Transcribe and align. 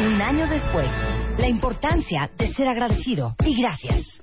Un 0.00 0.22
año 0.22 0.46
después, 0.48 0.90
la 1.36 1.46
importancia 1.46 2.30
de 2.38 2.50
ser 2.54 2.68
agradecido 2.68 3.34
y 3.44 3.60
gracias. 3.60 4.22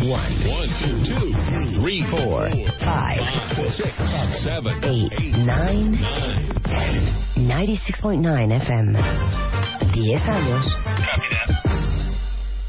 One, 0.00 0.68
two, 0.80 1.04
two, 1.04 1.80
three, 1.80 2.04
four, 2.10 2.48
Five, 2.80 3.20
six, 3.76 3.92
seven, 4.42 4.80
eight, 4.84 5.12
nine, 5.44 5.98
ten. 6.64 7.20
96.9 7.36 8.24
FM. 8.60 8.96
10 9.92 10.22
años. 10.28 10.66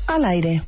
Al 0.07 0.25
aire. 0.25 0.61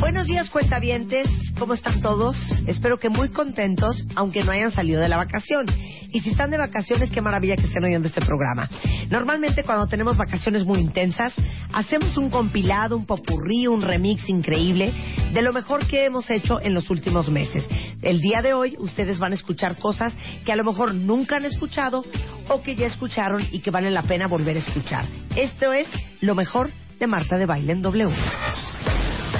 Buenos 0.00 0.26
días, 0.26 0.48
cuentavientes. 0.48 1.26
¿Cómo 1.58 1.74
están 1.74 2.00
todos? 2.00 2.36
Espero 2.68 2.98
que 2.98 3.08
muy 3.08 3.30
contentos, 3.30 4.06
aunque 4.14 4.42
no 4.42 4.52
hayan 4.52 4.70
salido 4.70 5.00
de 5.00 5.08
la 5.08 5.16
vacación. 5.16 5.66
Y 6.12 6.20
si 6.20 6.30
están 6.30 6.50
de 6.50 6.56
vacaciones, 6.56 7.10
qué 7.10 7.20
maravilla 7.20 7.56
que 7.56 7.66
estén 7.66 7.84
oyendo 7.84 8.06
este 8.06 8.20
programa. 8.20 8.68
Normalmente, 9.10 9.64
cuando 9.64 9.88
tenemos 9.88 10.16
vacaciones 10.16 10.64
muy 10.64 10.78
intensas, 10.78 11.34
hacemos 11.72 12.16
un 12.16 12.30
compilado, 12.30 12.96
un 12.96 13.06
popurrí, 13.06 13.66
un 13.66 13.82
remix 13.82 14.28
increíble 14.28 14.92
de 15.32 15.42
lo 15.42 15.52
mejor 15.52 15.86
que 15.88 16.04
hemos 16.04 16.30
hecho 16.30 16.60
en 16.60 16.74
los 16.74 16.90
últimos 16.90 17.28
meses. 17.28 17.66
El 18.00 18.20
día 18.20 18.40
de 18.40 18.54
hoy, 18.54 18.76
ustedes 18.78 19.18
van 19.18 19.32
a 19.32 19.34
escuchar 19.34 19.76
cosas 19.76 20.14
que 20.44 20.52
a 20.52 20.56
lo 20.56 20.64
mejor 20.64 20.94
nunca 20.94 21.36
han 21.36 21.44
escuchado 21.44 22.04
o 22.48 22.62
que 22.62 22.76
ya 22.76 22.86
escucharon 22.86 23.44
y 23.50 23.58
que 23.58 23.72
valen 23.72 23.94
la 23.94 24.02
pena 24.02 24.28
volver 24.28 24.56
a 24.56 24.60
escuchar. 24.60 25.06
Esto 25.34 25.72
es 25.72 25.88
lo 26.20 26.36
mejor 26.36 26.70
de 27.00 27.06
Marta 27.08 27.36
de 27.36 27.46
Baile 27.46 27.72
en 27.72 27.82
W. 27.82 28.14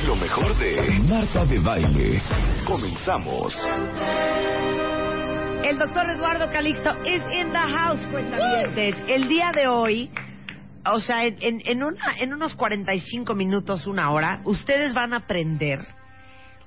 Lo 0.08 0.16
mejor 0.16 0.56
de 0.56 1.00
Marta 1.06 1.44
de 1.44 1.58
Baile. 1.58 2.22
Comenzamos. 2.66 3.54
El 5.62 5.76
doctor 5.76 6.08
Eduardo 6.08 6.50
Calixto 6.50 6.94
is 7.04 7.22
in 7.30 7.52
the 7.52 7.58
house, 7.58 8.06
cuentavientes. 8.06 8.96
El 9.06 9.28
día 9.28 9.52
de 9.54 9.68
hoy, 9.68 10.10
o 10.86 10.98
sea, 11.00 11.26
en 11.26 11.82
una, 11.82 12.16
en 12.20 12.32
unos 12.32 12.54
45 12.54 13.34
minutos, 13.34 13.86
una 13.86 14.10
hora, 14.10 14.40
ustedes 14.44 14.94
van 14.94 15.12
a 15.12 15.16
aprender 15.18 15.86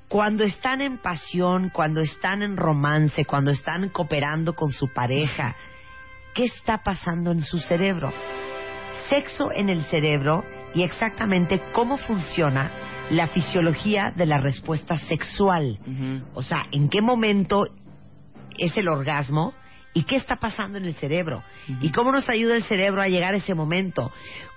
cuando 0.07 0.43
están 0.43 0.79
en 0.79 0.99
pasión, 0.99 1.71
cuando 1.73 2.01
están 2.01 2.43
en 2.43 2.57
romance, 2.57 3.25
cuando 3.25 3.49
están 3.49 3.89
cooperando 3.89 4.53
con 4.53 4.71
su 4.71 4.93
pareja, 4.93 5.55
¿qué 6.35 6.45
está 6.45 6.83
pasando 6.83 7.31
en 7.31 7.41
su 7.41 7.57
cerebro? 7.57 8.13
Sexo 9.09 9.51
en 9.51 9.69
el 9.69 9.83
cerebro 9.85 10.45
y 10.75 10.83
exactamente 10.83 11.59
cómo 11.73 11.97
funciona 11.97 12.69
la 13.11 13.27
fisiología 13.27 14.11
de 14.15 14.25
la 14.25 14.39
respuesta 14.39 14.97
sexual. 14.97 15.77
O 16.33 16.41
sea, 16.41 16.63
en 16.71 16.89
qué 16.89 17.01
momento 17.01 17.63
es 18.57 18.75
el 18.77 18.87
orgasmo 18.87 19.53
y 19.93 20.03
qué 20.03 20.15
está 20.15 20.37
pasando 20.37 20.77
en 20.77 20.85
el 20.85 20.93
cerebro 20.93 21.43
y 21.81 21.91
cómo 21.91 22.13
nos 22.13 22.29
ayuda 22.29 22.55
el 22.55 22.63
cerebro 22.63 23.01
a 23.01 23.09
llegar 23.09 23.33
a 23.33 23.37
ese 23.37 23.53
momento. 23.53 24.09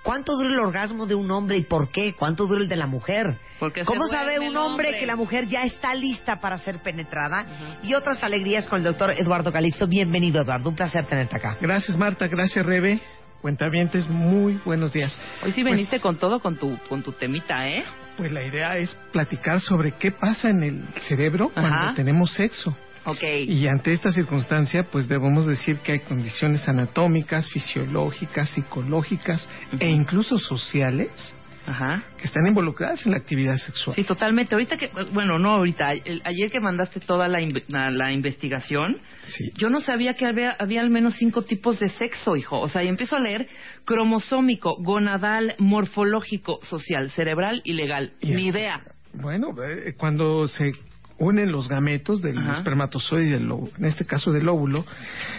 ¿Cuánto 0.03 0.33
dura 0.37 0.49
el 0.53 0.59
orgasmo 0.59 1.05
de 1.05 1.15
un 1.15 1.29
hombre 1.31 1.57
y 1.57 1.63
por 1.63 1.89
qué? 1.91 2.13
¿Cuánto 2.13 2.45
dura 2.47 2.61
el 2.61 2.69
de 2.69 2.77
la 2.77 2.87
mujer? 2.87 3.37
Porque 3.59 3.83
¿Cómo 3.83 4.07
sabe 4.07 4.39
un 4.39 4.55
hombre, 4.55 4.87
hombre? 4.87 4.99
que 4.99 5.05
la 5.05 5.17
mujer 5.17 5.47
ya 5.47 5.63
está 5.63 5.93
lista 5.93 6.39
para 6.39 6.57
ser 6.59 6.81
penetrada? 6.81 7.79
Y 7.83 7.93
otras 7.93 8.23
alegrías 8.23 8.67
con 8.67 8.77
el 8.79 8.85
doctor 8.85 9.11
Eduardo 9.11 9.51
Calixto. 9.51 9.87
Bienvenido, 9.87 10.41
Eduardo. 10.41 10.69
Un 10.69 10.75
placer 10.75 11.05
tenerte 11.07 11.35
acá. 11.35 11.57
Gracias 11.59 11.97
Marta, 11.97 12.27
gracias 12.27 12.65
Rebe. 12.65 13.01
Cuentavientes, 13.41 14.09
muy 14.09 14.59
buenos 14.63 14.93
días. 14.93 15.19
Hoy 15.43 15.51
sí 15.51 15.61
Pues- 15.61 15.73
veniste 15.73 15.99
con 15.99 16.15
todo, 16.17 16.39
con 16.39 16.55
tu, 16.55 16.77
con 16.87 17.03
tu 17.03 17.11
temita, 17.11 17.67
¿eh? 17.67 17.83
Pues 18.17 18.31
la 18.31 18.43
idea 18.43 18.77
es 18.77 18.95
platicar 19.11 19.61
sobre 19.61 19.91
qué 19.93 20.11
pasa 20.11 20.49
en 20.49 20.63
el 20.63 20.85
cerebro 20.99 21.51
Ajá. 21.55 21.69
cuando 21.69 21.93
tenemos 21.95 22.31
sexo. 22.31 22.75
Ok. 23.05 23.23
Y 23.47 23.67
ante 23.67 23.93
esta 23.93 24.11
circunstancia, 24.11 24.83
pues 24.83 25.07
debemos 25.07 25.45
decir 25.45 25.77
que 25.77 25.91
hay 25.93 25.99
condiciones 25.99 26.67
anatómicas, 26.67 27.49
fisiológicas, 27.49 28.49
psicológicas 28.49 29.47
e 29.79 29.89
incluso 29.89 30.39
sociales 30.39 31.35
Ajá. 31.67 32.03
que 32.17 32.25
están 32.25 32.45
involucradas 32.47 33.05
en 33.05 33.11
la 33.13 33.17
actividad 33.17 33.57
sexual. 33.57 33.95
Sí, 33.95 34.03
totalmente. 34.03 34.53
Ahorita 34.55 34.77
que, 34.77 34.89
bueno, 35.11 35.39
no 35.39 35.51
ahorita, 35.53 35.91
el- 35.93 36.21
ayer 36.23 36.51
que 36.51 36.59
mandaste 36.59 36.99
toda 36.99 37.27
la, 37.27 37.39
la, 37.69 37.89
la 37.91 38.11
investigación, 38.11 38.97
Sí. 39.27 39.51
yo 39.57 39.69
no 39.71 39.81
sabía 39.81 40.13
que 40.13 40.27
había, 40.27 40.55
había 40.59 40.81
al 40.81 40.89
menos 40.91 41.15
cinco 41.15 41.41
tipos 41.43 41.79
de 41.79 41.89
sexo, 41.89 42.35
hijo. 42.35 42.59
O 42.59 42.69
sea, 42.69 42.83
y 42.83 42.87
empiezo 42.87 43.15
a 43.15 43.19
leer 43.19 43.47
cromosómico, 43.85 44.75
gonadal, 44.79 45.55
morfológico, 45.57 46.59
social, 46.69 47.09
cerebral 47.11 47.61
y 47.63 47.73
legal. 47.73 48.11
Y- 48.21 48.35
Ni 48.35 48.47
idea. 48.47 48.81
Bueno, 49.13 49.55
eh, 49.63 49.93
cuando 49.97 50.47
se 50.47 50.73
unen 51.17 51.51
los 51.51 51.69
gametos 51.69 52.21
del 52.21 52.37
Ajá. 52.37 52.53
espermatozoide 52.53 53.27
y 53.27 53.29
del 53.31 53.49
óvulo, 53.51 53.71
en 53.77 53.85
este 53.85 54.05
caso 54.05 54.31
del 54.31 54.47
óvulo, 54.49 54.85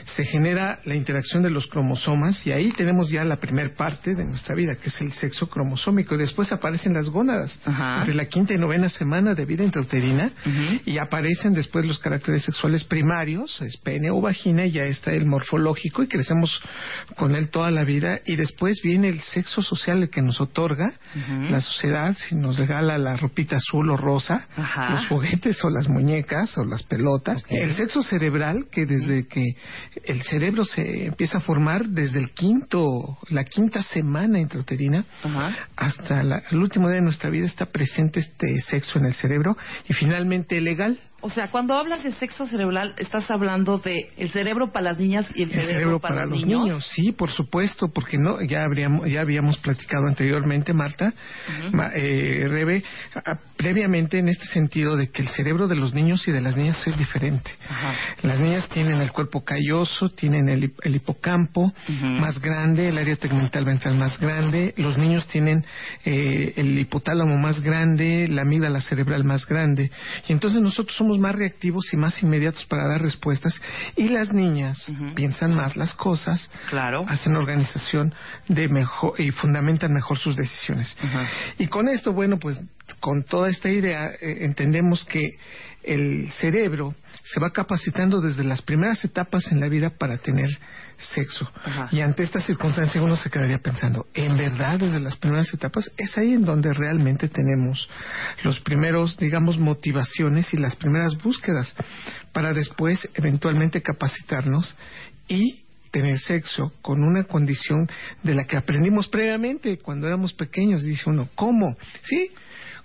se 0.04 0.24
genera 0.24 0.78
la 0.84 0.94
interacción 0.94 1.42
de 1.42 1.50
los 1.50 1.66
cromosomas 1.66 2.46
y 2.46 2.52
ahí 2.52 2.72
tenemos 2.72 3.10
ya 3.10 3.24
la 3.24 3.36
primer 3.36 3.74
parte 3.74 4.14
de 4.14 4.24
nuestra 4.24 4.54
vida, 4.54 4.76
que 4.76 4.88
es 4.88 5.00
el 5.00 5.12
sexo 5.12 5.48
cromosómico. 5.48 6.14
Y 6.14 6.18
después 6.18 6.50
aparecen 6.52 6.94
las 6.94 7.08
gónadas, 7.10 7.58
Ajá. 7.64 7.98
entre 8.00 8.14
la 8.14 8.24
quinta 8.26 8.54
y 8.54 8.58
novena 8.58 8.88
semana 8.88 9.34
de 9.34 9.44
vida 9.44 9.64
intrauterina, 9.64 10.30
y 10.84 10.98
aparecen 10.98 11.52
después 11.52 11.84
los 11.84 11.98
caracteres 11.98 12.44
sexuales 12.44 12.84
primarios, 12.84 13.60
es 13.60 13.76
pene 13.76 14.10
o 14.10 14.20
vagina, 14.20 14.64
y 14.66 14.72
ya 14.72 14.84
está 14.84 15.12
el 15.12 15.26
morfológico, 15.26 16.02
y 16.02 16.08
crecemos 16.08 16.60
con 17.16 17.34
él 17.36 17.50
toda 17.50 17.70
la 17.70 17.84
vida. 17.84 18.20
Y 18.24 18.36
después 18.36 18.80
viene 18.82 19.08
el 19.08 19.20
sexo 19.20 19.62
social, 19.62 20.02
el 20.02 20.10
que 20.10 20.22
nos 20.22 20.40
otorga 20.40 20.92
la 21.50 21.60
sociedad, 21.60 22.16
si 22.16 22.34
nos 22.34 22.56
regala 22.56 22.96
la 22.98 23.16
ropita 23.16 23.56
azul 23.56 23.90
o 23.90 23.96
rosa, 23.96 24.46
Ajá. 24.56 24.90
los 24.90 25.06
juguetes 25.08 25.56
o 25.66 25.70
las 25.70 25.88
muñecas 25.88 26.56
o 26.58 26.64
las 26.64 26.82
pelotas. 26.84 27.42
El 27.48 27.74
sexo 27.76 28.02
cerebral, 28.02 28.66
que 28.70 28.86
desde 28.86 29.26
que 29.26 29.44
el 30.04 30.22
cerebro 30.22 30.64
se 30.64 31.06
empieza 31.06 31.38
a 31.38 31.40
formar, 31.40 31.86
desde 31.88 32.18
el 32.18 32.30
quinto, 32.30 33.18
la 33.30 33.44
quinta 33.44 33.82
semana 33.82 34.38
intrauterina, 34.38 35.04
hasta 35.76 36.22
la- 36.22 36.42
el 36.50 36.58
último 36.58 36.88
día 36.88 36.96
de 36.96 37.02
nuestra 37.02 37.30
vida 37.30 37.46
está 37.46 37.66
presente 37.66 38.20
este 38.20 38.58
sexo 38.60 38.98
en 38.98 39.06
el 39.06 39.14
cerebro. 39.14 39.56
Y 39.88 39.92
finalmente, 39.92 40.60
legal, 40.60 40.98
O 41.26 41.30
sea, 41.30 41.48
cuando 41.50 41.74
hablas 41.74 42.04
de 42.04 42.12
sexo 42.12 42.46
cerebral, 42.46 42.94
estás 42.98 43.28
hablando 43.32 43.78
de 43.78 44.12
el 44.16 44.30
cerebro 44.30 44.70
para 44.70 44.84
las 44.92 44.98
niñas 44.98 45.26
y 45.34 45.42
el, 45.42 45.50
el 45.50 45.66
cerebro 45.66 45.98
para, 45.98 46.24
los 46.24 46.44
niños. 46.46 46.86
Sí, 46.94 47.10
por 47.10 47.30
supuesto, 47.32 47.88
porque 47.88 48.16
no 48.16 48.40
ya 48.42 48.62
habríamos 48.62 49.10
ya 49.10 49.22
habíamos 49.22 49.58
platicado 49.58 50.06
anteriormente, 50.06 50.72
Marta, 50.72 51.12
Ma- 51.72 51.90
eh, 51.96 52.46
Rebe, 52.48 52.84
a- 53.16 53.38
previamente 53.56 54.20
en 54.20 54.28
este 54.28 54.44
sentido 54.46 54.96
de 54.96 55.10
que 55.10 55.22
el 55.22 55.28
cerebro 55.30 55.66
de 55.66 55.74
los 55.74 55.92
niños 55.94 56.26
y 56.28 56.30
de 56.32 56.40
las 56.40 56.56
niñas 56.56 56.86
es 56.86 56.96
diferente. 56.96 57.50
Las 58.22 58.38
niñas 58.38 58.68
tienen 58.68 59.00
el 59.00 59.10
cuerpo 59.10 59.44
calloso, 59.44 60.08
tienen 60.10 60.48
el, 60.48 60.72
el 60.84 60.94
hipocampo 60.94 61.72
más 62.20 62.40
grande, 62.40 62.88
el 62.90 62.98
área 62.98 63.16
tegmental 63.16 63.64
ventral 63.64 63.96
más 63.96 64.16
grande, 64.20 64.74
los 64.76 64.96
niños 64.96 65.26
tienen 65.26 65.64
eh, 66.04 66.52
el 66.56 66.78
hipotálamo 66.78 67.36
más 67.36 67.60
grande, 67.60 68.28
la 68.28 68.42
amígdala 68.42 68.80
cerebral 68.80 69.24
más 69.24 69.44
grande, 69.46 69.90
y 70.28 70.32
entonces 70.32 70.60
nosotros 70.62 70.96
somos 70.96 71.15
más 71.18 71.34
reactivos 71.34 71.92
y 71.92 71.96
más 71.96 72.22
inmediatos 72.22 72.64
para 72.66 72.86
dar 72.86 73.02
respuestas, 73.02 73.60
y 73.96 74.08
las 74.08 74.32
niñas 74.32 74.90
piensan 75.14 75.54
más 75.54 75.76
las 75.76 75.94
cosas, 75.94 76.50
Claro. 76.70 77.04
hacen 77.08 77.36
organización 77.36 78.14
de 78.48 78.68
mejor 78.68 79.20
y 79.20 79.30
fundamentan 79.30 79.92
mejor 79.92 80.18
sus 80.18 80.36
decisiones. 80.36 80.96
Y 81.58 81.66
con 81.66 81.88
esto, 81.88 82.12
bueno, 82.12 82.38
pues 82.38 82.58
con 83.00 83.22
toda 83.24 83.50
esta 83.50 83.68
idea 83.68 84.10
eh, 84.20 84.38
entendemos 84.40 85.04
que 85.04 85.38
el 85.82 86.30
cerebro 86.32 86.94
se 87.26 87.40
va 87.40 87.50
capacitando 87.50 88.20
desde 88.20 88.44
las 88.44 88.62
primeras 88.62 89.04
etapas 89.04 89.50
en 89.50 89.60
la 89.60 89.68
vida 89.68 89.90
para 89.90 90.18
tener 90.18 90.48
sexo. 90.96 91.50
Ajá. 91.64 91.88
Y 91.90 92.00
ante 92.00 92.22
esta 92.22 92.40
circunstancia 92.40 93.02
uno 93.02 93.16
se 93.16 93.30
quedaría 93.30 93.58
pensando, 93.58 94.06
¿en 94.14 94.36
verdad 94.36 94.78
desde 94.78 95.00
las 95.00 95.16
primeras 95.16 95.52
etapas? 95.52 95.90
Es 95.96 96.16
ahí 96.16 96.34
en 96.34 96.44
donde 96.44 96.72
realmente 96.72 97.28
tenemos 97.28 97.88
los 98.44 98.60
primeros, 98.60 99.16
digamos, 99.18 99.58
motivaciones 99.58 100.54
y 100.54 100.56
las 100.56 100.76
primeras 100.76 101.16
búsquedas 101.20 101.74
para 102.32 102.52
después 102.52 103.08
eventualmente 103.14 103.82
capacitarnos 103.82 104.74
y 105.26 105.64
tener 105.90 106.18
sexo 106.18 106.72
con 106.82 107.02
una 107.02 107.24
condición 107.24 107.88
de 108.22 108.34
la 108.34 108.44
que 108.44 108.56
aprendimos 108.56 109.08
previamente 109.08 109.78
cuando 109.78 110.06
éramos 110.06 110.32
pequeños. 110.32 110.82
Dice 110.82 111.08
uno, 111.10 111.28
¿cómo? 111.34 111.76
¿Sí? 112.02 112.30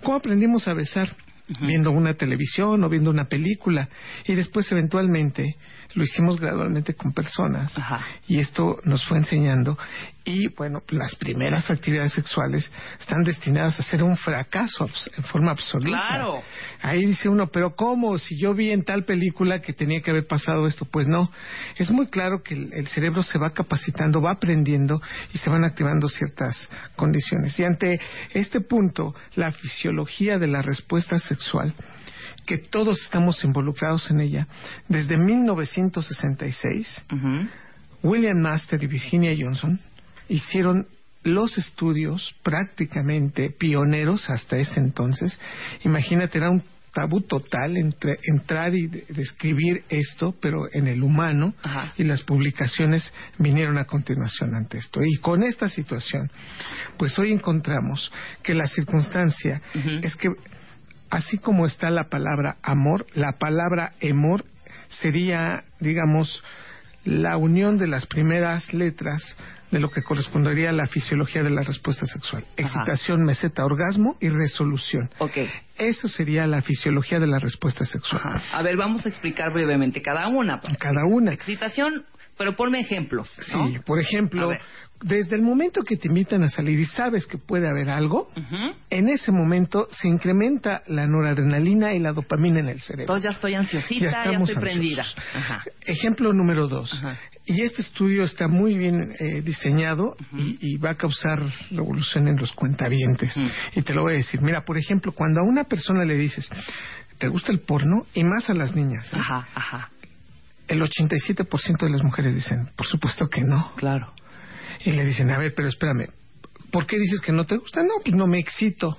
¿Cómo 0.02 0.16
aprendimos 0.16 0.66
a 0.66 0.74
besar? 0.74 1.14
Viendo 1.60 1.90
una 1.90 2.14
televisión 2.14 2.82
o 2.84 2.88
viendo 2.88 3.10
una 3.10 3.24
película. 3.24 3.88
Y 4.26 4.34
después, 4.34 4.70
eventualmente, 4.72 5.56
lo 5.94 6.04
hicimos 6.04 6.40
gradualmente 6.40 6.94
con 6.94 7.12
personas. 7.12 7.76
Ajá. 7.76 8.04
Y 8.26 8.38
esto 8.38 8.78
nos 8.84 9.04
fue 9.04 9.18
enseñando. 9.18 9.78
Y 10.24 10.48
bueno, 10.48 10.82
las 10.90 11.16
primeras 11.16 11.68
actividades 11.70 12.12
sexuales 12.12 12.70
están 13.00 13.24
destinadas 13.24 13.80
a 13.80 13.82
ser 13.82 14.04
un 14.04 14.16
fracaso 14.16 14.88
en 15.16 15.24
forma 15.24 15.50
absoluta. 15.50 15.88
Claro. 15.88 16.42
Ahí 16.80 17.04
dice 17.04 17.28
uno, 17.28 17.48
pero 17.48 17.74
¿cómo? 17.74 18.16
Si 18.18 18.38
yo 18.38 18.54
vi 18.54 18.70
en 18.70 18.84
tal 18.84 19.04
película 19.04 19.60
que 19.60 19.72
tenía 19.72 20.00
que 20.00 20.12
haber 20.12 20.26
pasado 20.26 20.68
esto, 20.68 20.84
pues 20.84 21.08
no. 21.08 21.30
Es 21.76 21.90
muy 21.90 22.06
claro 22.06 22.42
que 22.42 22.54
el, 22.54 22.72
el 22.72 22.86
cerebro 22.86 23.24
se 23.24 23.38
va 23.38 23.50
capacitando, 23.50 24.22
va 24.22 24.32
aprendiendo 24.32 25.02
y 25.34 25.38
se 25.38 25.50
van 25.50 25.64
activando 25.64 26.08
ciertas 26.08 26.68
condiciones. 26.94 27.58
Y 27.58 27.64
ante 27.64 28.00
este 28.32 28.60
punto, 28.60 29.14
la 29.34 29.50
fisiología 29.50 30.38
de 30.38 30.46
la 30.46 30.62
respuesta 30.62 31.18
sexual, 31.18 31.74
que 32.46 32.58
todos 32.58 33.00
estamos 33.02 33.42
involucrados 33.44 34.10
en 34.10 34.20
ella, 34.20 34.46
desde 34.88 35.16
1966, 35.16 37.04
Ujú. 37.12 37.48
William 38.02 38.38
Master 38.40 38.82
y 38.82 38.86
Virginia 38.86 39.34
Johnson 39.38 39.78
hicieron 40.28 40.86
los 41.22 41.56
estudios 41.56 42.34
prácticamente 42.42 43.50
pioneros 43.50 44.28
hasta 44.28 44.56
ese 44.56 44.80
entonces. 44.80 45.38
Imagínate, 45.84 46.38
era 46.38 46.50
un 46.50 46.64
tabú 46.92 47.20
total 47.22 47.76
entre 47.76 48.18
entrar 48.24 48.74
y 48.74 48.88
de- 48.88 49.04
describir 49.10 49.84
esto, 49.88 50.34
pero 50.42 50.64
en 50.72 50.88
el 50.88 51.02
humano, 51.02 51.54
Ajá. 51.62 51.94
y 51.96 52.02
las 52.04 52.22
publicaciones 52.22 53.10
vinieron 53.38 53.78
a 53.78 53.84
continuación 53.84 54.54
ante 54.54 54.78
esto. 54.78 55.00
Y 55.02 55.16
con 55.20 55.42
esta 55.44 55.68
situación, 55.68 56.28
pues 56.98 57.16
hoy 57.18 57.32
encontramos 57.32 58.10
que 58.42 58.52
la 58.52 58.66
circunstancia 58.66 59.62
es 60.02 60.16
que 60.16 60.28
así 61.12 61.36
como 61.36 61.66
está 61.66 61.90
la 61.90 62.04
palabra 62.04 62.56
amor, 62.62 63.06
la 63.12 63.32
palabra 63.32 63.92
emor 64.00 64.44
sería, 64.88 65.62
digamos, 65.78 66.42
la 67.04 67.36
unión 67.36 67.76
de 67.76 67.86
las 67.86 68.06
primeras 68.06 68.72
letras 68.72 69.36
de 69.70 69.78
lo 69.78 69.90
que 69.90 70.02
correspondería 70.02 70.70
a 70.70 70.72
la 70.72 70.86
fisiología 70.86 71.42
de 71.42 71.50
la 71.50 71.64
respuesta 71.64 72.06
sexual. 72.06 72.44
Ajá. 72.44 72.62
Excitación, 72.62 73.24
meseta, 73.24 73.64
orgasmo 73.64 74.16
y 74.20 74.30
resolución. 74.30 75.10
Ok. 75.18 75.36
Eso 75.76 76.08
sería 76.08 76.46
la 76.46 76.62
fisiología 76.62 77.20
de 77.20 77.26
la 77.26 77.38
respuesta 77.38 77.84
sexual. 77.84 78.22
Ajá. 78.24 78.58
A 78.58 78.62
ver, 78.62 78.76
vamos 78.78 79.04
a 79.04 79.10
explicar 79.10 79.52
brevemente 79.52 80.00
cada 80.00 80.28
una. 80.28 80.60
Cada 80.78 81.04
una. 81.06 81.32
Excitación, 81.32 82.06
pero 82.36 82.56
ponme 82.56 82.80
ejemplos. 82.80 83.30
¿no? 83.52 83.68
Sí, 83.68 83.78
por 83.84 84.00
ejemplo, 84.00 84.50
desde 85.02 85.36
el 85.36 85.42
momento 85.42 85.82
que 85.82 85.96
te 85.96 86.08
invitan 86.08 86.42
a 86.44 86.48
salir 86.48 86.78
y 86.78 86.86
sabes 86.86 87.26
que 87.26 87.38
puede 87.38 87.68
haber 87.68 87.90
algo, 87.90 88.30
en 88.90 89.08
ese 89.08 89.32
momento 89.32 89.88
se 89.90 90.08
incrementa 90.08 90.82
la 90.86 91.06
noradrenalina 91.06 91.92
y 91.92 91.98
la 91.98 92.12
dopamina 92.12 92.60
en 92.60 92.68
el 92.68 92.80
cerebro. 92.80 93.14
Entonces 93.14 93.24
ya 93.24 93.30
estoy 93.30 93.54
ansiosita, 93.54 94.24
ya, 94.24 94.32
estoy 94.32 94.54
prendida. 94.56 95.04
Ajá. 95.34 95.62
Ejemplo 95.86 96.32
número 96.32 96.68
dos. 96.68 96.92
Ajá. 96.94 97.18
Y 97.44 97.62
este 97.62 97.82
estudio 97.82 98.22
está 98.22 98.46
muy 98.46 98.76
bien 98.78 99.14
eh, 99.18 99.42
diseñado 99.42 100.16
y, 100.36 100.58
y 100.60 100.76
va 100.76 100.90
a 100.90 100.94
causar 100.94 101.40
revolución 101.72 102.28
en 102.28 102.36
los 102.36 102.52
cuentavientes. 102.52 103.34
Y 103.74 103.82
te 103.82 103.94
lo 103.94 104.02
voy 104.02 104.14
a 104.14 104.16
decir. 104.18 104.40
Mira, 104.40 104.64
por 104.64 104.78
ejemplo, 104.78 105.10
cuando 105.10 105.40
a 105.40 105.42
una 105.42 105.64
persona 105.64 106.04
le 106.04 106.14
dices, 106.14 106.48
¿te 107.18 107.26
gusta 107.26 107.50
el 107.50 107.60
porno? 107.60 108.06
Y 108.14 108.22
más 108.22 108.48
a 108.48 108.54
las 108.54 108.76
niñas. 108.76 109.12
¿eh? 109.12 109.16
Ajá, 109.18 109.48
ajá. 109.54 109.90
El 110.72 110.80
87% 110.80 111.84
de 111.84 111.90
las 111.90 112.02
mujeres 112.02 112.34
dicen, 112.34 112.70
por 112.74 112.86
supuesto 112.86 113.28
que 113.28 113.42
no. 113.42 113.74
Claro. 113.76 114.14
Y 114.82 114.92
le 114.92 115.04
dicen, 115.04 115.30
a 115.30 115.36
ver, 115.36 115.52
pero 115.54 115.68
espérame, 115.68 116.08
¿por 116.70 116.86
qué 116.86 116.98
dices 116.98 117.20
que 117.20 117.30
no 117.30 117.44
te 117.44 117.58
gusta? 117.58 117.82
No, 117.82 117.96
pues 118.02 118.16
no 118.16 118.26
me 118.26 118.38
excito. 118.38 118.98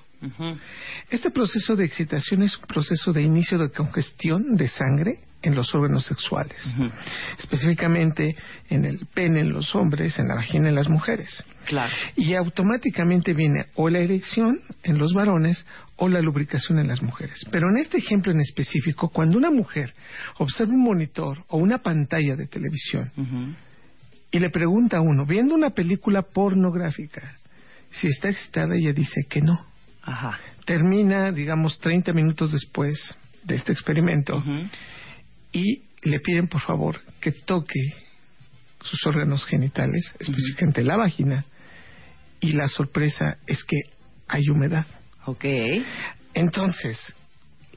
Este 1.09 1.31
proceso 1.31 1.75
de 1.75 1.83
excitación 1.83 2.43
es 2.43 2.55
un 2.57 2.65
proceso 2.65 3.11
de 3.11 3.23
inicio 3.23 3.57
de 3.57 3.71
congestión 3.71 4.55
de 4.55 4.67
sangre 4.67 5.23
en 5.41 5.55
los 5.55 5.73
órganos 5.73 6.05
sexuales, 6.05 6.63
específicamente 7.39 8.35
en 8.69 8.85
el 8.85 9.07
pene 9.07 9.41
en 9.41 9.51
los 9.51 9.73
hombres, 9.73 10.19
en 10.19 10.27
la 10.27 10.35
vagina 10.35 10.69
en 10.69 10.75
las 10.75 10.89
mujeres. 10.89 11.43
Claro. 11.65 11.91
Y 12.15 12.35
automáticamente 12.35 13.33
viene 13.33 13.65
o 13.73 13.89
la 13.89 13.99
erección 13.99 14.59
en 14.83 14.99
los 14.99 15.11
varones 15.13 15.65
o 15.97 16.07
la 16.07 16.21
lubricación 16.21 16.79
en 16.79 16.87
las 16.87 17.01
mujeres. 17.01 17.45
Pero 17.51 17.69
en 17.69 17.77
este 17.77 17.97
ejemplo 17.97 18.31
en 18.31 18.39
específico, 18.39 19.09
cuando 19.09 19.37
una 19.37 19.51
mujer 19.51 19.93
observa 20.37 20.73
un 20.73 20.83
monitor 20.83 21.43
o 21.49 21.57
una 21.57 21.79
pantalla 21.79 22.35
de 22.35 22.47
televisión 22.47 23.11
y 24.31 24.39
le 24.39 24.49
pregunta 24.49 24.97
a 24.97 25.01
uno, 25.01 25.25
viendo 25.25 25.53
una 25.53 25.69
película 25.69 26.23
pornográfica, 26.23 27.37
si 27.91 28.07
está 28.07 28.29
excitada, 28.29 28.75
ella 28.75 28.93
dice 28.93 29.25
que 29.29 29.41
no. 29.41 29.65
Ajá. 30.01 30.39
Termina, 30.65 31.31
digamos, 31.31 31.79
30 31.79 32.11
minutos 32.13 32.51
después 32.51 32.97
de 33.43 33.55
este 33.55 33.71
experimento 33.71 34.43
y 35.51 35.83
le 36.01 36.19
piden, 36.19 36.47
por 36.47 36.61
favor, 36.61 36.99
que 37.21 37.31
toque 37.31 37.79
sus 38.83 39.05
órganos 39.05 39.45
genitales, 39.45 40.13
específicamente 40.19 40.83
la 40.83 40.97
vagina, 40.97 41.45
y 42.41 42.51
la 42.53 42.67
sorpresa 42.67 43.37
es 43.47 43.63
que 43.63 43.77
hay 44.27 44.49
humedad. 44.49 44.85
Ok. 45.25 45.45
Entonces, 46.33 46.97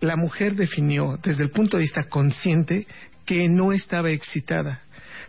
la 0.00 0.16
mujer 0.16 0.54
definió 0.54 1.18
desde 1.22 1.42
el 1.42 1.50
punto 1.50 1.76
de 1.76 1.82
vista 1.82 2.04
consciente 2.04 2.86
que 3.24 3.48
no 3.48 3.72
estaba 3.72 4.10
excitada, 4.10 4.82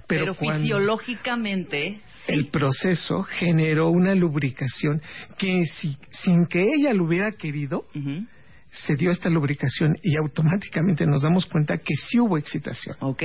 pero, 0.07 0.25
Pero, 0.25 0.35
cuando 0.35 0.61
fisiológicamente. 0.63 1.99
el 2.27 2.47
proceso 2.47 3.23
generó 3.23 3.89
una 3.89 4.13
lubricación 4.15 5.01
que 5.37 5.65
si- 5.65 5.97
sin 6.11 6.45
que 6.45 6.61
ella 6.61 6.93
lo 6.93 7.05
hubiera 7.05 7.31
querido, 7.33 7.85
Ujú. 7.95 8.25
Se 8.71 8.95
dio 8.95 9.11
esta 9.11 9.29
lubricación 9.29 9.97
y 10.03 10.17
automáticamente 10.17 11.05
nos 11.05 11.21
damos 11.23 11.45
cuenta 11.45 11.77
que 11.77 11.95
sí 11.95 12.19
hubo 12.19 12.37
excitación. 12.37 12.95
Ok. 12.99 13.21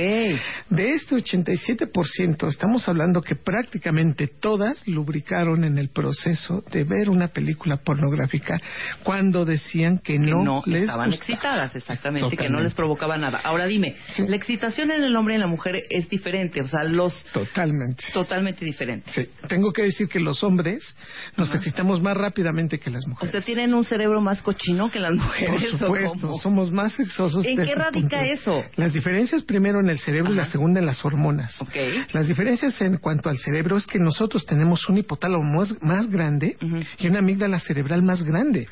De 0.69 0.89
este 0.91 1.15
87%, 1.15 2.47
estamos 2.49 2.87
hablando 2.87 3.21
que 3.21 3.35
prácticamente 3.35 4.27
todas 4.27 4.87
lubricaron 4.87 5.63
en 5.63 5.77
el 5.77 5.89
proceso 5.89 6.63
de 6.71 6.83
ver 6.83 7.09
una 7.09 7.27
película 7.27 7.77
pornográfica 7.77 8.59
cuando 9.03 9.45
decían 9.45 9.99
que 9.99 10.13
Que 10.13 10.19
no, 10.19 10.61
les 10.65 10.81
estaban 10.83 11.09
gustaba. 11.09 11.33
excitadas, 11.33 11.75
exactamente, 11.75 12.37
que 12.37 12.49
no 12.49 12.59
les 12.61 12.73
provocaba 12.73 13.17
nada. 13.17 13.39
Ahora 13.43 13.65
dime, 13.65 13.95
Sí. 14.15 14.25
la 14.27 14.35
excitación 14.35 14.91
en 14.91 15.03
el 15.03 15.15
hombre 15.15 15.33
y 15.33 15.35
en 15.35 15.41
la 15.41 15.47
mujer 15.47 15.83
es 15.89 16.07
diferente, 16.09 16.61
o 16.61 16.67
sea, 16.67 16.83
los 16.83 17.25
Totalmente. 17.33 18.03
totalmente 18.13 18.63
diferente. 18.65 19.11
Sí, 19.11 19.29
tengo 19.47 19.71
que 19.71 19.83
decir 19.83 20.07
que 20.07 20.19
los 20.19 20.43
hombres 20.43 20.95
nos 21.37 21.53
excitamos 21.55 22.01
más 22.01 22.15
rápidamente 22.15 22.79
que 22.79 22.89
las 22.89 23.05
O 23.05 23.09
mujeres. 23.09 23.31
sea, 23.31 23.41
tienen 23.41 23.73
un 23.73 23.85
cerebro 23.85 24.21
más 24.21 24.41
cochino 24.41 24.89
que 24.91 24.99
las 24.99 25.13
mujeres. 25.13 25.32
Por 25.39 25.55
¿o 25.55 25.77
supuesto, 25.77 26.33
somos 26.41 26.71
más 26.71 26.93
sexosos. 26.93 27.45
¿En 27.45 27.57
qué 27.57 27.71
el 27.71 27.77
radica 27.77 28.17
punto- 28.19 28.31
eso? 28.33 28.63
Las 28.75 28.93
diferencias 28.93 29.43
primero 29.43 29.79
en 29.79 29.89
el 29.89 29.99
cerebro 29.99 30.31
y 30.31 30.35
la 30.35 30.45
segunda 30.45 30.79
en 30.79 30.85
las 30.85 31.03
hormonas. 31.03 31.61
Ok. 31.61 31.75
Las 32.13 32.27
diferencias 32.27 32.79
en 32.81 32.97
cuanto 32.97 33.29
al 33.29 33.37
cerebro 33.37 33.77
es 33.77 33.85
que 33.87 33.99
nosotros 33.99 34.45
tenemos 34.45 34.87
un 34.89 34.97
hipotálamo 34.97 35.43
más, 35.43 35.75
más 35.81 36.09
grande 36.09 36.57
y 36.99 37.07
una 37.07 37.19
amígdala 37.19 37.59
cerebral 37.59 38.01
más 38.03 38.23
grande. 38.23 38.67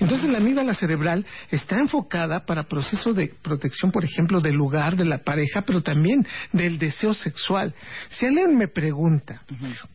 Entonces 0.00 0.28
la 0.30 0.38
amígdala 0.38 0.74
cerebral 0.74 1.24
está 1.50 1.78
enfocada 1.78 2.44
para 2.44 2.64
procesos 2.64 3.14
de 3.16 3.32
protección, 3.42 3.90
por 3.90 4.04
ejemplo, 4.04 4.40
del 4.40 4.54
lugar, 4.54 4.96
de 4.96 5.04
la 5.04 5.18
pareja, 5.18 5.62
pero 5.62 5.82
también 5.82 6.26
del 6.52 6.78
deseo 6.78 7.14
sexual. 7.14 7.74
Si 8.10 8.26
alguien 8.26 8.56
me 8.56 8.68
pregunta, 8.68 9.42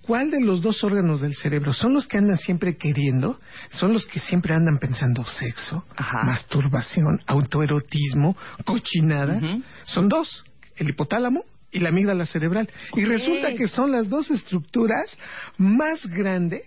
¿cuál 0.01 0.31
de 0.31 0.41
los 0.41 0.62
dos 0.62 0.83
órganos 0.83 1.21
del 1.21 1.36
cerebro 1.36 1.74
son 1.74 1.93
los 1.93 2.07
que 2.07 2.17
andan 2.17 2.38
siempre 2.38 2.77
queriendo? 2.77 3.39
Son 3.71 3.93
los 3.93 4.05
que 4.05 4.19
siempre 4.19 4.53
andan 4.53 4.77
pensando 4.79 5.25
sexo, 5.25 5.86
Ajá. 5.95 6.07
Masturbación, 6.24 7.22
autoerotismo, 7.26 8.36
cochinadas. 8.66 9.44
Son 9.86 10.10
dos, 10.10 10.44
el 10.76 10.90
hipotálamo 10.90 11.44
y 11.72 11.80
la 11.80 11.90
amígdala 11.90 12.26
cerebral. 12.26 12.70
Y 12.96 13.06
resulta 13.06 13.54
que 13.56 13.68
son 13.68 13.92
las 13.92 14.10
dos 14.10 14.32
estructuras 14.32 15.18
más 15.58 16.06
grandes. 16.08 16.64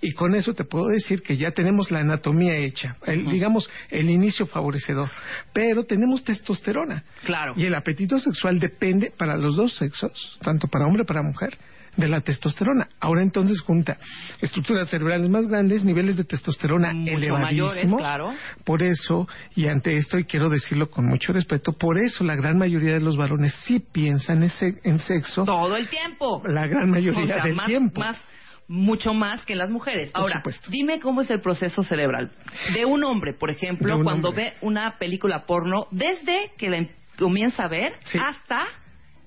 Y 0.00 0.12
con 0.12 0.34
eso 0.34 0.54
te 0.54 0.64
puedo 0.64 0.86
decir 0.86 1.22
que 1.22 1.36
ya 1.36 1.50
tenemos 1.50 1.90
la 1.90 1.98
anatomía 1.98 2.56
hecha, 2.56 2.96
el, 3.04 3.28
digamos, 3.28 3.68
el 3.90 4.08
inicio 4.08 4.46
favorecedor. 4.46 5.10
Pero 5.52 5.84
tenemos 5.84 6.24
testosterona. 6.24 7.04
Claro. 7.24 7.52
Y 7.56 7.66
el 7.66 7.74
apetito 7.74 8.18
sexual 8.18 8.58
depende 8.58 9.12
para 9.14 9.36
los 9.36 9.56
dos 9.56 9.76
sexos, 9.76 10.38
tanto 10.40 10.66
para 10.66 10.86
hombre 10.86 11.04
como 11.04 11.08
para 11.08 11.22
mujer, 11.22 11.58
de 11.96 12.08
la 12.08 12.20
testosterona. 12.20 12.88
Ahora 13.00 13.22
entonces 13.22 13.60
junta 13.60 13.98
estructuras 14.40 14.88
cerebrales 14.88 15.28
más 15.28 15.46
grandes, 15.48 15.84
niveles 15.84 16.16
de 16.16 16.24
testosterona 16.24 16.92
Mucho 16.92 17.34
mayores, 17.34 17.84
claro. 17.96 18.32
Por 18.64 18.82
eso, 18.82 19.28
y 19.56 19.66
ante 19.66 19.96
esto, 19.96 20.18
y 20.18 20.24
quiero 20.24 20.48
decirlo 20.48 20.90
con 20.90 21.06
mucho 21.06 21.32
respeto, 21.32 21.72
por 21.72 21.98
eso 21.98 22.24
la 22.24 22.36
gran 22.36 22.58
mayoría 22.58 22.92
de 22.94 23.00
los 23.00 23.16
varones 23.16 23.54
sí 23.64 23.80
piensan 23.80 24.42
en, 24.42 24.50
se- 24.50 24.80
en 24.84 24.98
sexo 25.00 25.44
Todo 25.44 25.76
el 25.76 25.88
tiempo. 25.88 26.42
la 26.46 26.66
gran 26.66 26.90
mayoría 26.90 27.22
O 27.22 27.26
sea, 27.26 27.42
del 27.44 27.54
más, 27.54 27.66
tiempo. 27.66 28.00
más- 28.00 28.18
mucho 28.68 29.12
más 29.12 29.44
que 29.44 29.56
las 29.56 29.68
mujeres. 29.68 30.12
Por 30.12 30.20
Ahora, 30.22 30.36
supuesto. 30.36 30.70
dime 30.70 31.00
cómo 31.00 31.22
es 31.22 31.30
el 31.30 31.40
proceso 31.40 31.82
cerebral 31.82 32.30
de 32.72 32.84
un 32.84 33.02
hombre, 33.02 33.32
por 33.32 33.50
ejemplo, 33.50 34.00
cuando 34.04 34.28
hombre. 34.28 34.44
ve 34.44 34.52
una 34.60 34.96
película 34.96 35.44
porno, 35.44 35.88
desde 35.90 36.52
que 36.56 36.70
la 36.70 36.76
em- 36.76 36.88
comienza 37.18 37.64
a 37.64 37.68
ver 37.68 37.94
Sí. 38.04 38.16
hasta 38.24 38.64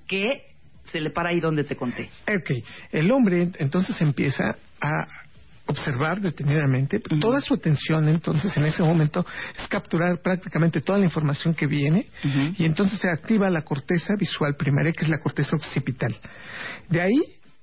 que 0.06 0.53
se 0.94 1.00
le 1.00 1.10
para 1.10 1.30
ahí 1.30 1.40
donde 1.40 1.64
te 1.64 1.74
conté. 1.74 2.08
Ok, 2.28 2.52
el 2.92 3.10
hombre 3.10 3.50
entonces 3.58 4.00
empieza 4.00 4.56
a 4.80 5.08
observar 5.66 6.20
detenidamente, 6.20 7.00
toda 7.00 7.40
su 7.40 7.54
atención 7.54 8.06
entonces 8.08 8.56
en 8.56 8.64
ese 8.64 8.82
momento 8.82 9.26
es 9.58 9.66
capturar 9.66 10.20
prácticamente 10.22 10.82
toda 10.82 10.98
la 10.98 11.06
información 11.06 11.54
que 11.54 11.66
viene 11.66 12.06
y 12.56 12.64
entonces 12.64 13.00
se 13.00 13.08
activa 13.08 13.50
la 13.50 13.62
corteza 13.62 14.14
visual 14.14 14.54
primaria 14.56 14.92
que 14.92 15.04
es 15.04 15.08
la 15.08 15.18
corteza 15.18 15.56
occipital. 15.56 16.14
De 16.88 17.00
ahí 17.00 17.18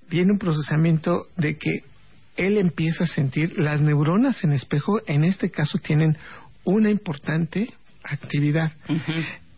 viene 0.10 0.34
un 0.34 0.40
procesamiento 0.40 1.28
de 1.38 1.58
que 1.58 1.84
él 2.36 2.58
empieza 2.58 3.06
a 3.06 3.08
sentir 3.08 3.58
las 3.58 3.80
neuronas 3.80 4.44
en 4.44 4.52
espejo, 4.52 5.00
en 5.06 5.24
este 5.24 5.52
caso 5.52 5.78
tienen 5.78 6.18
una 6.66 6.90
importante 6.90 7.72
actividad. 8.04 8.74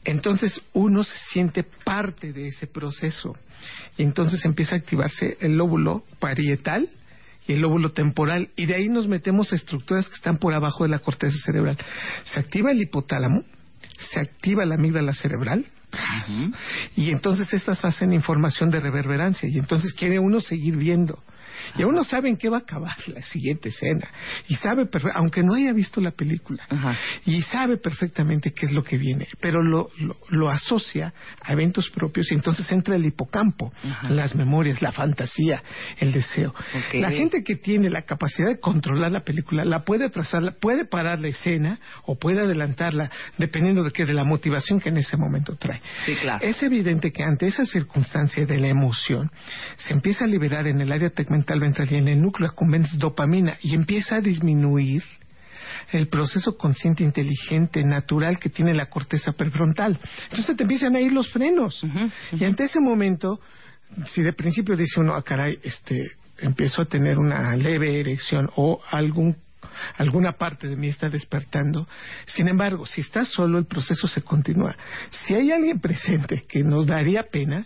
Entonces 0.05 0.61
uno 0.73 1.03
se 1.03 1.17
siente 1.31 1.63
parte 1.63 2.33
de 2.33 2.47
ese 2.47 2.67
proceso 2.67 3.37
y 3.97 4.03
entonces 4.03 4.43
empieza 4.45 4.75
a 4.75 4.79
activarse 4.79 5.37
el 5.41 5.55
lóbulo 5.55 6.03
parietal 6.19 6.89
y 7.47 7.53
el 7.53 7.61
lóbulo 7.61 7.91
temporal 7.91 8.49
y 8.55 8.65
de 8.65 8.75
ahí 8.75 8.89
nos 8.89 9.07
metemos 9.07 9.51
a 9.51 9.55
estructuras 9.55 10.07
que 10.07 10.15
están 10.15 10.37
por 10.37 10.53
abajo 10.53 10.83
de 10.83 10.89
la 10.89 10.99
corteza 10.99 11.37
cerebral. 11.45 11.77
Se 12.23 12.39
activa 12.39 12.71
el 12.71 12.81
hipotálamo, 12.81 13.43
se 13.97 14.19
activa 14.19 14.65
la 14.65 14.75
amígdala 14.75 15.13
cerebral 15.13 15.65
y 16.95 17.11
entonces 17.11 17.53
estas 17.53 17.83
hacen 17.85 18.13
información 18.13 18.71
de 18.71 18.79
reverberancia 18.79 19.47
y 19.49 19.59
entonces 19.59 19.93
quiere 19.93 20.19
uno 20.19 20.41
seguir 20.41 20.75
viendo. 20.77 21.21
Y 21.77 21.83
uno 21.83 22.03
sabe 22.03 22.29
en 22.29 22.37
qué 22.37 22.49
va 22.49 22.57
a 22.57 22.61
acabar 22.61 22.95
la 23.07 23.21
siguiente 23.23 23.69
escena. 23.69 24.07
Y 24.47 24.55
sabe, 24.55 24.87
aunque 25.15 25.43
no 25.43 25.55
haya 25.55 25.73
visto 25.73 26.01
la 26.01 26.11
película, 26.11 26.63
Ajá. 26.69 26.97
y 27.25 27.41
sabe 27.41 27.77
perfectamente 27.77 28.53
qué 28.53 28.65
es 28.65 28.71
lo 28.71 28.83
que 28.83 28.97
viene, 28.97 29.27
pero 29.39 29.61
lo, 29.63 29.89
lo, 29.99 30.15
lo 30.29 30.49
asocia 30.49 31.13
a 31.41 31.53
eventos 31.53 31.89
propios 31.89 32.31
y 32.31 32.35
entonces 32.35 32.71
entra 32.71 32.95
el 32.95 33.05
hipocampo, 33.05 33.73
Ajá. 33.83 34.09
las 34.09 34.35
memorias, 34.35 34.81
la 34.81 34.91
fantasía, 34.91 35.63
el 35.99 36.11
deseo. 36.11 36.49
Ok. 36.49 36.95
La 36.95 37.11
gente 37.11 37.43
que 37.43 37.55
tiene 37.55 37.89
la 37.89 38.03
capacidad 38.03 38.47
de 38.47 38.59
controlar 38.59 39.11
la 39.11 39.21
película 39.23 39.65
la 39.65 39.83
puede 39.83 40.05
atrasarla, 40.05 40.53
puede 40.59 40.85
parar 40.85 41.19
la 41.19 41.27
escena 41.29 41.79
o 42.05 42.17
puede 42.17 42.41
adelantarla, 42.41 43.11
dependiendo 43.37 43.83
de 43.83 43.91
que 43.91 44.05
de 44.05 44.13
la 44.13 44.23
motivación 44.23 44.79
que 44.79 44.89
en 44.89 44.97
ese 44.97 45.17
momento 45.17 45.55
trae. 45.55 45.81
Sí, 46.05 46.15
claro. 46.15 46.39
Es 46.43 46.61
evidente 46.63 47.11
que 47.11 47.23
ante 47.23 47.47
esa 47.47 47.65
circunstancia 47.65 48.45
de 48.45 48.57
la 48.57 48.67
emoción 48.67 49.31
se 49.77 49.93
empieza 49.93 50.25
a 50.25 50.27
liberar 50.27 50.67
en 50.67 50.81
el 50.81 50.91
área 50.91 51.09
tegmental 51.09 51.52
y 51.89 51.95
en 51.95 52.07
el 52.07 52.21
núcleo 52.21 52.49
accumbens 52.49 52.97
dopamina 52.97 53.57
y 53.61 53.75
empieza 53.75 54.17
a 54.17 54.21
disminuir 54.21 55.03
el 55.91 56.07
proceso 56.07 56.57
consciente, 56.57 57.03
inteligente, 57.03 57.83
natural 57.83 58.39
que 58.39 58.49
tiene 58.49 58.73
la 58.73 58.87
corteza 58.87 59.31
prefrontal. 59.33 59.99
Entonces 60.29 60.55
te 60.55 60.63
empiezan 60.63 60.95
a 60.95 61.01
ir 61.01 61.11
los 61.11 61.29
frenos. 61.29 61.83
Y 62.31 62.43
ante 62.43 62.63
ese 62.63 62.79
momento, 62.79 63.39
si 64.07 64.21
de 64.21 64.33
principio 64.33 64.75
dice 64.75 64.99
uno, 64.99 65.13
ah, 65.13 65.23
caray, 65.23 65.59
este, 65.63 66.11
empiezo 66.39 66.81
a 66.81 66.85
tener 66.85 67.17
una 67.17 67.55
leve 67.55 67.99
erección 67.99 68.49
o 68.55 68.81
algún 68.91 69.35
alguna 69.97 70.33
parte 70.33 70.67
de 70.67 70.75
mí 70.75 70.87
está 70.87 71.09
despertando. 71.09 71.87
Sin 72.27 72.47
embargo, 72.47 72.85
si 72.85 73.01
está 73.01 73.25
solo, 73.25 73.57
el 73.57 73.65
proceso 73.65 74.07
se 74.07 74.21
continúa. 74.21 74.75
Si 75.09 75.33
hay 75.33 75.51
alguien 75.51 75.79
presente 75.79 76.45
que 76.47 76.63
nos 76.63 76.85
daría 76.85 77.23
pena, 77.23 77.65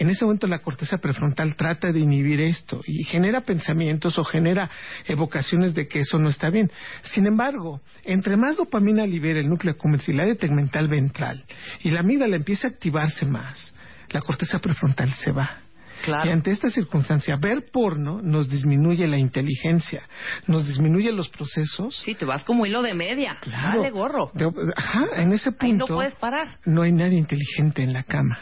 en 0.00 0.10
ese 0.10 0.24
momento 0.24 0.46
la 0.46 0.60
corteza 0.60 0.96
prefrontal 0.98 1.54
trata 1.56 1.92
de 1.92 2.00
inhibir 2.00 2.40
esto 2.40 2.80
y 2.86 3.04
genera 3.04 3.42
pensamientos 3.42 4.18
o 4.18 4.24
genera 4.24 4.70
evocaciones 5.06 5.74
de 5.74 5.86
que 5.88 6.00
eso 6.00 6.18
no 6.18 6.30
está 6.30 6.48
bien. 6.50 6.70
Sin 7.02 7.26
embargo, 7.26 7.82
entre 8.04 8.36
más 8.36 8.56
dopamina 8.56 9.06
libera 9.06 9.38
el 9.40 9.48
núcleo 9.48 9.76
área 10.20 10.34
tegmental 10.34 10.88
ventral 10.88 11.44
y 11.82 11.90
la 11.90 12.00
amígdala 12.00 12.36
empieza 12.36 12.66
a 12.66 12.70
activarse 12.70 13.26
más, 13.26 13.74
la 14.10 14.20
corteza 14.22 14.58
prefrontal 14.58 15.12
se 15.14 15.32
va. 15.32 15.58
Claro. 16.02 16.26
Y 16.30 16.32
ante 16.32 16.50
esta 16.50 16.70
circunstancia, 16.70 17.36
ver 17.36 17.66
porno 17.70 18.20
nos 18.22 18.48
disminuye 18.48 19.06
la 19.06 19.18
inteligencia, 19.18 20.02
nos 20.46 20.66
disminuye 20.66 21.12
los 21.12 21.28
procesos. 21.28 21.94
Sí, 22.04 22.14
te 22.14 22.24
vas 22.24 22.42
como 22.44 22.64
hilo 22.64 22.80
de 22.80 22.94
media. 22.94 23.36
Claro. 23.42 23.80
Dale 23.82 23.90
gorro. 23.90 24.30
De- 24.32 24.50
ajá, 24.76 25.04
en 25.16 25.32
ese 25.32 25.52
punto 25.52 25.64
Ahí 25.66 25.72
no 25.74 25.86
puedes 25.86 26.14
parar. 26.16 26.48
no 26.64 26.80
hay 26.82 26.92
nadie 26.92 27.18
inteligente 27.18 27.82
en 27.82 27.92
la 27.92 28.02
cama. 28.02 28.38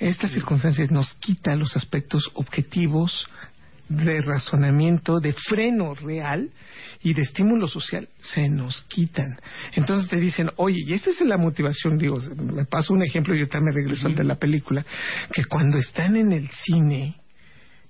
Estas 0.00 0.30
circunstancias 0.32 0.90
nos 0.90 1.14
quita 1.14 1.54
los 1.56 1.76
aspectos 1.76 2.30
objetivos 2.34 3.26
de 3.88 4.20
razonamiento, 4.20 5.18
de 5.18 5.32
freno 5.32 5.94
real 5.94 6.50
y 7.02 7.14
de 7.14 7.22
estímulo 7.22 7.66
social, 7.66 8.08
se 8.20 8.48
nos 8.48 8.82
quitan. 8.82 9.38
Entonces 9.74 10.08
te 10.08 10.16
dicen, 10.16 10.50
oye, 10.56 10.82
y 10.86 10.92
esta 10.92 11.10
es 11.10 11.20
la 11.22 11.38
motivación, 11.38 11.96
digo, 11.96 12.18
me 12.36 12.64
paso 12.66 12.92
un 12.92 13.02
ejemplo 13.02 13.34
y 13.34 13.38
ahorita 13.38 13.60
me 13.60 13.72
regreso 13.72 14.06
al 14.06 14.14
de 14.14 14.24
la 14.24 14.34
película, 14.34 14.84
que 15.32 15.44
cuando 15.46 15.78
están 15.78 16.16
en 16.16 16.32
el 16.32 16.50
cine, 16.50 17.16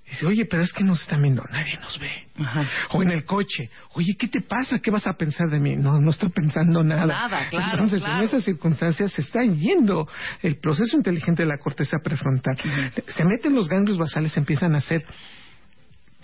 dice, 0.09 0.25
oye, 0.25 0.45
pero 0.45 0.63
es 0.63 0.73
que 0.73 0.83
nos 0.83 1.01
están 1.01 1.21
viendo, 1.21 1.43
nadie 1.51 1.77
nos 1.79 1.99
ve. 1.99 2.09
Ajá. 2.39 2.67
O 2.91 3.03
en 3.03 3.11
el 3.11 3.25
coche, 3.25 3.69
oye, 3.93 4.15
¿qué 4.17 4.27
te 4.27 4.41
pasa? 4.41 4.79
¿Qué 4.79 4.91
vas 4.91 5.05
a 5.07 5.13
pensar 5.13 5.49
de 5.49 5.59
mí? 5.59 5.75
No, 5.75 5.99
no 5.99 6.11
estoy 6.11 6.29
pensando 6.29 6.83
nada. 6.83 7.05
Nada, 7.05 7.49
claro, 7.49 7.71
Entonces, 7.73 8.01
claro. 8.01 8.19
en 8.19 8.25
esas 8.25 8.43
circunstancias 8.43 9.11
se 9.11 9.21
está 9.21 9.43
yendo 9.43 10.07
el 10.41 10.57
proceso 10.57 10.97
inteligente 10.97 11.43
de 11.43 11.49
la 11.49 11.57
corteza 11.57 11.97
prefrontal. 12.03 12.57
Se 13.07 13.25
meten 13.25 13.53
los 13.55 13.67
ganglios 13.67 13.97
basales, 13.97 14.35
empiezan 14.37 14.75
a 14.75 14.79
hacer 14.79 15.05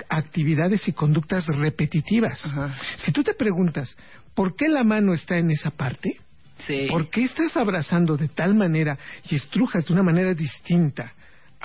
actividades 0.10 0.88
y 0.88 0.94
conductas 0.94 1.48
repetitivas. 1.48 2.46
Ajá. 2.46 2.75
Si 2.98 3.12
tú 3.12 3.24
te 3.24 3.34
preguntas, 3.34 3.96
¿por 4.34 4.56
qué 4.56 4.68
la 4.68 4.84
mano 4.84 5.13
está 5.13 5.38
en 5.38 5.51
esa 5.51 5.72
parte? 5.72 6.20
Sí. 6.68 6.88
¿Por 6.89 7.10
qué 7.10 7.24
estás 7.24 7.56
abrazando 7.58 8.18
de 8.18 8.30
tal 8.30 8.56
manera 8.56 8.98
y 9.30 9.36
estrujas 9.36 9.86
de 9.86 9.94
una 9.94 10.04
manera 10.04 10.34
distinta 10.34 11.13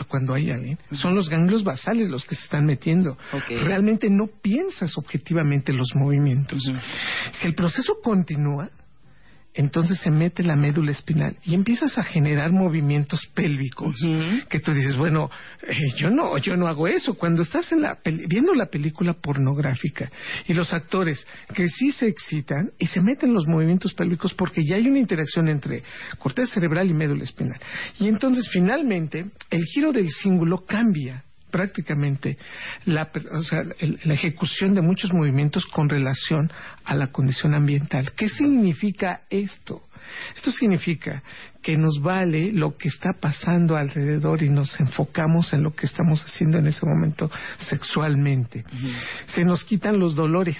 a 0.00 0.04
cuando 0.04 0.34
hay 0.34 0.50
alguien? 0.50 0.78
Son 0.92 1.14
los 1.14 1.28
ganglios 1.28 1.62
basales 1.62 2.08
los 2.08 2.24
que 2.24 2.34
se 2.34 2.44
están 2.44 2.64
metiendo. 2.64 3.16
Ok. 3.32 3.50
Realmente 3.64 4.08
no 4.10 4.26
piensas 4.26 4.96
objetivamente 4.96 5.72
los 5.72 5.94
movimientos. 5.94 6.70
Si 7.32 7.46
el 7.46 7.54
proceso 7.54 7.98
continúa, 8.02 8.70
entonces 9.54 9.98
se 9.98 10.10
mete 10.10 10.42
la 10.42 10.54
médula 10.54 10.92
espinal 10.92 11.36
y 11.44 11.54
empiezas 11.54 11.98
a 11.98 12.04
generar 12.04 12.52
movimientos 12.52 13.20
pélvicos 13.34 13.96
que 14.48 14.60
tú 14.60 14.72
dices, 14.72 14.96
bueno, 14.96 15.28
eh, 15.66 15.74
yo 15.96 16.08
no, 16.10 16.38
yo 16.38 16.56
no 16.56 16.68
hago 16.68 16.86
eso. 16.86 17.14
Cuando 17.14 17.42
estás 17.42 17.72
en 17.72 17.82
la 17.82 17.96
peli- 17.96 18.26
viendo 18.28 18.54
la 18.54 18.66
película 18.66 19.14
pornográfica 19.14 20.10
y 20.46 20.54
los 20.54 20.72
actores 20.72 21.26
que 21.54 21.68
sí 21.68 21.90
se 21.92 22.06
excitan 22.06 22.70
y 22.78 22.86
se 22.86 23.00
meten 23.00 23.34
los 23.34 23.46
movimientos 23.48 23.92
pélvicos 23.94 24.34
porque 24.34 24.64
ya 24.64 24.76
hay 24.76 24.86
una 24.86 24.98
interacción 24.98 25.48
entre 25.48 25.82
corteza 26.18 26.54
cerebral 26.54 26.88
y 26.88 26.94
médula 26.94 27.24
espinal. 27.24 27.58
Y 27.98 28.06
entonces 28.08 28.48
finalmente 28.52 29.26
el 29.50 29.64
giro 29.64 29.92
del 29.92 30.10
cíngulo 30.10 30.64
cambia 30.64 31.24
prácticamente 31.50 32.38
la, 32.86 33.10
o 33.32 33.42
sea, 33.42 33.62
el- 33.78 33.98
la 34.04 34.14
ejecución 34.14 34.74
de 34.74 34.82
muchos 34.82 35.12
movimientos 35.12 35.66
con 35.66 35.88
relación 35.88 36.50
a 36.84 36.94
la 36.94 37.08
condición 37.08 37.54
ambiental. 37.54 38.12
¿Qué 38.12 38.28
significa 38.28 39.22
esto? 39.30 39.82
Esto 40.34 40.50
significa 40.50 41.22
que 41.62 41.76
nos 41.76 42.00
vale 42.00 42.52
lo 42.52 42.76
que 42.76 42.88
está 42.88 43.10
pasando 43.20 43.76
alrededor 43.76 44.42
y 44.42 44.48
nos 44.48 44.80
enfocamos 44.80 45.52
en 45.52 45.62
lo 45.62 45.74
que 45.74 45.86
estamos 45.86 46.24
haciendo 46.24 46.56
en 46.58 46.66
ese 46.68 46.86
momento 46.86 47.30
sexualmente. 47.58 48.64
Se 49.26 49.44
nos 49.44 49.64
quitan 49.64 49.98
los 49.98 50.14
dolores. 50.14 50.58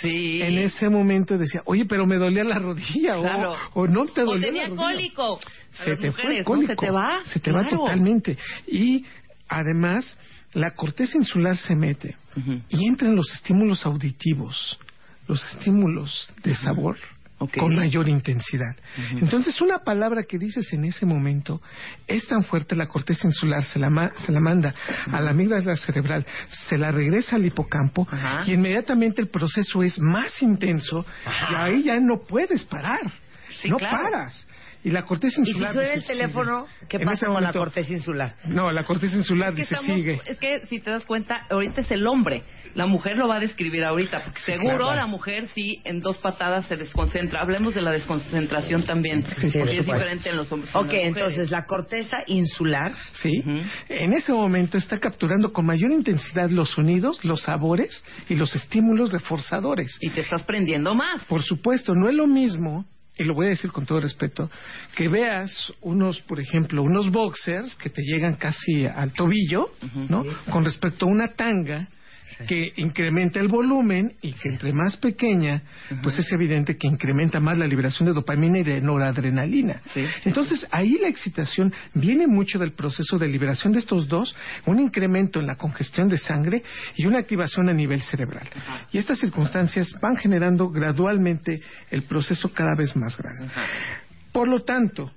Sí. 0.00 0.40
En 0.42 0.56
ese 0.58 0.88
momento 0.88 1.36
decía, 1.36 1.60
oye, 1.66 1.84
pero 1.84 2.06
me 2.06 2.16
dolía 2.16 2.42
la 2.42 2.58
rodilla 2.58 3.16
Claro. 3.20 3.52
o, 3.74 3.82
o 3.82 3.86
no 3.86 4.06
te 4.06 4.22
O 4.22 4.26
dolía 4.26 4.46
tenía 4.46 4.62
la 4.62 4.68
rodilla 4.70 4.82
cólico. 4.92 5.40
Se 5.72 5.96
te 5.96 5.96
fue 5.96 6.06
el 6.06 6.10
mujeres, 6.10 6.38
¿no? 6.38 6.44
cólico. 6.44 6.72
Se 6.72 6.76
te 6.86 6.90
va. 6.90 7.20
Se 7.24 7.40
te 7.40 7.52
va 7.52 7.68
totalmente. 7.68 8.38
Y 8.66 9.04
además, 9.48 10.18
la 10.52 10.72
corteza 10.72 11.18
insular 11.18 11.56
se 11.56 11.74
mete 11.76 12.16
y 12.68 12.86
entran 12.86 13.14
los 13.16 13.30
estímulos 13.32 13.84
auditivos, 13.86 14.78
los 15.28 15.44
estímulos 15.54 16.28
de 16.42 16.54
sabor. 16.56 16.96
Con 17.58 17.74
mayor 17.76 18.08
intensidad. 18.08 18.74
Entonces, 19.20 19.60
una 19.60 19.80
palabra 19.80 20.22
que 20.22 20.38
dices 20.38 20.72
en 20.72 20.84
ese 20.84 21.04
momento 21.04 21.60
es 22.06 22.26
tan 22.28 22.42
fuerte, 22.44 22.74
la 22.76 22.86
corteza 22.86 23.26
insular 23.26 23.62
se 23.64 23.78
la, 23.80 23.90
ma- 23.90 24.12
se 24.18 24.30
la 24.32 24.40
manda 24.40 24.72
a 25.12 25.20
la 25.20 25.30
amígdala 25.32 25.76
cerebral, 25.76 26.24
se 26.68 26.78
la 26.78 26.90
regresa 26.92 27.36
al 27.36 27.44
hipocampo 27.44 28.06
y 28.46 28.52
inmediatamente 28.52 29.20
el 29.20 29.28
proceso 29.28 29.82
es 29.82 29.98
más 29.98 30.40
intenso 30.42 31.04
y 31.50 31.54
ahí 31.56 31.82
ya 31.82 31.98
no 32.00 32.20
puedes 32.22 32.62
parar. 32.64 33.02
Sí, 33.60 33.68
no 33.68 33.76
claro. 33.78 33.98
paras. 34.04 34.46
Y 34.84 34.90
la 34.90 35.02
corteza 35.04 35.40
Y 35.40 35.44
si 35.44 35.50
insular. 35.52 35.72
suena 35.72 35.92
el 35.94 36.00
dice, 36.00 36.12
teléfono, 36.12 36.66
sigue. 36.66 36.86
¿qué 36.88 36.98
pasa 37.00 37.12
ese 37.14 37.24
con 37.26 37.34
la 37.34 37.40
momento- 37.40 37.58
corteza 37.58 37.92
insular? 37.92 38.34
No, 38.44 38.70
la 38.70 38.84
corteza 38.84 39.16
insular 39.16 39.48
Es 39.48 39.54
que 39.54 39.60
dice 39.62 39.74
estamos- 39.74 39.96
sigue. 39.96 40.20
Es 40.26 40.38
que 40.38 40.66
si 40.66 40.78
te 40.80 40.90
das 40.90 41.04
cuenta, 41.06 41.46
ahorita 41.50 41.80
es 41.80 41.90
el 41.90 42.06
hombre. 42.06 42.42
La 42.74 42.86
mujer 42.86 43.16
lo 43.16 43.28
va 43.28 43.36
a 43.36 43.40
describir 43.40 43.84
ahorita, 43.84 44.24
porque 44.24 44.40
Sí, 44.40 44.52
seguro 44.52 44.78
claro. 44.78 44.94
la 44.96 45.06
mujer 45.06 45.46
sí 45.54 45.80
en 45.84 46.00
dos 46.00 46.16
patadas 46.18 46.66
se 46.66 46.76
desconcentra. 46.76 47.40
Hablemos 47.40 47.72
de 47.74 47.80
la 47.82 47.92
desconcentración 47.92 48.82
también, 48.82 49.22
Sí, 49.28 49.42
porque 49.42 49.58
por 49.60 49.68
es 49.68 49.86
diferente 49.86 50.28
en 50.30 50.36
los 50.36 50.50
hombres. 50.52 50.74
Ok, 50.74 50.88
entonces 50.92 51.50
la 51.52 51.66
corteza 51.66 52.18
insular 52.26 52.92
¿sí? 53.12 53.38
Ujú. 53.40 53.58
En 53.88 54.12
ese 54.12 54.32
momento 54.32 54.76
está 54.76 54.98
capturando 54.98 55.52
con 55.52 55.64
mayor 55.66 55.92
intensidad 55.92 56.50
los 56.50 56.70
sonidos, 56.70 57.24
los 57.24 57.42
sabores 57.42 58.02
y 58.28 58.34
los 58.34 58.54
estímulos 58.56 59.12
reforzadores. 59.12 59.96
Y 60.00 60.10
te 60.10 60.22
estás 60.22 60.42
prendiendo 60.42 60.94
más. 60.96 61.22
Por 61.24 61.42
supuesto, 61.44 61.94
no 61.94 62.08
es 62.08 62.14
lo 62.16 62.26
mismo, 62.26 62.84
y 63.16 63.24
lo 63.24 63.34
voy 63.34 63.46
a 63.46 63.50
decir 63.50 63.70
con 63.70 63.86
todo 63.86 64.00
respeto, 64.00 64.50
que 64.96 65.08
veas 65.08 65.72
unos, 65.80 66.20
por 66.22 66.40
ejemplo, 66.40 66.82
unos 66.82 67.10
boxers 67.10 67.76
que 67.76 67.90
te 67.90 68.02
llegan 68.02 68.34
casi 68.34 68.86
al 68.86 69.12
tobillo, 69.12 69.70
¿no? 70.08 70.24
Con 70.50 70.64
respecto 70.64 71.06
a 71.06 71.08
una 71.08 71.28
tanga 71.28 71.88
que 72.46 72.72
incrementa 72.76 73.40
el 73.40 73.48
volumen 73.48 74.14
y 74.20 74.32
que 74.32 74.48
entre 74.48 74.72
más 74.72 74.96
pequeña, 74.96 75.62
pues 76.02 76.18
es 76.18 76.30
evidente 76.32 76.76
que 76.76 76.86
incrementa 76.86 77.40
más 77.40 77.58
la 77.58 77.66
liberación 77.66 78.08
de 78.08 78.14
dopamina 78.14 78.58
y 78.58 78.62
de 78.62 78.80
noradrenalina. 78.80 79.82
Sí. 79.92 80.04
Entonces, 80.24 80.66
ahí 80.70 80.98
la 81.00 81.08
excitación 81.08 81.72
viene 81.94 82.26
mucho 82.26 82.58
del 82.58 82.72
proceso 82.72 83.18
de 83.18 83.28
liberación 83.28 83.72
de 83.72 83.80
estos 83.80 84.08
dos, 84.08 84.34
un 84.66 84.80
incremento 84.80 85.40
en 85.40 85.46
la 85.46 85.56
congestión 85.56 86.08
de 86.08 86.18
sangre 86.18 86.62
y 86.96 87.06
una 87.06 87.18
activación 87.18 87.68
a 87.68 87.72
nivel 87.72 88.02
cerebral. 88.02 88.48
Y 88.92 88.98
estas 88.98 89.18
circunstancias 89.18 89.94
van 90.00 90.16
generando 90.16 90.70
gradualmente 90.70 91.60
el 91.90 92.02
proceso 92.02 92.52
cada 92.52 92.74
vez 92.74 92.94
más 92.96 93.16
grande. 93.16 93.48
Por 94.32 94.48
lo 94.48 94.64
tanto, 94.64 95.12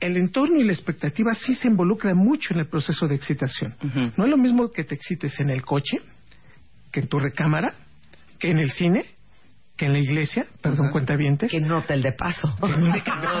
el 0.00 0.16
entorno 0.16 0.60
y 0.60 0.64
la 0.64 0.72
expectativa 0.72 1.34
sí 1.34 1.54
se 1.54 1.68
involucran 1.68 2.16
mucho 2.16 2.52
en 2.52 2.60
el 2.60 2.68
proceso 2.68 3.06
de 3.06 3.14
excitación. 3.14 3.74
No 4.16 4.24
es 4.24 4.30
lo 4.30 4.36
mismo 4.36 4.70
que 4.70 4.84
te 4.84 4.94
excites 4.94 5.40
en 5.40 5.50
el 5.50 5.62
coche, 5.64 5.98
que 6.96 7.00
en 7.00 7.08
tu 7.08 7.18
recámara, 7.18 7.74
que 8.40 8.50
en 8.50 8.58
el 8.58 8.70
cine, 8.70 9.04
que 9.76 9.84
en 9.84 9.92
la 9.92 9.98
iglesia, 9.98 10.46
perdón, 10.62 10.90
cuentavientes. 10.92 11.50
que 11.50 11.60
nota 11.60 11.92
el 11.92 12.00
de 12.02 12.12
paso. 12.12 12.56
Que 12.58 12.68
no 12.68 12.90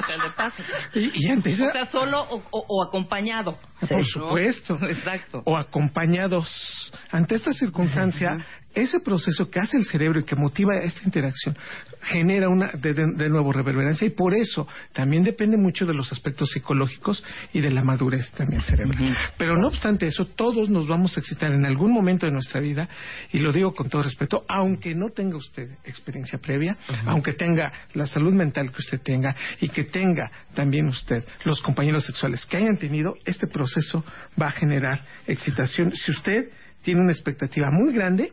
te 0.02 0.18
le 0.18 0.30
pasa. 0.36 0.62
Y, 0.92 1.24
y 1.24 1.30
ante 1.30 1.54
O 1.54 1.56
sea, 1.56 1.86
solo 1.86 2.20
o, 2.20 2.42
o- 2.50 2.64
o 2.68 2.84
acompañado. 2.86 3.58
Por 3.80 3.96
¿no? 4.00 4.04
supuesto. 4.04 4.78
Exacto. 4.86 5.40
o 5.46 5.56
acompañados. 5.56 6.92
Ante 7.10 7.36
esta 7.36 7.54
circunstancia, 7.54 8.44
ese 8.76 9.00
proceso 9.00 9.50
que 9.50 9.58
hace 9.58 9.78
el 9.78 9.86
cerebro 9.86 10.20
y 10.20 10.24
que 10.24 10.36
motiva 10.36 10.76
esta 10.76 11.00
interacción 11.04 11.56
genera 12.02 12.48
una 12.50 12.68
de, 12.72 13.28
nuevo 13.28 13.50
reverberancia 13.50 14.06
y 14.06 14.10
por 14.10 14.34
eso 14.34 14.68
también 14.92 15.24
depende 15.24 15.56
mucho 15.56 15.86
de 15.86 15.94
los 15.94 16.12
aspectos 16.12 16.50
psicológicos 16.50 17.24
y 17.54 17.60
de 17.60 17.70
la 17.70 17.82
madurez 17.82 18.30
también 18.32 18.60
cerebral. 18.60 19.16
Pero 19.38 19.56
no 19.56 19.68
obstante 19.68 20.06
eso, 20.06 20.26
todos 20.26 20.68
nos 20.68 20.86
vamos 20.86 21.16
a 21.16 21.20
excitar 21.20 21.52
en 21.52 21.64
algún 21.64 21.90
momento 21.90 22.26
de 22.26 22.32
nuestra 22.32 22.60
vida 22.60 22.86
y 23.32 23.38
lo 23.38 23.50
digo 23.50 23.74
con 23.74 23.88
todo 23.88 24.02
respeto, 24.02 24.44
aunque 24.46 24.94
no 24.94 25.08
tenga 25.08 25.38
usted 25.38 25.70
experiencia 25.84 26.38
previa, 26.38 26.76
aunque 27.06 27.32
tenga 27.32 27.72
la 27.94 28.06
salud 28.06 28.34
mental 28.34 28.70
que 28.70 28.78
usted 28.78 29.00
tenga 29.00 29.34
y 29.60 29.70
que 29.70 29.84
tenga 29.84 30.30
también 30.54 30.86
usted 30.88 31.24
los 31.44 31.62
compañeros 31.62 32.04
sexuales 32.04 32.44
que 32.44 32.58
hayan 32.58 32.76
tenido, 32.76 33.16
este 33.24 33.46
proceso 33.46 34.04
va 34.40 34.48
a 34.48 34.52
generar 34.52 35.02
excitación. 35.26 35.92
Si 35.94 36.10
usted 36.10 36.50
tiene 36.82 37.00
una 37.00 37.12
expectativa 37.12 37.68
muy 37.72 37.92
grande 37.94 38.32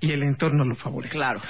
y 0.00 0.12
el 0.12 0.22
entorno 0.22 0.64
lo 0.64 0.74
favorece. 0.76 1.12
Claro. 1.14 1.40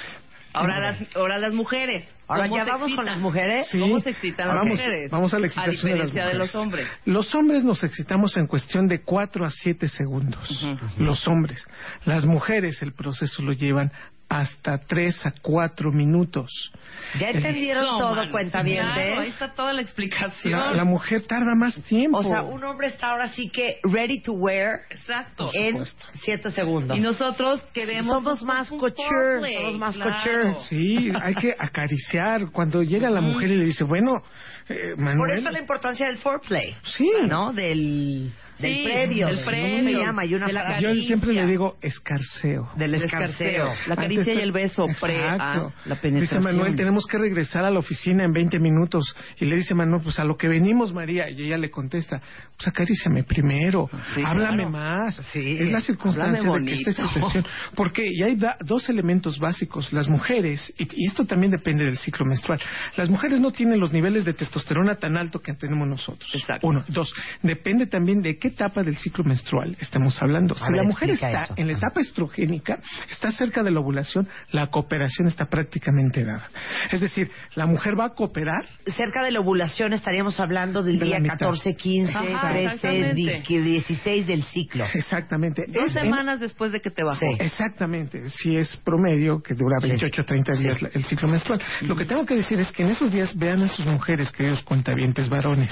Ahora 0.53 0.79
las, 0.79 1.15
ahora 1.15 1.37
las 1.37 1.53
mujeres. 1.53 2.05
Ahora 2.27 2.43
¿Cómo 2.43 2.57
ya 2.57 2.63
vamos 2.65 2.95
con 2.95 3.05
las 3.05 3.19
mujeres. 3.19 3.67
Sí. 3.69 3.79
¿Cómo 3.79 3.99
se 3.99 4.11
excitan 4.11 4.47
las 4.47 4.55
vamos, 4.55 4.71
mujeres? 4.79 5.11
Vamos 5.11 5.33
a 5.33 5.39
la 5.39 5.47
excitación 5.47 5.75
A 5.75 5.93
diferencia 5.93 6.25
de, 6.25 6.31
de, 6.33 6.37
las 6.37 6.53
los 6.53 6.65
mujeres. 6.65 6.87
hombres. 6.87 7.05
Los 7.05 7.35
hombres 7.35 7.63
nos 7.63 7.83
excitamos 7.83 8.37
en 8.37 8.47
cuestión 8.47 8.87
de 8.87 9.01
4 9.01 9.45
a 9.45 9.51
7 9.51 9.87
segundos. 9.87 10.67
Los 10.97 11.27
hombres. 11.27 11.65
Las 12.05 12.25
mujeres 12.25 12.81
el 12.81 12.93
proceso 12.93 13.41
lo 13.43 13.51
llevan 13.53 13.91
hasta 14.29 14.77
3 14.77 15.25
a 15.25 15.33
4 15.41 15.91
minutos. 15.91 16.71
¿Ya 17.19 17.31
entendieron 17.31 17.83
No, 17.83 17.97
todo, 17.97 18.15
mano, 18.15 18.31
cuentavientes? 18.31 18.93
Claro, 18.93 19.21
ahí 19.21 19.29
está 19.29 19.53
toda 19.53 19.73
la 19.73 19.81
explicación. 19.81 20.59
La, 20.59 20.71
la 20.71 20.83
mujer 20.85 21.23
tarda 21.23 21.55
más 21.55 21.81
tiempo. 21.83 22.19
O 22.19 22.23
sea, 22.23 22.43
un 22.43 22.63
hombre 22.63 22.87
está 22.89 23.07
ahora 23.07 23.29
sí 23.29 23.49
que 23.49 23.79
ready 23.83 24.21
to 24.21 24.33
wear 24.33 24.81
Exacto. 24.91 25.49
en 25.53 25.71
supuesto. 25.71 26.05
7 26.23 26.51
segundos. 26.51 26.97
Y 26.97 27.01
nosotros 27.01 27.63
queremos... 27.73 28.13
Somos 28.13 28.43
más 28.43 28.69
couture, 28.69 29.55
somos 29.55 29.77
más 29.79 29.95
claro. 29.95 30.13
couture. 30.13 30.55
Sí, 30.69 31.11
hay 31.19 31.33
que 31.33 31.55
acariciar. 31.57 32.51
Cuando 32.51 32.83
llega 32.83 33.09
la 33.09 33.21
mujer 33.21 33.49
y 33.49 33.55
le 33.55 33.65
dice, 33.65 33.83
bueno, 33.83 34.21
eh, 34.67 34.91
Por 34.95 34.99
Manuel... 35.03 35.39
eso 35.39 35.49
la 35.49 35.59
importancia 35.59 36.05
del 36.05 36.17
foreplay. 36.17 36.75
Sí. 36.83 37.11
¿No? 37.27 37.51
Del, 37.51 38.31
del 38.59 38.75
Sí, 38.75 38.83
previo. 38.83 39.27
del 39.27 39.35
¿no? 39.37 39.45
previo, 39.45 39.83
Se 39.99 40.05
llama. 40.05 40.25
Y 40.25 40.33
una 40.35 40.47
de 40.47 40.53
la 40.53 40.61
frase- 40.65 40.81
Yo 40.83 40.93
siempre 40.95 41.27
caricia. 41.27 41.45
le 41.45 41.51
digo 41.51 41.77
escarceo. 41.81 42.69
Del 42.75 42.93
El 42.95 43.03
escarceo. 43.03 43.65
La 43.87 43.95
caricia 43.95 44.21
Antes- 44.33 44.37
y 44.37 44.41
el 44.41 44.51
beso 44.51 44.85
pre 45.01 45.15
a 45.23 45.33
Exacto. 45.35 45.73
la 45.85 45.95
penetración. 45.95 46.19
Dice 46.21 46.39
Manuel, 46.39 46.75
tenemos 46.75 47.05
que 47.05 47.17
regresar 47.17 47.65
a 47.65 47.71
la 47.71 47.79
oficina 47.79 48.23
en 48.23 48.31
20 48.31 48.59
minutos. 48.59 49.15
Y 49.39 49.45
le 49.45 49.55
dice 49.55 49.73
Manuel, 49.75 50.01
pues 50.03 50.19
a 50.19 50.23
lo 50.25 50.37
que 50.37 50.47
venimos, 50.47 50.93
María. 50.93 51.29
Y 51.29 51.41
ella 51.43 51.57
le 51.57 51.69
contesta, 51.69 52.21
pues 52.55 52.67
acaríciame 52.67 53.23
primero. 53.23 53.89
Sí, 54.15 54.21
háblame 54.25 54.63
claro. 54.63 54.69
más. 54.71 55.15
Sí. 55.31 55.57
Es 55.59 55.71
la 55.71 55.81
circunstancia 55.81 56.51
de 56.51 56.65
que 56.65 56.73
esta 56.73 56.91
excitación. 56.91 57.45
Porque 57.75 58.03
y 58.11 58.23
hay 58.23 58.35
da- 58.35 58.57
dos 58.65 58.89
elementos 58.89 59.39
básicos. 59.39 59.91
Las 59.93 60.07
mujeres, 60.07 60.73
y, 60.77 60.87
y 61.03 61.07
esto 61.07 61.25
también 61.25 61.51
depende 61.51 61.83
del 61.85 61.97
ciclo 61.97 62.25
menstrual. 62.25 62.59
Las 62.97 63.09
mujeres 63.09 63.39
no 63.39 63.51
tienen 63.51 63.79
los 63.79 63.93
niveles 63.93 64.25
de 64.25 64.33
testosterona 64.33 64.95
tan 64.95 65.17
alto 65.17 65.39
que 65.41 65.53
tenemos 65.53 65.87
nosotros. 65.87 66.29
Exacto. 66.33 66.67
Uno. 66.67 66.83
Dos. 66.87 67.13
Depende 67.41 67.87
también 67.87 68.21
de 68.21 68.37
qué 68.37 68.48
etapa 68.49 68.83
del 68.83 68.97
ciclo 68.97 69.23
menstrual 69.23 69.75
estamos 69.79 70.21
hablando. 70.21 70.55
Si 70.55 70.63
ver, 70.65 70.75
la 70.75 70.83
mujer 70.83 71.09
está 71.11 71.43
eso. 71.45 71.53
en 71.57 71.67
la 71.67 71.73
etapa 71.73 72.01
estrogénica, 72.01 72.79
está 73.09 73.31
cerca 73.31 73.63
de 73.63 73.71
la 73.71 73.79
ovulación, 73.79 74.27
la 74.51 74.67
cooperación 74.67 75.27
está 75.27 75.45
prácticamente 75.45 76.23
dada. 76.25 76.49
Es 76.91 77.01
decir, 77.01 77.31
la 77.55 77.65
mujer 77.65 77.97
va 77.99 78.05
a 78.05 78.09
cooperar 78.09 78.65
Cerca 78.87 79.23
de 79.23 79.31
la 79.31 79.39
ovulación 79.39 79.93
estaríamos 79.93 80.39
hablando 80.39 80.83
del 80.83 80.99
De 80.99 81.05
día 81.05 81.19
mitad. 81.19 81.37
14, 81.39 81.75
15, 81.75 82.11
Ajá, 82.13 82.49
13, 82.51 82.63
exactamente. 82.65 83.13
di- 83.15 83.41
que 83.43 83.61
16 83.61 84.27
del 84.27 84.43
ciclo. 84.43 84.85
exactamente. 84.93 85.65
Dos 85.67 85.87
Es 85.87 85.95
en- 85.95 86.03
semanas 86.03 86.39
después 86.39 86.71
de 86.71 86.81
que 86.81 86.89
te 86.91 87.03
bajó. 87.03 87.19
Sí. 87.19 87.37
Exactamente, 87.39 88.29
si 88.29 88.55
es 88.57 88.75
promedio, 88.77 89.41
que 89.41 89.53
dura 89.53 89.77
28 89.81 90.21
a 90.21 90.25
30 90.25 90.53
días 90.53 90.81
la- 90.81 90.89
el 90.93 91.03
ciclo 91.05 91.27
menstrual. 91.27 91.61
Lo 91.81 91.95
que 91.95 92.05
tengo 92.05 92.25
que 92.25 92.35
decir 92.35 92.59
es 92.59 92.71
que 92.71 92.83
en 92.83 92.89
esos 92.89 93.11
días 93.11 93.37
vean 93.37 93.61
a 93.63 93.67
sus 93.69 93.85
mujeres, 93.85 94.31
queridos 94.31 94.61
cuentavientes 94.63 95.29
varones. 95.29 95.71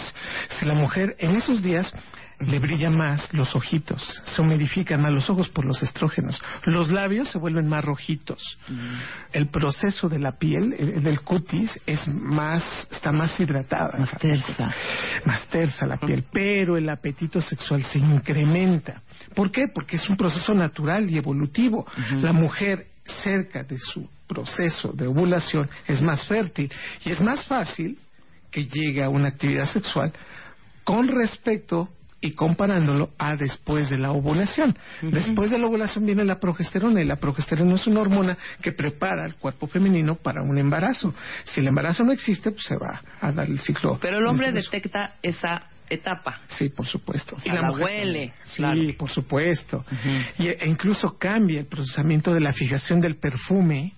Si 0.60 0.66
la 0.66 0.74
mujer 0.76 1.16
en 1.20 1.36
esos 1.36 1.62
días 1.64 1.92
le 2.40 2.60
brillan 2.60 2.96
más 2.96 3.34
los 3.34 3.56
ojitos, 3.56 4.22
se 4.24 4.42
humidifican 4.42 5.02
más 5.02 5.12
los 5.12 5.28
ojos 5.30 5.50
por 5.50 5.66
los 5.66 5.82
estrógenos, 5.82 6.40
los 6.66 6.92
labios 6.92 7.30
se 7.30 7.40
vuelven 7.40 7.68
más 7.68 7.84
rojitos, 7.84 8.60
el 9.34 9.48
proceso 9.48 10.08
de 10.08 10.20
la 10.20 10.34
piel, 10.34 10.74
el- 10.78 11.04
del 11.04 11.22
cutis, 11.22 11.80
es 11.88 12.08
más, 12.08 12.64
está 12.92 13.12
más 13.12 13.40
hidratada. 13.40 13.98
Más 13.98 14.12
tersa. 14.20 14.70
Más 15.26 15.48
tersa 15.48 15.86
la 15.88 15.98
piel, 15.98 16.26
pero 16.32 16.78
el 16.78 16.88
apetito 16.90 17.42
sexual 17.42 17.84
se 17.86 17.98
incrementa. 18.00 19.02
¿Por 19.34 19.50
qué? 19.52 19.68
Porque 19.74 19.96
es 19.96 20.08
un 20.10 20.16
proceso 20.16 20.54
natural 20.54 21.10
y 21.10 21.18
evolutivo. 21.18 21.88
La 22.22 22.34
mujer 22.34 22.88
cerca 23.24 23.64
de 23.64 23.80
su 23.80 24.08
proceso 24.28 24.92
de 24.94 25.08
ovulación 25.08 25.70
es 25.88 26.02
más 26.02 26.26
fértil 26.28 26.72
y 27.04 27.12
es 27.12 27.22
más 27.22 27.46
fácil 27.46 27.98
que 28.52 28.66
llegue 28.66 29.04
a 29.04 29.10
una 29.10 29.30
actividad 29.30 29.68
sexual 29.68 30.12
con 30.84 31.08
respecto 31.08 31.90
y 32.20 32.32
comparándolo 32.32 33.12
a 33.18 33.36
después 33.36 33.90
de 33.90 33.98
la 33.98 34.12
ovulación. 34.12 34.76
Después 35.02 35.52
de 35.52 35.60
la 35.60 35.68
ovulación 35.68 36.06
viene 36.06 36.26
la 36.26 36.40
progesterona 36.40 37.02
y 37.02 37.06
la 37.06 37.18
progesterona 37.18 37.76
es 37.76 37.86
una 37.88 38.02
hormona 38.02 38.38
que 38.62 38.72
prepara 38.72 39.24
al 39.24 39.36
cuerpo 39.36 39.68
femenino 39.68 40.16
para 40.16 40.42
un 40.42 40.58
embarazo. 40.58 41.14
Si 41.44 41.60
el 41.60 41.68
embarazo 41.68 42.04
no 42.04 42.12
existe, 42.12 42.52
pues 42.52 42.66
se 42.66 42.78
va 42.78 43.02
a 43.22 43.32
dar 43.32 43.48
el 43.48 43.60
ciclo. 43.60 44.00
Pero 44.02 44.18
el 44.18 44.26
hombre 44.26 44.52
detecta 44.52 45.16
esa 45.22 45.68
etapa. 45.90 46.42
Sí, 46.48 46.70
por 46.70 46.86
supuesto. 46.86 47.40
sea, 47.40 47.62
la 47.62 47.72
huele, 47.72 48.34
también. 48.34 48.34
Sí, 48.44 48.56
claro. 48.58 48.80
por 48.98 49.10
supuesto. 49.10 49.86
y, 50.40 50.48
e 50.48 50.68
incluso 50.68 51.18
cambia 51.18 51.60
el 51.60 51.66
procesamiento 51.68 52.34
de 52.34 52.40
la 52.40 52.54
fijación 52.54 53.02
del 53.02 53.18
perfume. 53.18 53.94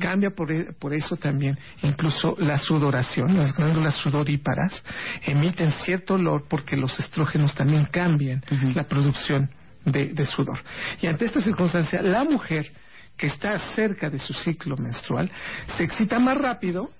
Cambia 0.00 0.30
por, 0.30 0.50
e- 0.50 0.72
por 0.72 0.92
eso 0.92 1.16
también 1.16 1.56
incluso 1.82 2.34
la 2.40 2.58
sudoración, 2.58 3.38
las 3.38 3.54
glándulas 3.54 3.94
sudoríparas 3.94 4.82
emiten 5.24 5.70
cierto 5.84 6.14
olor 6.14 6.46
porque 6.48 6.76
los 6.76 6.98
estrógenos 6.98 7.54
también 7.54 7.84
cambian 7.84 8.42
la 8.74 8.82
producción 8.88 9.48
de, 9.84 10.06
de 10.06 10.26
sudor. 10.26 10.58
Y 11.00 11.06
ante 11.06 11.26
esta 11.26 11.40
circunstancia, 11.40 12.02
la 12.02 12.24
mujer 12.24 12.72
que 13.16 13.28
está 13.28 13.56
cerca 13.76 14.10
de 14.10 14.18
su 14.18 14.32
ciclo 14.34 14.76
menstrual 14.76 15.30
se 15.76 15.84
excita 15.84 16.18
más 16.18 16.36
rápido 16.36 16.90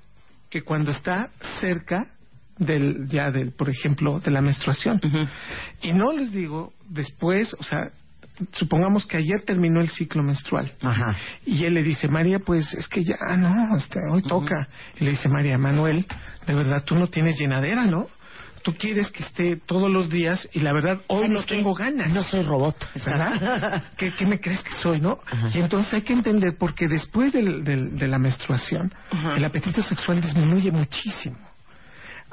que 0.49 0.63
cuando 0.63 0.93
está 0.93 1.31
cerca 1.61 2.07
del 2.65 3.09
ya 3.09 3.31
del 3.31 3.53
por 3.53 3.69
ejemplo 3.71 4.21
de 4.21 4.31
la 4.31 4.41
menstruación 4.41 5.01
y 5.83 5.93
no 5.93 6.13
les 6.13 6.33
digo 6.33 6.73
después 6.89 7.55
o 7.59 7.63
sea 7.63 7.91
supongamos 8.53 9.07
que 9.07 9.19
ayer 9.19 9.43
terminó 9.43 9.81
el 9.81 9.91
ciclo 9.91 10.23
menstrual. 10.23 10.73
Ajá. 10.83 11.15
Y 11.47 11.65
él 11.65 11.75
le 11.75 11.83
dice, 11.83 12.09
María, 12.09 12.39
pues 12.41 12.73
es 12.73 12.89
que 12.89 13.05
ya, 13.05 13.17
no, 13.37 13.77
este, 13.77 14.01
hoy 14.11 14.23
toca. 14.23 14.69
Y 14.99 15.05
le 15.05 15.11
dice, 15.13 15.29
María, 15.29 15.59
Manuel, 15.59 16.07
de 16.47 16.55
verdad 16.55 16.83
tú 16.83 16.95
no 16.97 17.07
tienes 17.09 17.39
llenadera, 17.39 17.85
¿no? 17.85 18.09
Tú 18.63 18.75
quieres 18.75 19.11
que 19.11 19.23
esté 19.23 19.57
todos 19.57 19.91
los 19.91 20.09
días 20.09 20.49
y 20.55 20.61
la 20.61 20.73
verdad 20.73 21.03
hoy 21.09 21.29
no 21.29 21.45
tengo 21.45 21.75
ganas. 21.75 22.11
No 22.13 22.25
soy 22.25 22.43
robot. 22.43 22.77
¿verdad? 23.05 23.85
¿Qué, 23.97 24.13
qué 24.13 24.25
me 24.27 24.41
crees 24.41 24.63
que 24.63 24.73
soy, 24.83 25.01
no? 25.01 25.21
Y 25.55 25.59
entonces 25.61 25.93
hay 25.95 26.03
que 26.03 26.15
entender, 26.15 26.57
porque 26.59 26.89
después 26.89 27.33
del- 27.33 27.63
del- 27.63 27.97
de 27.99 28.09
la 28.09 28.19
menstruación, 28.19 28.93
el 29.37 29.45
apetito 29.45 29.83
sexual 29.83 30.21
disminuye 30.21 30.73
muchísimo. 30.73 31.37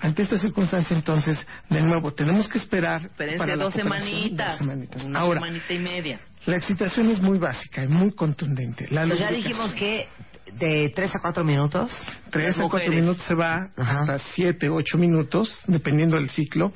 Ante 0.02 0.24
esta 0.24 0.38
circunstancia, 0.38 0.96
entonces, 0.96 1.46
de 1.70 1.82
nuevo, 1.82 2.14
tenemos 2.14 2.48
que 2.48 2.58
esperar 2.58 3.06
Espérense 3.06 3.38
para 3.38 3.56
dos 3.58 3.74
semanitas. 3.74 4.48
dos 4.50 4.58
semanitas. 4.58 5.04
Una 5.06 5.20
Ahora, 5.20 5.42
semanita 5.42 5.74
y 5.74 5.80
media. 5.80 6.20
la 6.46 6.56
excitación 6.58 7.10
es 7.10 7.20
muy 7.22 7.38
básica 7.38 7.84
y 7.84 7.88
muy 7.88 8.12
contundente. 8.14 8.88
La 8.92 9.06
Pues 9.06 9.20
ya 9.20 9.32
dijimos 9.32 9.74
que 9.74 10.08
de 10.58 10.92
3 10.96 11.16
a 11.16 11.20
4 11.20 11.44
minutos. 11.44 11.92
Tres 12.32 12.48
Las 12.48 12.56
a 12.58 12.60
cuatro 12.62 12.78
mujeres. 12.80 13.02
minutos 13.02 13.24
se 13.26 13.36
va 13.36 13.70
Ajá. 13.78 14.00
hasta 14.00 14.20
siete, 14.20 14.70
ocho 14.70 14.98
minutos, 14.98 15.62
dependiendo 15.68 16.18
del 16.18 16.30
ciclo. 16.30 16.72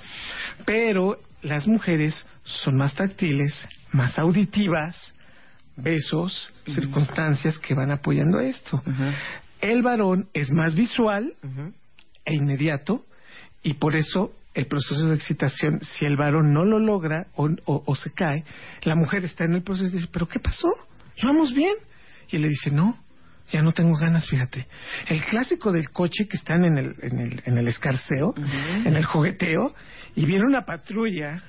Pero 0.65 1.17
las 1.41 1.67
mujeres 1.67 2.25
son 2.43 2.75
más 2.77 2.93
táctiles, 2.93 3.67
más 3.91 4.19
auditivas, 4.19 5.13
besos, 5.75 6.51
circunstancias 6.67 7.57
que 7.57 7.73
van 7.73 7.89
apoyando 7.91 8.39
esto. 8.39 8.81
El 9.61 9.81
varón 9.81 10.27
es 10.33 10.51
más 10.51 10.75
visual 10.75 11.33
e 12.25 12.35
inmediato 12.35 13.05
y 13.63 13.73
por 13.75 13.95
eso 13.95 14.33
el 14.53 14.67
proceso 14.67 15.07
de 15.07 15.15
excitación, 15.15 15.79
si 15.81 16.05
el 16.05 16.15
varón 16.15 16.53
no 16.53 16.63
lo 16.63 16.77
logra 16.79 17.27
o, 17.35 17.49
o- 17.65 17.83
o 17.85 17.95
se 17.95 18.11
cae, 18.13 18.43
la 18.83 18.95
mujer 18.95 19.23
está 19.25 19.45
en 19.45 19.53
el 19.55 19.63
proceso 19.63 19.89
y 19.89 19.97
dice, 19.99 20.09
¿pero 20.11 20.27
qué 20.27 20.39
pasó? 20.39 20.69
¿Íbamos 21.17 21.53
bien? 21.53 21.73
Y 22.29 22.35
él 22.35 22.43
le 22.43 22.49
dice, 22.49 22.69
no, 22.69 22.97
ya 23.51 23.61
no 23.63 23.71
tengo 23.71 23.97
ganas, 23.97 24.27
fíjate. 24.27 24.67
El 25.07 25.23
clásico 25.25 25.71
del 25.71 25.89
coche 25.89 26.27
que 26.27 26.37
están 26.37 26.65
en 26.65 26.77
el, 26.77 26.95
en 27.01 27.19
el, 27.19 27.41
en 27.45 27.57
el 27.57 27.67
escarceo, 27.67 28.33
en 28.85 28.95
el 28.95 29.05
jugueteo, 29.05 29.73
y 30.15 30.25
viene 30.25 30.45
una 30.45 30.65
patrulla 30.65 31.41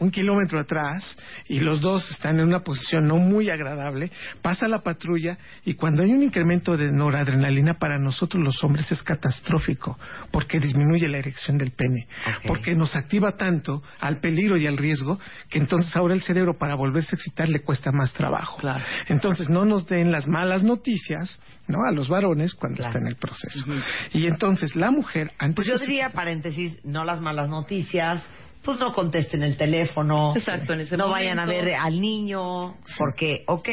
un 0.00 0.10
kilómetro 0.10 0.60
atrás 0.60 1.16
y 1.48 1.60
los 1.60 1.80
dos 1.80 2.10
están 2.10 2.38
en 2.40 2.46
una 2.46 2.60
posición 2.60 3.06
no 3.08 3.16
muy 3.16 3.50
agradable, 3.50 4.10
pasa 4.42 4.68
la 4.68 4.80
patrulla 4.82 5.38
y 5.64 5.74
cuando 5.74 6.02
hay 6.02 6.12
un 6.12 6.22
incremento 6.22 6.76
de 6.76 6.92
noradrenalina 6.92 7.74
para 7.78 7.98
nosotros 7.98 8.42
los 8.42 8.62
hombres 8.62 8.90
es 8.92 9.02
catastrófico 9.02 9.98
porque 10.30 10.60
disminuye 10.60 11.08
la 11.08 11.18
erección 11.18 11.58
del 11.58 11.72
pene, 11.72 12.06
porque 12.46 12.74
nos 12.74 12.94
activa 12.94 13.32
tanto 13.32 13.82
al 14.00 14.20
peligro 14.20 14.56
y 14.56 14.66
al 14.66 14.76
riesgo 14.76 15.18
que 15.48 15.58
entonces 15.58 15.94
ahora 15.96 16.14
el 16.14 16.22
cerebro 16.22 16.56
para 16.58 16.74
volverse 16.76 17.14
a 17.14 17.16
excitar 17.16 17.48
le 17.48 17.60
cuesta 17.60 17.92
más 17.92 18.12
trabajo. 18.12 18.58
Claro. 18.58 18.84
Entonces 19.08 19.48
no 19.48 19.64
nos 19.64 19.86
den 19.86 20.12
las 20.12 20.26
malas 20.26 20.62
noticias 20.62 21.40
¿no? 21.66 21.78
a 21.84 21.92
los 21.92 22.08
varones 22.08 22.54
cuando 22.54 22.76
Claro. 22.78 22.90
está 22.90 23.00
en 23.00 23.08
el 23.08 23.16
proceso. 23.16 23.64
Y 24.12 24.26
entonces 24.26 24.76
la 24.76 24.90
mujer 24.90 25.32
antes 25.38 25.66
Pues 25.66 25.66
yo 25.66 25.78
diría, 25.78 26.10
paréntesis, 26.10 26.76
no 26.84 27.04
las 27.04 27.20
malas 27.20 27.48
noticias, 27.48 28.24
pues 28.68 28.80
no 28.80 28.92
contesten 28.92 29.42
el 29.42 29.56
teléfono. 29.56 30.34
Exacto, 30.36 30.74
en 30.74 30.80
ese 30.80 30.94
No 30.98 31.08
momento. 31.08 31.12
vayan 31.24 31.38
a 31.40 31.46
ver 31.46 31.74
al 31.74 31.98
niño, 31.98 32.74
porque, 32.98 33.42
ok, 33.46 33.66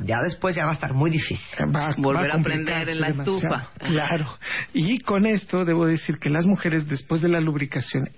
ya 0.00 0.16
después 0.22 0.54
ya 0.54 0.66
va 0.66 0.72
a 0.72 0.74
estar 0.74 0.92
muy 0.92 1.10
difícil. 1.10 1.74
va, 1.74 1.94
Volver 1.96 2.30
va 2.30 2.38
a 2.38 2.42
prender 2.42 2.74
complicarse 2.84 2.92
en 2.92 3.00
la 3.00 3.06
demasiado. 3.06 3.38
estufa. 3.38 3.70
Claro. 3.78 4.26
Y 4.74 4.98
con 4.98 5.24
esto 5.24 5.64
debo 5.64 5.86
decir 5.86 6.18
que 6.18 6.28
las 6.28 6.44
mujeres 6.44 6.86
después 6.86 7.22
de 7.22 7.30
la 7.30 7.40
lubricación, 7.40 8.10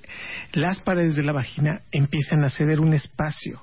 las 0.55 0.81
paredes 0.81 1.15
de 1.15 1.23
la 1.23 1.31
vagina 1.31 1.83
empiezan 1.93 2.43
a 2.43 2.51
ceder 2.51 2.81
un 2.81 2.93
espacio 2.93 3.63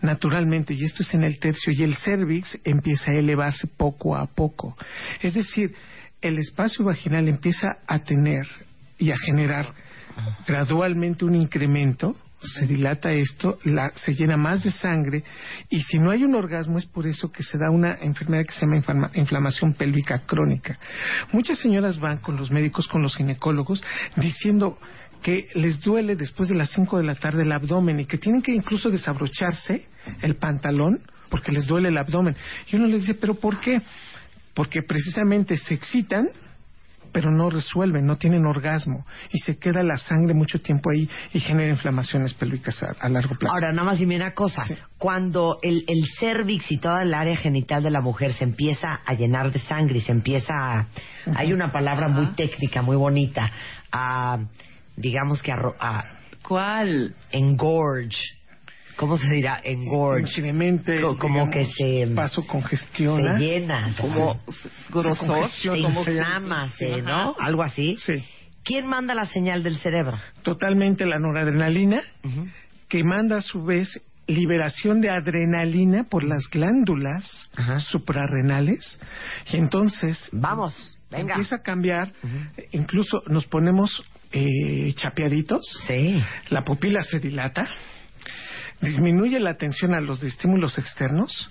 naturalmente 0.00 0.74
y 0.74 0.82
esto 0.82 1.04
es 1.04 1.14
en 1.14 1.22
el 1.22 1.38
tercio 1.38 1.72
y 1.72 1.84
el 1.84 1.94
cervix 1.94 2.58
empieza 2.64 3.12
a 3.12 3.14
elevarse 3.14 3.68
poco 3.68 4.16
a 4.16 4.26
poco. 4.26 4.76
Es 5.22 5.34
decir, 5.34 5.72
el 6.20 6.40
espacio 6.40 6.84
vaginal 6.84 7.28
empieza 7.28 7.68
a 7.86 8.00
tener 8.00 8.44
y 8.98 9.12
a 9.12 9.16
generar 9.18 9.66
gradualmente 10.46 11.24
un 11.24 11.34
incremento, 11.34 12.16
se 12.42 12.66
dilata 12.66 13.12
esto, 13.12 13.58
la- 13.64 13.92
se 13.96 14.14
llena 14.14 14.36
más 14.36 14.62
de 14.62 14.70
sangre 14.70 15.24
y 15.70 15.80
si 15.82 15.98
no 15.98 16.10
hay 16.10 16.22
un 16.22 16.34
orgasmo 16.34 16.78
es 16.78 16.86
por 16.86 17.06
eso 17.06 17.32
que 17.32 17.42
se 17.42 17.58
da 17.58 17.70
una 17.70 17.94
enfermedad 18.02 18.44
que 18.44 18.52
se 18.52 18.60
llama 18.60 18.76
inflama- 18.76 19.10
inflamación 19.14 19.72
pélvica 19.72 20.20
crónica. 20.26 20.78
Muchas 21.32 21.58
señoras 21.58 21.98
van 21.98 22.18
con 22.18 22.36
los 22.36 22.50
médicos, 22.50 22.86
con 22.88 23.02
los 23.02 23.16
ginecólogos, 23.16 23.82
diciendo 24.16 24.78
que 25.22 25.48
les 25.54 25.80
duele 25.80 26.14
después 26.14 26.48
de 26.48 26.54
las 26.54 26.70
5 26.70 26.98
de 26.98 27.04
la 27.04 27.14
tarde 27.14 27.42
el 27.42 27.50
abdomen 27.52 27.98
y 28.00 28.04
que 28.04 28.18
tienen 28.18 28.42
que 28.42 28.52
incluso 28.52 28.90
desabrocharse 28.90 29.86
el 30.20 30.36
pantalón 30.36 31.00
porque 31.30 31.50
les 31.50 31.66
duele 31.66 31.88
el 31.88 31.98
abdomen. 31.98 32.36
Y 32.70 32.76
uno 32.76 32.86
les 32.86 33.00
dice, 33.00 33.14
¿pero 33.14 33.34
por 33.34 33.58
qué? 33.60 33.80
Porque 34.54 34.80
precisamente 34.86 35.56
se 35.56 35.74
excitan 35.74 36.28
pero 37.16 37.30
no 37.30 37.48
resuelven, 37.48 38.04
no 38.04 38.18
tienen 38.18 38.44
orgasmo 38.44 39.06
y 39.32 39.38
se 39.38 39.58
queda 39.58 39.82
la 39.82 39.96
sangre 39.96 40.34
mucho 40.34 40.60
tiempo 40.60 40.90
ahí 40.90 41.08
y 41.32 41.40
genera 41.40 41.70
inflamaciones 41.70 42.34
pélvicas 42.34 42.82
a, 42.82 42.94
a 43.00 43.08
largo 43.08 43.34
plazo. 43.36 43.54
Ahora, 43.54 43.72
nada 43.72 43.84
más 43.84 43.98
dime 43.98 44.16
una 44.16 44.34
cosa. 44.34 44.66
Sí. 44.66 44.76
Cuando 44.98 45.58
el, 45.62 45.86
el 45.88 46.04
cervix 46.20 46.70
y 46.70 46.76
toda 46.76 47.00
el 47.04 47.14
área 47.14 47.34
genital 47.34 47.82
de 47.82 47.90
la 47.90 48.02
mujer 48.02 48.34
se 48.34 48.44
empieza 48.44 49.00
a 49.02 49.14
llenar 49.14 49.50
de 49.50 49.60
sangre 49.60 49.96
y 49.96 50.00
se 50.02 50.12
empieza 50.12 50.52
a... 50.52 50.86
Hay 51.34 51.54
una 51.54 51.72
palabra 51.72 52.08
muy 52.08 52.26
técnica, 52.34 52.82
muy 52.82 52.98
bonita, 52.98 53.50
a, 53.90 54.38
digamos 54.94 55.42
que 55.42 55.52
a, 55.52 55.58
a 55.80 56.04
¿Cuál? 56.46 57.14
engorge. 57.32 58.35
¿Cómo 58.96 59.18
se 59.18 59.28
dirá? 59.28 59.60
Engorge. 59.62 60.42
Co- 61.00 61.18
como 61.18 61.50
que 61.50 61.66
se- 61.66 62.06
paso 62.14 62.46
congestiona. 62.46 63.36
Se 63.38 63.44
llena, 63.44 63.90
se- 63.90 64.02
Como 64.02 64.40
grosor. 64.90 65.26
congestiona. 65.26 65.76
se 65.76 65.82
como 65.82 66.00
inflama, 66.00 66.68
se- 66.70 66.94
Ajá. 66.94 67.02
¿no? 67.02 67.36
Algo 67.38 67.62
así. 67.62 67.96
Sí, 67.98 68.24
¿Quién 68.64 68.86
manda 68.86 69.14
la 69.14 69.26
señal 69.26 69.62
del 69.62 69.78
cerebro? 69.78 70.18
totalmente 70.42 71.06
la 71.06 71.18
noradrenalina 71.18 72.02
que 72.88 73.04
manda 73.04 73.36
a 73.38 73.40
su 73.42 73.64
vez 73.64 74.00
liberación 74.28 75.00
de 75.00 75.10
adrenalina 75.10 76.04
por 76.04 76.24
las 76.24 76.48
glándulas 76.50 77.48
suprarrenales 77.78 78.98
y 79.52 79.56
entonces 79.56 80.28
Vamos, 80.32 80.96
venga. 81.10 81.34
empieza 81.34 81.56
a 81.56 81.62
cambiar, 81.62 82.12
incluso 82.72 83.22
nos 83.28 83.46
ponemos 83.46 84.02
eh, 84.32 84.92
chapeaditos, 84.96 85.62
Sí. 85.86 86.20
la 86.50 86.64
pupila 86.64 87.04
se 87.04 87.20
dilata, 87.20 87.68
disminuye 88.80 89.40
la 89.40 89.50
atención 89.50 89.94
a 89.94 90.00
los 90.00 90.22
estímulos 90.22 90.78
externos, 90.78 91.48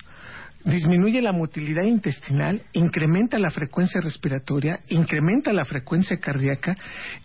disminuye 0.66 1.22
la 1.22 1.32
motilidad 1.32 1.84
intestinal, 1.84 2.62
incrementa 2.72 3.38
la 3.38 3.50
frecuencia 3.50 4.00
respiratoria, 4.00 4.80
incrementa 4.88 5.52
la 5.52 5.64
frecuencia 5.64 6.18
cardíaca 6.18 6.76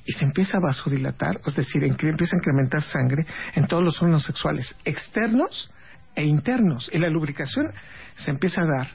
y 0.05 0.13
se 0.13 0.25
empieza 0.25 0.57
a 0.57 0.61
vasodilatar, 0.61 1.41
es 1.45 1.55
decir, 1.55 1.83
empieza 1.83 2.35
a 2.35 2.39
incrementar 2.39 2.83
sangre 2.83 3.25
en 3.55 3.67
todos 3.67 3.83
los 3.83 3.99
órganos 4.01 4.23
sexuales 4.23 4.75
externos 4.85 5.71
e 6.15 6.23
internos. 6.23 6.89
Y 6.93 6.99
la 6.99 7.09
lubricación 7.09 7.71
se 8.15 8.29
empieza 8.29 8.61
a 8.61 8.65
dar. 8.65 8.87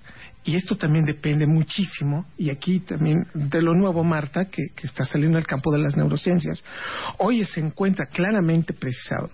Y 0.45 0.55
esto 0.55 0.77
también 0.77 1.05
depende 1.05 1.45
muchísimo, 1.45 2.25
y 2.39 2.51
aquí 2.51 2.79
también 2.79 3.27
de 3.35 3.61
lo 3.61 3.75
nuevo, 3.75 4.05
Marta, 4.05 4.45
que, 4.45 4.69
que 4.77 4.87
está 4.87 5.05
saliendo 5.05 5.39
al 5.39 5.47
campo 5.47 5.73
de 5.73 5.81
las 5.81 5.97
neurociencias. 5.97 6.65
Hoy 7.19 7.45
se 7.45 7.59
encuentra 7.59 8.07
claramente 8.07 8.73
precisado 8.73 9.29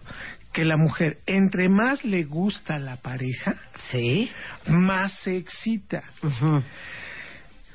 que 0.52 0.64
la 0.64 0.76
mujer, 0.76 1.18
entre 1.26 1.68
más 1.68 2.04
le 2.04 2.24
gusta 2.24 2.74
a 2.76 2.78
la 2.78 2.96
pareja, 2.96 3.54
Sí. 3.90 4.30
más 4.68 5.12
se 5.20 5.36
excita. 5.36 6.02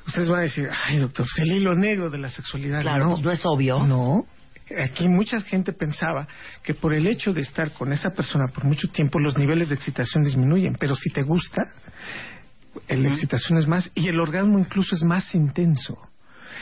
Ustedes 0.06 0.28
van 0.28 0.38
a 0.38 0.42
decir, 0.42 0.68
ay 0.86 0.98
doctor, 0.98 1.26
es 1.26 1.38
el 1.42 1.52
hilo 1.52 1.74
negro 1.74 2.08
de 2.08 2.18
la 2.18 2.30
sexualidad. 2.30 2.80
Claro, 2.82 3.04
no, 3.04 3.10
pues 3.12 3.22
no 3.24 3.30
es 3.32 3.44
obvio. 3.44 3.84
No. 3.84 4.26
Aquí 4.82 5.08
mucha 5.08 5.40
gente 5.40 5.72
pensaba 5.72 6.28
que 6.62 6.74
por 6.74 6.94
el 6.94 7.06
hecho 7.06 7.32
de 7.32 7.40
estar 7.40 7.72
con 7.72 7.92
esa 7.92 8.10
persona 8.10 8.48
por 8.48 8.64
mucho 8.64 8.88
tiempo 8.88 9.18
los 9.18 9.36
niveles 9.36 9.68
de 9.70 9.74
excitación 9.74 10.24
disminuyen, 10.24 10.76
pero 10.78 10.94
si 10.94 11.10
te 11.10 11.22
gusta, 11.22 11.72
la 12.88 13.08
excitación 13.08 13.58
es 13.58 13.66
más 13.66 13.90
y 13.94 14.08
el 14.08 14.20
orgasmo 14.20 14.58
incluso 14.58 14.94
es 14.94 15.02
más 15.02 15.34
intenso. 15.34 15.98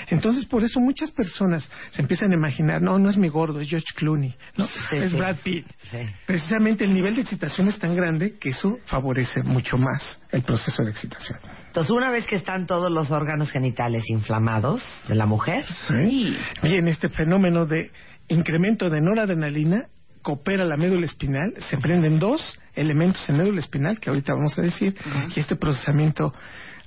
Entonces, 0.08 0.44
por 0.46 0.64
eso 0.64 0.80
muchas 0.80 1.10
personas 1.10 1.70
se 1.90 2.02
empiezan 2.02 2.32
a 2.32 2.34
imaginar, 2.34 2.80
no, 2.82 2.98
no 2.98 3.10
es 3.10 3.16
mi 3.16 3.28
gordo, 3.28 3.60
es 3.60 3.68
George 3.68 3.88
Clooney, 3.94 4.34
no, 4.56 4.66
Sí, 4.66 4.96
es 4.96 5.10
sí. 5.10 5.16
Brad 5.16 5.36
Pitt. 5.42 5.66
Sí. 5.90 5.98
Precisamente 6.26 6.84
el 6.84 6.92
nivel 6.94 7.14
de 7.16 7.22
excitación 7.22 7.68
es 7.68 7.78
tan 7.78 7.94
grande 7.94 8.38
que 8.38 8.50
eso 8.50 8.78
favorece 8.86 9.42
mucho 9.42 9.78
más 9.78 10.20
el 10.30 10.42
proceso 10.42 10.82
de 10.84 10.90
excitación. 10.90 11.38
Entonces, 11.68 11.90
una 11.90 12.10
vez 12.10 12.26
que 12.26 12.36
están 12.36 12.66
todos 12.66 12.90
los 12.90 13.10
órganos 13.10 13.50
genitales 13.50 14.08
inflamados 14.08 14.82
de 15.08 15.14
la 15.14 15.26
mujer, 15.26 15.64
Sí. 15.88 16.36
Bien, 16.62 16.88
este 16.88 17.08
fenómeno 17.08 17.66
de 17.66 17.90
incremento 18.28 18.90
de 18.90 19.00
noradrenalina 19.00 19.86
coopera 20.22 20.64
la 20.64 20.76
médula 20.76 21.06
espinal, 21.06 21.54
se 21.70 21.78
prenden 21.78 22.18
dos 22.18 22.58
elementos 22.74 23.28
en 23.28 23.36
médula 23.36 23.60
espinal 23.60 24.00
que 24.00 24.10
ahorita 24.10 24.34
vamos 24.34 24.58
a 24.58 24.62
decir, 24.62 24.96
y 25.36 25.38
este 25.38 25.54
procesamiento 25.54 26.32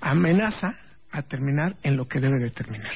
amenaza 0.02 0.76
a 1.12 1.22
terminar 1.24 1.76
en 1.84 1.98
lo 1.98 2.08
que 2.08 2.20
debe 2.20 2.40
de 2.40 2.52
terminar. 2.52 2.92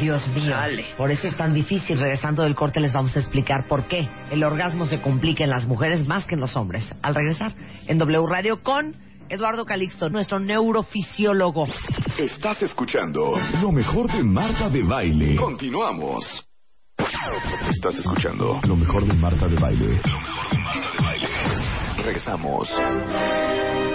Dios 0.00 0.26
mío. 0.28 0.54
Por 0.96 1.10
eso 1.10 1.28
es 1.28 1.36
tan 1.36 1.54
difícil. 1.54 1.98
Regresando 1.98 2.42
del 2.42 2.54
corte 2.54 2.80
les 2.80 2.92
vamos 2.92 3.16
a 3.16 3.20
explicar 3.20 3.66
por 3.68 3.86
qué 3.86 4.08
el 4.30 4.42
orgasmo 4.42 4.86
se 4.86 5.00
complica 5.00 5.44
en 5.44 5.50
las 5.50 5.66
mujeres 5.66 6.06
más 6.06 6.26
que 6.26 6.34
en 6.34 6.40
los 6.40 6.56
hombres. 6.56 6.92
Al 7.02 7.14
regresar 7.14 7.52
en 7.86 7.98
W 7.98 8.26
Radio 8.28 8.62
con 8.62 8.96
Eduardo 9.28 9.64
Calixto, 9.64 10.08
nuestro 10.08 10.40
neurofisiólogo. 10.40 11.66
Estás 12.18 12.62
escuchando 12.62 13.38
lo 13.60 13.72
mejor 13.72 14.10
de 14.10 14.22
Marta 14.22 14.68
de 14.68 14.82
Baile. 14.82 15.36
Continuamos. 15.36 16.48
Estás 17.70 17.96
escuchando 17.96 18.60
lo 18.66 18.76
mejor 18.76 19.04
de 19.06 19.14
Marta 19.14 19.46
de 19.46 19.56
Baile. 19.56 20.00
Lo 20.04 20.18
mejor 20.18 20.50
de 20.50 20.58
Marta 20.58 20.90
de 20.90 21.04
Baile. 21.04 21.17
Regresamos. 22.08 22.70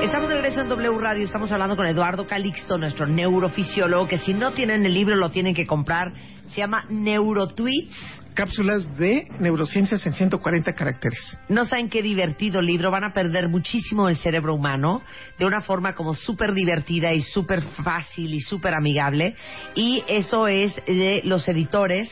Estamos 0.04 0.30
de 0.30 0.36
regreso 0.36 0.62
en 0.62 0.70
W 0.70 1.00
Radio. 1.00 1.26
Estamos 1.26 1.52
hablando 1.52 1.76
con 1.76 1.88
Eduardo 1.88 2.28
Calixto, 2.28 2.78
nuestro 2.78 3.08
neurofisiólogo, 3.08 4.08
que 4.08 4.20
si 4.20 4.36
no 4.36 4.52
tienen 4.52 4.86
el 4.86 4.94
libro 4.94 5.16
lo 5.16 5.32
tienen 5.32 5.56
que 5.56 5.66
comprar. 5.66 6.14
Se 6.52 6.58
llama 6.58 6.86
Neurotweets. 6.90 8.22
Cápsulas 8.36 8.96
de 9.00 9.26
neurociencias 9.40 10.06
en 10.06 10.14
140 10.14 10.74
caracteres. 10.74 11.40
No 11.50 11.66
saben 11.66 11.90
qué 11.90 12.04
divertido 12.04 12.62
libro. 12.62 12.92
Van 12.92 13.04
a 13.04 13.14
perder 13.14 13.50
muchísimo 13.50 14.08
el 14.08 14.18
cerebro 14.18 14.54
humano 14.54 15.02
de 15.40 15.48
una 15.48 15.62
forma 15.62 15.96
como 15.96 16.14
súper 16.14 16.54
divertida 16.54 17.14
y 17.14 17.22
súper 17.22 17.64
fácil 17.84 18.32
y 18.32 18.42
súper 18.42 18.76
amigable. 18.76 19.36
Y 19.74 20.04
eso 20.08 20.48
es 20.48 20.76
de 20.86 21.22
los 21.24 21.48
editores 21.48 22.12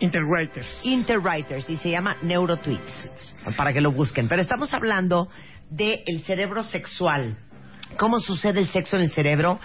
Interwriters. 0.00 0.80
Interwriters 0.84 1.70
y 1.70 1.76
se 1.76 1.90
llama 1.90 2.16
Neurotweets 2.22 3.34
para 3.56 3.72
que 3.72 3.80
lo 3.80 3.92
busquen. 3.92 4.28
Pero 4.28 4.42
estamos 4.42 4.72
hablando 4.74 5.28
del 5.70 6.22
cerebro 6.24 6.62
sexual. 6.62 7.36
¿Cómo 7.96 8.20
sucede 8.20 8.60
el 8.60 8.68
sexo 8.68 8.96
en 8.96 9.02
el 9.02 9.10
cerebro? 9.10 9.60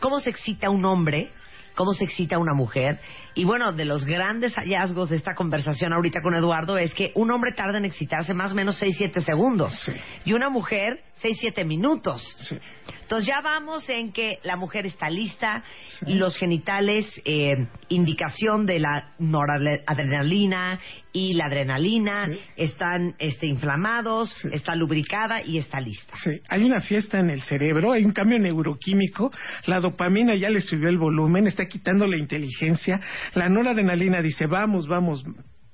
¿Cómo 0.00 0.20
se 0.20 0.30
excita 0.30 0.70
un 0.70 0.84
hombre? 0.84 1.30
¿Cómo 1.74 1.92
se 1.92 2.04
excita 2.04 2.38
una 2.38 2.54
mujer? 2.54 2.98
Y 3.36 3.44
bueno, 3.44 3.72
de 3.72 3.84
los 3.84 4.04
grandes 4.04 4.54
hallazgos 4.54 5.10
de 5.10 5.16
esta 5.16 5.34
conversación 5.34 5.92
ahorita 5.92 6.20
con 6.22 6.34
Eduardo 6.34 6.78
es 6.78 6.94
que 6.94 7.10
un 7.14 7.30
hombre 7.32 7.52
tarda 7.52 7.78
en 7.78 7.84
excitarse 7.84 8.32
más 8.34 8.52
o 8.52 8.54
menos 8.54 8.80
6-7 8.80 9.20
segundos 9.24 9.72
Sí. 9.84 9.92
y 10.24 10.32
una 10.32 10.50
mujer 10.50 11.00
6-7 11.20 11.64
minutos. 11.64 12.22
Sí. 12.38 12.56
Entonces 13.02 13.26
ya 13.28 13.40
vamos 13.42 13.88
en 13.88 14.12
que 14.12 14.38
la 14.44 14.56
mujer 14.56 14.86
está 14.86 15.10
lista, 15.10 15.62
Sí. 15.88 16.14
los 16.14 16.36
genitales, 16.36 17.06
eh, 17.24 17.66
indicación 17.88 18.66
de 18.66 18.78
la 18.78 19.12
noradrenalina 19.18 20.80
y 21.12 21.34
la 21.34 21.46
adrenalina, 21.46 22.28
están 22.56 23.14
este, 23.18 23.46
inflamados, 23.46 24.32
está 24.46 24.74
lubricada 24.74 25.42
y 25.44 25.58
está 25.58 25.80
lista. 25.80 26.14
Sí, 26.16 26.40
hay 26.48 26.62
una 26.64 26.80
fiesta 26.80 27.18
en 27.20 27.30
el 27.30 27.42
cerebro, 27.42 27.92
hay 27.92 28.04
un 28.04 28.12
cambio 28.12 28.38
neuroquímico, 28.38 29.30
la 29.66 29.80
dopamina 29.80 30.34
ya 30.34 30.50
le 30.50 30.60
subió 30.60 30.88
el 30.88 30.98
volumen, 30.98 31.46
está 31.46 31.66
quitando 31.66 32.06
la 32.06 32.18
inteligencia, 32.18 33.00
la 33.34 33.48
noradrenalina 33.48 34.20
dice, 34.20 34.46
vamos, 34.46 34.86
vamos, 34.86 35.24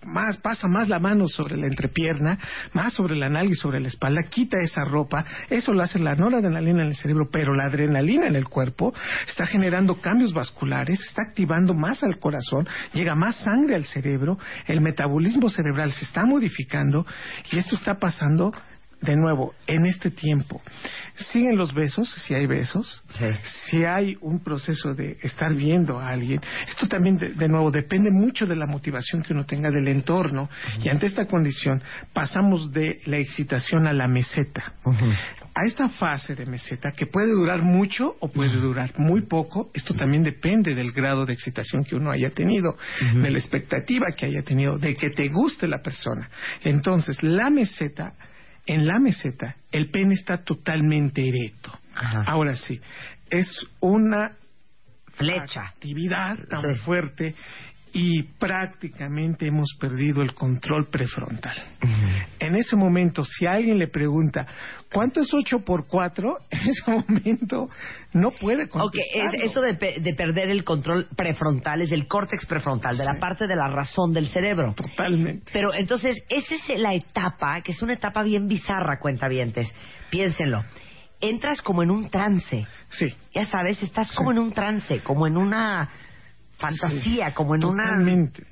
más, 0.03 0.39
pasa 0.39 0.67
más 0.67 0.89
la 0.89 0.99
mano 0.99 1.29
sobre 1.29 1.57
la 1.57 1.67
entrepierna, 1.67 2.39
más 2.73 2.95
sobre 2.95 3.17
la 3.17 3.29
nalga 3.29 3.53
y 3.53 3.57
sobre 3.57 3.81
la 3.81 3.89
espalda, 3.89 4.23
quita 4.25 4.59
esa 4.61 4.85
ropa, 4.85 5.25
eso 5.49 5.73
lo 5.75 5.83
hace 5.83 5.99
la 5.99 6.15
noradrenalina 6.15 6.83
en 6.83 6.89
el 6.89 6.97
cerebro, 6.97 7.29
pero 7.31 7.55
la 7.55 7.65
adrenalina 7.65 8.27
en 8.27 8.37
el 8.37 8.49
cuerpo 8.49 8.95
está 9.29 9.47
generando 9.47 10.01
cambios 10.01 10.33
vasculares, 10.33 11.01
está 11.03 11.23
activando 11.23 11.75
más 11.75 12.03
al 12.03 12.19
corazón, 12.19 12.67
llega 12.93 13.15
más 13.15 13.37
sangre 13.37 13.77
al 13.77 13.85
cerebro, 13.85 14.39
el 14.67 14.81
metabolismo 14.81 15.51
cerebral 15.51 15.93
se 15.93 16.05
está 16.05 16.25
modificando 16.25 17.07
y 17.53 17.59
esto 17.59 17.75
está 17.75 17.99
pasando 17.99 18.53
de 19.01 19.17
nuevo, 19.17 19.55
en 19.67 19.87
este 19.87 20.11
tiempo, 20.11 20.61
siguen 21.33 21.57
los 21.57 21.73
besos, 21.75 22.11
si 22.11 22.35
hay 22.35 22.47
besos, 22.47 23.03
Sí. 23.19 23.25
si 23.71 23.85
hay 23.85 24.17
un 24.21 24.41
proceso 24.43 24.95
de 24.95 25.17
estar 25.23 25.55
viendo 25.55 25.99
a 25.99 26.09
alguien. 26.11 26.41
Esto 26.69 26.87
también, 26.89 27.19
de, 27.19 27.31
de 27.31 27.49
nuevo, 27.49 27.71
depende 27.71 28.11
mucho 28.11 28.47
de 28.47 28.57
la 28.57 28.67
motivación 28.67 29.23
que 29.23 29.33
uno 29.33 29.45
tenga 29.45 29.71
del 29.71 29.89
entorno. 29.89 30.49
Y 30.83 30.89
ante 30.89 31.07
esta 31.07 31.27
condición, 31.27 31.83
pasamos 32.13 32.73
de 32.73 33.01
la 33.07 33.19
excitación 33.19 33.87
a 33.87 33.93
la 33.93 34.09
meseta. 34.09 34.73
A 35.55 35.65
esta 35.67 35.89
fase 35.89 36.35
de 36.35 36.47
meseta, 36.47 36.93
que 36.93 37.07
puede 37.07 37.33
durar 37.33 37.61
mucho 37.63 38.17
o 38.21 38.29
puede 38.31 38.57
durar 38.57 38.93
muy 38.99 39.23
poco, 39.23 39.71
esto 39.75 39.95
también 39.95 40.23
depende 40.23 40.75
del 40.75 40.93
grado 40.93 41.27
de 41.27 41.33
excitación 41.33 41.85
que 41.85 41.97
uno 41.97 42.11
haya 42.11 42.31
tenido, 42.31 42.77
de 43.15 43.31
la 43.31 43.39
expectativa 43.39 44.07
que 44.17 44.27
haya 44.27 44.43
tenido, 44.43 44.79
de 44.79 44.95
que 44.95 45.11
te 45.11 45.29
guste 45.29 45.67
la 45.67 45.83
persona. 45.83 46.31
Entonces, 46.63 47.23
la 47.23 47.51
meseta 47.51 48.15
en 48.67 48.87
la 48.87 48.99
meseta 48.99 49.57
el 49.73 49.91
pene 49.91 50.15
está 50.15 50.45
totalmente 50.45 51.27
erecto. 51.29 51.77
Ajá. 51.95 52.23
Ahora 52.27 52.57
sí, 52.57 52.81
es 53.31 53.67
una 53.81 54.33
Flecha. 55.13 55.63
actividad 55.67 56.39
tan 56.49 56.75
Sí. 56.75 56.81
fuerte 56.81 57.35
y 57.93 58.23
prácticamente 58.23 59.47
hemos 59.47 59.75
perdido 59.81 60.23
el 60.23 60.35
control 60.35 60.89
prefrontal. 60.91 61.57
En 62.39 62.55
ese 62.55 62.77
momento, 62.77 63.25
si 63.25 63.47
alguien 63.47 63.79
le 63.79 63.89
pregunta, 63.89 64.47
¿cuánto 64.93 65.21
es 65.21 65.33
8 65.35 65.65
por 65.65 65.87
4? 65.87 66.37
En 66.51 66.69
ese 66.69 66.91
momento 66.91 67.69
no 68.13 68.31
puede 68.31 68.65
Ok, 68.65 68.71
contestarlo. 68.71 69.33
es- 69.45 69.51
eso 69.51 69.61
de, 69.61 69.75
pe- 69.75 69.97
de 70.01 70.15
perder 70.15 70.51
el 70.51 70.63
control 70.65 71.09
prefrontal 71.17 71.81
es 71.83 71.91
el 71.93 72.07
córtex 72.07 72.47
prefrontal, 72.47 72.97
de 72.97 73.05
la 73.05 73.15
parte 73.19 73.47
de 73.47 73.57
la 73.57 73.69
razón 73.69 74.13
del 74.13 74.29
cerebro. 74.29 74.75
Totalmente. 74.75 75.51
Pero 75.53 75.75
entonces, 75.75 76.17
esa 76.29 76.55
es 76.55 76.79
la 76.81 76.95
etapa, 76.95 77.61
que 77.63 77.73
es 77.73 77.83
una 77.83 77.95
etapa 77.95 78.23
bien 78.23 78.47
bizarra, 78.47 78.99
cuentavientes. 79.01 79.73
Piénsenlo. 80.11 80.65
Entras 81.21 81.61
como 81.61 81.83
en 81.83 81.91
un 81.91 82.09
trance. 82.09 82.67
Sí. 82.89 83.15
Ya 83.35 83.47
sabes, 83.47 83.83
estás 83.83 84.09
Sí. 84.09 84.17
como 84.17 84.33
en 84.33 84.39
un 84.39 84.53
trance, 84.53 85.01
como 85.01 85.27
en 85.27 85.37
una 85.37 85.91
fantasía, 86.61 87.29
Sí, 87.29 87.35
como 87.35 87.55
en 87.55 87.65
una 87.65 87.95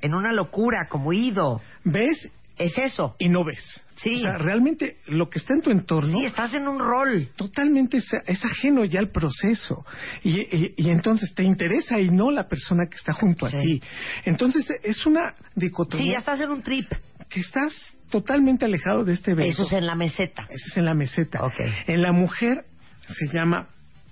en 0.01 0.13
una 0.13 0.33
locura, 0.33 0.87
como 0.89 1.13
ido. 1.13 1.61
¿Ves 1.83 2.29
Es 2.57 2.77
eso. 2.77 3.15
y 3.19 3.29
no 3.29 3.45
ves? 3.45 3.81
Sí. 3.95 4.15
O 4.15 4.19
sea, 4.19 4.37
realmente 4.37 4.97
lo 5.07 5.29
que 5.29 5.39
está 5.39 5.53
en 5.53 5.61
tu 5.61 5.71
entorno 5.71 6.19
Sí, 6.19 6.25
estás 6.25 6.53
en 6.53 6.67
un 6.67 6.77
rol. 6.79 7.29
totalmente 7.37 7.97
es, 7.97 8.09
es 8.25 8.43
ajeno 8.43 8.83
ya 8.83 8.99
al 8.99 9.07
proceso 9.07 9.85
y, 10.23 10.39
y- 10.41 10.73
y 10.75 10.89
entonces 10.89 11.33
te 11.35 11.43
interesa 11.43 11.99
y 12.01 12.09
no 12.09 12.31
la 12.31 12.47
persona 12.49 12.87
que 12.89 12.97
está 12.97 13.13
junto 13.13 13.45
a 13.45 13.49
ti. 13.51 13.81
Entonces 14.25 14.69
es 14.83 15.05
una 15.05 15.35
dicotomía 15.55 16.05
Sí, 16.05 16.11
ya 16.11 16.19
estás 16.19 16.41
en 16.41 16.49
un 16.51 16.61
trip. 16.61 16.91
que 17.29 17.39
estás 17.41 17.95
totalmente 18.09 18.65
alejado 18.65 19.05
de 19.05 19.13
este 19.13 19.31
evento. 19.31 19.53
Eso 19.53 19.63
es 19.63 19.73
en 19.73 19.85
la 19.85 19.95
meseta. 19.95 20.43
Ese 20.49 20.65
es 20.71 20.77
en 20.77 20.85
la 20.85 20.95
meseta. 20.95 21.43
Ok. 21.45 21.53
En 21.87 22.01
la 22.01 22.11
mujer 22.11 22.65
se 23.07 23.27
llama 23.31 23.69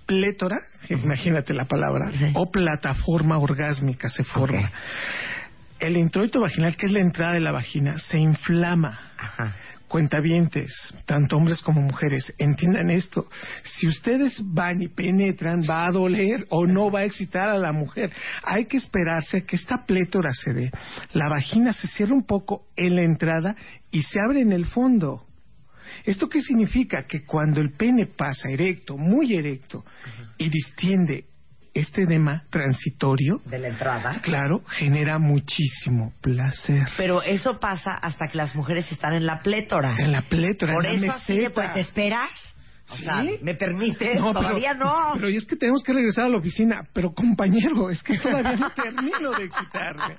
plétora, 0.08 0.60
imagínate 0.90 1.54
la 1.54 1.66
palabra, 1.66 2.12
Sí. 2.12 2.32
o 2.34 2.50
plataforma 2.50 3.38
orgásmica 3.38 4.10
se 4.10 4.24
forma. 4.24 4.72
El 5.80 5.96
introito 5.96 6.40
vaginal, 6.42 6.76
que 6.76 6.88
es 6.88 6.92
la 6.92 7.02
entrada 7.02 7.34
de 7.34 7.40
la 7.42 7.52
vagina, 7.52 8.00
se 8.00 8.18
inflama. 8.18 9.00
Ajá. 9.20 9.56
Cuentavientes, 9.88 10.94
tanto 11.06 11.38
hombres 11.38 11.62
como 11.62 11.82
mujeres, 11.82 12.34
entiendan 12.40 12.90
esto. 12.90 13.30
Si 13.64 13.88
ustedes 13.88 14.34
van 14.44 14.82
y 14.82 14.90
penetran, 14.90 15.62
va 15.70 15.86
a 15.86 15.92
doler 15.92 16.46
o 16.50 16.66
no 16.68 16.92
va 16.92 17.00
a 17.02 17.04
excitar 17.06 17.48
a 17.48 17.58
la 17.58 17.72
mujer. 17.72 18.12
Hay 18.44 18.66
que 18.66 18.76
esperarse 18.78 19.38
a 19.38 19.42
que 19.42 19.56
esta 19.56 19.86
plétora 19.86 20.34
se 20.34 20.54
dé. 20.54 20.72
La 21.14 21.30
vagina 21.30 21.72
se 21.72 21.88
cierra 21.88 22.14
un 22.16 22.26
poco 22.26 22.66
en 22.76 22.96
la 22.98 23.04
entrada 23.04 23.56
y 23.90 24.04
se 24.04 24.20
abre 24.20 24.42
en 24.42 24.52
el 24.52 24.66
fondo. 24.66 25.27
¿Esto 26.06 26.28
qué 26.30 26.42
significa? 26.42 27.04
Que 27.06 27.24
cuando 27.26 27.62
el 27.62 27.72
pene 27.74 28.06
pasa 28.08 28.50
erecto, 28.50 28.98
muy 28.98 29.36
erecto, 29.36 29.84
y 30.38 30.50
distiende 30.50 31.26
este 31.74 32.04
edema 32.04 32.44
transitorio, 32.50 33.40
De 33.46 33.60
la 33.60 33.68
entrada. 33.68 34.20
claro, 34.24 34.64
genera 34.68 35.20
muchísimo 35.20 36.12
placer. 36.22 36.88
Pero 36.98 37.22
eso 37.22 37.60
pasa 37.60 37.92
hasta 37.94 38.28
que 38.28 38.38
las 38.38 38.56
mujeres 38.56 38.92
están 38.92 39.14
en 39.14 39.26
la 39.28 39.40
plétora. 39.40 39.94
En 40.00 40.12
la 40.12 40.24
plétora, 40.24 40.74
Por 40.74 40.88
en 40.88 41.02
la 41.02 41.08
eso 41.08 41.16
así 41.16 41.34
meseta. 41.34 41.54
pues, 41.54 41.74
¿te 41.74 41.80
esperas? 41.82 42.30
O 42.90 42.96
¿Sí? 42.96 43.04
sea, 43.04 43.22
¿me 43.42 43.56
permites? 43.56 44.16
No, 44.20 44.28
pero- 44.34 44.42
Todavía 44.48 44.74
no. 44.74 45.12
Pero 45.16 45.28
es 45.28 45.46
que 45.46 45.56
tenemos 45.58 45.84
que 45.84 45.92
regresar 45.94 46.26
a 46.26 46.30
la 46.30 46.38
oficina. 46.38 46.88
Pero 46.94 47.12
compañero, 47.14 47.90
es 47.90 48.02
que 48.02 48.18
todavía 48.18 48.56
no 48.56 48.70
termino 48.72 49.32
de 49.32 49.44
excitarme. 49.44 50.16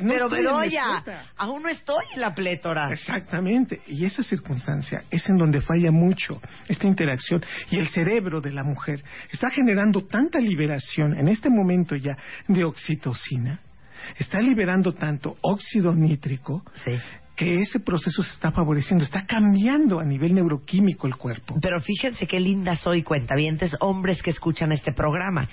No 0.00 0.08
pero 0.08 0.28
Bedoya, 0.30 1.04
aún 1.36 1.62
no 1.62 1.68
estoy 1.68 2.04
en 2.14 2.20
la 2.22 2.34
plétora. 2.34 2.90
Exactamente. 2.92 3.80
Y 3.86 4.04
esa 4.06 4.22
circunstancia 4.22 5.04
es 5.10 5.28
en 5.28 5.36
donde 5.36 5.60
falla 5.60 5.90
mucho 5.90 6.40
esta 6.66 6.86
interacción. 6.86 7.44
Y 7.70 7.76
el 7.78 7.88
cerebro 7.88 8.40
de 8.40 8.52
la 8.52 8.62
mujer 8.64 9.02
está 9.30 9.50
generando 9.50 10.06
tanta 10.06 10.40
liberación 10.40 11.14
en 11.14 11.28
este 11.28 11.50
momento 11.50 11.94
ya 11.94 12.16
de 12.46 12.64
oxitocina. 12.64 13.60
Está 14.18 14.40
liberando 14.40 14.94
tanto 14.94 15.36
óxido 15.42 15.92
nítrico 15.94 16.62
Sí. 16.84 16.92
Que 17.38 17.60
ese 17.60 17.78
proceso 17.78 18.24
se 18.24 18.32
está 18.32 18.50
favoreciendo, 18.50 19.04
está 19.04 19.24
cambiando 19.24 20.00
a 20.00 20.04
nivel 20.04 20.34
neuroquímico 20.34 21.06
el 21.06 21.14
cuerpo. 21.14 21.54
Pero 21.62 21.80
fíjense 21.80 22.26
qué 22.26 22.40
linda 22.40 22.74
soy, 22.74 23.04
cuentavientes, 23.04 23.76
hombres 23.78 24.20
que 24.24 24.30
escuchan 24.30 24.72
este 24.72 24.92
programa. 24.92 25.48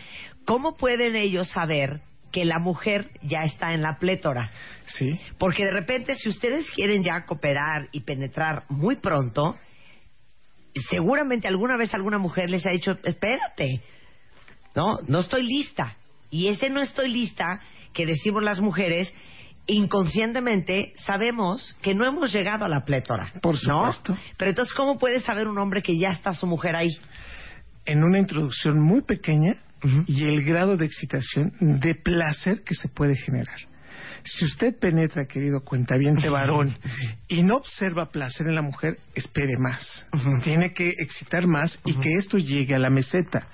¿Cómo 0.45 0.75
pueden 0.75 1.15
ellos 1.15 1.47
saber 1.47 2.01
que 2.31 2.43
la 2.43 2.57
mujer 2.57 3.11
ya 3.21 3.43
está 3.43 3.75
en 3.75 3.83
la 3.83 3.99
plétora? 3.99 4.49
Sí. 4.87 5.19
Porque 5.37 5.63
de 5.63 5.71
repente, 5.71 6.15
si 6.15 6.27
ustedes 6.27 6.71
quieren 6.71 7.03
ya 7.03 7.23
cooperar 7.27 7.87
y 7.91 7.99
penetrar 8.01 8.63
muy 8.67 8.95
pronto, 8.95 9.55
seguramente 10.89 11.47
alguna 11.47 11.77
vez 11.77 11.93
alguna 11.93 12.17
mujer 12.17 12.49
les 12.49 12.65
ha 12.65 12.71
dicho, 12.71 12.97
espérate, 13.03 13.83
¿no? 14.75 15.01
No 15.07 15.19
estoy 15.19 15.43
lista. 15.43 15.97
Y 16.31 16.47
ese 16.47 16.71
no 16.71 16.81
estoy 16.81 17.11
lista 17.11 17.61
que 17.93 18.07
decimos 18.07 18.41
las 18.41 18.59
mujeres, 18.59 19.13
inconscientemente 19.67 20.93
sabemos 20.97 21.75
que 21.81 21.95
no 21.95 22.07
hemos 22.07 22.31
llegado 22.31 22.65
a 22.65 22.69
la 22.69 22.85
plétora. 22.85 23.33
Por 23.41 23.55
¿no? 23.67 23.79
supuesto. 23.79 24.17
Pero 24.37 24.49
entonces, 24.49 24.73
¿cómo 24.73 24.97
puede 24.97 25.21
saber 25.21 25.47
un 25.47 25.57
hombre 25.57 25.81
que 25.81 25.97
ya 25.97 26.09
está 26.09 26.33
su 26.33 26.47
mujer 26.47 26.75
ahí? 26.75 26.97
En 27.85 28.03
una 28.03 28.19
introducción 28.19 28.79
muy 28.79 29.01
pequeña 29.01 29.55
y 30.07 30.23
el 30.23 30.43
grado 30.43 30.77
de 30.77 30.85
excitación, 30.85 31.51
de 31.59 31.95
placer 31.95 32.63
que 32.63 32.73
se 32.73 32.89
puede 32.89 33.15
generar. 33.15 33.59
Si 34.25 34.43
usted 34.45 34.77
penetra, 34.79 35.25
querido 35.27 35.61
cuentaviente 35.63 36.27
varón, 36.29 36.75
y 37.27 37.43
no 37.43 37.57
observa 37.57 38.09
placer 38.09 38.47
en 38.47 38.55
la 38.55 38.61
mujer, 38.63 38.97
espere 39.13 39.55
más. 39.57 40.05
Tiene 40.43 40.73
que 40.73 40.89
excitar 40.89 41.45
más 41.47 41.79
y 41.85 41.93
que 41.99 42.11
esto 42.15 42.37
llegue 42.37 42.73
a 42.75 42.79
la 42.79 42.89
meseta. 42.89 43.47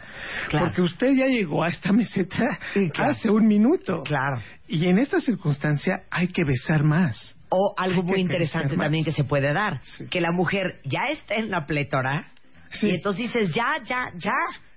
Claro. 0.50 0.66
Porque 0.68 0.82
usted 0.82 1.14
ya 1.14 1.26
llegó 1.28 1.64
a 1.64 1.68
esta 1.70 1.92
meseta 1.92 2.58
Sí, 2.74 2.90
claro. 2.90 3.12
hace 3.12 3.30
un 3.30 3.48
minuto. 3.48 4.04
Claro. 4.04 4.42
Y 4.68 4.88
en 4.88 4.98
esta 4.98 5.20
circunstancia 5.20 6.04
hay 6.10 6.30
que 6.30 6.44
besar 6.46 6.84
más. 6.84 7.38
O 7.50 7.74
algo 7.78 8.02
Hay 8.04 8.08
muy 8.08 8.20
interesante 8.22 8.78
también 8.78 9.04
que 9.04 9.12
se 9.12 9.26
puede 9.26 9.52
dar, 9.52 9.80
Sí. 9.84 10.08
que 10.08 10.22
la 10.22 10.32
mujer 10.32 10.80
ya 10.86 11.04
está 11.12 11.36
en 11.36 11.50
la 11.52 11.66
plétora 11.66 12.28
Sí. 12.72 12.88
y 12.88 12.92
entonces 12.92 13.24
dices, 13.24 13.54
ya, 13.54 13.76
ya, 13.84 14.14
ya, 14.16 14.32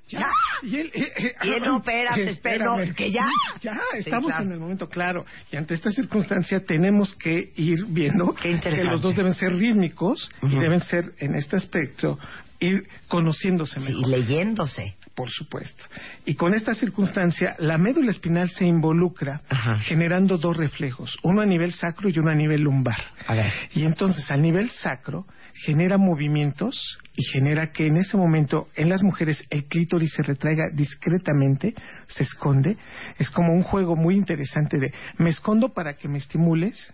ya. 0.08 0.30
Y 0.62 0.76
él, 0.76 0.90
eh, 0.94 1.12
eh, 1.16 1.32
Y 1.44 1.48
él, 1.50 1.62
no, 1.64 1.78
espérate, 1.78 2.30
espera, 2.30 2.64
no, 2.66 2.74
espérame. 2.80 2.94
que 2.94 3.10
ya. 3.10 3.26
Ya, 3.62 3.74
Sí, 3.92 3.98
estamos 4.00 4.28
claro. 4.30 4.44
en 4.44 4.52
el 4.52 4.60
momento 4.60 4.88
claro. 4.88 5.24
Y 5.50 5.56
ante 5.56 5.74
esta 5.74 5.90
circunstancia 5.90 6.60
tenemos 6.64 7.14
que 7.14 7.52
ir 7.56 7.84
viendo 7.86 8.34
que 8.34 8.60
los 8.84 9.00
dos 9.00 9.16
deben 9.16 9.34
ser 9.34 9.54
rítmicos 9.54 10.30
y 10.42 10.58
deben 10.58 10.80
ser, 10.80 11.12
en 11.18 11.34
este 11.34 11.56
aspecto, 11.56 12.18
ir 12.60 12.86
conociéndose 13.08 13.80
Sí, 13.80 13.92
mejor. 13.92 14.06
y 14.06 14.10
leyéndose. 14.10 14.96
Por 15.14 15.30
supuesto. 15.30 15.84
Y 16.24 16.34
con 16.34 16.54
esta 16.54 16.74
circunstancia, 16.74 17.54
la 17.58 17.78
médula 17.78 18.10
espinal 18.10 18.50
se 18.50 18.66
involucra 18.66 19.42
Ajá. 19.48 19.78
generando 19.78 20.38
dos 20.38 20.56
reflejos, 20.56 21.16
uno 21.22 21.40
a 21.40 21.46
nivel 21.46 21.72
sacro 21.72 22.08
y 22.08 22.18
uno 22.18 22.30
a 22.30 22.34
nivel 22.34 22.62
lumbar. 22.62 22.98
A 23.26 23.34
ver. 23.34 23.52
Y 23.74 23.84
entonces, 23.84 24.28
al 24.30 24.42
nivel 24.42 24.70
sacro, 24.70 25.24
genera 25.54 25.98
movimientos 25.98 26.98
y 27.16 27.22
genera 27.24 27.70
que 27.72 27.86
en 27.86 27.96
ese 27.96 28.16
momento, 28.16 28.68
en 28.74 28.88
las 28.88 29.02
mujeres, 29.02 29.44
el 29.50 29.64
clítoris 29.66 30.12
se 30.14 30.22
retraiga 30.24 30.64
discretamente, 30.72 31.74
se 32.08 32.24
esconde. 32.24 32.76
Es 33.18 33.30
como 33.30 33.52
un 33.52 33.62
juego 33.62 33.94
muy 33.94 34.16
interesante 34.16 34.78
de 34.78 34.92
me 35.18 35.30
escondo 35.30 35.72
para 35.72 35.94
que 35.94 36.08
me 36.08 36.18
estimules, 36.18 36.92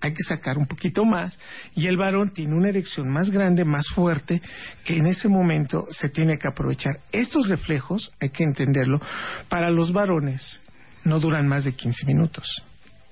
hay 0.00 0.12
que 0.12 0.24
sacar 0.24 0.58
un 0.58 0.66
poquito 0.66 1.04
más. 1.04 1.38
Y 1.76 1.86
el 1.86 1.96
varón 1.96 2.30
tiene 2.30 2.54
una 2.54 2.68
erección 2.68 3.08
más 3.08 3.30
grande, 3.30 3.64
más 3.64 3.86
fuerte, 3.88 4.42
que 4.84 4.96
en 4.96 5.06
ese 5.06 5.28
momento 5.28 5.86
se 5.92 6.08
tiene 6.08 6.36
que 6.36 6.48
aprovechar. 6.48 7.00
Estos 7.12 7.48
reflejos, 7.48 8.12
hay 8.20 8.30
que 8.30 8.42
entenderlo, 8.42 9.00
para 9.48 9.70
los 9.70 9.92
varones 9.92 10.60
no 11.04 11.20
duran 11.20 11.46
más 11.46 11.64
de 11.64 11.74
15 11.74 12.06
minutos. 12.06 12.64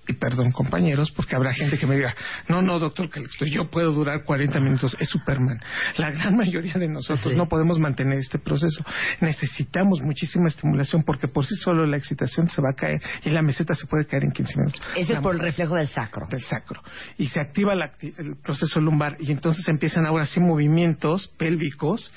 Y 0.09 0.15
perdón, 0.15 0.51
compañeros, 0.51 1.13
porque 1.13 1.37
habrá 1.37 1.55
gente 1.55 1.79
que 1.79 1.87
me 1.87 1.95
diga, 1.95 2.13
no, 2.49 2.61
no, 2.61 2.81
doctor 2.81 3.09
Calixto, 3.09 3.45
yo 3.45 3.71
puedo 3.71 3.93
durar 3.93 4.25
40 4.25 4.59
minutos, 4.59 4.97
es 4.99 5.09
Superman. 5.09 5.61
La 5.97 6.11
gran 6.11 6.37
mayoría 6.37 6.75
de 6.75 6.89
nosotros 6.89 7.33
Sí. 7.33 7.39
no 7.39 7.49
podemos 7.49 7.79
mantener 7.79 8.19
este 8.19 8.41
proceso. 8.41 8.85
Necesitamos 9.21 10.01
muchísima 10.03 10.49
estimulación 10.49 11.05
porque 11.05 11.29
por 11.29 11.47
sí 11.47 11.55
solo 11.55 11.87
la 11.87 11.97
excitación 11.97 12.49
se 12.51 12.61
va 12.61 12.71
a 12.71 12.75
caer 12.75 13.01
y 13.25 13.31
la 13.31 13.43
meseta 13.43 13.77
se 13.77 13.87
puede 13.87 14.05
caer 14.07 14.25
en 14.25 14.33
15 14.33 14.59
minutos. 14.59 14.83
Ese 14.97 15.13
es 15.13 15.21
por 15.21 15.35
el 15.35 15.41
reflejo 15.41 15.77
del 15.77 15.89
sacro. 15.89 16.27
del 16.29 16.43
sacro 16.43 16.83
y 17.17 17.29
se 17.29 17.39
activa 17.41 17.75
la 17.77 17.93
el 18.01 18.37
proceso 18.43 18.81
lumbar 18.81 19.17
y 19.21 19.31
entonces 19.31 19.67
empiezan 19.69 20.05
ahora 20.07 20.27
sí 20.27 20.41
movimientos 20.41 21.29
pélvicos 21.39 22.13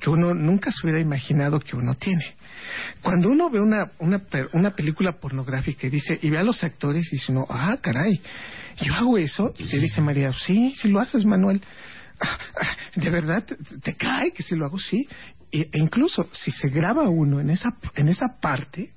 que 0.00 0.08
uno 0.10 0.32
nunca 0.34 0.72
se 0.72 0.78
hubiera 0.86 1.00
imaginado 1.00 1.60
que 1.60 1.76
uno 1.76 1.94
tiene. 1.94 2.34
Cuando 3.02 3.28
uno 3.30 3.50
ve 3.50 3.60
una, 3.60 3.90
una, 3.98 4.22
una 4.52 4.70
película 4.70 5.12
pornográfica 5.18 5.86
y 5.86 5.90
dice 5.90 6.18
y 6.20 6.30
ve 6.30 6.38
a 6.38 6.42
los 6.42 6.62
actores 6.64 7.06
y 7.12 7.16
dice 7.16 7.32
uno, 7.32 7.46
ah, 7.48 7.76
caray, 7.80 8.20
yo 8.82 8.94
hago 8.94 9.18
eso 9.18 9.54
y 9.58 9.64
te 9.64 9.78
dice 9.78 10.00
María, 10.00 10.32
sí, 10.32 10.74
sí 10.76 10.88
lo 10.88 11.00
haces, 11.00 11.24
Manuel. 11.24 11.60
"Ah, 12.20 12.38
ah, 12.60 12.76
¿De 12.94 13.10
verdad 13.10 13.44
te, 13.44 13.56
te 13.56 13.94
cae 13.94 14.32
que 14.32 14.42
si 14.42 14.54
lo 14.56 14.66
hago? 14.66 14.78
Sí. 14.78 15.06
E, 15.52 15.68
e 15.72 15.78
incluso 15.78 16.28
si 16.32 16.50
se 16.50 16.68
graba 16.68 17.08
uno 17.08 17.40
en 17.40 17.50
esa, 17.50 17.76
en 17.94 18.08
esa 18.08 18.38
parte, 18.40 18.90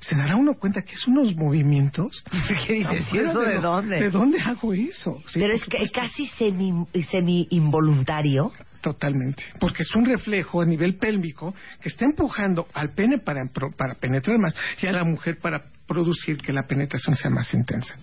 se 0.00 0.14
dará 0.16 0.36
uno 0.36 0.54
cuenta 0.54 0.82
que 0.82 0.94
es 0.94 1.06
unos 1.06 1.34
movimientos 1.36 2.22
¿Qué 2.66 2.74
dices? 2.74 3.00
¿Y 3.12 3.18
Afuera 3.18 3.30
eso 3.30 3.40
de 3.40 3.58
dónde? 3.58 4.00
¿De 4.00 4.10
dónde 4.10 4.40
hago 4.40 4.72
eso? 4.72 5.22
Sí, 5.26 5.40
Pero 5.40 5.54
es 5.54 5.64
que 5.64 5.88
casi 5.90 6.26
semi, 6.26 6.86
semi 7.10 7.46
involuntario. 7.50 8.52
Totalmente. 8.86 9.42
Porque 9.58 9.82
es 9.82 9.92
un 9.96 10.04
reflejo 10.04 10.60
a 10.60 10.64
nivel 10.64 10.94
pélvico 10.94 11.52
que 11.80 11.88
está 11.88 12.04
empujando 12.04 12.68
al 12.72 12.90
pene 12.90 13.18
para, 13.18 13.42
para 13.76 13.96
penetrar 13.96 14.38
más 14.38 14.54
y 14.80 14.86
a 14.86 14.92
la 14.92 15.02
mujer 15.02 15.40
para 15.40 15.64
producir 15.86 16.38
que 16.38 16.52
la 16.52 16.66
penetración 16.66 17.16
sea 17.16 17.30
más 17.30 17.52
intensa. 17.54 17.94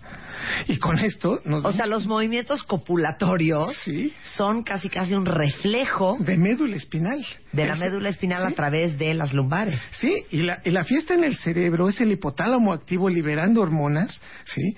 Y 0.68 0.78
con 0.78 1.00
esto 1.00 1.40
nos 1.46 1.64
O 1.64 1.72
sea, 1.72 1.86
los 1.86 2.06
movimientos 2.08 2.64
copulatorios 2.64 3.76
Sí. 3.84 4.14
son 4.24 4.64
casi 4.64 4.90
casi 4.90 5.14
un 5.14 5.26
reflejo 5.26 6.18
de 6.20 6.38
médula 6.38 6.76
espinal. 6.76 7.26
de 7.52 7.66
la 7.68 7.76
médula 7.76 8.10
espinal 8.10 8.46
a 8.46 8.52
través 8.52 8.98
de 8.98 9.14
las 9.14 9.32
lumbares. 9.34 9.80
Sí, 9.92 10.26
y 10.32 10.42
la, 10.42 10.60
y 10.66 10.72
la 10.72 10.84
fiesta 10.84 11.14
en 11.14 11.24
el 11.24 11.36
cerebro 11.38 11.88
es 11.88 12.02
el 12.02 12.12
hipotálamo 12.12 12.74
activo 12.74 13.10
liberando 13.10 13.62
hormonas, 13.62 14.20
¿sí? 14.46 14.76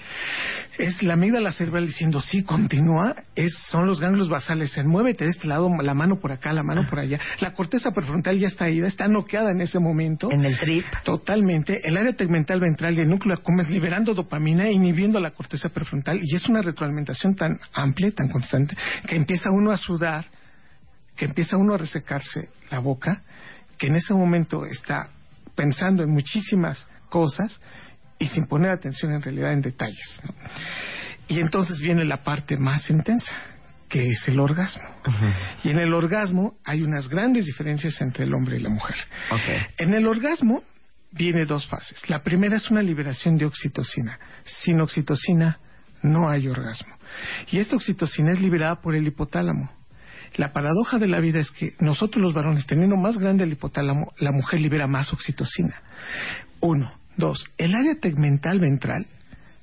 Es 0.78 1.02
la 1.02 1.14
amígdala 1.14 1.52
cerebral 1.54 1.88
diciendo, 1.88 2.22
sí, 2.22 2.44
continúa, 2.44 3.16
es, 3.36 3.54
son 3.70 3.88
los 3.88 4.02
ganglios 4.02 4.28
basales, 4.30 4.72
se 4.72 4.84
muévete 4.84 5.24
de 5.24 5.30
este 5.32 5.48
lado, 5.48 5.70
la 5.82 5.94
mano 5.94 6.20
por 6.20 6.32
acá, 6.34 6.52
la 6.54 6.64
mano 6.64 6.86
por 6.90 7.00
allá. 7.00 7.20
La 7.40 7.54
corteza 7.54 7.92
prefrontal 7.92 8.38
ya 8.40 8.48
está 8.48 8.70
ida, 8.70 8.88
está 8.88 9.08
noqueada 9.08 9.52
en 9.52 9.62
ese 9.62 9.80
momento. 9.80 10.30
En 10.32 10.44
el 10.46 10.58
trip. 10.58 10.84
Totalmente. 11.04 11.88
El 11.88 11.96
área 11.98 12.14
tegmental 12.14 12.60
ventral 12.60 12.95
y 12.96 13.02
el 13.02 13.10
núcleo 13.10 13.36
accumbens 13.36 13.70
liberando 13.70 14.14
dopamina, 14.14 14.70
inhibiendo 14.70 15.20
la 15.20 15.32
corteza 15.32 15.70
prefrontal 15.70 16.20
y 16.24 16.36
es 16.36 16.48
una 16.48 16.62
retroalimentación 16.62 17.36
tan 17.36 17.60
amplia, 17.74 18.08
y 18.08 18.12
tan 18.12 18.30
constante, 18.30 18.76
que 19.08 19.16
empieza 19.16 19.52
uno 19.52 19.72
a 19.72 19.78
sudar, 19.78 20.26
que 21.16 21.26
empieza 21.26 21.58
uno 21.58 21.74
a 21.74 21.78
resecarse 21.78 22.50
la 22.72 22.80
boca, 22.80 23.22
que 23.78 23.88
en 23.88 23.96
ese 23.96 24.14
momento 24.14 24.66
está 24.66 25.10
pensando 25.56 26.04
en 26.04 26.10
muchísimas 26.10 26.88
cosas 27.10 27.60
y 28.20 28.28
sin 28.28 28.48
poner 28.48 28.72
atención 28.72 29.14
en 29.14 29.22
realidad 29.22 29.54
en 29.54 29.62
detalles. 29.62 30.20
¿no? 30.24 30.34
Y 31.28 31.40
entonces 31.40 31.80
viene 31.80 32.06
la 32.06 32.24
parte 32.24 32.58
más 32.58 32.90
intensa, 32.90 33.34
que 33.90 34.10
es 34.10 34.28
el 34.28 34.40
orgasmo. 34.40 34.84
Y 35.64 35.70
en 35.70 35.80
el 35.80 35.94
orgasmo 35.94 36.58
hay 36.64 36.82
unas 36.82 37.08
grandes 37.08 37.46
diferencias 37.46 38.00
entre 38.02 38.26
el 38.26 38.34
hombre 38.34 38.58
y 38.58 38.60
la 38.60 38.70
mujer. 38.70 38.96
En 39.78 39.94
el 39.94 40.08
orgasmo 40.08 40.64
viene 41.16 41.46
dos 41.46 41.66
fases. 41.68 42.08
La 42.10 42.22
primera 42.22 42.58
es 42.58 42.70
una 42.70 42.82
liberación 42.82 43.38
de 43.38 43.46
oxitocina. 43.46 44.20
Sin 44.44 44.80
oxitocina 44.82 45.60
no 46.02 46.30
hay 46.30 46.48
orgasmo. 46.48 46.94
Y 47.52 47.60
esta 47.60 47.76
oxitocina 47.76 48.34
es 48.34 48.42
liberada 48.42 48.82
por 48.82 48.96
el 48.96 49.08
hipotálamo. 49.08 49.72
La 50.36 50.52
paradoja 50.52 51.00
de 51.00 51.08
la 51.08 51.20
vida 51.20 51.40
es 51.40 51.50
que 51.52 51.74
nosotros 51.80 52.22
los 52.22 52.34
varones, 52.34 52.68
teniendo 52.68 52.98
más 52.98 53.18
grande 53.18 53.46
el 53.46 53.54
hipotálamo, 53.54 54.14
la 54.20 54.32
mujer 54.32 54.60
libera 54.60 54.88
más 54.88 55.14
oxitocina. 55.14 55.82
Uno. 56.60 56.94
Dos. 57.18 57.46
El 57.58 57.74
área 57.76 57.96
tegmental 57.96 58.60
ventral 58.60 59.06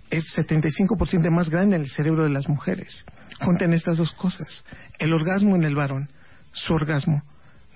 es 0.09 0.25
75% 0.37 1.31
más 1.31 1.51
grande 1.51 1.77
en 1.77 1.83
el 1.83 1.91
cerebro 1.91 2.25
de 2.25 2.31
las 2.31 2.49
mujeres. 2.49 3.05
Junten 3.41 3.75
estas 3.75 3.99
dos 3.99 4.12
cosas. 4.12 4.65
El 4.99 5.12
orgasmo 5.12 5.55
en 5.57 5.65
el 5.65 5.75
varón, 5.75 6.09
su 6.53 6.73
orgasmo, 6.73 7.23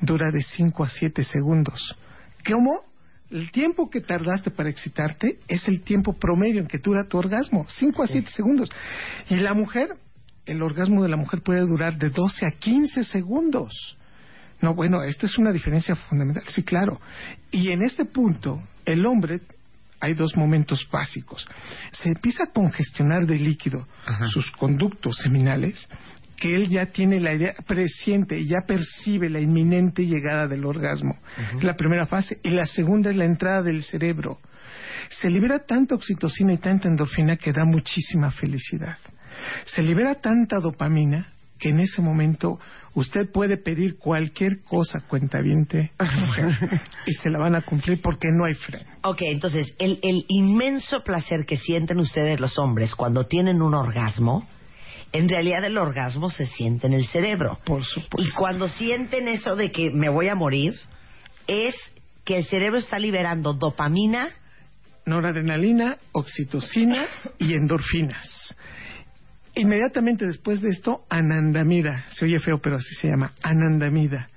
dura 0.01 0.31
de 0.33 0.43
5 0.43 0.83
a 0.83 0.89
7 0.89 1.25
segundos. 1.25 1.95
¿Cómo? 2.47 2.81
El 3.31 3.51
tiempo 3.51 3.91
que 3.91 4.01
tardaste 4.01 4.51
para 4.51 4.69
excitarte 4.69 5.39
es 5.49 5.67
el 5.67 5.83
tiempo 5.83 6.13
promedio 6.13 6.61
en 6.61 6.69
que 6.69 6.79
dura 6.79 7.09
tu 7.09 7.19
orgasmo, 7.19 7.67
5 7.69 8.03
a 8.03 8.07
7 8.07 8.31
segundos. 8.31 8.71
Y 9.29 9.37
la 9.37 9.53
mujer, 9.53 9.97
el 10.47 10.63
orgasmo 10.63 11.03
de 11.03 11.09
la 11.09 11.17
mujer 11.17 11.43
puede 11.43 11.61
durar 11.61 11.99
de 11.99 12.11
12 12.11 12.47
a 12.47 12.53
15 12.53 13.03
segundos. 13.05 13.97
No, 14.61 14.75
bueno, 14.75 15.03
esta 15.03 15.27
es 15.27 15.39
una 15.39 15.53
diferencia 15.53 15.97
fundamental, 15.97 16.45
sí, 16.49 16.63
claro. 16.63 17.01
Y 17.51 17.73
en 17.73 17.83
este 17.83 18.05
punto, 18.05 18.63
el 18.85 19.05
hombre, 19.05 19.41
hay 20.01 20.15
dos 20.15 20.37
momentos 20.37 20.87
básicos. 20.91 21.47
Se 21.91 22.09
empieza 22.09 22.45
a 22.45 22.53
congestionar 22.53 23.27
de 23.27 23.39
líquido 23.39 23.87
sus 24.31 24.51
conductos 24.53 25.17
seminales, 25.19 25.89
que 26.37 26.55
él 26.55 26.69
ya 26.69 26.87
tiene 26.87 27.21
la 27.21 27.35
idea, 27.35 27.55
presiente 27.67 28.39
y 28.39 28.47
ya 28.47 28.63
percibe 28.67 29.31
la 29.31 29.41
inminente 29.41 30.07
llegada 30.07 30.47
del 30.47 30.65
orgasmo. 30.65 31.17
Es 31.57 31.65
la 31.65 31.77
primera 31.77 32.07
fase. 32.07 32.39
Y 32.43 32.51
la 32.51 32.67
segunda 32.67 33.11
es 33.11 33.17
la 33.17 33.25
entrada 33.25 33.63
del 33.63 33.83
cerebro. 33.83 34.39
Se 35.09 35.31
libera 35.31 35.61
tanta 35.61 35.95
oxitocina 35.95 36.53
y 36.53 36.59
tanta 36.59 36.89
endorfina 36.89 37.37
que 37.37 37.53
da 37.53 37.65
muchísima 37.65 38.31
felicidad. 38.31 38.99
Se 39.65 39.83
libera 39.83 40.17
tanta 40.17 40.59
dopamina 40.59 41.33
que 41.59 41.71
en 41.71 41.81
ese 41.81 42.03
momento 42.03 42.59
usted 42.95 43.31
puede 43.31 43.57
pedir 43.57 43.97
cualquier 43.99 44.63
cosa 44.63 45.01
cuentaviente 45.01 45.93
mujer 45.99 46.81
y 47.07 47.13
se 47.15 47.31
la 47.31 47.39
van 47.39 47.55
a 47.55 47.63
cumplir 47.63 48.01
porque 48.03 48.29
no 48.31 48.45
hay 48.45 48.55
freno. 48.55 48.91
Ok, 49.03 49.23
entonces, 49.23 49.73
el, 49.79 49.99
el 50.03 50.25
inmenso 50.29 51.03
placer 51.05 51.45
que 51.47 51.57
sienten 51.57 51.99
ustedes 51.99 52.41
los 52.41 52.59
hombres 52.59 52.95
cuando 52.95 53.25
tienen 53.25 53.63
un 53.63 53.75
orgasmo, 53.75 54.47
en 55.13 55.29
realidad 55.29 55.65
el 55.65 55.79
orgasmo 55.79 56.29
se 56.29 56.47
siente 56.47 56.87
en 56.87 56.93
el 56.95 57.07
cerebro. 57.07 57.59
Por 57.65 57.81
Y 57.81 57.85
supuesto. 57.85 58.35
cuando 58.39 58.69
sienten 58.69 59.29
eso 59.29 59.57
de 59.57 59.73
que 59.73 59.91
me 59.91 60.09
voy 60.09 60.29
a 60.29 60.35
morir, 60.35 60.79
es 61.47 61.75
que 62.25 62.39
el 62.39 62.45
cerebro 62.45 62.79
está 62.79 62.99
liberando 62.99 63.53
dopamina, 63.55 64.29
noradrenalina, 65.05 65.97
oxitocina 66.13 67.07
y 67.39 67.55
endorfinas. 67.55 68.55
Inmediatamente 69.55 70.27
después 70.27 70.61
de 70.61 70.69
esto, 70.71 71.05
anandamida, 71.09 72.05
se 72.11 72.27
oye 72.27 72.39
feo, 72.41 72.59
pero 72.61 72.77
así 72.77 72.95
se 72.97 73.09
llama, 73.09 73.33
anandamida, 73.43 74.29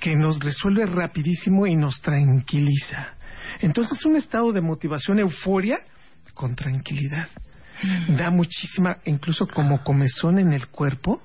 que 0.00 0.16
nos 0.16 0.40
resuelve 0.40 0.86
rapidísimo 0.86 1.66
y 1.66 1.76
nos 1.76 2.00
tranquiliza. 2.00 3.14
Entonces, 3.60 4.04
un 4.04 4.16
estado 4.16 4.52
de 4.52 4.60
motivación, 4.60 5.18
euforia, 5.20 5.78
con 6.34 6.56
tranquilidad. 6.56 7.28
Da 8.08 8.30
muchísima, 8.30 8.98
incluso 9.04 9.46
como 9.46 9.82
comezón 9.82 10.38
en 10.38 10.52
el 10.52 10.68
cuerpo 10.68 11.20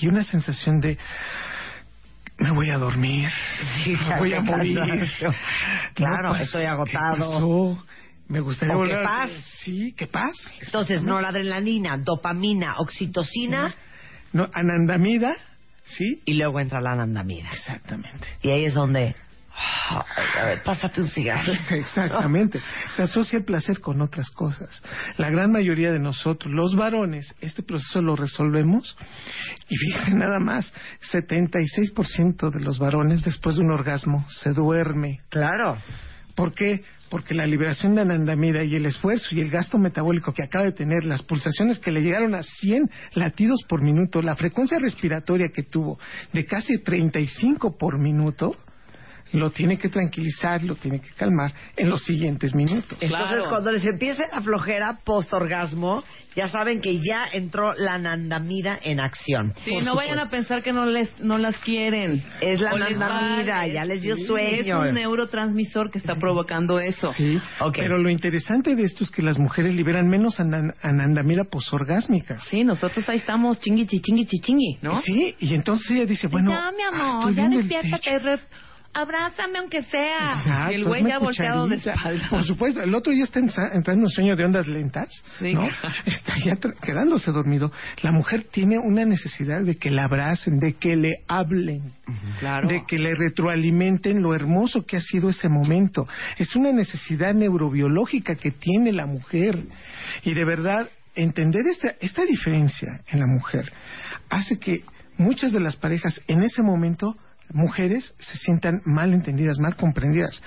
y 0.00 0.08
una 0.08 0.22
sensación 0.24 0.80
de 0.80 0.98
me 2.38 2.50
voy 2.50 2.68
a 2.70 2.76
dormir, 2.76 3.30
me 4.08 4.18
voy 4.18 4.34
a 4.34 4.40
morir. 4.42 4.78
Claro, 5.94 6.22
No, 6.24 6.28
pues, 6.30 6.42
estoy 6.42 6.62
¿qué 6.62 6.66
agotado. 6.68 7.16
pasó? 7.16 7.84
Me 8.28 8.40
gustaría 8.40 8.76
O 8.76 8.82
qué 8.82 8.88
volver 8.90 9.06
a- 9.06 9.08
paz. 9.08 9.30
Sí, 9.62 9.94
qué 9.96 10.06
paz. 10.06 10.34
Entonces, 10.60 11.02
noradrenalina, 11.02 11.96
dopamina, 11.96 12.74
oxitocina 12.78 13.72
No, 14.32 14.50
anandamida, 14.52 15.34
sí, 15.84 16.20
y 16.26 16.34
luego 16.34 16.60
entra 16.60 16.80
la 16.80 16.92
anandamida. 16.92 17.48
exactamente. 17.52 18.26
Y 18.42 18.50
ahí 18.50 18.64
es 18.66 18.74
donde... 18.74 19.14
"Ay, 19.56 20.40
a 20.40 20.44
ver, 20.44 20.62
pásate 20.62 21.00
un 21.00 21.08
cigarro. 21.08 21.52
Exactamente. 21.70 22.60
Se 22.94 23.02
asocia 23.02 23.38
el 23.38 23.44
placer 23.44 23.80
con 23.80 24.00
otras 24.00 24.30
cosas. 24.30 24.82
La 25.16 25.30
gran 25.30 25.50
mayoría 25.52 25.92
de 25.92 25.98
nosotros, 25.98 26.52
los 26.52 26.76
varones, 26.76 27.34
este 27.40 27.62
proceso 27.62 28.02
lo 28.02 28.16
resolvemos 28.16 28.96
y 29.68 29.76
fíjense 29.76 30.14
nada 30.14 30.38
más, 30.38 30.72
76% 31.12 32.50
de 32.50 32.60
los 32.60 32.78
varones 32.78 33.24
después 33.24 33.56
de 33.56 33.62
un 33.62 33.70
orgasmo 33.70 34.26
se 34.28 34.52
duerme. 34.52 35.20
Claro. 35.28 35.78
¿Por 36.34 36.54
qué? 36.54 36.84
Porque 37.08 37.34
la 37.34 37.46
liberación 37.46 37.94
de 37.94 38.02
anandamida 38.02 38.62
y 38.64 38.74
el 38.74 38.84
esfuerzo 38.84 39.34
y 39.34 39.40
el 39.40 39.50
gasto 39.50 39.78
metabólico 39.78 40.32
que 40.32 40.42
acaba 40.42 40.64
de 40.64 40.72
tener, 40.72 41.04
las 41.04 41.22
pulsaciones 41.22 41.78
que 41.78 41.92
le 41.92 42.02
llegaron 42.02 42.34
a 42.34 42.42
100 42.42 42.90
latidos 43.14 43.60
por 43.68 43.80
minuto, 43.80 44.20
la 44.20 44.36
frecuencia 44.36 44.78
respiratoria 44.78 45.48
que 45.54 45.62
tuvo 45.62 45.98
de 46.32 46.44
casi 46.44 46.78
35 46.78 47.78
por 47.78 47.98
minuto, 47.98 48.56
lo 49.32 49.50
tiene 49.50 49.76
que 49.78 49.88
tranquilizar, 49.88 50.62
lo 50.62 50.74
tiene 50.76 51.00
que 51.00 51.10
calmar 51.10 51.52
en 51.76 51.90
los 51.90 52.02
siguientes 52.04 52.54
minutos. 52.54 52.96
Entonces, 53.00 53.44
cuando 53.48 53.72
les 53.72 53.84
empiece 53.84 54.22
la 54.32 54.40
flojera 54.40 54.98
post-orgasmo, 55.04 56.04
ya 56.34 56.48
saben 56.48 56.80
que 56.82 56.98
ya 57.00 57.26
entró 57.32 57.72
la 57.74 57.94
anandamida 57.94 58.78
en 58.82 59.00
acción. 59.00 59.54
Sí, 59.64 59.78
no 59.82 59.94
vayan 59.94 60.18
a 60.18 60.28
pensar 60.30 60.62
que 60.62 60.72
no 60.72 60.84
les 60.84 61.08
no 61.20 61.38
las 61.38 61.56
quieren. 61.58 62.22
Es 62.40 62.60
la 62.60 62.72
O 62.74 62.76
les 62.78 62.88
anandamida, 62.94 63.56
vale. 63.56 63.72
ya 63.72 63.84
les 63.84 64.02
dio 64.02 64.16
Sí, 64.16 64.24
sueño. 64.26 64.82
Es 64.84 64.88
un 64.90 64.94
neurotransmisor 64.94 65.90
que 65.90 65.98
está 65.98 66.16
provocando 66.16 66.78
eso. 66.78 67.12
Sí, 67.14 67.40
Ok. 67.60 67.76
pero 67.78 67.98
lo 67.98 68.10
interesante 68.10 68.74
de 68.76 68.82
esto 68.82 69.02
es 69.04 69.10
que 69.10 69.22
las 69.22 69.38
mujeres 69.38 69.74
liberan 69.74 70.08
menos 70.08 70.38
anan- 70.38 70.74
anandamida 70.82 71.44
posorgásmica. 71.44 72.38
Sí, 72.40 72.64
nosotros 72.64 73.08
ahí 73.08 73.18
estamos 73.18 73.58
chingui 73.60 73.86
chingui 73.86 74.26
chingui, 74.26 74.78
¿no? 74.82 75.00
Sí, 75.00 75.34
y 75.40 75.54
entonces 75.54 75.90
ella 75.90 76.06
dice, 76.06 76.26
bueno, 76.28 76.50
ya, 76.50 76.70
mi 76.70 76.82
ah, 76.82 76.88
amor, 77.16 77.30
estoy 77.30 77.34
ya 77.34 77.48
despiértate, 77.48 78.42
abrázame 78.96 79.58
aunque 79.58 79.82
sea. 79.82 80.38
Exacto, 80.38 80.74
el 80.74 80.84
güey 80.84 81.04
ya 81.04 81.18
volteado 81.18 81.68
de 81.68 81.76
espalda. 81.76 82.28
Por 82.30 82.42
supuesto, 82.44 82.82
el 82.82 82.94
otro 82.94 83.12
ya 83.12 83.24
está 83.24 83.40
entrando 83.40 84.04
en 84.06 84.08
sueño 84.08 84.34
de 84.36 84.44
ondas 84.44 84.66
lentas, 84.66 85.08
Sí. 85.38 85.52
¿no? 85.52 85.66
Está 86.06 86.34
ya 86.42 86.56
quedándose 86.56 87.30
dormido. 87.30 87.70
La 88.02 88.10
mujer 88.12 88.44
tiene 88.50 88.78
una 88.78 89.04
necesidad 89.04 89.60
de 89.62 89.76
que 89.76 89.90
la 89.90 90.04
abracen, 90.04 90.58
de 90.58 90.74
que 90.74 90.96
le 90.96 91.24
hablen, 91.28 91.92
Claro. 92.40 92.68
de 92.68 92.84
que 92.86 92.98
le 92.98 93.14
retroalimenten 93.14 94.22
lo 94.22 94.34
hermoso 94.34 94.86
que 94.86 94.96
ha 94.96 95.00
sido 95.00 95.28
ese 95.30 95.48
momento. 95.48 96.08
Es 96.38 96.56
una 96.56 96.72
necesidad 96.72 97.34
neurobiológica 97.34 98.34
que 98.36 98.50
tiene 98.50 98.92
la 98.92 99.06
mujer. 99.06 99.58
Y 100.22 100.32
de 100.34 100.44
verdad, 100.44 100.88
entender 101.14 101.66
esta, 101.66 101.94
esta 102.00 102.24
diferencia 102.24 103.00
en 103.08 103.20
la 103.20 103.26
mujer 103.26 103.70
hace 104.30 104.58
que 104.58 104.84
muchas 105.18 105.52
de 105.52 105.60
las 105.60 105.76
parejas 105.76 106.20
en 106.28 106.42
ese 106.42 106.62
momento 106.62 107.16
mujeres 107.52 108.14
se 108.18 108.36
sientan 108.38 108.80
mal 108.84 109.12
entendidas, 109.14 109.58
mal 109.58 109.76
comprendidas, 109.76 110.42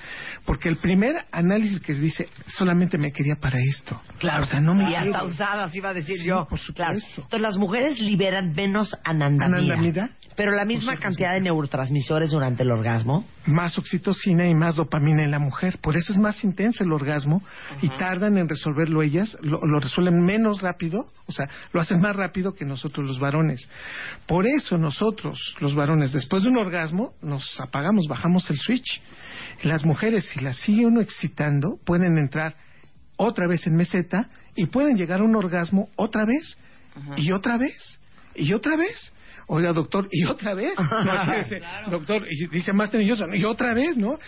porque 0.46 0.68
el 0.68 0.78
primer 0.80 1.16
análisis 1.32 1.80
que 1.80 1.94
dice 1.94 2.28
solamente 2.46 2.98
me 2.98 3.12
quería 3.12 3.36
para 3.36 3.58
esto, 3.60 4.00
Claro, 4.18 4.42
o 4.44 4.46
sea, 4.46 4.60
no 4.60 4.74
me 4.74 4.90
y 4.90 4.94
hasta 4.94 5.24
usadas 5.24 5.74
iba 5.74 5.90
a 5.90 5.94
decir 5.94 6.18
Sí, 6.18 6.24
yo. 6.24 6.46
por 6.48 6.58
supuesto. 6.58 6.74
Claro. 6.74 6.98
Entonces 7.16 7.40
las 7.40 7.56
mujeres 7.56 7.98
liberan 7.98 8.52
menos 8.52 8.94
anandamida, 9.04 9.46
Anandamida. 9.74 10.10
pero 10.36 10.52
la 10.52 10.64
misma 10.64 10.96
cantidad 10.96 11.32
de 11.32 11.40
neurotransmisores 11.40 12.30
durante 12.30 12.62
el 12.62 12.70
orgasmo. 12.70 13.24
más 13.46 13.78
oxitocina 13.78 14.46
y 14.46 14.54
más 14.54 14.76
dopamina 14.76 15.24
en 15.24 15.30
la 15.30 15.38
mujer. 15.38 15.78
Por 15.80 15.96
eso 15.96 16.12
es 16.12 16.18
más 16.18 16.42
intenso 16.44 16.84
el 16.84 16.92
orgasmo 16.92 17.42
y 17.82 17.88
tardan 17.90 18.36
en 18.38 18.48
resolverlo 18.48 19.02
ellas, 19.02 19.36
lo, 19.42 19.60
lo 19.66 19.80
resuelven 19.80 20.20
menos 20.24 20.60
rápido, 20.62 21.10
o 21.30 21.32
sea, 21.32 21.48
lo 21.72 21.80
hacen 21.80 22.00
más 22.00 22.14
rápido 22.14 22.54
que 22.54 22.64
nosotros 22.64 23.06
los 23.06 23.18
varones. 23.18 23.68
Por 24.26 24.46
eso 24.46 24.76
nosotros, 24.76 25.54
los 25.60 25.74
varones, 25.74 26.12
después 26.12 26.42
de 26.42 26.48
un 26.48 26.58
orgasmo, 26.58 27.14
nos 27.22 27.60
apagamos, 27.60 28.06
bajamos 28.08 28.50
el 28.50 28.58
switch. 28.58 29.00
Las 29.62 29.84
mujeres, 29.84 30.28
si 30.28 30.40
las 30.40 30.56
sigue 30.56 30.86
uno 30.86 31.00
excitando, 31.00 31.78
pueden 31.84 32.18
entrar 32.18 32.56
otra 33.16 33.46
vez 33.46 33.66
en 33.66 33.76
meseta 33.76 34.28
y 34.56 34.66
pueden 34.66 34.96
llegar 34.96 35.20
a 35.20 35.24
un 35.24 35.36
orgasmo 35.36 35.88
otra 35.96 36.24
vez 36.24 36.58
y 37.16 37.32
otra 37.32 37.56
vez 37.58 38.00
y 38.34 38.52
otra 38.52 38.76
vez. 38.76 39.12
Oiga, 39.46 39.72
doctor, 39.72 40.08
y 40.10 40.24
otra 40.24 40.54
vez. 40.54 40.74
No, 41.04 41.90
Doctor, 41.90 42.24
y 42.30 42.46
dice 42.46 42.72
más 42.72 42.90
tenilloso, 42.90 43.26
y 43.34 43.44
otra 43.44 43.74
vez, 43.74 43.96
¿no? 43.96 44.18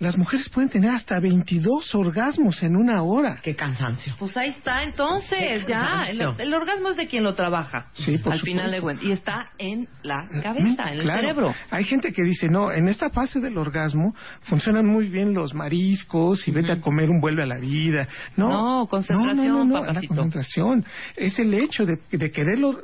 Las 0.00 0.16
mujeres 0.16 0.48
pueden 0.48 0.70
tener 0.70 0.90
hasta 0.90 1.18
22 1.18 1.92
orgasmos 1.96 2.62
en 2.62 2.76
una 2.76 3.02
hora. 3.02 3.40
Qué 3.42 3.56
cansancio. 3.56 4.14
Pues 4.18 4.36
ahí 4.36 4.50
está, 4.50 4.84
entonces, 4.84 5.66
ya. 5.66 6.04
El, 6.06 6.18
cansancio. 6.18 6.34
el 6.38 6.54
orgasmo 6.54 6.90
es 6.90 6.96
de 6.96 7.08
quien 7.08 7.24
lo 7.24 7.34
trabaja. 7.34 7.88
Sí, 7.94 8.16
por 8.18 8.32
Al 8.34 8.40
final 8.40 8.70
de 8.70 8.80
cuentas. 8.80 9.04
Y 9.04 9.10
está 9.10 9.50
en 9.58 9.88
la 10.04 10.28
cabeza, 10.40 10.84
en 10.84 10.94
el 10.94 11.00
Claro. 11.00 11.20
cerebro. 11.20 11.54
Hay 11.70 11.82
gente 11.84 12.12
que 12.12 12.22
dice, 12.22 12.48
no, 12.48 12.70
en 12.70 12.86
esta 12.88 13.10
fase 13.10 13.40
del 13.40 13.58
orgasmo 13.58 14.14
funcionan 14.42 14.86
muy 14.86 15.08
bien 15.08 15.34
los 15.34 15.52
mariscos 15.52 16.46
y 16.46 16.52
vete 16.52 16.70
a 16.72 16.80
comer 16.80 17.10
un 17.10 17.20
vuelve 17.20 17.42
a 17.42 17.46
la 17.46 17.58
vida. 17.58 18.06
No, 18.36 18.48
No, 18.82 18.86
concentración, 18.86 19.36
no, 19.36 19.64
no, 19.64 19.80
no, 19.80 19.84
la 19.92 20.00
concentración. 20.06 20.84
Es 21.16 21.38
el 21.40 21.52
hecho 21.54 21.84
de, 21.84 21.98
de 22.10 22.30
quererlo 22.30 22.80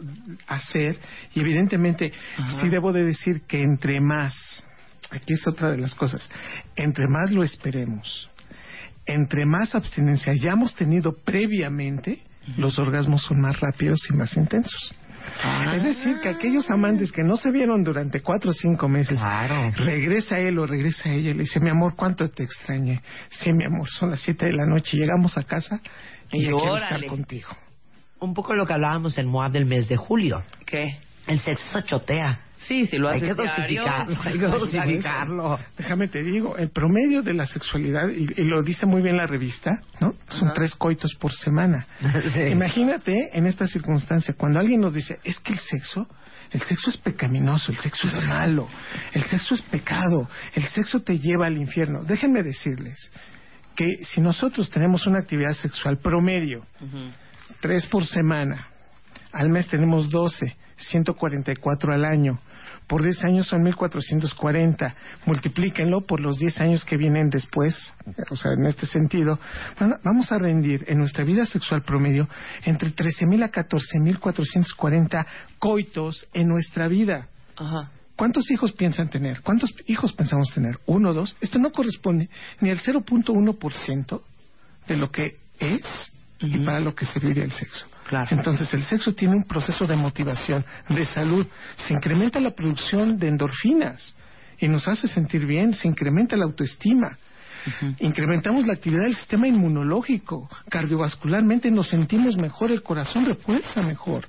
hacer 0.49 0.97
y 1.35 1.41
evidentemente 1.41 2.13
sí 2.61 2.69
debo 2.69 2.93
de 2.93 3.05
decir 3.05 3.43
que 3.47 3.63
entre 3.63 4.01
más, 4.01 4.35
aquí 5.11 5.35
es 5.35 5.47
otra 5.47 5.71
de 5.71 5.79
las 5.79 5.95
cosas, 5.95 6.29
entre 6.77 7.07
más 7.09 7.31
lo 7.31 7.43
esperemos, 7.43 8.29
entre 9.07 9.45
más 9.47 9.75
abstinencia 9.75 10.33
hayamos 10.33 10.75
tenido 10.75 11.13
previamente, 11.25 12.21
los 12.57 12.79
orgasmos 12.79 13.23
son 13.23 13.41
más 13.41 13.59
rápidos 13.61 14.01
y 14.11 14.15
más 14.15 14.37
intensos. 14.37 14.95
Es 15.75 15.83
decir, 15.83 16.21
que 16.23 16.29
aquellos 16.29 16.71
amantes 16.71 17.11
que 17.11 17.23
no 17.25 17.39
se 17.39 17.51
vieron 17.51 17.83
durante 17.83 18.21
cuatro 18.21 18.51
o 18.51 18.53
cinco 18.53 18.89
meses, 18.89 19.19
Claro. 19.19 19.71
regresa 19.79 20.39
él 20.39 20.59
o 20.59 20.67
regresa 20.67 21.11
ella 21.11 21.31
y 21.31 21.35
le 21.35 21.41
dice, 21.45 21.61
mi 21.61 21.71
amor, 21.71 21.95
¿cuánto 21.97 22.29
te 22.29 22.43
extrañé? 22.45 23.01
Sí, 23.31 23.51
mi 23.55 23.65
amor, 23.65 23.89
son 23.89 24.11
las 24.11 24.21
siete 24.21 24.47
de 24.47 24.53
la 24.53 24.67
noche, 24.67 24.99
llegamos 24.99 25.39
a 25.39 25.45
casa 25.45 25.81
y, 26.31 26.41
Y 26.41 26.45
ya 26.45 26.51
quiero 26.51 26.77
estar 26.77 27.07
contigo. 27.07 27.49
Un 28.21 28.35
poco 28.35 28.55
lo 28.55 28.67
que 28.67 28.75
hablábamos 28.75 29.17
en 29.17 29.27
MOAB 29.27 29.53
del 29.53 29.65
mes 29.67 29.89
de 29.89 29.97
julio. 29.97 30.43
¿Qué? 30.67 30.99
El 31.27 31.39
sexo 31.41 31.81
chotea. 31.83 32.41
Sí, 32.59 32.87
si 32.87 32.97
lo 32.97 33.11
Hay 33.11 33.21
que 33.21 33.35
diario. 33.35 33.45
dosificarlo, 33.45 34.17
hay 34.25 34.39
que 34.39 34.47
dosificarlo. 34.47 35.59
Déjame 35.77 36.09
te 36.09 36.23
digo, 36.23 36.57
el 36.57 36.71
promedio 36.71 37.23
de 37.23 37.35
la 37.35 37.45
sexualidad, 37.47 38.09
y, 38.09 38.27
y 38.41 38.45
lo 38.45 38.63
dice 38.63 38.87
muy 38.87 39.03
bien 39.03 39.17
la 39.19 39.27
revista, 39.27 39.83
¿no? 40.01 40.15
Son 40.29 40.53
tres 40.55 40.75
coitos 40.75 41.15
por 41.15 41.33
semana. 41.33 41.87
Sí. 42.33 42.41
Imagínate 42.41 43.31
en 43.37 43.47
esta 43.47 43.67
circunstancia, 43.67 44.35
cuando 44.37 44.61
alguien 44.61 44.81
nos 44.81 44.95
dice, 44.95 45.19
es 45.25 45.39
que 45.41 45.53
el 45.53 45.59
sexo, 45.59 46.09
el 46.53 46.63
sexo 46.63 46.91
es 46.91 46.97
pecaminoso, 46.97 47.71
el 47.73 47.79
sexo 47.79 48.07
es 48.09 48.15
malo, 48.27 48.67
el 49.13 49.25
sexo 49.25 49.55
es 49.55 49.63
pecado, 49.63 50.29
el 50.55 50.67
sexo 50.69 51.01
te 51.03 51.19
lleva 51.19 51.47
al 51.47 51.57
infierno. 51.59 52.03
Déjenme 52.05 52.43
decirles 52.43 53.11
que 53.77 54.05
si 54.05 54.21
nosotros 54.21 54.71
tenemos 54.71 55.07
una 55.07 55.19
actividad 55.19 55.53
sexual 55.53 55.99
promedio, 55.99 56.65
tres 57.61 57.87
por 57.87 58.07
semana, 58.07 58.69
al 59.33 59.51
mes 59.51 59.69
tenemos 59.69 60.09
12, 60.09 60.57
144 60.77 61.93
al 61.93 62.05
año. 62.05 62.39
Por 62.87 63.03
10 63.03 63.25
años 63.25 63.47
son 63.47 63.63
1440. 63.63 64.95
Multiplíquenlo 65.25 66.03
por 66.03 66.21
los 66.21 66.39
10 66.39 66.61
años 66.61 66.85
que 66.85 66.97
vienen 66.97 67.31
después, 67.31 67.93
o 68.31 68.37
sea, 68.37 68.53
en 68.53 68.67
este 68.67 68.87
sentido. 68.87 69.39
Bueno, 69.79 69.97
vamos 70.05 70.31
a 70.33 70.39
rendir 70.39 70.85
en 70.89 70.99
nuestra 70.99 71.25
vida 71.25 71.47
sexual 71.47 71.83
promedio 71.83 72.29
entre 72.65 72.91
13.000 72.91 73.45
a 73.45 73.51
14.440 73.51 75.27
coitos 75.59 76.27
en 76.35 76.49
nuestra 76.49 76.89
vida. 76.89 77.29
Ajá. 77.57 77.91
¿Cuántos 78.17 78.51
hijos 78.51 78.73
piensan 78.73 79.09
tener? 79.09 79.41
¿Cuántos 79.41 79.75
hijos 79.87 80.13
pensamos 80.13 80.53
tener? 80.55 80.79
¿Uno, 80.87 81.13
dos? 81.13 81.35
Esto 81.41 81.59
no 81.59 81.73
corresponde 81.73 82.29
ni 82.61 82.71
al 82.71 82.79
0.1% 82.79 84.23
de 84.87 84.97
lo 84.97 85.11
que 85.11 85.39
es 85.59 86.13
y 86.39 86.59
para 86.59 86.81
lo 86.81 86.95
que 86.95 87.07
serviría 87.07 87.45
el 87.45 87.53
sexo. 87.53 87.87
Claro. 88.23 88.37
Entonces, 88.37 88.73
el 88.75 88.83
sexo 88.85 89.15
tiene 89.15 89.35
un 89.37 89.45
proceso 89.45 89.87
de 89.87 89.97
motivación, 89.97 90.65
de 90.89 91.05
salud. 91.07 91.47
Se 91.77 91.93
incrementa 91.95 92.41
la 92.41 92.51
producción 92.55 93.19
de 93.19 93.29
endorfinas. 93.29 94.15
y 94.61 94.69
nos 94.69 94.87
hace 94.87 95.09
sentir 95.09 95.45
bien, 95.47 95.75
se 95.75 95.89
incrementa 95.89 96.37
la 96.37 96.45
autoestima. 96.45 97.19
Incrementamos 97.99 98.67
la 98.67 98.75
actividad 98.75 99.03
del 99.05 99.17
sistema 99.17 99.49
inmunológico, 99.49 100.49
cardiovascularmente 100.71 101.71
nos 101.71 101.89
sentimos 101.89 102.37
mejor, 102.37 102.71
el 102.71 102.83
corazón 102.83 103.25
refuerza 103.25 103.83
mejor. 103.83 104.29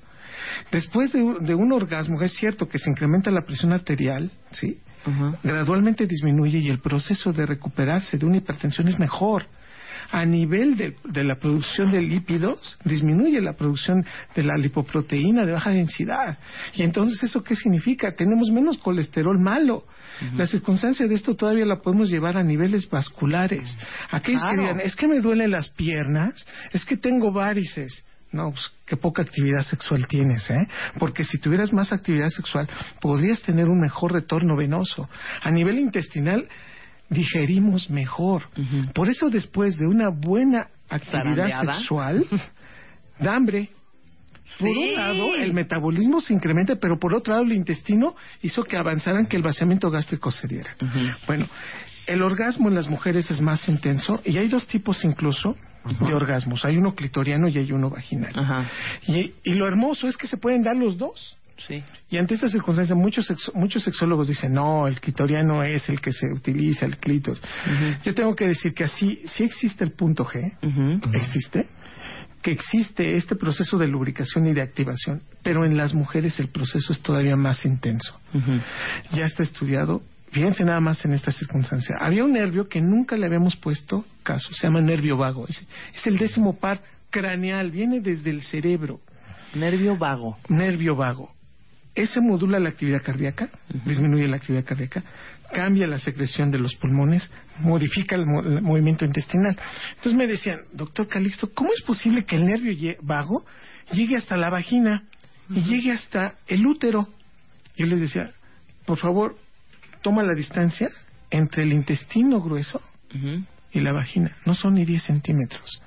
Después 0.71 1.11
de, 1.13 1.21
un- 1.21 1.45
de 1.45 1.53
un 1.53 1.71
orgasmo, 1.73 2.21
es 2.21 2.33
cierto 2.33 2.67
que 2.67 2.79
se 2.79 2.89
incrementa 2.89 3.29
la 3.29 3.41
presión 3.45 3.71
arterial, 3.71 4.31
¿sí? 4.51 4.79
Gradualmente 5.43 6.07
disminuye 6.07 6.57
y 6.57 6.69
el 6.69 6.79
proceso 6.79 7.31
de 7.31 7.45
recuperarse 7.45 8.17
de 8.17 8.25
una 8.25 8.37
hipertensión 8.37 8.87
es 8.87 8.97
mejor. 8.97 9.45
A 10.11 10.25
nivel 10.25 10.77
de, 10.77 10.95
de 11.03 11.23
la 11.23 11.35
producción 11.35 11.91
de 11.91 12.01
lípidos, 12.01 12.77
disminuye 12.83 13.41
la 13.41 13.53
producción 13.53 14.05
de 14.35 14.43
la 14.43 14.55
lipoproteína 14.57 15.45
de 15.45 15.51
baja 15.51 15.71
densidad. 15.71 16.37
Y 16.73 16.83
entonces, 16.83 17.21
¿eso 17.23 17.43
qué 17.43 17.55
significa? 17.55 18.15
Tenemos 18.15 18.49
menos 18.49 18.77
colesterol 18.77 19.39
malo. 19.39 19.85
La 20.35 20.47
circunstancia 20.47 21.07
de 21.07 21.15
esto 21.15 21.35
todavía 21.35 21.65
la 21.65 21.81
podemos 21.81 22.09
llevar 22.09 22.37
a 22.37 22.43
niveles 22.43 22.89
vasculares. 22.89 23.75
Aquellos 24.11 24.43
que 24.43 24.61
digan, 24.61 24.79
es 24.79 24.95
que 24.95 25.07
me 25.07 25.19
duelen 25.19 25.51
las 25.51 25.69
piernas, 25.69 26.45
es 26.71 26.85
que 26.85 26.97
tengo 26.97 27.31
varices. 27.31 28.05
No, 28.31 28.51
pues 28.51 28.71
qué 28.85 28.97
poca 28.97 29.21
actividad 29.21 29.61
sexual 29.63 30.07
tienes, 30.07 30.49
¿eh? 30.49 30.67
Porque 30.99 31.23
si 31.23 31.37
tuvieras 31.37 31.71
más 31.71 31.93
actividad 31.93 32.29
sexual, 32.29 32.67
podrías 32.99 33.41
tener 33.41 33.69
un 33.69 33.79
mejor 33.79 34.11
retorno 34.13 34.57
venoso. 34.57 35.09
A 35.41 35.51
nivel 35.51 35.79
intestinal, 35.79 36.47
digerimos 37.09 37.89
mejor. 37.89 38.43
Por 38.93 39.09
eso 39.09 39.29
después 39.29 39.77
de 39.77 39.87
una 39.87 40.09
buena 40.09 40.67
actividad 40.89 41.11
Zarandeada. 41.49 41.77
sexual, 41.79 42.25
da 43.19 43.35
hambre. 43.35 43.69
Por 44.59 44.69
Sí. 44.69 44.77
un 44.89 44.93
lado, 44.95 45.35
el 45.35 45.53
metabolismo 45.53 46.21
se 46.21 46.31
incrementa, 46.33 46.75
pero 46.75 46.99
por 46.99 47.15
otro 47.15 47.33
lado, 47.33 47.43
el 47.45 47.53
intestino 47.53 48.15
hizo 48.43 48.63
que 48.63 48.77
avanzaran, 48.77 49.25
que 49.25 49.35
el 49.37 49.41
vaciamiento 49.41 49.89
gástrico 49.89 50.29
se 50.31 50.47
diera. 50.47 50.75
Bueno, 51.25 51.47
el 52.05 52.21
orgasmo 52.21 52.69
en 52.69 52.75
las 52.75 52.87
mujeres 52.87 53.29
es 53.31 53.41
más 53.41 53.67
intenso 53.67 54.21
y 54.23 54.37
hay 54.37 54.47
dos 54.47 54.67
tipos 54.67 55.03
incluso 55.03 55.57
de 55.99 56.13
orgasmos. 56.13 56.63
Hay 56.63 56.77
uno 56.77 56.93
clitoriano 56.93 57.47
y 57.47 57.57
hay 57.57 57.71
uno 57.71 57.89
vaginal. 57.89 58.33
Y, 59.07 59.33
y 59.43 59.55
lo 59.55 59.65
hermoso 59.65 60.07
es 60.07 60.15
que 60.15 60.27
se 60.27 60.37
pueden 60.37 60.61
dar 60.61 60.75
los 60.75 60.95
dos. 60.97 61.35
Sí. 61.67 61.81
Y 62.09 62.17
ante 62.17 62.33
esta 62.35 62.49
circunstancia, 62.49 62.95
muchos, 62.95 63.29
sexo- 63.29 63.53
muchos 63.53 63.83
sexólogos 63.83 64.27
dicen, 64.27 64.53
no, 64.53 64.87
el 64.87 64.99
clitoriano 64.99 65.63
es 65.63 65.87
el 65.89 66.01
que 66.01 66.11
se 66.13 66.27
utiliza, 66.31 66.85
el 66.85 66.97
clítoris. 66.97 67.41
Yo 68.03 68.13
tengo 68.13 68.35
que 68.35 68.45
decir 68.47 68.73
que 68.73 68.83
así, 68.83 69.21
sí 69.25 69.43
existe 69.43 69.83
el 69.83 69.91
punto 69.93 70.25
G, 70.25 70.53
existe, 71.13 71.67
que 72.41 72.51
existe 72.51 73.13
este 73.17 73.35
proceso 73.35 73.77
de 73.77 73.87
lubricación 73.87 74.45
y 74.47 74.53
de 74.53 74.61
activación, 74.61 75.21
pero 75.41 75.65
en 75.65 75.77
las 75.77 75.93
mujeres 75.93 76.39
el 76.39 76.49
proceso 76.49 76.93
es 76.93 77.01
todavía 77.01 77.35
más 77.35 77.65
intenso. 77.65 78.19
Ya 79.11 79.25
está 79.25 79.43
estudiado. 79.43 80.01
Fíjense 80.31 80.65
nada 80.65 80.81
más 80.81 81.05
en 81.05 81.13
esta 81.13 81.31
circunstancia. 81.31 81.95
Había 81.97 82.25
un 82.25 82.33
nervio 82.33 82.67
que 82.67 82.81
nunca 82.81 83.15
le 83.15 83.25
habíamos 83.25 83.55
puesto 83.55 84.03
caso, 84.21 84.53
se 84.53 84.67
llama 84.67 84.81
nervio 84.81 85.15
vago. 85.15 85.47
Es, 85.47 85.65
es 85.95 86.05
el 86.07 86.17
décimo 86.17 86.57
par 86.59 86.81
craneal, 87.09 87.71
viene 87.71 88.01
desde 88.01 88.31
el 88.31 88.41
cerebro 88.43 88.99
Nervio 89.53 89.95
vago. 89.95 90.37
nervio 90.49 90.97
vago. 90.97 91.33
Ese 91.95 92.19
modula 92.19 92.59
la 92.59 92.69
actividad 92.69 93.01
cardíaca, 93.01 93.49
disminuye 93.85 94.27
la 94.27 94.35
actividad 94.35 94.65
cardíaca, 94.65 95.01
cambia 95.53 95.87
la 95.87 95.97
secreción 95.97 96.51
de 96.51 96.59
los 96.59 96.75
pulmones, 96.75 97.29
modifica 97.59 98.15
el, 98.15 98.25
mo- 98.25 98.41
el 98.41 98.61
movimiento 98.61 99.05
intestinal. 99.05 99.57
Entonces 99.91 100.13
me 100.13 100.27
decían, 100.27 100.59
doctor 100.73 101.07
Calixto, 101.07 101.53
¿cómo 101.53 101.69
es 101.73 101.81
posible 101.83 102.25
que 102.25 102.35
el 102.35 102.45
nervio 102.45 102.95
vago 103.01 103.45
llegue 103.93 104.17
hasta 104.17 104.35
la 104.35 104.49
vagina 104.49 105.03
y 105.49 105.61
llegue 105.63 105.91
hasta 105.93 106.35
el 106.47 106.65
útero? 106.67 107.07
Yo 107.77 107.85
les 107.85 108.01
decía, 108.01 108.31
por 108.85 108.97
favor, 108.97 109.37
toma 110.01 110.21
la 110.23 110.33
distancia 110.35 110.89
entre 111.31 111.63
el 111.63 111.71
intestino 111.71 112.41
grueso 112.41 112.81
y 113.71 113.79
la 113.79 113.93
vagina. 113.93 114.35
No 114.45 114.53
son 114.53 114.73
ni 114.75 114.83
10 114.85 115.01
centímetros. 115.03 115.81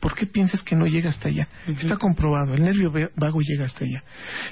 ¿Por 0.00 0.14
qué 0.14 0.26
piensas 0.26 0.62
que 0.62 0.76
no 0.76 0.86
llega 0.86 1.10
hasta 1.10 1.28
allá? 1.28 1.48
Está 1.66 1.96
comprobado, 1.96 2.54
el 2.54 2.62
nervio 2.62 2.92
vago 3.16 3.40
llega 3.40 3.64
hasta 3.64 3.84
allá. 3.84 4.02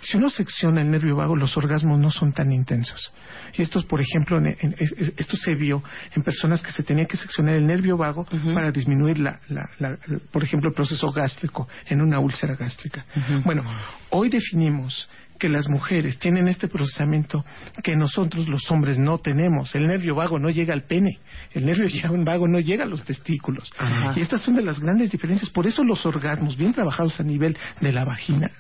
Si 0.01 0.17
uno 0.17 0.29
secciona 0.29 0.81
el 0.83 0.91
nervio 0.91 1.15
vago, 1.17 1.37
los 1.37 1.57
orgasmos 1.57 1.99
no 2.01 2.11
son 2.11 2.33
tan 2.33 2.53
intensos. 2.53 3.13
Y 3.57 3.63
esto, 3.63 3.81
por 3.87 4.01
ejemplo, 4.01 4.39
en- 4.39 4.57
en- 4.61 4.75
es- 4.79 4.93
es- 4.99 5.13
esto 5.17 5.37
se 5.37 5.55
vio 5.55 5.83
en 6.15 6.23
personas 6.23 6.63
que 6.63 6.73
se 6.73 6.83
tenía 6.83 7.05
que 7.07 7.17
seccionar 7.17 7.55
el 7.55 7.67
nervio 7.67 7.97
vago 7.97 8.27
para 8.55 8.71
disminuir, 8.73 9.19
la, 9.19 9.39
la- 9.49 9.69
la- 9.79 9.97
por 10.33 10.43
ejemplo, 10.43 10.69
el 10.69 10.75
proceso 10.75 11.11
gástrico 11.13 11.69
en 11.89 12.01
una 12.03 12.19
úlcera 12.19 12.55
gástrica. 12.57 13.05
Bueno, 13.45 13.63
hoy 14.11 14.29
definimos 14.29 15.09
que 15.39 15.49
las 15.49 15.69
mujeres 15.69 16.19
tienen 16.19 16.49
este 16.49 16.69
procesamiento 16.69 17.45
que 17.83 17.97
nosotros 17.97 18.49
los 18.49 18.71
hombres 18.71 18.99
no 18.99 19.19
tenemos. 19.19 19.75
El 19.75 19.87
nervio 19.87 20.15
vago 20.15 20.39
no 20.39 20.51
llega 20.51 20.75
al 20.75 20.83
pene, 20.83 21.19
el 21.53 21.67
nervio 21.67 21.87
vago 22.25 22.49
no 22.49 22.59
llega 22.61 22.85
a 22.85 22.87
los 22.87 23.05
testículos. 23.05 23.73
Y 24.15 24.21
estas 24.21 24.43
son 24.43 24.57
de 24.57 24.63
las 24.63 24.81
grandes 24.81 25.11
diferencias. 25.11 25.51
Por 25.51 25.67
eso 25.67 25.85
los 25.85 26.05
orgasmos 26.07 26.57
bien 26.57 26.73
trabajados 26.73 27.21
a 27.21 27.23
nivel 27.23 27.57
de 27.81 27.93
la 27.93 28.05
vagina, 28.05 28.51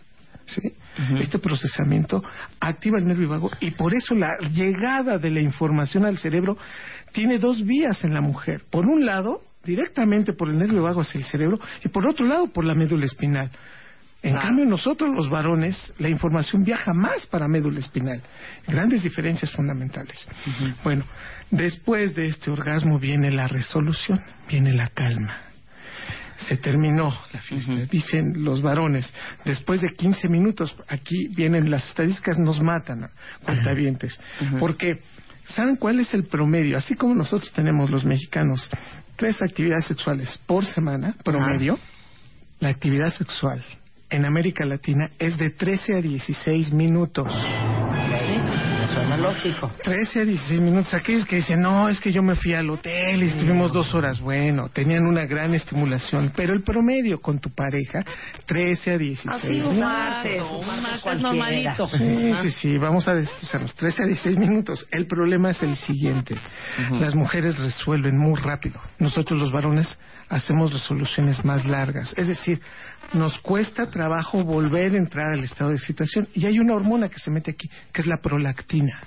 ¿sí? 0.46 0.60
este 1.20 1.38
procesamiento 1.38 2.22
activa 2.60 2.98
el 2.98 3.06
nervio 3.06 3.28
vago 3.28 3.50
y 3.60 3.72
por 3.72 3.94
eso 3.94 4.14
la 4.14 4.38
llegada 4.38 5.18
de 5.18 5.30
la 5.30 5.40
información 5.40 6.04
al 6.04 6.18
cerebro 6.18 6.56
tiene 7.12 7.38
dos 7.38 7.64
vías 7.64 8.04
en 8.04 8.14
la 8.14 8.20
mujer. 8.20 8.62
Por 8.70 8.86
un 8.86 9.04
lado, 9.04 9.42
directamente 9.64 10.32
por 10.32 10.48
el 10.48 10.58
nervio 10.58 10.82
vago 10.82 11.02
hacia 11.02 11.18
el 11.18 11.24
cerebro 11.24 11.58
y 11.84 11.88
por 11.88 12.08
otro 12.08 12.26
lado 12.26 12.46
por 12.46 12.64
la 12.64 12.74
médula 12.74 13.04
espinal. 13.04 13.50
En 14.26 14.36
cambio, 14.38 14.66
nosotros 14.66 15.10
los 15.14 15.30
varones, 15.30 15.92
la 15.98 16.08
información 16.08 16.64
viaja 16.64 16.92
más 16.92 17.26
para 17.26 17.46
médula 17.46 17.78
espinal. 17.78 18.20
Grandes 18.66 19.04
diferencias 19.04 19.52
fundamentales. 19.52 20.26
Bueno, 20.82 21.04
después 21.48 22.12
de 22.16 22.26
este 22.26 22.50
orgasmo 22.50 22.98
viene 22.98 23.30
la 23.30 23.46
resolución, 23.46 24.20
viene 24.48 24.72
la 24.72 24.88
calma. 24.88 25.42
Se 26.48 26.56
terminó 26.56 27.16
la 27.32 27.40
fiesta. 27.40 27.72
Dicen 27.88 28.44
los 28.44 28.62
varones, 28.62 29.12
después 29.44 29.80
de 29.80 29.94
15 29.94 30.28
minutos, 30.28 30.74
aquí 30.88 31.28
vienen 31.28 31.70
las 31.70 31.88
estadísticas, 31.88 32.36
nos 32.36 32.60
matan 32.60 33.04
a 33.04 33.10
cuentavientes. 33.44 34.18
Porque, 34.58 35.02
¿saben 35.44 35.76
cuál 35.76 36.00
es 36.00 36.12
el 36.14 36.24
promedio? 36.24 36.76
Así 36.76 36.96
como 36.96 37.14
nosotros 37.14 37.52
tenemos 37.52 37.90
los 37.90 38.04
mexicanos 38.04 38.68
tres 39.14 39.40
actividades 39.40 39.86
sexuales 39.86 40.36
por 40.46 40.66
semana, 40.66 41.14
promedio, 41.22 41.78
la 42.58 42.70
actividad 42.70 43.10
sexual 43.10 43.62
en 44.10 44.24
América 44.24 44.64
Latina 44.64 45.10
es 45.18 45.36
de 45.38 45.50
13 45.50 45.96
a 45.96 46.00
16 46.00 46.72
minutos. 46.72 47.26
Suena 48.92 49.16
lógico. 49.16 49.70
13 49.82 50.20
a 50.20 50.24
16 50.24 50.60
minutos. 50.60 50.94
Aquellos 50.94 51.26
que 51.26 51.36
dicen, 51.36 51.60
no, 51.60 51.88
es 51.88 52.00
que 52.00 52.12
yo 52.12 52.22
me 52.22 52.36
fui 52.36 52.54
al 52.54 52.70
hotel 52.70 53.22
y 53.22 53.26
estuvimos 53.26 53.72
dos 53.72 53.94
horas. 53.94 54.20
Bueno, 54.20 54.68
tenían 54.68 55.06
una 55.06 55.26
gran 55.26 55.54
estimulación, 55.54 56.32
pero 56.34 56.54
el 56.54 56.62
promedio 56.62 57.20
con 57.20 57.38
tu 57.38 57.50
pareja, 57.50 58.04
13 58.46 58.92
a 58.92 58.98
16 58.98 59.36
Así 59.36 59.48
minutos. 59.48 59.72
un 59.72 59.80
martes, 59.80 60.42
un 60.42 60.66
martes 60.66 61.20
normalito. 61.20 61.86
Sí, 61.86 62.32
sí, 62.42 62.50
sí, 62.50 62.78
vamos 62.78 63.08
a 63.08 63.14
deshacernos. 63.14 63.74
13 63.74 64.04
a 64.04 64.06
16 64.06 64.38
minutos. 64.38 64.86
El 64.90 65.06
problema 65.06 65.50
es 65.50 65.62
el 65.62 65.76
siguiente. 65.76 66.36
Las 67.00 67.14
mujeres 67.14 67.58
resuelven 67.58 68.16
muy 68.16 68.40
rápido. 68.40 68.80
Nosotros 68.98 69.38
los 69.38 69.50
varones 69.52 69.98
hacemos 70.28 70.72
resoluciones 70.72 71.44
más 71.44 71.64
largas. 71.64 72.12
Es 72.16 72.26
decir, 72.26 72.60
nos 73.12 73.38
cuesta 73.38 73.88
trabajo 73.90 74.42
volver 74.42 74.92
a 74.92 74.96
entrar 74.96 75.32
al 75.32 75.44
estado 75.44 75.70
de 75.70 75.76
excitación. 75.76 76.28
Y 76.34 76.46
hay 76.46 76.58
una 76.58 76.74
hormona 76.74 77.08
que 77.08 77.18
se 77.18 77.30
mete 77.30 77.52
aquí, 77.52 77.68
que 77.92 78.00
es 78.00 78.06
la 78.06 78.18
prolactina. 78.18 79.00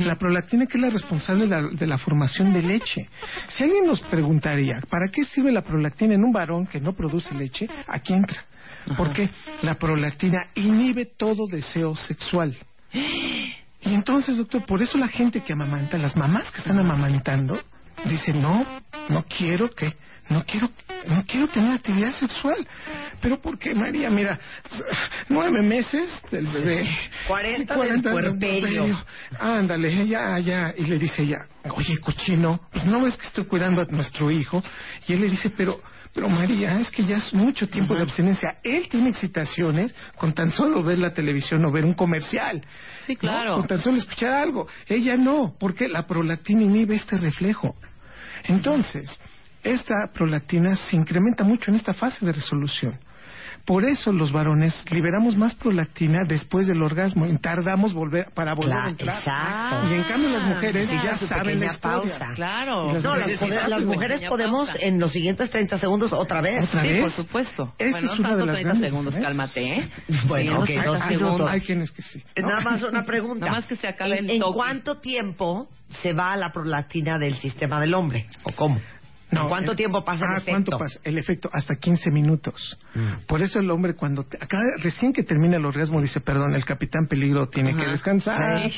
La 0.00 0.16
prolactina 0.16 0.66
que 0.66 0.78
es 0.78 0.82
la 0.82 0.90
responsable 0.90 1.44
de 1.44 1.50
la, 1.50 1.68
de 1.68 1.86
la 1.86 1.98
formación 1.98 2.52
de 2.52 2.62
leche. 2.62 3.08
Si 3.48 3.64
alguien 3.64 3.86
nos 3.86 4.00
preguntaría, 4.00 4.80
¿para 4.88 5.08
qué 5.08 5.24
sirve 5.24 5.52
la 5.52 5.62
prolactina 5.62 6.14
en 6.14 6.24
un 6.24 6.32
varón 6.32 6.66
que 6.66 6.80
no 6.80 6.92
produce 6.92 7.34
leche? 7.34 7.68
Aquí 7.88 8.14
entra. 8.14 8.44
Porque 8.96 9.28
la 9.62 9.74
prolactina 9.74 10.46
inhibe 10.54 11.06
todo 11.06 11.46
deseo 11.48 11.96
sexual. 11.96 12.56
Y 12.92 13.94
entonces, 13.94 14.36
doctor, 14.36 14.64
por 14.64 14.82
eso 14.82 14.98
la 14.98 15.08
gente 15.08 15.42
que 15.42 15.52
amamanta, 15.52 15.98
las 15.98 16.16
mamás 16.16 16.50
que 16.50 16.58
están 16.58 16.78
amamantando, 16.78 17.60
dicen, 18.04 18.40
no, 18.42 18.64
no 19.08 19.24
quiero 19.24 19.70
que, 19.70 19.94
no 20.28 20.44
quiero, 20.44 20.70
no 21.06 21.24
quiero 21.26 21.48
tener 21.48 21.72
actividad 21.72 22.12
sexual. 22.12 22.66
Pero 23.20 23.40
¿por 23.40 23.58
qué, 23.58 23.74
María? 23.74 24.10
Mira, 24.10 24.38
nueve 25.28 25.62
meses 25.62 26.20
del 26.30 26.46
bebé. 26.48 26.88
40 27.28 27.76
y 27.76 27.90
del 27.90 28.02
puerperio. 28.02 29.04
Ándale, 29.38 30.06
ya, 30.06 30.38
ya. 30.40 30.74
Y 30.76 30.84
le 30.84 30.98
dice 30.98 31.22
ella, 31.22 31.46
oye, 31.70 31.98
cochino, 31.98 32.60
pues 32.72 32.84
no 32.84 33.00
ves 33.02 33.16
que 33.16 33.26
estoy 33.26 33.44
cuidando 33.44 33.82
a 33.82 33.84
nuestro 33.86 34.30
hijo. 34.30 34.62
Y 35.06 35.12
él 35.12 35.20
le 35.20 35.30
dice, 35.30 35.50
pero, 35.50 35.80
pero 36.12 36.28
María, 36.28 36.80
es 36.80 36.90
que 36.90 37.04
ya 37.04 37.18
es 37.18 37.32
mucho 37.32 37.68
tiempo 37.68 37.94
de 37.94 38.02
abstinencia. 38.02 38.58
Él 38.64 38.88
tiene 38.88 39.10
excitaciones 39.10 39.94
con 40.16 40.32
tan 40.32 40.50
solo 40.50 40.82
ver 40.82 40.98
la 40.98 41.14
televisión 41.14 41.64
o 41.64 41.70
ver 41.70 41.84
un 41.84 41.94
comercial. 41.94 42.64
Sí, 43.06 43.14
¿no? 43.14 43.18
claro. 43.20 43.54
Con 43.58 43.66
tan 43.68 43.80
solo 43.80 43.98
escuchar 43.98 44.32
algo. 44.32 44.66
Ella 44.88 45.16
no, 45.16 45.54
porque 45.58 45.86
la 45.88 46.04
prolactina 46.04 46.62
inhibe 46.62 46.96
este 46.96 47.16
reflejo. 47.16 47.76
Entonces, 48.44 49.18
esta 49.74 50.10
prolactina 50.12 50.76
se 50.76 50.96
incrementa 50.96 51.44
mucho 51.44 51.70
en 51.70 51.76
esta 51.76 51.94
fase 51.94 52.24
de 52.24 52.32
resolución. 52.32 52.98
Por 53.64 53.84
eso 53.84 54.12
los 54.12 54.30
varones 54.30 54.84
liberamos 54.92 55.36
más 55.36 55.52
prolactina 55.54 56.22
después 56.24 56.68
del 56.68 56.80
orgasmo 56.82 57.26
y 57.26 57.36
tardamos 57.38 57.92
volver 57.94 58.28
para 58.32 58.54
volver 58.54 58.70
Claro, 58.70 58.86
a 58.86 58.90
entrar. 58.90 59.18
exacto. 59.18 59.90
Y 59.90 59.94
en 59.96 60.02
cambio 60.04 60.28
las 60.30 60.44
mujeres 60.44 60.88
Ah, 60.92 61.00
ya 61.04 61.18
su 61.18 61.26
saben 61.26 61.58
la 61.58 61.72
pausa. 61.78 62.28
Claro. 62.36 62.92
Las 62.92 63.02
No, 63.02 63.16
las, 63.16 63.28
mujeres- 63.40 63.68
las 63.68 63.84
mujeres 63.84 64.22
podemos 64.28 64.68
pausa. 64.68 64.84
en 64.86 65.00
los 65.00 65.10
siguientes 65.10 65.50
30 65.50 65.78
segundos 65.78 66.12
otra 66.12 66.40
vez. 66.42 66.62
¿Otra 66.62 66.82
Sí, 66.82 66.88
vez? 66.88 67.00
por 67.00 67.10
supuesto. 67.10 67.74
Esa 67.76 67.90
bueno, 67.98 68.12
es 68.12 68.20
no 68.20 68.26
una 68.28 68.36
de 68.36 68.46
las 68.46 68.54
30 68.54 68.68
grandes 68.68 68.90
segundos, 68.90 69.14
cálmate, 69.16 69.64
¿eh? 69.64 69.90
Bueno, 70.28 70.44
Sí, 70.44 70.48
ok, 70.48 70.54
unos 70.54 70.64
30 70.66 70.86
dos 70.86 71.00
Hay- 71.00 71.16
minutos. 71.16 71.50
Hay 71.50 71.60
quienes 71.62 71.90
que 71.90 72.02
sí. 72.02 72.22
¿no? 72.40 72.48
Nada 72.48 72.60
más 72.60 72.82
una 72.84 73.04
pregunta. 73.04 73.46
Nada 73.46 73.58
más 73.58 73.66
que 73.66 73.74
se 73.74 73.88
acabe 73.88 74.18
¿En, 74.18 74.24
el 74.26 74.30
en 74.30 74.40
toque. 74.42 74.54
cuánto 74.54 74.98
tiempo 75.00 75.68
se 76.02 76.12
va 76.12 76.36
la 76.36 76.52
prolactina 76.52 77.18
del 77.18 77.34
sistema 77.34 77.80
del 77.80 77.94
hombre? 77.94 78.26
¿O 78.44 78.52
cómo? 78.52 78.80
¿En 79.28 79.38
No, 79.38 79.48
cuánto 79.48 79.74
tiempo 79.74 80.04
pasa 80.04 80.24
el 80.24 80.30
ah, 80.30 80.36
efecto? 80.36 80.50
¿cuánto 80.52 80.78
pasa? 80.78 81.00
El 81.02 81.18
efecto, 81.18 81.50
hasta 81.52 81.74
15 81.74 82.12
minutos. 82.12 82.78
Por 83.26 83.42
eso 83.42 83.58
el 83.58 83.68
hombre 83.72 83.94
cuando, 83.94 84.22
te- 84.22 84.36
acá, 84.40 84.60
recién 84.78 85.12
que 85.12 85.24
termina 85.24 85.56
el 85.56 85.64
orgasmo 85.64 86.00
dice, 86.00 86.20
perdón, 86.20 86.54
el 86.54 86.64
capitán 86.64 87.06
peligro 87.08 87.48
tiene 87.48 87.74
que 87.74 87.86
descansar, 87.86 88.70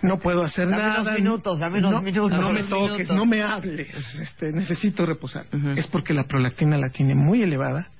no 0.00 0.18
puedo 0.18 0.42
hacer 0.42 0.68
Dame 0.70 0.82
nada. 0.82 1.00
unos 1.02 1.14
minutos, 1.14 1.58
dame 1.58 1.78
unos 1.80 1.92
no, 1.92 2.00
minutos. 2.02 2.38
No 2.38 2.46
Dame 2.46 2.62
me 2.62 2.68
toques, 2.68 2.92
minutos. 2.92 3.16
no 3.16 3.26
me 3.26 3.42
hables, 3.42 4.14
este, 4.20 4.52
necesito 4.52 5.04
reposar. 5.04 5.44
Es 5.76 5.86
porque 5.88 6.14
la 6.14 6.24
prolactina 6.24 6.78
la 6.78 6.88
tiene 6.88 7.14
muy 7.14 7.42
elevada 7.42 7.90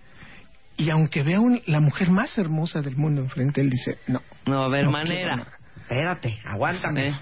y 0.78 0.88
aunque 0.88 1.22
vea 1.22 1.38
un- 1.38 1.60
la 1.66 1.80
mujer 1.80 2.08
más 2.10 2.36
hermosa 2.38 2.80
del 2.80 2.96
mundo 2.96 3.20
enfrente, 3.20 3.60
él 3.60 3.68
dice, 3.68 3.98
no. 4.08 4.22
No 4.46 4.64
a 4.64 4.82
no 4.82 4.90
manera. 4.90 5.46
Espérate, 5.82 6.40
aguántame. 6.46 7.12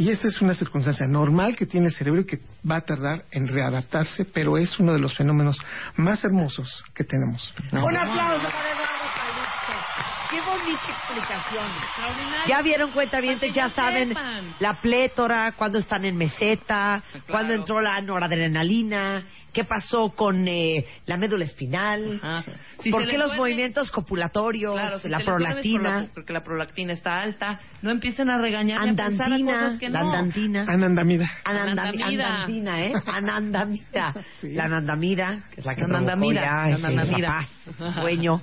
Y 0.00 0.08
esta 0.08 0.28
es 0.28 0.40
una 0.40 0.54
circunstancia 0.54 1.06
normal 1.06 1.54
que 1.56 1.66
tiene 1.66 1.88
el 1.88 1.92
cerebro 1.92 2.22
y 2.22 2.24
que 2.24 2.40
va 2.68 2.76
a 2.76 2.80
tardar 2.80 3.26
en 3.32 3.46
readaptarse, 3.46 4.24
pero 4.24 4.56
es 4.56 4.80
uno 4.80 4.94
de 4.94 4.98
los 4.98 5.14
fenómenos 5.14 5.58
más 5.96 6.24
hermosos 6.24 6.82
que 6.94 7.04
tenemos. 7.04 7.54
Un 7.70 7.96
aplauso. 7.98 8.48
Qué 10.30 10.40
bonita 10.42 10.80
explicación. 10.88 11.66
Ya 12.46 12.62
vieron 12.62 12.90
cuenta 12.92 13.20
bien, 13.20 13.38
ya 13.40 13.48
ya 13.48 13.68
saben 13.70 14.08
sepan. 14.10 14.54
la 14.60 14.80
plétora, 14.80 15.52
cuando 15.56 15.78
están 15.78 16.04
en 16.04 16.16
meseta, 16.16 17.02
Claro. 17.10 17.24
cuando 17.28 17.54
entró 17.54 17.80
la 17.80 18.00
noradrenalina, 18.00 19.24
qué 19.52 19.64
pasó 19.64 20.10
con 20.10 20.46
eh, 20.46 20.84
la 21.06 21.16
médula 21.16 21.44
espinal. 21.44 22.20
Si 22.80 22.90
por 22.90 23.06
qué 23.08 23.18
los 23.18 23.36
movimientos 23.36 23.90
copulatorios, 23.90 24.74
Claro, 24.74 24.98
si 25.00 25.08
la 25.08 25.18
por 25.18 25.26
prolactina, 25.36 26.02
la- 26.02 26.08
porque 26.14 26.32
la 26.32 26.42
prolactina 26.44 26.92
está 26.92 27.20
alta. 27.20 27.58
No 27.82 27.90
empiecen 27.90 28.30
a 28.30 28.38
regañar 28.38 28.86
y 28.86 28.90
a 28.90 28.94
pensar 28.94 29.32
a 29.32 29.78
que 29.78 29.88
la 29.88 30.00
no. 30.00 30.12
andantina. 30.12 30.62
Anandamida. 30.68 31.24
Anandami- 31.44 32.04
Anandamida. 32.04 32.26
Anandamida, 32.36 32.80
¿eh? 32.84 32.92
Anandamida. 33.06 34.14
Sí. 34.40 34.54
La 34.54 34.64
anandamida, 34.64 35.42
que 35.52 35.60
es 35.60 35.66
la 35.66 35.74
que 35.74 35.80
La 35.82 35.86
provocó 35.88 36.10
anandamida, 36.10 36.40
ya 36.42 36.54
la 36.54 36.70
ese, 36.76 36.86
anandamida. 36.86 37.28
esa 37.68 37.78
paz, 37.84 37.94
sueño. 37.96 38.42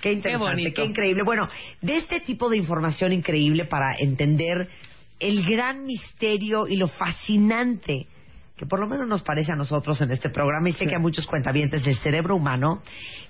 Qué 0.00 0.12
interesante, 0.12 0.50
bonito. 0.54 0.74
qué 0.74 0.84
increíble. 0.86 1.17
Bueno, 1.24 1.48
de 1.80 1.96
este 1.96 2.20
tipo 2.20 2.48
de 2.50 2.56
información 2.56 3.12
increíble 3.12 3.64
para 3.64 3.94
entender 3.98 4.68
el 5.20 5.44
gran 5.44 5.84
misterio 5.84 6.66
y 6.68 6.76
lo 6.76 6.88
fascinante 6.88 8.06
que 8.56 8.66
por 8.66 8.80
lo 8.80 8.88
menos 8.88 9.08
nos 9.08 9.22
parece 9.22 9.52
a 9.52 9.54
nosotros 9.56 10.00
en 10.00 10.10
este 10.10 10.30
programa 10.30 10.68
y 10.68 10.72
sé 10.72 10.80
Sí. 10.80 10.86
que 10.88 10.96
a 10.96 10.98
muchos 10.98 11.28
cuentavientes 11.28 11.84
del 11.84 11.96
cerebro 11.96 12.34
humano, 12.34 12.82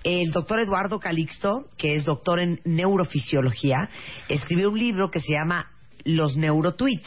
el 0.03 0.31
doctor 0.33 0.59
Eduardo 0.59 0.99
Calixto, 0.99 1.67
que 1.77 1.97
es 1.97 2.07
doctor 2.07 2.41
en 2.41 2.61
neurofisiología, 2.65 3.91
escribió 4.31 4.71
un 4.71 4.79
libro 4.79 5.11
que 5.11 5.21
se 5.21 5.35
llama 5.35 5.71
Los 6.05 6.39
Neurotweets. 6.39 7.07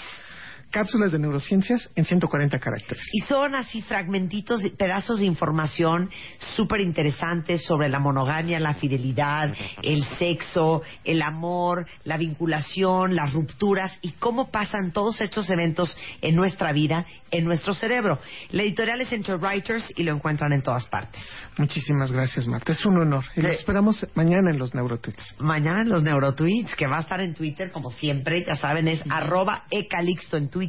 Cápsulas 0.71 1.11
de 1.11 1.19
neurociencias 1.19 1.89
en 1.95 2.05
140 2.05 2.57
caracteres. 2.59 3.03
Y 3.11 3.21
son 3.21 3.55
así 3.55 3.81
fragmentitos, 3.81 4.61
pedazos 4.77 5.19
de 5.19 5.25
información 5.25 6.09
súper 6.55 6.79
interesantes 6.79 7.65
sobre 7.65 7.89
la 7.89 7.99
monogamia, 7.99 8.59
la 8.59 8.73
fidelidad, 8.73 9.53
el 9.83 10.05
sexo, 10.17 10.81
el 11.03 11.21
amor, 11.21 11.85
la 12.05 12.17
vinculación, 12.17 13.15
las 13.15 13.33
rupturas 13.33 13.97
y 14.01 14.11
cómo 14.13 14.49
pasan 14.49 14.91
todos 14.91 15.19
estos 15.21 15.49
eventos 15.49 15.97
en 16.21 16.35
nuestra 16.35 16.71
vida, 16.71 17.05
en 17.31 17.45
nuestro 17.45 17.73
cerebro. 17.73 18.19
La 18.51 18.63
editorial 18.63 19.01
es 19.01 19.11
Entre 19.11 19.35
Writers 19.35 19.91
y 19.97 20.03
lo 20.03 20.13
encuentran 20.13 20.53
en 20.53 20.61
todas 20.61 20.85
partes. 20.87 21.21
Muchísimas 21.57 22.11
gracias, 22.11 22.47
Marta. 22.47 22.71
Es 22.71 22.85
un 22.85 22.97
honor. 23.01 23.25
Y 23.35 23.41
lo 23.41 23.49
esperamos 23.49 24.07
mañana 24.15 24.51
en 24.51 24.57
los 24.57 24.73
Neurotweets. 24.73 25.35
Mañana 25.39 25.81
en 25.81 25.89
los 25.89 26.03
Neurotweets, 26.03 26.75
que 26.75 26.87
va 26.87 26.97
a 26.97 27.01
estar 27.01 27.19
en 27.19 27.33
Twitter, 27.33 27.71
como 27.71 27.91
siempre, 27.91 28.43
ya 28.45 28.55
saben, 28.55 28.87
es 28.87 29.01
arroba 29.09 29.65
ecalixto 29.69 30.37
en 30.37 30.49
Twitter, 30.49 30.60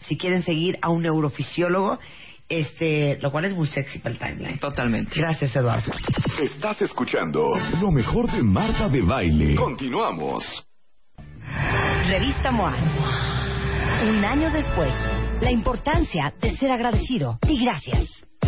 si 0.00 0.16
quieren 0.16 0.42
seguir 0.42 0.78
a 0.82 0.90
un 0.90 1.02
neurofisiólogo, 1.02 1.98
este, 2.48 3.18
lo 3.20 3.30
cual 3.30 3.44
es 3.44 3.54
muy 3.54 3.66
sexy 3.66 4.00
para 4.00 4.12
el 4.12 4.18
timeline. 4.18 4.58
Totalmente. 4.58 5.20
Gracias, 5.20 5.54
Eduardo. 5.54 5.92
Estás 6.42 6.82
escuchando 6.82 7.52
lo 7.80 7.90
mejor 7.90 8.30
de 8.30 8.42
Marta 8.42 8.88
de 8.88 9.02
Baile. 9.02 9.54
Continuamos. 9.54 10.44
Revista 12.06 12.50
MOA. 12.50 12.76
Un 14.08 14.24
año 14.24 14.50
después, 14.50 14.92
la 15.40 15.50
importancia 15.50 16.32
de 16.40 16.56
ser 16.56 16.70
agradecido 16.72 17.38
y 17.48 17.64
gracias. 17.64 18.26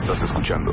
Estás 0.00 0.22
escuchando 0.22 0.72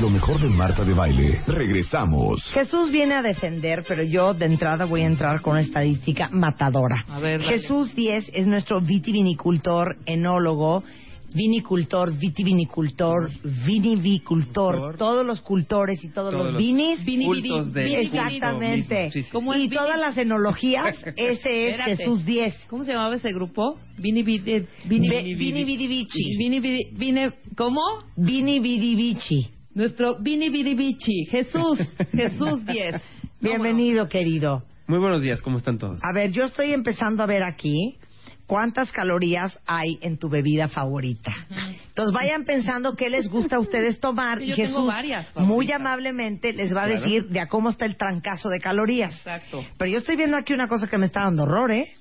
lo 0.00 0.08
mejor 0.08 0.40
de 0.40 0.48
Marta 0.48 0.82
de 0.82 0.94
Baile. 0.94 1.42
Regresamos. 1.46 2.42
Jesús 2.54 2.90
viene 2.90 3.14
a 3.14 3.22
defender, 3.22 3.84
pero 3.86 4.02
yo 4.02 4.32
de 4.32 4.46
entrada 4.46 4.86
voy 4.86 5.02
a 5.02 5.06
entrar 5.06 5.42
con 5.42 5.52
una 5.52 5.60
estadística 5.60 6.30
matadora. 6.32 7.04
A 7.06 7.20
ver. 7.20 7.42
Jesús 7.42 7.94
Díez 7.94 8.30
es 8.32 8.46
nuestro 8.46 8.80
vitivinicultor, 8.80 9.98
enólogo, 10.06 10.82
vinicultor, 11.34 12.16
vitivinicultor, 12.18 13.30
vinivicultor, 13.66 14.96
todos 14.96 15.24
los 15.24 15.40
cultores 15.40 16.02
y 16.04 16.08
todos, 16.08 16.32
Todos 16.32 16.52
los 16.52 16.62
vinis. 16.62 17.04
Vini, 17.04 17.24
cultos 17.24 17.72
vini, 17.72 17.72
del 17.72 17.84
vini, 17.84 18.08
culto 18.08 18.26
Exactamente. 18.26 19.10
sí, 19.10 19.22
sí. 19.22 19.30
¿Cómo 19.30 19.54
y 19.54 19.68
todas 19.68 19.98
las 19.98 20.16
enologías, 20.18 20.96
ese 21.16 21.68
es 21.68 21.74
Espérate. 21.74 21.96
Jesús 21.96 22.24
Díez. 22.24 22.54
¿Cómo 22.68 22.84
se 22.84 22.92
llamaba 22.92 23.14
ese 23.14 23.32
grupo? 23.32 23.78
Vini, 23.98 24.22
vini, 24.22 24.66
vini, 26.92 27.20
¿cómo? 27.56 27.80
Vini 28.16 28.60
Vidivici. 28.60 29.48
Nuestro 29.74 30.18
Vini 30.20 30.50
Vini 30.50 30.74
Vici. 30.74 31.26
Jesús, 31.30 31.78
Jesús 32.12 32.64
10. 32.66 33.00
Bienvenido, 33.40 34.08
querido. 34.08 34.64
Muy 34.88 34.98
buenos 34.98 35.22
días, 35.22 35.40
¿cómo 35.42 35.58
están 35.58 35.78
todos? 35.78 36.00
A 36.02 36.12
ver, 36.12 36.32
yo 36.32 36.42
estoy 36.42 36.72
empezando 36.72 37.22
a 37.22 37.26
ver 37.26 37.44
aquí 37.44 37.99
cuántas 38.50 38.90
calorías 38.90 39.60
hay 39.64 39.96
en 40.02 40.18
tu 40.18 40.28
bebida 40.28 40.66
favorita. 40.66 41.30
Entonces 41.86 42.12
vayan 42.12 42.44
pensando 42.44 42.96
qué 42.96 43.08
les 43.08 43.28
gusta 43.28 43.56
a 43.56 43.58
ustedes 43.60 44.00
tomar 44.00 44.38
Sí, 44.40 44.46
y 44.46 44.52
Jesús 44.54 44.88
varias 44.88 45.28
muy 45.36 45.70
amablemente 45.70 46.52
les 46.52 46.74
va 46.74 46.82
a 46.82 46.86
Claro. 46.86 47.00
decir 47.00 47.28
de 47.28 47.38
a 47.38 47.46
cómo 47.46 47.70
está 47.70 47.86
el 47.86 47.96
trancazo 47.96 48.48
de 48.48 48.58
calorías. 48.58 49.14
Exacto. 49.14 49.64
Pero 49.78 49.88
yo 49.92 49.98
estoy 49.98 50.16
viendo 50.16 50.36
aquí 50.36 50.52
una 50.52 50.66
cosa 50.66 50.88
que 50.88 50.98
me 50.98 51.06
está 51.06 51.20
dando 51.22 51.44
horror, 51.44 51.70
¿eh? 51.70 51.92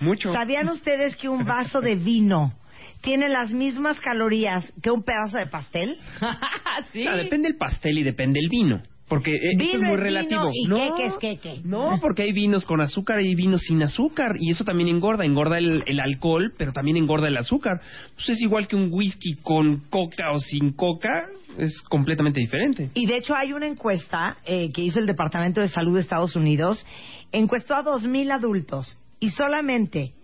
Mucho. 0.00 0.32
¿Sabían 0.32 0.68
ustedes 0.70 1.14
que 1.14 1.28
un 1.28 1.44
vaso 1.44 1.80
de 1.80 1.94
vino 1.94 2.52
tiene 3.00 3.28
las 3.28 3.52
mismas 3.52 4.00
calorías 4.00 4.72
que 4.82 4.90
un 4.90 5.04
pedazo 5.04 5.38
de 5.38 5.46
pastel? 5.46 5.96
sí. 6.92 7.06
Ah, 7.06 7.14
depende 7.14 7.48
del 7.48 7.56
pastel 7.58 7.96
y 7.98 8.02
depende 8.02 8.40
el 8.40 8.48
vino. 8.48 8.82
Porque 9.12 9.32
eh, 9.32 9.50
esto 9.58 9.76
es 9.76 9.82
muy 9.82 9.96
relativo. 9.98 10.50
y 10.54 10.66
no, 10.66 11.18
queque 11.20 11.60
no, 11.64 11.98
porque 12.00 12.22
hay 12.22 12.32
vinos 12.32 12.64
con 12.64 12.80
azúcar 12.80 13.20
y 13.20 13.28
hay 13.28 13.34
vinos 13.34 13.60
sin 13.60 13.82
azúcar. 13.82 14.36
Y 14.40 14.50
eso 14.50 14.64
también 14.64 14.88
engorda. 14.88 15.26
Engorda 15.26 15.58
el, 15.58 15.82
el 15.86 16.00
alcohol, 16.00 16.54
pero 16.56 16.72
también 16.72 16.96
engorda 16.96 17.28
el 17.28 17.36
azúcar. 17.36 17.82
Pues 18.14 18.30
es 18.30 18.40
igual 18.40 18.66
que 18.66 18.74
un 18.74 18.88
whisky 18.90 19.34
con 19.42 19.80
coca 19.90 20.32
o 20.32 20.38
sin 20.38 20.72
coca. 20.72 21.26
Es 21.58 21.82
completamente 21.82 22.40
diferente. 22.40 22.88
Y 22.94 23.04
de 23.04 23.18
hecho 23.18 23.34
hay 23.34 23.52
una 23.52 23.66
encuesta 23.66 24.38
eh, 24.46 24.72
que 24.72 24.80
hizo 24.80 24.98
el 24.98 25.04
Departamento 25.04 25.60
de 25.60 25.68
Salud 25.68 25.94
de 25.94 26.00
Estados 26.00 26.34
Unidos. 26.34 26.82
Encuestó 27.32 27.74
a 27.74 27.84
2.000 27.84 28.32
adultos 28.32 28.98
y 29.20 29.28
solamente 29.28 30.14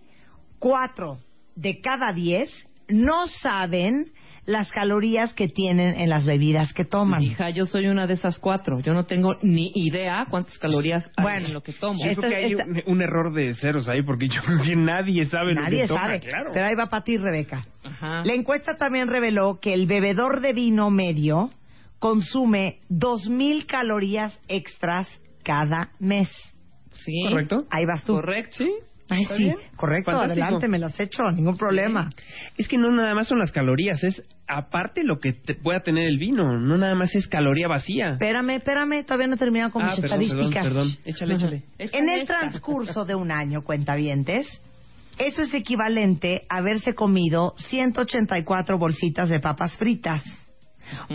4 0.57 1.19
de 1.55 1.79
cada 1.79 2.11
10 2.11 2.49
no 2.87 3.27
saben 3.27 4.11
las 4.49 4.71
calorías 4.71 5.33
que 5.35 5.47
tienen 5.47 5.93
en 5.99 6.09
las 6.09 6.25
bebidas 6.25 6.73
que 6.73 6.83
toman. 6.83 7.21
Hija, 7.21 7.51
yo 7.51 7.65
soy 7.67 7.85
una 7.87 8.07
de 8.07 8.15
esas 8.15 8.39
cuatro. 8.39 8.79
Yo 8.79 8.93
no 8.93 9.05
tengo 9.05 9.37
ni 9.43 9.71
idea 9.75 10.25
cuántas 10.29 10.57
calorías 10.57 11.09
hay 11.17 11.23
Bueno, 11.23 11.47
en 11.47 11.53
lo 11.53 11.61
que 11.61 11.73
tomo. 11.73 12.03
Yo 12.03 12.09
Esta- 12.11 12.21
creo 12.27 12.31
que 12.31 12.45
hay 12.45 12.51
esta- 12.53 12.65
un, 12.65 12.81
un 12.87 13.01
error 13.01 13.31
de 13.31 13.53
ceros 13.53 13.87
ahí, 13.87 14.01
porque 14.01 14.27
yo 14.27 14.41
creo 14.41 14.61
que 14.63 14.75
nadie 14.75 15.25
sabe 15.27 15.53
lo 15.53 15.61
que 15.69 15.87
toma, 15.87 16.01
sabe. 16.01 16.19
claro. 16.21 16.49
Pero 16.51 16.65
ahí 16.65 16.73
va 16.75 16.87
para 16.87 17.03
ti, 17.03 17.17
Rebeca. 17.17 17.65
Ajá. 17.83 18.23
La 18.25 18.33
encuesta 18.33 18.75
también 18.75 19.07
reveló 19.07 19.59
que 19.61 19.73
el 19.73 19.85
bebedor 19.85 20.41
de 20.41 20.53
vino 20.53 20.89
medio 20.89 21.51
consume 21.99 22.79
2.000 22.89 23.65
calorías 23.67 24.39
extras 24.47 25.07
cada 25.43 25.91
mes. 25.99 26.29
Sí. 26.91 27.21
¿Correcto? 27.29 27.65
Ahí 27.69 27.85
vas 27.85 28.03
tú. 28.03 28.13
Correcto. 28.13 28.57
Sí. 28.57 28.69
Ay, 29.09 29.23
¿Está 29.23 29.35
sí, 29.35 29.43
bien? 29.43 29.55
correcto, 29.75 30.11
Fantástico. 30.11 30.43
adelante, 30.43 30.67
me 30.67 30.79
lo 30.79 30.85
has 30.85 30.99
hecho, 30.99 31.23
ningún 31.33 31.57
problema. 31.57 32.09
Es 32.57 32.67
que 32.67 32.77
no 32.77 32.91
nada 32.91 33.15
más 33.15 33.27
son 33.27 33.39
las 33.39 33.51
calorías, 33.51 34.03
es 34.03 34.23
aparte 34.47 35.03
lo 35.03 35.19
que 35.19 35.33
te 35.33 35.55
pueda 35.55 35.81
tener 35.81 36.07
el 36.07 36.19
vino, 36.19 36.59
no 36.59 36.77
nada 36.77 36.95
más 36.95 37.15
es 37.15 37.27
caloría 37.27 37.67
vacía. 37.67 38.11
Espérame, 38.11 38.51
espérame, 38.57 39.03
todavía 39.03 39.27
no 39.27 39.35
he 39.35 39.37
terminado 39.37 39.71
con 39.71 39.81
ah, 39.81 39.91
mis 39.91 39.99
perdón, 39.99 40.19
perdón, 40.19 40.31
estadísticas. 40.31 40.63
perdón. 40.65 40.87
Échale, 41.05 41.33
échale. 41.35 41.63
En 41.77 42.09
el 42.09 42.27
transcurso 42.27 43.03
de 43.05 43.15
un 43.15 43.31
año, 43.31 43.61
cuentavientes, 43.63 44.61
eso 45.17 45.41
es 45.41 45.53
equivalente 45.53 46.43
a 46.47 46.57
haberse 46.57 46.93
comido 46.95 47.55
184 47.57 48.77
bolsitas 48.77 49.27
de 49.29 49.39
papas 49.39 49.75
fritas 49.77 50.23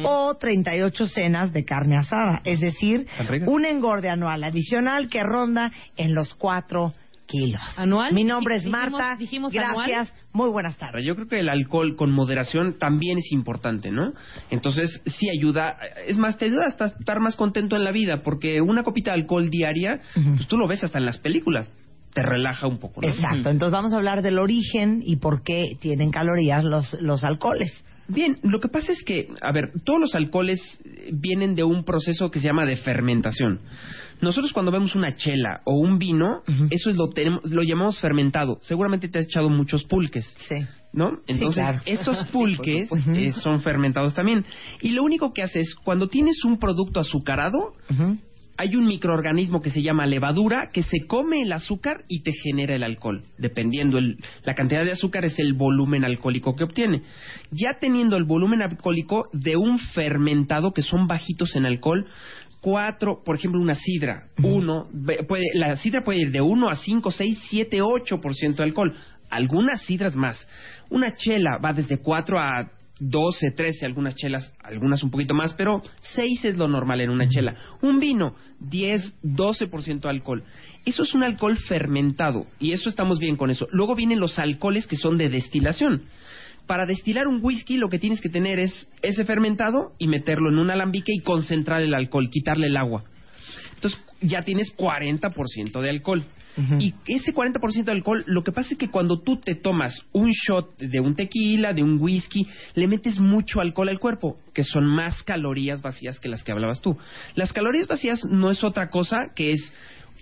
o 0.05 0.35
38 0.37 1.07
cenas 1.07 1.53
de 1.53 1.65
carne 1.65 1.97
asada, 1.97 2.41
es 2.45 2.61
decir, 2.61 3.07
un 3.47 3.65
engorde 3.65 4.09
anual 4.09 4.45
adicional 4.45 5.09
que 5.09 5.23
ronda 5.23 5.73
en 5.97 6.15
los 6.15 6.35
4 6.35 6.93
kilos. 7.35 7.61
¿Anual? 7.77 8.15
Mi 8.15 8.25
nombre 8.25 8.57
es 8.57 8.67
Marta. 8.67 9.17
dijimos 9.17 9.53
Gracias. 9.53 10.15
Muy 10.33 10.51
buenas 10.51 10.77
tardes. 10.79 11.05
Yo 11.05 11.15
creo 11.15 11.29
que 11.29 11.41
el 11.41 11.49
alcohol 11.49 11.97
con 11.97 12.13
moderación 12.13 12.75
también 12.79 13.19
es 13.19 13.33
importante, 13.33 13.91
¿no? 13.91 14.13
Entonces, 14.51 15.01
sí 15.07 15.29
ayuda, 15.31 15.77
es 16.07 16.17
más, 16.17 16.37
te 16.37 16.47
ayuda 16.47 16.65
hasta 16.67 16.87
estar 16.87 17.21
más 17.21 17.37
contento 17.37 17.77
en 17.77 17.85
la 17.85 17.93
vida, 17.93 18.23
porque 18.23 18.61
una 18.61 18.83
copita 18.83 19.13
de 19.13 19.21
alcohol 19.21 19.49
diaria, 19.49 20.01
pues 20.37 20.47
tú 20.49 20.57
lo 20.57 20.67
ves 20.67 20.83
hasta 20.83 20.99
en 20.99 21.07
las 21.07 21.19
películas, 21.19 21.71
te 22.13 22.23
relaja 22.23 22.67
un 22.67 22.79
poco, 22.79 23.01
¿no? 23.01 23.09
Exacto. 23.09 23.51
Entonces 23.51 23.73
vamos 23.73 23.93
a 23.93 23.97
hablar 23.97 24.23
del 24.23 24.39
origen 24.39 25.03
y 25.05 25.17
por 25.17 25.43
qué 25.43 25.77
tienen 25.81 26.11
calorías 26.11 26.65
los, 26.65 26.97
los 27.01 27.25
alcoholes. 27.25 27.73
Bien, 28.07 28.37
lo 28.43 28.61
que 28.61 28.69
pasa 28.69 28.93
es 28.93 29.03
que, 29.03 29.29
a 29.41 29.53
ver, 29.53 29.73
todos 29.85 29.99
los 29.99 30.15
alcoholes 30.15 30.61
vienen 31.13 31.55
de 31.55 31.65
un 31.65 31.85
proceso 31.85 32.31
que 32.31 32.39
se 32.39 32.47
llama 32.47 32.67
de 32.67 32.77
fermentación. 32.77 33.61
Nosotros 34.21 34.53
cuando 34.53 34.73
vemos 34.73 34.95
una 34.95 35.15
chela 35.15 35.61
o 35.65 35.75
un 35.79 35.99
vino, 35.99 36.43
eso 36.71 36.91
es 36.91 36.97
lo 36.97 37.09
tenemos, 37.09 37.45
lo 37.51 37.63
llamamos 37.63 38.01
fermentado. 38.01 38.59
Seguramente 38.61 39.09
te 39.09 39.19
has 39.19 39.27
echado 39.27 39.51
muchos 39.51 39.85
pulques. 39.85 40.25
Sí. 40.49 40.57
¿No? 40.93 41.19
Entonces, 41.27 41.61
claro. 41.63 41.81
esos 41.87 42.23
pulques 42.33 42.89
eh, 43.17 43.33
son 43.33 43.61
fermentados 43.63 44.15
también. 44.15 44.45
Y 44.81 44.91
lo 44.91 45.03
único 45.03 45.33
que 45.33 45.43
hace 45.43 45.61
es, 45.61 45.75
cuando 45.75 46.09
tienes 46.09 46.45
un 46.45 46.59
producto 46.59 47.01
azucarado, 47.01 47.75
hay 48.57 48.77
un 48.77 48.87
microorganismo 48.87 49.61
que 49.61 49.71
se 49.71 49.83
llama 49.83 50.07
levadura 50.07 50.69
que 50.73 50.85
se 50.85 51.07
come 51.09 51.43
el 51.43 51.53
azúcar 51.53 52.05
y 52.09 52.23
te 52.23 52.31
genera 52.33 52.77
el 52.77 52.85
alcohol. 52.85 53.25
Dependiendo 53.37 53.99
el- 53.99 54.19
la 54.45 54.55
cantidad 54.55 54.85
de 54.85 54.93
azúcar 54.93 55.25
es 55.25 55.37
el 55.41 55.55
volumen 55.55 56.05
alcohólico 56.05 56.55
que 56.55 56.63
obtiene. 56.63 57.03
Ya 57.51 57.79
teniendo 57.81 58.17
el 58.17 58.23
volumen 58.23 58.63
alcohólico 58.63 59.25
de 59.33 59.57
un 59.57 59.81
fermentado 59.81 60.73
que 60.73 60.83
son 60.83 61.09
bajitos 61.09 61.57
en 61.57 61.67
alcohol, 61.67 62.07
cuatro, 62.65 63.23
por 63.23 63.37
ejemplo, 63.37 63.61
una 63.61 63.75
sidra, 63.75 64.29
uno, 64.43 64.89
puede, 65.29 65.45
la 65.53 65.77
sidra 65.77 66.03
puede 66.03 66.21
ir 66.21 66.31
de 66.31 66.41
uno 66.41 66.71
a 66.71 66.77
cinco, 66.77 67.11
seis, 67.11 67.39
siete, 67.51 67.81
ocho 67.83 68.23
por 68.23 68.35
ciento 68.35 68.63
de 68.63 68.69
alcohol. 68.69 68.95
Algunas 69.29 69.83
sidras 69.83 70.17
más. 70.17 70.49
Una 70.89 71.15
chela 71.15 71.59
va 71.63 71.75
desde 71.75 71.99
cuatro 71.99 72.39
a 72.41 72.71
12, 73.01 73.51
13, 73.51 73.85
algunas 73.85 74.15
chelas, 74.15 74.55
algunas 74.63 75.03
un 75.03 75.11
poquito 75.11 75.35
más, 75.35 75.53
pero 75.53 75.83
6 76.15 76.45
es 76.47 76.57
lo 76.57 76.67
normal 76.67 77.03
en 77.03 77.11
una 77.11 77.29
chela. 77.29 77.55
Un 77.83 78.01
vino, 78.01 78.35
10, 78.61 79.23
12% 79.23 80.01
de 80.01 80.09
alcohol. 80.09 80.43
Eso 80.87 81.03
es 81.03 81.15
un 81.15 81.23
alcohol 81.23 81.59
fermentado 81.59 82.47
y 82.59 82.73
eso 82.73 82.89
estamos 82.89 83.19
bien 83.19 83.37
con 83.37 83.51
eso. 83.51 83.69
Luego 83.73 83.95
vienen 83.95 84.21
los 84.21 84.39
alcoholes 84.39 84.87
que 84.87 84.97
son 84.97 85.19
de 85.19 85.29
destilación. 85.29 86.05
Para 86.67 86.87
destilar 86.87 87.27
un 87.27 87.41
whisky 87.43 87.77
lo 87.77 87.89
que 87.89 87.99
tienes 87.99 88.21
que 88.21 88.29
tener 88.29 88.59
es 88.59 88.89
ese 89.03 89.25
fermentado 89.25 89.93
y 89.99 90.09
meterlo 90.09 90.51
en 90.51 90.59
un 90.59 90.71
alambique 90.71 91.13
y 91.15 91.21
concentrar 91.21 91.83
el 91.83 91.95
alcohol, 91.95 92.31
quitarle 92.31 92.69
el 92.69 92.77
agua. 92.77 93.05
Entonces 93.75 94.01
ya 94.21 94.43
tienes 94.43 94.75
40% 94.77 95.81
de 95.81 95.91
alcohol. 95.91 96.25
Y 96.79 96.95
ese 97.09 97.35
40% 97.35 97.83
de 97.83 97.91
alcohol, 97.91 98.23
lo 98.29 98.45
que 98.45 98.53
pasa 98.53 98.69
es 98.73 98.79
que 98.79 98.89
cuando 98.89 99.21
tú 99.21 99.39
te 99.39 99.57
tomas 99.57 100.01
un 100.13 100.31
shot 100.31 100.79
de 100.79 101.01
un 101.01 101.15
tequila, 101.15 101.73
de 101.73 101.83
un 101.83 101.99
whisky, 102.01 102.47
le 102.77 102.87
metes 102.87 103.19
mucho 103.19 103.61
alcohol 103.61 103.89
al 103.89 103.99
cuerpo, 103.99 104.39
que 104.53 104.63
son 104.63 104.87
más 104.87 105.25
calorías 105.25 105.83
vacías 105.83 106.21
que 106.21 106.29
las 106.29 106.45
que 106.45 106.53
hablabas 106.53 106.81
tú. 106.81 106.97
Las 107.35 107.53
calorías 107.53 107.89
vacías 107.89 108.25
no 108.31 108.53
es 108.53 108.63
otra 108.63 108.89
cosa 108.89 109.33
que 109.35 109.51
es 109.51 109.73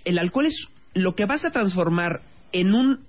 el 0.05 0.17
alcohol 0.17 0.47
es 0.47 0.55
lo 0.95 1.13
que 1.13 1.25
vas 1.25 1.45
a 1.45 1.51
transformar 1.51 2.21
en 2.51 2.73
un 2.73 2.99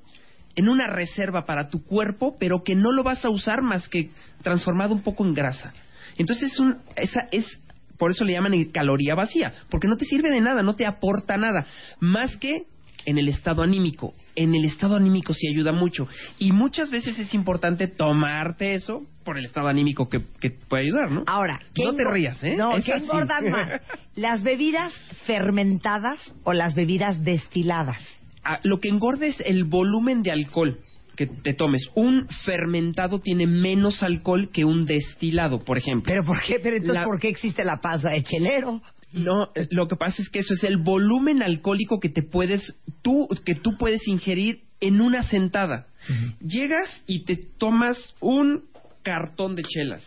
en 0.57 0.69
una 0.69 0.87
reserva 0.87 1.47
para 1.47 1.69
tu 1.69 1.85
cuerpo, 1.85 2.37
pero 2.39 2.63
que 2.63 2.75
no 2.75 2.93
lo 2.93 3.03
vas 3.03 3.25
a 3.25 3.31
usar 3.31 3.63
más 3.63 3.89
que 3.89 4.11
transformado 4.43 4.95
un 4.95 5.03
poco 5.03 5.25
en 5.25 5.35
grasa. 5.35 5.73
Entonces 6.17 6.53
es 6.53 6.61
un 6.61 6.77
esa 6.97 7.29
es 7.33 7.61
por 7.99 8.11
eso 8.11 8.25
le 8.25 8.33
llaman 8.33 8.65
caloría 8.67 9.15
vacía, 9.15 9.53
porque 9.71 9.89
no 9.89 9.97
te 9.97 10.05
sirve 10.05 10.31
de 10.31 10.41
nada, 10.41 10.63
no 10.63 10.75
te 10.75 10.87
aporta 10.87 11.37
nada, 11.37 11.67
más 12.01 12.37
que 12.37 12.67
en 13.07 13.19
el 13.19 13.29
estado 13.29 13.63
anímico. 13.63 14.15
En 14.35 14.55
el 14.55 14.65
estado 14.65 14.97
anímico 14.97 15.33
sí 15.33 15.47
ayuda 15.49 15.73
mucho. 15.73 16.09
Y 16.39 16.53
muchas 16.53 16.91
veces 16.91 17.19
es 17.19 17.35
importante 17.35 17.87
tomarte 17.87 18.75
eso 18.75 19.03
por 19.25 19.39
el 19.39 19.45
estado 19.45 19.69
anímico 19.69 20.09
que, 20.09 20.23
que 20.41 20.51
puede 20.51 20.85
ayudar, 20.85 21.11
¿no? 21.11 21.25
Ahora, 21.27 21.61
¿qué 21.75 21.85
no 21.85 21.95
te 21.95 22.05
rías, 22.05 22.43
¿eh? 22.43 22.57
No, 22.57 22.77
Es 22.77 22.85
¿qué 22.85 22.93
engordan 22.93 23.51
más? 23.51 23.81
¿Las 24.17 24.43
bebidas 24.43 24.93
fermentadas 25.27 26.35
o 26.45 26.53
las 26.53 26.75
bebidas 26.75 27.23
destiladas? 27.23 28.03
Lo 28.63 28.79
que 28.81 28.89
engorda 28.89 29.27
es 29.27 29.41
el 29.41 29.65
volumen 29.65 30.23
de 30.23 30.31
alcohol 30.31 30.77
que 31.17 31.27
te 31.27 31.55
tomes. 31.55 31.83
Un 31.95 32.27
fermentado 32.45 33.21
tiene 33.21 33.47
menos 33.47 34.03
alcohol 34.03 34.51
que 34.53 34.65
un 34.65 34.85
destilado, 34.85 35.65
por 35.65 35.79
ejemplo. 35.79 36.05
¿Pero 36.13 36.25
por 36.25 36.43
qué? 36.43 36.59
Pero 36.63 36.77
entonces, 36.77 37.01
La- 37.01 37.05
¿por 37.05 37.21
qué 37.21 37.29
existe 37.29 37.65
la 37.65 37.81
pasa 37.81 38.11
de 38.11 38.23
chelero? 38.23 38.83
No, 39.13 39.49
lo 39.71 39.87
que 39.87 39.95
pasa 39.95 40.21
es 40.21 40.29
que 40.29 40.41
eso 40.41 40.55
es 40.55 40.65
el 40.65 40.79
volumen 40.79 41.41
alcohólico 41.41 42.01
que 42.01 42.09
te 42.09 42.23
puedes 42.23 42.63
tú 43.03 43.29
que 43.47 43.55
tú 43.55 43.77
puedes 43.79 44.07
ingerir 44.09 44.63
en 44.81 45.01
una 45.01 45.23
sentada. 45.23 45.87
Llegas 46.41 47.03
y 47.07 47.25
te 47.25 47.37
tomas 47.37 47.97
un 48.21 48.65
cartón 49.05 49.55
de 49.55 49.63
chelas. 49.63 50.03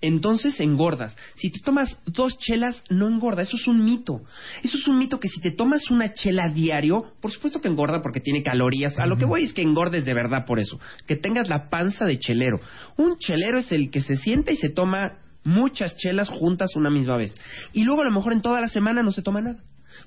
Entonces 0.00 0.60
engordas. 0.60 1.16
Si 1.34 1.50
te 1.50 1.58
tomas 1.60 1.98
dos 2.06 2.38
chelas, 2.38 2.84
no 2.88 3.08
engorda. 3.08 3.42
Eso 3.42 3.56
es 3.56 3.66
un 3.66 3.84
mito. 3.84 4.22
Eso 4.62 4.76
es 4.78 4.86
un 4.86 4.96
mito 4.98 5.18
que 5.18 5.28
si 5.28 5.40
te 5.40 5.50
tomas 5.50 5.90
una 5.90 6.12
chela 6.12 6.48
diario, 6.48 7.12
por 7.20 7.32
supuesto 7.32 7.60
que 7.60 7.68
engorda 7.68 8.00
porque 8.00 8.20
tiene 8.20 8.42
calorías. 8.44 8.96
A 8.98 9.06
lo 9.06 9.16
que 9.18 9.24
voy 9.24 9.42
es 9.42 9.52
que 9.52 9.62
engordes 9.62 10.04
de 10.04 10.14
verdad 10.14 10.44
por 10.46 10.60
eso. 10.60 10.78
Que 11.06 11.16
tengas 11.16 11.48
la 11.48 11.68
panza 11.68 12.04
de 12.04 12.18
chelero. 12.18 12.60
Un 12.96 13.18
chelero 13.18 13.58
es 13.58 13.72
el 13.72 13.90
que 13.90 14.00
se 14.00 14.16
sienta 14.16 14.52
y 14.52 14.56
se 14.56 14.68
toma 14.68 15.18
muchas 15.42 15.96
chelas 15.96 16.28
juntas 16.28 16.76
una 16.76 16.90
misma 16.90 17.16
vez. 17.16 17.34
Y 17.72 17.82
luego 17.84 18.02
a 18.02 18.04
lo 18.04 18.12
mejor 18.12 18.32
en 18.32 18.42
toda 18.42 18.60
la 18.60 18.68
semana 18.68 19.02
no 19.02 19.10
se 19.10 19.22
toma 19.22 19.40
nada. 19.40 19.58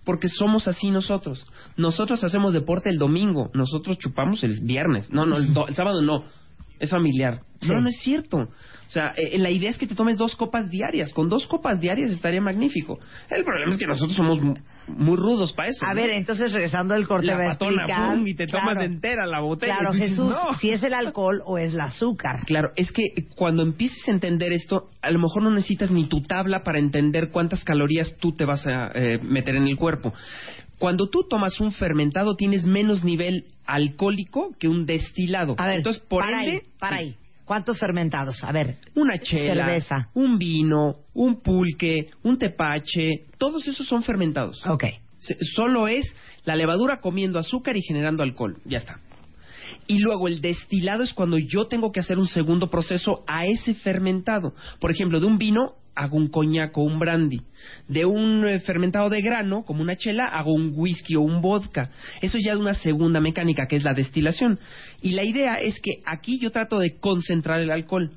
Porque 0.05 0.29
somos 0.29 0.69
así 0.69 0.89
nosotros. 0.89 1.45
Nosotros 1.75 2.23
hacemos 2.23 2.53
deporte 2.53 2.89
el 2.89 2.97
domingo. 2.97 3.51
Nosotros 3.53 3.97
chupamos 3.97 4.41
el 4.45 4.61
viernes. 4.61 5.11
No, 5.11 5.25
no, 5.25 5.35
el, 5.35 5.53
do- 5.53 5.67
el 5.67 5.75
sábado 5.75 6.01
no. 6.01 6.23
Es 6.81 6.89
familiar. 6.89 7.41
No, 7.61 7.79
no 7.79 7.89
es 7.89 7.99
cierto. 8.01 8.37
O 8.39 8.89
sea, 8.93 9.13
eh, 9.15 9.37
la 9.37 9.51
idea 9.51 9.69
es 9.69 9.77
que 9.77 9.85
te 9.85 9.93
tomes 9.93 10.17
dos 10.17 10.35
copas 10.35 10.67
diarias. 10.69 11.13
Con 11.13 11.29
dos 11.29 11.45
copas 11.45 11.79
diarias 11.79 12.09
estaría 12.09 12.41
magnífico. 12.41 12.99
El 13.29 13.43
problema 13.45 13.71
es 13.71 13.77
que 13.77 13.85
nosotros 13.85 14.15
somos 14.17 14.41
mu- 14.41 14.55
muy 14.87 15.15
rudos 15.15 15.53
para 15.53 15.69
eso. 15.69 15.85
A 15.85 15.89
¿no? 15.93 15.95
ver, 16.01 16.09
entonces 16.09 16.51
regresando 16.51 16.95
del 16.95 17.07
corte 17.07 17.27
la 17.27 17.35
va 17.37 17.43
a 17.45 17.49
patona, 17.51 17.83
explicar. 17.83 18.15
pum, 18.15 18.27
y 18.27 18.33
te 18.33 18.45
Claro. 18.45 18.65
tomas 18.67 18.83
entera 18.83 19.27
la 19.27 19.39
botella. 19.41 19.75
Claro, 19.77 19.91
Y 19.93 19.97
dices, 19.97 20.09
Jesús, 20.09 20.29
"No". 20.33 20.53
si 20.55 20.71
es 20.71 20.81
el 20.81 20.95
alcohol 20.95 21.43
o 21.45 21.59
es 21.59 21.71
el 21.73 21.79
azúcar. 21.81 22.39
Claro, 22.47 22.71
es 22.75 22.91
que 22.91 23.03
cuando 23.35 23.61
empieces 23.61 24.05
a 24.07 24.11
entender 24.11 24.51
esto, 24.53 24.89
a 25.03 25.11
lo 25.11 25.19
mejor 25.19 25.43
no 25.43 25.51
necesitas 25.51 25.91
ni 25.91 26.07
tu 26.09 26.23
tabla 26.23 26.63
para 26.63 26.79
entender 26.79 27.29
cuántas 27.29 27.63
calorías 27.63 28.17
tú 28.19 28.31
te 28.35 28.43
vas 28.45 28.65
a 28.65 28.91
eh, 28.95 29.19
meter 29.21 29.55
en 29.55 29.67
el 29.67 29.77
cuerpo. 29.77 30.13
Cuando 30.81 31.09
tú 31.09 31.27
tomas 31.29 31.59
un 31.61 31.71
fermentado, 31.71 32.35
tienes 32.35 32.65
menos 32.65 33.03
nivel 33.03 33.45
alcohólico 33.67 34.49
que 34.59 34.67
un 34.67 34.87
destilado. 34.87 35.55
A 35.59 35.67
ver, 35.67 35.77
Entonces, 35.77 36.01
por 36.09 36.23
para 36.25 36.39
ende, 36.43 36.51
ahí, 36.51 36.61
para 36.79 36.97
sí. 36.97 37.03
ahí. 37.03 37.15
¿Cuántos 37.45 37.79
fermentados? 37.79 38.43
A 38.43 38.51
ver. 38.51 38.77
Una 38.95 39.19
chela, 39.19 39.65
Cerveza. 39.67 40.09
un 40.15 40.39
vino, 40.39 40.95
un 41.13 41.41
pulque, 41.41 42.09
un 42.23 42.37
tepache, 42.39 43.21
todos 43.37 43.67
esos 43.67 43.87
son 43.87 44.01
fermentados. 44.01 44.59
Ok. 44.65 44.85
Solo 45.55 45.87
es 45.87 46.05
la 46.45 46.55
levadura 46.55 46.99
comiendo 46.99 47.37
azúcar 47.37 47.77
y 47.77 47.81
generando 47.83 48.23
alcohol. 48.23 48.57
Ya 48.65 48.79
está. 48.79 48.99
Y 49.85 49.99
luego 49.99 50.27
el 50.27 50.41
destilado 50.41 51.03
es 51.03 51.13
cuando 51.13 51.37
yo 51.37 51.65
tengo 51.65 51.91
que 51.91 51.99
hacer 51.99 52.17
un 52.17 52.27
segundo 52.27 52.71
proceso 52.71 53.23
a 53.27 53.45
ese 53.45 53.75
fermentado. 53.75 54.55
Por 54.79 54.89
ejemplo, 54.89 55.19
de 55.19 55.27
un 55.27 55.37
vino 55.37 55.75
hago 55.95 56.17
un 56.17 56.27
coñac 56.27 56.77
o 56.77 56.81
un 56.81 56.99
brandy. 56.99 57.41
De 57.87 58.05
un 58.05 58.47
eh, 58.47 58.59
fermentado 58.59 59.09
de 59.09 59.21
grano, 59.21 59.63
como 59.63 59.81
una 59.81 59.95
chela, 59.95 60.25
hago 60.25 60.53
un 60.53 60.73
whisky 60.75 61.15
o 61.15 61.21
un 61.21 61.41
vodka. 61.41 61.91
Eso 62.21 62.37
ya 62.39 62.53
es 62.53 62.57
una 62.57 62.73
segunda 62.73 63.19
mecánica, 63.19 63.67
que 63.67 63.75
es 63.75 63.83
la 63.83 63.93
destilación. 63.93 64.59
Y 65.01 65.11
la 65.11 65.23
idea 65.23 65.55
es 65.55 65.79
que 65.81 66.01
aquí 66.05 66.39
yo 66.39 66.51
trato 66.51 66.79
de 66.79 66.97
concentrar 66.99 67.59
el 67.59 67.71
alcohol. 67.71 68.11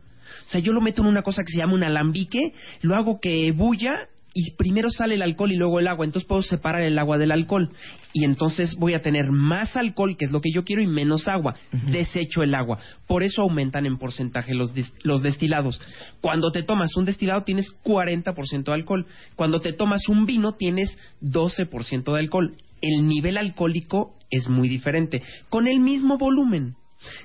O 0.47 0.49
sea, 0.49 0.61
yo 0.61 0.73
lo 0.73 0.81
meto 0.81 1.03
en 1.03 1.09
una 1.09 1.23
cosa 1.23 1.43
que 1.43 1.53
se 1.53 1.59
llama 1.59 1.75
un 1.75 1.85
alambique, 1.85 2.55
lo 2.83 2.95
hago 2.95 3.21
que 3.21 3.53
bulla 3.53 4.09
y 4.35 4.55
primero 4.57 4.91
sale 4.91 5.15
el 5.15 5.23
alcohol 5.23 5.53
y 5.53 5.57
luego 5.57 5.79
el 5.79 5.87
agua. 5.87 6.05
Entonces 6.05 6.27
puedo 6.29 6.43
separar 6.43 6.83
el 6.83 6.99
agua 6.99 7.19
del 7.19 7.31
alcohol. 7.31 7.71
Y 8.13 8.25
entonces 8.25 8.75
voy 8.77 8.95
a 8.95 9.01
tener 9.01 9.31
más 9.31 9.77
alcohol, 9.77 10.17
que 10.17 10.25
es 10.25 10.33
lo 10.33 10.41
que 10.41 10.51
yo 10.53 10.65
quiero, 10.65 10.83
y 10.83 10.89
menos 10.89 11.29
agua. 11.29 11.55
Desecho 11.91 12.43
el 12.43 12.55
agua. 12.55 12.79
Por 13.07 13.23
eso 13.23 13.43
aumentan 13.43 13.87
en 13.87 13.97
porcentaje 13.97 14.53
los, 14.53 14.75
des- 14.75 14.93
los 15.05 15.23
destilados. 15.23 15.81
Cuando 16.21 16.51
te 16.51 16.65
tomas 16.65 16.97
un 16.97 17.05
destilado 17.05 17.45
tienes 17.45 17.67
40% 17.85 18.65
de 18.65 18.73
alcohol. 18.73 19.07
Cuando 19.37 19.61
te 19.61 19.73
tomas 19.73 20.09
un 20.09 20.27
vino 20.27 20.53
tienes 20.53 20.99
12% 21.23 22.13
de 22.13 22.19
alcohol. 22.19 22.57
El 22.83 23.07
nivel 23.07 23.39
alcohólico 23.39 24.17
es 24.31 24.49
muy 24.49 24.69
diferente. 24.69 25.23
Con 25.49 25.69
el 25.69 25.79
mismo 25.79 26.19
volumen. 26.19 26.75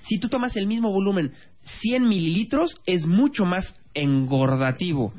Si 0.03 0.19
tú 0.19 0.29
tomas 0.29 0.55
el 0.57 0.67
mismo 0.67 0.91
volumen, 0.91 1.31
100 1.81 2.07
mililitros, 2.07 2.75
es 2.85 3.05
mucho 3.05 3.45
más 3.45 3.81
engordativo 3.93 5.13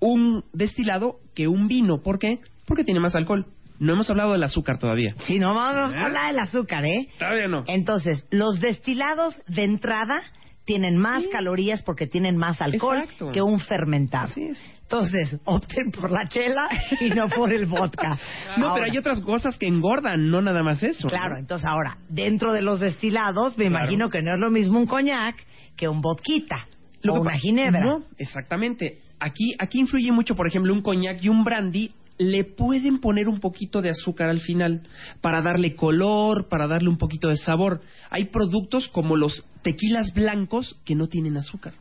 un 0.00 0.44
destilado 0.52 1.16
que 1.34 1.46
un 1.48 1.68
vino. 1.68 2.02
¿Por 2.02 2.18
qué? 2.18 2.38
Porque 2.66 2.84
tiene 2.84 3.00
más 3.00 3.14
alcohol. 3.14 3.46
No 3.78 3.94
hemos 3.94 4.10
hablado 4.10 4.32
del 4.32 4.42
azúcar 4.42 4.78
todavía. 4.78 5.14
Sí, 5.26 5.38
no 5.38 5.54
vamos 5.54 5.94
¿Eh? 5.94 5.98
a 5.98 6.06
hablar 6.06 6.26
del 6.28 6.38
azúcar, 6.40 6.84
¿eh? 6.84 7.08
Todavía 7.18 7.48
no. 7.48 7.64
Entonces, 7.66 8.26
los 8.30 8.60
destilados 8.60 9.40
de 9.46 9.64
entrada 9.64 10.20
tienen 10.66 10.98
más 10.98 11.26
calorías 11.28 11.82
porque 11.82 12.06
tienen 12.06 12.36
más 12.36 12.60
alcohol 12.60 12.98
Exacto. 12.98 13.32
que 13.32 13.40
un 13.40 13.58
fermentado. 13.58 14.24
Así 14.26 14.42
es. 14.44 14.70
Entonces, 14.82 15.38
opten 15.44 15.90
por 15.90 16.10
la 16.12 16.28
chela 16.28 16.68
y 17.00 17.08
no 17.10 17.28
por 17.28 17.52
el 17.52 17.66
vodka. 17.66 18.18
No, 18.58 18.66
Ahora, 18.66 18.74
pero 18.82 18.92
hay 18.92 18.98
otras 18.98 19.20
cosas 19.20 19.56
que 19.56 19.66
engordan, 19.66 20.28
no 20.28 20.42
nada 20.42 20.62
más 20.62 20.82
eso. 20.82 21.08
Claro, 21.08 21.34
¿no? 21.34 21.40
entonces 21.40 21.66
ahora, 21.66 21.96
dentro 22.08 22.52
de 22.52 22.60
los 22.62 22.80
destilados, 22.80 23.56
me 23.56 23.66
Claro. 23.68 23.84
imagino 23.84 24.10
que 24.10 24.22
no 24.22 24.34
es 24.34 24.40
lo 24.40 24.50
mismo 24.50 24.78
un 24.78 24.86
coñac 24.86 25.36
que 25.76 25.88
un 25.88 26.00
vodquita 26.02 26.66
Lo 27.02 27.14
o 27.14 27.22
que 27.22 27.28
una 27.28 27.38
ginebra. 27.38 27.80
No, 27.80 28.04
exactamente. 28.18 28.98
Aquí, 29.20 29.54
aquí 29.58 29.80
influye 29.80 30.10
mucho, 30.12 30.34
por 30.34 30.46
ejemplo, 30.46 30.72
un 30.72 30.82
coñac 30.82 31.22
y 31.22 31.28
un 31.28 31.44
brandy. 31.44 31.92
Le 32.18 32.44
pueden 32.44 33.00
poner 33.00 33.28
un 33.28 33.40
poquito 33.40 33.80
de 33.80 33.90
azúcar 33.90 34.28
al 34.28 34.40
final 34.40 34.82
para 35.22 35.40
darle 35.40 35.74
color, 35.74 36.48
para 36.48 36.66
darle 36.66 36.88
un 36.88 36.98
poquito 36.98 37.28
de 37.28 37.36
sabor. 37.36 37.80
Hay 38.10 38.26
productos 38.26 38.88
como 38.88 39.16
los 39.16 39.46
tequilas 39.62 40.12
blancos 40.12 40.78
que 40.84 40.94
no 40.94 41.06
tienen 41.06 41.38
azúcar. 41.38 41.72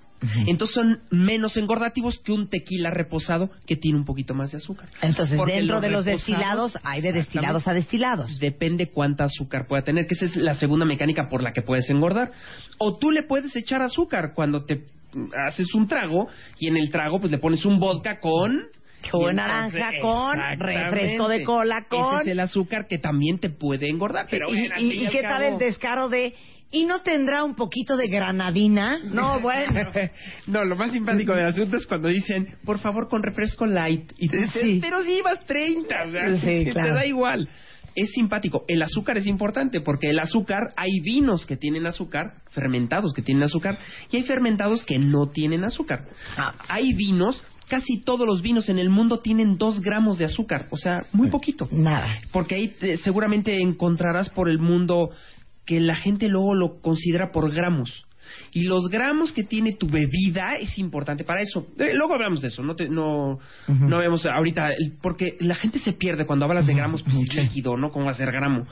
Entonces 0.47 0.75
son 0.75 0.99
menos 1.11 1.55
engordativos 1.57 2.19
que 2.19 2.31
un 2.31 2.49
tequila 2.49 2.89
reposado 2.91 3.49
que 3.65 3.75
tiene 3.75 3.97
un 3.97 4.05
poquito 4.05 4.33
más 4.33 4.51
de 4.51 4.57
azúcar. 4.57 4.89
Entonces, 5.01 5.37
Porque 5.37 5.53
dentro 5.53 5.79
de 5.79 5.89
los 5.89 6.05
destilados 6.05 6.77
hay 6.83 7.01
de 7.01 7.13
destilados 7.13 7.67
a 7.67 7.73
destilados. 7.73 8.37
Depende 8.39 8.87
cuánta 8.87 9.25
azúcar 9.25 9.67
pueda 9.67 9.83
tener, 9.83 10.07
que 10.07 10.15
esa 10.15 10.25
es 10.25 10.35
la 10.35 10.55
segunda 10.55 10.85
mecánica 10.85 11.29
por 11.29 11.41
la 11.41 11.53
que 11.53 11.61
puedes 11.61 11.89
engordar. 11.89 12.31
O 12.77 12.97
tú 12.97 13.11
le 13.11 13.23
puedes 13.23 13.55
echar 13.55 13.81
azúcar 13.81 14.33
cuando 14.35 14.65
te 14.65 14.85
haces 15.47 15.73
un 15.73 15.87
trago 15.87 16.27
y 16.59 16.67
en 16.67 16.77
el 16.77 16.89
trago 16.89 17.19
pues 17.19 17.31
le 17.31 17.37
pones 17.39 17.65
un 17.65 17.79
vodka 17.79 18.19
con 18.19 18.67
y 19.01 19.33
naranja, 19.35 19.91
con 20.01 20.37
refresco 20.59 21.27
de 21.29 21.43
cola, 21.43 21.85
con- 21.89 22.15
Ese 22.15 22.21
es 22.23 22.27
el 22.27 22.39
azúcar 22.41 22.87
que 22.87 22.97
también 22.97 23.39
te 23.39 23.49
puede 23.49 23.89
engordar. 23.89 24.27
Pero 24.29 24.47
¿Y, 24.53 25.07
qué 25.07 25.21
tal 25.21 25.43
el 25.43 25.57
descaro 25.57 26.09
de... 26.09 26.33
¿Y 26.71 26.85
no 26.85 27.01
tendrá 27.01 27.43
un 27.43 27.55
poquito 27.55 27.97
de 27.97 28.07
granadina? 28.09 28.99
No, 29.05 29.39
bueno. 29.41 29.89
no, 30.45 30.63
lo 30.65 30.75
más 30.75 30.91
simpático 30.91 31.33
del 31.33 31.45
asunto 31.47 31.77
es 31.77 31.87
cuando 31.87 32.09
dicen, 32.09 32.57
por 32.63 32.77
favor, 32.77 33.09
con 33.09 33.23
refresco 33.23 33.65
light. 33.65 34.11
Y 34.17 34.29
te 34.29 34.37
dicen, 34.37 34.61
Sí. 34.61 34.79
pero 34.79 35.01
si 35.01 35.13
ibas 35.13 35.43
30, 35.45 36.03
o 36.05 36.09
sea, 36.11 36.37
Sí, 36.37 36.65
te 36.73 36.91
da 36.91 37.05
igual. 37.07 37.49
Es 37.95 38.11
simpático. 38.11 38.63
El 38.67 38.81
azúcar 38.81 39.17
es 39.17 39.27
importante 39.27 39.81
porque 39.81 40.09
el 40.09 40.19
azúcar, 40.19 40.71
hay 40.75 40.99
vinos 41.01 41.45
que 41.45 41.57
tienen 41.57 41.85
azúcar, 41.87 42.33
fermentados 42.51 43.13
que 43.13 43.21
tienen 43.21 43.43
azúcar, 43.43 43.77
y 44.11 44.17
hay 44.17 44.23
fermentados 44.23 44.83
que 44.85 44.99
no 44.99 45.27
tienen 45.29 45.63
azúcar. 45.63 46.07
Ah. 46.37 46.55
Hay 46.67 46.93
vinos, 46.93 47.43
casi 47.67 47.99
todos 48.03 48.25
los 48.25 48.41
vinos 48.41 48.69
en 48.69 48.79
el 48.79 48.89
mundo 48.89 49.19
tienen 49.19 49.57
dos 49.57 49.81
gramos 49.81 50.17
de 50.17 50.25
azúcar, 50.25 50.67
o 50.71 50.77
sea, 50.77 51.03
muy 51.13 51.29
poquito. 51.29 51.67
Nada. 51.71 52.07
Porque 52.31 52.55
ahí 52.55 52.67
te- 52.69 52.97
seguramente 52.97 53.61
encontrarás 53.61 54.29
por 54.29 54.49
el 54.49 54.59
mundo 54.59 55.09
que 55.65 55.79
la 55.79 55.95
gente 55.95 56.27
luego 56.27 56.55
lo 56.55 56.81
considera 56.81 57.31
por 57.31 57.53
gramos. 57.53 58.05
Y 58.53 58.63
los 58.63 58.87
gramos 58.89 59.31
que 59.31 59.43
tiene 59.43 59.73
tu 59.73 59.87
bebida 59.87 60.55
es 60.57 60.77
importante 60.79 61.23
para 61.23 61.41
eso. 61.41 61.67
Eh, 61.77 61.91
luego 61.93 62.13
hablamos 62.15 62.41
de 62.41 62.47
eso, 62.49 62.63
no 62.63 62.75
te, 62.75 62.89
no, 62.89 63.37
no 63.67 63.97
vemos 63.99 64.25
ahorita, 64.25 64.69
el- 64.71 64.93
porque 65.01 65.37
la 65.39 65.55
gente 65.55 65.79
se 65.79 65.93
pierde 65.93 66.25
cuando 66.25 66.45
hablas 66.45 66.65
de 66.67 66.73
gramos, 66.73 67.03
pues 67.03 67.15
es 67.17 67.35
líquido, 67.35 67.77
¿no? 67.77 67.91
¿Cómo 67.91 68.05
va 68.05 68.11
a 68.11 68.15
ser 68.15 68.31
gramo? 68.31 68.65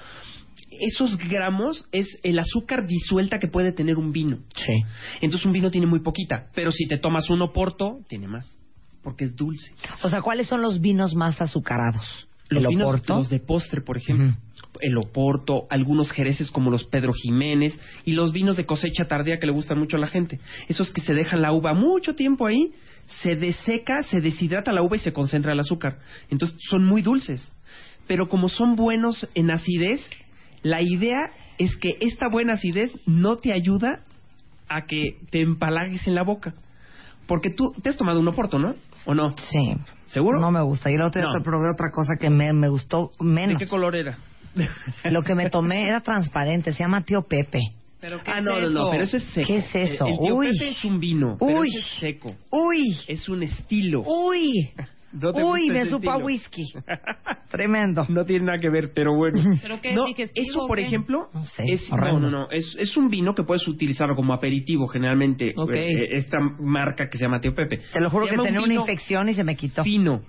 Esos 0.80 1.18
gramos 1.18 1.88
es 1.92 2.20
el 2.24 2.38
azúcar 2.40 2.86
disuelta 2.88 3.40
que 3.40 3.48
puede 3.48 3.72
tener 3.72 3.98
un 3.98 4.12
vino. 4.12 4.40
Sí. 4.56 4.84
Entonces 5.22 5.46
un 5.46 5.54
vino 5.54 5.72
tiene 5.72 5.88
muy 5.88 6.00
poquita, 6.02 6.48
pero 6.54 6.72
si 6.72 6.88
te 6.88 6.98
tomas 6.98 7.30
un 7.30 7.42
oporto, 7.42 8.00
tiene 8.08 8.28
más, 8.28 8.58
porque 9.04 9.26
es 9.26 9.36
dulce. 9.36 9.72
O 10.04 10.10
sea, 10.10 10.22
¿cuáles 10.22 10.48
son 10.48 10.62
los 10.62 10.82
vinos 10.82 11.16
más 11.16 11.42
azucarados? 11.42 12.28
Los 12.50 12.64
¿El 12.64 12.70
vinos, 12.70 12.88
Oporto? 12.88 13.18
los 13.18 13.30
de 13.30 13.40
postre, 13.40 13.82
por 13.82 13.98
ejemplo. 13.98 14.34
El 14.82 14.98
Oporto, 14.98 15.66
algunos 15.70 16.12
jereces 16.12 16.52
como 16.52 16.72
los 16.72 16.84
Pedro 16.86 17.14
Jiménez 17.14 17.80
y 18.06 18.14
los 18.14 18.32
vinos 18.34 18.58
de 18.58 18.66
cosecha 18.66 19.06
tardía 19.06 19.40
que 19.40 19.48
le 19.48 19.54
gustan 19.54 19.80
mucho 19.80 19.98
a 19.98 20.00
la 20.00 20.08
gente. 20.08 20.40
Esos 20.68 20.92
que 20.92 21.02
se 21.02 21.14
dejan 21.14 21.42
la 21.42 21.52
uva 21.52 21.74
mucho 21.74 22.16
tiempo 22.16 22.46
ahí, 22.48 22.72
se 23.24 23.36
deseca, 23.36 24.04
se 24.04 24.20
deshidrata 24.22 24.72
la 24.72 24.82
uva 24.84 24.96
y 24.96 25.00
se 25.00 25.14
concentra 25.14 25.54
el 25.54 25.60
azúcar. 25.60 26.00
Entonces 26.30 26.58
son 26.70 26.86
muy 26.86 27.02
dulces. 27.02 27.54
Pero 28.08 28.28
como 28.28 28.50
son 28.50 28.76
buenos 28.76 29.28
en 29.36 29.52
acidez, 29.52 30.02
la 30.64 30.82
idea 30.82 31.32
es 31.58 31.76
que 31.78 31.98
esta 32.00 32.28
buena 32.30 32.54
acidez 32.54 32.94
no 33.06 33.38
te 33.38 33.54
ayuda 33.54 34.02
a 34.70 34.86
que 34.86 35.18
te 35.30 35.42
empalagues 35.42 36.08
en 36.08 36.16
la 36.16 36.24
boca. 36.24 36.54
Porque 37.28 37.50
tú 37.50 37.74
te 37.82 37.90
has 37.90 37.98
tomado 37.98 38.20
un 38.22 38.28
Oporto, 38.28 38.58
¿no? 38.60 38.74
¿O 39.06 39.14
no? 39.14 39.36
Sí. 39.38 39.74
¿Seguro? 40.06 40.40
No 40.40 40.52
me 40.52 40.62
gusta. 40.62 40.90
Y 40.90 40.96
No. 40.96 41.10
te 41.12 41.20
probé 41.20 41.70
otra 41.74 41.92
cosa 41.92 42.14
que 42.20 42.30
me, 42.30 42.54
me 42.54 42.70
gustó 42.70 43.12
¿De 43.20 43.26
menos. 43.26 43.60
qué 43.60 43.68
color 43.68 43.96
era? 43.96 44.18
Lo 45.12 45.22
que 45.24 45.36
me 45.36 45.50
tomé 45.50 45.84
era 45.84 46.02
transparente. 46.02 46.72
Se 46.74 46.80
llama 46.80 47.02
Tío 47.04 47.22
Pepe. 47.22 47.60
¿Pero 48.00 48.22
qué 48.24 48.32
Ah, 48.32 48.38
es 48.38 48.44
no, 48.44 48.60
no, 48.62 48.70
no, 48.70 48.92
pero 48.92 49.04
eso 49.04 49.18
es 49.18 49.24
seco. 49.34 49.48
¿Qué 49.48 49.58
es 49.58 49.76
eso? 49.76 50.06
El, 50.06 50.14
el 50.14 50.20
tío 50.20 50.36
Uy. 50.36 50.52
Pepe 50.52 50.68
es 50.70 50.86
un 50.86 51.00
vino, 51.00 51.36
pero 51.40 51.60
Uy. 51.62 51.68
es 51.76 51.86
seco. 52.00 52.36
¡Uy! 52.52 52.96
Es 53.08 53.28
un 53.28 53.42
estilo. 53.42 54.02
¡Uy! 54.06 54.70
¿No 55.14 55.34
te 55.34 55.44
¡Uy! 55.44 55.70
Me 55.70 55.86
supo 55.86 56.12
a 56.12 56.18
whisky. 56.18 56.64
Tremendo. 57.50 58.06
No 58.10 58.26
tiene 58.26 58.46
nada 58.46 58.60
que 58.60 58.70
ver, 58.70 58.92
pero 58.94 59.16
bueno. 59.16 59.40
¿Pero 59.62 59.80
qué, 59.82 59.96
no, 59.96 60.06
eso, 60.36 60.68
por 60.68 60.78
qué? 60.78 60.86
ejemplo, 60.86 61.30
No 61.34 61.46
sé, 61.46 61.64
es, 61.72 61.90
no, 61.90 62.20
no, 62.20 62.30
no, 62.30 62.52
es, 62.52 62.76
es 62.78 62.96
un 62.98 63.10
vino 63.10 63.34
que 63.34 63.44
puedes 63.44 63.66
utilizar 63.68 64.14
como 64.16 64.34
aperitivo 64.34 64.88
generalmente. 64.88 65.54
Ok. 65.56 65.74
eh, 65.74 66.18
esta 66.18 66.38
marca 66.60 67.10
que 67.10 67.18
se 67.18 67.24
llama 67.24 67.40
Tío 67.40 67.56
Pepe. 67.56 67.82
Te 67.92 68.00
lo 68.02 68.10
juro 68.10 68.26
Se 68.26 68.32
que 68.32 68.36
llama 68.36 68.44
un 68.50 68.54
tenía 68.54 68.66
una 68.66 68.76
infección 68.82 69.30
y 69.30 69.34
se 69.34 69.44
me 69.44 69.56
quitó. 69.56 69.84
Fino. 69.84 70.22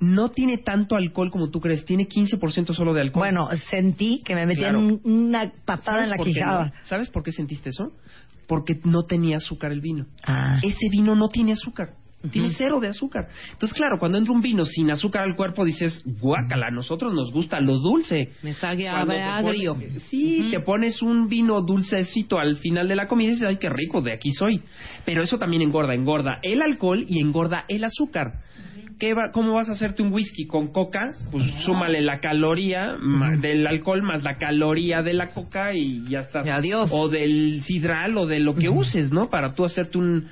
No 0.00 0.28
tiene 0.30 0.58
tanto 0.58 0.96
alcohol 0.96 1.30
como 1.30 1.48
tú 1.50 1.60
crees, 1.60 1.84
tiene 1.84 2.06
15% 2.06 2.74
solo 2.74 2.92
de 2.92 3.00
alcohol. 3.00 3.22
Bueno, 3.26 3.48
sentí 3.70 4.20
que 4.24 4.34
me 4.34 4.44
metían 4.46 4.72
Claro. 4.74 4.86
un- 4.86 5.00
una 5.04 5.52
patada 5.64 6.04
en 6.04 6.10
la 6.10 6.18
quijada. 6.18 6.64
no? 6.66 6.72
¿Sabes 6.84 7.08
por 7.10 7.22
qué 7.22 7.32
sentiste 7.32 7.70
eso? 7.70 7.88
Porque 8.46 8.78
no 8.84 9.02
tenía 9.02 9.36
azúcar 9.36 9.72
el 9.72 9.80
vino. 9.80 10.06
Ah. 10.26 10.58
ese 10.62 10.88
vino 10.90 11.14
no 11.14 11.28
tiene 11.28 11.52
azúcar. 11.52 11.90
Tiene 12.30 12.50
cero 12.56 12.80
de 12.80 12.88
azúcar. 12.88 13.28
Entonces, 13.52 13.76
claro, 13.76 13.98
cuando 14.00 14.18
entra 14.18 14.32
un 14.32 14.40
vino 14.40 14.64
sin 14.64 14.90
azúcar 14.90 15.22
al 15.22 15.36
cuerpo, 15.36 15.64
dices, 15.64 16.02
guácala, 16.20 16.66
a 16.68 16.70
nosotros 16.72 17.14
nos 17.14 17.30
gusta 17.30 17.60
lo 17.60 17.78
dulce. 17.78 18.32
Me 18.42 18.52
sabe 18.54 18.88
agrio. 18.88 19.74
pones- 19.76 20.02
sí, 20.04 20.48
te 20.50 20.58
pones 20.60 21.02
un 21.02 21.28
vino 21.28 21.60
dulcecito 21.62 22.38
al 22.40 22.56
final 22.56 22.88
de 22.88 22.96
la 22.96 23.06
comida 23.06 23.28
y 23.28 23.32
dices, 23.32 23.46
ay, 23.46 23.58
qué 23.58 23.68
rico, 23.68 24.00
de 24.00 24.12
aquí 24.12 24.32
soy. 24.32 24.60
Pero 25.04 25.22
eso 25.22 25.38
también 25.38 25.62
engorda, 25.62 25.94
engorda 25.94 26.38
el 26.42 26.62
alcohol 26.62 27.04
y 27.06 27.20
engorda 27.20 27.64
el 27.68 27.84
azúcar. 27.84 28.40
¿Qué 28.98 29.12
va- 29.12 29.30
¿Cómo 29.30 29.52
vas 29.52 29.68
a 29.68 29.72
hacerte 29.72 30.02
un 30.02 30.12
whisky 30.12 30.46
con 30.46 30.68
coca? 30.72 31.12
Pues 31.30 31.44
súmale 31.64 32.00
la 32.00 32.18
caloría 32.18 32.94
del 33.40 33.66
alcohol 33.66 34.02
más 34.02 34.22
la 34.24 34.34
caloría 34.34 35.02
de 35.02 35.12
la 35.12 35.26
coca 35.28 35.74
y 35.74 36.02
ya 36.08 36.20
está. 36.20 36.42
Y 36.44 36.48
adiós. 36.48 36.88
O 36.92 37.08
del 37.08 37.62
sidral 37.64 38.16
o 38.16 38.26
de 38.26 38.38
lo 38.40 38.54
que 38.54 38.68
uses, 38.70 39.10
¿no? 39.12 39.28
Para 39.28 39.54
tú 39.54 39.64
hacerte 39.66 39.98
un, 39.98 40.28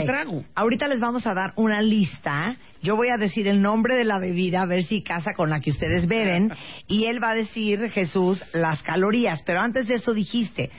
un 0.00 0.04
trago. 0.04 0.44
Ahorita 0.56 0.88
les 0.88 0.98
vamos 1.00 1.26
a 1.28 1.34
dar 1.34 1.52
una 1.56 1.80
lista. 1.80 2.56
Yo 2.82 2.96
voy 2.96 3.08
a 3.08 3.16
decir 3.18 3.46
el 3.46 3.62
nombre 3.62 3.94
de 3.96 4.04
la 4.04 4.18
bebida, 4.18 4.62
a 4.62 4.66
ver 4.66 4.82
si 4.84 5.02
casa 5.02 5.32
con 5.36 5.50
la 5.50 5.60
que 5.60 5.70
ustedes 5.70 6.06
beben. 6.08 6.50
Y 6.88 7.04
él 7.04 7.22
va 7.22 7.30
a 7.30 7.34
decir, 7.34 7.88
Jesús, 7.90 8.42
las 8.52 8.82
calorías. 8.82 9.42
Pero 9.46 9.60
antes 9.60 9.86
de 9.86 9.96
eso 9.96 10.12
dijiste, 10.14 10.70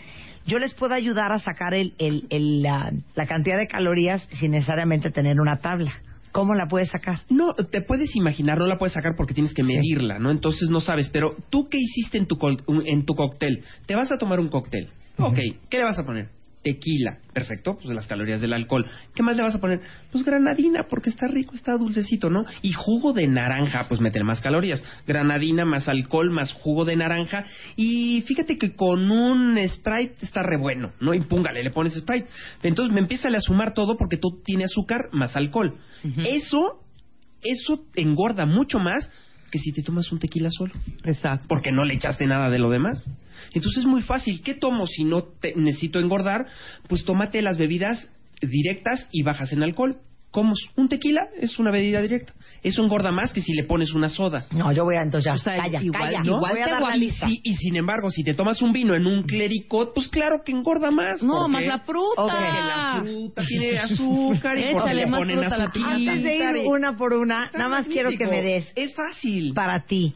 yo 0.46 0.60
les 0.60 0.74
puedo 0.74 0.94
ayudar 0.94 1.32
a 1.32 1.40
sacar 1.40 1.74
el, 1.74 1.94
el, 2.00 2.26
el, 2.32 2.64
la, 2.64 2.92
la 3.16 3.26
cantidad 3.28 3.58
de 3.58 3.68
calorías 3.68 4.28
sin 4.32 4.52
necesariamente 4.52 5.12
tener 5.12 5.40
una 5.40 5.58
tabla. 5.60 5.92
¿Cómo 6.32 6.54
la 6.56 6.68
puedes 6.68 6.90
sacar? 6.90 7.22
No, 7.30 7.54
te 7.54 7.82
puedes 7.82 8.16
imaginar, 8.16 8.58
no 8.60 8.66
la 8.68 8.78
puedes 8.78 8.94
sacar 8.94 9.14
porque 9.18 9.34
tienes 9.34 9.54
que 9.54 9.64
medirla, 9.64 10.20
¿no? 10.20 10.32
Entonces 10.32 10.70
no 10.70 10.80
sabes, 10.82 11.10
pero 11.10 11.36
tú 11.50 11.68
qué 11.70 11.78
hiciste 11.80 12.18
en 12.18 12.26
tu, 12.28 12.38
col- 12.38 12.64
en 12.86 13.06
tu 13.06 13.16
cóctel? 13.16 13.64
Te 13.86 13.96
vas 13.96 14.12
a 14.12 14.18
tomar 14.18 14.40
un 14.40 14.50
cóctel. 14.50 14.90
Ok, 15.18 15.38
¿qué 15.70 15.78
le 15.78 15.84
vas 15.84 16.00
a 16.00 16.04
poner? 16.04 16.30
Tequila, 16.62 17.20
perfecto, 17.34 17.78
pues 17.82 17.96
las 17.96 18.06
calorías 18.06 18.42
del 18.42 18.52
alcohol. 18.52 18.86
¿Qué 19.16 19.24
más 19.24 19.38
le 19.38 19.44
vas 19.44 19.56
a 19.56 19.62
poner? 19.62 19.80
Pues 20.12 20.26
granadina, 20.26 20.88
porque 20.90 21.10
está 21.10 21.28
rico, 21.28 21.56
está 21.56 21.78
dulcecito, 21.78 22.30
¿no? 22.30 22.44
Y 22.62 22.74
jugo 22.74 23.14
de 23.14 23.28
naranja, 23.28 23.86
pues 23.88 24.02
métele 24.02 24.26
más 24.26 24.42
calorías. 24.42 24.84
Granadina 25.08 25.64
más 25.64 25.88
alcohol 25.88 26.32
más 26.32 26.52
jugo 26.52 26.84
de 26.84 26.98
naranja. 26.98 27.46
Y 27.78 28.24
fíjate 28.28 28.58
que 28.58 28.76
con 28.76 29.10
un 29.10 29.58
Sprite 29.70 30.16
está 30.22 30.44
re 30.44 30.58
bueno, 30.58 30.92
¿no? 31.00 31.14
Y 31.14 31.22
púngale, 31.22 31.64
le 31.64 31.72
pones 31.72 31.94
Sprite. 31.94 32.28
Entonces 32.62 32.94
me 32.94 33.00
empieza 33.00 33.30
a 33.30 33.40
sumar 33.40 33.74
todo 33.74 33.96
porque 33.96 34.18
todo 34.18 34.42
tiene 34.44 34.66
azúcar 34.66 35.10
más 35.14 35.38
alcohol. 35.38 35.78
Eso, 36.26 36.84
eso 37.42 37.86
engorda 37.96 38.46
mucho 38.46 38.80
más 38.80 39.10
que 39.50 39.60
si 39.60 39.72
te 39.72 39.82
tomas 39.84 40.12
un 40.12 40.20
tequila 40.20 40.50
solo. 40.52 40.74
Exacto. 41.04 41.48
Porque 41.48 41.72
no 41.72 41.84
le 41.84 41.94
echaste 41.96 42.26
nada 42.26 42.50
de 42.50 42.60
lo 42.60 42.70
demás. 42.70 43.04
Entonces 43.54 43.80
es 43.84 43.86
muy 43.86 44.02
fácil. 44.02 44.42
¿Qué 44.42 44.54
tomo 44.54 44.86
si 44.86 45.04
no 45.04 45.24
te- 45.24 45.56
necesito 45.56 46.00
engordar? 46.00 46.48
Pues 46.88 47.04
tómate 47.06 47.42
las 47.42 47.58
bebidas 47.58 48.10
directas 48.42 49.08
y 49.12 49.24
bajas 49.24 49.52
en 49.54 49.64
alcohol. 49.64 49.98
Como 50.32 50.54
un 50.76 50.88
tequila 50.88 51.28
es 51.40 51.58
una 51.58 51.72
bebida 51.72 52.02
directa. 52.02 52.34
Eso 52.62 52.84
engorda 52.84 53.12
más 53.12 53.34
que 53.34 53.42
si 53.42 53.54
le 53.54 53.64
pones 53.64 53.94
una 53.94 54.10
soda. 54.10 54.46
No, 54.52 54.72
yo 54.72 54.84
voy 54.84 54.96
a 54.96 55.02
entonces 55.02 55.26
ya. 55.26 55.34
O 55.34 55.38
sea, 55.38 55.58
calla, 55.58 55.82
igual- 55.82 56.04
calla. 56.04 56.22
¿no? 56.24 56.40
Voy 56.40 56.50
a 56.62 56.66
te 56.66 56.72
dar 56.72 56.82
la 56.82 56.90
guap- 56.90 56.98
lista. 57.00 57.28
Sí, 57.28 57.40
y 57.44 57.56
sin 57.56 57.76
embargo, 57.78 58.12
si 58.12 58.24
te 58.24 58.36
tomas 58.36 58.62
un 58.62 58.72
vino 58.72 58.94
en 58.94 59.08
un 59.08 59.24
clericot, 59.24 59.94
pues 59.96 60.08
claro 60.10 60.42
que 60.46 60.52
engorda 60.52 60.92
más. 60.92 61.24
No, 61.24 61.34
¿Por 61.34 61.50
más 61.50 61.64
la 61.66 61.80
fruta. 61.80 62.22
Ok. 62.22 62.32
Porque 62.32 62.60
la 62.60 63.02
fruta 63.04 63.42
tiene 63.48 63.80
azúcar 63.80 64.58
y 64.60 64.62
porque 64.72 64.78
Échale 64.78 64.94
le 64.96 65.08
más 65.08 65.20
ponen 65.20 65.40
fruta 65.40 65.56
a 65.56 65.58
la 65.58 65.64
Antes 65.66 66.24
de 66.24 66.38
ir 66.38 66.68
una 66.68 66.96
por 66.96 67.14
una, 67.14 67.46
Está 67.46 67.58
nada 67.58 67.70
más 67.70 67.88
quiero 67.88 68.10
que 68.12 68.28
me 68.28 68.42
des 68.44 68.72
Es 68.76 68.94
fácil. 68.94 69.54
para 69.56 69.84
ti 69.86 70.14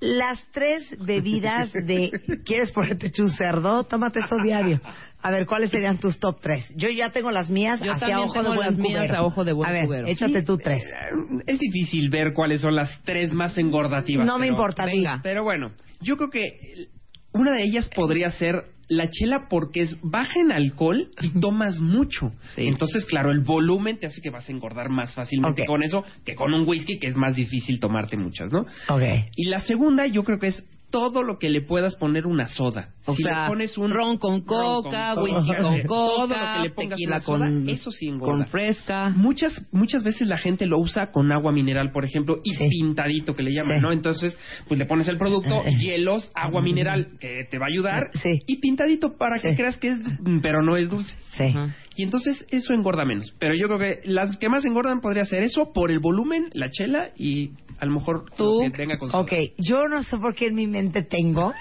las 0.00 0.44
tres 0.52 0.84
bebidas 0.98 1.72
de 1.72 2.10
¿quieres 2.44 2.72
ponerte 2.72 3.12
un 3.22 3.30
cerdo? 3.30 3.84
Tómate 3.84 4.18
eso 4.24 4.34
diario. 4.42 4.80
A 5.22 5.30
ver, 5.30 5.46
¿cuáles 5.46 5.70
serían 5.70 5.98
tus 5.98 6.18
top 6.18 6.40
tres? 6.40 6.72
Yo 6.76 6.88
ya 6.90 7.10
tengo 7.10 7.30
las 7.30 7.48
mías 7.48 7.80
Yo 7.80 7.92
hacia 7.92 8.08
también 8.08 8.28
ojo 8.28 8.38
de 8.38 8.42
tengo 8.42 8.54
buen 8.56 8.68
las 8.70 8.78
mías 8.78 8.98
cubero. 9.06 9.16
a 9.18 9.22
ojo 9.22 9.44
de 9.44 9.52
buen 9.52 9.68
a 9.68 9.72
ver, 9.72 9.84
cubero. 9.86 10.06
échate 10.08 10.40
Sí, 10.40 10.44
tú 10.46 10.58
tres. 10.58 10.82
eh, 10.82 11.42
Es 11.46 11.58
difícil 11.58 12.10
ver 12.10 12.32
cuáles 12.32 12.60
son 12.60 12.74
las 12.74 13.00
tres 13.04 13.32
más 13.32 13.56
engordativas. 13.56 14.26
No 14.26 14.38
me 14.38 14.46
pero- 14.46 14.54
importa, 14.56 14.84
venga. 14.84 15.20
Pero 15.22 15.44
bueno, 15.44 15.72
yo 16.00 16.16
creo 16.16 16.30
que 16.30 16.88
una 17.32 17.52
de 17.52 17.62
ellas 17.62 17.88
podría 17.94 18.30
ser 18.30 18.64
la 18.88 19.08
chela 19.08 19.46
porque 19.48 19.80
es 19.80 19.96
baja 20.02 20.38
en 20.38 20.52
alcohol 20.52 21.08
y 21.22 21.40
tomas 21.40 21.78
mucho. 21.80 22.32
Sí. 22.54 22.66
Entonces, 22.66 23.06
claro, 23.06 23.30
el 23.30 23.40
volumen 23.40 23.98
te 23.98 24.06
hace 24.06 24.20
que 24.20 24.28
vas 24.28 24.46
a 24.48 24.52
engordar 24.52 24.90
más 24.90 25.14
fácilmente 25.14 25.62
Ok. 25.62 25.68
con 25.68 25.82
eso 25.82 26.04
que 26.26 26.34
con 26.34 26.52
un 26.52 26.68
whisky 26.68 26.98
que 26.98 27.06
es 27.06 27.16
más 27.16 27.34
difícil 27.36 27.80
tomarte 27.80 28.18
muchas, 28.18 28.52
¿no? 28.52 28.66
Ok. 28.88 29.02
Y 29.36 29.46
la 29.48 29.60
segunda 29.60 30.04
yo 30.06 30.24
creo 30.24 30.38
que 30.38 30.48
es 30.48 30.62
todo 30.92 31.24
lo 31.24 31.38
que 31.40 31.48
le 31.50 31.62
puedas 31.62 31.96
poner 31.96 32.26
una 32.28 32.46
soda. 32.46 32.90
O 33.06 33.16
si 33.16 33.24
sea, 33.24 33.44
le 33.44 33.48
pones 33.48 33.76
un 33.76 33.90
ron 33.90 34.18
con 34.18 34.32
ron 34.32 34.40
con 34.42 34.82
coca, 34.82 35.14
coca, 35.16 35.22
whisky 35.22 35.54
con 35.56 35.82
coca, 35.82 35.88
todo 35.88 36.26
lo 36.28 36.34
que 36.34 36.60
le 36.62 36.70
pongas 36.70 36.90
tequila 36.98 37.16
una 37.16 37.20
soda, 37.20 37.38
con, 37.48 37.68
eso 37.68 37.90
sí 37.90 38.08
engorda. 38.08 38.32
con 38.34 38.46
fresca. 38.46 39.08
Muchas 39.10 39.60
muchas 39.72 40.04
veces 40.04 40.28
la 40.28 40.36
gente 40.36 40.66
lo 40.66 40.78
usa 40.78 41.10
con 41.10 41.32
agua 41.32 41.50
mineral, 41.50 41.90
por 41.90 42.04
ejemplo, 42.04 42.38
y 42.44 42.52
Sí. 42.54 42.68
pintadito 42.68 43.34
que 43.34 43.42
le 43.42 43.52
llaman, 43.52 43.78
Sí. 43.78 43.82
¿no? 43.82 43.90
Entonces, 43.90 44.38
pues 44.68 44.78
le 44.78 44.86
pones 44.86 45.08
el 45.08 45.18
producto, 45.18 45.64
Eh. 45.66 45.76
hielos, 45.78 46.30
agua 46.34 46.62
mineral 46.62 47.08
que 47.18 47.46
te 47.50 47.58
va 47.58 47.66
a 47.66 47.68
ayudar 47.72 48.10
Sí. 48.22 48.40
y 48.46 48.58
pintadito 48.58 49.16
para 49.16 49.40
que 49.40 49.56
creas 49.56 49.78
que 49.78 49.88
es, 49.88 49.98
pero 50.42 50.62
no 50.62 50.76
es 50.76 50.88
dulce. 50.90 51.16
Sí. 51.38 51.52
Y 51.96 52.02
entonces 52.04 52.46
eso 52.50 52.72
engorda 52.74 53.04
menos. 53.04 53.32
Pero 53.38 53.54
yo 53.54 53.66
creo 53.66 53.78
que 53.78 54.00
las 54.08 54.36
que 54.38 54.48
más 54.48 54.64
engordan 54.64 55.00
podría 55.00 55.24
ser 55.24 55.42
eso 55.42 55.72
por 55.72 55.90
el 55.90 55.98
volumen, 55.98 56.48
la 56.54 56.70
chela 56.70 57.10
y 57.16 57.50
a 57.78 57.86
lo 57.86 57.92
mejor 57.92 58.24
Tú. 58.36 58.60
lo 58.64 58.70
que 58.70 58.76
tenga 58.76 58.98
con 58.98 59.10
soda. 59.10 59.22
Ok, 59.22 59.32
yo 59.58 59.88
no 59.88 60.02
sé 60.02 60.16
por 60.18 60.34
qué 60.34 60.46
en 60.46 60.54
mi 60.54 60.66
mente 60.66 61.02
tengo 61.02 61.52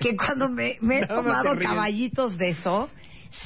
que 0.00 0.16
cuando 0.16 0.48
me, 0.48 0.76
me 0.80 1.00
he 1.00 1.06
tomado 1.06 1.56
caballitos 1.58 2.36
de 2.36 2.50
eso, 2.50 2.88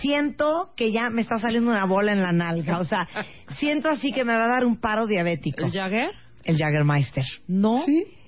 siento 0.00 0.70
que 0.76 0.92
ya 0.92 1.10
me 1.10 1.22
está 1.22 1.38
saliendo 1.38 1.70
una 1.70 1.84
bola 1.86 2.12
en 2.12 2.22
la 2.22 2.32
nalga. 2.32 2.78
O 2.78 2.84
sea, 2.84 3.08
siento 3.58 3.88
así 3.88 4.12
que 4.12 4.24
me 4.24 4.34
va 4.34 4.44
a 4.44 4.48
dar 4.48 4.64
un 4.64 4.78
paro 4.80 5.06
diabético. 5.06 5.64
¿El 5.64 5.72
Jagger? 5.72 6.10
El 6.44 6.56
Jaggermeister. 6.56 7.24
No. 7.48 7.84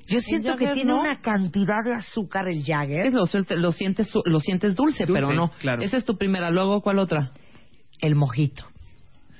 Yo 0.06 0.20
siento 0.20 0.56
que 0.56 0.66
Jagger 0.66 0.74
tiene 0.74 0.92
no. 0.92 1.00
una 1.00 1.20
cantidad 1.20 1.78
de 1.84 1.94
azúcar 1.94 2.48
el 2.48 2.58
Es 2.58 2.66
Jagger. 2.66 3.04
que 3.04 3.10
lo, 3.10 3.24
lo 3.60 3.72
sientes, 3.72 4.08
su- 4.08 4.22
lo 4.26 4.40
sientes 4.40 4.74
dulce, 4.74 5.06
Dulce, 5.06 5.20
pero 5.22 5.32
no. 5.34 5.50
claro. 5.60 5.80
Esa 5.82 5.96
es 5.96 6.04
tu 6.04 6.18
primera. 6.18 6.50
Luego, 6.50 6.82
¿cuál 6.82 6.98
otra? 6.98 7.32
El 8.02 8.14
mojito. 8.16 8.64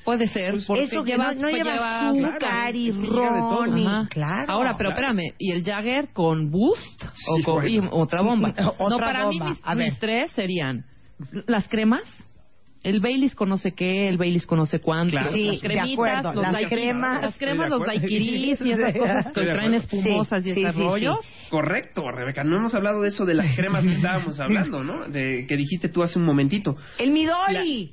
Puede 0.05 0.27
ser, 0.29 0.55
porque 0.67 0.67
Pues 0.67 0.93
Eso 0.93 1.05
que 1.05 1.11
llevas, 1.13 1.37
no, 1.37 1.43
no 1.43 1.51
pues 1.51 1.63
lleva 1.63 2.09
azúcar 2.09 2.39
claro, 2.41 2.77
y 2.77 2.91
ron 2.91 3.79
y... 3.79 4.07
Claro. 4.09 4.45
Ahora, 4.51 4.75
pero 4.77 4.91
claro. 4.95 5.13
espérame, 5.13 5.35
¿y 5.39 5.53
el 5.53 5.63
Jagger 5.63 6.09
con 6.13 6.51
Boost? 6.51 7.05
o 7.29 7.45
con 7.45 7.55
bueno. 7.63 7.69
y 7.69 7.89
otra 7.93 8.21
bomba? 8.23 8.49
Otra 8.79 8.89
no, 8.89 8.97
para 8.99 9.29
mí 9.29 9.39
bomba. 9.39 9.51
mis, 9.51 9.61
A 9.63 9.75
ver. 9.77 9.91
mis 9.91 9.99
tres 10.01 10.31
serían 10.33 10.85
las 11.47 11.69
cremas, 11.69 12.03
el 12.83 12.99
Baileys 12.99 13.37
con 13.37 13.49
no 13.49 13.59
sé 13.59 13.73
qué, 13.75 14.09
el 14.09 14.19
Baileys 14.19 14.45
con 14.45 14.59
no 14.59 14.67
sé 14.67 14.81
cuánto, 14.81 15.13
Claro. 15.13 15.33
Sí, 15.35 15.45
las 15.45 15.61
de 15.61 15.69
cremitas, 15.69 15.93
acuerdo. 15.93 16.33
los 16.33 16.43
Las 16.43 16.53
daiquiris, 16.53 16.85
cremas- 16.85 17.23
las 17.23 17.39
cremas, 17.39 17.71
los 17.71 17.87
daiquiris 17.87 18.61
y 18.61 18.73
esas 18.73 18.97
cosas 18.99 19.27
que 19.33 19.41
traen 19.45 19.75
espumosas 19.75 20.45
y 20.47 20.53
Sí, 20.55 20.61
esos 20.63 20.75
sí, 20.75 20.79
sí. 20.81 20.85
rollos. 20.85 21.19
Correcto, 21.53 22.11
Rebeca. 22.11 22.45
No 22.45 22.57
hemos 22.57 22.75
hablado 22.75 23.03
de 23.03 23.09
eso 23.11 23.27
de 23.27 23.35
las 23.35 23.55
cremas 23.55 23.85
que 23.85 23.93
estábamos 23.93 24.41
hablando, 24.41 24.83
¿no? 24.83 25.07
De 25.07 25.47
que 25.47 25.55
dijiste 25.59 25.91
tú 25.91 26.03
hace 26.03 26.19
un 26.19 26.25
momentito. 26.25 26.77
El 26.99 27.11
Midori. 27.11 27.93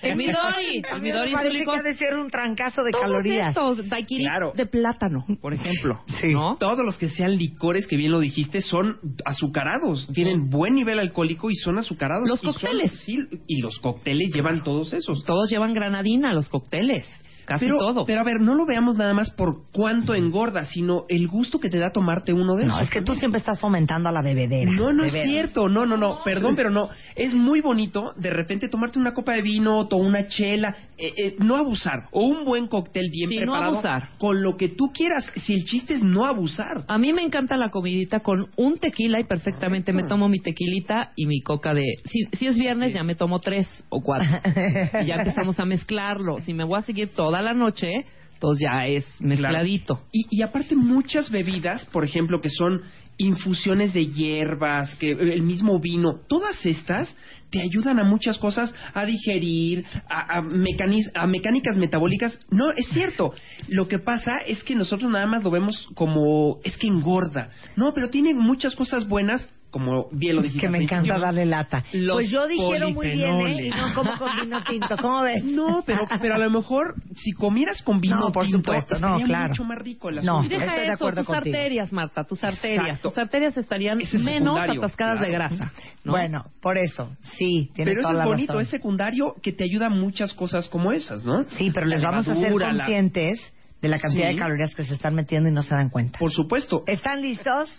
El 0.00 0.14
Midori, 0.16 0.80
el 0.92 1.02
Midori 1.02 1.32
parece 1.32 1.64
que 1.64 1.70
ha 1.72 1.82
de 1.82 1.94
ser 1.94 2.14
un 2.14 2.30
trancazo 2.30 2.84
de 2.84 2.92
Todos 2.92 3.02
calorías. 3.04 3.48
estos 3.48 3.88
daiquiris 3.88 4.28
Claro. 4.28 4.52
de 4.54 4.66
plátano, 4.66 5.24
por 5.40 5.54
ejemplo, 5.54 6.02
Sí. 6.06 6.28
¿no? 6.32 6.54
Todos 6.56 6.84
los 6.84 6.96
que 6.96 7.08
sean 7.08 7.36
licores, 7.36 7.88
que 7.88 7.96
bien 7.96 8.12
lo 8.12 8.20
dijiste, 8.20 8.60
son 8.60 8.98
azucarados. 9.24 10.08
Tienen 10.14 10.48
buen 10.48 10.76
nivel 10.76 11.00
alcohólico 11.00 11.50
y 11.50 11.56
son 11.56 11.78
azucarados. 11.78 12.28
Los 12.28 12.38
Y 12.42 12.46
son- 12.46 12.52
cócteles. 12.52 12.92
sí, 13.00 13.18
y 13.48 13.60
los 13.60 13.80
cócteles 13.80 14.32
llevan 14.32 14.62
todos 14.62 14.92
esos. 14.92 15.24
Todos 15.24 15.50
llevan 15.50 15.74
granadina, 15.74 16.32
los 16.32 16.48
cócteles, 16.48 17.06
casi 17.44 17.66
pero, 17.66 17.78
todo. 17.78 18.04
pero 18.04 18.20
a 18.20 18.24
ver, 18.24 18.40
no 18.40 18.54
lo 18.54 18.66
veamos 18.66 18.96
nada 18.96 19.14
más 19.14 19.30
por 19.30 19.70
cuánto 19.72 20.14
engorda, 20.14 20.64
sino 20.64 21.04
el 21.08 21.28
gusto 21.28 21.58
que 21.60 21.70
te 21.70 21.78
da 21.78 21.90
tomarte 21.90 22.32
uno 22.32 22.56
de 22.56 22.64
esos. 22.64 22.76
No, 22.76 22.82
es 22.82 22.90
que 22.90 23.02
tú 23.02 23.14
siempre 23.14 23.38
estás 23.38 23.58
fomentando 23.60 24.08
a 24.08 24.12
la 24.12 24.22
bebedera. 24.22 24.70
No, 24.70 24.92
no 24.92 25.04
es 25.04 25.12
cierto, 25.12 25.68
no, 25.68 25.86
no, 25.86 25.96
no, 25.96 26.20
perdón, 26.24 26.56
pero 26.56 26.70
no. 26.70 26.88
Es 27.16 27.34
muy 27.34 27.60
bonito 27.60 28.12
de 28.16 28.30
repente 28.30 28.68
tomarte 28.68 28.98
una 28.98 29.12
copa 29.12 29.32
de 29.32 29.42
vino 29.42 29.80
o 29.80 29.96
una 29.96 30.26
chela, 30.28 30.74
eh, 30.98 31.12
eh, 31.16 31.36
no 31.38 31.56
abusar, 31.56 32.08
o 32.12 32.24
un 32.24 32.44
buen 32.44 32.66
cóctel 32.66 33.10
bien 33.10 33.30
Sí, 33.30 33.36
no 33.36 33.52
preparado. 33.52 33.74
abusar. 33.74 34.08
Con 34.18 34.42
lo 34.42 34.56
que 34.56 34.68
tú 34.68 34.90
quieras, 34.92 35.30
si 35.44 35.54
el 35.54 35.64
chiste 35.64 35.94
es 35.94 36.02
no 36.02 36.26
abusar. 36.26 36.84
A 36.88 36.98
mí 36.98 37.12
me 37.12 37.22
encanta 37.22 37.56
la 37.56 37.70
comidita 37.70 38.20
con 38.20 38.48
un 38.56 38.78
tequila 38.78 39.20
y 39.20 39.24
perfectamente 39.24 39.92
me 39.92 40.04
tomo 40.04 40.28
mi 40.28 40.38
tequilita 40.40 41.12
y 41.16 41.26
mi 41.26 41.40
coca 41.40 41.74
de... 41.74 41.84
Si, 42.06 42.24
si 42.36 42.46
es 42.46 42.56
viernes 42.56 42.92
ya 42.92 43.02
me 43.02 43.14
tomo 43.14 43.38
tres 43.38 43.66
o 43.88 44.00
cuatro. 44.02 44.28
y 45.02 45.06
ya 45.06 45.16
empezamos 45.16 45.58
a 45.60 45.64
mezclarlo. 45.64 46.40
Si 46.40 46.52
me 46.54 46.64
voy 46.64 46.78
a 46.78 46.82
seguir 46.82 47.08
toda 47.34 47.42
la 47.42 47.54
noche, 47.54 48.06
pues 48.38 48.60
ya 48.60 48.86
es 48.86 49.04
mezcladito. 49.18 50.04
Y, 50.12 50.26
y 50.30 50.42
aparte 50.42 50.76
muchas 50.76 51.30
bebidas, 51.30 51.84
por 51.86 52.04
ejemplo, 52.04 52.40
que 52.40 52.48
son 52.48 52.82
infusiones 53.16 53.92
de 53.92 54.06
hierbas, 54.06 54.94
que 54.96 55.10
el 55.10 55.42
mismo 55.42 55.80
vino, 55.80 56.20
todas 56.28 56.64
estas 56.64 57.14
te 57.50 57.60
ayudan 57.60 57.98
a 57.98 58.04
muchas 58.04 58.38
cosas, 58.38 58.72
a 58.94 59.04
digerir, 59.04 59.84
a, 60.08 60.38
a, 60.38 60.38
a 60.38 61.26
mecánicas 61.26 61.76
metabólicas. 61.76 62.38
No, 62.50 62.70
es 62.70 62.86
cierto. 62.90 63.32
Lo 63.68 63.88
que 63.88 63.98
pasa 63.98 64.34
es 64.46 64.62
que 64.62 64.76
nosotros 64.76 65.10
nada 65.10 65.26
más 65.26 65.42
lo 65.42 65.50
vemos 65.50 65.88
como 65.94 66.60
es 66.62 66.76
que 66.76 66.86
engorda. 66.86 67.50
No, 67.74 67.94
pero 67.94 68.10
tiene 68.10 68.32
muchas 68.34 68.76
cosas 68.76 69.08
buenas, 69.08 69.48
como 69.74 70.06
bien 70.12 70.36
lo 70.36 70.42
dijiste. 70.42 70.60
que 70.66 70.70
me 70.70 70.84
encanta 70.84 71.18
darle 71.18 71.44
lata. 71.46 71.82
Los 71.92 72.14
pues 72.18 72.30
yo 72.30 72.46
dijeron 72.46 72.94
muy 72.94 73.10
bien, 73.10 73.40
¿eh? 73.40 73.66
Y 73.66 73.70
no 73.70 73.92
como 73.92 74.16
con 74.16 74.30
vino 74.40 74.62
tinto. 74.62 74.96
¿Cómo 75.02 75.22
ves? 75.22 75.42
No, 75.42 75.82
pero, 75.84 76.06
pero 76.20 76.36
a 76.36 76.38
lo 76.38 76.48
mejor 76.48 76.94
si 77.16 77.32
comieras 77.32 77.82
con 77.82 78.00
vino 78.00 78.16
No, 78.20 78.30
por 78.30 78.44
tinto, 78.44 78.58
supuesto, 78.58 79.00
no, 79.00 79.16
claro. 79.24 79.48
mucho 79.48 79.64
más 79.64 79.78
rico 79.78 80.10
el 80.10 80.24
No. 80.24 80.42
deja 80.42 80.64
Estoy 80.64 80.76
de 80.78 80.84
eso, 80.84 80.92
acuerdo 80.94 81.20
tus 81.22 81.26
contigo. 81.26 81.56
arterias, 81.56 81.92
Marta, 81.92 82.22
tus 82.24 82.44
arterias. 82.44 82.84
Exacto. 82.86 83.08
Tus 83.08 83.18
arterias 83.18 83.56
estarían 83.56 84.00
es 84.00 84.14
menos 84.14 84.60
atascadas 84.60 85.20
de 85.20 85.34
claro. 85.34 85.56
grasa. 85.56 85.72
¿no? 86.04 86.12
Bueno, 86.12 86.44
por 86.62 86.78
eso, 86.78 87.10
sí, 87.36 87.70
tienes 87.74 87.94
Pero 87.96 88.00
eso 88.00 88.02
toda 88.02 88.12
es 88.12 88.18
la 88.18 88.24
bonito, 88.26 88.52
razón. 88.52 88.62
es 88.62 88.68
secundario 88.68 89.34
que 89.42 89.52
te 89.52 89.64
ayuda 89.64 89.86
a 89.86 89.90
muchas 89.90 90.34
cosas 90.34 90.68
como 90.68 90.92
esas, 90.92 91.24
¿no? 91.24 91.44
Sí, 91.58 91.72
pero 91.74 91.86
les 91.86 92.00
La 92.00 92.10
vamos 92.10 92.28
a 92.28 92.30
hacer 92.30 92.42
levadura, 92.44 92.72
la- 92.72 92.84
conscientes 92.84 93.40
de 93.84 93.90
la 93.90 93.98
cantidad 93.98 94.28
Sí. 94.28 94.34
de 94.34 94.40
calorías 94.40 94.74
que 94.74 94.84
se 94.84 94.94
están 94.94 95.14
metiendo 95.14 95.50
y 95.50 95.52
no 95.52 95.62
se 95.62 95.74
dan 95.74 95.90
cuenta. 95.90 96.18
Por 96.18 96.32
supuesto. 96.32 96.84
¿Están 96.86 97.20
listos? 97.20 97.70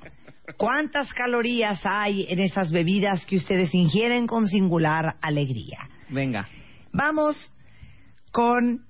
¿Cuántas 0.56 1.12
calorías 1.14 1.84
hay 1.84 2.28
en 2.30 2.38
esas 2.38 2.72
bebidas 2.72 3.26
que 3.26 3.38
ustedes 3.38 3.74
ingieren 3.74 4.28
con 4.28 4.46
singular 4.48 5.16
alegría? 5.20 5.80
Venga. 6.10 6.48
Vamos 6.94 7.36
con 8.32 8.86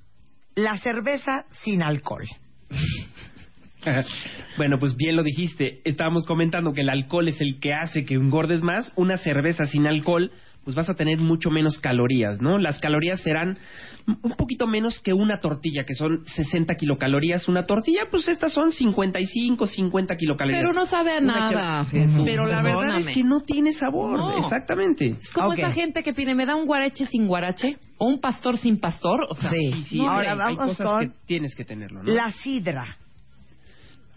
la 0.56 0.76
cerveza 0.78 1.46
sin 1.64 1.82
alcohol. 1.82 2.28
bueno, 4.58 4.78
pues 4.78 4.98
bien 4.98 5.16
lo 5.16 5.24
dijiste. 5.24 5.80
Estábamos 5.86 6.26
comentando 6.26 6.74
que 6.74 6.82
el 6.82 6.90
alcohol 6.90 7.30
es 7.30 7.40
el 7.40 7.62
que 7.62 7.74
hace 7.74 8.04
que 8.04 8.16
engordes 8.16 8.62
más. 8.62 8.92
Una 8.98 9.18
cerveza 9.18 9.66
sin 9.66 9.88
alcohol, 9.88 10.34
pues 10.66 10.76
vas 10.76 10.90
a 10.90 10.96
tener 10.96 11.20
mucho 11.20 11.52
menos 11.52 11.78
calorías, 11.78 12.42
¿no? 12.42 12.58
Las 12.58 12.80
calorías 12.80 13.22
serán 13.22 13.60
un 14.08 14.32
poquito 14.32 14.66
menos 14.66 15.00
que 15.00 15.14
una 15.14 15.40
tortilla, 15.40 15.84
que 15.86 15.94
son 15.94 16.26
60 16.26 16.74
kilocalorías. 16.76 17.48
Una 17.48 17.68
tortilla, 17.68 18.02
pues 18.10 18.28
estas 18.28 18.52
son 18.52 18.72
55, 18.72 19.68
50 19.68 20.18
kilocalorías. 20.18 20.62
Pero 20.62 20.74
no 20.74 20.88
sabe 20.88 21.14
a 21.14 21.20
Una 21.20 21.52
nada, 21.52 21.86
Jesús. 21.86 22.24
Pero 22.26 22.48
la 22.48 22.64
verdad 22.64 22.80
perdóname. 22.80 23.12
es 23.12 23.18
que 23.18 23.24
no 23.24 23.42
tiene 23.42 23.74
sabor. 23.74 24.18
No. 24.18 24.38
Exactamente. 24.40 25.16
Es 25.22 25.32
como 25.32 25.54
esa 25.54 25.72
gente 25.72 26.02
que 26.02 26.14
pide, 26.14 26.34
¿me 26.34 26.48
da 26.48 26.56
un 26.56 26.66
guarache 26.66 27.06
sin 27.06 27.28
guarache? 27.28 27.78
¿O 27.98 28.08
un 28.08 28.20
pastor 28.20 28.58
sin 28.58 28.80
pastor? 28.80 29.28
O 29.30 29.36
sea, 29.36 29.52
Sí. 29.52 29.72
Sí, 29.74 29.84
sí, 29.84 29.98
no, 30.00 30.10
Ahora 30.10 30.34
hay, 30.34 30.40
hay 30.40 30.56
vamos 30.56 30.78
cosas 30.78 30.88
con 30.88 31.00
que 31.00 31.16
tienes 31.28 31.56
que 31.56 31.64
tenerlo, 31.64 32.02
¿no? 32.04 32.12
la 32.12 32.32
sidra. 32.32 32.98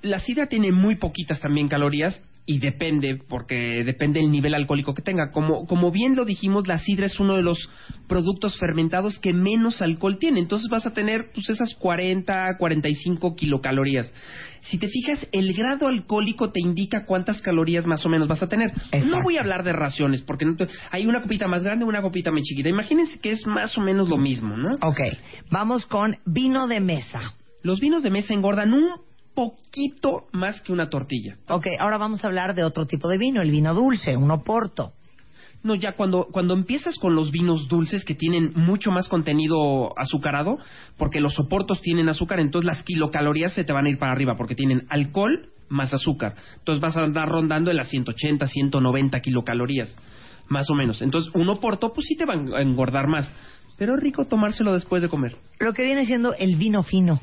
La 0.01 0.18
sidra 0.18 0.46
tiene 0.46 0.72
muy 0.72 0.96
poquitas 0.96 1.40
también 1.40 1.68
calorías 1.68 2.22
y 2.51 2.61
depende, 2.61 3.20
porque 3.28 3.82
depende 3.84 4.20
del 4.20 4.30
nivel 4.30 4.55
alcohólico 4.55 4.94
que 4.94 5.03
tenga. 5.03 5.32
Como, 5.32 5.66
como 5.66 5.90
bien 5.92 6.16
lo 6.16 6.24
dijimos, 6.24 6.66
la 6.66 6.78
sidra 6.78 7.05
es 7.05 7.20
uno 7.20 7.36
de 7.36 7.42
los 7.42 7.59
productos 8.09 8.59
fermentados 8.59 9.18
que 9.18 9.34
menos 9.34 9.82
alcohol 9.82 10.16
tiene. 10.18 10.40
Entonces 10.40 10.70
vas 10.70 10.86
a 10.86 10.94
tener 10.94 11.30
pues, 11.34 11.51
esas 11.51 11.74
40, 11.74 12.57
45 12.59 13.36
kilocalorías. 13.36 14.14
Si 14.62 14.78
te 14.78 14.88
fijas, 14.88 15.28
el 15.30 15.53
grado 15.53 15.88
alcohólico 15.88 16.51
te 16.51 16.62
indica 16.62 17.05
cuántas 17.05 17.42
calorías 17.42 17.84
más 17.84 18.07
o 18.07 18.09
menos 18.09 18.26
vas 18.28 18.42
a 18.42 18.49
tener. 18.49 18.70
Exacto. 18.70 19.07
No 19.09 19.22
voy 19.22 19.36
a 19.36 19.40
hablar 19.40 19.62
de 19.62 19.74
raciones, 19.74 20.22
porque 20.22 20.46
no 20.46 20.57
te- 20.57 20.68
hay 20.90 21.07
una 21.07 21.20
copita 21.20 21.49
más 21.49 21.62
grande, 21.62 21.84
una 21.84 22.01
copita 22.01 22.30
más 22.30 22.44
chiquita. 22.44 22.70
Imagínense 22.70 23.20
que 23.20 23.30
es 23.32 23.46
más 23.46 23.76
o 23.76 23.82
menos 23.82 24.09
lo 24.09 24.16
mismo, 24.16 24.57
¿no? 24.57 24.70
Ok, 24.88 25.01
vamos 25.51 25.84
con 25.84 26.16
vino 26.24 26.66
de 26.66 26.80
mesa. 26.80 27.34
Los 27.62 27.78
vinos 27.78 28.03
de 28.03 28.09
mesa 28.11 28.32
engordan 28.32 28.72
un 28.72 28.88
poquito 29.39 30.26
más 30.32 30.61
que 30.62 30.72
una 30.72 30.91
tortilla. 30.91 31.36
Ok, 31.49 31.68
ahora 31.78 31.97
vamos 31.97 32.24
a 32.24 32.26
hablar 32.26 32.57
de 32.57 32.64
otro 32.64 32.86
tipo 32.86 33.09
de 33.09 33.18
vino, 33.18 33.41
el 33.41 33.53
vino 33.53 33.72
dulce, 33.72 34.16
un 34.16 34.32
oporto. 34.32 34.95
No, 35.62 35.76
ya 35.76 35.93
cuando, 35.93 36.26
cuando 36.32 36.55
empiezas 36.55 36.99
con 36.99 37.14
los 37.14 37.30
vinos 37.30 37.68
dulces 37.68 38.05
que 38.05 38.16
tienen 38.16 38.51
mucho 38.57 38.91
más 38.91 39.09
contenido 39.09 39.97
azucarado, 39.97 40.59
porque 40.97 41.20
los 41.20 41.34
soportos 41.34 41.80
tienen 41.80 42.09
azúcar, 42.09 42.41
entonces 42.41 42.66
las 42.66 42.82
kilocalorías 42.82 43.53
se 43.53 43.62
te 43.62 43.72
van 43.72 43.86
a 43.86 43.91
ir 43.91 43.99
para 43.99 44.11
arriba, 44.11 44.36
porque 44.36 44.57
tienen 44.57 44.86
alcohol 44.89 45.51
más 45.68 45.95
azúcar. 45.95 46.34
Entonces 46.57 46.80
vas 46.80 46.97
a 46.97 47.05
andar 47.05 47.28
rondando 47.28 47.70
en 47.70 47.76
las 47.76 47.91
180, 47.91 48.45
190 48.45 49.20
kilocalorías, 49.20 49.97
más 50.49 50.68
o 50.68 50.74
menos. 50.74 51.01
Entonces 51.01 51.32
un 51.32 51.49
oporto, 51.49 51.93
pues 51.93 52.09
sí 52.09 52.16
te 52.16 52.24
va 52.24 52.34
a 52.34 52.61
engordar 52.61 53.07
más. 53.07 53.32
Pero 53.76 53.95
es 53.95 54.01
rico 54.01 54.24
tomárselo 54.24 54.72
después 54.72 55.01
de 55.01 55.09
comer. 55.09 55.36
Lo 55.61 55.72
que 55.74 55.84
viene 55.84 56.07
siendo 56.07 56.34
el 56.34 56.57
vino 56.57 56.82
fino. 56.82 57.20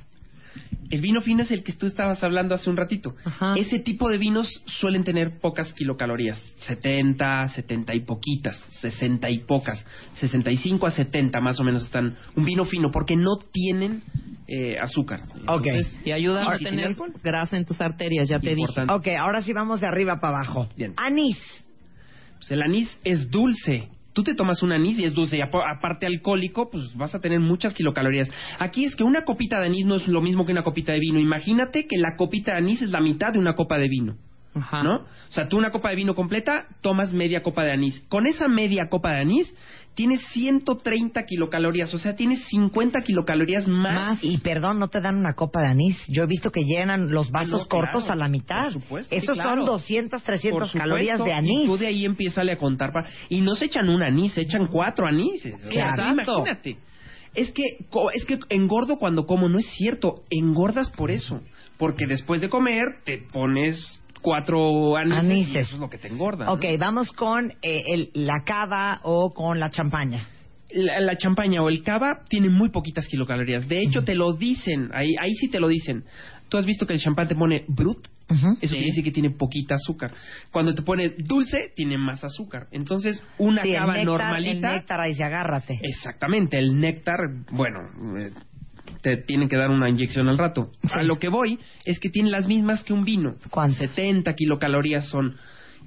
El 0.89 1.01
vino 1.01 1.21
fino 1.21 1.41
es 1.43 1.51
el 1.51 1.63
que 1.63 1.73
tú 1.73 1.87
estabas 1.87 2.23
hablando 2.23 2.53
hace 2.53 2.69
un 2.69 2.77
ratito. 2.77 3.15
Ajá. 3.25 3.55
Ese 3.57 3.79
tipo 3.79 4.07
de 4.07 4.17
vinos 4.17 4.47
suelen 4.65 5.03
tener 5.03 5.39
pocas 5.39 5.73
kilocalorías. 5.73 6.53
70, 6.59 7.47
70 7.47 7.95
y 7.95 8.01
poquitas, 8.01 8.57
60 8.81 9.29
y 9.29 9.39
pocas. 9.39 9.83
65 10.13 10.85
a 10.85 10.91
70 10.91 11.41
más 11.41 11.59
o 11.59 11.63
menos 11.63 11.85
están. 11.85 12.15
Un 12.35 12.45
vino 12.45 12.65
fino 12.65 12.91
porque 12.91 13.15
no 13.15 13.37
tienen 13.51 14.03
eh, 14.47 14.77
azúcar. 14.79 15.21
Ok. 15.47 15.65
Entonces, 15.65 15.99
Y 16.05 16.11
ayudan 16.11 16.47
a 16.47 16.57
tener 16.57 16.87
alcohol, 16.87 17.13
grasa 17.23 17.57
en 17.57 17.65
tus 17.65 17.81
arterias, 17.81 18.29
ya 18.29 18.39
te 18.39 18.53
dije. 18.53 18.81
Ok, 18.89 19.07
ahora 19.19 19.41
sí 19.41 19.53
vamos 19.53 19.81
de 19.81 19.87
arriba 19.87 20.19
para 20.19 20.37
abajo. 20.37 20.69
Bien. 20.77 20.93
Anís. 20.97 21.39
Pues 22.37 22.51
el 22.51 22.61
anís 22.61 22.99
es 23.03 23.29
dulce. 23.31 23.89
Tú 24.15 24.23
te 24.23 24.33
tomas 24.33 24.63
un 24.63 24.71
anís 24.71 24.97
y 24.97 25.03
es 25.03 25.13
dulce. 25.13 25.37
Y 25.37 25.41
apa- 25.41 25.69
aparte 25.69 26.05
alcohólico, 26.07 26.71
pues 26.71 26.95
vas 26.95 27.13
a 27.13 27.19
tener 27.19 27.41
muchas 27.41 27.73
kilocalorías. 27.73 28.29
Aquí 28.57 28.85
es 28.85 28.95
que 28.95 29.03
una 29.03 29.25
copita 29.25 29.59
de 29.59 29.65
anís 29.65 29.85
no 29.85 29.95
es 29.97 30.07
lo 30.07 30.21
mismo 30.21 30.45
que 30.45 30.53
una 30.53 30.63
copita 30.63 30.93
de 30.93 30.99
vino. 30.99 31.19
Imagínate 31.19 31.85
que 31.85 31.97
la 31.97 32.15
copita 32.15 32.53
de 32.53 32.59
anís 32.59 32.81
es 32.81 32.91
la 32.91 33.01
mitad 33.01 33.33
de 33.33 33.39
una 33.39 33.55
copa 33.55 33.77
de 33.77 33.89
vino. 33.89 34.15
Ajá. 34.55 34.83
¿No? 34.83 34.95
O 34.99 35.31
sea, 35.31 35.49
tú 35.49 35.57
una 35.57 35.69
copa 35.69 35.89
de 35.89 35.97
vino 35.97 36.15
completa, 36.15 36.67
tomas 36.79 37.11
media 37.11 37.43
copa 37.43 37.65
de 37.65 37.73
anís. 37.73 38.05
Con 38.07 38.25
esa 38.25 38.47
media 38.47 38.87
copa 38.87 39.11
de 39.11 39.19
anís, 39.19 39.53
tienes 39.95 40.21
130 40.33 41.23
kilocalorías. 41.25 41.93
O 41.93 41.97
sea, 41.97 42.15
tienes 42.15 42.43
50 42.49 43.01
kilocalorías 43.01 43.67
más. 43.67 44.23
Y 44.23 44.37
perdón, 44.39 44.77
no 44.79 44.89
te 44.89 45.01
dan 45.01 45.15
una 45.17 45.33
copa 45.33 45.61
de 45.61 45.67
anís. 45.69 45.97
Yo 46.07 46.23
he 46.23 46.27
visto 46.27 46.51
que 46.51 46.63
llenan 46.63 47.09
los 47.11 47.31
vasos 47.31 47.61
No, 47.63 47.67
claro, 47.67 47.87
cortos 47.91 48.09
a 48.09 48.15
la 48.15 48.27
mitad. 48.27 48.63
por 48.63 48.73
supuesto, 48.73 49.09
sí, 49.15 49.15
Esos 49.23 49.35
claro. 49.35 49.55
son 49.57 49.65
200, 49.65 50.21
300 50.23 50.59
Por 50.59 50.67
supuesto, 50.67 50.77
calorías 50.79 51.19
de 51.19 51.29
Y 51.29 51.31
anís. 51.33 51.65
tú 51.65 51.77
de 51.77 51.87
ahí 51.87 52.05
empiezas 52.05 52.47
a 52.47 52.55
contar. 52.57 52.91
para- 52.91 53.09
Y 53.29 53.41
no 53.41 53.55
se 53.55 53.65
echan 53.65 53.89
un 53.89 54.03
anís, 54.03 54.33
se 54.33 54.41
echan 54.41 54.67
cuatro 54.67 55.07
anises. 55.07 55.55
O 55.55 55.71
sea, 55.71 55.89
Exacto. 55.91 56.11
imagínate. 56.39 56.77
Es 57.33 57.51
que, 57.51 57.63
co- 57.89 58.11
es 58.11 58.23
que 58.25 58.39
engordo 58.49 58.97
cuando 58.97 59.25
como, 59.25 59.49
no 59.49 59.59
es 59.59 59.65
cierto. 59.75 60.23
Engordas 60.29 60.89
por 60.91 61.11
eso. 61.11 61.41
Porque 61.77 62.05
después 62.07 62.39
de 62.41 62.49
comer 62.49 62.83
te 63.03 63.17
pones 63.17 64.01
cuatro 64.25 64.97
anises, 64.97 65.23
y 65.23 65.31
Anises. 65.31 65.55
eso 65.67 65.75
es 65.75 65.79
lo 65.81 65.87
que 65.89 65.99
te 65.99 66.07
engorda. 66.07 66.45
¿no? 66.45 66.53
Ok, 66.53 66.65
vamos 66.79 67.11
con 67.11 67.51
eh, 67.61 67.83
el- 67.87 68.09
la 68.15 68.43
cava 68.43 68.99
o 69.03 69.31
con 69.33 69.59
la 69.59 69.69
champaña. 69.69 70.27
La, 70.71 70.99
la 70.99 71.15
champaña 71.15 71.61
o 71.61 71.69
el 71.69 71.83
cava 71.83 72.21
tiene 72.27 72.49
muy 72.49 72.69
poquitas 72.71 73.07
kilocalorías. 73.07 73.67
De 73.69 73.81
hecho, 73.83 74.03
te 74.03 74.15
lo 74.15 74.33
dicen. 74.33 74.89
Ahí, 74.93 75.11
ahí 75.21 75.33
sí 75.35 75.47
te 75.47 75.59
lo 75.59 75.67
dicen. 75.67 76.03
Tú 76.49 76.57
has 76.57 76.65
visto 76.65 76.85
que 76.87 76.93
el 76.93 76.99
champán 76.99 77.27
te 77.27 77.35
pone 77.35 77.65
brut. 77.67 78.07
Eso 78.59 78.73
quiere 78.73 78.87
decir 78.87 79.03
que 79.03 79.11
tiene 79.11 79.29
poquita 79.29 79.75
azúcar. 79.75 80.11
Cuando 80.51 80.73
te 80.73 80.81
pone 80.81 81.13
dulce, 81.19 81.71
tiene 81.75 81.97
más 81.99 82.23
azúcar. 82.23 82.65
Entonces, 82.71 83.21
una 83.37 83.61
Sí, 83.61 83.69
el 83.69 83.75
cava 83.75 83.93
néctar, 83.93 84.05
normalita. 84.05 84.67
El 84.69 84.75
néctar 84.77 84.99
ahí 85.01 85.13
se 85.13 85.23
agárrate. 85.23 85.79
Exactamente, 85.83 86.57
el 86.57 86.79
néctar, 86.79 87.17
bueno, 87.51 87.79
eh, 88.19 88.31
te 89.05 89.17
tienen 89.17 89.47
que 89.49 89.55
dar 89.55 89.69
una 89.69 89.87
inyección 89.87 90.27
al 90.27 90.37
rato. 90.39 90.71
A 90.91 91.03
lo 91.03 91.19
que 91.19 91.29
voy 91.29 91.59
es 91.85 91.99
que 91.99 92.09
tiene 92.09 92.31
las 92.31 92.47
mismas 92.47 92.83
que 92.83 92.91
un 92.93 93.03
vino. 93.05 93.35
¿Cuántas? 93.51 93.77
70 93.91 94.33
kilocalorías 94.33 95.07
son. 95.09 95.35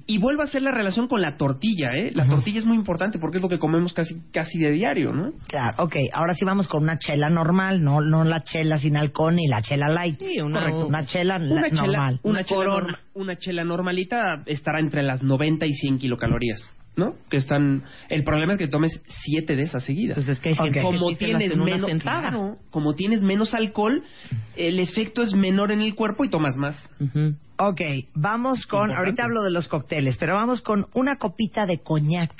Y 0.07 0.17
vuelvo 0.17 0.41
a 0.41 0.45
hacer 0.45 0.61
la 0.63 0.71
relación 0.71 1.07
con 1.07 1.21
la 1.21 1.35
tortilla, 1.37 1.89
¿eh? 1.95 2.11
La 2.15 2.25
tortilla 2.25 2.57
es 2.59 2.65
muy 2.65 2.77
importante 2.77 3.19
porque 3.19 3.37
es 3.37 3.43
lo 3.43 3.49
que 3.49 3.59
comemos 3.59 3.93
casi, 3.93 4.15
casi 4.31 4.57
de 4.57 4.71
diario, 4.71 5.11
¿no? 5.13 5.33
Claro, 5.47 5.83
ok, 5.83 5.95
ahora 6.13 6.33
sí 6.33 6.45
vamos 6.45 6.67
con 6.67 6.81
una 6.83 6.97
chela 6.97 7.29
normal, 7.29 7.83
no 7.83 8.01
no 8.01 8.23
la 8.23 8.41
chela 8.43 8.77
sin 8.77 8.95
alcohol 8.97 9.35
ni 9.35 9.47
la 9.47 9.61
chela 9.61 9.87
light. 9.89 10.17
Sí, 10.19 10.39
una- 10.39 10.61
Correcto, 10.61 10.87
una 10.87 11.05
chela 11.05 11.35
Una 11.35 11.61
la- 11.61 11.69
chela, 11.69 11.81
normal. 11.83 12.19
una, 12.23 12.31
Una 12.39 12.43
chela 12.43 12.63
norma- 12.65 12.99
una 13.13 13.35
chela 13.35 13.63
normalita 13.65 14.17
estará 14.47 14.79
entre 14.79 15.03
las 15.03 15.21
90 15.21 15.67
y 15.67 15.73
100 15.73 15.99
kilocalorías, 15.99 16.59
¿no? 16.95 17.15
Que 17.29 17.37
están... 17.37 17.83
El 18.09 18.23
problema 18.23 18.53
es 18.53 18.59
que 18.59 18.67
tomes 18.67 19.01
7 19.25 19.55
de 19.55 19.63
esas 19.63 19.83
seguidas. 19.83 20.15
Pues 20.15 20.29
es 20.29 20.39
que 20.39 20.49
hay 20.49 20.55
gente 20.55 20.81
como 20.81 21.15
tienes 21.15 21.53
en 21.53 21.63
menos 21.63 21.89
claro, 22.01 22.57
como 22.69 22.93
tienes 22.93 23.21
menos 23.23 23.53
alcohol, 23.53 24.03
el 24.55 24.79
efecto 24.79 25.23
es 25.23 25.33
menor 25.33 25.71
en 25.71 25.81
el 25.81 25.95
cuerpo 25.95 26.25
y 26.25 26.29
tomas 26.29 26.57
más. 26.57 26.77
Ujú. 26.99 27.35
Ok, 27.57 27.81
vamos 28.13 28.65
con, 28.65 28.81
Importante. 28.81 28.97
ahorita 28.97 29.23
hablo 29.23 29.43
de 29.43 29.51
los 29.51 29.67
cócteles, 29.67 30.17
pero 30.17 30.33
vamos 30.35 30.61
con 30.61 30.87
una 30.93 31.17
copita 31.17 31.65
de 31.65 31.79
coñac. 31.79 32.33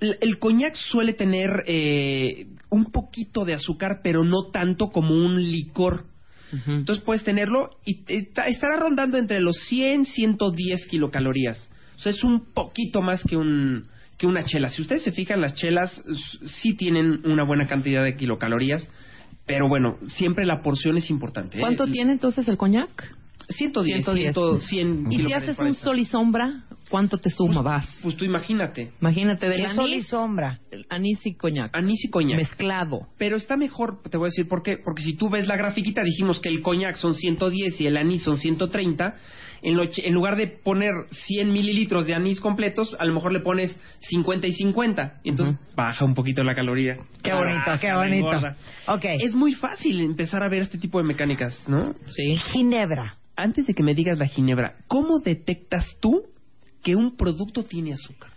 El, 0.00 0.18
el 0.20 0.38
coñac 0.38 0.74
suele 0.74 1.14
tener 1.14 1.64
eh, 1.66 2.48
un 2.68 2.90
poquito 2.90 3.44
de 3.44 3.54
azúcar, 3.54 4.00
pero 4.02 4.24
no 4.24 4.50
tanto 4.52 4.88
como 4.88 5.14
un 5.14 5.42
licor. 5.42 6.04
Ujú. 6.52 6.70
Entonces 6.70 7.04
puedes 7.04 7.24
tenerlo 7.24 7.70
y 7.84 8.04
estará 8.08 8.76
rondando 8.78 9.18
entre 9.18 9.40
los 9.40 9.56
100 9.68 10.04
110 10.06 10.86
kilocalorías. 10.86 11.72
O 11.96 11.98
sea, 11.98 12.10
es 12.12 12.22
un 12.24 12.52
poquito 12.52 13.02
más 13.02 13.22
que 13.22 13.36
un 13.36 13.86
que 14.18 14.26
una 14.26 14.44
chela. 14.44 14.70
Si 14.70 14.80
ustedes 14.80 15.02
se 15.02 15.12
fijan, 15.12 15.42
las 15.42 15.54
chelas 15.54 16.02
sí 16.46 16.74
tienen 16.74 17.20
una 17.26 17.44
buena 17.44 17.66
cantidad 17.66 18.02
de 18.02 18.16
kilocalorías, 18.16 18.88
pero 19.46 19.68
bueno, 19.68 19.98
siempre 20.08 20.46
la 20.46 20.62
porción 20.62 20.96
es 20.96 21.10
importante. 21.10 21.58
¿eh? 21.58 21.60
¿Cuánto 21.60 21.84
El- 21.84 21.92
tiene 21.92 22.12
entonces 22.12 22.48
el 22.48 22.56
coñac? 22.56 23.12
110, 23.48 24.04
110. 24.04 24.34
100, 24.34 24.60
100 25.08 25.12
Y 25.12 25.24
si 25.26 25.32
haces 25.32 25.58
un 25.60 25.74
sol 25.74 25.98
y 26.00 26.04
sombra, 26.04 26.64
¿cuánto 26.88 27.18
te 27.18 27.30
suma? 27.30 27.60
Vas. 27.62 27.86
Pues 28.02 28.16
tú 28.16 28.24
imagínate, 28.24 28.90
Imagínate 29.00 29.48
del 29.48 29.66
¿Qué 29.66 29.68
sol 29.74 29.88
y 29.90 29.92
anís, 29.94 30.06
sombra? 30.08 30.58
anís 30.88 31.24
y 31.26 31.34
coñac. 31.34 31.70
anís 31.76 32.04
y 32.06 32.10
coñac. 32.10 32.38
Mezclado. 32.38 33.06
Pero 33.18 33.36
está 33.36 33.56
mejor, 33.56 34.02
te 34.10 34.16
voy 34.16 34.26
a 34.26 34.30
decir 34.30 34.48
por 34.48 34.62
qué. 34.64 34.78
Porque 34.82 35.02
si 35.02 35.14
tú 35.14 35.28
ves 35.28 35.46
la 35.46 35.56
grafiquita, 35.56 36.02
dijimos 36.02 36.40
que 36.40 36.48
el 36.48 36.60
coñac 36.62 36.96
son 36.96 37.14
110 37.14 37.80
y 37.82 37.86
el 37.86 37.96
anís 37.98 38.22
son 38.24 38.36
130. 38.38 39.14
En, 39.66 39.76
lo- 39.76 39.82
en 39.82 40.14
lugar 40.14 40.36
de 40.36 40.46
poner 40.46 40.92
100 41.10 41.52
mililitros 41.52 42.06
de 42.06 42.14
anís 42.14 42.40
completos, 42.40 42.94
a 43.00 43.04
lo 43.04 43.12
mejor 43.12 43.32
le 43.32 43.40
pones 43.40 43.76
50 43.98 44.46
y 44.46 44.52
50. 44.52 45.20
Y 45.24 45.30
entonces 45.30 45.56
baja 45.74 46.04
un 46.04 46.14
poquito 46.14 46.44
la 46.44 46.54
caloría. 46.54 46.96
Qué 47.22 47.32
bonito, 47.34 47.58
Baja, 47.66 47.78
qué 47.78 47.92
bonito. 47.92 48.28
engorda. 48.32 48.56
Ok, 48.86 49.04
Es 49.24 49.34
muy 49.34 49.54
fácil 49.54 50.00
empezar 50.02 50.42
a 50.44 50.48
ver 50.48 50.62
este 50.62 50.78
tipo 50.78 50.98
de 50.98 51.04
mecánicas, 51.04 51.68
¿no? 51.68 51.94
Sí. 52.14 52.36
ginebra. 52.52 53.16
Antes 53.34 53.66
de 53.66 53.74
que 53.74 53.82
me 53.82 53.94
digas 53.94 54.18
la 54.18 54.26
ginebra, 54.26 54.76
¿cómo 54.86 55.18
detectas 55.18 55.84
tú 56.00 56.22
que 56.84 56.94
un 56.94 57.16
producto 57.16 57.64
tiene 57.64 57.92
azúcar? 57.92 58.30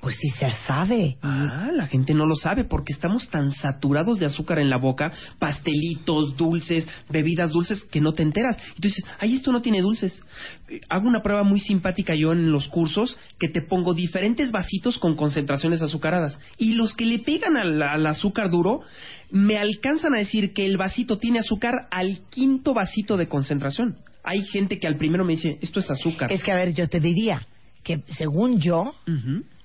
Pues 0.00 0.16
sí 0.16 0.28
se 0.30 0.50
sabe. 0.66 1.16
Ah, 1.22 1.70
la 1.74 1.88
gente 1.88 2.14
no 2.14 2.24
lo 2.24 2.36
sabe 2.36 2.64
porque 2.64 2.92
estamos 2.92 3.28
tan 3.28 3.50
saturados 3.50 4.20
de 4.20 4.26
azúcar 4.26 4.60
en 4.60 4.70
la 4.70 4.78
boca, 4.78 5.12
pastelitos, 5.38 6.36
dulces, 6.36 6.88
bebidas 7.10 7.50
dulces, 7.50 7.82
que 7.84 8.00
no 8.00 8.12
te 8.12 8.22
enteras. 8.22 8.56
Y 8.76 8.80
tú 8.80 8.88
dices, 8.88 9.04
ay, 9.18 9.34
esto 9.34 9.50
no 9.50 9.60
tiene 9.60 9.80
dulces. 9.80 10.22
Eh, 10.68 10.80
Hago 10.88 11.08
una 11.08 11.20
prueba 11.22 11.42
muy 11.42 11.58
simpática 11.58 12.14
yo 12.14 12.32
en 12.32 12.52
los 12.52 12.68
cursos 12.68 13.18
que 13.40 13.48
te 13.48 13.60
pongo 13.60 13.92
diferentes 13.92 14.52
vasitos 14.52 14.98
con 14.98 15.16
concentraciones 15.16 15.82
azucaradas. 15.82 16.38
Y 16.58 16.74
los 16.74 16.94
que 16.94 17.04
le 17.06 17.18
pegan 17.18 17.56
al, 17.56 17.82
al 17.82 18.06
azúcar 18.06 18.50
duro 18.50 18.82
me 19.30 19.58
alcanzan 19.58 20.14
a 20.14 20.18
decir 20.18 20.52
que 20.52 20.64
el 20.64 20.76
vasito 20.76 21.18
tiene 21.18 21.40
azúcar 21.40 21.88
al 21.90 22.20
quinto 22.30 22.72
vasito 22.72 23.16
de 23.16 23.26
concentración. 23.26 23.96
Hay 24.24 24.42
gente 24.42 24.78
que 24.78 24.86
al 24.86 24.96
primero 24.96 25.24
me 25.24 25.32
dice, 25.32 25.58
esto 25.60 25.80
es 25.80 25.90
azúcar. 25.90 26.30
Es 26.30 26.42
que, 26.44 26.52
a 26.52 26.56
ver, 26.56 26.72
yo 26.74 26.88
te 26.88 27.00
diría 27.00 27.46
que 27.82 28.02
según 28.06 28.60
yo, 28.60 28.92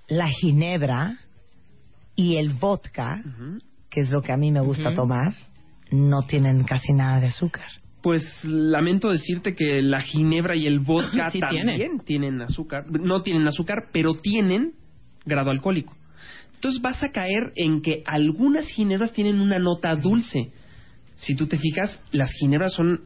la 0.07 0.27
ginebra 0.29 1.17
y 2.15 2.35
el 2.37 2.49
vodka, 2.51 3.21
que 3.89 4.01
es 4.01 4.09
lo 4.11 4.21
que 4.21 4.31
a 4.31 4.37
mí 4.37 4.51
me 4.51 4.61
gusta 4.61 4.93
tomar, 4.93 5.33
no 5.91 6.23
tienen 6.23 6.63
casi 6.63 6.93
nada 6.93 7.19
de 7.19 7.27
azúcar. 7.27 7.67
Pues 8.01 8.23
lamento 8.43 9.09
decirte 9.09 9.55
que 9.55 9.81
la 9.81 10.01
ginebra 10.01 10.55
y 10.55 10.67
el 10.67 10.79
vodka 10.79 11.29
Sí 11.31 11.39
también 11.39 11.75
tiene. 11.77 11.99
tienen 12.03 12.41
azúcar. 12.41 12.85
No 12.89 13.21
tienen 13.21 13.47
azúcar, 13.47 13.89
pero 13.93 14.15
tienen 14.15 14.73
grado 15.25 15.51
alcohólico. 15.51 15.95
Entonces 16.55 16.81
vas 16.81 17.01
a 17.03 17.11
caer 17.11 17.51
en 17.55 17.81
que 17.81 18.03
algunas 18.05 18.67
ginebras 18.67 19.13
tienen 19.13 19.39
una 19.39 19.59
nota 19.59 19.95
dulce. 19.95 20.51
Si 21.15 21.35
tú 21.35 21.47
te 21.47 21.57
fijas, 21.57 22.01
las 22.11 22.31
ginebras 22.31 22.73
son 22.73 23.01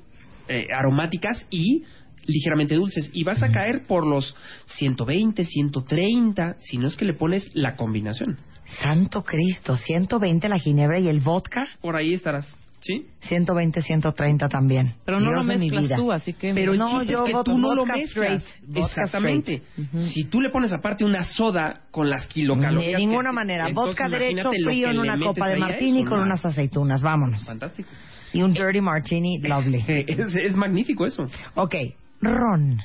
eh, 0.48 0.68
aromáticas 0.74 1.46
y 1.50 1.84
ligeramente 2.28 2.76
dulces. 2.76 3.10
Y 3.14 3.24
vas 3.24 3.42
a 3.42 3.50
caer 3.50 3.84
por 3.88 4.06
los 4.06 4.36
120, 4.66 5.44
130, 5.44 6.56
si 6.60 6.78
no 6.78 6.88
es 6.88 6.96
que 6.96 7.06
le 7.06 7.14
pones 7.14 7.50
la 7.56 7.76
combinación. 7.76 8.38
Santo 8.82 9.24
Cristo, 9.24 9.76
120 9.76 10.48
la 10.50 10.60
ginebra 10.60 11.00
y 11.00 11.08
el 11.08 11.22
vodka, 11.22 11.66
Por 11.82 11.96
ahí 11.96 12.14
estarás, 12.14 12.46
¿sí? 12.82 13.06
120, 13.22 13.80
130 13.82 14.50
también. 14.50 14.94
Pero 15.06 15.22
no 15.22 15.30
Dios 15.30 15.46
lo 15.46 15.52
de 15.54 15.58
mi 15.58 15.66
mezclas 15.68 15.84
vida. 15.86 15.96
tú, 15.96 16.12
así 16.12 16.34
que... 16.34 16.54
Pero 16.54 16.74
el 16.74 16.80
No, 16.80 16.90
chiste 17.00 17.14
yo 17.14 17.26
es 17.26 17.34
que 17.34 17.44
tú 17.46 17.58
no 17.58 17.74
lo 17.74 17.86
mezclas. 17.86 18.46
Exactamente. 18.76 19.62
Ujú. 19.78 20.02
Si 20.04 20.26
tú 20.26 20.42
le 20.42 20.50
pones 20.50 20.74
aparte 20.74 21.06
una 21.06 21.24
soda 21.24 21.84
con 21.92 22.10
las 22.10 22.28
kilocalorías... 22.28 22.92
De 22.94 22.98
ninguna 22.98 23.30
que- 23.30 23.36
manera. 23.36 23.68
Vodka 23.74 24.10
derecho, 24.10 24.52
frío 24.66 24.90
en 24.92 25.00
una 25.00 25.18
copa 25.18 25.48
de 25.48 25.58
martini 25.58 26.02
eso, 26.02 26.10
con 26.10 26.20
¿no? 26.20 26.26
unas 26.26 26.46
aceitunas. 26.46 27.02
Vámonos. 27.02 27.46
Fantástico. 27.46 27.90
Y 28.34 28.42
un 28.42 28.54
dirty 28.54 28.82
martini 28.82 29.40
lovely. 29.44 29.84
Es, 29.88 30.36
es 30.36 30.56
magnífico 30.58 31.06
eso. 31.06 31.24
Ok, 31.56 31.76
ron. 32.22 32.82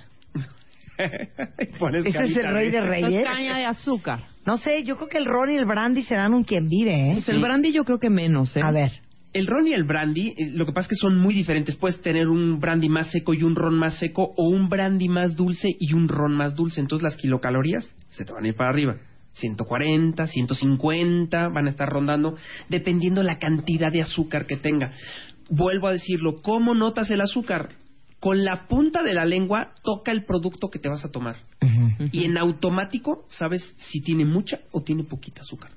Pones 1.79 2.05
Ese 2.05 2.23
es 2.23 2.37
el 2.37 2.53
rey 2.53 2.71
de 2.71 2.81
reyes. 2.81 3.23
es 3.23 3.25
caña 3.25 3.59
de 3.59 3.67
azúcar. 3.67 4.21
No 4.45 4.59
sé, 4.59 4.83
yo 4.85 4.97
creo 4.97 5.09
que 5.09 5.19
el 5.19 5.25
ron 5.25 5.51
y 5.51 5.57
el 5.57 5.65
brandy 5.65 6.03
se 6.03 6.15
dan 6.15 6.35
un 6.35 6.45
quien 6.45 6.69
vive, 6.69 7.11
¿eh? 7.11 7.13
Pues 7.15 7.29
el 7.29 7.41
brandy 7.41 7.73
yo 7.73 7.85
creo 7.85 7.99
que 7.99 8.11
menos, 8.11 8.57
¿eh? 8.57 8.61
A 8.63 8.71
ver. 8.73 8.91
El 9.33 9.47
ron 9.47 9.67
y 9.67 9.73
el 9.73 9.85
brandy, 9.85 10.35
eh, 10.37 10.51
lo 10.53 10.67
que 10.67 10.73
pasa 10.73 10.87
es 10.87 10.89
que 10.91 10.97
son 10.97 11.19
muy 11.19 11.33
diferentes. 11.33 11.77
Puedes 11.77 12.03
tener 12.03 12.29
un 12.29 12.59
brandy 12.59 12.89
más 12.89 13.11
seco 13.11 13.33
y 13.35 13.43
un 13.43 13.55
ron 13.55 13.79
más 13.79 13.99
seco, 13.99 14.35
o 14.37 14.49
un 14.49 14.69
brandy 14.69 15.09
más 15.09 15.37
dulce 15.37 15.69
y 15.79 15.95
un 15.95 16.09
ron 16.09 16.33
más 16.35 16.55
dulce. 16.55 16.81
Entonces 16.81 17.05
las 17.05 17.17
kilocalorías 17.17 17.95
se 18.11 18.25
te 18.25 18.33
van 18.33 18.45
a 18.45 18.49
ir 18.49 18.57
para 18.57 18.71
arriba. 18.71 18.97
140, 19.33 20.27
150 20.27 21.49
van 21.49 21.67
a 21.67 21.71
estar 21.71 21.89
rondando, 21.89 22.37
dependiendo 22.69 23.23
la 23.23 23.39
cantidad 23.39 23.91
de 23.91 24.03
azúcar 24.03 24.47
que 24.47 24.57
tenga. 24.57 24.93
Vuelvo 25.49 25.87
a 25.87 25.93
decirlo, 25.93 26.35
¿cómo 26.43 26.75
notas 26.75 27.11
el 27.11 27.21
azúcar? 27.21 27.71
Con 28.23 28.45
la 28.45 28.69
punta 28.69 29.03
de 29.03 29.15
la 29.15 29.25
lengua 29.25 29.73
toca 29.83 30.13
el 30.13 30.25
producto 30.25 30.71
que 30.71 30.79
te 30.79 30.89
vas 30.89 31.05
a 31.05 31.11
tomar. 31.11 31.39
Y 32.13 32.25
en 32.25 32.39
automático 32.39 33.25
sabes 33.27 33.75
si 33.91 34.01
tiene 34.01 34.25
mucha 34.25 34.61
o 34.71 34.81
tiene 34.81 35.03
poquita 35.03 35.41
azúcar. 35.41 35.73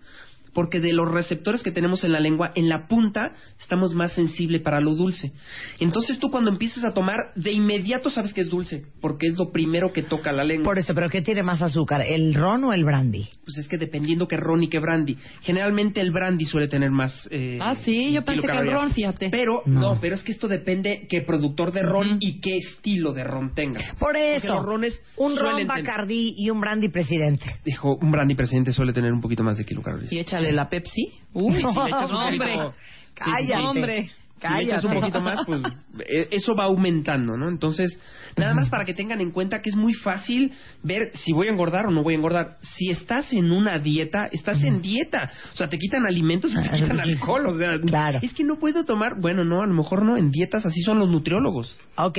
Porque 0.55 0.79
de 0.79 0.91
los 0.93 1.11
receptores 1.11 1.61
que 1.61 1.69
tenemos 1.71 2.03
en 2.03 2.11
la 2.13 2.19
lengua, 2.19 2.51
en 2.55 2.67
la 2.69 2.87
punta 2.87 3.33
estamos 3.59 3.93
más 3.93 4.13
sensibles 4.13 4.61
para 4.61 4.79
lo 4.81 4.95
dulce. 4.95 5.33
Entonces 5.79 6.17
tú 6.17 6.31
cuando 6.31 6.49
empiezas 6.49 6.83
a 6.85 6.93
tomar, 6.93 7.33
de 7.35 7.51
inmediato 7.51 8.09
sabes 8.09 8.33
que 8.33 8.41
es 8.41 8.49
dulce, 8.49 8.85
porque 9.01 9.27
es 9.27 9.37
lo 9.37 9.51
primero 9.51 9.91
que 9.93 10.01
toca 10.01 10.31
la 10.31 10.43
lengua. 10.43 10.63
Por 10.63 10.79
eso, 10.79 10.95
¿pero 10.95 11.09
qué 11.09 11.21
tiene 11.21 11.43
más 11.43 11.61
azúcar? 11.61 12.01
¿El 12.01 12.33
ron 12.33 12.63
o 12.63 12.73
el 12.73 12.83
brandy? 12.85 13.27
Pues 13.43 13.57
es 13.59 13.67
que 13.67 13.77
dependiendo 13.77 14.27
qué 14.27 14.37
ron 14.37 14.63
y 14.63 14.69
qué 14.69 14.79
brandy. 14.79 15.17
Generalmente 15.41 15.99
el 16.01 16.11
brandy 16.11 16.45
suele 16.45 16.67
tener 16.67 16.89
más. 16.89 17.27
eh, 17.31 17.59
Ah, 17.61 17.75
sí, 17.75 18.13
yo 18.13 18.23
pensé 18.23 18.47
que 18.47 18.57
el 18.57 18.71
ron, 18.71 18.91
fíjate. 18.91 19.29
Pero 19.29 19.61
No. 19.65 19.81
no. 19.95 19.99
pero 20.01 20.15
es 20.15 20.23
que 20.23 20.31
esto 20.31 20.47
depende 20.47 21.05
qué 21.09 21.21
productor 21.21 21.73
de 21.73 21.81
ron 21.83 22.17
y 22.21 22.39
qué 22.39 22.55
estilo 22.55 23.11
de 23.13 23.23
ron 23.25 23.53
tengas. 23.53 23.93
Por 23.99 24.15
eso, 24.15 24.53
los 24.55 24.65
rones 24.65 25.01
un 25.17 25.35
ron 25.37 25.57
tener- 25.57 25.67
Bacardí 25.67 26.33
y 26.37 26.49
un 26.49 26.61
brandy 26.61 26.87
presidente. 26.89 27.43
Dijo, 27.65 27.95
un 27.95 28.11
brandy 28.11 28.35
presidente 28.35 28.71
suele 28.71 28.93
tener 28.93 29.11
un 29.11 29.19
poquito 29.19 29.43
más 29.43 29.57
de 29.57 29.65
kilocalorías. 29.65 30.13
Y 30.13 30.19
échale 30.19 30.44
la 30.51 30.69
Pepsi. 30.69 31.11
Uy, 31.33 31.55
si 31.55 31.61
le 31.63 31.69
echas 31.69 32.09
un 32.09 32.15
hombre. 32.17 32.47
poquito- 32.57 32.73
Cállate. 33.15 33.63
Hombre. 33.65 34.11
Si 34.41 34.53
le 34.53 34.63
echas 34.63 34.83
un 34.83 34.93
poquito 34.93 35.21
más, 35.21 35.45
pues 35.45 35.61
eh, 36.07 36.27
eso 36.31 36.53
va 36.55 36.65
aumentando, 36.65 37.35
¿no? 37.37 37.49
Entonces, 37.49 37.97
nada 38.37 38.53
más 38.53 38.69
para 38.69 38.83
que 38.85 38.93
tengan 38.93 39.19
en 39.21 39.31
cuenta 39.31 39.61
que 39.61 39.69
es 39.69 39.75
muy 39.75 39.93
fácil 39.93 40.51
ver 40.83 41.09
si 41.15 41.31
voy 41.31 41.47
a 41.47 41.51
engordar 41.51 41.87
o 41.87 41.91
no 41.91 42.03
voy 42.03 42.13
a 42.13 42.17
engordar. 42.17 42.57
Si 42.61 42.89
estás 42.91 43.31
en 43.33 43.49
una 43.51 43.79
dieta, 43.79 44.27
estás 44.31 44.61
en 44.61 44.81
dieta. 44.81 45.31
O 45.53 45.55
sea, 45.55 45.67
te 45.67 45.77
quitan 45.79 46.05
alimentos 46.05 46.51
y 46.51 46.55
te 46.61 46.69
quitan 46.77 46.99
alcohol. 46.99 47.47
O 47.47 47.57
sea, 47.57 47.79
Claro. 47.87 48.19
es 48.21 48.33
que 48.33 48.43
no 48.43 48.57
puedo 48.59 48.83
tomar. 48.85 49.19
Bueno, 49.19 49.45
no, 49.45 49.63
a 49.63 49.65
lo 49.65 49.73
mejor 49.73 50.03
no. 50.05 50.15
En 50.17 50.29
dietas 50.29 50.65
así 50.65 50.81
son 50.81 50.99
los 50.99 51.09
nutriólogos. 51.09 51.79
Ok, 51.97 52.13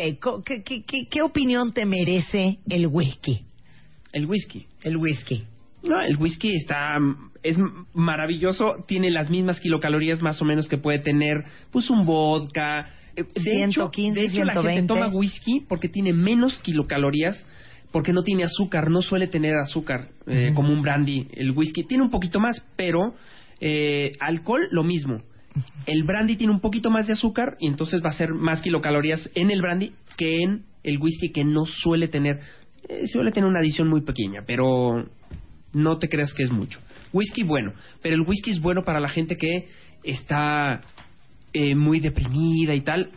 ¿qué, 0.45 0.63
qué, 0.65 0.83
qué, 0.85 1.07
qué 1.09 1.23
opinión 1.23 1.73
te 1.75 1.85
merece 1.85 2.59
el 2.69 2.87
whisky? 2.89 3.43
El 4.13 4.27
whisky. 4.27 4.67
El 4.83 4.97
whisky. 4.97 5.45
No, 5.85 6.01
el 6.01 6.17
whisky 6.17 6.55
está 6.57 6.97
es 7.49 7.57
maravilloso, 7.95 8.75
tiene 8.87 9.11
las 9.11 9.31
mismas 9.31 9.61
kilocalorías 9.61 10.21
más 10.23 10.41
o 10.43 10.45
menos 10.45 10.69
que 10.69 10.79
puede 10.79 10.99
tener 11.01 11.45
pues 11.71 11.91
un 11.91 12.05
vodka. 12.07 12.89
Eh, 13.17 13.25
De 13.35 13.41
115, 13.41 14.21
hecho, 14.21 14.21
de 14.21 14.27
hecho 14.27 14.45
la 14.45 14.53
120. 14.55 14.73
gente 14.75 14.89
toma 14.89 15.09
whisky 15.09 15.61
porque 15.69 15.89
tiene 15.89 16.13
menos 16.13 16.59
kilocalorías 16.61 17.45
porque 17.93 18.13
no 18.13 18.23
tiene 18.23 18.45
azúcar, 18.45 18.91
no 18.91 19.01
suele 19.01 19.27
tener 19.27 19.55
azúcar 19.57 20.09
eh, 20.27 20.51
como 20.55 20.73
un 20.73 20.83
brandy. 20.83 21.29
El 21.33 21.53
whisky 21.53 21.85
tiene 21.85 22.03
un 22.05 22.11
poquito 22.11 22.41
más, 22.41 22.63
pero 22.77 23.15
eh, 23.61 24.13
alcohol 24.21 24.69
lo 24.71 24.83
mismo. 24.85 25.23
El 25.87 26.03
brandy 26.03 26.37
tiene 26.37 26.53
un 26.53 26.61
poquito 26.61 26.91
más 26.91 27.07
de 27.07 27.15
azúcar 27.15 27.57
y 27.59 27.69
entonces 27.69 28.03
va 28.05 28.11
a 28.11 28.13
ser 28.13 28.35
más 28.35 28.61
kilocalorías 28.61 29.31
en 29.35 29.51
el 29.51 29.63
brandy 29.63 29.93
que 30.19 30.43
en 30.43 30.65
el 30.83 30.99
whisky 30.99 31.31
que 31.33 31.45
no 31.45 31.65
suele 31.65 32.09
tener. 32.09 32.41
eh, 32.89 33.07
suele 33.07 33.33
tener 33.33 33.49
una 33.49 33.61
adición 33.61 33.89
muy 33.89 34.03
pequeña, 34.03 34.43
pero 34.47 35.07
no 35.73 35.99
te 35.99 36.09
creas 36.09 36.35
que 36.35 36.43
es 36.43 36.51
mucho. 36.53 36.79
Whisky 37.17 37.43
bueno, 37.43 37.73
pero 38.03 38.15
el 38.15 38.21
whisky 38.21 38.51
es 38.51 38.61
bueno 38.61 38.83
para 38.85 39.01
la 39.01 39.09
gente 39.09 39.37
que 39.37 39.69
está 40.03 40.83
eh, 41.53 41.75
muy 41.75 42.01
deprimida 42.01 42.75
y 42.75 42.83
tal. 42.83 43.11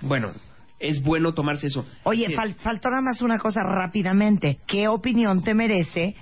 Bueno, 0.00 0.32
es 0.80 1.02
bueno 1.02 1.34
tomarse 1.34 1.66
eso. 1.66 1.84
Oye, 2.04 2.26
Sí. 2.28 2.32
fal- 2.34 2.54
faltó 2.56 2.88
nada 2.88 3.02
más 3.02 3.20
una 3.20 3.38
cosa 3.38 3.62
rápidamente. 3.62 4.58
¿Qué 4.66 4.88
opinión 4.88 5.42
te 5.44 5.52
merece 5.54 6.14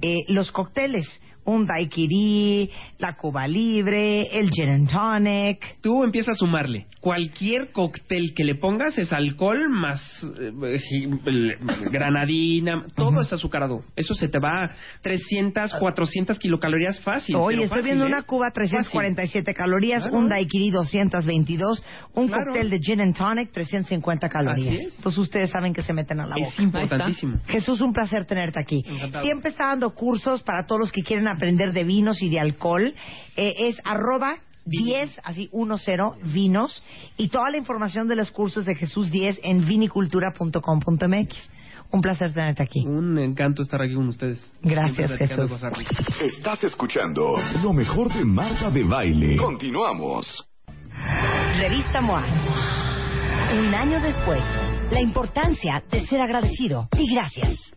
eh, 0.00 0.18
los 0.28 0.52
cócteles? 0.52 1.06
Un 1.46 1.64
daiquiri, 1.66 2.70
la 2.98 3.14
Cuba 3.16 3.46
Libre, 3.48 4.22
el 4.38 4.50
gin 4.50 4.68
and 4.68 4.90
tonic. 4.90 5.80
Tú 5.80 6.02
empiezas 6.04 6.36
a 6.36 6.38
sumarle. 6.38 6.86
Cualquier 7.00 7.70
cóctel 7.72 8.34
que 8.34 8.44
le 8.44 8.56
pongas 8.56 8.98
es 8.98 9.12
alcohol 9.12 9.68
más 9.70 10.00
eh, 10.40 11.56
granadina, 11.90 12.82
todo 12.96 13.20
es 13.20 13.32
azucarado. 13.32 13.84
Eso 13.94 14.14
se 14.14 14.28
te 14.28 14.38
va 14.38 14.64
a 14.66 14.70
300, 15.02 15.74
400 15.74 16.38
kilocalorías 16.38 17.00
fácil. 17.00 17.36
Oye, 17.36 17.56
estoy 17.56 17.68
fácil, 17.68 17.84
viendo 17.84 18.04
¿eh? 18.04 18.08
una 18.08 18.22
Cuba 18.22 18.50
347 18.50 19.54
calorías, 19.54 20.02
Claro. 20.02 20.18
un 20.18 20.28
daiquiri 20.28 20.70
222, 20.70 21.82
un 22.14 22.26
Claro. 22.28 22.46
cóctel 22.52 22.70
de 22.70 22.78
gin 22.80 23.00
and 23.00 23.16
tonic 23.16 23.52
350 23.52 24.28
calorías. 24.28 24.94
Entonces 24.96 25.18
ustedes 25.18 25.50
saben 25.50 25.72
que 25.72 25.82
se 25.82 25.92
meten 25.92 26.20
a 26.20 26.26
la 26.26 26.34
boca. 26.36 26.48
Es 26.48 26.58
importantísimo. 26.60 27.38
Jesús, 27.46 27.80
un 27.80 27.92
placer 27.92 28.24
tenerte 28.26 28.60
aquí. 28.60 28.82
Encantado. 28.86 29.24
Siempre 29.24 29.50
está 29.50 29.68
dando 29.68 29.94
cursos 29.94 30.42
para 30.42 30.66
todos 30.66 30.80
los 30.80 30.92
que 30.92 31.02
quieren 31.02 31.28
aprender 31.36 31.72
de 31.72 31.84
vinos 31.84 32.22
y 32.22 32.28
de 32.28 32.40
alcohol. 32.40 32.94
Eh, 33.36 33.54
es 33.58 33.80
arroba 33.84 34.36
10, 34.66 35.20
así 35.24 35.48
10 35.52 36.32
vinos. 36.32 36.82
Y 37.16 37.28
toda 37.28 37.50
la 37.50 37.56
información 37.56 38.08
de 38.08 38.16
los 38.16 38.30
cursos 38.30 38.66
de 38.66 38.74
Jesús 38.74 39.10
10 39.10 39.40
en 39.42 39.64
vinicultura.com.mx. 39.64 41.50
Un 41.92 42.00
placer 42.00 42.32
tenerte 42.32 42.64
aquí. 42.64 42.84
Un 42.84 43.16
encanto 43.18 43.62
estar 43.62 43.80
aquí 43.80 43.94
con 43.94 44.08
ustedes. 44.08 44.42
Gracias, 44.60 45.12
Jesús. 45.12 45.52
Estás 46.20 46.64
escuchando 46.64 47.36
lo 47.62 47.72
mejor 47.72 48.12
de 48.12 48.24
Marta 48.24 48.70
de 48.70 48.82
Baile. 48.82 49.36
Continuamos. 49.36 50.48
Revista 51.58 52.00
MOA. 52.00 52.24
Un 53.58 53.72
año 53.72 54.00
después, 54.00 54.42
la 54.90 55.00
importancia 55.00 55.82
de 55.90 56.04
ser 56.06 56.20
agradecido 56.20 56.88
y 56.98 57.14
gracias. 57.14 57.76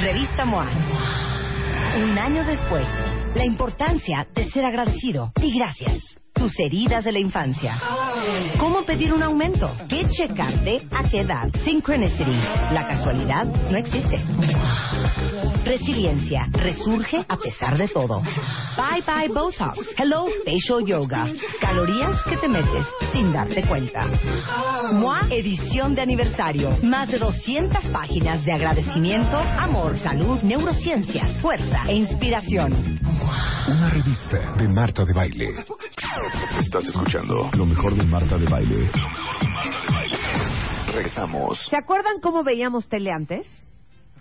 Revista 0.00 0.44
MOA. 0.44 0.68
Un 2.02 2.18
año 2.18 2.44
después, 2.44 2.86
la 3.34 3.44
importancia 3.44 4.26
de 4.34 4.50
ser 4.50 4.66
agradecido 4.66 5.32
y 5.40 5.58
gracias. 5.58 6.18
Tus 6.32 6.58
heridas 6.60 7.04
de 7.04 7.12
la 7.12 7.18
infancia. 7.18 7.80
¿Cómo 8.58 8.82
pedir 8.84 9.12
un 9.12 9.22
aumento? 9.22 9.74
¿Qué 9.88 10.04
checarte? 10.10 10.86
¿A 10.90 11.04
qué 11.04 11.20
edad? 11.20 11.48
Synchronicity. 11.64 12.36
La 12.72 12.86
casualidad 12.86 13.44
no 13.44 13.78
existe. 13.78 14.18
Resiliencia. 15.66 16.42
Resurge 16.52 17.24
a 17.28 17.36
pesar 17.36 17.76
de 17.76 17.88
todo. 17.88 18.20
Bye 18.20 19.02
bye 19.04 19.28
Botox. 19.28 19.80
Hello 19.98 20.26
Facial 20.44 20.84
Yoga. 20.86 21.26
Calorías 21.60 22.22
que 22.24 22.36
te 22.36 22.48
metes 22.48 22.86
sin 23.12 23.32
darte 23.32 23.66
cuenta. 23.66 24.06
MOA 24.92 25.26
edición 25.30 25.96
de 25.96 26.02
aniversario. 26.02 26.70
Más 26.84 27.10
de 27.10 27.18
200 27.18 27.84
páginas 27.86 28.44
de 28.44 28.52
agradecimiento, 28.52 29.38
amor, 29.38 29.98
salud, 29.98 30.40
neurociencia, 30.42 31.26
fuerza 31.42 31.82
e 31.88 31.96
inspiración. 31.96 33.00
Una 33.66 33.90
revista 33.90 34.54
de 34.56 34.68
Marta 34.68 35.04
de 35.04 35.12
Baile. 35.12 35.64
Estás 36.60 36.84
escuchando 36.84 37.50
lo 37.54 37.66
mejor 37.66 37.92
de 37.96 38.04
Marta 38.04 38.38
de 38.38 38.46
Baile. 38.48 38.88
Lo 38.94 39.08
mejor 39.08 39.40
de 39.40 39.48
Marta 39.48 39.80
de 39.80 39.92
Baile. 39.92 40.92
Regresamos. 40.92 41.58
¿Se 41.68 41.76
acuerdan 41.76 42.20
cómo 42.22 42.44
veíamos 42.44 42.88
tele 42.88 43.10
antes? 43.10 43.65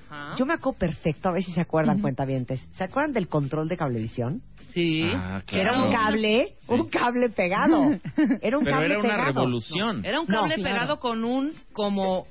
Ajá. 0.09 0.35
Yo 0.37 0.45
me 0.45 0.53
acuerdo 0.53 0.79
perfecto, 0.79 1.29
a 1.29 1.31
ver 1.33 1.43
si 1.43 1.51
se 1.53 1.61
acuerdan, 1.61 1.99
cuentavientes. 2.01 2.59
¿Se 2.73 2.83
acuerdan 2.83 3.13
del 3.13 3.27
control 3.27 3.67
de 3.67 3.77
cablevisión? 3.77 4.41
Sí. 4.69 5.09
Ah, 5.15 5.41
Que 5.47 5.61
Era 5.61 5.71
claro. 5.71 5.87
un 5.87 5.93
cable, 5.93 6.55
Sí. 6.59 6.65
un 6.73 6.89
cable 6.89 7.29
pegado. 7.29 7.91
Era 8.41 8.57
un 8.57 8.63
Pero 8.65 8.75
cable 8.77 8.85
era 8.87 8.99
una 8.99 9.09
pegado. 9.09 9.27
revolución. 9.33 10.05
Era 10.05 10.19
un 10.19 10.27
No, 10.27 10.41
cable 10.41 10.55
claro. 10.55 10.69
pegado 10.73 10.99
con 10.99 11.23
un 11.23 11.53
como 11.73 12.27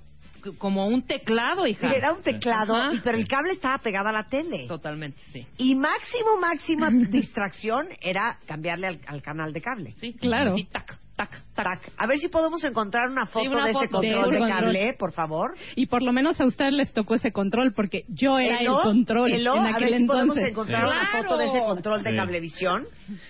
como 0.58 0.88
un 0.88 1.00
teclado, 1.06 1.64
Sí, 1.64 1.70
hija. 1.70 1.90
era 1.94 2.12
un 2.12 2.22
teclado, 2.22 2.76
Ajá. 2.76 2.92
y- 2.94 2.98
pero 2.98 3.16
el 3.16 3.26
cable 3.26 3.52
estaba 3.52 3.78
pegado 3.78 4.10
a 4.10 4.12
la 4.12 4.24
tele. 4.28 4.66
Totalmente, 4.68 5.18
sí. 5.32 5.46
Y 5.56 5.74
máximo, 5.74 6.36
máxima 6.38 6.90
distracción 7.10 7.86
era 8.02 8.38
cambiarle 8.46 8.88
al, 8.88 9.00
al 9.06 9.22
canal 9.22 9.54
de 9.54 9.62
cable. 9.62 9.92
Sí, 9.92 10.12
Claro. 10.12 10.54
Sí, 10.54 10.64
tac, 10.70 10.98
tac, 11.16 11.30
tac. 11.54 11.92
A 11.96 12.06
ver 12.06 12.18
si 12.18 12.28
podemos 12.28 12.62
encontrar 12.64 13.08
una 13.08 13.26
foto 13.26 13.48
una 13.50 13.64
de 13.66 13.70
ese 13.70 13.80
foto. 13.80 13.90
control 14.00 14.30
de 14.30 14.38
control. 14.38 14.48
cable, 14.48 14.94
por 14.98 15.12
favor. 15.12 15.54
Y 15.76 15.86
por 15.86 16.02
lo 16.02 16.12
menos 16.12 16.40
a 16.40 16.44
ustedes 16.46 16.72
les 16.72 16.92
tocó 16.92 17.14
ese 17.14 17.30
control 17.32 17.72
porque 17.74 18.04
yo 18.08 18.38
era 18.38 18.58
Elo, 18.60 18.78
el 18.78 18.82
control 18.82 19.32
Elo, 19.32 19.56
en 19.56 19.66
a 19.66 19.70
aquel 19.76 19.90
ver 19.90 19.98
si 20.00 20.04
podemos 20.06 20.36
entonces. 20.36 20.50
encontrar 20.52 20.84
una 20.86 21.08
Claro. 21.10 21.22
foto 21.28 21.38
de 21.38 21.46
ese 21.48 21.60
control 21.60 22.02
de 22.02 22.10
Sí. 22.10 22.16
cablevisión. 22.16 22.84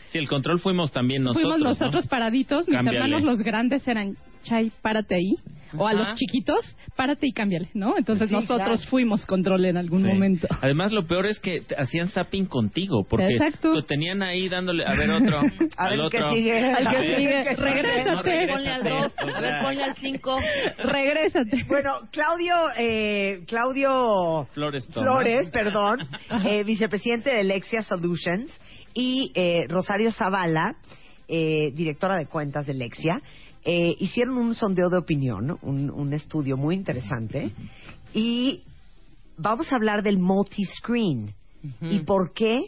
Sí, 0.08 0.18
el 0.18 0.28
control 0.28 0.60
fuimos 0.60 0.92
también 0.92 1.22
nosotros. 1.24 1.52
Fuimos 1.52 1.68
nosotros 1.68 2.04
¿no? 2.04 2.10
paraditos, 2.10 2.66
mis 2.68 2.76
Cámbiale. 2.76 2.98
hermanos 2.98 3.22
los 3.22 3.38
grandes 3.40 3.86
eran 3.86 4.16
Chay, 4.44 4.70
párate 4.82 5.14
ahí. 5.14 5.34
O 5.76 5.86
a 5.86 5.90
Ajá. 5.90 5.98
los 6.00 6.14
chiquitos, 6.14 6.60
párate 6.96 7.26
y 7.26 7.32
cámbiale, 7.32 7.68
¿no? 7.74 7.96
Entonces 7.98 8.28
Sí, 8.28 8.34
nosotros 8.34 8.58
claro. 8.80 8.90
fuimos 8.90 9.24
control 9.26 9.64
en 9.64 9.76
algún 9.76 10.02
Sí. 10.02 10.08
momento. 10.08 10.46
Además, 10.60 10.92
lo 10.92 11.06
peor 11.06 11.26
es 11.26 11.40
que 11.40 11.60
te 11.62 11.74
hacían 11.76 12.08
zapping 12.08 12.46
contigo, 12.46 13.04
porque 13.08 13.34
Exacto. 13.36 13.74
te 13.74 13.82
tenían 13.82 14.22
ahí 14.22 14.48
dándole, 14.48 14.84
a 14.86 14.94
ver 14.94 15.10
otro, 15.10 15.38
A 15.76 15.84
al 15.84 15.90
ver 15.90 16.00
otro. 16.00 16.34
sigue. 16.34 16.58
Al 16.58 16.88
que 16.88 16.96
A 16.96 17.00
ver, 17.00 17.16
sigue, 17.16 17.44
no, 17.56 18.22
regrésate. 18.22 18.52
Ponle 18.52 18.70
al 18.70 18.82
2, 18.84 19.12
a 19.18 19.40
ver, 19.40 19.54
ponle 19.62 19.82
al 19.84 19.94
5. 19.96 20.38
Regrésate. 20.78 21.64
Bueno, 21.68 21.92
Claudio, 22.12 22.54
eh, 22.76 23.40
Claudio 23.46 24.46
Flores 24.52 24.86
Tomás. 24.88 25.10
Flores, 25.12 25.48
perdón, 25.50 25.98
eh, 26.46 26.64
vicepresidente 26.64 27.30
de 27.34 27.44
Lexia 27.44 27.82
Solutions, 27.82 28.50
y 28.94 29.32
eh, 29.34 29.64
Rosario 29.68 30.12
Zavala, 30.12 30.76
eh, 31.26 31.70
directora 31.74 32.16
de 32.16 32.26
cuentas 32.26 32.66
de 32.66 32.74
Lexia, 32.74 33.20
eh, 33.64 33.94
hicieron 33.98 34.36
un 34.36 34.54
sondeo 34.54 34.90
de 34.90 34.98
opinión, 34.98 35.58
un, 35.62 35.90
un 35.90 36.12
estudio 36.12 36.56
muy 36.56 36.74
interesante, 36.74 37.52
y 38.12 38.62
vamos 39.36 39.72
a 39.72 39.76
hablar 39.76 40.02
del 40.02 40.18
multiscreen 40.18 41.34
y 41.80 42.00
por 42.00 42.32
qué 42.34 42.58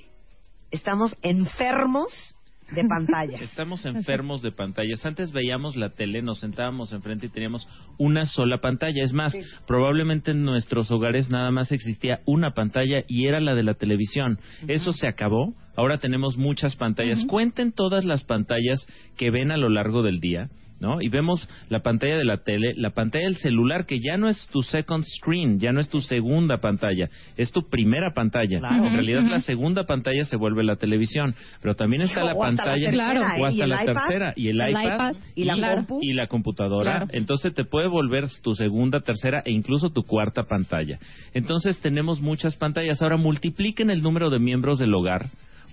estamos 0.71 1.17
enfermos 1.23 2.37
de 2.73 2.85
pantallas. 2.89 3.41
Estamos 3.41 3.85
enfermos 3.85 4.43
de 4.43 4.53
pantallas. 4.53 5.05
Antes 5.05 5.33
veíamos 5.33 5.77
la 5.77 5.91
tele, 5.91 6.23
nos 6.23 6.41
sentábamos 6.41 6.93
enfrente 6.93 7.27
y 7.27 7.29
teníamos 7.29 7.69
una 7.99 8.27
sola 8.27 8.59
pantalla. 8.59 9.03
Es 9.03 9.13
más, 9.13 9.37
probablemente 9.67 10.33
en 10.33 10.45
nuestros 10.45 10.91
hogares 10.91 11.31
nada 11.31 11.51
más 11.51 11.73
existía 11.73 12.21
una 12.27 12.55
pantalla 12.55 13.05
y 13.07 13.27
era 13.27 13.41
la 13.41 13.55
de 13.55 13.63
la 13.63 13.75
televisión. 13.75 14.39
Eso 14.67 14.93
se 14.93 15.09
acabó. 15.09 15.55
Ahora 15.77 15.99
tenemos 15.99 16.39
muchas 16.39 16.75
pantallas. 16.75 17.25
Cuenten 17.27 17.73
todas 17.73 18.05
las 18.05 18.25
pantallas 18.25 18.87
que 19.17 19.31
ven 19.31 19.51
a 19.51 19.59
lo 19.59 19.69
largo 19.69 20.03
del 20.03 20.21
día. 20.21 20.49
¿No? 20.79 21.01
Y 21.01 21.09
vemos 21.09 21.49
la 21.71 21.81
pantalla 21.81 22.19
de 22.19 22.25
la 22.25 22.37
tele, 22.39 22.75
la 22.77 22.91
pantalla 22.91 23.25
del 23.25 23.37
celular, 23.37 23.87
que 23.87 23.99
ya 23.99 24.19
no 24.19 24.29
es 24.29 24.47
tu 24.53 24.61
second 24.61 25.05
screen, 25.07 25.59
ya 25.59 25.73
no 25.73 25.81
es 25.81 25.89
tu 25.89 26.01
segunda 26.01 26.59
pantalla, 26.59 27.09
es 27.39 27.51
tu 27.51 27.63
primera 27.71 28.13
pantalla. 28.13 28.59
En 28.59 28.93
realidad 28.93 29.23
la 29.23 29.39
segunda 29.41 29.85
pantalla 29.85 30.25
se 30.25 30.37
vuelve 30.37 30.65
la 30.65 30.77
televisión, 30.77 31.35
pero 31.63 31.75
también 31.77 32.03
está 32.03 32.23
la 32.25 32.35
O 32.35 32.45
hasta 32.45 32.65
la 32.67 32.73
pantalla 32.75 32.91
tercera, 32.91 33.37
¿eh? 33.37 33.41
o 33.41 33.47
hasta 33.47 33.57
¿Y 33.57 33.61
el 33.63 33.69
la 33.71 33.83
iPad? 33.83 33.93
tercera 33.95 34.33
y 34.37 34.49
el, 34.49 34.61
El 34.61 34.71
iPad, 34.71 34.85
iPad. 34.85 35.15
¿Y 35.35 35.45
la 35.45 35.75
compu? 35.77 35.99
y 36.03 36.13
la 36.13 36.27
computadora. 36.27 36.91
Claro. 36.91 37.07
Entonces 37.13 37.55
te 37.55 37.65
puede 37.65 37.89
volver 37.89 38.27
tu 38.43 38.55
segunda, 38.55 39.01
tercera 39.01 39.43
e 39.47 39.53
incluso 39.53 39.89
tu 39.89 40.03
cuarta 40.03 40.43
pantalla. 40.43 40.99
Entonces 41.33 41.81
tenemos 41.81 42.21
muchas 42.21 42.55
pantallas. 42.57 43.01
Ahora 43.01 43.17
multipliquen 43.17 43.89
el 43.89 44.03
número 44.03 44.29
de 44.29 44.39
miembros 44.41 44.79
del 44.79 44.93
hogar 44.93 45.27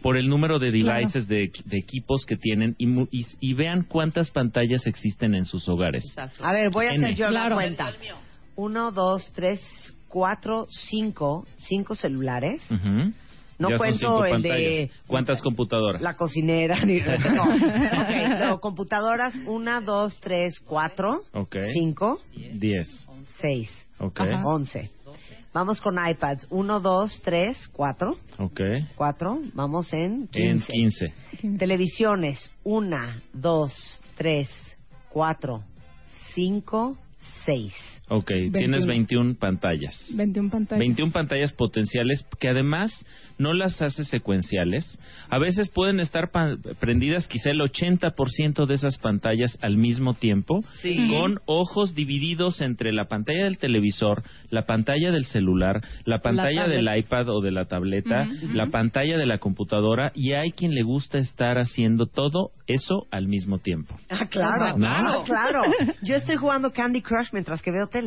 por 0.03 0.17
el 0.17 0.27
número 0.29 0.59
de 0.59 0.69
devices, 0.69 1.27
de, 1.27 1.49
de 1.65 1.77
equipos 1.79 2.25
que 2.27 2.35
tienen 2.37 2.75
y, 2.77 2.85
mu- 2.85 3.07
y- 3.09 3.25
y 3.39 3.53
vean 3.53 3.83
cuántas 3.83 4.29
pantallas 4.29 4.85
existen 4.85 5.33
en 5.33 5.45
sus 5.45 5.67
hogares. 5.67 6.03
A 6.41 6.51
ver, 6.53 6.69
voy 6.71 6.85
a 6.85 6.91
hacer 6.91 7.15
yo 7.15 7.29
la 7.29 7.49
cuenta. 7.51 7.91
Uno, 8.55 8.91
dos, 8.91 9.31
tres, 9.33 9.59
cuatro, 10.09 10.67
cinco, 10.69 11.47
cinco 11.57 11.95
celulares. 11.95 12.61
No 13.59 13.69
Ya 13.69 13.77
son 13.77 13.85
cuento 13.87 13.97
cinco 13.99 14.25
el 14.25 14.31
pantallas. 14.31 14.57
de 14.57 14.91
¿Cuántas 15.07 15.41
computadoras? 15.41 16.01
la 16.01 16.15
cocinera 16.15 16.83
ni 16.83 16.99
no. 17.35 17.43
Ok, 17.43 18.39
no, 18.39 18.59
computadoras 18.61 19.35
una, 19.47 19.79
dos, 19.79 20.19
tres, 20.19 20.59
cuatro, 20.65 21.21
cinco, 21.73 22.19
Diez. 22.35 23.07
seis, 23.39 23.69
Ok. 23.99 24.19
Ajá. 24.19 24.43
once. 24.45 24.89
Vamos 25.53 25.79
con 25.81 25.95
iPads. 26.03 26.47
Uno, 26.49 26.79
dos, 26.79 27.21
tres, 27.23 27.57
cuatro, 27.71 28.17
Ok. 28.39 28.59
cuatro. 28.95 29.39
Vamos 29.53 29.93
en 29.93 30.27
En 30.33 30.59
quince. 30.61 31.13
15. 31.39 31.57
Televisiones. 31.59 32.51
Una, 32.63 33.21
dos, 33.33 34.01
tres, 34.17 34.49
cuatro, 35.09 35.63
cinco, 36.33 36.97
seis. 37.45 37.73
Ok, 38.15 38.31
tienes 38.53 38.85
21 38.85 39.35
pantallas. 39.39 39.97
21 40.15 40.49
pantallas. 40.51 40.79
21 40.79 41.11
pantallas 41.11 41.51
potenciales 41.53 42.23
que 42.39 42.47
además 42.49 42.91
no 43.39 43.53
las 43.53 43.81
hace 43.81 44.03
secuenciales. 44.03 44.99
A 45.29 45.39
veces 45.39 45.69
pueden 45.69 45.99
estar 45.99 46.29
pa- 46.29 46.55
prendidas 46.79 47.27
quizá 47.27 47.49
el 47.49 47.59
80% 47.61 48.67
de 48.67 48.73
esas 48.75 48.97
pantallas 48.99 49.57
al 49.61 49.77
mismo 49.77 50.13
tiempo, 50.13 50.63
Sí. 50.81 51.07
con 51.09 51.39
ojos 51.45 51.95
divididos 51.95 52.61
entre 52.61 52.91
la 52.93 53.05
pantalla 53.05 53.45
del 53.45 53.57
televisor, 53.57 54.21
la 54.51 54.65
pantalla 54.67 55.11
del 55.11 55.25
celular, 55.25 55.81
la 56.05 56.19
pantalla 56.19 56.67
del 56.67 56.85
tablet. 56.85 57.05
iPad 57.05 57.29
o 57.29 57.41
de 57.41 57.51
la 57.51 57.65
tableta, 57.65 58.27
la 58.53 58.67
pantalla 58.67 59.17
de 59.17 59.25
la 59.25 59.39
computadora 59.39 60.11
y 60.13 60.33
hay 60.33 60.51
quien 60.51 60.75
le 60.75 60.83
gusta 60.83 61.17
estar 61.17 61.57
haciendo 61.57 62.05
todo 62.05 62.51
eso 62.67 63.07
al 63.11 63.27
mismo 63.27 63.57
tiempo. 63.59 63.95
Ah, 64.09 64.27
claro. 64.29 64.77
¿No? 64.77 64.87
Ah, 64.87 65.23
claro. 65.25 65.63
Yo 66.03 66.15
estoy 66.15 66.35
jugando 66.35 66.71
Candy 66.71 67.01
Crush 67.01 67.29
mientras 67.33 67.61
que 67.61 67.71
veo 67.71 67.87
tele, 67.87 68.02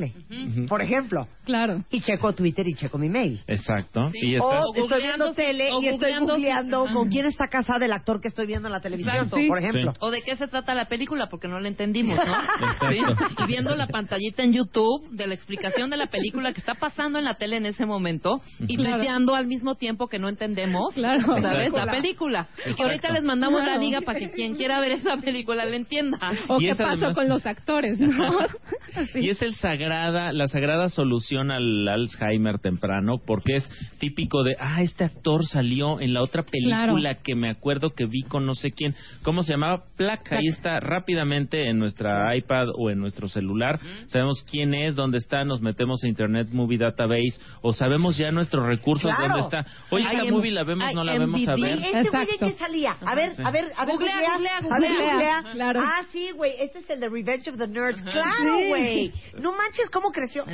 por 0.69 0.83
ejemplo. 0.83 1.27
Claro. 1.45 1.85
Y 1.91 2.01
checo 2.01 2.33
Twitter 2.35 2.67
y 2.67 2.75
checo 2.75 2.99
mi 2.99 3.09
mail. 3.09 3.41
Exacto. 3.47 4.09
Sí. 4.09 4.19
Y 4.23 4.35
estás- 4.37 4.65
O 4.65 4.71
O 4.71 4.83
estoy 4.85 5.03
viendo 5.03 5.33
tele 5.35 5.69
y 5.81 5.87
estoy 5.89 6.13
googleando 6.19 6.87
con 6.93 7.09
quién 7.09 7.27
está 7.27 7.47
casado 7.49 7.85
el 7.85 7.93
actor 7.93 8.21
que 8.21 8.29
estoy 8.29 8.47
viendo 8.47 8.69
en 8.69 8.73
la 8.73 8.81
televisión, 8.81 9.15
Exacto. 9.17 9.37
por 9.47 9.59
ejemplo. 9.59 9.93
Sí. 9.93 9.99
¿O 10.01 10.11
de 10.11 10.23
qué 10.23 10.37
se 10.37 10.49
trata 10.49 10.75
la 10.75 10.87
película? 10.87 11.29
Porque 11.31 11.49
no 11.49 11.61
la 11.61 11.69
entendimos, 11.69 12.17
¿no? 12.17 12.33
Exacto. 12.33 12.87
Sí. 12.91 12.99
Y 13.45 13.47
viendo 13.47 13.75
la 13.77 13.87
pantallita 13.87 14.43
en 14.43 14.53
YouTube 14.53 15.09
de 15.11 15.27
la 15.27 15.35
explicación 15.35 15.91
de 15.91 15.97
la 15.97 16.07
película 16.07 16.53
que 16.53 16.61
está 16.61 16.75
pasando 16.75 17.19
en 17.19 17.25
la 17.25 17.35
tele 17.35 17.57
en 17.57 17.67
ese 17.67 17.87
momento 17.87 18.41
y 18.61 18.77
Claro. 18.77 18.97
tuiteando 18.97 19.35
al 19.35 19.47
mismo 19.47 19.75
tiempo 19.77 20.09
que 20.09 20.19
no 20.19 20.29
entendemos, 20.29 20.95
Claro. 20.95 21.41
¿sabes? 21.41 21.69
Exacto. 21.69 21.77
La 21.87 21.93
película. 21.93 22.49
Y 22.53 22.55
que 22.57 22.71
Exacto. 22.71 22.83
ahorita 22.85 23.11
les 23.13 23.23
mandamos 23.23 23.61
la 23.65 23.79
liga 23.79 24.01
para 24.01 24.19
que 24.19 24.31
quien 24.31 24.55
quiera 24.55 24.81
ver 24.81 24.93
esa 24.93 25.17
película 25.19 25.65
la 25.65 25.77
entienda. 25.77 26.19
O 26.49 26.61
Y 26.61 26.65
qué 26.67 26.71
pasó 26.75 26.85
además- 26.87 27.17
con 27.17 27.29
los 27.29 27.47
actores, 27.47 27.99
¿no? 28.01 28.09
Y 29.15 29.29
es 29.31 29.41
el 29.43 29.55
sagrada, 29.77 30.33
la 30.33 30.47
sagrada 30.47 30.89
solución 30.89 31.51
al 31.51 31.87
Alzheimer 31.89 32.59
temprano, 32.59 33.19
porque 33.25 33.57
es 33.57 33.71
típico 33.99 34.43
de, 34.43 34.57
ah, 34.59 34.83
este 34.83 35.05
actor 35.05 35.45
salió 35.45 36.01
en 36.01 36.15
la 36.15 36.23
otra 36.23 36.43
película 36.45 37.15
que 37.17 37.35
me 37.35 37.51
acuerdo 37.51 37.91
que 37.91 38.07
vi 38.07 38.23
con 38.23 38.47
no 38.47 38.55
sé 38.55 38.73
quién. 38.73 38.95
¿Cómo 39.23 39.43
se 39.43 39.53
llamaba? 39.53 39.85
Placa. 39.97 40.37
Ahí 40.39 40.47
está 40.49 40.81
rápidamente 40.81 41.69
en 41.69 41.79
nuestra 41.79 42.35
iPad 42.37 42.69
o 42.77 42.91
en 42.91 42.99
nuestro 42.99 43.29
celular. 43.29 43.79
Sabemos 44.07 44.45
quién 44.51 44.73
es, 44.75 44.95
dónde 44.95 45.19
está, 45.19 45.45
nos 45.45 45.61
metemos 45.61 46.03
a 46.05 46.09
Internet 46.09 46.49
Movie 46.53 46.79
Database 46.79 47.41
o 47.63 47.73
sabemos 47.73 48.17
ya 48.17 48.33
nuestros 48.33 48.67
recursos 48.67 49.11
Claro. 49.15 49.35
dónde 49.35 49.41
está. 49.59 49.71
Oye, 49.91 50.05
esta 50.05 50.21
Hay 50.23 50.31
movie 50.31 50.53
la 50.53 50.65
vemos, 50.65 50.95
no 50.95 51.05
la 51.05 51.19
vemos 51.19 51.47
a 51.49 51.55
ver. 51.55 51.79
Este 51.79 52.11
güey 52.11 52.27
de 52.27 52.39
qué 52.39 52.53
salía. 52.53 52.97
A 53.05 53.15
ver, 53.15 53.33
a 53.45 53.51
ver, 53.51 53.67
a 53.77 53.85
ver, 53.85 53.95
Googlea, 53.97 54.17
googlea, 54.35 54.61
googlea, 54.61 54.77
a 54.77 54.81
ver, 54.81 54.91
googlea. 54.91 55.13
googlea. 55.41 55.53
Claro. 55.53 55.81
Ah, 55.83 56.03
sí, 56.13 56.31
güey, 56.35 56.53
este 56.61 56.79
es 56.79 56.91
el 56.91 57.01
de 57.01 57.09
Revenge 57.09 57.51
of 57.51 57.57
the 57.59 57.67
Nerds. 57.69 58.01
Claro, 58.03 58.59
Sí. 58.59 58.69
güey. 58.69 59.13
No 59.41 59.53
manches, 59.67 59.91
¿cómo 59.91 60.11
creció? 60.11 60.45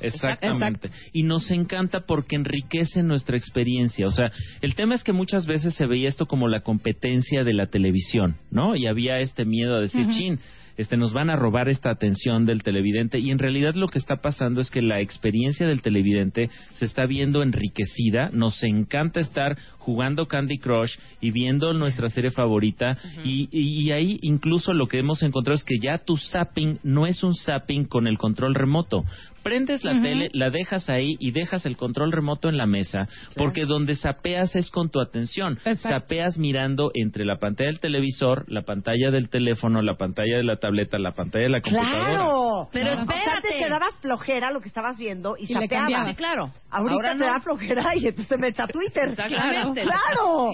Exactamente. 0.00 0.90
Y 1.12 1.22
nos 1.22 1.50
encanta 1.50 2.00
porque 2.00 2.36
enriquece 2.36 3.02
nuestra 3.02 3.36
experiencia. 3.36 4.06
O 4.06 4.10
sea, 4.10 4.30
el 4.60 4.74
tema 4.74 4.94
es 4.94 5.04
que 5.04 5.12
muchas 5.12 5.46
veces 5.46 5.74
se 5.74 5.86
veía 5.86 6.08
esto 6.08 6.26
como 6.26 6.48
la 6.48 6.60
competencia 6.60 7.44
de 7.44 7.54
la 7.54 7.66
televisión, 7.66 8.36
¿no? 8.50 8.76
Y 8.76 8.86
había 8.86 9.18
este 9.20 9.44
miedo 9.44 9.76
a 9.76 9.80
decir, 9.80 10.02
Ujú. 10.02 10.12
chin, 10.12 10.40
este, 10.78 10.96
nos 10.96 11.12
van 11.12 11.28
a 11.28 11.36
robar 11.36 11.68
esta 11.68 11.90
atención 11.90 12.46
del 12.46 12.62
televidente. 12.62 13.18
Y 13.18 13.30
en 13.30 13.38
realidad 13.38 13.74
lo 13.74 13.88
que 13.88 13.98
está 13.98 14.16
pasando 14.22 14.62
es 14.62 14.70
que 14.70 14.80
la 14.80 15.00
experiencia 15.00 15.66
del 15.66 15.82
televidente 15.82 16.48
se 16.72 16.86
está 16.86 17.04
viendo 17.04 17.42
enriquecida. 17.42 18.30
Nos 18.32 18.62
encanta 18.64 19.20
estar 19.20 19.58
jugando 19.78 20.26
Candy 20.26 20.58
Crush 20.58 20.96
y 21.20 21.30
viendo 21.32 21.74
nuestra 21.74 22.08
serie 22.08 22.30
favorita. 22.30 22.96
y, 23.24 23.48
y- 23.52 23.82
y 23.82 23.90
ahí 23.92 24.18
incluso 24.22 24.72
lo 24.72 24.86
que 24.86 24.98
hemos 24.98 25.22
encontrado 25.22 25.56
es 25.56 25.64
que 25.64 25.78
ya 25.78 25.98
tu 25.98 26.16
zapping 26.16 26.78
no 26.82 27.06
es 27.06 27.22
un 27.22 27.34
zapping 27.34 27.84
con 27.84 28.06
el 28.06 28.16
control 28.16 28.54
remoto. 28.54 29.04
Prendes 29.42 29.84
la 29.84 30.00
tele, 30.02 30.28
la 30.32 30.50
dejas 30.50 30.88
ahí 30.90 31.16
y 31.18 31.30
dejas 31.30 31.64
el 31.66 31.76
control 31.76 32.12
remoto 32.12 32.48
en 32.48 32.56
la 32.56 32.66
mesa, 32.66 33.08
porque 33.36 33.64
donde 33.64 33.94
sapeas 33.94 34.54
es 34.56 34.70
con 34.70 34.90
tu 34.90 35.00
atención. 35.00 35.58
Sapeas 35.78 36.38
mirando 36.38 36.90
entre 36.94 37.24
la 37.24 37.36
pantalla 37.38 37.68
del 37.70 37.80
televisor, 37.80 38.44
la 38.48 38.62
pantalla 38.62 39.10
del 39.10 39.28
teléfono, 39.28 39.80
la 39.82 39.94
pantalla 39.96 40.36
de 40.36 40.44
la 40.44 40.56
tableta, 40.56 40.98
la 40.98 41.12
pantalla 41.12 41.44
de 41.44 41.50
la 41.50 41.60
computadora. 41.60 42.08
Claro. 42.10 42.68
Pero 42.72 42.90
O 42.90 42.94
sea, 42.94 43.02
espérate. 43.02 43.30
antes 43.30 43.50
te 43.58 43.68
daba 43.68 43.86
flojera 44.00 44.50
lo 44.50 44.60
que 44.60 44.68
estabas 44.68 44.98
viendo 44.98 45.36
y, 45.38 45.44
Y 45.44 45.54
le 45.54 45.60
sapeabas. 45.68 46.16
Claro. 46.16 46.52
Ahorita 46.70 46.94
Ahora 46.94 47.12
te 47.12 47.18
no. 47.18 47.26
da 47.26 47.40
flojera 47.40 47.96
y 47.96 48.06
entonces 48.06 48.28
te 48.28 48.36
metes 48.38 48.60
a 48.60 48.66
Twitter. 48.66 49.08
Exactamente. 49.10 49.82
Claro. 49.82 50.50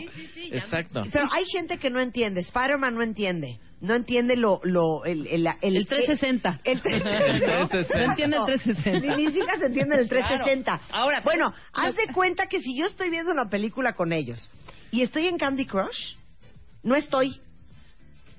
Exacto. 0.52 1.02
Pero 1.12 1.28
hay 1.32 1.44
gente 1.46 1.78
que 1.78 1.90
no 1.90 2.00
entiende. 2.00 2.40
Spider-Man 2.40 2.94
no 2.94 3.02
entiende. 3.02 3.58
No 3.84 3.94
entiende 3.94 4.34
lo... 4.36 4.60
lo 4.64 5.04
el, 5.04 5.26
el, 5.26 5.46
el, 5.60 5.76
El 5.76 5.86
360. 5.86 6.60
El 6.64 6.80
360. 6.80 7.26
El 7.26 7.40
360. 7.68 7.98
No 7.98 8.04
entiende 8.10 8.36
el 8.38 8.44
360. 8.46 9.16
Ni 9.16 9.24
mis 9.24 9.36
hijas 9.36 9.62
entienden 9.62 9.98
el 9.98 10.08
360. 10.08 10.64
Claro. 10.78 10.84
Ahora, 10.90 11.20
bueno, 11.22 11.52
pero- 11.52 11.86
haz 11.88 11.94
de 11.94 12.12
cuenta 12.14 12.46
que 12.46 12.60
si 12.60 12.76
yo 12.78 12.86
estoy 12.86 13.10
viendo 13.10 13.30
una 13.30 13.50
película 13.50 13.92
con 13.92 14.12
ellos 14.12 14.50
y 14.90 15.02
estoy 15.02 15.26
en 15.26 15.36
Candy 15.36 15.66
Crush, 15.66 16.16
no 16.82 16.96
estoy. 16.96 17.40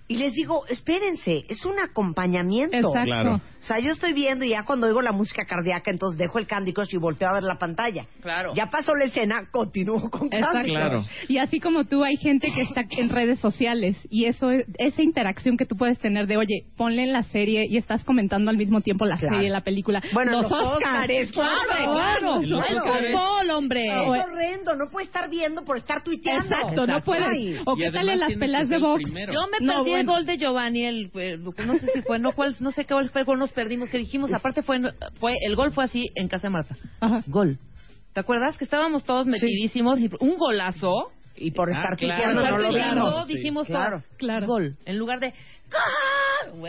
Y 0.08 0.18
les 0.18 0.34
digo, 0.34 0.66
espérense, 0.68 1.46
es 1.50 1.66
un 1.66 1.80
acompañamiento. 1.80 2.76
Exacto. 2.78 3.02
Claro. 3.06 3.36
O 3.36 3.68
sea, 3.68 3.80
yo 3.80 3.92
estoy 3.92 4.14
viendo 4.14 4.46
y 4.46 4.50
ya 4.50 4.64
cuando 4.64 4.86
oigo 4.86 5.02
la 5.02 5.12
música 5.12 5.46
cardíaca, 5.46 5.90
entonces 5.90 6.20
dejo 6.20 6.38
el 6.38 6.46
Candy 6.46 6.74
Crush 6.74 6.94
y 6.94 6.98
volteo 6.98 7.28
a 7.30 7.34
ver 7.34 7.42
la 7.44 7.58
pantalla. 7.58 8.06
Claro. 8.22 8.54
Ya 8.54 8.68
pasó 8.70 8.94
la 8.94 9.06
escena, 9.06 9.50
continúo 9.52 10.08
con 10.12 10.30
Candy 10.30 10.74
Crush. 10.76 11.06
Y 11.28 11.40
así 11.40 11.60
como 11.60 11.86
tú, 11.86 12.04
hay 12.04 12.18
gente 12.18 12.52
que 12.54 12.62
está 12.62 12.84
en 12.88 13.10
redes 13.10 13.40
sociales 13.40 13.98
y 14.12 14.26
eso, 14.26 14.52
es- 14.52 14.68
esa 14.78 15.02
interacción 15.02 15.58
que 15.58 15.66
tú 15.66 15.76
puedes 15.76 15.98
tener 15.98 16.28
de, 16.28 16.38
oye, 16.38 16.66
ponle 16.78 17.02
en 17.04 17.12
la 17.12 17.24
serie 17.24 17.66
y 17.68 17.78
estás 17.78 18.04
comentando 18.04 18.52
al 18.52 18.58
mismo 18.58 18.82
tiempo 18.82 19.06
la 19.06 19.18
Claro. 19.18 19.36
serie, 19.38 19.50
la 19.50 19.62
película. 19.62 20.04
Bueno, 20.14 20.34
los, 20.34 20.44
los 20.44 20.52
Oscars, 20.52 20.76
Óscares, 20.76 21.32
claro, 21.32 21.58
claro. 21.68 22.42
los 22.44 22.64
fútbol, 22.64 23.50
hombre. 23.50 23.86
Es 23.88 24.08
horrendo, 24.26 24.76
no 24.76 24.86
puede 24.92 25.06
estar 25.08 25.28
viendo 25.32 25.64
por 25.66 25.78
estar 25.78 26.04
tuiteando. 26.04 26.54
Exacto, 26.56 26.86
no 26.86 27.02
puedes. 27.02 27.26
Ay. 27.28 27.60
O 27.66 27.76
qué 27.76 27.90
tal 27.92 28.10
en 28.10 28.20
las 28.20 28.34
peleas 28.36 28.70
de 28.70 28.78
box. 28.78 29.02
Yo 29.10 29.48
me 29.48 29.66
No, 29.66 29.84
el 30.00 30.06
gol 30.06 30.26
de 30.26 30.38
Giovanni, 30.38 30.84
el, 30.86 31.12
el- 31.16 31.44
no 31.44 31.78
sé 31.80 31.88
si 31.94 32.02
fue, 32.02 32.20
no 32.20 32.32
cuál, 32.34 32.56
no 32.60 32.72
sé 32.72 32.86
qué 32.86 32.94
gol 32.94 33.10
fue, 33.12 33.24
nos 33.38 33.52
perdimos, 33.52 33.90
que 33.90 33.98
dijimos, 33.98 34.32
aparte 34.34 34.62
fue, 34.64 34.80
fue 35.20 35.36
el 35.48 35.56
gol 35.56 35.72
fue 35.72 35.84
así 35.86 36.10
en 36.16 36.28
casa 36.28 36.48
de 36.48 36.52
Marta. 36.52 36.76
Gol. 37.28 37.58
¿Te 38.14 38.20
acuerdas 38.22 38.58
que 38.58 38.64
estábamos 38.64 39.04
todos 39.04 39.26
metidísimos 39.26 40.00
y 40.00 40.10
un 40.20 40.38
golazo? 40.38 41.12
Y 41.38 41.52
por 41.52 41.70
Ah, 41.70 41.74
estar 41.76 41.98
claro. 41.98 42.22
tuiteando 42.22 42.42
Por 42.42 42.62
no 42.96 43.10
lo 43.12 43.26
dijimos 43.26 43.68
Sí. 43.68 43.74
todo, 43.74 43.82
Claro. 43.82 44.04
Claro. 44.18 44.48
gol, 44.48 44.78
en 44.86 44.98
lugar 44.98 45.20
de 45.20 45.34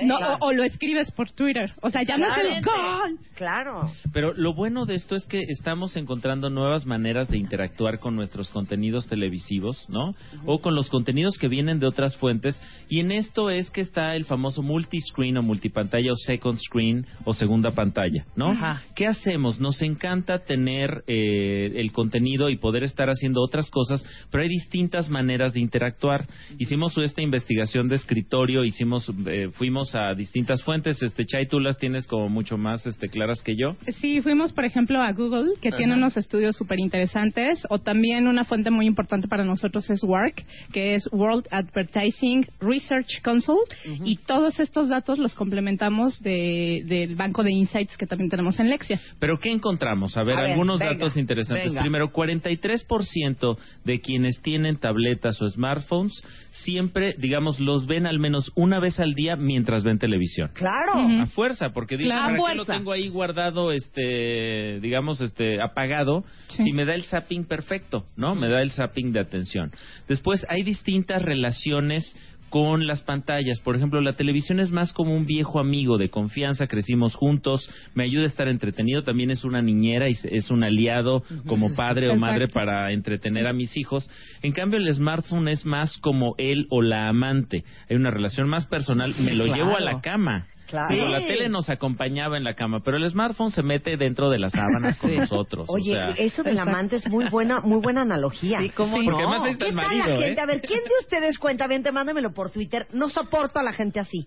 No, 0.05 0.17
o, 0.17 0.49
o 0.49 0.53
lo 0.53 0.63
escribes 0.65 1.11
por 1.13 1.31
Twitter. 1.31 1.73
O 1.81 1.91
sea, 1.91 2.03
ya 2.03 2.19
no 2.19 2.27
es 2.27 2.45
el 2.45 2.63
gol. 2.63 3.19
Claro. 3.35 3.91
Pero 4.13 4.33
lo 4.35 4.55
bueno 4.55 4.87
de 4.87 4.95
esto 4.95 5.15
es 5.15 5.27
que 5.27 5.43
estamos 5.49 5.97
encontrando 5.97 6.51
nuevas 6.51 6.87
maneras 6.87 7.29
de 7.29 7.39
interactuar 7.39 7.99
con 7.99 8.17
nuestros 8.17 8.51
contenidos 8.51 9.07
televisivos, 9.09 9.89
¿no? 9.89 10.15
O 10.45 10.61
con 10.61 10.75
los 10.75 10.89
contenidos 10.89 11.39
que 11.39 11.49
vienen 11.49 11.79
de 11.79 11.87
otras 11.87 12.17
fuentes. 12.17 12.61
Y 12.89 13.01
en 13.01 13.13
esto 13.13 13.51
es 13.51 13.71
que 13.71 13.81
está 13.81 14.17
el 14.17 14.25
famoso 14.25 14.63
multiscreen 14.63 15.37
o 15.37 15.43
multipantalla 15.43 16.13
o 16.13 16.17
second 16.17 16.59
screen 16.59 17.07
o 17.25 17.35
segunda 17.35 17.71
pantalla, 17.73 18.25
¿no? 18.37 18.51
Ajá. 18.51 18.83
¿Qué 18.95 19.07
hacemos? 19.07 19.61
Nos 19.61 19.83
encanta 19.83 20.41
tener 20.41 21.05
eh, 21.07 21.73
el 21.77 21.93
contenido 21.93 22.49
y 22.51 22.57
poder 22.57 22.85
estar 22.85 23.09
haciendo 23.09 23.43
otras 23.43 23.71
cosas, 23.71 24.05
pero 24.31 24.43
hay 24.43 24.49
distintas 24.49 25.11
maneras 25.11 25.53
de 25.53 25.61
interactuar. 25.61 26.27
Hicimos 26.59 26.97
esta 26.99 27.21
investigación 27.21 27.89
de 27.89 27.97
escritorio, 27.97 28.65
hicimos, 28.65 28.96
eh, 29.27 29.49
fuimos 29.53 29.95
a 29.95 30.15
distintas 30.15 30.63
fuentes. 30.63 31.03
Este 31.03 31.25
Chay, 31.27 31.47
tú 31.49 31.61
las 31.61 31.79
tienes 31.79 32.07
como 32.07 32.29
mucho 32.29 32.57
más 32.57 32.87
este, 32.87 33.09
claras 33.09 33.43
que 33.43 33.55
yo. 33.57 33.77
Sí, 34.01 34.21
fuimos, 34.23 34.53
por 34.53 34.65
ejemplo, 34.65 35.01
a 35.01 35.13
Google, 35.13 35.55
que 35.61 35.73
tiene 35.73 35.95
unos 35.95 36.17
estudios 36.17 36.57
súper 36.57 36.79
interesantes, 36.81 37.63
o 37.71 37.79
también 37.79 38.27
una 38.27 38.45
fuente 38.45 38.71
muy 38.71 38.87
importante 38.87 39.29
para 39.29 39.45
nosotros 39.45 39.89
es 39.91 40.03
WARC, 40.03 40.45
que 40.73 40.95
es 40.95 41.09
World 41.13 41.47
Advertising 41.51 42.47
Research 42.61 43.21
Consult, 43.23 43.71
y 44.05 44.17
todos 44.17 44.59
estos 44.61 44.89
datos 44.89 45.19
los 45.19 45.35
complementamos 45.35 46.21
de- 46.23 46.83
del 46.87 47.15
banco 47.17 47.43
de 47.43 47.53
insights 47.53 47.97
que 47.97 48.07
también 48.07 48.31
tenemos 48.31 48.59
en 48.61 48.69
Lexia. 48.71 49.01
Pero 49.19 49.39
¿qué 49.39 49.51
encontramos? 49.51 50.17
A 50.17 50.23
ver, 50.23 50.37
A 50.37 50.41
ver, 50.43 50.51
algunos 50.53 50.79
venga, 50.81 50.95
datos 50.95 51.17
interesantes. 51.17 51.69
venga. 51.69 51.81
Primero, 51.83 52.13
43% 52.13 53.57
de 53.85 54.01
quienes 54.01 54.41
tienen 54.43 54.77
tabletas 54.79 55.41
o 55.43 55.49
smartphones 55.49 56.13
siempre, 56.51 57.15
digamos, 57.19 57.61
los 57.61 57.87
ven 57.87 58.07
al 58.07 58.19
menos 58.19 58.51
una 58.55 58.76
vez 58.81 58.99
al 59.01 59.15
día 59.15 59.37
mientras 59.37 59.85
ven 59.85 59.99
televisión. 59.99 60.51
Claro. 60.55 61.23
A 61.23 61.27
fuerza, 61.27 61.71
porque 61.71 61.97
digo, 61.97 62.11
Claro. 62.11 62.37
¿para 62.39 62.49
A 62.49 62.53
qué 62.53 62.57
lo 62.59 62.65
tengo 62.65 62.93
ahí 62.93 63.09
guardado, 63.09 63.73
este, 63.73 64.81
digamos, 64.81 65.21
este, 65.21 65.61
apagado? 65.61 66.25
Si 66.49 66.73
me 66.73 66.85
da 66.85 66.95
el 66.95 67.05
zapping 67.05 67.45
perfecto, 67.45 68.07
¿no? 68.17 68.35
Me 68.35 68.49
da 68.49 68.63
el 68.63 68.71
zapping 68.73 69.13
de 69.13 69.21
atención. 69.21 69.73
Después, 70.09 70.47
hay 70.49 70.63
distintas 70.63 71.23
relaciones 71.23 72.17
con 72.51 72.87
las 72.87 73.03
pantallas. 73.03 73.61
Por 73.61 73.77
ejemplo, 73.77 74.01
la 74.01 74.13
televisión 74.15 74.61
es 74.61 74.71
más 74.71 74.93
como 74.93 75.15
un 75.15 75.27
viejo 75.27 75.59
amigo 75.61 75.99
de 75.99 76.09
confianza, 76.11 76.67
crecimos 76.67 77.15
juntos, 77.15 77.69
me 77.95 78.05
ayuda 78.05 78.25
a 78.25 78.29
estar 78.29 78.49
entretenido, 78.49 79.03
también 79.03 79.31
es 79.31 79.45
una 79.45 79.63
niñera 79.63 80.09
y 80.09 80.15
es 80.31 80.51
un 80.51 80.65
aliado 80.65 81.23
como 81.47 81.75
padre 81.75 82.09
o 82.09 82.17
madre 82.17 82.49
para 82.49 82.93
entretener 82.93 83.47
a 83.47 83.53
mis 83.53 83.77
hijos. 83.77 84.09
En 84.43 84.53
cambio, 84.53 84.79
el 84.79 84.93
smartphone 84.93 85.49
es 85.49 85.65
más 85.67 85.97
como 85.99 86.35
él 86.39 86.67
o 86.71 86.83
la 86.83 87.09
amante. 87.09 87.65
Hay 87.91 87.97
una 87.97 88.11
relación 88.11 88.49
más 88.49 88.67
personal, 88.67 89.15
me 89.21 89.35
lo 89.35 89.45
Claro. 89.45 89.65
llevo 89.65 89.77
a 89.77 89.81
la 89.81 90.01
cama. 90.01 90.47
Claro. 90.67 90.95
Digo, 90.95 91.07
la 91.07 91.21
Sí. 91.21 91.27
tele 91.27 91.49
nos 91.49 91.69
acompañaba 91.71 92.37
en 92.37 92.45
la 92.45 92.55
cama, 92.55 92.81
pero 92.85 92.97
el 92.97 93.09
smartphone 93.11 93.51
se 93.51 93.63
mete 93.63 93.97
dentro 93.97 94.31
de 94.31 94.39
las 94.39 94.53
sábanas 94.53 94.99
con 94.99 95.11
Sí. 95.13 95.17
nosotros. 95.19 95.67
Oye, 95.71 95.91
o 95.93 96.15
sea, 96.15 96.25
eso 96.25 96.43
del 96.43 96.59
amante 96.59 96.97
es 96.97 97.09
muy 97.09 97.29
buena, 97.31 97.61
muy 97.61 97.81
buena 97.81 98.03
analogía. 98.03 98.59
Sí, 98.61 98.71
¿cómo 98.71 98.99
no? 98.99 99.05
Porque 99.05 99.23
además 99.23 99.43
ahí 99.45 99.51
está 99.53 99.65
¿Qué 99.65 99.71
el 99.71 99.77
tal 99.77 99.85
marido, 99.87 100.07
la 100.07 100.21
gente? 100.27 100.41
¿eh? 100.41 100.43
A 100.43 100.47
ver, 100.47 100.61
¿quién 100.63 100.81
de 100.85 100.91
ustedes 101.01 101.39
cuenta? 101.39 101.67
Bien, 101.67 101.83
te 101.83 101.93
mándamelo 101.93 102.33
por 102.35 102.51
Twitter. 102.51 102.87
No 102.93 103.09
soporto 103.09 103.59
a 103.61 103.63
la 103.63 103.73
gente 103.73 104.01
así. 104.01 104.27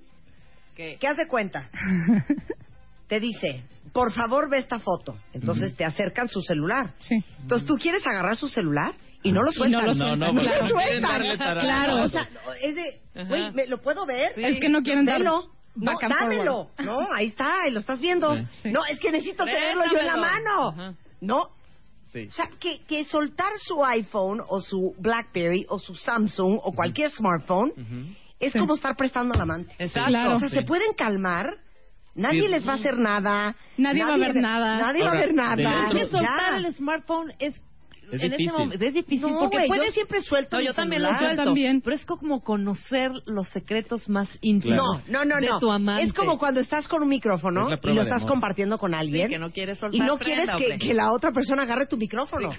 ¿Qué? 0.76 0.98
¿Qué 1.00 1.08
hace 1.08 1.28
cuenta? 1.28 1.70
te 3.08 3.20
dice, 3.20 3.64
por 3.92 4.12
favor 4.14 4.50
ve 4.50 4.60
esta 4.60 4.80
foto. 4.80 5.18
Entonces 5.34 5.76
te 5.76 5.84
acercan 5.84 6.30
su 6.30 6.42
celular. 6.42 6.92
Sí. 7.00 7.16
Entonces 7.42 7.68
tú 7.68 7.76
quieres 7.78 8.06
agarrar 8.08 8.36
su 8.36 8.48
celular 8.48 8.94
y 9.24 9.32
no 9.32 9.42
lo 9.42 9.52
Y 9.52 9.56
sueltan. 9.56 9.82
no 9.82 9.88
lo 9.88 9.94
sueltan. 9.96 10.20
No, 10.20 10.28
no, 10.32 10.42
lo 10.44 10.62
no 10.62 10.70
sueltan. 10.70 11.38
Claro, 11.60 12.04
o 12.04 12.10
sea, 12.10 12.28
es 12.62 12.76
de, 12.76 13.26
güey, 13.26 13.52
¿me 13.52 13.68
¿lo 13.68 13.82
puedo 13.82 14.06
ver? 14.06 14.34
Sí. 14.36 14.44
Es 14.44 14.60
que 14.60 14.70
no 14.70 14.82
quieren 14.82 15.06
dar 15.06 15.18
Velo. 15.20 15.48
No, 15.76 15.94
dámelo. 16.02 16.70
No, 16.80 17.12
ahí 17.14 17.28
está, 17.28 17.68
lo 17.70 17.80
estás 17.80 18.00
viendo. 18.02 18.36
Sí. 18.62 18.72
No, 18.72 18.86
es 18.86 19.00
que 19.00 19.12
necesito 19.12 19.46
tenerlo 19.46 19.84
yo 19.92 20.00
en 20.00 20.08
la 20.08 20.18
mano. 20.18 20.96
No, 21.22 21.50
Sí. 22.12 22.26
o 22.28 22.32
sea, 22.32 22.50
que, 22.60 22.84
que 22.86 23.06
soltar 23.06 23.52
su 23.60 23.86
iPhone 23.86 24.42
o 24.48 24.62
su 24.62 24.96
BlackBerry 24.98 25.68
o 25.70 25.78
su 25.78 25.94
Samsung 25.94 26.60
o 26.64 26.72
cualquier 26.74 27.12
smartphone 27.12 27.72
es 28.40 28.52
como 28.54 28.74
estar 28.74 28.96
prestando 28.96 29.36
al 29.36 29.42
amante. 29.42 29.76
Exacto. 29.78 30.10
Claro. 30.10 30.36
O 30.38 30.40
sea, 30.40 30.50
Sí. 30.50 30.56
se 30.56 30.62
pueden 30.64 30.94
calmar. 30.94 31.56
Nadie 32.16 32.50
les 32.50 32.68
va 32.68 32.74
a 32.74 32.76
hacer 32.76 32.98
nada. 32.98 33.56
Nadie 33.78 34.04
va 34.04 34.16
a 34.16 34.18
ver 34.18 34.36
nada. 34.36 34.80
Nadie 34.80 35.04
va 35.04 35.12
a 35.12 35.16
ver 35.16 35.34
nada. 35.36 35.88
Es 35.88 35.94
que 35.94 36.08
soltar 36.10 36.54
Ya. 36.54 36.68
el 36.68 36.74
smartphone 36.74 37.32
es 37.38 37.62
Es 38.12 38.22
en 38.22 38.28
ese 38.28 38.38
difícil. 38.38 38.52
momento 38.60 38.86
es 38.86 38.94
difícil 38.94 39.22
No, 39.22 39.40
porque 39.40 39.60
puedes 39.68 39.86
yo 39.88 39.92
siempre 39.92 40.22
suelto 40.22 40.58
No, 40.58 40.64
yo 40.64 40.74
también 40.74 41.02
lo 41.04 41.18
suelto. 41.18 41.44
También. 41.44 41.82
Pero 41.82 41.96
es 41.96 42.06
como 42.06 42.42
conocer 42.44 43.12
los 43.28 43.48
secretos 43.50 44.08
más 44.10 44.28
íntimos 44.42 45.04
No, 45.08 45.24
no, 45.24 45.26
no, 45.26 45.40
de 45.42 45.48
no. 45.48 45.60
tu 45.60 45.72
amante. 45.72 46.04
Es 46.04 46.14
como 46.14 46.38
cuando 46.38 46.60
estás 46.60 46.88
con 46.88 47.04
un 47.04 47.10
micrófono 47.10 47.72
Es 47.72 47.80
y 47.84 47.88
lo 47.94 48.02
estás 48.02 48.26
compartiendo 48.26 48.78
con 48.78 48.94
alguien 48.94 49.28
Sí, 49.28 49.34
que 49.34 49.40
no 49.40 49.52
quieres 49.52 49.78
soltar 49.78 50.00
y 50.00 50.04
no 50.06 50.18
prenda, 50.18 50.56
quieres 50.56 50.80
que, 50.80 50.94
la 50.94 51.12
otra 51.12 51.32
persona 51.32 51.64
agarre 51.64 51.86
tu 51.88 51.98
micrófono. 51.98 52.50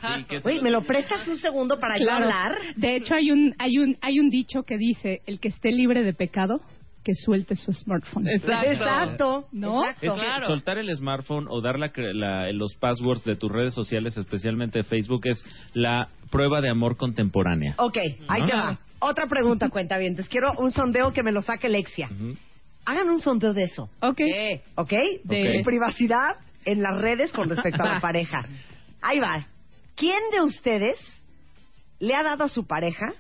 Güey, 0.43 0.61
¿me 0.61 0.71
lo 0.71 0.83
prestas 0.83 1.27
un 1.29 1.37
segundo 1.37 1.79
para 1.79 1.99
yo 1.99 2.05
Claro. 2.05 2.25
hablar? 2.25 2.59
De 2.77 2.97
hecho, 2.97 3.15
hay 3.15 3.31
un, 3.31 3.55
hay 3.59 3.79
un, 3.79 3.97
hay 4.01 4.19
un 4.21 4.31
dicho 4.31 4.63
que 4.63 4.77
dice, 4.79 5.21
el 5.27 5.41
que 5.41 5.49
esté 5.49 5.71
libre 5.73 6.03
de 6.03 6.13
pecado, 6.15 6.61
que 7.11 7.15
suelte 7.17 7.57
su 7.57 7.73
smartphone. 7.73 8.29
Exacto. 8.29 8.71
Exacto. 8.71 9.49
¿No? 9.51 9.83
exacto. 9.83 10.07
Es 10.07 10.13
que 10.13 10.19
Claro. 10.21 10.47
soltar 10.47 10.79
el 10.79 10.95
smartphone 10.97 11.47
o 11.49 11.61
dar 11.61 11.77
la 11.79 11.93
cre- 11.93 12.13
la- 12.15 12.53
los 12.53 12.77
passwords 12.77 13.25
de 13.25 13.35
tus 13.35 13.51
redes 13.51 13.75
sociales, 13.75 14.17
especialmente 14.17 14.85
Facebook, 14.85 15.23
es 15.27 15.43
la 15.75 16.09
prueba 16.31 16.61
de 16.61 16.71
amor 16.71 16.97
contemporánea. 16.97 17.75
Ok, 17.79 17.97
ahí 18.29 18.43
va. 18.43 18.79
Otra 19.01 19.27
pregunta, 19.27 19.69
cuenta 19.71 19.99
bien. 19.99 20.15
Quiero 20.29 20.53
un 20.59 20.71
sondeo 20.71 21.13
que 21.13 21.23
me 21.25 21.33
lo 21.33 21.43
saque 21.43 21.69
Lexia. 21.69 22.09
Hagan 22.85 23.09
un 23.11 23.21
sondeo 23.21 23.53
de 23.55 23.63
eso. 23.65 23.91
Ok. 24.01 24.21
¿Ok? 24.77 24.93
De- 25.25 25.59
Tu 25.59 25.65
privacidad 25.65 26.37
en 26.65 26.83
las 26.83 27.01
redes 27.01 27.33
con 27.33 27.49
respecto 27.49 27.83
a 27.83 27.95
la 27.95 28.01
pareja. 28.01 28.45
Ahí 29.03 29.19
va. 29.19 29.47
¿Quién 29.97 30.21
de 30.33 30.43
ustedes 30.43 30.97
le 31.99 32.15
ha 32.15 32.23
dado 32.23 32.45
a 32.45 32.49
su 32.49 32.67
pareja 32.67 33.13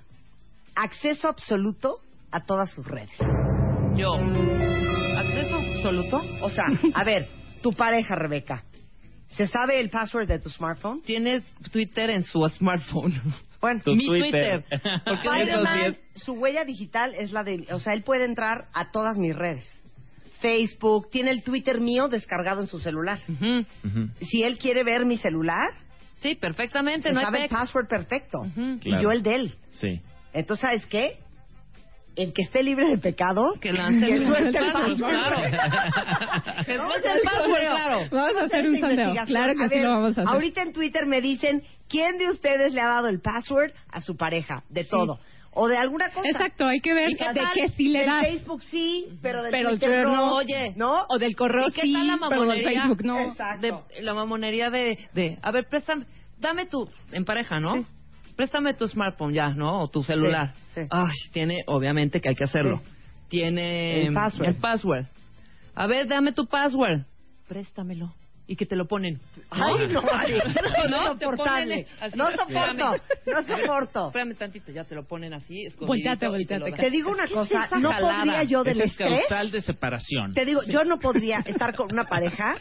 acceso 0.77 1.29
absoluto 1.29 1.99
a 2.31 2.45
todas 2.45 2.71
sus 2.71 2.87
redes? 2.87 3.11
Yo. 4.01 4.15
¿Acceso 4.15 5.57
absoluto? 5.57 6.23
O 6.41 6.49
sea, 6.49 6.65
a 6.95 7.05
ver, 7.05 7.29
tu 7.63 7.75
pareja, 7.75 8.15
Rebeca, 8.15 8.65
¿se 9.29 9.47
sabe 9.47 9.79
el 9.79 9.91
password 9.91 10.27
de 10.27 10.39
tu 10.39 10.49
smartphone? 10.49 11.03
Tienes 11.03 11.43
Twitter 11.71 12.09
en 12.09 12.25
su 12.25 12.43
smartphone. 12.49 13.13
Bueno, 13.61 13.83
Tu 13.85 13.95
Mi 13.95 14.07
Twitter. 14.07 14.65
Twitter. 14.65 15.03
Porque 15.05 15.87
es... 15.89 16.03
su 16.15 16.33
huella 16.33 16.65
digital 16.65 17.15
es 17.15 17.31
la 17.33 17.45
de... 17.45 17.67
O 17.73 17.79
sea, 17.79 17.93
él 17.93 18.03
puede 18.03 18.25
entrar 18.25 18.69
a 18.73 18.91
todas 18.91 19.19
mis 19.19 19.37
redes. 19.37 19.67
Facebook, 20.41 21.11
tiene 21.11 21.31
el 21.31 21.43
Twitter 21.43 21.79
mío 21.79 22.09
descargado 22.09 22.63
en 22.63 22.67
su 22.69 22.81
celular. 22.81 23.19
Si 24.23 24.43
él 24.43 24.57
quiere 24.57 24.83
ver 24.83 25.05
mi 25.05 25.19
celular, 25.19 25.69
Sí, 26.23 26.37
perfectamente, 26.37 27.09
se 27.11 27.13
no 27.13 27.21
hay 27.21 27.27
sabe 27.27 27.43
el 27.45 27.49
password 27.51 27.87
perfecto. 27.89 28.41
Ujú. 28.41 28.61
Y 28.61 28.79
Claro. 28.79 29.03
yo 29.03 29.11
el 29.11 29.23
de 29.23 29.35
él. 29.35 29.55
Sí. 29.73 30.01
Entonces, 30.33 30.63
¿sabes 30.63 30.87
qué? 30.87 31.19
El 32.23 32.33
que 32.35 32.43
esté 32.43 32.63
libre 32.63 32.87
de 32.89 32.99
pecado, 32.99 33.55
Que 33.61 33.73
lance 33.73 34.07
que 34.07 34.15
el 34.15 34.27
suelte 34.27 34.59
el 34.59 34.73
password, 34.73 34.97
claro. 34.99 35.37
Que 36.67 36.75
suelte 36.77 37.09
el 37.09 37.19
hacer 37.19 37.23
password, 37.25 37.61
claro. 37.61 38.01
Vamos 38.11 38.37
a 38.37 38.45
hacer 38.45 38.67
un 38.69 38.79
sondeo. 38.79 38.91
investigación. 38.91 39.27
Claro 39.27 39.55
que 39.55 39.65
A 39.65 39.69
sí 39.69 39.75
ver, 39.75 39.85
lo 39.85 39.91
vamos 39.91 40.19
a 40.19 40.21
hacer. 40.23 40.35
Ahorita 40.35 40.63
en 40.63 40.73
Twitter 40.73 41.07
me 41.07 41.21
dicen, 41.21 41.63
¿quién 41.89 42.19
de 42.19 42.31
ustedes 42.31 42.75
le 42.75 42.81
ha 42.83 42.89
dado 42.89 43.09
el 43.09 43.21
password 43.21 43.73
a 43.91 44.01
su 44.01 44.17
pareja? 44.17 44.63
De 44.69 44.85
todo. 44.85 45.19
O 45.53 45.67
de 45.67 45.77
alguna 45.79 46.11
cosa. 46.11 46.29
Exacto, 46.29 46.67
hay 46.67 46.81
que 46.81 46.95
ver 46.95 47.11
¿Y 47.11 47.17
qué 47.17 47.33
de 47.33 47.41
qué 47.55 47.69
sí 47.71 47.89
le 47.89 48.01
Del 48.01 48.09
das. 48.09 48.27
Facebook 48.27 48.63
sí, 48.63 49.07
pero 49.23 49.43
del 49.43 49.51
Pero 49.51 49.71
Twitter 49.71 50.05
no. 50.05 50.15
no. 50.17 50.35
Oye, 50.37 50.75
¿No? 50.77 51.07
O 51.09 51.19
del 51.19 51.35
correo 51.35 51.69
¿Y 51.69 51.73
qué 51.73 51.81
sí, 51.83 51.93
tal 51.93 52.07
la 52.07 52.19
pero 52.29 52.45
del? 52.47 52.63
Facebook 52.63 53.03
no. 53.05 53.19
Exacto. 53.21 53.87
De, 53.93 54.03
la 54.03 54.15
mamonería 54.15 54.71
de, 54.71 54.97
de, 55.13 55.39
a 55.43 55.51
ver, 55.51 55.67
préstame, 55.69 56.05
dame 56.39 56.67
tu, 56.67 56.89
en 57.13 57.25
pareja, 57.25 57.59
¿no? 57.59 57.75
Sí. 57.77 57.87
Préstame 58.41 58.73
tu 58.73 58.89
smartphone 58.89 59.35
ya, 59.35 59.51
¿no? 59.51 59.83
O 59.83 59.89
tu 59.89 60.03
celular. 60.03 60.55
Sí, 60.75 60.81
sí. 60.81 60.89
Ay, 60.91 61.13
tiene, 61.31 61.59
obviamente 61.67 62.23
que 62.23 62.31
hay 62.31 62.35
que 62.35 62.45
hacerlo. 62.45 62.81
Sí. 62.83 62.93
Tiene 63.29 64.07
El 64.07 64.15
password. 64.15 64.49
el 64.49 64.55
password. 64.57 65.05
A 65.75 65.87
ver, 65.87 66.07
dame 66.09 66.33
tu 66.33 66.47
password. 66.47 67.01
Préstamelo. 67.49 68.15
Y 68.47 68.57
que 68.57 68.65
te 68.65 68.77
lo 68.77 68.87
ponen. 68.87 69.21
Ay, 69.51 69.89
no, 69.91 70.01
Ari, 70.11 70.39
No, 70.91 71.15
no, 71.15 71.37
ponen 71.37 71.87
así. 72.01 72.17
No 72.17 72.31
soporto, 72.31 72.97
no 73.27 73.43
soporto. 73.43 74.07
Espérame 74.07 74.35
tantito, 74.37 74.73
ya 74.73 74.85
te 74.85 74.95
lo 74.95 75.05
ponen 75.07 75.35
así, 75.35 75.69
Volteate, 75.79 76.27
y 76.41 76.47
te. 76.47 76.59
Te 76.73 76.91
digo 76.91 77.11
una 77.11 77.25
¿Qué 77.27 77.35
es 77.35 77.39
cosa, 77.41 77.67
esa 77.67 77.79
no 77.79 77.91
jalada? 77.91 78.23
podría 78.23 78.43
yo 78.45 78.65
del 78.65 78.81
es 78.81 78.91
estrés. 78.93 79.21
causal 79.29 79.51
de 79.51 79.61
separación. 79.61 80.33
Te 80.33 80.47
digo, 80.47 80.63
yo 80.67 80.83
no 80.85 80.99
podría 80.99 81.41
estar 81.41 81.77
con 81.77 81.93
una 81.93 82.05
pareja 82.05 82.57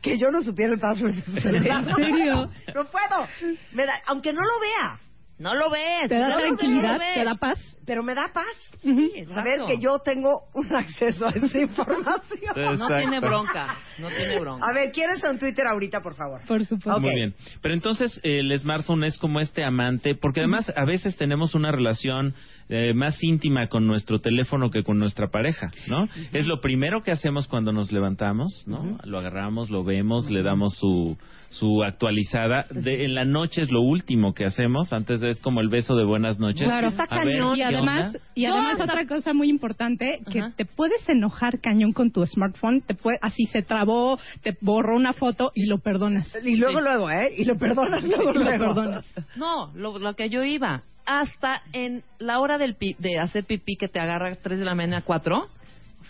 que 0.00 0.16
yo 0.18 0.30
no 0.30 0.40
supiera 0.42 0.72
el 0.72 0.80
password 0.80 1.14
de 1.14 1.20
su 1.20 1.32
celular. 1.32 1.84
¿En 1.86 1.94
serio? 1.94 2.50
No 2.74 2.86
puedo. 2.90 3.28
Me 3.72 3.84
da- 3.84 4.00
aunque 4.06 4.32
no 4.32 4.40
lo 4.40 4.60
vea, 4.60 4.98
No 5.40 5.54
lo 5.54 5.70
ves. 5.70 6.08
¿Te 6.08 6.18
da 6.18 6.28
no 6.28 6.36
tranquilidad? 6.36 6.98
ves. 6.98 7.14
¿Te 7.14 7.24
da 7.24 7.34
paz? 7.34 7.58
pero 7.90 8.04
me 8.04 8.14
da 8.14 8.30
paz. 8.32 8.46
Saber 8.78 9.10
Exacto. 9.16 9.66
que 9.66 9.78
yo 9.80 9.98
tengo 9.98 10.30
un 10.54 10.76
acceso 10.76 11.26
a 11.26 11.30
esa 11.30 11.58
información. 11.58 12.20
No 12.78 12.86
tiene 12.86 13.18
bronca. 13.18 13.76
No 13.98 14.08
tiene 14.08 14.38
bronca. 14.38 14.64
A 14.64 14.72
ver, 14.72 14.92
¿quién 14.92 15.10
está 15.10 15.28
en 15.28 15.40
Twitter 15.40 15.66
ahorita, 15.66 16.00
por 16.00 16.14
favor? 16.14 16.40
Por 16.46 16.64
supuesto. 16.64 17.00
Muy 17.00 17.12
bien. 17.14 17.34
Pero 17.60 17.74
entonces 17.74 18.20
el 18.22 18.56
smartphone 18.60 19.02
es 19.02 19.18
como 19.18 19.40
este 19.40 19.64
amante, 19.64 20.14
porque 20.14 20.38
además 20.38 20.72
a 20.74 20.84
veces 20.84 21.16
tenemos 21.16 21.56
una 21.56 21.72
relación 21.72 22.32
eh, 22.68 22.94
más 22.94 23.20
íntima 23.24 23.66
con 23.66 23.88
nuestro 23.88 24.20
teléfono 24.20 24.70
que 24.70 24.84
con 24.84 25.00
nuestra 25.00 25.28
pareja, 25.28 25.72
¿no? 25.88 26.08
Es 26.32 26.46
lo 26.46 26.60
primero 26.60 27.02
que 27.02 27.10
hacemos 27.10 27.48
cuando 27.48 27.72
nos 27.72 27.90
levantamos, 27.90 28.62
¿no? 28.68 28.98
Lo 29.02 29.18
agarramos, 29.18 29.68
lo 29.68 29.82
vemos, 29.82 30.30
le 30.30 30.44
damos 30.44 30.76
su 30.76 31.18
su 31.50 31.82
actualizada. 31.84 32.64
De, 32.70 33.04
en 33.04 33.14
la 33.14 33.24
noche 33.24 33.62
es 33.62 33.70
lo 33.70 33.82
último 33.82 34.32
que 34.34 34.44
hacemos, 34.46 34.92
antes 34.92 35.20
de, 35.20 35.30
es 35.30 35.40
como 35.40 35.60
el 35.60 35.68
beso 35.68 35.94
de 35.96 36.04
buenas 36.04 36.38
noches. 36.38 36.62
Claro. 36.62 36.90
A 37.10 37.24
ver, 37.24 37.36
y 37.36 37.54
¿qué 37.56 37.64
además, 37.64 38.16
y 38.34 38.46
además 38.46 38.80
otra 38.80 39.06
cosa 39.06 39.34
muy 39.34 39.48
importante, 39.50 40.20
que 40.30 40.40
Ajá. 40.40 40.52
te 40.56 40.64
puedes 40.64 41.06
enojar 41.08 41.60
cañón 41.60 41.92
con 41.92 42.10
tu 42.12 42.24
smartphone, 42.26 42.80
te 42.80 42.94
puede, 42.94 43.18
así 43.20 43.44
se 43.46 43.62
trabó, 43.62 44.18
te 44.42 44.56
borró 44.60 44.96
una 44.96 45.12
foto 45.12 45.50
y 45.54 45.66
lo 45.66 45.78
perdonas. 45.78 46.32
Y 46.42 46.56
luego, 46.56 46.78
Sí. 46.78 46.84
luego, 46.84 47.10
¿eh? 47.10 47.28
Y 47.36 47.44
lo 47.44 47.58
perdonas 47.58 48.02
luego, 48.04 48.30
Y 48.30 48.34
lo 48.34 48.44
luego. 48.44 48.64
perdonas. 48.74 49.14
No, 49.36 49.72
lo, 49.74 49.98
lo 49.98 50.14
que 50.14 50.30
yo 50.30 50.42
iba. 50.44 50.82
Hasta 51.06 51.62
en 51.72 52.04
la 52.20 52.38
hora 52.38 52.56
del 52.58 52.76
pi- 52.76 52.94
de 53.00 53.18
hacer 53.18 53.44
pipí 53.44 53.74
que 53.76 53.88
te 53.88 53.98
agarra 53.98 54.36
3 54.40 54.58
de 54.60 54.64
la 54.64 54.74
mañana, 54.76 55.02
4. 55.04 55.48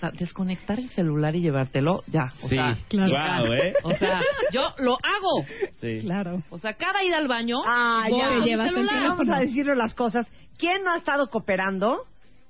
O 0.01 0.09
sea, 0.09 0.11
desconectar 0.13 0.79
el 0.79 0.89
celular 0.89 1.37
y 1.37 1.43
llevártelo, 1.43 2.03
ya. 2.07 2.33
O 2.43 2.49
Sí, 2.49 2.57
sea, 2.57 2.75
Claro. 2.89 3.45
wow, 3.45 3.53
¿eh? 3.53 3.75
o 3.83 3.93
sea, 3.93 4.23
yo 4.51 4.63
lo 4.79 4.93
hago. 4.95 5.45
Sí. 5.79 5.99
Claro. 6.01 6.43
O 6.49 6.57
sea, 6.59 6.73
cada 6.73 7.05
ida 7.05 7.19
al 7.19 7.29
baño, 7.29 7.59
Ah, 7.67 8.07
voy 8.09 8.19
ya. 8.19 8.39
Llevas 8.47 8.69
el 8.69 8.75
celular. 8.77 9.03
Vamos 9.09 9.29
a 9.29 9.41
decirle 9.41 9.77
las 9.77 9.93
cosas. 9.93 10.27
¿Quién 10.57 10.83
no 10.85 10.93
ha 10.93 10.97
estado 10.97 11.29
cooperando 11.29 11.99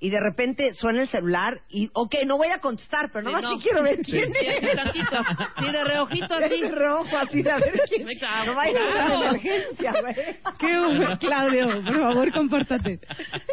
y 0.01 0.09
de 0.11 0.19
repente 0.19 0.73
suena 0.73 1.03
el 1.03 1.09
celular 1.09 1.61
y, 1.69 1.91
ok, 1.93 2.15
no 2.27 2.39
voy 2.39 2.49
a 2.49 2.59
contestar, 2.59 3.11
pero 3.13 3.27
Sí, 3.29 3.33
nada 3.35 3.43
más 3.43 3.51
no. 3.53 3.59
sí 3.59 3.63
quiero 3.63 3.83
ver 3.83 3.97
Sí. 4.05 4.13
quién 4.13 4.33
Sí, 4.33 4.47
es. 4.47 4.75
tantito, 4.77 5.17
sí, 5.59 5.73
de 5.73 5.85
reojito 5.85 6.35
así. 6.35 6.61
De 6.63 6.71
reojo 6.71 7.17
así 7.21 7.43
de 7.43 7.51
a 7.51 7.59
ver 7.59 7.81
quién 7.89 8.05
Me 8.07 8.17
cago. 8.19 8.47
No 8.47 8.55
vaya 8.57 8.79
a 8.79 8.83
ser 8.83 8.93
Claro. 8.95 9.25
emergencia, 9.27 9.93
güey. 10.01 10.15
Qué 10.59 10.79
bueno, 10.79 11.19
Claudio, 11.19 11.85
por 11.85 12.01
favor, 12.01 12.33
compórtate. 12.33 13.01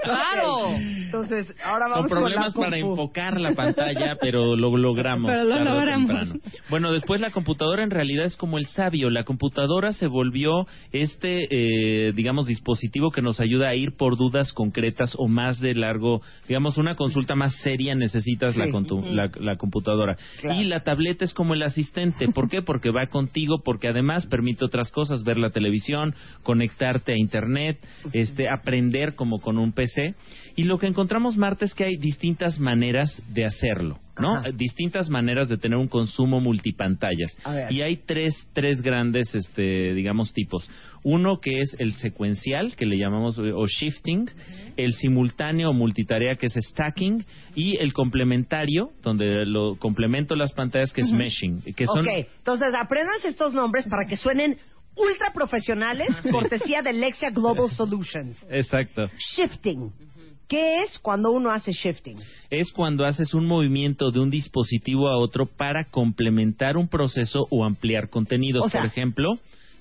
Claro. 0.03 0.69
Entonces, 0.78 1.53
ahora 1.64 1.88
vamos 1.90 2.07
con 2.07 2.10
problemas 2.22 2.53
con 2.53 2.64
la 2.64 2.69
para 2.69 2.78
enfocar 2.78 3.40
la 3.40 3.53
pantalla, 3.53 4.15
pero 4.19 4.56
lo 4.56 4.76
logramos. 4.78 5.32
Pero 5.32 5.44
lo 5.44 5.60
logramos. 5.64 6.30
Bueno, 6.69 6.91
después 6.91 7.22
la 7.22 7.32
computadora 7.32 7.84
en 7.84 7.91
realidad 7.91 8.26
es 8.26 8.36
como 8.38 8.57
el 8.57 8.68
sabio. 8.68 9.10
La 9.10 9.24
computadora 9.24 9.91
se 9.91 10.07
volvió 10.07 10.65
este, 10.91 11.48
eh, 11.49 12.11
digamos, 12.14 12.48
dispositivo 12.48 13.11
que 13.11 13.22
nos 13.22 13.40
ayuda 13.40 13.69
a 13.69 13.76
ir 13.76 13.95
por 13.98 14.15
dudas 14.18 14.53
concretas 14.53 15.14
o 15.18 15.28
más 15.28 15.60
de 15.60 15.76
largo, 15.76 16.22
digamos, 16.47 16.77
una 16.77 16.95
consulta 16.95 17.35
más 17.35 17.55
seria 17.61 17.95
necesitas 17.95 18.55
la, 18.55 18.65
Sí. 18.68 18.72
la, 19.14 19.30
la 19.39 19.55
computadora. 19.57 20.18
Claro. 20.41 20.61
Y 20.61 20.65
la 20.65 20.81
tableta 20.81 21.26
es 21.26 21.34
como 21.34 21.53
el 21.53 21.64
asistente. 21.64 22.27
¿Por 22.30 22.49
qué? 22.49 22.61
Porque 22.61 22.91
va 22.91 23.07
contigo, 23.07 23.61
porque 23.64 23.88
además 23.88 24.27
permite 24.27 24.65
otras 24.65 24.91
cosas, 24.91 25.23
ver 25.23 25.38
la 25.38 25.49
televisión, 25.49 26.14
conectarte 26.43 27.14
a 27.14 27.18
internet, 27.18 27.77
este, 28.14 28.49
aprender 28.49 29.15
como 29.15 29.39
con 29.39 29.57
un 29.57 29.72
PC. 29.73 30.15
Y 30.55 30.64
lo 30.64 30.77
que 30.77 30.88
encontramos, 30.88 31.38
Marta, 31.38 31.65
es 31.65 31.73
que 31.73 31.85
hay 31.85 31.97
distintas 31.97 32.59
maneras 32.59 33.22
de 33.34 33.45
hacerlo, 33.45 33.97
¿no? 34.19 34.38
Ajá. 34.38 34.49
Distintas 34.53 35.10
maneras 35.10 35.48
de 35.49 35.57
tener 35.57 35.77
un 35.77 35.88
consumo 35.88 36.39
multipantallas. 36.39 37.38
Y 37.69 37.81
hay 37.81 37.98
tres, 37.98 38.34
tres 38.53 38.81
grandes, 38.81 39.34
este, 39.35 39.94
digamos, 39.94 40.34
tipos. 40.34 40.69
Uno 41.03 41.39
que 41.39 41.61
es 41.61 41.76
el 41.80 41.94
secuencial, 41.95 42.76
que 42.76 42.85
le 42.85 42.98
llamamos, 42.98 43.38
eh, 43.38 43.52
o 43.53 43.65
shifting, 43.68 44.30
el 44.76 44.94
simultáneo 44.94 45.69
o 45.69 45.73
multitarea, 45.73 46.35
que 46.35 46.48
es 46.48 46.53
stacking, 46.53 47.26
y 47.56 47.77
el 47.77 47.94
complementario, 47.94 48.91
donde 49.02 49.45
lo 49.45 49.77
complemento 49.77 50.35
las 50.35 50.52
pantallas, 50.53 50.91
que 50.91 51.02
es 51.02 51.11
meshing, 51.11 51.61
que 51.76 51.85
son... 51.85 51.99
Ok, 51.99 52.27
entonces 52.38 52.68
aprendas 52.80 53.23
estos 53.26 53.53
nombres 53.53 53.85
para 53.88 54.06
que 54.06 54.18
suenen 54.18 54.57
ultra 54.98 55.31
profesionales, 55.31 56.10
cortesía 56.31 56.81
de 56.81 56.94
Lexia 56.94 57.30
Global 57.30 57.69
Solutions. 57.77 58.38
Exacto. 58.49 59.10
Shifting. 59.35 59.91
¿Qué 60.48 60.84
es 60.84 60.98
cuando 60.99 61.32
uno 61.32 61.52
hace 61.52 61.72
shifting? 61.72 62.18
es 62.49 62.72
cuando 62.72 63.06
haces 63.06 63.34
un 63.34 63.45
movimiento 63.45 64.11
de 64.11 64.19
un 64.22 64.30
dispositivo 64.30 65.10
a 65.10 65.18
otro 65.18 65.45
para 65.45 65.86
complementar 65.90 66.78
un 66.78 66.88
proceso 66.88 67.45
o 67.49 67.65
ampliar 67.65 68.10
contenidos. 68.10 68.65
O 68.65 68.69
sea- 68.69 68.82
Por 68.82 68.88
ejemplo, 68.90 69.38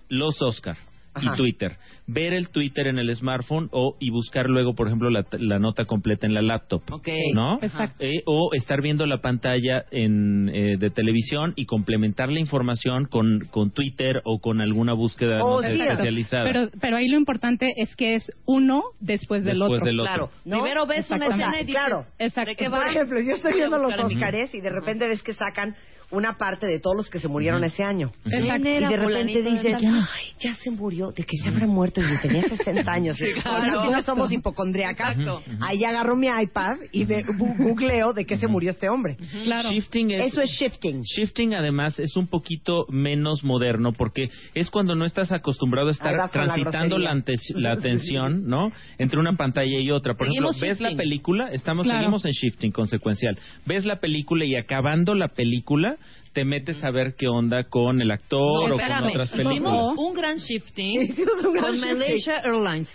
los 0.08 0.40
Oscar. 0.42 0.76
Ajá. 1.16 1.32
y 1.34 1.36
Twitter. 1.36 1.76
Ver 2.06 2.32
el 2.34 2.50
Twitter 2.50 2.86
en 2.86 2.98
el 2.98 3.14
smartphone 3.16 3.68
o 3.72 3.96
y 3.98 4.10
buscar 4.10 4.46
luego, 4.48 4.74
por 4.74 4.86
ejemplo, 4.86 5.10
la, 5.10 5.24
la 5.38 5.58
nota 5.58 5.84
completa 5.86 6.26
en 6.26 6.34
la 6.34 6.42
laptop. 6.42 6.82
Ok. 6.92 7.08
¿No? 7.34 7.58
Exacto. 7.62 8.04
Eh, 8.04 8.22
o 8.26 8.50
estar 8.54 8.80
viendo 8.82 9.06
la 9.06 9.20
pantalla 9.20 9.84
en, 9.90 10.48
eh, 10.54 10.76
de 10.78 10.90
televisión 10.90 11.52
y 11.56 11.66
complementar 11.66 12.30
la 12.30 12.38
información 12.40 13.06
con, 13.06 13.40
con 13.50 13.70
Twitter 13.72 14.20
o 14.24 14.38
con 14.38 14.60
alguna 14.60 14.92
búsqueda 14.92 15.42
Oh, 15.42 15.60
no 15.60 15.68
sé, 15.68 15.74
sí. 15.76 15.82
especializada. 15.82 16.44
Pero, 16.44 16.68
pero 16.80 16.96
ahí 16.96 17.08
lo 17.08 17.16
importante 17.16 17.72
es 17.76 17.94
que 17.96 18.14
es 18.14 18.30
uno 18.46 18.82
después 19.00 19.44
del 19.44 19.58
Después 19.58 19.80
otro. 19.80 19.86
del 19.86 20.00
otro. 20.00 20.12
Claro. 20.12 20.30
¿No? 20.44 20.60
Primero 20.62 20.86
ves 20.86 21.10
una 21.10 21.26
escena 21.26 21.48
O 21.48 21.50
sea, 21.52 21.60
y 21.62 21.64
dices, 21.64 21.82
claro. 21.82 22.04
Exacto. 22.18 22.64
yo 22.64 23.32
estoy 23.34 23.52
viendo 23.54 23.78
los 23.78 23.98
Óscares 23.98 24.54
y 24.54 24.60
de 24.60 24.70
repente 24.70 25.06
ves 25.08 25.22
que 25.22 25.34
sacan 25.34 25.74
una 26.10 26.34
parte 26.38 26.66
de 26.66 26.78
todos 26.78 26.96
los 26.96 27.10
que 27.10 27.18
se 27.20 27.28
murieron 27.28 27.64
ese 27.64 27.82
año. 27.82 28.08
Exacto. 28.24 28.68
Y 28.68 28.72
de 28.80 28.96
repente 28.96 29.42
de 29.42 29.50
dices, 29.50 29.76
ay, 29.82 30.24
ya 30.38 30.54
se 30.54 30.70
murió, 30.70 31.10
de 31.12 31.24
que 31.24 31.36
se 31.36 31.48
habrá 31.48 31.66
muerto 31.66 32.00
y 32.00 32.18
tenía 32.20 32.42
60 32.48 32.92
años. 32.92 33.16
claro. 33.42 33.58
O 33.58 33.62
sea, 33.62 33.82
si 33.82 33.88
no 33.90 34.02
somos 34.02 34.30
hipocondriacas, 34.32 35.18
Exacto. 35.18 35.42
ahí 35.60 35.84
agarro 35.84 36.16
mi 36.16 36.28
iPad 36.28 36.76
y 36.92 37.04
ve- 37.04 37.24
gu- 37.24 37.56
googleo 37.58 38.12
de 38.12 38.24
qué 38.24 38.36
se 38.36 38.46
murió 38.46 38.70
este 38.70 38.88
hombre. 38.88 39.16
Claro. 39.44 39.70
Shifting 39.70 40.10
es, 40.12 40.26
Eso 40.32 40.40
es 40.42 40.50
shifting. 40.50 41.02
Shifting 41.02 41.54
además 41.54 41.98
es 41.98 42.16
un 42.16 42.26
poquito 42.28 42.86
menos 42.88 43.42
moderno 43.44 43.92
porque 43.92 44.28
es 44.54 44.70
cuando 44.70 44.94
no 44.94 45.04
estás 45.04 45.32
acostumbrado 45.32 45.88
a 45.88 45.92
estar 45.92 46.30
transitando 46.30 46.98
la, 46.98 47.14
la 47.54 47.72
atención, 47.72 48.46
¿no? 48.46 48.72
Entre 48.98 49.18
una 49.18 49.32
pantalla 49.34 49.78
y 49.80 49.90
otra. 49.90 50.14
Por 50.14 50.26
Seguimos 50.28 50.50
ejemplo, 50.56 50.68
ves 50.68 50.80
la 50.80 50.96
película, 50.96 51.48
estamos 51.52 51.84
Claro. 51.84 51.98
seguimos 52.00 52.24
en 52.24 52.32
shifting 52.32 52.72
consecuencial. 52.72 53.38
Ves 53.66 53.84
la 53.84 53.96
película 54.00 54.44
y 54.44 54.54
acabando 54.56 55.14
la 55.14 55.28
película 55.28 55.95
te 56.32 56.44
metes 56.44 56.82
a 56.84 56.90
ver 56.90 57.14
qué 57.16 57.28
onda 57.28 57.64
con 57.64 58.00
el 58.00 58.10
actor 58.10 58.40
No, 58.68 58.74
o 58.74 58.78
con 58.78 58.80
espérame. 58.80 59.08
otras 59.10 59.30
Tuvimos 59.30 59.52
películas. 59.52 59.98
un 59.98 60.14
gran 60.14 60.36
shifting 60.36 61.02
Hicimos 61.02 61.44
un 61.44 61.52
gran 61.52 61.64
con 61.64 61.72
shifting. 61.74 61.98
Malaysia 61.98 62.34
Airlines. 62.44 62.88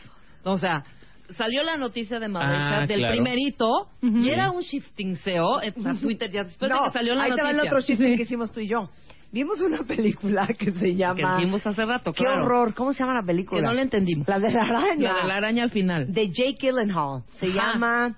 O 0.44 0.57
sea, 0.57 0.84
salió 1.38 1.64
la 1.64 1.78
noticia 1.78 2.19
de 2.19 2.28
Malaysia 2.28 2.82
Ah, 2.82 2.88
del 2.88 2.99
claro. 2.99 3.14
primerito 3.14 3.69
Ujú. 4.02 4.18
y 4.18 4.30
era 4.30 4.52
un 4.52 4.61
shifting 4.61 5.15
SEO 5.18 5.61
en 5.61 5.73
Twitter 5.99 6.30
ya 6.32 6.44
después 6.44 6.69
de 6.69 6.76
no, 6.78 6.84
que 6.86 6.91
salió 6.91 7.15
la 7.15 7.23
ahí 7.23 7.32
te 7.36 7.41
va 7.41 7.49
el 7.52 7.57
noticia. 7.57 7.78
otro 7.78 7.86
shifting 7.88 8.10
Sí. 8.11 8.18
que 8.18 8.23
hicimos 8.23 8.52
tú 8.52 8.60
y 8.60 8.68
yo. 8.69 8.90
Vimos 9.34 9.61
una 9.61 9.84
película 9.88 10.45
que 10.48 10.72
se 10.72 10.80
que 10.88 10.95
llama... 10.95 11.38
dijimos 11.38 11.65
hace 11.65 11.86
rato, 11.86 12.11
¡Qué 12.11 12.22
claro. 12.23 12.44
horror! 12.44 12.73
¿Cómo 12.73 12.91
se 12.91 12.99
llama 12.99 13.14
la 13.15 13.26
película? 13.26 13.61
Que 13.61 13.65
no 13.65 13.73
le 13.73 13.82
entendimos. 13.84 14.28
La 14.28 14.40
de 14.40 14.52
la 14.52 14.61
araña. 14.64 15.14
La 15.14 15.22
de 15.22 15.28
la 15.30 15.36
araña 15.38 15.64
al 15.64 15.69
final. 15.72 16.11
De 16.14 16.28
Jake 16.28 16.57
Gyllenhaal. 16.60 17.23
Se 17.40 17.48
Ajá. 17.48 17.72
llama... 17.73 18.18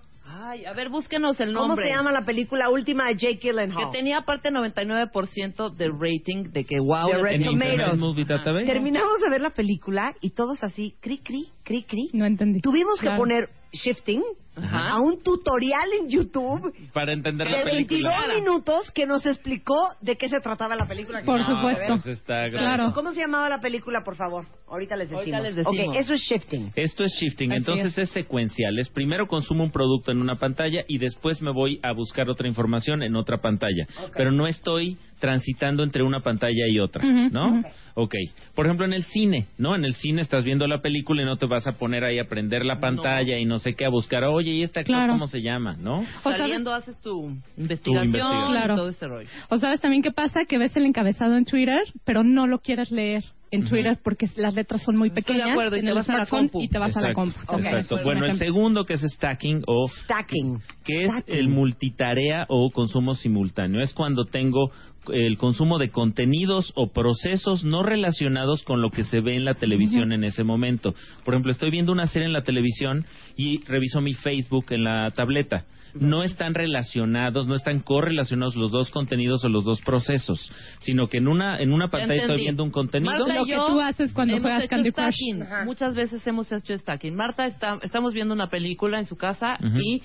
Ay, 0.53 0.65
a 0.65 0.73
ver, 0.73 0.89
búsquenos 0.89 1.39
el 1.39 1.51
¿Cómo 1.55 1.69
nombre. 1.69 1.85
se 1.87 1.91
llama 1.91 2.11
la 2.11 2.25
película 2.25 2.69
última 2.69 3.07
de 3.07 3.15
Jake 3.15 3.39
Que 3.39 3.47
Gyllenhaal? 3.49 3.89
tenía 3.91 4.19
aparte 4.19 4.51
99% 4.51 5.73
de 5.75 5.89
rating 5.89 6.51
de 6.51 6.63
que 6.63 6.79
wow. 6.79 7.07
De 7.07 7.23
Red 7.23 7.41
En 7.41 7.43
Tomatoes. 7.45 8.65
Terminamos 8.67 9.19
de 9.19 9.29
ver 9.31 9.41
la 9.41 9.49
película 9.49 10.13
y 10.21 10.29
todos 10.29 10.63
así, 10.63 10.93
cri, 11.01 11.17
cri, 11.23 11.47
cri, 11.63 11.83
cri. 11.85 12.09
No 12.13 12.25
entendí. 12.25 12.61
Tuvimos 12.61 12.99
que 12.99 13.07
Claro. 13.07 13.17
poner 13.17 13.49
shifting 13.71 14.21
Ajá. 14.55 14.89
a 14.91 14.99
un 14.99 15.21
tutorial 15.23 15.87
en 16.01 16.09
YouTube 16.09 16.73
Para 16.93 17.11
entender 17.13 17.47
de 17.47 17.53
la 17.53 17.63
22 17.65 18.13
película. 18.13 18.35
minutos 18.35 18.91
que 18.91 19.05
nos 19.07 19.25
explicó 19.25 19.75
de 20.01 20.15
qué 20.15 20.29
se 20.29 20.39
trataba 20.41 20.75
la 20.75 20.87
película. 20.87 21.21
que 21.21 21.25
Por 21.25 21.41
acabamos 21.41 21.69
de 21.69 21.75
supuesto. 21.87 22.03
Pues 22.03 22.17
está. 22.19 22.49
Claro. 22.49 22.93
¿Cómo 22.93 23.11
se 23.13 23.21
llamaba 23.21 23.49
la 23.49 23.59
película, 23.59 24.01
por 24.03 24.15
favor? 24.15 24.45
Ahorita 24.69 24.95
les 24.95 25.09
decimos. 25.09 25.21
Ahorita 25.21 25.39
les 25.41 25.55
decimos. 25.55 25.87
Ok, 25.89 25.95
eso 25.99 26.13
es 26.13 26.21
shifting. 26.21 26.71
Esto 26.75 27.03
es 27.03 27.11
shifting, 27.19 27.51
Así 27.51 27.57
entonces 27.59 27.97
es. 27.97 28.09
secuencial. 28.09 28.77
Es 28.79 28.89
primero 28.89 29.27
consumo 29.27 29.63
un 29.63 29.71
producto 29.71 30.11
en 30.11 30.19
una 30.19 30.35
pantalla 30.35 30.83
y 30.87 30.97
después 30.97 31.41
me 31.41 31.51
voy 31.51 31.79
a 31.83 31.91
buscar 31.91 32.29
otra 32.29 32.47
información 32.47 33.01
en 33.03 33.15
otra 33.15 33.37
pantalla. 33.39 33.87
Pero 34.15 34.31
no 34.31 34.47
estoy 34.47 34.97
transitando 35.19 35.83
entre 35.83 36.03
una 36.03 36.19
pantalla 36.19 36.67
y 36.67 36.79
otra, 36.79 37.01
¿no? 37.31 37.47
ujú. 37.59 37.63
Ok. 37.95 38.13
Por 38.55 38.65
ejemplo, 38.65 38.85
en 38.85 38.91
el 38.93 39.03
cine, 39.03 39.47
¿no? 39.57 39.73
En 39.75 39.85
el 39.85 39.93
cine 39.93 40.21
estás 40.21 40.43
viendo 40.43 40.67
la 40.67 40.81
película 40.81 41.21
y 41.21 41.25
no 41.25 41.37
te 41.37 41.45
vas 41.45 41.65
a 41.67 41.73
poner 41.73 42.03
ahí 42.03 42.19
a 42.19 42.25
prender 42.27 42.65
la 42.65 42.79
pantalla 42.79 43.37
y 43.37 43.45
no 43.45 43.59
sé 43.59 43.75
qué 43.75 43.85
a 43.85 43.89
buscar. 43.89 44.23
Oye, 44.43 44.51
¿y 44.51 44.63
este 44.63 44.81
actor 44.81 44.95
Claro. 44.95 45.13
cómo 45.13 45.27
se 45.27 45.41
llama, 45.41 45.77
no? 45.79 45.99
O 45.99 46.05
sabes- 46.21 46.39
Saliendo 46.39 46.73
haces 46.73 46.99
tu 46.99 47.29
investigación, 47.57 48.05
investigación. 48.07 48.71
y 48.71 48.75
todo 48.75 48.89
ese 48.89 49.07
rollo. 49.07 49.29
O 49.49 49.57
sabes 49.57 49.79
también 49.79 50.03
qué 50.03 50.11
pasa, 50.11 50.41
que 50.45 50.57
ves 50.57 50.75
el 50.75 50.85
encabezado 50.85 51.37
en 51.37 51.45
Twitter, 51.45 51.79
pero 52.03 52.23
no 52.23 52.45
lo 52.47 52.59
quieres 52.59 52.91
leer 52.91 53.23
en 53.51 53.65
Twitter 53.69 53.99
porque 54.03 54.27
las 54.35 54.55
letras 54.55 54.81
son 54.83 54.97
muy 54.97 55.09
Estoy 55.09 55.21
de 55.21 55.25
pequeñas 55.27 55.51
acuerdo, 55.51 55.75
y 55.75 55.79
en 55.79 55.85
te 55.85 55.91
el 55.91 55.95
vas 55.95 56.09
a 56.09 56.17
la 56.17 56.25
compu. 56.25 56.61
y 56.61 56.67
te 56.69 56.79
vas 56.79 56.97
a 56.97 57.01
la 57.01 57.09
Exacto, 57.11 57.31
compu. 57.45 57.57
Exacto. 57.67 57.97
Bueno, 58.03 58.25
el 58.25 58.37
segundo 58.39 58.83
que 58.85 58.93
es 58.95 59.01
stacking 59.01 59.61
o 59.67 59.87
Stacking. 60.05 60.59
que 60.83 61.03
es 61.03 61.11
el 61.27 61.49
multitarea 61.49 62.45
o 62.49 62.69
consumo 62.71 63.13
simultáneo. 63.13 63.79
Es 63.81 63.93
cuando 63.93 64.25
tengo 64.25 64.71
el 65.11 65.37
consumo 65.37 65.77
de 65.79 65.89
contenidos 65.89 66.71
o 66.75 66.91
procesos 66.91 67.63
no 67.63 67.83
relacionados 67.83 68.63
con 68.63 68.81
lo 68.81 68.89
que 68.89 69.03
se 69.03 69.19
ve 69.19 69.35
en 69.35 69.45
la 69.45 69.55
televisión 69.55 70.11
en 70.11 70.23
ese 70.23 70.43
momento. 70.43 70.93
Por 71.25 71.33
ejemplo, 71.33 71.51
estoy 71.51 71.71
viendo 71.71 71.91
una 71.91 72.05
serie 72.05 72.27
en 72.27 72.33
la 72.33 72.43
televisión 72.43 73.05
y 73.35 73.63
reviso 73.65 74.01
mi 74.01 74.13
Facebook 74.13 74.65
en 74.69 74.83
la 74.83 75.11
tableta. 75.11 75.65
No 75.93 76.23
están 76.23 76.55
relacionados, 76.55 77.45
no 77.45 77.53
están 77.53 77.79
correlacionados 77.81 78.55
los 78.55 78.71
dos 78.71 78.89
contenidos 78.89 79.45
o 79.45 79.49
los 79.49 79.63
dos 79.63 79.79
procesos, 79.81 80.51
sino 80.79 81.07
que 81.07 81.19
en 81.19 81.27
una 81.27 81.57
en 81.59 81.71
una 81.71 81.89
pantalla 81.89 82.21
estoy 82.21 82.37
viendo 82.37 82.63
un 82.63 82.71
contenido. 82.71 83.11
Marta 83.11 83.35
Lo 83.35 83.45
que 83.45 83.55
tú 83.55 83.79
haces 83.79 84.11
cuando 84.11 84.39
juegas 84.39 84.67
Candy 84.67 84.91
Crush. 84.91 85.19
Muchas 85.65 85.93
veces 85.93 86.25
hemos 86.25 86.51
hecho 86.51 86.75
stacking. 86.75 87.15
Marta, 87.15 87.45
está, 87.45 87.77
estamos 87.83 88.13
viendo 88.13 88.33
una 88.33 88.47
película 88.47 88.97
en 88.97 89.05
su 89.05 89.17
casa 89.17 89.55
y 89.79 90.01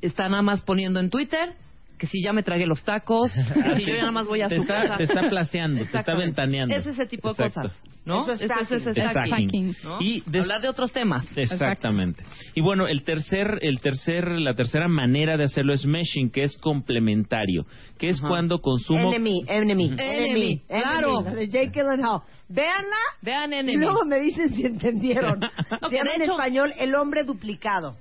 está 0.00 0.28
nada 0.28 0.42
más 0.42 0.60
poniendo 0.60 1.00
en 1.00 1.10
Twitter 1.10 1.56
que 2.02 2.08
si 2.08 2.20
ya 2.20 2.32
me 2.32 2.42
tragué 2.42 2.66
los 2.66 2.82
tacos, 2.82 3.30
que 3.32 3.74
si 3.76 3.84
yo 3.86 3.92
ya 3.94 4.00
nada 4.00 4.10
más 4.10 4.26
voy 4.26 4.40
a 4.40 4.48
Te 4.48 4.56
su 4.56 4.62
está- 4.62 4.82
casa. 4.82 4.96
te 4.96 5.02
está 5.04 5.28
placeando, 5.30 5.76
te 5.78 5.84
está 5.84 5.98
Exactamente. 6.00 6.26
ventaneando. 6.26 6.74
Es 6.74 6.84
ese 6.84 7.06
tipo 7.06 7.32
de 7.32 7.44
Exacto. 7.44 7.68
cosas, 7.68 7.82
¿no? 8.04 8.22
Eso 8.22 8.32
es 8.32 8.40
stacking. 8.40 8.80
stacking, 8.80 9.26
Stacking. 9.28 9.76
¿no? 9.84 10.00
Y 10.00 10.22
Hablar 10.40 10.62
de 10.62 10.68
otros 10.68 10.90
temas. 10.92 11.24
Exactamente. 11.36 12.24
Y 12.56 12.60
bueno, 12.60 12.88
el 12.88 13.04
tercer, 13.04 13.60
el 13.62 13.80
tercer, 13.80 14.26
la 14.32 14.54
tercera 14.54 14.88
manera 14.88 15.36
de 15.36 15.44
hacerlo 15.44 15.72
es 15.74 15.86
meshing, 15.86 16.30
que 16.30 16.42
es 16.42 16.56
complementario, 16.56 17.66
que 18.00 18.08
es 18.08 18.18
Ajá. 18.18 18.28
cuando 18.28 18.58
consumo 18.60 19.10
Enemy, 19.12 19.44
enemy, 19.46 19.84
Enemy, 19.84 19.96
enemy, 20.00 20.58
claro. 20.66 21.22
La 21.22 21.34
de 21.36 21.46
Jake 21.48 21.70
Gyllenhaal. 21.72 22.22
Véanla 22.48 22.96
Vean 23.22 23.52
y 23.52 23.56
Enemy. 23.58 23.76
luego 23.78 24.04
me 24.06 24.18
dicen 24.18 24.48
si 24.56 24.66
entendieron. 24.66 25.38
No, 25.80 25.88
Se 25.88 25.96
llama 25.98 26.10
en 26.16 26.22
hecho- 26.22 26.32
español 26.32 26.72
El 26.78 26.96
Hombre 26.96 27.22
Duplicado. 27.22 27.94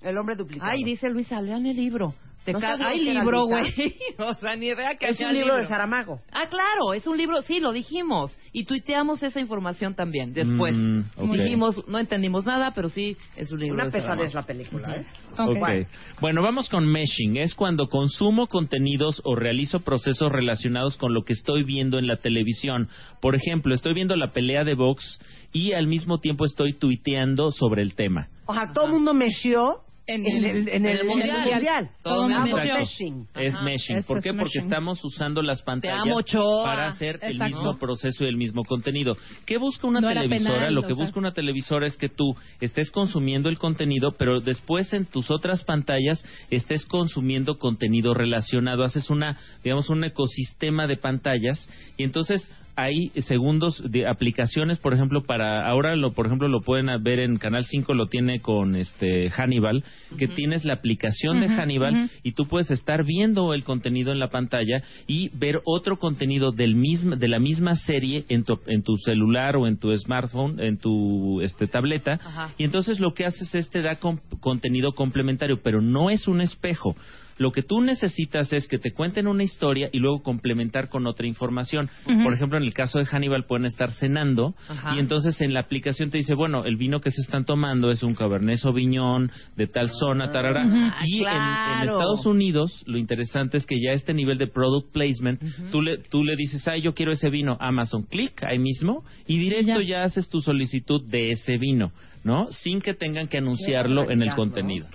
El 0.00 0.16
Hombre 0.16 0.36
Duplicado. 0.36 0.70
Ay, 0.70 0.84
dice 0.84 1.10
Luisa, 1.10 1.40
lean 1.40 1.66
el 1.66 1.76
libro. 1.76 2.14
Te 2.48 2.54
No 2.54 2.60
ca- 2.60 2.78
seas 2.78 2.88
Hay 2.92 3.04
libro, 3.04 3.44
güey. 3.44 3.94
o 4.18 4.32
sea, 4.32 4.56
ni 4.56 4.68
idea 4.68 4.96
que 4.98 5.06
es 5.08 5.20
haya 5.20 5.28
un 5.28 5.34
libro 5.34 5.56
de. 5.56 5.66
Saramago. 5.66 6.18
Ah, 6.32 6.48
claro, 6.48 6.94
es 6.94 7.06
un 7.06 7.18
libro, 7.18 7.42
sí, 7.42 7.60
lo 7.60 7.72
dijimos. 7.72 8.34
Y 8.52 8.64
tuiteamos 8.64 9.22
esa 9.22 9.38
información 9.38 9.94
también 9.94 10.32
después. 10.32 10.74
Mm. 10.74 11.30
Dijimos, 11.30 11.86
no 11.86 11.98
entendimos 11.98 12.46
nada, 12.46 12.72
pero 12.74 12.88
sí, 12.88 13.18
es 13.36 13.52
un 13.52 13.60
libro 13.60 13.74
Una 13.74 13.84
de 13.84 13.90
pesadez 13.90 14.32
la 14.32 14.44
película, 14.44 14.96
¿eh? 14.96 15.86
Bueno, 16.22 16.40
vamos 16.40 16.70
con 16.70 16.86
meshing. 16.90 17.36
Es 17.36 17.54
cuando 17.54 17.88
consumo 17.88 18.46
contenidos 18.46 19.20
o 19.26 19.36
realizo 19.36 19.80
procesos 19.80 20.32
relacionados 20.32 20.96
con 20.96 21.12
lo 21.12 21.24
que 21.24 21.34
estoy 21.34 21.64
viendo 21.64 21.98
en 21.98 22.06
la 22.06 22.16
televisión. 22.16 22.88
Por 23.20 23.34
ejemplo, 23.34 23.74
estoy 23.74 23.92
viendo 23.92 24.16
la 24.16 24.32
pelea 24.32 24.64
de 24.64 24.72
box 24.72 25.20
y 25.52 25.72
al 25.72 25.86
mismo 25.86 26.18
tiempo 26.20 26.46
estoy 26.46 26.78
tuiteando 26.78 27.50
sobre 27.50 27.82
el 27.82 27.94
tema. 27.94 28.28
O 28.46 28.54
sea, 28.54 28.72
todo 28.72 28.86
el 28.86 28.92
mundo 28.92 29.12
meció 29.12 29.82
En 30.08 30.26
en 30.26 30.36
el- 30.36 30.44
el, 30.44 30.56
en 30.56 30.68
en 30.68 30.86
el, 30.86 30.98
el 31.00 31.06
mundial. 31.06 31.50
mundial. 31.50 31.90
Todo 32.02 32.22
Ah, 32.24 32.44
meshing. 32.44 33.26
Es 33.34 33.54
meshing. 33.60 34.02
¿Por 34.04 34.18
es 34.18 34.24
qué? 34.24 34.30
Porque 34.32 34.58
meshing. 34.58 34.62
estamos 34.62 35.04
usando 35.04 35.42
las 35.42 35.60
pantallas 35.62 36.00
amo, 36.00 36.64
para 36.64 36.86
hacer 36.86 37.18
el 37.22 37.38
mismo 37.38 37.76
proceso 37.78 38.24
y 38.24 38.28
el 38.28 38.38
mismo 38.38 38.64
contenido. 38.64 39.16
¿Qué 39.44 39.58
busca 39.58 39.86
una 39.86 40.00
No 40.00 40.08
televisora? 40.08 40.54
penal, 40.54 40.74
Lo 40.74 40.80
o 40.80 40.84
que 40.84 40.94
sea. 40.94 41.04
busca 41.04 41.18
una 41.20 41.32
televisora 41.32 41.86
es 41.86 41.96
que 41.98 42.08
tú 42.08 42.34
estés 42.60 42.90
consumiendo 42.90 43.50
el 43.50 43.58
contenido, 43.58 44.12
pero 44.18 44.40
después 44.40 44.90
en 44.94 45.04
tus 45.04 45.30
otras 45.30 45.62
pantallas 45.64 46.24
estés 46.50 46.86
consumiendo 46.86 47.58
contenido 47.58 48.14
relacionado. 48.14 48.84
Haces 48.84 49.10
una, 49.10 49.36
digamos, 49.62 49.90
un 49.90 50.04
ecosistema 50.04 50.86
de 50.86 50.96
pantallas 50.96 51.68
y 51.98 52.04
entonces 52.04 52.50
hay 52.80 53.08
segundos 53.22 53.82
de 53.90 54.06
aplicaciones, 54.06 54.78
por 54.78 54.94
ejemplo, 54.94 55.24
para 55.24 55.66
ahora 55.68 55.96
lo 55.96 56.12
por 56.12 56.26
ejemplo 56.26 56.46
lo 56.46 56.60
pueden 56.60 56.86
ver 57.02 57.18
en 57.18 57.36
Canal 57.38 57.64
5 57.64 57.92
lo 57.92 58.06
tiene 58.06 58.38
con 58.38 58.76
este 58.76 59.30
Hannibal, 59.30 59.82
que 60.16 60.28
tienes 60.28 60.64
la 60.64 60.74
aplicación 60.74 61.40
de 61.40 61.48
Hannibal 61.48 62.08
y 62.22 62.32
tú 62.32 62.44
puedes 62.46 62.70
estar 62.70 63.04
viendo 63.04 63.52
el 63.52 63.64
contenido 63.64 64.12
en 64.12 64.20
la 64.20 64.28
pantalla 64.30 64.82
y 65.08 65.30
ver 65.36 65.60
otro 65.64 65.98
contenido 65.98 66.52
del 66.52 66.76
mismo 66.76 67.16
de 67.16 67.26
la 67.26 67.40
misma 67.40 67.74
serie 67.74 68.24
en 68.28 68.44
tu 68.44 68.60
en 68.68 68.84
tu 68.84 68.96
celular 68.98 69.56
o 69.56 69.66
en 69.66 69.78
tu 69.78 69.90
smartphone, 69.96 70.60
en 70.60 70.78
tu 70.78 71.40
este 71.40 71.66
tableta. 71.66 72.20
Y 72.58 72.62
entonces 72.64 73.00
lo 73.00 73.12
que 73.12 73.26
haces 73.26 73.52
es 73.56 73.70
te 73.70 73.82
da 73.82 73.96
com- 73.96 74.20
contenido 74.40 74.92
complementario, 74.92 75.60
pero 75.62 75.80
no 75.82 76.10
es 76.10 76.28
un 76.28 76.40
espejo. 76.40 76.94
Lo 77.38 77.52
que 77.52 77.62
tú 77.62 77.80
necesitas 77.80 78.52
es 78.52 78.66
que 78.68 78.78
te 78.78 78.92
cuenten 78.92 79.26
una 79.26 79.42
historia 79.42 79.88
y 79.92 79.98
luego 79.98 80.22
complementar 80.22 80.88
con 80.88 81.06
otra 81.06 81.26
información. 81.26 81.88
Por 82.04 82.34
ejemplo, 82.34 82.58
en 82.58 82.64
el 82.64 82.74
caso 82.74 82.98
de 82.98 83.06
Hannibal 83.06 83.44
pueden 83.46 83.66
estar 83.66 83.90
cenando 83.90 84.54
Ajá. 84.68 84.96
y 84.96 84.98
entonces 84.98 85.40
en 85.40 85.54
la 85.54 85.60
aplicación 85.60 86.10
te 86.10 86.18
dice, 86.18 86.34
bueno, 86.34 86.64
el 86.64 86.76
vino 86.76 87.00
que 87.00 87.10
se 87.10 87.20
están 87.20 87.44
tomando 87.44 87.90
es 87.90 88.02
un 88.02 88.14
Cabernet 88.14 88.58
Sauvignon 88.58 89.30
de 89.56 89.66
tal 89.66 89.90
zona, 89.90 90.30
tarara. 90.30 90.66
Ujú. 90.66 90.76
Y 91.06 91.24
en-. 91.24 91.88
Estados 91.88 92.26
Unidos 92.26 92.84
lo 92.86 92.98
interesante 92.98 93.56
es 93.56 93.66
que 93.66 93.76
ya 93.76 93.92
este 93.92 94.14
nivel 94.14 94.38
de 94.38 94.46
product 94.46 94.92
placement, 94.92 95.40
tú, 95.70 95.82
le, 95.82 95.98
tú 95.98 96.24
le 96.24 96.36
dices, 96.36 96.66
ay, 96.68 96.80
yo 96.82 96.94
quiero 96.94 97.12
ese 97.12 97.30
vino, 97.30 97.56
Amazon, 97.60 98.04
clic 98.04 98.42
ahí 98.44 98.58
mismo 98.58 99.04
y 99.26 99.38
directo 99.38 99.80
ya. 99.80 100.02
haces 100.02 100.28
tu 100.28 100.40
solicitud 100.40 101.02
de 101.08 101.32
ese 101.32 101.56
vino, 101.58 101.92
¿no? 102.24 102.46
Sin 102.50 102.80
que 102.80 102.94
tengan 102.94 103.28
que 103.28 103.38
anunciarlo 103.38 104.10
en 104.10 104.22
el 104.22 104.34
contenido. 104.34 104.86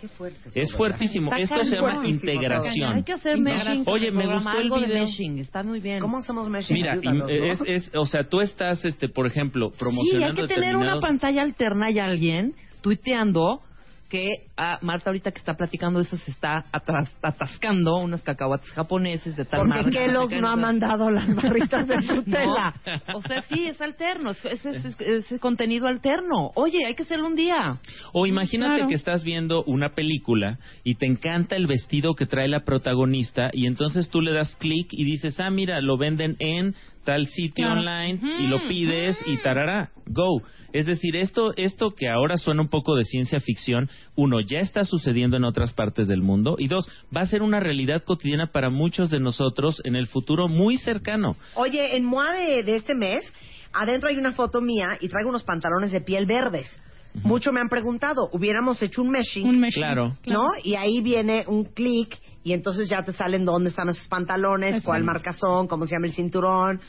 Es 0.53 0.71
fuertísimo. 0.73 1.33
Está 1.33 1.55
Esto 1.57 1.69
se 1.69 1.75
llama 1.75 1.91
fuertísimo, 1.93 2.31
integración. 2.31 2.93
Hay 2.93 3.03
que 3.03 3.13
hacer 3.13 3.37
meshing. 3.37 3.83
Oye, 3.87 4.11
me 4.11 4.31
gustó 4.33 4.57
el 4.59 4.69
video. 4.69 5.03
meshing. 5.05 5.39
Está 5.39 5.63
muy 5.63 5.79
bien. 5.79 5.99
¿Cómo 5.99 6.17
hacemos 6.17 6.49
meshing? 6.49 6.75
Mira, 6.75 6.95
es, 7.29 7.59
es, 7.65 7.91
o 7.95 8.05
sea, 8.05 8.27
tú 8.27 8.41
estás, 8.41 8.83
este, 8.85 9.09
por 9.09 9.27
ejemplo, 9.27 9.69
Sí, 9.71 9.75
promocionando 9.79 10.41
hay 10.41 10.47
que 10.47 10.53
tener 10.53 10.75
una 10.75 10.99
pantalla 10.99 11.41
alterna 11.41 11.91
y 11.91 11.99
alguien 11.99 12.53
tuiteando 12.81 13.61
que 14.13 14.45
ah, 14.57 14.77
Marta 14.83 15.09
ahorita 15.09 15.31
que 15.31 15.39
está 15.39 15.55
platicando 15.55 15.99
eso 15.99 16.15
se 16.17 16.29
está 16.29 16.65
atras- 16.71 17.09
atascando 17.23 17.95
unos 17.97 18.21
cacahuates 18.21 18.69
japoneses 18.69 19.35
de 19.35 19.43
tal 19.43 19.61
Porque 19.61 19.73
marca. 19.73 19.89
Kellogg's 19.89 20.39
no 20.39 20.49
ha 20.49 20.55
mandado 20.55 21.09
las 21.09 21.33
barritas 21.41 21.87
de 21.87 21.95
Nutella. 21.97 22.75
No, 23.07 23.17
O 23.17 23.21
sea, 23.23 23.41
sí, 23.41 23.65
es 23.65 23.81
alterno, 23.81 24.29
es, 24.29 24.45
es, 24.45 24.63
es- 24.65 24.99
es- 24.99 25.31
es 25.31 25.39
contenido 25.41 25.87
alterno. 25.87 26.51
Oye, 26.53 26.85
hay 26.85 26.93
que 26.93 27.01
hacerlo 27.01 27.25
un 27.25 27.35
día. 27.35 27.79
O 28.13 28.27
imagínate 28.27 28.73
Claro. 28.75 28.87
que 28.87 28.93
estás 28.95 29.23
viendo 29.23 29.63
una 29.63 29.95
película 29.95 30.59
y 30.83 30.93
te 30.95 31.07
encanta 31.07 31.55
el 31.55 31.65
vestido 31.65 32.13
que 32.13 32.27
trae 32.27 32.47
la 32.47 32.59
protagonista 32.63 33.49
y 33.51 33.65
entonces 33.65 34.09
tú 34.09 34.21
le 34.21 34.31
das 34.31 34.55
clic 34.57 34.89
y 34.91 35.05
dices, 35.05 35.39
ah, 35.39 35.49
mira, 35.49 35.81
lo 35.81 35.97
venden 35.97 36.35
en 36.37 36.75
tal 37.03 37.27
sitio 37.27 37.65
Claro. 37.65 37.79
online 37.81 38.19
y 38.39 38.47
lo 38.47 38.67
pides 38.67 39.17
y 39.25 39.37
tarará, 39.37 39.91
go. 40.07 40.41
Es 40.71 40.85
decir, 40.87 41.15
esto, 41.15 41.53
esto 41.55 41.91
que 41.91 42.09
ahora 42.09 42.37
suena 42.37 42.61
un 42.61 42.69
poco 42.69 42.95
de 42.95 43.03
ciencia 43.03 43.39
ficción, 43.39 43.89
uno, 44.15 44.39
ya 44.39 44.59
está 44.59 44.83
sucediendo 44.83 45.37
en 45.37 45.43
otras 45.43 45.73
partes 45.73 46.07
del 46.07 46.21
mundo 46.21 46.55
y 46.57 46.67
dos, 46.67 46.89
va 47.15 47.21
a 47.21 47.25
ser 47.25 47.43
una 47.43 47.59
realidad 47.59 48.03
cotidiana 48.03 48.47
para 48.47 48.69
muchos 48.69 49.09
de 49.09 49.19
nosotros 49.19 49.81
en 49.85 49.95
el 49.95 50.07
futuro 50.07 50.47
muy 50.47 50.77
cercano. 50.77 51.35
Oye, 51.55 51.95
en 51.95 52.05
MOA 52.05 52.33
de, 52.33 52.63
de 52.63 52.75
este 52.75 52.95
mes, 52.95 53.23
adentro 53.71 54.09
hay 54.09 54.17
una 54.17 54.31
foto 54.31 54.61
mía 54.61 54.97
y 54.99 55.09
traigo 55.09 55.29
unos 55.29 55.43
pantalones 55.43 55.91
de 55.91 56.01
piel 56.01 56.25
verdes. 56.25 56.67
Mucho 57.21 57.51
me 57.51 57.59
han 57.61 57.69
preguntado, 57.69 58.29
hubiéramos 58.31 58.81
hecho 58.81 59.01
un 59.01 59.09
meshing, 59.09 59.47
Un 59.47 59.59
meshing, 59.59 59.81
Claro. 59.83 60.17
¿no? 60.25 60.47
Y 60.63 60.75
ahí 60.75 61.01
viene 61.01 61.43
un 61.47 61.65
clic 61.65 62.17
y 62.43 62.53
entonces 62.53 62.89
ya 62.89 63.03
te 63.03 63.13
salen 63.13 63.45
dónde 63.45 63.69
están 63.69 63.89
esos 63.89 64.07
pantalones, 64.07 64.83
cuál 64.83 65.03
marca 65.03 65.33
son, 65.33 65.67
cómo 65.67 65.85
se 65.85 65.93
llama 65.95 66.07
el 66.07 66.13
cinturón, 66.13 66.81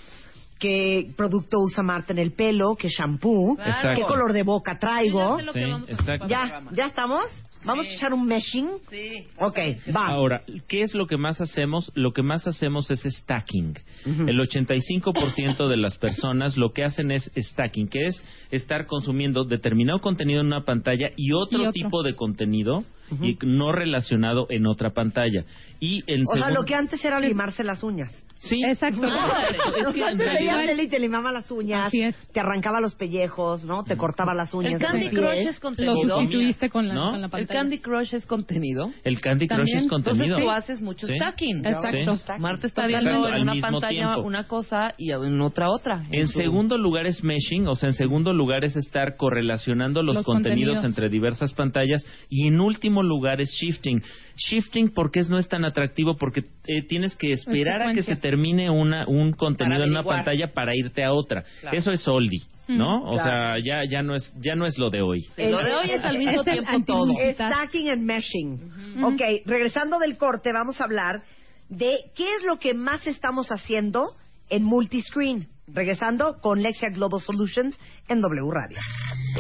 qué 0.59 1.13
producto 1.17 1.59
usa 1.61 1.83
Marta 1.83 2.13
en 2.13 2.19
el 2.19 2.33
pelo, 2.33 2.75
qué 2.75 2.89
shampoo, 2.89 3.57
Claro. 3.57 3.95
Qué 3.95 4.03
color 4.03 4.33
de 4.33 4.43
boca 4.43 4.79
traigo. 4.79 5.39
Sí, 5.53 5.61
exacto. 5.89 6.27
¿Ya, 6.27 6.63
¿Ya 6.73 6.87
estamos? 6.87 7.25
¿Vamos 7.65 7.87
a 7.87 7.93
echar 7.95 8.13
un 8.13 8.27
meshing? 8.27 8.69
Sí. 8.91 9.27
Ok, 9.39 9.59
va. 9.95 10.09
Ahora, 10.09 10.43
¿qué 10.69 10.83
es 10.83 10.95
lo 10.95 11.07
que 11.07 11.17
más 11.17 11.41
hacemos? 11.41 11.91
Lo 11.95 12.13
que 12.13 12.23
más 12.23 12.47
hacemos 12.47 12.91
es 12.91 13.01
stacking. 13.03 13.75
El 14.05 14.39
85% 14.39 15.69
de 15.69 15.77
las 15.77 15.99
personas 15.99 16.57
lo 16.57 16.73
que 16.73 16.85
hacen 16.85 17.11
es 17.11 17.31
stacking, 17.37 17.89
que 17.89 18.07
es 18.07 18.25
estar 18.51 18.87
consumiendo 18.87 19.45
determinado 19.45 20.01
contenido 20.01 20.41
en 20.41 20.47
una 20.49 20.65
pantalla 20.65 21.09
y 21.17 21.33
otro, 21.33 21.59
Y 21.59 21.63
otro. 21.63 21.73
tipo 21.73 22.03
de 22.03 22.15
contenido 22.15 22.85
y 23.23 23.37
no 23.45 23.73
relacionado 23.73 24.47
en 24.51 24.67
otra 24.67 24.91
pantalla. 24.93 25.45
Y 25.81 26.03
en 26.07 26.23
O 26.27 26.37
sea, 26.37 26.51
lo 26.51 26.65
que 26.65 26.75
antes 26.75 27.05
era 27.05 27.21
limarse 27.21 27.63
las 27.65 27.83
uñas. 27.83 28.25
Sí. 28.45 28.63
Exacto. 28.65 29.01
Ah, 29.11 29.45
es 29.81 29.87
O 29.87 29.93
que 29.93 30.01
sea, 30.01 30.11
en 30.11 30.89
te 30.89 30.99
limaba 30.99 31.33
las 31.33 31.51
uñas, 31.51 31.87
Así 31.89 32.01
es. 32.03 32.17
te 32.33 32.41
arrancaba 32.41 32.81
los 32.81 32.95
pellejos, 32.95 33.65
¿no? 33.65 33.85
Te 33.85 33.97
cortaba 33.97 34.35
las 34.35 34.53
uñas. 34.55 34.75
El 34.75 34.79
Candy 34.79 35.09
pies. 35.09 35.21
Crush 35.21 35.39
es 35.49 35.55
Lo 35.57 35.61
contenido. 35.61 36.19
sustituiste 36.21 36.69
con 36.71 36.89
la, 36.89 36.95
¿No? 36.95 37.11
con 37.13 37.21
la 37.21 37.27
El 37.27 37.31
pantalla. 37.31 37.61
Candy 37.61 37.79
Crush 37.79 38.15
es 38.15 38.27
contenido. 38.27 38.91
El 39.03 39.21
Candy 39.21 39.47
Crush 39.49 39.57
También. 39.59 39.79
es 39.79 39.89
contenido. 39.89 40.25
Entonces 40.25 40.45
tú 40.45 40.51
haces 40.51 40.83
mucho 40.83 41.07
Sí. 41.07 41.15
stacking. 41.17 41.65
Exacto. 41.67 42.17
Sí. 42.17 42.33
Marta 42.39 42.67
está 42.67 42.87
viendo 42.87 43.11
Exacto, 43.11 43.37
en 43.37 43.43
una 43.43 43.55
pantalla 43.61 43.91
tiempo. 44.13 44.21
una 44.23 44.47
cosa 44.47 44.95
y 44.99 45.11
en 45.13 45.41
otra 45.41 45.71
otra. 45.71 46.05
En 46.11 46.27
su- 46.29 46.35
segundo 46.39 46.77
lugar 46.77 47.07
es 47.07 47.23
meshing, 47.25 47.67
o 47.67 47.75
sea, 47.75 47.89
en 47.89 47.95
segundo 47.95 48.33
lugar 48.33 48.65
es 48.65 48.77
estar 48.77 49.17
correlacionando 49.17 50.03
los, 50.03 50.17
Los 50.17 50.25
contenidos, 50.25 50.75
contenidos. 50.77 50.85
entre 50.99 51.09
diversas 51.09 51.55
pantallas 51.55 52.05
y 52.29 52.47
en 52.49 52.61
último 52.61 53.03
lugar 53.03 53.41
es 53.41 53.51
shifting. 53.61 54.03
Shifting 54.37 54.93
porque 54.93 55.21
no 55.29 55.39
es 55.39 55.49
tan 55.49 55.65
atractivo 55.65 56.17
porque 56.17 56.41
eh, 56.67 56.83
tienes 56.89 57.15
que 57.17 57.33
esperar 57.33 57.83
a 57.83 57.93
que 57.93 58.03
se 58.03 58.17
termine 58.17 58.34
una 58.37 59.07
un 59.07 59.33
contenido 59.33 59.85
en 59.85 59.91
una 59.91 60.03
pantalla 60.05 60.53
para 60.53 60.75
irte 60.77 61.05
a 61.05 61.13
otra. 61.13 61.45
Claro. 61.61 61.77
Eso 61.77 61.91
es 61.93 62.07
oldie, 62.09 62.43
¿no? 62.69 63.05
O 63.05 63.13
Claro. 63.13 63.25
sea, 63.25 63.59
ya 63.65 63.83
ya 63.89 64.03
no 64.03 64.15
es 64.15 64.33
ya 64.41 64.55
no 64.55 64.67
es 64.67 64.79
lo 64.79 64.91
de 64.91 65.03
hoy. 65.03 65.21
Sí, 65.37 65.45
lo 65.49 65.59
de 65.59 65.75
hoy 65.75 65.91
es 65.91 66.03
al 66.05 66.19
mismo 66.19 66.41
Es 66.43 66.47
el 66.47 66.53
tiempo 66.55 66.71
anti- 66.71 66.87
todo. 66.87 67.13
Stacking 67.33 67.91
and 67.91 68.03
meshing. 68.03 69.05
Ok, 69.05 69.21
regresando 69.47 69.99
del 69.99 70.17
corte, 70.17 70.53
vamos 70.53 70.81
a 70.81 70.85
hablar 70.85 71.23
de 71.69 71.97
qué 72.15 72.25
es 72.35 72.43
lo 72.45 72.59
que 72.59 72.75
más 72.75 73.07
estamos 73.07 73.49
haciendo 73.51 74.11
en 74.51 74.63
multiscreen. 74.65 75.49
Regresando 75.67 76.37
con 76.43 76.61
Lexia 76.63 76.91
Global 76.91 77.23
Solutions 77.23 77.79
en 78.09 78.21
W 78.21 78.51
Radio. 78.53 78.77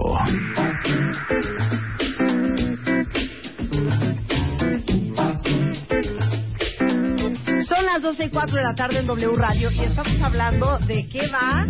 Son 7.66 7.86
las 7.86 8.02
12 8.02 8.24
y 8.26 8.28
4 8.28 8.56
de 8.56 8.62
la 8.62 8.74
tarde 8.74 8.98
en 8.98 9.06
W 9.06 9.32
Radio 9.36 9.70
y 9.70 9.80
estamos 9.80 10.20
hablando 10.20 10.78
de 10.80 11.08
qué 11.08 11.26
va 11.28 11.66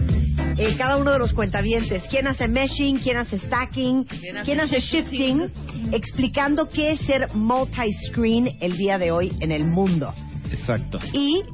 eh, 0.59 0.75
cada 0.77 0.97
uno 0.97 1.13
de 1.13 1.21
los 1.21 1.33
cuentavientes. 1.33 2.03
¿Quién 2.11 2.27
hace 2.27 2.49
meshing? 2.49 2.99
¿Quién 2.99 3.19
hace 3.19 3.39
stacking? 3.39 4.05
¿Quién 4.05 4.39
hace 4.39 4.45
¿Quién 4.45 4.61
hace 4.61 4.81
shifting? 4.81 5.53
Explicando 5.93 6.69
qué 6.69 6.93
es 6.93 7.01
ser 7.03 7.33
multi-screen 7.33 8.59
el 8.61 8.77
día 8.77 8.99
de 8.99 9.13
hoy 9.13 9.33
en 9.39 9.53
el 9.53 9.67
mundo. 9.67 10.13
Exacto. 10.51 10.99
Y, 11.13 11.45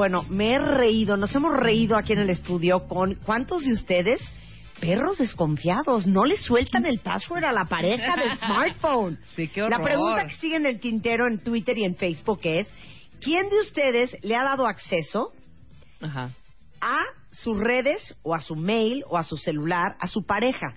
bueno, 0.00 0.24
me 0.30 0.54
he 0.54 0.58
reído, 0.58 1.18
nos 1.18 1.34
hemos 1.34 1.54
reído 1.54 1.94
aquí 1.94 2.14
en 2.14 2.20
el 2.20 2.30
estudio 2.30 2.88
con 2.88 3.16
cuántos 3.16 3.62
de 3.66 3.74
ustedes, 3.74 4.18
perros 4.80 5.18
desconfiados, 5.18 6.06
no 6.06 6.24
le 6.24 6.38
sueltan 6.38 6.86
el 6.86 7.00
password 7.00 7.44
a 7.44 7.52
la 7.52 7.66
pareja 7.66 8.16
del 8.16 8.34
smartphone. 8.38 9.18
Sí, 9.36 9.48
qué 9.48 9.60
La 9.68 9.78
pregunta 9.78 10.26
que 10.26 10.32
sigue 10.36 10.56
en 10.56 10.64
el 10.64 10.80
tintero 10.80 11.28
en 11.28 11.38
Twitter 11.40 11.76
y 11.76 11.84
en 11.84 11.96
Facebook 11.96 12.40
es, 12.44 12.66
¿quién 13.20 13.50
de 13.50 13.60
ustedes 13.60 14.16
le 14.22 14.36
ha 14.36 14.42
dado 14.44 14.66
acceso 14.66 15.32
Ajá. 16.00 16.30
a 16.80 16.98
sus 17.30 17.58
redes 17.58 18.16
o 18.22 18.34
a 18.34 18.40
su 18.40 18.56
mail 18.56 19.04
o 19.06 19.18
a 19.18 19.22
su 19.24 19.36
celular 19.36 19.96
a 20.00 20.06
su 20.08 20.24
pareja? 20.24 20.76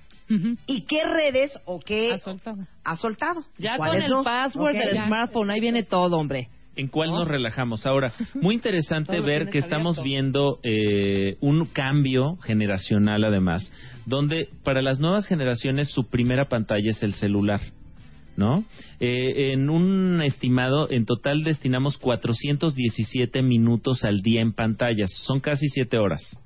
¿Y 0.67 0.85
qué 0.85 1.03
redes 1.05 1.57
o 1.63 1.79
qué 1.79 2.11
Ha 2.13 2.17
soltado. 2.17 2.57
ha 2.83 2.97
soltado? 2.97 3.45
Ya 3.57 3.77
con 3.77 3.87
¿Cuáles 3.87 4.03
el 4.05 4.11
no? 4.11 4.23
password 4.25 4.73
del 4.75 4.95
Ya. 4.95 5.05
smartphone, 5.05 5.49
ahí 5.49 5.61
viene 5.61 5.83
todo, 5.83 6.17
hombre. 6.17 6.49
¿En 6.75 6.87
cuál 6.87 7.09
¿No? 7.09 7.19
nos 7.19 7.27
relajamos? 7.27 7.85
Ahora, 7.85 8.13
muy 8.33 8.55
interesante 8.55 9.19
ver 9.21 9.49
que 9.49 9.59
estamos 9.59 9.99
abierto. 9.99 10.03
viendo 10.03 10.59
eh, 10.63 11.37
un 11.39 11.65
cambio 11.65 12.37
generacional 12.37 13.23
además, 13.23 13.71
donde 14.05 14.49
para 14.63 14.81
las 14.81 14.99
nuevas 14.99 15.27
generaciones 15.27 15.89
su 15.91 16.09
primera 16.09 16.45
pantalla 16.45 16.89
es 16.89 17.03
el 17.03 17.13
celular. 17.13 17.61
¿No? 18.35 18.63
Eh, 18.99 19.51
en 19.53 19.69
un 19.69 20.19
estimado, 20.23 20.89
en 20.89 21.05
total 21.05 21.43
destinamos 21.43 21.99
417 21.99 23.43
minutos 23.43 24.03
al 24.03 24.21
día 24.23 24.41
en 24.41 24.53
pantallas. 24.53 25.11
Son 25.27 25.39
casi 25.39 25.69
7 25.69 25.99
horas. 25.99 26.39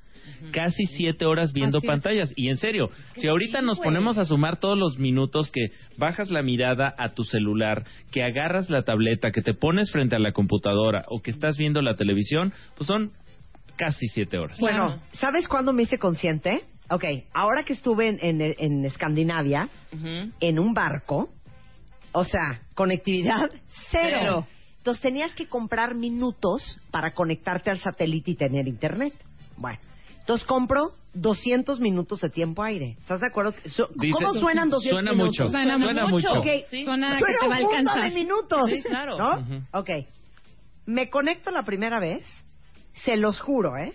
Casi 0.52 0.86
siete 0.86 1.26
horas 1.26 1.54
viendo 1.54 1.78
Así 1.78 1.88
es. 1.88 1.92
pantallas. 1.92 2.34
Y 2.36 2.50
en 2.50 2.58
serio, 2.58 2.90
si 3.16 3.28
ahorita 3.28 3.62
nos 3.62 3.80
ponemos 3.80 4.18
a 4.18 4.26
sumar 4.26 4.60
todos 4.60 4.78
los 4.78 4.98
minutos 4.98 5.52
que 5.52 5.72
bajas 5.98 6.30
la 6.30 6.42
mirada 6.42 6.94
a 6.98 7.10
tu 7.10 7.24
celular, 7.24 7.86
que 8.12 8.24
agarras 8.24 8.70
la 8.70 8.84
tableta, 8.84 9.32
que 9.32 9.42
te 9.42 9.54
pones 9.54 9.92
frente 9.92 10.16
a 10.16 10.20
la 10.20 10.32
computadora 10.32 11.06
o 11.10 11.22
que 11.22 11.32
estás 11.32 11.58
viendo 11.58 11.82
la 11.82 11.96
televisión, 11.96 12.54
pues 12.76 12.88
son 12.88 13.12
casi 13.76 14.08
siete 14.08 14.38
horas. 14.38 14.60
Bueno, 14.60 15.00
¿sabes 15.14 15.48
cuándo 15.48 15.74
me 15.74 15.84
hice 15.84 15.98
consciente? 15.98 16.64
Ok, 16.90 17.04
ahora 17.34 17.64
que 17.64 17.74
estuve 17.74 18.08
en, 18.08 18.42
en, 18.42 18.56
en 18.58 18.86
Escandinavia, 18.86 19.70
en 20.40 20.60
un 20.60 20.74
barco, 20.74 21.30
o 22.14 22.24
sea, 22.24 22.62
conectividad 22.74 23.50
cero. 23.92 24.18
Cero. 24.22 24.48
Entonces 24.78 25.02
tenías 25.02 25.34
que 25.34 25.48
comprar 25.48 25.96
minutos 25.96 26.80
para 26.92 27.12
conectarte 27.12 27.70
al 27.70 27.78
satélite 27.78 28.32
y 28.32 28.36
tener 28.36 28.70
internet. 28.70 29.14
Bueno, 29.58 29.80
entonces 30.28 30.45
compro 30.45 30.91
200 31.14 31.80
minutos 31.80 32.20
de 32.20 32.30
tiempo 32.30 32.62
aire. 32.62 32.98
¿Estás 32.99 33.22
de 33.22 33.28
acuerdo? 33.28 33.54
Su- 33.66 33.88
Dice- 33.95 34.12
¿Cómo 34.14 34.34
suenan 34.34 34.70
200 34.70 34.99
suena 34.99 35.12
minutos? 35.14 35.28
mucho, 35.40 35.49
Suena 35.49 35.80
suena 35.80 36.08
mucho. 36.08 36.28
mucho. 36.36 36.40
Ok, 36.41 36.48
Sí. 36.70 36.84
Suena 36.84 37.12
que 37.14 37.20
suena 37.20 37.40
te 37.40 37.48
va 37.48 37.56
a 37.56 37.58
un 37.60 37.64
mundo 37.64 37.78
alcanzar. 37.80 38.10
de 38.10 38.16
minutos. 38.16 38.70
Sí, 38.70 38.84
claro. 38.84 39.18
¿No? 39.18 39.40
Ujú. 39.40 39.64
Ok. 39.72 39.90
Me 40.86 41.10
conecto 41.10 41.49
la 41.49 41.64
primera 41.64 42.02
vez, 42.02 42.26
se 43.06 43.16
los 43.16 43.40
juro, 43.40 43.78
¿eh? 43.78 43.94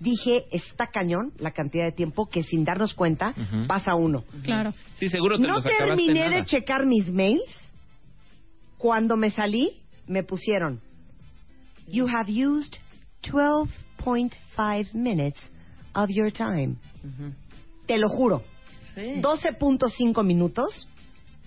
Dije, 0.00 0.46
está 0.50 0.88
cañón 0.88 1.32
la 1.38 1.52
cantidad 1.52 1.84
de 1.84 1.92
tiempo 1.92 2.26
que 2.28 2.42
sin 2.42 2.64
darnos 2.64 2.92
cuenta 2.92 3.32
Ujú. 3.36 3.68
pasa 3.68 3.94
uno. 3.94 4.24
Claro. 4.42 4.74
Sí, 4.94 5.08
seguro 5.08 5.36
te 5.36 5.42
No 5.46 5.54
los 5.54 5.64
acabaste 5.64 5.84
en 5.84 5.96
terminé 5.96 6.24
nada. 6.28 6.36
de 6.40 6.44
checar 6.44 6.86
mis 6.86 7.08
mails. 7.12 7.48
Cuando 8.78 9.16
me 9.16 9.30
salí, 9.30 9.70
me 10.08 10.24
pusieron, 10.24 10.80
You 11.86 12.08
have 12.08 12.28
used 12.32 12.74
12.5 14.06 14.94
minutes 14.94 15.40
of 15.94 16.08
your 16.10 16.32
time. 16.32 16.76
Te 17.86 17.98
lo 17.98 18.08
juro. 18.08 18.42
Sí. 18.94 19.20
12.5 19.20 20.24
minutos. 20.24 20.88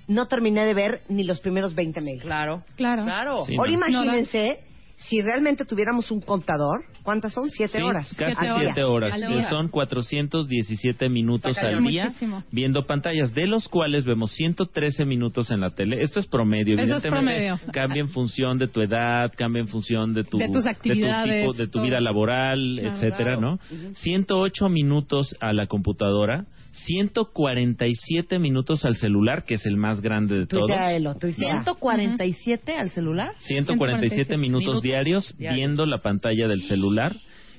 No 0.08 0.28
terminé 0.28 0.66
de 0.66 0.74
ver 0.74 1.02
ni 1.08 1.24
los 1.24 1.40
primeros 1.40 1.74
20 1.76 2.02
mails. 2.02 2.22
Claro. 2.24 2.64
Claro. 2.76 3.04
Claro. 3.04 3.46
Sí, 3.46 3.56
Ahora 3.58 3.72
no. 3.72 3.78
imagínense 3.78 4.64
si 5.02 5.22
realmente 5.22 5.66
tuviéramos 5.66 6.12
un 6.12 6.22
contador. 6.22 6.84
¿Cuántas 7.04 7.34
son? 7.34 7.50
Siete 7.50 7.78
Sí, 7.78 7.84
horas. 7.84 8.14
Casi 8.16 8.36
Siete 8.60 8.84
horas. 8.84 9.16
Día. 9.20 9.50
Son 9.50 9.70
417 9.70 11.10
minutos 11.10 11.58
al 11.58 11.84
día 11.84 12.04
Muchísimo. 12.06 12.44
viendo 12.52 12.86
pantallas, 12.86 13.34
de 13.34 13.48
los 13.48 13.68
cuales 13.68 14.06
vemos 14.06 14.32
113 14.34 15.06
minutos 15.06 15.50
en 15.52 15.62
la 15.62 15.72
tele. 15.72 16.02
Esto 16.04 16.20
es 16.20 16.28
promedio, 16.28 16.76
Eso 16.76 16.98
es 16.98 17.04
evidentemente. 17.06 17.48
promedio. 17.58 17.60
Cambia 17.74 18.02
en 18.02 18.10
función 18.10 18.58
de 18.60 18.68
tu 18.68 18.82
edad, 18.82 19.32
cambia 19.36 19.62
en 19.62 19.68
función 19.68 20.14
de 20.14 20.24
tu, 20.24 20.38
De 20.38 20.50
tus 20.50 20.64
tu 20.66 20.70
actividades, 20.70 21.42
tipo- 21.46 21.54
de 21.54 21.68
tu 21.68 21.82
vida 21.82 22.00
laboral, 22.00 22.78
Claro. 22.80 22.96
etcétera, 22.96 23.38
¿no? 23.38 23.58
108 23.94 24.70
minutos 24.70 25.36
a 25.40 25.54
la 25.54 25.68
computadora. 25.68 26.46
147 26.72 28.40
minutos 28.40 28.86
al 28.86 28.96
celular, 28.96 29.44
que 29.44 29.56
es 29.56 29.66
el 29.66 29.78
más 29.78 30.02
grande 30.02 30.40
de 30.40 30.48
todos. 30.48 30.68
Tuitealo, 30.68 31.16
tuitea. 31.16 31.64
147 31.64 32.76
al 32.76 32.90
celular. 32.92 33.34
147 33.40 34.38
minutos, 34.38 34.60
Minutos 34.62 34.82
diarios, 34.82 35.36
diarios. 35.38 35.58
viendo 35.58 35.86
la 35.86 36.00
pantalla 36.00 36.48
del 36.48 36.62
celular 36.62 37.16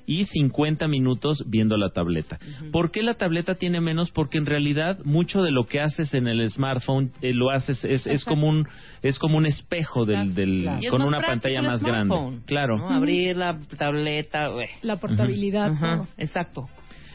y 0.06 0.24
50 0.24 0.88
minutos 0.88 1.44
viendo 1.46 1.76
la 1.76 1.90
tableta. 1.90 2.40
¿Por 2.72 2.90
qué 2.90 3.02
la 3.02 3.14
tableta 3.14 3.54
tiene 3.54 3.80
menos? 3.80 4.10
Porque 4.10 4.38
en 4.38 4.46
realidad 4.46 4.98
mucho 5.04 5.42
de 5.42 5.52
lo 5.52 5.66
que 5.66 5.80
haces 5.80 6.14
en 6.14 6.26
el 6.26 6.48
smartphone 6.50 7.12
eh, 7.22 7.32
lo 7.32 7.50
haces 7.50 7.84
es, 7.84 8.08
es 8.08 8.24
como 8.24 8.48
un 8.48 8.66
es 9.02 9.20
como 9.20 9.38
un 9.38 9.46
espejo 9.46 10.04
del, 10.06 10.68
con 10.90 11.02
una 11.02 11.20
pantalla 11.20 11.62
más 11.62 11.82
grande. 11.82 12.16
Claro. 12.46 12.78
¿no? 12.78 12.90
Abrir 12.90 13.36
la 13.36 13.58
tableta. 13.78 14.52
ué. 14.52 14.70
La 14.82 14.96
portabilidad. 14.96 15.70
Ajá, 15.72 15.96
todo. 15.98 16.06
exacto. 16.18 16.68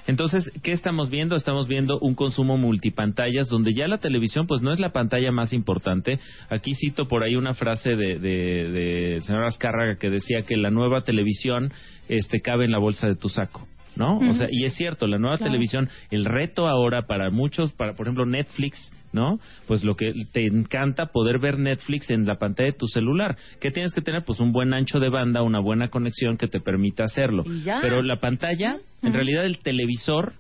Entonces, 0.08 0.52
¿qué 0.62 0.72
estamos 0.72 1.10
viendo? 1.10 1.36
Estamos 1.36 1.68
viendo 1.68 1.98
un 2.00 2.14
consumo 2.16 2.58
multipantallas 2.58 3.48
donde 3.50 3.74
ya 3.74 3.88
la 3.88 3.98
televisión 3.98 4.46
pues 4.48 4.62
no 4.62 4.72
es 4.72 4.80
la 4.80 4.92
pantalla 4.92 5.32
más 5.32 5.52
importante. 5.54 6.20
Aquí 6.50 6.74
cito 6.76 7.08
por 7.08 7.24
ahí 7.24 7.36
una 7.36 7.54
frase 7.56 7.96
de, 7.96 8.20
de, 8.20 8.70
de 8.72 9.22
señora 9.22 9.48
Azcárraga 9.48 9.98
que 9.98 10.10
decía 10.10 10.44
que 10.44 10.58
la 10.58 10.70
nueva 10.70 11.02
televisión 11.02 11.74
este 12.08 12.42
cabe 12.42 12.66
en 12.66 12.72
la 12.72 12.78
bolsa 12.80 13.08
de 13.08 13.16
tu 13.16 13.30
saco. 13.30 13.68
¿No? 13.98 14.18
O 14.18 14.34
sea, 14.34 14.50
y 14.52 14.66
es 14.66 14.76
cierto, 14.76 15.08
la 15.08 15.18
nueva 15.18 15.38
Claro. 15.38 15.52
televisión, 15.54 15.88
el 16.12 16.26
reto 16.26 16.68
ahora 16.68 17.04
para 17.04 17.30
muchos, 17.30 17.72
para 17.72 17.94
por 17.94 18.06
ejemplo 18.08 18.26
Netflix, 18.26 18.92
¿no? 19.16 19.40
Pues 19.66 19.84
lo 19.84 19.96
que 19.96 20.14
te 20.32 20.46
encanta 20.46 21.08
poder 21.08 21.40
ver 21.40 21.58
Netflix 21.58 22.12
en 22.12 22.26
la 22.26 22.38
pantalla 22.38 22.72
de 22.72 22.78
tu 22.78 22.88
celular. 22.88 23.36
¿Qué 23.60 23.72
tienes 23.72 23.94
que 23.94 24.02
tener? 24.02 24.24
Pues 24.24 24.40
un 24.40 24.52
buen 24.52 24.74
ancho 24.74 25.00
de 25.00 25.10
banda, 25.10 25.42
una 25.42 25.60
buena 25.60 25.90
conexión 25.90 26.38
que 26.38 26.48
te 26.48 26.60
permita 26.60 27.06
hacerlo. 27.06 27.44
Pero 27.82 28.04
la 28.04 28.20
pantalla, 28.20 28.78
en 29.02 29.14
realidad 29.14 29.46
el 29.46 29.60
televisor 29.60 30.34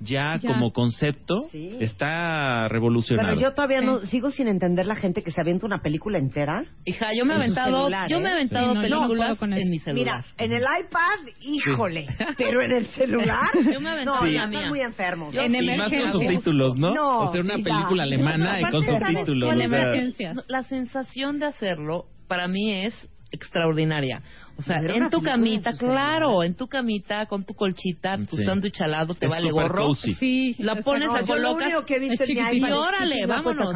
ya, 0.00 0.36
Ya. 0.40 0.48
como 0.52 0.72
concepto 0.72 1.36
Sí. 1.50 1.76
está 1.80 2.68
revolucionado. 2.68 3.28
Pero 3.34 3.40
yo 3.40 3.54
todavía 3.54 3.80
Sí. 3.80 3.86
no 3.86 4.00
sigo 4.00 4.30
sin 4.30 4.48
entender 4.48 4.86
la 4.86 4.94
gente 4.96 5.22
que 5.22 5.30
se 5.30 5.40
avienta 5.40 5.66
una 5.66 5.80
película 5.80 6.18
entera. 6.18 6.64
Hija, 6.84 7.08
yo 7.16 7.24
me 7.24 7.34
he 7.34 7.36
aventado, 7.36 7.78
celular, 7.78 8.08
yo 8.10 8.18
¿eh? 8.18 8.20
me 8.20 8.28
he 8.28 8.32
aventado 8.32 8.68
Sí, 8.68 8.74
no, 8.74 8.82
yo 8.82 8.88
no 8.88 9.00
películas 9.00 9.38
con 9.38 9.52
en 9.52 9.70
mi 9.70 9.78
celular. 9.78 10.24
Mira, 10.24 10.24
en 10.38 10.52
el 10.52 10.62
iPad, 10.62 11.34
híjole, 11.40 12.06
pero 12.38 12.62
en 12.62 12.72
el 12.72 12.86
celular. 12.86 13.50
Yo 13.54 13.80
me 13.80 13.90
aventaba 13.90 14.20
no, 14.20 14.26
la 14.26 14.32
ya 14.32 14.46
mía. 14.46 14.58
están 14.58 14.70
muy 14.70 14.80
enfermos. 14.80 15.34
En 15.34 15.54
y 15.54 15.76
más 15.76 15.92
con 15.92 16.12
subtítulos, 16.12 16.76
¿no? 16.76 16.94
No, 16.94 17.20
o 17.20 17.32
sea, 17.32 17.40
una 17.40 17.54
película 17.56 18.02
alemana 18.04 18.60
y 18.60 18.62
con 18.64 18.82
Aparte, 18.82 18.98
¿sabes 19.00 19.26
subtítulos. 19.26 20.44
La 20.48 20.62
sensación 20.64 21.38
de 21.38 21.46
hacerlo 21.46 22.04
para 22.28 22.48
mí 22.48 22.72
es 22.84 22.94
extraordinaria. 23.30 24.22
O 24.58 24.62
sea, 24.62 24.78
en 24.80 25.08
tu 25.08 25.22
camita, 25.22 25.72
claro, 25.74 26.42
en 26.42 26.56
tu 26.56 26.66
camita, 26.66 27.26
con 27.26 27.44
tu 27.44 27.54
colchita, 27.54 28.18
tu 28.28 28.36
Sí. 28.36 28.44
sándwich 28.44 28.80
al 28.80 28.90
lado, 28.90 29.14
te 29.14 29.26
Es 29.26 29.30
vale 29.30 29.52
gorro. 29.52 29.86
cozy. 29.86 30.14
Sí. 30.14 30.56
La 30.58 30.74
pones, 30.74 31.06
No, 31.06 31.14
la 31.14 31.20
yo 31.24 31.36
lo 31.36 31.42
colocas. 31.50 31.66
único 31.68 31.84
que 31.86 31.94
he 31.94 32.00
visto 32.00 32.24
es 32.24 32.30
en 32.30 32.36
mi 32.36 32.42
chiquitito. 32.42 32.56
iPad 32.66 32.68
Y 32.68 32.72
es 32.72 32.76
órale, 32.88 33.26
vámonos. 33.26 33.72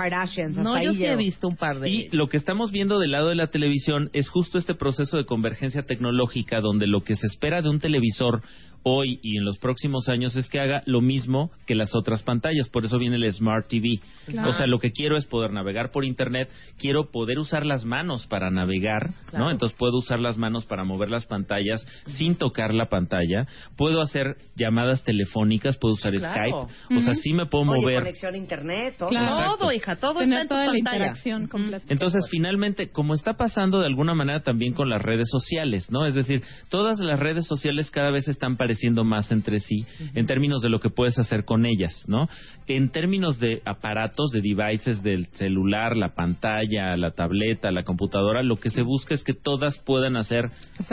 No, 0.56 0.82
yo 0.82 0.92
sí 0.92 1.04
he 1.04 1.14
visto 1.16 1.46
un 1.46 1.56
par 1.56 1.78
de 1.78 1.88
Y 1.88 2.08
lo 2.10 2.28
que 2.28 2.36
estamos 2.36 2.72
viendo 2.72 2.98
del 2.98 3.12
lado 3.12 3.28
de 3.28 3.36
la 3.36 3.46
televisión 3.46 4.10
es 4.12 4.28
justo 4.28 4.58
este 4.58 4.74
proceso 4.74 5.16
de 5.16 5.24
convergencia 5.24 5.82
tecnológica 5.84 6.60
donde 6.60 6.88
lo 6.88 7.04
que 7.04 7.14
se 7.14 7.28
espera 7.28 7.62
de 7.62 7.68
un 7.68 7.78
televisor 7.78 8.42
hoy 8.84 9.20
y 9.22 9.36
en 9.38 9.44
los 9.44 9.58
próximos 9.58 10.08
años 10.08 10.34
es 10.36 10.48
que 10.48 10.60
haga 10.60 10.82
lo 10.86 11.00
mismo 11.00 11.50
que 11.66 11.74
las 11.74 11.94
otras 11.94 12.22
pantallas. 12.22 12.68
Por 12.68 12.84
eso 12.84 12.98
viene 12.98 13.16
el 13.16 13.32
Smart 13.32 13.68
TV. 13.68 14.00
Claro. 14.26 14.50
O 14.50 14.52
sea, 14.52 14.66
lo 14.66 14.78
que 14.78 14.92
quiero 14.92 15.16
es 15.16 15.26
poder 15.26 15.52
navegar 15.52 15.90
por 15.92 16.04
Internet, 16.04 16.50
quiero 16.78 17.10
poder 17.10 17.38
usar 17.38 17.64
las 17.64 17.84
manos 17.84 18.26
para 18.26 18.50
navegar, 18.50 19.10
Claro. 19.30 19.44
¿no? 19.46 19.50
Entonces 19.50 19.76
puedo 19.78 19.98
usar 19.98 20.18
las 20.20 20.36
manos 20.36 20.64
para 20.64 20.84
mover 20.84 21.10
las 21.10 21.26
pantallas 21.26 21.86
sin 22.06 22.34
tocar 22.36 22.74
la 22.74 22.86
pantalla. 22.86 23.46
Puedo 23.76 24.00
hacer 24.00 24.36
llamadas 24.56 25.04
telefónicas, 25.04 25.76
puedo 25.78 25.94
usar 25.94 26.12
Claro. 26.14 26.68
Skype. 26.68 26.96
O 26.96 27.00
sea, 27.00 27.14
sí 27.14 27.32
me 27.32 27.46
puedo 27.46 27.64
Oye, 27.70 27.80
mover. 27.80 27.98
conexión 28.00 28.34
a 28.34 28.38
internet, 28.38 28.96
todo. 28.98 29.10
Todo, 29.58 29.72
hija, 29.72 29.96
todo 29.96 30.18
Tener 30.20 30.40
está 30.40 30.42
en 30.42 30.48
tu 30.48 30.54
toda 30.54 30.66
la 30.66 30.72
pantalla. 30.72 30.96
interacción 30.96 31.46
completa. 31.46 31.84
Entonces, 31.88 32.24
finalmente, 32.30 32.90
como 32.90 33.14
está 33.14 33.34
pasando 33.34 33.80
de 33.80 33.86
alguna 33.86 34.14
manera 34.14 34.42
también 34.42 34.74
con 34.74 34.88
las 34.90 35.00
redes 35.00 35.28
sociales, 35.30 35.90
¿no? 35.90 36.04
Es 36.06 36.14
decir, 36.14 36.42
todas 36.68 36.98
las 36.98 37.18
redes 37.18 37.46
sociales 37.46 37.90
cada 37.90 38.10
vez 38.10 38.26
están 38.28 38.56
pareciendo 38.56 38.71
más 39.04 39.30
entre 39.32 39.60
sí 39.60 39.84
en 40.14 40.26
términos 40.26 40.62
de 40.62 40.68
lo 40.68 40.80
que 40.80 40.90
puedes 40.90 41.18
hacer 41.18 41.44
con 41.44 41.66
ellas, 41.66 42.04
¿no? 42.06 42.28
En 42.66 42.90
términos 42.90 43.38
de 43.38 43.62
aparatos, 43.64 44.30
de 44.30 44.40
devices 44.40 45.02
del 45.02 45.26
celular, 45.34 45.96
la 45.96 46.14
pantalla, 46.14 46.96
la 46.96 47.12
tableta, 47.12 47.70
la 47.70 47.84
computadora, 47.84 48.42
lo 48.42 48.56
que 48.56 48.70
se 48.70 48.82
busca 48.82 49.14
es 49.14 49.24
que 49.24 49.34
todas 49.34 49.78
puedan 49.78 50.16
hacer 50.16 50.50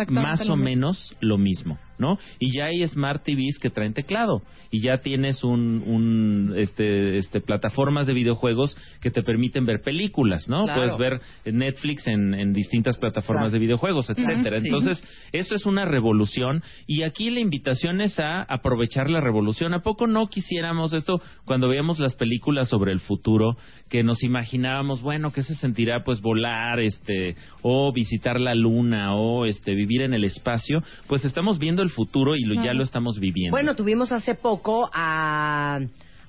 más 0.09 0.49
o 0.49 0.55
menos 0.55 1.15
lo 1.19 1.37
mismo, 1.37 1.77
¿no? 1.99 2.17
Y 2.39 2.55
ya 2.57 2.65
hay 2.65 2.85
smart 2.87 3.23
TVs 3.23 3.59
que 3.59 3.69
traen 3.69 3.93
teclado 3.93 4.41
y 4.71 4.81
ya 4.81 4.99
tienes 4.99 5.43
un, 5.43 5.83
un 5.85 6.53
este, 6.57 7.17
este 7.17 7.41
plataformas 7.41 8.07
de 8.07 8.13
videojuegos 8.13 8.75
que 9.01 9.11
te 9.11 9.21
permiten 9.23 9.65
ver 9.65 9.81
películas, 9.81 10.47
¿no? 10.47 10.63
Claro. 10.63 10.81
Puedes 10.81 10.97
ver 10.97 11.21
Netflix 11.53 12.07
en, 12.07 12.33
en 12.33 12.53
distintas 12.53 12.97
plataformas 12.97 13.29
Claro. 13.29 13.51
de 13.51 13.59
videojuegos, 13.59 14.09
etcétera. 14.09 14.59
sí. 14.59 14.67
Entonces, 14.67 15.03
esto 15.31 15.55
es 15.55 15.65
una 15.65 15.85
revolución 15.85 16.63
y 16.87 17.03
aquí 17.03 17.29
la 17.29 17.39
invitación 17.39 18.01
es 18.01 18.19
a 18.19 18.41
aprovechar 18.43 19.09
la 19.09 19.21
revolución. 19.21 19.73
¿A 19.73 19.81
poco 19.81 20.07
no 20.07 20.27
quisiéramos 20.27 20.93
esto 20.93 21.21
cuando 21.45 21.67
veíamos 21.67 21.99
las 21.99 22.15
películas 22.15 22.69
sobre 22.69 22.91
el 22.91 22.99
futuro 22.99 23.57
que 23.89 24.03
nos 24.03 24.23
imaginábamos, 24.23 25.01
bueno, 25.01 25.31
que 25.31 25.41
se 25.41 25.55
sentirá 25.55 26.03
pues 26.03 26.21
volar, 26.21 26.79
este, 26.79 27.35
o 27.61 27.91
visitar 27.91 28.39
la 28.39 28.53
luna 28.55 29.15
o 29.15 29.45
este 29.45 29.73
vivir 29.75 30.01
en 30.03 30.13
el 30.13 30.23
espacio? 30.23 30.81
Pues 31.07 31.25
estamos 31.25 31.59
viendo 31.59 31.81
el 31.81 31.89
futuro 31.89 32.35
y 32.35 32.43
lo, 32.43 32.53
ya 32.61 32.73
lo 32.73 32.83
estamos 32.83 33.19
viviendo. 33.19 33.51
Bueno, 33.51 33.75
tuvimos 33.75 34.11
hace 34.11 34.35
poco 34.35 34.89
a, 34.93 35.79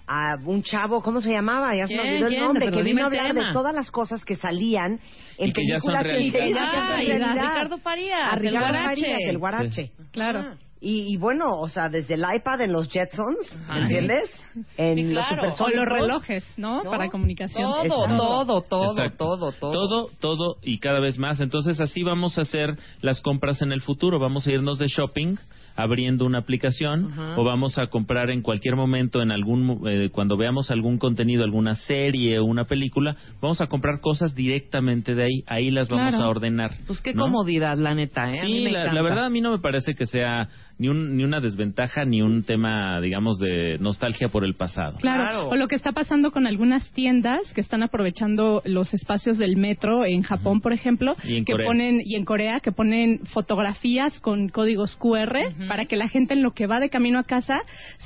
a 0.07 0.37
un 0.45 0.63
chavo, 0.63 1.03
¿cómo 1.03 1.21
se 1.21 1.31
llamaba? 1.31 1.77
Ya 1.77 1.87
se 1.87 1.97
me 1.97 2.03
olvidó 2.03 2.27
el 2.29 2.41
nombre, 2.41 2.65
Pero 2.67 2.77
que 2.79 2.83
vino 2.83 2.99
a 3.05 3.09
el 3.09 3.19
hablar 3.19 3.35
tema. 3.35 3.47
de 3.49 3.53
todas 3.53 3.75
las 3.75 3.91
cosas 3.91 4.25
que 4.25 4.37
salían 4.37 4.99
en 5.39 5.49
Y 5.49 5.53
que 5.53 5.63
ya 5.69 5.79
son 5.81 5.95
películas 6.03 6.89
realidad. 6.89 7.29
Ah. 7.29 7.35
Ricardo 7.35 7.79
Farías, 7.79 8.21
A 8.23 8.35
el 8.37 8.41
Ricardo 8.41 8.69
guarache. 8.69 9.01
Farías, 9.03 9.31
el 9.31 9.39
guarache. 9.39 9.71
Sí. 9.87 9.93
Claro. 10.13 10.57
Y, 10.83 11.13
y 11.13 11.17
bueno, 11.19 11.61
o 11.61 11.69
sea, 11.69 11.91
desde 11.91 12.15
el 12.15 12.25
iPad 12.35 12.63
en 12.63 12.73
los 12.73 12.89
Jetsons. 12.89 13.61
¿entiendes? 13.75 14.31
En 14.79 14.97
Sí, 14.97 15.03
los 15.05 15.27
claro. 15.27 15.43
O 15.43 15.51
supersónicos. 15.51 15.75
los 15.85 15.89
relojes, 16.01 16.45
¿no? 16.57 16.83
¿No? 16.85 16.91
Para 16.91 17.11
comunicación. 17.11 17.63
Todo, 17.71 17.83
Exacto. 17.85 18.17
todo, 18.17 18.63
todo, 18.63 18.93
Exacto. 18.93 19.25
todo, 19.27 19.53
todo. 19.53 19.73
Todo, 19.73 20.11
todo 20.21 20.57
y 20.63 20.79
cada 20.79 21.01
vez 21.01 21.19
más. 21.19 21.41
Entonces 21.41 21.81
así 21.81 22.03
vamos 22.03 22.39
a 22.39 22.43
hacer 22.43 22.79
las 23.03 23.21
compras 23.21 23.61
en 23.61 23.73
el 23.73 23.83
futuro. 23.83 24.19
Vamos 24.19 24.47
a 24.47 24.53
irnos 24.53 24.79
de 24.79 24.87
shopping 24.87 25.37
abriendo 25.77 26.25
una 26.27 26.39
aplicación 26.39 27.13
o 27.37 27.45
vamos 27.45 27.79
a 27.79 27.87
comprar 27.89 28.31
en 28.31 28.43
cualquier 28.43 28.77
momento, 28.77 29.23
en 29.23 29.31
algún 29.31 29.63
mo- 29.65 29.89
eh, 29.89 30.11
cuando 30.11 30.37
veamos 30.37 30.71
algún 30.71 30.99
contenido, 30.99 31.45
alguna 31.45 31.75
serie 31.75 32.39
o 32.39 32.45
una 32.45 32.65
película, 32.65 33.17
vamos 33.41 33.61
a 33.61 33.67
comprar 33.67 34.01
cosas 34.01 34.35
directamente 34.35 35.15
de 35.15 35.23
ahí, 35.25 35.43
ahí 35.47 35.71
las 35.71 35.89
vamos 35.89 36.15
a 36.15 36.29
ordenar. 36.29 36.77
Pues 36.87 37.01
qué 37.01 37.15
¿no? 37.15 37.23
comodidad, 37.25 37.77
la 37.79 37.95
neta, 37.95 38.29
¿eh? 38.29 38.41
A 38.41 38.45
mí 38.45 38.59
Sí, 38.59 38.65
me 38.65 38.71
la, 38.73 38.81
encanta. 38.81 38.95
la 38.95 39.03
verdad 39.03 39.25
a 39.27 39.31
mí 39.31 39.41
no 39.41 39.51
me 39.53 39.59
parece 39.59 39.95
que 39.95 40.07
sea 40.07 40.49
ni, 40.79 40.89
un, 40.89 41.17
ni 41.17 41.25
una 41.25 41.41
desventaja 41.41 42.05
ni 42.05 42.23
un 42.23 42.43
tema, 42.43 43.01
digamos, 43.01 43.39
de 43.39 43.77
nostalgia 43.81 44.29
por 44.29 44.45
el 44.45 44.55
pasado. 44.55 44.97
Claro. 44.99 45.49
o 45.49 45.57
lo 45.57 45.69
que 45.69 45.75
está 45.77 45.93
pasando 45.93 46.31
con 46.31 46.47
algunas 46.47 46.91
tiendas 46.93 47.41
que 47.55 47.61
están 47.61 47.83
aprovechando 47.83 48.63
los 48.65 48.93
espacios 48.95 49.37
del 49.39 49.57
metro 49.57 50.05
en 50.07 50.23
Japón, 50.23 50.61
por 50.61 50.73
ejemplo, 50.73 51.17
Y 51.25 51.37
en 51.37 51.45
que 51.45 51.53
Corea. 51.53 51.67
ponen 51.67 52.01
y 52.05 52.15
en 52.17 52.25
Corea 52.25 52.61
que 52.61 52.73
ponen 52.73 53.21
fotografías 53.27 54.19
con 54.21 54.49
códigos 54.49 54.97
QR 54.97 55.37
para 55.69 55.85
que 55.87 55.97
la 55.97 56.09
gente 56.09 56.35
en 56.35 56.43
lo 56.43 56.53
que 56.53 56.67
va 56.67 56.81
de 56.81 56.89
camino 56.91 57.19
a 57.19 57.25
casa 57.25 57.59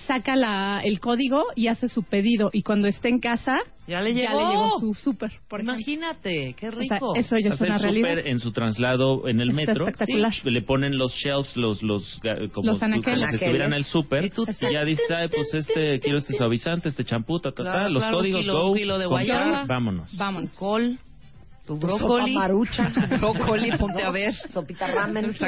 saca 0.06 0.36
la, 0.36 0.80
el 0.84 1.00
código 1.00 1.42
y 1.56 1.68
hace 1.68 1.88
su 1.88 2.02
pedido 2.02 2.50
y 2.52 2.62
cuando 2.62 2.88
esté 2.88 3.08
en 3.08 3.20
casa 3.20 3.56
Ya 3.86 4.00
le 4.00 4.14
ya 4.14 4.30
llegó. 4.30 4.40
le 4.40 4.48
llegó 4.48 4.78
su 4.80 4.94
súper. 4.94 5.32
Imagínate, 5.60 6.54
qué 6.58 6.68
O 6.68 6.72
sea, 6.82 6.96
rico. 6.96 7.14
eso 7.16 7.36
ya 7.38 7.50
es 7.50 7.60
una 7.60 7.78
realidad. 7.78 8.18
en 8.26 8.38
su 8.38 8.52
traslado 8.52 9.28
en 9.28 9.40
el 9.40 9.50
Está 9.50 9.60
metro, 9.66 9.84
espectacular. 9.86 10.32
sí, 10.32 10.50
le 10.50 10.62
ponen 10.62 10.96
los 10.98 11.12
shelves, 11.14 11.56
los, 11.56 11.82
los, 11.82 12.20
como, 12.52 12.66
Los 12.68 12.78
como 12.80 12.94
anaqueles. 12.94 13.28
si 13.30 13.36
estuvieran 13.36 13.72
en 13.72 13.78
el 13.78 13.84
súper, 13.84 14.24
Y 14.24 14.30
tú- 14.30 14.46
y 14.48 14.72
ya 14.72 14.84
dices, 14.84 15.10
ay, 15.10 15.28
pues 15.28 15.52
este, 15.54 16.00
quiero 16.00 16.18
este 16.18 16.34
suavizante, 16.34 16.88
este 16.88 17.04
champú, 17.04 17.40
ta, 17.40 17.50
ta, 17.50 17.56
ta, 17.64 17.70
Claro, 17.70 17.88
los 17.90 18.02
claro, 18.02 18.18
códigos, 18.18 18.40
kilo- 18.42 18.62
go, 18.68 18.74
kilo 18.74 18.98
de 18.98 19.06
comprar, 19.06 19.66
vámonos. 19.66 20.16
Vámonos. 20.16 20.58
Col, 20.58 20.98
tu 21.66 21.78
Tu 21.78 21.86
brócoli. 21.86 22.32
sopa 22.34 22.40
marucha. 22.40 22.92
Brócoli, 23.20 23.70
ponte 23.78 24.02
a 24.02 24.10
ver. 24.10 24.34
Sopita 24.34 24.86
ramen. 24.86 25.32
Sí. 25.34 25.44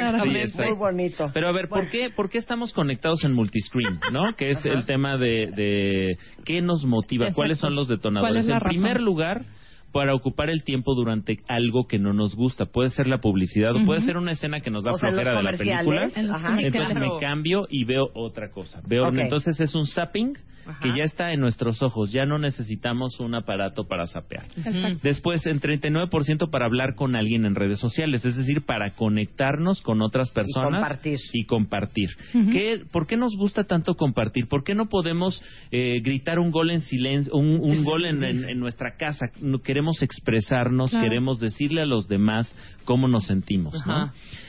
Muy 0.57 0.75
bonito. 0.75 1.29
Pero 1.33 1.47
a 1.47 1.51
ver, 1.51 1.69
¿por 1.69 1.87
qué, 1.89 2.09
¿por 2.09 2.29
qué 2.29 2.37
estamos 2.39 2.73
conectados 2.73 3.23
en 3.23 3.33
multiscreen? 3.33 3.99
¿No? 4.11 4.35
Que 4.35 4.49
es 4.51 4.65
el 4.65 4.85
tema 4.85 5.17
de, 5.17 5.51
de 5.55 6.17
qué 6.45 6.61
nos 6.61 6.85
motiva, 6.85 7.25
Exacto. 7.25 7.35
cuáles 7.35 7.57
son 7.59 7.75
los 7.75 7.87
¿Cuál 7.87 7.97
detonadores. 7.97 8.43
es 8.43 8.49
la 8.49 8.57
en 8.57 8.63
primer 8.63 9.01
lugar, 9.01 9.45
para 9.91 10.13
ocupar 10.13 10.49
el 10.49 10.63
tiempo 10.63 10.93
durante 10.95 11.37
algo 11.47 11.87
que 11.87 11.97
no 11.99 12.13
nos 12.13 12.35
gusta. 12.35 12.65
Puede 12.65 12.89
ser 12.89 13.07
la 13.07 13.19
publicidad 13.19 13.75
o 13.75 13.85
puede 13.85 14.01
ser 14.01 14.17
una 14.17 14.31
escena 14.31 14.59
que 14.59 14.69
nos 14.69 14.83
da 14.83 14.91
O 14.93 14.97
sea, 14.97 15.09
en 15.09 15.15
los 15.15 15.23
flojera 15.23 15.37
de 15.37 15.51
la 15.51 15.57
película. 15.57 15.83
comerciales. 15.83 16.17
En 16.17 16.27
los 16.27 16.35
Ajá. 16.35 16.59
Entonces 16.59 16.99
me 16.99 17.19
cambio 17.19 17.67
y 17.69 17.83
veo 17.85 18.09
otra 18.13 18.49
cosa. 18.51 18.81
Veo. 18.87 19.07
Entonces 19.07 19.59
es 19.59 19.73
un 19.75 19.85
zapping 19.87 20.33
Ajá. 20.67 20.79
que 20.81 20.89
ya 20.97 21.03
está 21.03 21.31
en 21.33 21.39
nuestros 21.39 21.81
ojos. 21.81 22.11
Ya 22.11 22.25
no 22.25 22.37
necesitamos 22.37 23.19
un 23.19 23.35
aparato 23.35 23.87
para 23.87 24.05
zapear. 24.07 24.45
Exacto. 24.57 24.99
Después, 25.01 25.45
en 25.47 25.59
39% 25.61 26.49
para 26.49 26.65
hablar 26.65 26.95
con 26.95 27.15
alguien 27.15 27.45
en 27.45 27.55
redes 27.55 27.79
sociales, 27.79 28.25
es 28.25 28.35
decir, 28.35 28.65
para 28.65 28.91
conectarnos 28.95 29.81
con 29.81 30.01
otras 30.01 30.29
personas 30.31 30.81
compartir. 30.81 31.19
y 31.33 31.45
compartir. 31.45 32.09
Ujú. 32.33 32.49
¿Qué- 32.51 32.81
¿Por 32.91 33.07
qué 33.07 33.17
nos 33.17 33.35
gusta 33.37 33.63
tanto 33.63 33.95
compartir? 33.95 34.47
¿Por 34.47 34.63
qué 34.63 34.75
no 34.75 34.87
podemos 34.89 35.41
eh, 35.71 35.99
gritar 36.03 36.39
un 36.39 36.51
gol 36.51 36.69
en 36.71 36.81
silencio, 36.81 37.33
un, 37.35 37.59
un 37.61 37.83
gol 37.83 38.05
en, 38.05 38.23
en- 38.23 38.49
en 38.49 38.59
nuestra 38.59 38.95
casa? 38.97 39.27
No 39.41 39.59
queremos 39.59 40.01
expresarnos, 40.01 40.91
Claro. 40.91 41.05
queremos 41.05 41.39
decirle 41.39 41.81
a 41.81 41.85
los 41.85 42.07
demás 42.07 42.53
cómo 42.87 43.09
nos 43.09 43.25
sentimos, 43.25 43.75
¿no? 43.85 44.05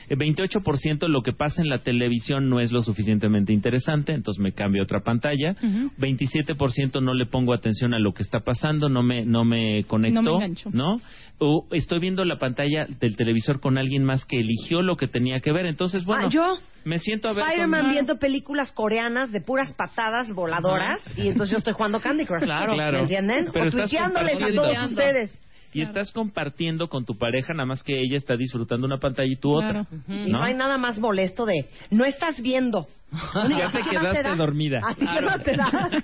Eh, 0.07 0.15
28% 0.15 1.07
lo 1.09 1.21
que 1.21 1.33
pasa 1.33 1.61
en 1.61 1.67
la 1.67 1.79
televisión 1.79 2.49
no 2.49 2.61
es 2.61 2.71
lo 2.71 2.81
suficientemente 2.81 3.51
interesante, 3.51 4.13
entonces 4.13 4.41
me 4.41 4.53
cambio 4.53 4.81
a 4.81 4.85
otra 4.85 5.01
pantalla. 5.01 5.51
Ujú. 5.61 5.91
27% 5.99 7.01
no 7.03 7.13
le 7.13 7.25
pongo 7.25 7.53
atención 7.53 7.93
a 7.93 7.99
lo 7.99 8.13
que 8.13 8.23
está 8.23 8.39
pasando, 8.39 8.87
no 8.87 9.03
me 9.03 9.25
no 9.25 9.43
me 9.43 9.83
conecto, 9.83 10.21
No 10.21 10.37
me 10.39 10.45
engancho. 10.45 10.69
¿no? 10.71 11.01
O 11.37 11.67
estoy 11.71 11.99
viendo 11.99 12.23
la 12.23 12.39
pantalla 12.39 12.87
del 12.99 13.17
televisor 13.17 13.59
con 13.59 13.77
alguien 13.77 14.03
más 14.05 14.23
que 14.25 14.39
eligió 14.39 14.81
lo 14.81 14.95
que 14.95 15.07
tenía 15.07 15.41
que 15.41 15.51
ver, 15.51 15.65
entonces 15.65 16.05
bueno, 16.05 16.27
Ah, 16.27 16.29
yo. 16.31 16.57
me 16.85 16.97
siento 16.99 17.27
a 17.27 17.33
ver 17.33 17.43
con- 17.43 17.51
Spider-Man 17.51 17.89
viendo 17.91 18.17
películas 18.19 18.71
coreanas 18.71 19.31
de 19.33 19.41
puras 19.41 19.73
patadas 19.73 20.31
voladoras 20.33 20.99
y 21.17 21.27
entonces 21.27 21.51
yo 21.51 21.57
estoy 21.57 21.73
jugando 21.73 21.99
Candy 21.99 22.25
Crush. 22.25 22.43
Claro. 22.43 22.73
Claro. 22.73 22.97
¿Me 22.99 23.03
entienden? 23.03 23.47
Pero 23.51 23.65
o 23.65 23.67
a 23.67 24.51
todos 24.53 24.85
ustedes. 24.91 25.48
Y 25.73 25.81
estás 25.81 26.11
compartiendo 26.11 26.87
con 26.89 27.05
tu 27.05 27.17
pareja, 27.17 27.53
nada 27.53 27.65
más 27.65 27.83
que 27.83 27.99
ella 27.99 28.17
está 28.17 28.35
disfrutando 28.35 28.85
una 28.87 28.97
pantalla 28.97 29.31
y 29.31 29.35
tú 29.35 29.53
Claro. 29.57 29.81
otra, 29.81 29.97
Y 30.07 30.31
no 30.31 30.39
¿no? 30.39 30.43
hay 30.43 30.53
nada 30.53 30.77
más 30.77 30.99
molesto 30.99 31.45
de 31.45 31.69
no 31.91 32.05
estás 32.05 32.41
viendo. 32.41 32.87
Ya 33.11 33.71
te 33.71 33.81
quedaste 33.89 34.35
dormida. 34.35 34.79
¿A 34.83 34.93
ti 34.95 35.05
qué 35.05 35.21
más 35.21 35.43
te 35.43 35.55
da? 35.55 35.89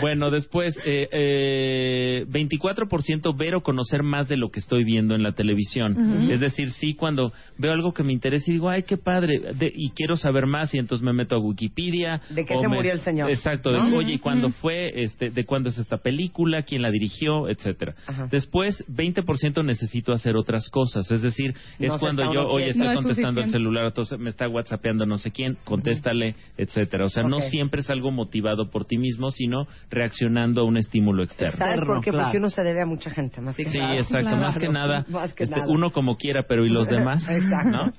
Bueno, 0.00 0.30
después, 0.30 0.74
eh, 0.86 1.06
eh, 1.12 2.26
24% 2.28 3.36
ver 3.36 3.54
o 3.54 3.62
conocer 3.62 4.02
más 4.02 4.26
de 4.26 4.36
lo 4.38 4.50
que 4.50 4.58
estoy 4.58 4.84
viendo 4.84 5.14
en 5.14 5.22
la 5.22 5.32
televisión. 5.32 6.30
Es 6.30 6.40
decir, 6.40 6.70
sí, 6.70 6.94
cuando 6.94 7.32
veo 7.58 7.72
algo 7.72 7.92
que 7.92 8.02
me 8.02 8.12
interesa 8.12 8.50
y 8.50 8.54
digo, 8.54 8.70
ay, 8.70 8.84
qué 8.84 8.96
padre, 8.96 9.38
de- 9.54 9.72
y 9.74 9.90
quiero 9.90 10.16
saber 10.16 10.46
más, 10.46 10.74
y 10.74 10.78
entonces 10.78 11.04
me 11.04 11.12
meto 11.12 11.36
a 11.36 11.38
Wikipedia. 11.38 12.22
¿De 12.30 12.44
qué 12.46 12.56
se 12.56 12.68
me- 12.68 12.76
murió 12.76 12.92
el 12.92 13.00
señor? 13.00 13.30
Exacto, 13.30 13.70
de, 13.70 13.78
¿No? 13.78 13.96
oye, 13.96 14.14
¿y 14.14 14.18
cuándo 14.18 14.48
fue? 14.50 15.02
Este, 15.04 15.30
¿De 15.30 15.44
cuándo 15.44 15.68
es 15.68 15.78
esta 15.78 15.98
película? 15.98 16.62
¿Quién 16.62 16.82
la 16.82 16.90
dirigió? 16.90 17.48
Etcétera. 17.48 17.94
Ajá. 18.06 18.28
Después, 18.30 18.82
20% 18.88 19.62
necesito 19.62 20.12
hacer 20.12 20.36
otras 20.36 20.68
cosas. 20.70 21.10
Es 21.10 21.22
decir, 21.22 21.54
es 21.78 21.88
No 21.90 21.98
cuando 21.98 22.32
yo, 22.32 22.48
oye, 22.48 22.70
estoy 22.70 22.86
No 22.86 22.92
es 22.92 22.96
contestando 22.98 23.40
el 23.42 23.50
celular, 23.50 23.84
entonces 23.86 24.18
me 24.18 24.30
está 24.30 24.48
whatsappeando 24.48 25.04
no 25.06 25.18
sé 25.18 25.30
quién, 25.30 25.58
contéstale, 25.84 26.34
etcétera. 26.56 27.04
O 27.04 27.08
sea, 27.08 27.22
no 27.24 27.40
siempre 27.40 27.80
es 27.82 27.90
algo 27.90 28.10
motivado 28.10 28.70
por 28.70 28.84
ti 28.86 28.96
mismo, 28.98 29.30
sino 29.30 29.66
reaccionando 29.90 30.62
a 30.62 30.64
un 30.64 30.76
estímulo 30.76 31.22
externo. 31.22 31.56
¿Sabes 31.58 31.80
por 31.84 32.00
qué? 32.02 32.10
Claro. 32.10 32.24
Porque 32.26 32.38
uno 32.38 32.50
se 32.50 32.62
debe 32.62 32.82
a 32.82 32.86
mucha 32.86 33.10
gente. 33.10 33.40
Más 33.40 33.56
que 33.56 33.64
Sí, 33.66 33.78
nada. 33.78 33.96
exacto. 33.96 34.20
Claro. 34.28 34.36
Más 34.42 34.58
que 34.58 34.68
nada, 34.68 35.06
Más 35.08 35.34
que 35.34 35.44
este, 35.44 35.56
nada. 35.56 35.68
uno 35.70 35.90
como 35.92 36.16
quiera, 36.16 36.44
pero 36.48 36.64
¿y 36.64 36.70
los 36.70 36.88
demás? 36.88 37.22
Exacto. 37.28 37.70
¿No? 37.70 37.92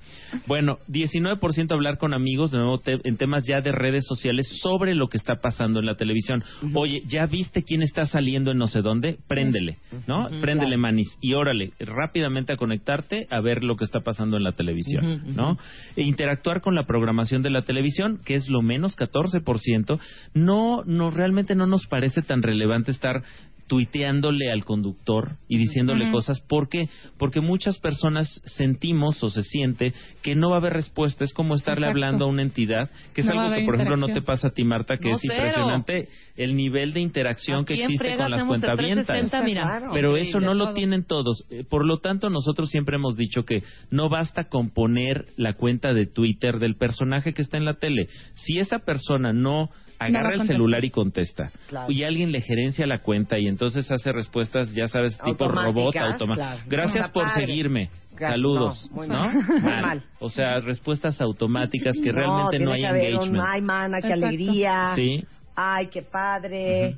Bueno, 0.47 0.77
19% 0.89 1.71
hablar 1.73 1.97
con 1.97 2.13
amigos, 2.13 2.51
de 2.51 2.57
nuevo, 2.57 2.79
te- 2.79 2.99
en 3.03 3.17
temas 3.17 3.43
ya 3.47 3.61
de 3.61 3.71
redes 3.71 4.05
sociales 4.07 4.47
sobre 4.61 4.95
lo 4.95 5.07
que 5.07 5.17
está 5.17 5.35
pasando 5.35 5.79
en 5.79 5.85
la 5.85 5.95
televisión. 5.95 6.43
Oye, 6.73 7.01
¿ya 7.07 7.25
viste 7.25 7.63
quién 7.63 7.81
está 7.81 8.05
saliendo 8.05 8.51
en 8.51 8.57
no 8.57 8.67
sé 8.67 8.81
dónde? 8.81 9.17
Préndele, 9.27 9.77
¿no? 10.07 10.27
Préndele, 10.41 10.77
manis. 10.77 11.07
Y 11.21 11.33
órale, 11.33 11.71
rápidamente 11.79 12.53
a 12.53 12.57
conectarte 12.57 13.27
a 13.29 13.39
ver 13.41 13.63
lo 13.63 13.75
que 13.75 13.85
está 13.85 13.99
pasando 14.01 14.37
en 14.37 14.43
la 14.43 14.53
televisión. 14.53 15.23
¿no? 15.35 15.57
E 15.95 16.03
interactuar 16.03 16.61
con 16.61 16.75
la 16.75 16.85
programación 16.85 17.41
de 17.41 17.49
la 17.49 17.61
televisión, 17.61 17.74
que 18.23 18.35
es 18.35 18.47
lo 18.49 18.61
menos 18.61 18.95
14%, 18.97 19.99
no, 20.33 20.83
no, 20.85 21.11
realmente 21.11 21.55
no 21.55 21.67
nos 21.67 21.87
parece 21.87 22.21
tan 22.21 22.41
relevante 22.41 22.91
estar 22.91 23.23
tuiteándole 23.67 24.51
al 24.51 24.63
conductor 24.63 25.37
y 25.47 25.57
diciéndole 25.57 26.11
cosas 26.11 26.39
porque 26.47 26.87
porque 27.17 27.41
muchas 27.41 27.77
personas 27.79 28.41
sentimos 28.45 29.23
o 29.23 29.29
se 29.29 29.41
siente 29.43 29.93
que 30.21 30.35
no 30.35 30.49
va 30.49 30.57
a 30.57 30.59
haber 30.59 30.73
respuesta 30.73 31.23
es 31.23 31.33
como 31.33 31.55
estarle 31.55 31.87
Exacto. 31.87 31.91
hablando 31.91 32.25
a 32.25 32.27
una 32.27 32.41
entidad 32.43 32.89
que 33.13 33.21
es 33.21 33.27
No 33.27 33.39
algo 33.41 33.55
que 33.55 33.65
por 33.65 33.75
ejemplo 33.75 33.97
no 33.97 34.07
te 34.09 34.21
pasa 34.21 34.49
a 34.49 34.51
ti 34.51 34.63
Marta 34.63 34.97
que 34.97 35.09
No, 35.09 35.15
es 35.15 35.21
cero. 35.21 35.33
impresionante 35.35 36.09
el 36.35 36.55
nivel 36.55 36.93
de 36.93 36.99
interacción 36.99 37.65
que 37.65 37.73
Aquí 37.73 37.83
existe 37.83 38.17
con 38.17 38.31
las 38.31 38.43
cuentavientas 38.43 39.05
360, 39.07 39.43
mira. 39.43 39.61
Claro. 39.63 39.89
pero 39.93 40.17
eso 40.17 40.39
no 40.39 40.53
lo 40.53 40.65
todo. 40.65 40.73
tienen 40.73 41.03
todos. 41.05 41.45
Eh, 41.49 41.63
Por 41.67 41.85
lo 41.85 41.99
tanto, 41.99 42.29
nosotros 42.29 42.69
siempre 42.69 42.97
hemos 42.97 43.15
dicho 43.15 43.45
que 43.45 43.63
no 43.89 44.09
basta 44.09 44.49
con 44.49 44.69
poner 44.69 45.25
la 45.37 45.53
cuenta 45.53 45.93
de 45.93 46.05
Twitter 46.07 46.59
del 46.59 46.75
personaje 46.75 47.33
que 47.33 47.41
está 47.41 47.57
en 47.57 47.65
la 47.65 47.75
tele. 47.75 48.09
Si 48.33 48.59
esa 48.59 48.79
persona 48.79 49.31
no 49.33 49.69
agarra 49.99 50.33
el 50.35 50.47
celular 50.47 50.83
y 50.85 50.89
contesta, 50.89 51.51
Claro. 51.67 51.91
y 51.91 52.03
alguien 52.03 52.31
le 52.31 52.41
gerencia 52.41 52.85
la 52.87 52.99
cuenta 52.99 53.37
y 53.39 53.47
entonces 53.47 53.89
hace 53.91 54.11
respuestas, 54.11 54.73
ya 54.73 54.87
sabes, 54.87 55.17
tipo 55.23 55.47
robot 55.47 55.95
automático. 55.95 56.33
claro. 56.35 56.59
Gracias 56.67 57.09
por 57.11 57.23
padre. 57.25 57.45
seguirme. 57.47 57.89
Gracias. 58.11 58.31
Saludos, 58.31 58.87
No, 58.91 58.95
muy 58.95 59.07
¿no? 59.09 59.13
mal. 59.15 59.33
Muy 59.33 59.61
mal. 59.61 60.03
O 60.19 60.29
sea, 60.29 60.59
respuestas 60.61 61.19
automáticas 61.19 61.95
que 62.01 62.11
no, 62.13 62.17
realmente 62.19 62.59
no 62.59 62.71
hay 62.71 62.81
que 62.81 62.87
engagement. 63.09 63.43
ay, 63.45 63.61
mana, 63.61 63.99
qué 64.01 64.07
Exacto. 64.07 64.25
alegría. 64.27 64.93
Sí. 64.95 65.25
Ay, 65.55 65.87
qué 65.87 66.01
padre. 66.01 66.97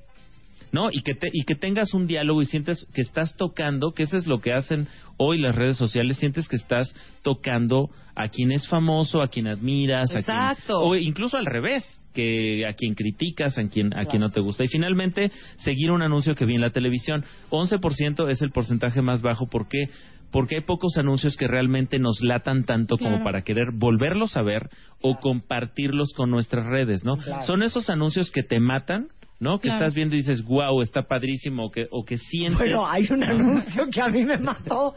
¿No? 0.71 0.89
Y 0.91 1.01
que, 1.01 1.13
te- 1.15 1.29
y 1.31 1.43
que 1.43 1.55
tengas 1.55 1.93
un 1.93 2.07
diálogo 2.07 2.41
y 2.41 2.45
sientes 2.45 2.87
que 2.93 3.01
estás 3.01 3.35
tocando, 3.35 3.91
que 3.93 4.03
eso 4.03 4.17
es 4.17 4.27
lo 4.27 4.39
que 4.39 4.53
hacen 4.53 4.87
hoy 5.17 5.39
las 5.39 5.55
redes 5.55 5.77
sociales, 5.77 6.17
sientes 6.17 6.47
que 6.47 6.55
estás 6.55 6.93
tocando 7.23 7.89
a 8.15 8.29
quien 8.29 8.51
es 8.51 8.67
famoso, 8.67 9.21
a 9.21 9.27
quien 9.27 9.47
admiras, 9.47 10.09
a 10.11 10.21
quien, 10.21 10.37
Exacto. 10.37 10.79
o 10.81 10.95
incluso 10.95 11.37
al 11.37 11.45
revés, 11.45 11.83
que 12.13 12.65
a 12.65 12.73
quien 12.73 12.95
criticas, 12.95 13.57
a 13.59 13.67
quien, 13.67 13.95
a 13.97 14.05
quien 14.05 14.21
no 14.21 14.29
te 14.31 14.39
gusta. 14.41 14.63
Y 14.63 14.67
finalmente, 14.67 15.31
seguir 15.57 15.91
un 15.91 16.01
anuncio 16.01 16.33
que 16.35 16.45
vi 16.45 16.55
en 16.55 16.61
la 16.61 16.71
televisión. 16.71 17.23
11% 17.51 18.29
es 18.31 18.41
el 18.41 18.49
porcentaje 18.51 19.01
más 19.03 19.21
bajo, 19.21 19.47
¿por 19.47 19.67
qué? 19.67 19.89
Porque 20.31 20.55
hay 20.55 20.61
pocos 20.61 20.97
anuncios 20.97 21.37
que 21.37 21.47
realmente 21.47 21.99
nos 21.99 22.21
latan 22.21 22.65
tanto 22.65 22.97
como 22.97 23.23
para 23.23 23.43
querer 23.43 23.67
volverlos 23.73 24.35
a 24.35 24.41
ver 24.41 24.69
o 25.01 25.19
compartirlos 25.19 26.11
con 26.17 26.29
nuestras 26.31 26.65
redes, 26.65 27.03
¿no? 27.05 27.15
Son 27.45 27.63
esos 27.63 27.89
anuncios 27.89 28.29
que 28.31 28.43
te 28.43 28.59
matan, 28.59 29.07
¿no? 29.39 29.59
Que 29.59 29.67
Claro. 29.67 29.83
estás 29.85 29.93
viendo 29.93 30.15
y 30.15 30.19
dices, 30.19 30.43
wow, 30.43 30.81
está 30.81 31.03
padrísimo, 31.03 31.65
o 31.65 31.71
que, 31.71 31.87
o 31.91 32.03
que 32.03 32.17
sientes... 32.17 32.57
Bueno, 32.57 32.87
hay 32.87 33.07
un 33.11 33.23
anuncio 33.23 33.83
que 33.91 34.01
a 34.01 34.07
mí 34.07 34.23
me 34.25 34.37
mató. 34.39 34.95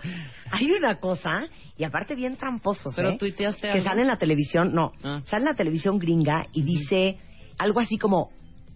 Hay 0.51 0.71
una 0.73 0.99
cosa, 0.99 1.31
y 1.77 1.85
aparte 1.85 2.15
bien 2.15 2.37
tramposos, 2.37 2.95
Pero 2.97 3.11
¿eh? 3.11 3.17
tuiteaste 3.19 3.61
Que 3.63 3.73
algo. 3.73 3.85
sale 3.85 4.01
en 4.03 4.07
la 4.09 4.17
televisión, 4.17 4.73
no, 4.73 4.93
Ah. 5.05 5.21
sale 5.27 5.43
en 5.43 5.49
la 5.51 5.55
televisión 5.57 5.99
gringa 5.99 6.47
y 6.53 6.63
dice 6.63 7.19
algo 7.59 7.81
así 7.81 7.99
como 7.99 8.31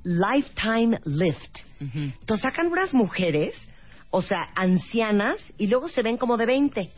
Lifetime 0.05 0.99
Lift. 1.07 1.57
Ujú. 1.81 1.99
Entonces 2.21 2.43
sacan 2.43 2.67
unas 2.67 2.93
mujeres, 2.95 3.55
o 4.17 4.23
sea, 4.23 4.51
ancianas 4.55 5.39
y 5.59 5.67
luego 5.67 5.89
se 5.89 6.01
ven 6.01 6.17
como 6.19 6.37
de 6.37 6.47
20. 6.47 6.93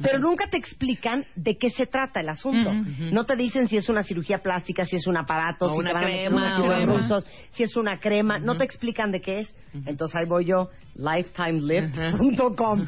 Pero 0.00 0.20
nunca 0.20 0.46
te 0.46 0.56
explican 0.56 1.26
de 1.34 1.58
qué 1.58 1.70
se 1.70 1.86
trata 1.86 2.20
el 2.20 2.28
asunto. 2.28 2.72
No 3.10 3.26
te 3.26 3.34
dicen 3.34 3.66
si 3.66 3.76
es 3.76 3.88
una 3.88 4.04
cirugía 4.04 4.38
plástica, 4.38 4.86
si 4.86 4.94
es 4.94 5.08
un 5.08 5.16
aparato, 5.16 5.66
O 5.66 5.72
si 5.72 5.80
una 5.80 5.88
te 5.88 5.94
van 5.94 6.04
a 6.04 6.06
meter 6.06 6.28
crema, 6.28 6.62
unos 6.62 6.86
rusos, 6.86 7.26
si 7.50 7.64
es 7.64 7.76
una 7.76 7.98
crema. 7.98 8.38
No 8.38 8.56
te 8.56 8.62
explican 8.62 9.10
de 9.10 9.20
qué 9.20 9.40
es. 9.40 9.56
Entonces 9.86 10.14
ahí 10.14 10.26
voy 10.28 10.44
yo, 10.44 10.70
lifetimelift.com. 10.94 12.86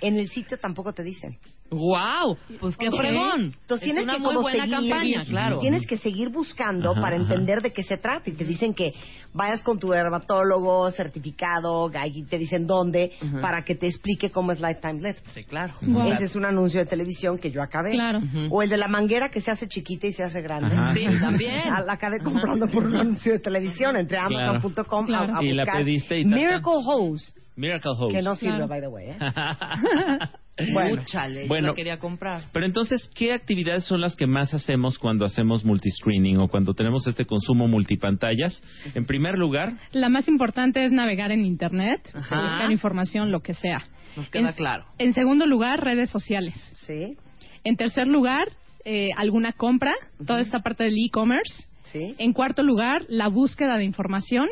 En 0.00 0.16
el 0.18 0.28
sitio 0.28 0.58
tampoco 0.58 0.92
te 0.92 1.02
dicen. 1.02 1.36
¡Wow! 1.70 2.36
Pues 2.60 2.76
qué 2.76 2.88
Ok. 2.90 2.96
fregón. 2.98 3.40
Entonces 3.44 3.78
Es 3.78 3.80
tienes 3.80 4.04
una 4.04 4.12
que 4.12 4.18
muy 4.18 4.28
como 4.34 4.42
buena 4.42 4.64
seguir, 4.66 4.90
campaña, 4.90 5.24
claro. 5.24 5.58
Tienes 5.58 5.86
que 5.86 5.96
seguir 5.96 6.28
buscando 6.28 6.90
Ajá, 6.92 7.00
para 7.00 7.16
ajá. 7.16 7.24
entender 7.24 7.62
de 7.62 7.72
qué 7.72 7.82
se 7.82 7.96
trata. 7.96 8.28
Y 8.28 8.34
te 8.34 8.44
dicen 8.44 8.74
que 8.74 8.92
vayas 9.32 9.62
con 9.62 9.78
tu 9.78 9.88
dermatólogo 9.88 10.90
certificado, 10.90 11.90
ahí 11.94 12.24
te 12.24 12.36
dicen 12.36 12.66
dónde, 12.66 13.12
para 13.40 13.64
que 13.64 13.74
te 13.74 13.86
explique 13.86 14.30
cómo 14.30 14.52
es 14.52 14.60
Lifetime 14.60 15.00
Lift. 15.00 15.26
Sí, 15.28 15.44
claro. 15.44 15.72
Ese 16.12 16.24
es 16.24 16.36
un 16.36 16.44
anuncio 16.44 16.78
de 16.78 16.84
televisión 16.84 17.38
que 17.38 17.50
yo 17.50 17.62
acabé. 17.62 17.92
Claro. 17.92 18.20
O 18.50 18.60
el 18.60 18.68
de 18.68 18.76
la 18.76 18.88
manguera 18.88 19.30
que 19.30 19.40
se 19.40 19.50
hace 19.50 19.66
chiquita 19.66 20.06
y 20.08 20.12
se 20.12 20.24
hace 20.24 20.42
grande. 20.42 20.76
Ajá, 20.76 20.92
Sí, 20.94 21.06
también. 21.22 21.62
Ah, 21.72 21.80
La 21.86 21.94
acabé 21.94 22.18
comprando 22.22 22.66
por 22.68 22.84
un 22.84 22.96
anuncio 22.96 23.32
de 23.32 23.38
televisión. 23.38 23.96
Claro. 24.08 24.36
Amazon.com 24.50 25.06
Claro. 25.06 25.36
a, 25.36 25.38
a 25.38 25.42
Y 25.42 25.52
la 25.54 25.64
pediste 25.64 26.18
y. 26.20 26.26
Miracle 26.26 26.72
Hose, 26.84 27.32
Miracle 27.56 27.90
Hose. 27.98 28.14
que 28.16 28.22
no 28.22 28.34
sirve, 28.36 28.56
Claro. 28.56 28.68
by 28.68 28.80
the 28.80 28.88
way. 28.88 29.10
¿eh? 29.10 29.16
Bueno, 30.72 31.02
Bueno. 31.48 31.66
yo 31.68 31.70
la 31.70 31.74
quería 31.74 31.98
comprar. 31.98 32.44
Pero 32.52 32.66
entonces, 32.66 33.10
¿qué 33.14 33.32
actividades 33.32 33.84
son 33.84 34.00
las 34.02 34.14
que 34.14 34.26
más 34.26 34.52
hacemos 34.52 34.98
cuando 34.98 35.24
hacemos 35.24 35.64
multiscreening 35.64 36.38
o 36.38 36.48
cuando 36.48 36.74
tenemos 36.74 37.06
este 37.06 37.24
consumo 37.24 37.66
multipantallas? 37.68 38.62
En 38.94 39.06
primer 39.06 39.38
lugar, 39.38 39.72
La 39.92 40.10
más 40.10 40.28
importante 40.28 40.84
es 40.84 40.92
navegar 40.92 41.32
en 41.32 41.46
Internet, 41.46 42.00
Ajá. 42.14 42.36
buscar 42.42 42.70
información, 42.70 43.32
lo 43.32 43.40
que 43.40 43.54
sea. 43.54 43.86
Nos 44.14 44.28
queda 44.28 44.50
En- 44.50 44.54
claro. 44.54 44.84
En 44.98 45.14
segundo 45.14 45.46
lugar, 45.46 45.80
redes 45.82 46.10
sociales. 46.10 46.54
Sí, 46.74 47.16
En 47.64 47.76
tercer 47.76 48.06
lugar, 48.06 48.44
eh, 48.84 49.08
alguna 49.16 49.52
compra, 49.52 49.94
toda 50.26 50.40
esta 50.42 50.60
parte 50.60 50.84
del 50.84 50.94
e-commerce. 50.98 51.64
sí. 51.84 52.14
En 52.18 52.34
cuarto 52.34 52.62
lugar, 52.62 53.04
la 53.08 53.28
búsqueda 53.28 53.78
de 53.78 53.84
información. 53.84 54.48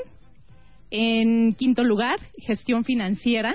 En 0.90 1.54
quinto 1.54 1.84
lugar, 1.84 2.18
gestión 2.38 2.84
financiera, 2.84 3.54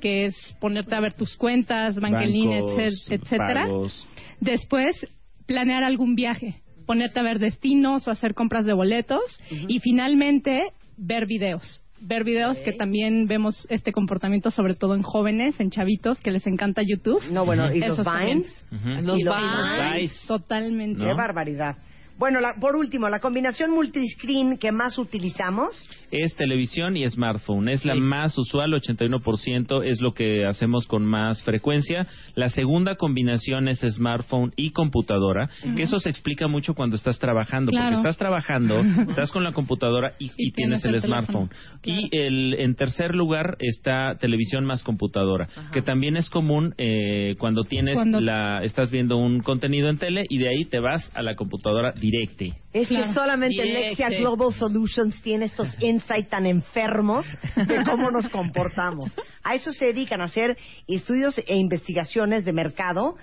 que 0.00 0.26
es 0.26 0.56
ponerte 0.60 0.94
a 0.94 1.00
ver 1.00 1.14
tus 1.14 1.36
cuentas, 1.36 1.96
etc- 1.96 3.20
etcétera. 3.22 3.62
pagos. 3.62 4.06
Después, 4.40 5.06
planear 5.46 5.82
algún 5.84 6.14
viaje, 6.14 6.62
ponerte 6.86 7.20
a 7.20 7.22
ver 7.22 7.38
destinos 7.38 8.06
o 8.06 8.10
hacer 8.10 8.34
compras 8.34 8.66
de 8.66 8.72
boletos. 8.74 9.22
Y 9.50 9.78
finalmente, 9.80 10.62
ver 10.96 11.26
videos. 11.26 11.82
Ver 12.00 12.24
videos 12.24 12.58
que 12.58 12.72
también 12.72 13.26
vemos 13.28 13.66
este 13.70 13.90
comportamiento, 13.92 14.50
sobre 14.50 14.74
todo 14.74 14.94
en 14.94 15.02
jóvenes, 15.02 15.58
en 15.58 15.70
chavitos, 15.70 16.20
que 16.20 16.30
les 16.32 16.46
encanta 16.46 16.82
YouTube. 16.82 17.22
No, 17.30 17.46
bueno, 17.46 17.72
y 17.74 17.78
los 17.80 17.92
Esos 17.92 18.04
también. 18.04 18.44
Vines. 18.70 19.04
Los 19.04 19.18
Y 19.18 19.22
los 19.22 19.36
Vines. 19.36 19.94
Vines. 19.94 20.24
Totalmente. 20.26 21.00
Qué 21.00 21.06
¿No? 21.06 21.16
barbaridad. 21.16 21.76
Bueno, 22.16 22.40
la- 22.40 22.54
por 22.60 22.76
último, 22.76 23.08
la 23.08 23.18
combinación 23.18 23.70
multiscreen 23.72 24.56
que 24.58 24.70
más 24.72 24.98
utilizamos. 24.98 25.70
es 26.10 26.36
televisión 26.36 26.96
y 26.96 27.08
smartphone. 27.08 27.68
Es 27.68 27.84
la 27.84 27.96
más 27.96 28.38
usual, 28.38 28.72
81% 28.72 29.82
es 29.82 30.00
lo 30.00 30.14
que 30.14 30.46
hacemos 30.46 30.86
con 30.86 31.04
más 31.04 31.42
frecuencia. 31.42 32.06
La 32.36 32.48
segunda 32.50 32.94
combinación 32.94 33.66
es 33.66 33.80
smartphone 33.80 34.52
y 34.54 34.70
computadora, 34.70 35.50
que 35.74 35.82
eso 35.82 35.98
se 35.98 36.10
explica 36.10 36.46
mucho 36.46 36.74
cuando 36.74 36.94
estás 36.94 37.18
trabajando, 37.18 37.72
Claro. 37.72 37.86
porque 37.96 37.96
estás 38.08 38.16
trabajando, 38.18 38.78
estás 39.08 39.32
con 39.32 39.42
la 39.42 39.52
computadora 39.52 40.14
y, 40.20 40.26
y 40.26 40.30
Y 40.36 40.52
tienes, 40.52 40.82
tienes 40.82 40.84
el, 40.84 40.94
el 40.94 41.00
smartphone. 41.00 41.50
Y 41.82 42.16
el, 42.16 42.54
en 42.60 42.76
tercer 42.76 43.12
lugar 43.16 43.56
está 43.58 44.16
televisión 44.20 44.64
más 44.64 44.84
computadora, 44.84 45.48
que 45.72 45.82
también 45.82 46.16
es 46.16 46.30
común 46.30 46.74
eh, 46.78 47.34
cuando 47.40 47.64
tienes 47.64 47.94
Cuando- 47.94 48.20
la, 48.20 48.62
estás 48.62 48.90
viendo 48.92 49.16
un 49.16 49.40
contenido 49.40 49.88
en 49.88 49.98
tele 49.98 50.26
y 50.28 50.38
de 50.38 50.48
ahí 50.48 50.64
te 50.64 50.78
vas 50.78 51.10
a 51.16 51.22
la 51.22 51.34
computadora 51.34 51.92
directe. 52.10 52.52
Es 52.72 52.88
Claro. 52.88 53.06
que 53.08 53.14
solamente 53.14 53.62
Directe. 53.62 53.88
Lexia 53.88 54.08
Global 54.18 54.52
Solutions 54.54 55.20
tiene 55.22 55.46
estos 55.46 55.68
insights 55.82 56.28
tan 56.28 56.46
enfermos 56.46 57.24
de 57.56 57.84
cómo 57.84 58.10
nos 58.10 58.28
comportamos. 58.28 59.10
A 59.42 59.54
eso 59.54 59.72
se 59.72 59.86
dedican 59.86 60.20
a 60.20 60.24
hacer 60.24 60.56
estudios 60.88 61.38
e 61.46 61.56
investigaciones 61.56 62.44
de 62.44 62.52
mercado 62.52 63.16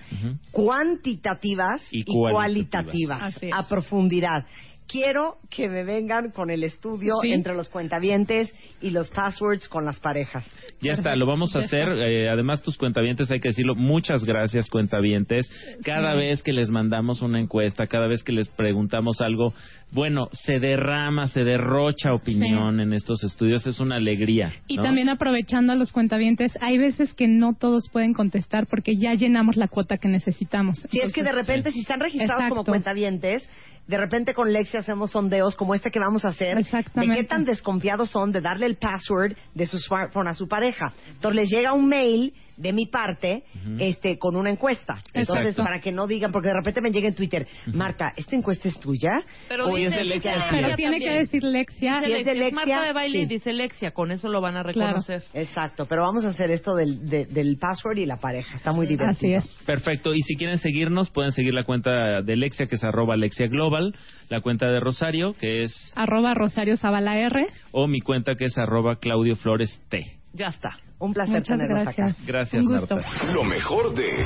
cuantitativas 0.50 1.82
Y 1.90 2.00
y, 2.00 2.04
cualitativas. 2.04 3.38
a 3.52 3.68
profundidad. 3.68 4.44
Quiero 4.92 5.38
que 5.48 5.70
me 5.70 5.84
vengan 5.84 6.32
con 6.32 6.50
el 6.50 6.64
estudio 6.64 7.14
Sí. 7.22 7.32
entre 7.32 7.54
los 7.54 7.70
cuentavientes 7.70 8.54
y 8.82 8.90
los 8.90 9.08
passwords 9.08 9.66
con 9.66 9.86
las 9.86 9.98
parejas. 10.00 10.46
Ya 10.82 10.92
está, 10.92 11.16
lo 11.16 11.24
vamos 11.24 11.56
a 11.56 11.60
hacer. 11.60 11.88
Eh, 12.12 12.28
además, 12.28 12.60
tus 12.62 12.76
cuentavientes, 12.76 13.30
hay 13.30 13.38
que 13.40 13.48
decirlo, 13.48 13.74
muchas 13.74 14.24
gracias, 14.24 14.68
cuentavientes. 14.68 15.50
Cada 15.84 16.14
vez 16.14 16.42
que 16.42 16.52
les 16.52 16.68
mandamos 16.68 17.22
una 17.22 17.40
encuesta, 17.40 17.86
cada 17.86 18.06
vez 18.06 18.22
que 18.22 18.32
les 18.32 18.48
preguntamos 18.48 19.20
algo, 19.20 19.54
bueno, 19.92 20.28
se 20.32 20.58
derrama, 20.58 21.26
se 21.28 21.44
derrocha 21.44 22.12
opinión 22.12 22.80
en 22.80 22.92
estos 22.92 23.22
estudios. 23.24 23.66
Es 23.66 23.78
una 23.80 23.96
alegría. 23.96 24.52
Y 24.66 24.76
¿no? 24.76 24.82
también 24.82 25.08
aprovechando 25.08 25.72
a 25.72 25.76
los 25.76 25.92
cuentavientes, 25.92 26.52
hay 26.60 26.76
veces 26.76 27.14
que 27.14 27.28
no 27.28 27.54
todos 27.54 27.88
pueden 27.90 28.14
contestar 28.14 28.66
porque 28.66 28.96
ya 28.96 29.14
llenamos 29.14 29.56
la 29.56 29.68
cuota 29.68 29.96
que 29.96 30.08
necesitamos. 30.08 30.84
Si 30.90 31.00
es 31.00 31.12
que 31.12 31.22
de 31.22 31.32
repente, 31.32 31.70
si 31.70 31.80
están 31.80 32.00
registrados 32.00 32.48
como 32.48 32.64
cuentavientes, 32.64 33.48
de 33.92 33.98
repente 33.98 34.32
con 34.32 34.50
Lexi 34.50 34.78
hacemos 34.78 35.10
sondeos 35.10 35.54
como 35.54 35.74
este 35.74 35.90
que 35.90 35.98
vamos 35.98 36.24
a 36.24 36.28
hacer, 36.28 36.56
de 36.56 37.08
qué 37.14 37.24
tan 37.24 37.44
desconfiados 37.44 38.08
son 38.08 38.32
de 38.32 38.40
darle 38.40 38.64
el 38.64 38.76
password 38.76 39.36
de 39.54 39.66
su 39.66 39.78
smartphone 39.78 40.28
a 40.28 40.34
su 40.34 40.48
pareja. 40.48 40.94
Entonces 41.10 41.36
les 41.36 41.50
llega 41.50 41.74
un 41.74 41.88
mail 41.88 42.32
de 42.62 42.72
mi 42.72 42.86
parte 42.86 43.42
este 43.78 44.18
con 44.18 44.36
una 44.36 44.50
encuesta. 44.50 45.02
Entonces, 45.12 45.48
Exacto. 45.48 45.64
para 45.64 45.80
que 45.80 45.92
no 45.92 46.06
digan, 46.06 46.30
porque 46.32 46.48
de 46.48 46.54
repente 46.54 46.80
me 46.80 46.90
llega 46.90 47.08
en 47.08 47.14
Twitter, 47.14 47.46
Marta, 47.74 48.12
¿esta 48.16 48.36
encuesta 48.36 48.68
es 48.68 48.78
tuya? 48.78 49.22
Pero 49.48 49.66
¿O 49.66 49.76
dice, 49.76 50.00
es 50.00 50.06
Lexia? 50.06 50.36
Lexia 50.36 50.50
Pero 50.50 50.76
tiene 50.76 50.98
que 51.00 51.10
decir 51.10 51.42
Lexia. 51.42 51.94
Dice 52.00 52.06
Si 52.06 52.12
es 52.20 52.24
de 52.26 52.34
Lexia, 52.34 52.46
es 52.48 52.54
Lexia, 52.54 52.74
Marta 52.76 52.86
de 52.86 52.92
baile 52.92 53.18
y 53.18 53.26
dice 53.26 53.52
Lexia, 53.52 53.90
con 53.90 54.10
eso 54.10 54.28
lo 54.28 54.40
van 54.40 54.56
a 54.56 54.62
reconocer. 54.62 55.24
Exacto, 55.34 55.86
pero 55.86 56.02
vamos 56.02 56.24
a 56.24 56.28
hacer 56.28 56.50
esto 56.50 56.74
del, 56.74 57.08
de- 57.08 57.26
del 57.26 57.56
password 57.58 57.98
y 57.98 58.06
la 58.06 58.16
pareja. 58.16 58.56
Está 58.56 58.72
muy 58.72 58.86
divertido. 58.86 59.10
Así 59.10 59.34
es. 59.34 59.62
Perfecto. 59.66 60.14
Y 60.14 60.22
si 60.22 60.36
quieren 60.36 60.58
seguirnos, 60.58 61.10
pueden 61.10 61.32
seguir 61.32 61.52
la 61.54 61.64
cuenta 61.64 62.22
de 62.22 62.36
Lexia, 62.36 62.66
que 62.66 62.76
es 62.76 62.84
arroba 62.84 63.16
Lexia 63.16 63.48
Global, 63.48 63.94
la 64.28 64.40
cuenta 64.40 64.66
de 64.70 64.80
Rosario, 64.80 65.34
que 65.34 65.62
es, 65.62 65.92
Arroba 65.94 66.34
Rosario 66.34 66.76
Zavala 66.76 67.18
R. 67.18 67.46
o 67.72 67.86
mi 67.88 68.00
cuenta, 68.00 68.34
que 68.36 68.44
es 68.44 68.56
arroba 68.58 68.96
Claudio 68.96 69.36
Flores 69.36 69.82
T. 69.88 69.98
Ya 70.34 70.46
está. 70.48 70.70
Un 71.02 71.12
placer 71.12 71.34
Muchas 71.38 71.58
tenerlos 71.58 71.82
gracias. 71.82 72.10
acá. 72.12 72.24
Gracias, 72.24 72.64
Un 72.64 72.78
gusto. 72.78 72.94
Marta. 72.94 73.24
Lo 73.32 73.42
mejor 73.42 73.92
de 73.92 74.24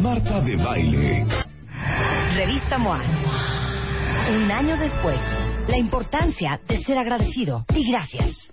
Marta 0.00 0.40
de 0.40 0.56
Baile. 0.56 1.26
Revista 2.36 2.78
MOA. 2.78 3.02
Un 4.36 4.50
año 4.52 4.76
después, 4.76 5.18
la 5.66 5.76
importancia 5.76 6.60
de 6.68 6.78
ser 6.84 6.96
agradecido 6.96 7.64
y 7.74 7.90
gracias. 7.90 8.52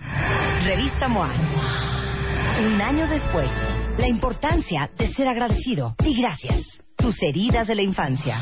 Revista 0.73 1.09
MOA. 1.09 1.33
Un 2.61 2.81
año 2.81 3.05
después, 3.09 3.49
la 3.97 4.07
importancia 4.07 4.89
de 4.97 5.11
ser 5.11 5.27
agradecido 5.27 5.95
y 6.01 6.17
gracias. 6.17 6.81
Tus 6.95 7.21
heridas 7.23 7.67
de 7.67 7.75
la 7.75 7.81
infancia. 7.81 8.41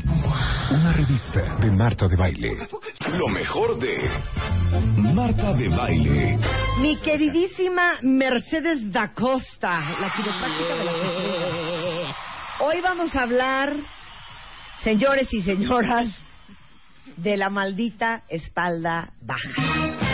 Una 0.71 0.93
revista 0.93 1.57
de 1.59 1.71
Marta 1.71 2.07
de 2.07 2.15
Baile. 2.15 2.67
Lo 3.17 3.27
mejor 3.27 3.77
de 3.79 4.09
Marta 4.95 5.53
de 5.53 5.69
Baile. 5.69 6.39
Mi 6.79 6.97
queridísima 6.97 7.93
Mercedes 8.01 8.91
da 8.91 9.13
Costa, 9.13 9.79
la 9.99 10.11
quiropráctica 10.15 10.75
de 10.75 10.83
la 10.83 10.91
cultura. 10.93 12.15
Hoy 12.61 12.81
vamos 12.81 13.15
a 13.15 13.23
hablar, 13.23 13.75
señores 14.83 15.33
y 15.33 15.41
señoras, 15.41 16.25
de 17.17 17.37
la 17.37 17.49
maldita 17.49 18.23
espalda 18.29 19.13
baja. 19.21 20.10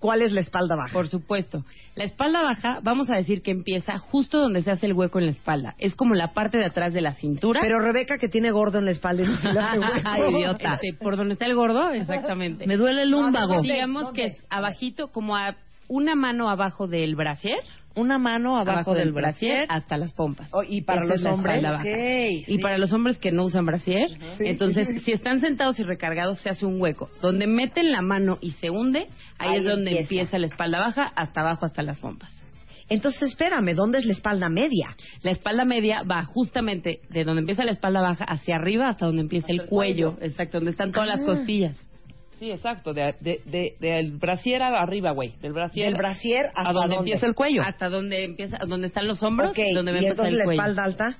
¿Cuál 0.00 0.22
es 0.22 0.32
la 0.32 0.40
espalda 0.40 0.76
baja? 0.76 0.94
Por 0.94 1.08
supuesto. 1.08 1.62
La 1.94 2.04
espalda 2.04 2.40
baja, 2.42 2.80
vamos 2.82 3.10
a 3.10 3.16
decir 3.16 3.42
que 3.42 3.50
empieza 3.50 3.98
justo 3.98 4.38
donde 4.38 4.62
se 4.62 4.70
hace 4.70 4.86
el 4.86 4.94
hueco 4.94 5.18
en 5.18 5.26
la 5.26 5.32
espalda. 5.32 5.74
Es 5.78 5.94
como 5.94 6.14
la 6.14 6.32
parte 6.32 6.56
de 6.56 6.64
atrás 6.64 6.94
de 6.94 7.02
la 7.02 7.12
cintura. 7.12 7.60
Pero 7.60 7.80
Rebeca, 7.80 8.16
que 8.16 8.28
tiene 8.28 8.50
gordo 8.50 8.78
en 8.78 8.86
la 8.86 8.92
espalda 8.92 9.22
y 9.22 9.26
no 9.26 9.36
se 9.36 9.52
le 9.52 9.60
hace 9.60 9.78
hueco. 9.78 10.00
Ay, 10.04 10.22
idiota. 10.34 10.78
Este, 10.82 10.94
por 10.98 11.18
donde 11.18 11.34
está 11.34 11.44
el 11.44 11.54
gordo, 11.54 11.90
exactamente. 11.90 12.66
Me 12.66 12.78
duele 12.78 13.02
el 13.02 13.10
lúmbago. 13.10 13.60
Digamos 13.60 14.12
que 14.12 14.24
es 14.24 14.46
abajito, 14.48 15.08
como 15.08 15.36
a 15.36 15.54
una 15.86 16.14
mano 16.14 16.48
abajo 16.48 16.86
del 16.86 17.14
brasier. 17.14 17.58
Una 17.96 18.18
mano 18.18 18.56
abajo, 18.56 18.94
del 18.94 19.12
brasier 19.12 19.52
brasier. 19.52 19.66
hasta 19.68 19.96
las 19.98 20.12
pompas. 20.12 20.48
Oh, 20.52 20.62
y 20.62 20.82
para 20.82 21.02
Esa 21.02 21.10
los 21.10 21.24
hombres. 21.26 21.62
Y 21.84 22.44
sí. 22.44 22.58
para 22.58 22.78
los 22.78 22.92
hombres 22.92 23.18
que 23.18 23.32
no 23.32 23.44
usan 23.44 23.66
brasier, 23.66 24.08
entonces 24.38 24.88
si 25.04 25.12
están 25.12 25.40
sentados 25.40 25.78
y 25.80 25.82
recargados 25.82 26.38
se 26.38 26.48
hace 26.50 26.64
un 26.66 26.80
hueco. 26.80 27.10
Donde 27.20 27.46
meten 27.46 27.90
la 27.90 28.00
mano 28.00 28.38
y 28.40 28.52
se 28.52 28.70
hunde, 28.70 29.06
ahí, 29.38 29.50
Ahí 29.50 29.56
es 29.58 29.64
donde 29.64 29.90
empieza. 29.90 30.02
empieza. 30.02 30.38
la 30.38 30.46
espalda 30.46 30.78
baja 30.78 31.12
hasta 31.16 31.40
abajo 31.40 31.66
hasta 31.66 31.82
las 31.82 31.98
pompas. 31.98 32.36
Entonces, 32.88 33.22
espérame, 33.30 33.74
¿dónde 33.74 33.98
es 33.98 34.04
la 34.04 34.12
espalda 34.14 34.48
media? 34.48 34.96
La 35.22 35.30
espalda 35.30 35.64
media 35.64 36.02
va 36.02 36.24
justamente 36.24 37.00
de 37.10 37.22
donde 37.24 37.40
empieza 37.40 37.64
la 37.64 37.70
espalda 37.72 38.00
baja 38.00 38.24
hacia 38.24 38.56
arriba 38.56 38.88
hasta 38.88 39.06
donde 39.06 39.22
empieza 39.22 39.46
el, 39.50 39.66
cuello. 39.66 40.16
exacto, 40.20 40.58
donde 40.58 40.72
están 40.72 40.90
todas 40.90 41.08
las 41.08 41.22
Ah. 41.22 41.26
costillas. 41.26 41.89
Sí, 42.40 42.50
exacto. 42.50 42.92
De, 42.94 43.14
de, 43.20 43.40
de- 43.44 43.76
del 43.80 44.12
brasier 44.18 44.62
arriba, 44.62 45.12
güey. 45.12 45.34
Del 45.42 45.52
brasier. 45.52 45.86
Del 45.90 45.94
brasier 45.98 46.46
hasta 46.46 46.70
a 46.70 46.72
donde 46.72 46.96
dónde? 46.96 47.10
empieza 47.12 47.26
el 47.26 47.34
cuello. 47.34 47.62
Hasta 47.62 47.88
donde 47.88 48.24
empieza, 48.24 48.56
donde 48.66 48.86
están 48.88 49.06
los 49.06 49.22
hombros, 49.22 49.50
Ok, 49.52 49.58
donde 49.74 49.92
¿y 49.92 49.94
empezar 49.96 50.10
entonces 50.10 50.32
el 50.32 50.38
la 50.38 50.44
cuello. 50.46 50.60
espalda 50.62 50.84
alta? 50.84 51.18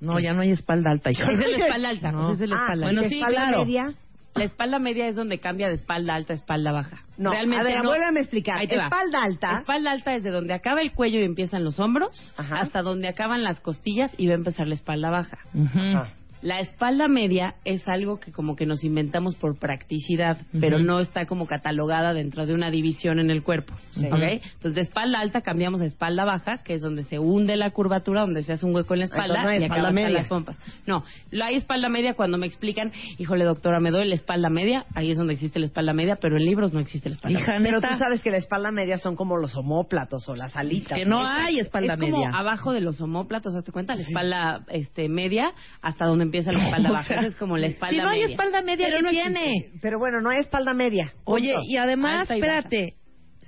No, 0.00 0.18
ya 0.20 0.32
no 0.34 0.42
hay 0.42 0.52
espalda 0.52 0.90
alta. 0.92 1.10
hija. 1.10 1.24
Esa 1.24 1.44
es 1.44 1.50
la 1.50 1.56
espalda 1.58 1.88
alta, 1.88 2.12
No. 2.12 2.30
esa 2.32 2.44
es 2.44 2.48
la 2.50 2.56
Ah, 2.56 2.60
espalda 2.62 2.86
bueno, 2.86 3.02
sí, 3.08 3.18
espalda 3.18 3.50
media. 3.58 3.94
La 4.36 4.44
espalda 4.44 4.78
media 4.78 5.08
es 5.08 5.16
donde 5.16 5.38
cambia 5.40 5.68
de 5.68 5.74
espalda 5.74 6.14
alta 6.14 6.32
a 6.34 6.36
espalda 6.36 6.70
baja. 6.70 6.98
No, 7.16 7.30
Realmente 7.32 7.60
a 7.60 7.64
ver, 7.64 7.82
no. 7.82 7.88
vuélveme 7.88 8.18
a 8.18 8.22
explicar. 8.22 8.58
Ahí 8.60 8.68
te 8.68 8.76
va. 8.76 8.84
Espalda 8.84 9.18
alta. 9.24 9.58
Espalda 9.60 9.90
alta 9.90 10.14
es 10.14 10.22
de 10.22 10.30
donde 10.30 10.52
acaba 10.54 10.82
el 10.82 10.92
cuello 10.92 11.18
y 11.20 11.24
empiezan 11.24 11.64
los 11.64 11.80
hombros, 11.80 12.34
Ajá. 12.36 12.60
hasta 12.60 12.82
donde 12.82 13.08
acaban 13.08 13.42
las 13.42 13.60
costillas 13.60 14.14
y 14.18 14.26
va 14.26 14.34
a 14.34 14.36
empezar 14.36 14.68
la 14.68 14.74
espalda 14.74 15.08
baja. 15.10 15.38
Ajá. 15.58 16.12
La 16.42 16.60
espalda 16.60 17.08
media 17.08 17.54
es 17.64 17.88
algo 17.88 18.18
que 18.18 18.32
como 18.32 18.56
que 18.56 18.66
nos 18.66 18.84
inventamos 18.84 19.34
por 19.36 19.58
practicidad, 19.58 20.38
pero 20.60 20.78
no 20.78 21.00
está 21.00 21.26
como 21.26 21.46
catalogada 21.46 22.12
dentro 22.12 22.46
de 22.46 22.54
una 22.54 22.70
división 22.70 23.18
en 23.18 23.30
el 23.30 23.42
cuerpo. 23.42 23.74
Sí. 23.92 24.06
¿ok? 24.06 24.22
Entonces 24.22 24.74
de 24.74 24.80
espalda 24.82 25.20
alta 25.20 25.40
cambiamos 25.40 25.80
a 25.80 25.86
espalda 25.86 26.24
baja, 26.24 26.58
que 26.58 26.74
es 26.74 26.82
donde 26.82 27.04
se 27.04 27.18
hunde 27.18 27.56
la 27.56 27.70
curvatura, 27.70 28.22
donde 28.22 28.42
se 28.42 28.52
hace 28.52 28.66
un 28.66 28.74
hueco 28.74 28.94
en 28.94 29.00
la 29.00 29.04
espalda 29.06 29.36
Entonces 29.36 29.44
no 29.44 29.48
hay 29.48 29.60
y 29.60 29.64
espalda 29.64 29.90
media. 29.92 30.10
las 30.10 30.28
pompas. 30.28 30.58
No, 30.86 31.04
la 31.30 31.46
hay 31.46 31.56
espalda 31.56 31.88
media 31.88 32.14
cuando 32.14 32.38
me 32.38 32.46
explican, 32.46 32.92
híjole 33.18 33.44
doctora, 33.44 33.80
me 33.80 33.90
duele 33.90 34.08
la 34.08 34.14
espalda 34.14 34.50
media, 34.50 34.86
ahí 34.94 35.10
es 35.10 35.16
donde 35.16 35.34
existe 35.34 35.58
la 35.58 35.66
espalda 35.66 35.92
media, 35.92 36.16
pero 36.20 36.36
en 36.36 36.44
libros 36.44 36.72
no 36.72 36.80
existe 36.80 37.08
la 37.08 37.14
espalda 37.14 37.40
Hija, 37.40 37.52
media. 37.58 37.78
Pero 37.80 37.80
tú 37.80 37.98
sabes 37.98 38.22
que 38.22 38.30
la 38.30 38.36
espalda 38.36 38.70
media 38.70 38.98
son 38.98 39.16
como 39.16 39.36
los 39.36 39.56
homóplatos 39.56 40.28
o 40.28 40.34
las 40.34 40.54
alitas. 40.56 40.98
Que 40.98 41.06
no 41.06 41.20
hay 41.24 41.58
espalda 41.60 41.94
es 41.94 42.00
como 42.00 42.18
media. 42.18 42.30
abajo 42.34 42.72
de 42.72 42.80
los 42.80 43.00
homóplatos, 43.00 43.54
¿te 43.64 43.72
cuenta? 43.72 43.94
La 43.94 44.02
espalda 44.02 44.64
este, 44.68 45.08
media 45.08 45.52
hasta 45.80 46.04
donde 46.04 46.25
empieza 46.26 46.52
la 46.52 46.64
espalda 46.66 46.90
baja. 46.92 47.14
Esa 47.14 47.26
es 47.28 47.36
como 47.36 47.56
la 47.56 47.66
espalda 47.66 47.96
si 47.96 48.02
no 48.02 48.08
hay 48.10 48.20
media. 48.20 48.34
espalda 48.34 48.62
media, 48.62 48.86
Pero 48.86 48.96
¿qué 48.98 49.02
no 49.02 49.10
tiene? 49.10 49.52
existe. 49.56 49.78
Pero 49.82 49.98
bueno, 49.98 50.20
no 50.20 50.30
hay 50.30 50.38
espalda 50.40 50.74
media. 50.74 51.12
Oye, 51.24 51.54
Punto. 51.54 51.66
y 51.68 51.76
además, 51.78 52.26
y 52.30 52.40
baja. 52.40 52.58
espérate. 52.58 52.94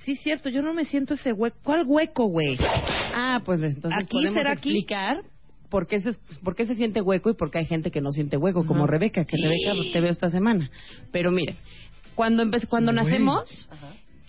Sí, 0.04 0.12
es 0.12 0.20
cierto, 0.22 0.48
yo 0.48 0.62
no 0.62 0.72
me 0.72 0.86
siento 0.86 1.14
ese 1.14 1.32
hueco. 1.32 1.58
¿Cuál 1.62 1.84
hueco, 1.86 2.24
güey? 2.28 2.56
Ah, 3.14 3.40
pues 3.44 3.60
entonces 3.62 3.92
¿Aquí 4.02 4.16
podemos 4.16 4.34
será 4.34 4.52
aquí? 4.52 4.70
explicar 4.70 5.16
por 5.68 5.86
qué, 5.86 6.00
se, 6.00 6.12
por 6.42 6.54
qué 6.56 6.64
se 6.64 6.74
siente 6.76 7.02
hueco 7.02 7.28
y 7.28 7.34
por 7.34 7.50
qué 7.50 7.58
hay 7.58 7.66
gente 7.66 7.90
que 7.90 8.00
no 8.00 8.10
siente 8.10 8.38
hueco, 8.38 8.64
como 8.64 8.86
Rebeca, 8.86 9.26
que 9.26 9.36
Rebeca 9.36 9.74
te 9.92 10.00
veo 10.00 10.10
esta 10.10 10.30
semana. 10.30 10.70
Pero 11.12 11.30
mire, 11.30 11.56
cuando, 12.14 12.42
cuando 12.70 12.90
nacemos, 12.92 13.68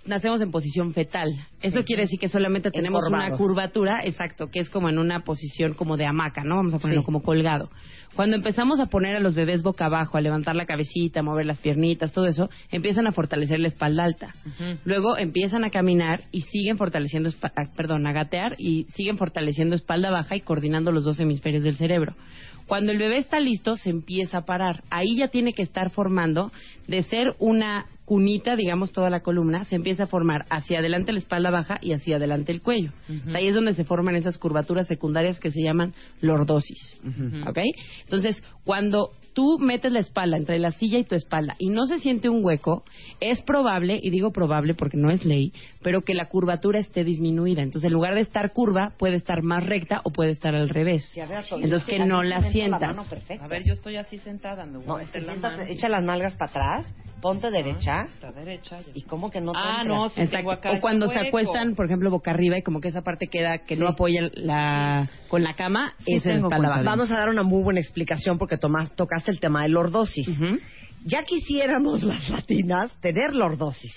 nacemos 0.09 0.41
en 0.41 0.51
posición 0.51 0.93
fetal. 0.93 1.29
Eso 1.61 1.83
quiere 1.83 2.03
decir 2.03 2.19
que 2.19 2.27
solamente 2.27 2.71
tenemos 2.71 3.07
una 3.07 3.29
curvatura, 3.37 4.01
exacto, 4.03 4.47
que 4.51 4.59
es 4.59 4.69
como 4.69 4.89
en 4.89 4.97
una 4.97 5.21
posición 5.21 5.73
como 5.73 5.95
de 5.97 6.05
hamaca, 6.05 6.43
¿no? 6.43 6.55
Vamos 6.57 6.73
a 6.73 6.79
ponerlo 6.79 7.01
Sí. 7.01 7.05
como 7.05 7.21
colgado. 7.21 7.69
Cuando 8.15 8.35
empezamos 8.35 8.79
a 8.79 8.87
poner 8.87 9.15
a 9.15 9.19
los 9.19 9.35
bebés 9.35 9.61
boca 9.61 9.85
abajo, 9.85 10.17
a 10.17 10.21
levantar 10.21 10.55
la 10.55 10.65
cabecita, 10.65 11.19
a 11.19 11.23
mover 11.23 11.45
las 11.45 11.59
piernitas, 11.59 12.11
todo 12.11 12.25
eso, 12.25 12.49
empiezan 12.71 13.07
a 13.07 13.11
fortalecer 13.11 13.59
la 13.59 13.67
espalda 13.67 14.03
alta. 14.03 14.33
Luego 14.83 15.15
empiezan 15.17 15.63
a 15.63 15.69
caminar 15.69 16.23
y 16.31 16.41
siguen 16.41 16.77
fortaleciendo, 16.77 17.29
ah, 17.43 17.49
perdón, 17.77 18.07
a 18.07 18.11
gatear 18.11 18.55
y 18.57 18.85
siguen 18.95 19.17
fortaleciendo 19.17 19.75
espalda 19.75 20.09
baja 20.09 20.35
y 20.35 20.41
coordinando 20.41 20.91
los 20.91 21.03
dos 21.03 21.19
hemisferios 21.19 21.63
del 21.63 21.75
cerebro. 21.75 22.15
Cuando 22.65 22.91
el 22.91 22.97
bebé 22.97 23.17
está 23.17 23.39
listo, 23.39 23.75
se 23.77 23.89
empieza 23.89 24.39
a 24.39 24.45
parar. 24.45 24.83
Ahí 24.89 25.15
ya 25.17 25.27
tiene 25.29 25.53
que 25.53 25.63
estar 25.63 25.89
formando 25.91 26.51
de 26.87 27.01
ser 27.03 27.35
una 27.39 27.85
cunita, 28.09 28.55
digamos, 28.55 28.91
toda 28.91 29.11
la 29.11 29.19
columna, 29.19 29.65
se 29.65 29.75
empieza 29.75 30.05
a 30.05 30.07
formar 30.07 30.45
hacia 30.49 30.79
adelante 30.79 31.11
la 31.13 31.19
espalda 31.19 31.51
baja 31.51 31.77
y 31.79 31.93
hacia 31.93 32.15
adelante 32.15 32.51
el 32.51 32.63
cuello. 32.63 32.91
O 33.27 33.29
sea, 33.29 33.37
ahí 33.39 33.47
es 33.47 33.53
donde 33.53 33.75
se 33.75 33.83
forman 33.83 34.15
esas 34.15 34.39
curvaturas 34.39 34.87
secundarias 34.87 35.39
que 35.39 35.51
se 35.51 35.61
llaman 35.61 35.93
lordosis. 36.19 36.97
¿Ok? 37.47 37.59
Entonces, 38.05 38.41
cuando 38.65 39.11
tú 39.33 39.59
metes 39.59 39.91
la 39.91 39.99
espalda 39.99 40.37
entre 40.37 40.57
la 40.57 40.71
silla 40.71 40.97
y 40.97 41.03
tu 41.03 41.13
espalda 41.13 41.55
y 41.59 41.69
no 41.69 41.85
se 41.85 41.99
siente 41.99 42.29
un 42.29 42.43
hueco, 42.43 42.83
es 43.19 43.41
probable, 43.43 43.99
y 44.01 44.09
digo 44.09 44.31
probable 44.31 44.73
porque 44.73 44.97
no 44.97 45.11
es 45.11 45.23
ley, 45.23 45.53
pero 45.83 46.01
que 46.01 46.15
la 46.15 46.25
curvatura 46.29 46.79
esté 46.79 47.03
disminuida. 47.03 47.61
Entonces, 47.61 47.89
en 47.89 47.93
lugar 47.93 48.15
de 48.15 48.21
estar 48.21 48.51
curva, 48.53 48.93
puede 48.97 49.17
estar 49.17 49.43
más 49.43 49.63
recta 49.67 50.01
o 50.03 50.09
puede 50.09 50.31
estar 50.31 50.55
al 50.55 50.67
revés. 50.67 51.05
Sí, 51.13 51.19
ver, 51.21 51.45
Entonces, 51.61 51.87
que 51.87 52.03
no 52.05 52.23
la 52.23 52.41
sientas. 52.51 52.97
A 53.39 53.47
ver, 53.47 53.63
yo 53.65 53.73
estoy 53.73 53.97
así 53.97 54.17
sentada, 54.17 54.65
me 54.65 54.79
voy 54.79 54.87
No, 54.87 54.95
a 54.95 55.03
es 55.03 55.11
que 55.11 55.19
meter 55.19 55.27
la 55.27 55.33
siéntate, 55.33 55.57
mano. 55.61 55.73
echa 55.73 55.89
las 55.89 56.03
nalgas 56.03 56.35
para 56.35 56.49
atrás, 56.49 56.95
ponte 57.21 57.49
derecha. 57.51 58.07
La 58.21 58.31
derecha. 58.31 58.79
ya. 58.81 58.91
¿Y 58.93 59.01
cómo 59.03 59.29
que 59.29 59.41
no 59.41 59.51
te 59.51 59.57
Ah, 59.61 59.81
entra? 59.81 59.95
no, 59.95 60.09
sí 60.09 60.21
Exacto. 60.21 60.37
tengo 60.37 60.51
acá 60.51 60.71
O 60.73 60.79
cuando 60.79 61.07
se 61.07 61.19
acuestan, 61.19 61.75
por 61.75 61.85
ejemplo, 61.85 62.09
boca 62.09 62.31
arriba 62.31 62.57
y 62.57 62.61
como 62.63 62.79
que 62.81 62.87
esa 62.89 63.01
parte 63.01 63.27
queda 63.27 63.59
que 63.59 63.75
no 63.75 63.87
apoya 63.87 64.29
la 64.33 65.09
con 65.27 65.43
la 65.43 65.53
cama, 65.55 65.93
Sí, 66.05 66.13
esa 66.15 66.31
es 66.33 66.39
espalda 66.43 66.69
baja. 66.69 66.83
Vamos 66.83 67.11
a 67.11 67.17
dar 67.17 67.29
una 67.29 67.43
muy 67.43 67.63
buena 67.63 67.79
explicación 67.79 68.37
porque 68.37 68.57
tomas- 68.57 68.91
tocaste 68.95 69.31
el 69.31 69.39
tema 69.39 69.63
de 69.63 69.69
lordosis. 69.69 70.27
Ya 71.05 71.23
quisiéramos 71.23 72.03
las 72.03 72.29
latinas 72.29 72.95
tener 73.01 73.33
lordosis. 73.33 73.93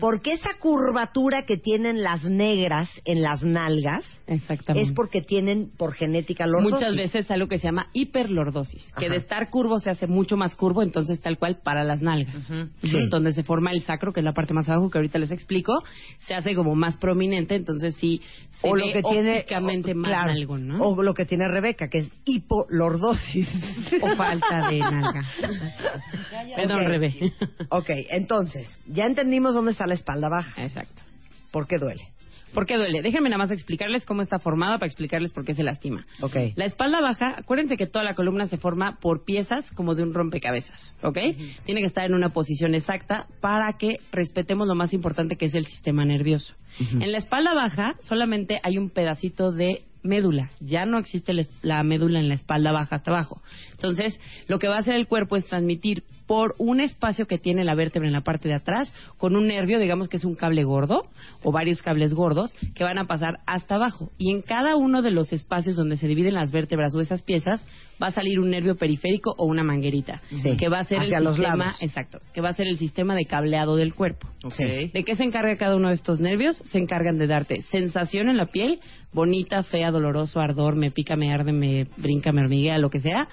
Porque 0.00 0.32
esa 0.32 0.50
curvatura 0.58 1.44
que 1.46 1.56
tienen 1.56 2.02
las 2.02 2.24
negras 2.24 2.88
en 3.04 3.22
las 3.22 3.42
nalgas 3.42 4.04
Exactamente. 4.26 4.88
es 4.88 4.94
porque 4.94 5.22
tienen 5.22 5.70
por 5.76 5.94
genética 5.94 6.46
lordosis. 6.46 6.72
Muchas 6.74 6.96
veces 6.96 7.30
algo 7.30 7.48
que 7.48 7.58
se 7.58 7.64
llama 7.68 7.88
hiperlordosis, 7.92 8.84
que 8.98 9.08
de 9.08 9.16
estar 9.16 9.50
curvo 9.50 9.78
se 9.78 9.90
hace 9.90 10.06
mucho 10.06 10.36
más 10.36 10.54
curvo, 10.54 10.82
entonces 10.82 11.20
tal 11.20 11.38
cual 11.38 11.58
para 11.62 11.84
las 11.84 12.02
nalgas. 12.02 12.50
Sí. 12.82 13.08
Donde 13.10 13.32
se 13.32 13.42
forma 13.42 13.72
el 13.72 13.82
sacro, 13.82 14.12
que 14.12 14.20
es 14.20 14.24
la 14.24 14.32
parte 14.32 14.54
más 14.54 14.68
abajo 14.68 14.90
que 14.90 14.98
ahorita 14.98 15.18
les 15.18 15.30
explico, 15.30 15.72
se 16.20 16.34
hace 16.34 16.54
como 16.54 16.74
más 16.74 16.96
prominente, 16.96 17.54
entonces 17.54 17.94
sí 17.96 18.20
se 18.60 18.68
o 18.68 18.74
ve 18.74 18.80
lo 18.86 18.92
que 18.92 19.02
tiene 19.02 19.38
ópticamente 19.38 19.92
o- 19.92 19.96
más 19.96 20.08
claro, 20.10 20.30
algo, 20.32 20.58
¿no? 20.58 20.78
O 20.88 21.02
lo 21.02 21.14
que 21.14 21.24
tiene 21.24 21.48
Rebeca, 21.48 21.88
que 21.88 21.98
es 21.98 22.10
hipolordosis. 22.24 23.48
O 24.02 24.16
falta 24.16 24.68
de 24.68 24.78
nalga. 24.78 25.24
Perdón, 26.56 26.80
Ok. 26.82 26.88
Rebe. 26.88 27.32
ok, 27.70 27.90
entonces, 28.10 28.78
ya 28.86 29.06
entendimos 29.06 29.54
dónde 29.60 29.72
está 29.72 29.86
la 29.86 29.94
espalda 29.94 30.28
baja. 30.28 30.62
Exacto. 30.62 31.02
¿Por 31.50 31.66
qué 31.66 31.78
duele? 31.78 32.02
¿Por 32.52 32.66
qué 32.66 32.76
duele? 32.76 33.00
Déjenme 33.02 33.28
nada 33.28 33.38
más 33.38 33.50
explicarles 33.52 34.04
cómo 34.04 34.22
está 34.22 34.38
formada 34.38 34.78
para 34.78 34.86
explicarles 34.86 35.32
por 35.32 35.44
qué 35.44 35.54
se 35.54 35.62
lastima. 35.62 36.04
Ok. 36.20 36.36
La 36.56 36.64
espalda 36.64 37.00
baja, 37.00 37.34
acuérdense 37.36 37.76
que 37.76 37.86
toda 37.86 38.04
la 38.04 38.14
columna 38.14 38.46
se 38.46 38.56
forma 38.56 38.98
por 39.00 39.24
piezas 39.24 39.70
como 39.72 39.94
de 39.94 40.02
un 40.02 40.14
rompecabezas, 40.14 40.96
¿ok? 41.02 41.18
Tiene 41.64 41.80
que 41.80 41.86
estar 41.86 42.04
en 42.04 42.14
una 42.14 42.30
posición 42.30 42.74
exacta 42.74 43.26
para 43.40 43.76
que 43.78 43.98
respetemos 44.10 44.66
lo 44.66 44.74
más 44.74 44.92
importante 44.92 45.36
que 45.36 45.46
es 45.46 45.54
el 45.54 45.66
sistema 45.66 46.04
nervioso. 46.04 46.54
En 46.78 47.12
la 47.12 47.18
espalda 47.18 47.54
baja 47.54 47.94
solamente 48.00 48.58
hay 48.64 48.78
un 48.78 48.90
pedacito 48.90 49.52
de 49.52 49.82
médula, 50.02 50.50
ya 50.60 50.86
no 50.86 50.98
existe 50.98 51.32
la 51.62 51.82
médula 51.82 52.18
en 52.18 52.28
la 52.28 52.34
espalda 52.34 52.72
baja 52.72 52.96
hasta 52.96 53.10
abajo. 53.10 53.42
Entonces, 53.72 54.18
lo 54.48 54.58
que 54.58 54.68
va 54.68 54.76
a 54.76 54.80
hacer 54.80 54.94
el 54.94 55.06
cuerpo 55.06 55.36
es 55.36 55.46
transmitir 55.46 56.04
por 56.30 56.54
un 56.58 56.78
espacio 56.80 57.26
que 57.26 57.38
tiene 57.38 57.64
la 57.64 57.74
vértebra 57.74 58.06
en 58.06 58.12
la 58.12 58.20
parte 58.20 58.46
de 58.48 58.54
atrás, 58.54 58.94
con 59.18 59.34
un 59.34 59.48
nervio, 59.48 59.80
digamos 59.80 60.08
que 60.08 60.16
es 60.16 60.24
un 60.24 60.36
cable 60.36 60.62
gordo, 60.62 61.02
o 61.42 61.50
varios 61.50 61.82
cables 61.82 62.14
gordos, 62.14 62.54
que 62.76 62.84
van 62.84 62.98
a 62.98 63.08
pasar 63.08 63.40
hasta 63.48 63.74
abajo. 63.74 64.12
Y 64.16 64.30
en 64.30 64.40
cada 64.40 64.76
uno 64.76 65.02
de 65.02 65.10
los 65.10 65.32
espacios 65.32 65.74
donde 65.74 65.96
se 65.96 66.06
dividen 66.06 66.34
las 66.34 66.52
vértebras 66.52 66.94
o 66.94 67.00
esas 67.00 67.22
piezas, 67.22 67.64
va 68.00 68.06
a 68.06 68.12
salir 68.12 68.38
un 68.38 68.48
nervio 68.48 68.76
periférico 68.76 69.34
o 69.38 69.44
una 69.46 69.64
manguerita, 69.64 70.20
Sí. 70.40 70.56
que 70.56 70.68
va 70.68 70.78
a 70.78 70.84
ser 70.84 71.00
Hacia 71.00 71.18
el 71.18 71.24
los 71.24 71.34
sistema, 71.34 71.64
lados. 71.64 71.82
exacto, 71.82 72.20
que 72.32 72.40
va 72.40 72.50
a 72.50 72.52
ser 72.52 72.68
el 72.68 72.78
sistema 72.78 73.16
de 73.16 73.24
cableado 73.24 73.74
del 73.74 73.92
cuerpo. 73.92 74.28
¿De 74.92 75.02
qué 75.04 75.16
se 75.16 75.24
encarga 75.24 75.56
cada 75.56 75.74
uno 75.74 75.88
de 75.88 75.94
estos 75.94 76.20
nervios? 76.20 76.58
Se 76.66 76.78
encargan 76.78 77.18
de 77.18 77.26
darte 77.26 77.62
sensación 77.62 78.28
en 78.28 78.36
la 78.36 78.46
piel, 78.46 78.78
bonita, 79.12 79.64
fea, 79.64 79.90
doloroso, 79.90 80.38
ardor, 80.38 80.76
me 80.76 80.92
pica, 80.92 81.16
me 81.16 81.34
arde, 81.34 81.50
me 81.52 81.86
brinca, 81.96 82.30
me 82.30 82.42
hormiguea, 82.42 82.78
lo 82.78 82.88
que 82.88 83.00
sea. 83.00 83.26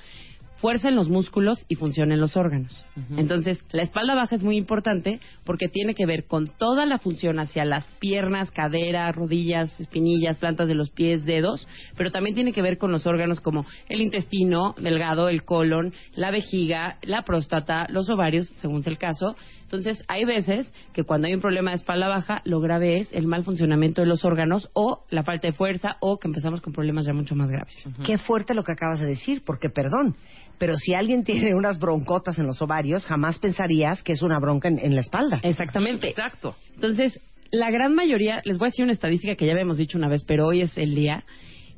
Fuerza 0.57 0.89
en 0.89 0.95
los 0.95 1.09
músculos 1.09 1.65
y 1.67 1.75
función 1.75 2.11
en 2.11 2.19
los 2.19 2.35
órganos. 2.35 2.85
Entonces, 3.15 3.63
la 3.71 3.83
espalda 3.83 4.15
baja 4.15 4.35
es 4.35 4.43
muy 4.43 4.57
importante 4.57 5.19
porque 5.45 5.67
tiene 5.67 5.93
que 5.93 6.05
ver 6.05 6.25
con 6.25 6.47
toda 6.47 6.85
la 6.85 6.97
función 6.97 7.39
hacia 7.39 7.65
las 7.65 7.87
piernas, 7.99 8.51
cadera, 8.51 9.11
rodillas, 9.11 9.79
espinillas, 9.79 10.37
plantas 10.37 10.67
de 10.67 10.75
los 10.75 10.89
pies, 10.89 11.25
dedos, 11.25 11.67
pero 11.95 12.11
también 12.11 12.35
tiene 12.35 12.53
que 12.53 12.61
ver 12.61 12.77
con 12.77 12.91
los 12.91 13.05
órganos 13.05 13.39
como 13.39 13.65
el 13.89 14.01
intestino 14.01 14.75
delgado, 14.77 15.29
el 15.29 15.43
colon, 15.43 15.93
la 16.15 16.31
vejiga, 16.31 16.97
la 17.03 17.23
próstata, 17.23 17.85
los 17.89 18.09
ovarios, 18.09 18.47
según 18.57 18.83
sea 18.83 18.91
el 18.91 18.97
caso. 18.97 19.35
Entonces, 19.67 20.01
hay 20.07 20.23
veces 20.23 20.73
que 20.93 21.03
cuando 21.03 21.27
hay 21.27 21.33
un 21.33 21.41
problema 21.41 21.71
de 21.71 21.75
espalda 21.75 22.07
baja, 22.07 22.41
lo 22.45 22.61
grave 22.61 22.99
es 22.99 23.11
el 23.11 23.27
mal 23.27 23.43
funcionamiento 23.43 24.01
de 24.01 24.07
los 24.07 24.23
órganos 24.23 24.69
o 24.73 25.03
la 25.09 25.23
falta 25.23 25.47
de 25.47 25.53
fuerza 25.53 25.97
o 25.99 26.19
que 26.19 26.29
empezamos 26.29 26.61
con 26.61 26.71
problemas 26.71 27.05
ya 27.05 27.11
mucho 27.11 27.35
más 27.35 27.51
graves. 27.51 27.75
Qué 28.05 28.17
fuerte 28.17 28.53
lo 28.53 28.63
que 28.63 28.71
acabas 28.71 29.01
de 29.01 29.07
decir, 29.07 29.43
porque 29.45 29.69
perdón, 29.69 30.15
pero 30.57 30.75
si 30.75 30.93
alguien 30.93 31.23
tiene 31.23 31.55
unas 31.55 31.79
broncotas 31.79 32.39
en 32.39 32.47
los 32.47 32.61
ovarios, 32.61 33.05
jamás 33.05 33.39
pensarías 33.39 34.03
que 34.03 34.13
es 34.13 34.21
una 34.21 34.39
bronca 34.39 34.67
en, 34.67 34.79
en 34.79 34.95
la 34.95 35.01
espalda. 35.01 35.39
Exactamente. 35.43 36.09
Exacto. 36.09 36.55
Entonces, 36.75 37.19
la 37.51 37.71
gran 37.71 37.95
mayoría, 37.95 38.41
les 38.45 38.57
voy 38.57 38.67
a 38.67 38.69
decir 38.69 38.83
una 38.83 38.93
estadística 38.93 39.35
que 39.35 39.45
ya 39.45 39.53
habíamos 39.53 39.77
dicho 39.77 39.97
una 39.97 40.09
vez, 40.09 40.23
pero 40.25 40.47
hoy 40.47 40.61
es 40.61 40.77
el 40.77 40.95
día. 40.95 41.23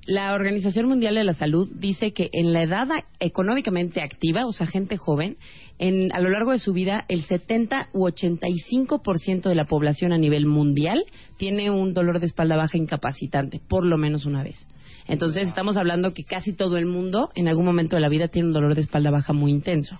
La 0.05 0.33
Organización 0.33 0.87
Mundial 0.87 1.15
de 1.15 1.23
la 1.23 1.33
Salud 1.33 1.69
dice 1.71 2.13
que 2.13 2.29
en 2.31 2.53
la 2.53 2.63
edad 2.63 2.87
económicamente 3.19 4.01
activa, 4.01 4.45
o 4.47 4.51
sea, 4.51 4.65
gente 4.65 4.97
joven, 4.97 5.37
en, 5.77 6.11
a 6.13 6.19
lo 6.19 6.29
largo 6.29 6.51
de 6.51 6.57
su 6.57 6.73
vida, 6.73 7.05
el 7.09 7.23
70 7.23 7.89
u 7.93 8.07
85% 8.07 9.49
de 9.49 9.55
la 9.55 9.65
población 9.65 10.11
a 10.11 10.17
nivel 10.17 10.45
mundial 10.45 11.03
tiene 11.37 11.69
un 11.69 11.93
dolor 11.93 12.19
de 12.19 12.25
espalda 12.25 12.57
baja 12.57 12.77
incapacitante, 12.77 13.61
por 13.67 13.85
lo 13.85 13.97
menos 13.97 14.25
una 14.25 14.43
vez. 14.43 14.67
Entonces, 15.09 15.47
estamos 15.47 15.75
hablando 15.75 16.13
que 16.13 16.23
casi 16.23 16.53
todo 16.53 16.77
el 16.77 16.85
mundo 16.85 17.29
en 17.35 17.47
algún 17.47 17.65
momento 17.65 17.95
de 17.95 18.01
la 18.01 18.09
vida 18.09 18.27
tiene 18.27 18.47
un 18.47 18.53
dolor 18.53 18.75
de 18.75 18.81
espalda 18.81 19.11
baja 19.11 19.33
muy 19.33 19.51
intenso. 19.51 19.99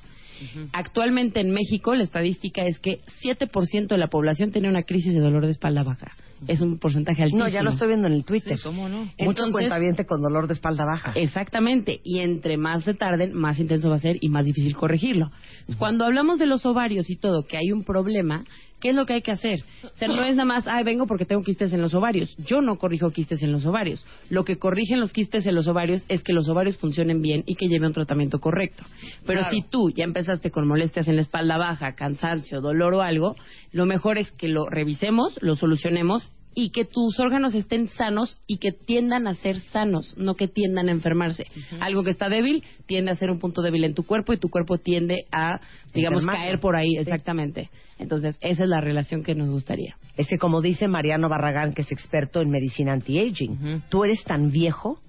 Actualmente 0.72 1.42
en 1.42 1.52
México 1.52 1.94
la 1.96 2.04
estadística 2.04 2.64
es 2.66 2.80
que 2.80 3.02
7% 3.22 3.88
de 3.88 3.98
la 3.98 4.08
población 4.08 4.52
tiene 4.52 4.70
una 4.70 4.84
crisis 4.84 5.14
de 5.14 5.20
dolor 5.20 5.46
de 5.46 5.52
espalda 5.52 5.84
baja. 5.84 6.16
Es 6.48 6.62
un 6.62 6.80
porcentaje 6.80 7.24
altísimo. 7.24 7.44
No, 7.44 7.50
ya 7.50 7.62
lo 7.62 7.72
estoy 7.72 7.90
viendo 7.90 8.08
en 8.08 8.14
el 8.14 8.24
Twitter. 8.24 8.58
¿cómo 8.64 8.88
no? 8.88 9.12
Mucho 9.20 9.44
cuentaviente 9.52 10.06
con 10.06 10.22
dolor 10.22 10.48
de 10.48 10.54
espalda 10.54 10.86
baja. 10.86 11.12
Exactamente, 11.16 12.00
y 12.04 12.20
entre 12.20 12.58
más 12.58 12.86
se 12.86 12.94
tarden, 12.94 13.34
más 13.34 13.60
intenso 13.60 13.90
va 13.90 13.96
a 13.96 14.00
ser 14.00 14.18
y 14.22 14.30
más 14.30 14.46
difícil 14.46 14.76
corregirlo. 14.76 15.32
Cuando 15.78 16.06
hablamos 16.06 16.40
de 16.40 16.46
los 16.46 16.66
ovarios 16.66 17.10
y 17.10 17.18
todo, 17.18 17.44
que 17.44 17.58
hay 17.58 17.74
un 17.74 17.84
problema, 17.84 18.46
¿qué 18.80 18.90
es 18.90 18.96
lo 18.96 19.06
que 19.06 19.14
hay 19.14 19.22
que 19.22 19.32
hacer? 19.32 19.64
O 19.84 19.96
sea, 19.96 20.08
no 20.08 20.24
es 20.24 20.36
nada 20.36 20.46
más, 20.46 20.68
ay, 20.68 20.84
vengo 20.84 21.06
porque 21.06 21.26
tengo 21.26 21.44
quistes 21.44 21.74
en 21.74 21.82
los 21.82 21.94
ovarios. 21.94 22.36
Yo 22.38 22.62
no 22.62 22.78
corrijo 22.78 23.12
quistes 23.12 23.44
en 23.44 23.52
los 23.52 23.66
ovarios. 23.66 24.06
Lo 24.30 24.44
que 24.46 24.58
corrigen 24.58 25.00
los 25.00 25.14
quistes 25.14 25.46
en 25.48 25.56
los 25.56 25.68
ovarios 25.68 26.06
es 26.08 26.24
que 26.24 26.34
los 26.34 26.48
ovarios 26.50 26.78
funcionen 26.78 27.22
bien 27.22 27.44
y 27.46 27.56
que 27.56 27.68
lleven 27.68 27.88
un 27.88 27.94
tratamiento 27.94 28.40
correcto. 28.40 28.84
Pero 29.26 29.42
Claro. 29.42 29.54
si 29.54 29.62
tú 29.70 29.90
ya 29.92 30.04
empezaste 30.04 30.52
con 30.52 30.68
molestias 30.68 31.08
en 31.08 31.16
la 31.16 31.22
espalda 31.22 31.58
baja, 31.58 31.96
cansancio, 31.96 32.62
dolor 32.62 32.94
o 32.94 33.02
algo, 33.02 33.36
lo 33.72 33.86
mejor 33.86 34.18
es 34.18 34.32
que 34.32 34.48
lo 34.48 34.68
revisemos, 34.70 35.38
lo 35.42 35.56
solucionemos 35.56 36.32
y 36.62 36.72
que 36.72 36.84
tus 36.86 37.20
órganos 37.20 37.56
estén 37.56 37.88
sanos 37.88 38.38
y 38.48 38.58
que 38.58 38.72
tiendan 38.72 39.28
a 39.28 39.34
ser 39.36 39.60
sanos, 39.62 40.14
no 40.18 40.36
que 40.36 40.48
tiendan 40.48 40.90
a 40.90 40.92
enfermarse. 40.92 41.46
Algo 41.80 42.04
que 42.04 42.12
está 42.12 42.28
débil 42.30 42.64
tiende 42.86 43.12
a 43.12 43.16
ser 43.16 43.32
un 43.32 43.40
punto 43.40 43.62
débil 43.62 43.84
en 43.86 43.94
tu 43.94 44.04
cuerpo 44.04 44.34
y 44.34 44.38
tu 44.38 44.50
cuerpo 44.50 44.78
tiende 44.78 45.26
a, 45.32 45.60
digamos, 45.94 46.24
Enfermarse. 46.24 46.48
caer 46.48 46.60
por 46.60 46.76
ahí, 46.76 46.92
Sí. 46.92 46.98
exactamente. 46.98 47.70
Entonces, 47.98 48.38
esa 48.42 48.64
es 48.64 48.70
la 48.70 48.82
relación 48.82 49.24
que 49.24 49.36
nos 49.36 49.50
gustaría. 49.50 49.96
Es 50.18 50.28
que 50.28 50.38
como 50.38 50.62
dice 50.62 50.88
Mariano 50.88 51.30
Barragán, 51.30 51.74
que 51.74 51.82
es 51.84 51.92
experto 51.92 52.42
en 52.42 52.50
medicina 52.50 52.94
anti-aging, 52.94 53.84
tú 53.90 54.04
eres 54.04 54.24
tan 54.24 54.52
viejo 54.52 55.00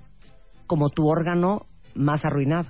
como 0.66 0.88
tu 0.90 1.08
órgano 1.08 1.66
más 1.94 2.24
arruinado. 2.24 2.68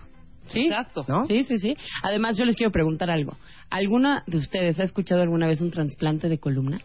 Sí, 0.49 0.63
exacto. 0.67 1.05
Sí, 1.29 1.45
sí, 1.45 1.59
sí. 1.59 1.75
Además, 2.03 2.37
yo 2.37 2.45
les 2.45 2.57
quiero 2.57 2.73
preguntar 2.73 3.11
algo. 3.11 3.37
¿Alguna 3.71 4.25
de 4.27 4.39
ustedes 4.39 4.81
ha 4.81 4.85
escuchado 4.85 5.21
alguna 5.23 5.47
vez 5.47 5.61
un 5.61 5.71
trasplante 5.71 6.29
de 6.29 6.39
columna? 6.39 6.81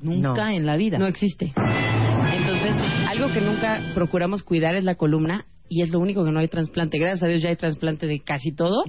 Nunca 0.00 0.44
No. 0.44 0.50
en 0.50 0.66
la 0.66 0.76
vida. 0.76 0.98
No 0.98 1.06
existe. 1.06 1.52
Entonces, 2.32 2.74
algo 3.08 3.32
que 3.32 3.40
nunca 3.40 3.80
procuramos 3.94 4.42
cuidar 4.42 4.74
es 4.74 4.84
la 4.84 4.94
columna 4.96 5.46
y 5.68 5.82
es 5.82 5.90
lo 5.90 5.98
único 6.00 6.24
que 6.24 6.30
no 6.30 6.40
hay 6.40 6.48
trasplante. 6.48 6.98
Gracias 6.98 7.22
a 7.22 7.26
Dios 7.26 7.42
ya 7.42 7.50
hay 7.50 7.56
trasplante 7.56 8.06
de 8.06 8.20
casi 8.20 8.52
todo, 8.52 8.82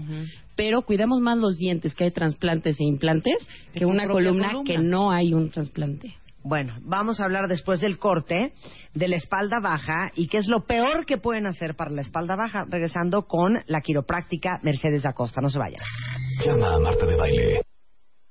pero 0.56 0.82
cuidamos 0.84 1.20
más 1.22 1.38
los 1.38 1.58
dientes 1.58 1.94
que 1.94 2.06
hay 2.06 2.12
trasplantes 2.12 2.80
e 2.80 2.84
implantes 2.86 3.48
que 3.74 3.86
una 3.86 4.08
columna, 4.08 4.50
columna. 4.52 4.64
que 4.66 4.78
no 4.78 5.12
hay 5.12 5.34
un 5.34 5.50
trasplante. 5.50 6.14
Bueno, 6.42 6.74
vamos 6.84 7.20
a 7.20 7.26
hablar 7.26 7.50
después 7.50 7.82
del 7.82 7.98
corte 7.98 8.54
de 8.94 9.08
la 9.10 9.18
espalda 9.18 9.60
baja 9.62 10.12
y 10.16 10.28
qué 10.28 10.38
es 10.38 10.48
lo 10.48 10.64
peor 10.66 11.06
que 11.06 11.18
pueden 11.18 11.46
hacer 11.48 11.76
para 11.76 11.92
la 11.92 12.02
espalda 12.02 12.38
baja, 12.38 12.66
regresando 12.70 13.24
con 13.28 13.60
la 13.68 13.82
quiropráctica 13.82 14.58
Mercedes 14.64 15.06
Acosta. 15.06 15.42
No 15.42 15.50
se 15.50 15.60
vayan. 15.60 15.82
Llama 16.46 16.76
a 16.76 16.80
Marta 16.80 17.06
de 17.06 17.16
Baile. 17.18 17.62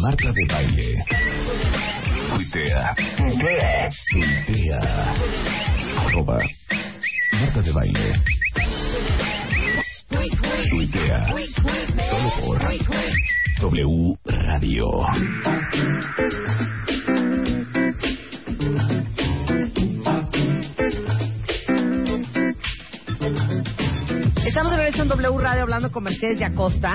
Marta 0.00 0.32
de 0.32 0.44
Baile. 0.46 1.04
Tuitea. 2.30 2.94
Tuitea. 3.16 3.88
Tuitea. 4.10 5.14
Arroba 5.98 6.38
Marta 7.32 7.60
de 7.60 7.72
Baile. 7.72 8.22
Tuitea. 10.70 11.34
Solo 12.08 12.30
por 12.40 12.58
W 13.60 14.18
Radio. 14.24 14.86
Estamos 24.46 24.72
de 24.72 24.78
regreso 24.78 25.02
en 25.02 25.08
W 25.08 25.38
Radio 25.38 25.62
hablando 25.62 25.92
con 25.92 26.04
Mercedes 26.04 26.38
de 26.38 26.44
Acosta, 26.46 26.94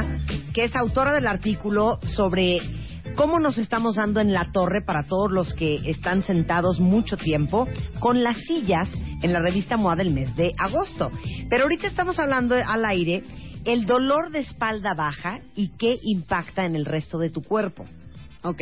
que 0.53 0.65
es 0.65 0.76
autora 0.76 1.14
del 1.14 1.28
artículo 1.28 1.99
sobre 2.15 2.60
cómo 3.18 3.39
nos 3.39 3.57
estamos 3.57 3.95
dando 3.95 4.22
en 4.22 4.31
la 4.31 4.52
torre 4.53 4.81
para 4.85 5.03
todos 5.03 5.31
los 5.31 5.53
que 5.56 5.81
están 5.89 6.22
sentados 6.22 6.80
mucho 6.80 7.18
tiempo 7.18 7.68
con 7.99 8.23
las 8.23 8.38
sillas 8.38 8.88
en 9.23 9.34
la 9.34 9.39
revista 9.39 9.76
MOA 9.76 9.95
del 9.95 10.14
mes 10.14 10.34
de 10.35 10.53
agosto. 10.57 11.11
Pero 11.49 11.64
ahorita 11.64 11.88
estamos 11.88 12.19
hablando 12.19 12.56
al 12.56 12.85
aire 12.85 13.23
el 13.65 13.88
dolor 13.88 14.31
de 14.31 14.39
espalda 14.39 14.94
baja 14.95 15.41
y 15.56 15.69
qué 15.80 15.95
impacta 16.03 16.64
en 16.65 16.76
el 16.76 16.85
resto 16.85 17.18
de 17.18 17.31
tu 17.31 17.41
cuerpo. 17.41 17.85
Ok. 18.44 18.61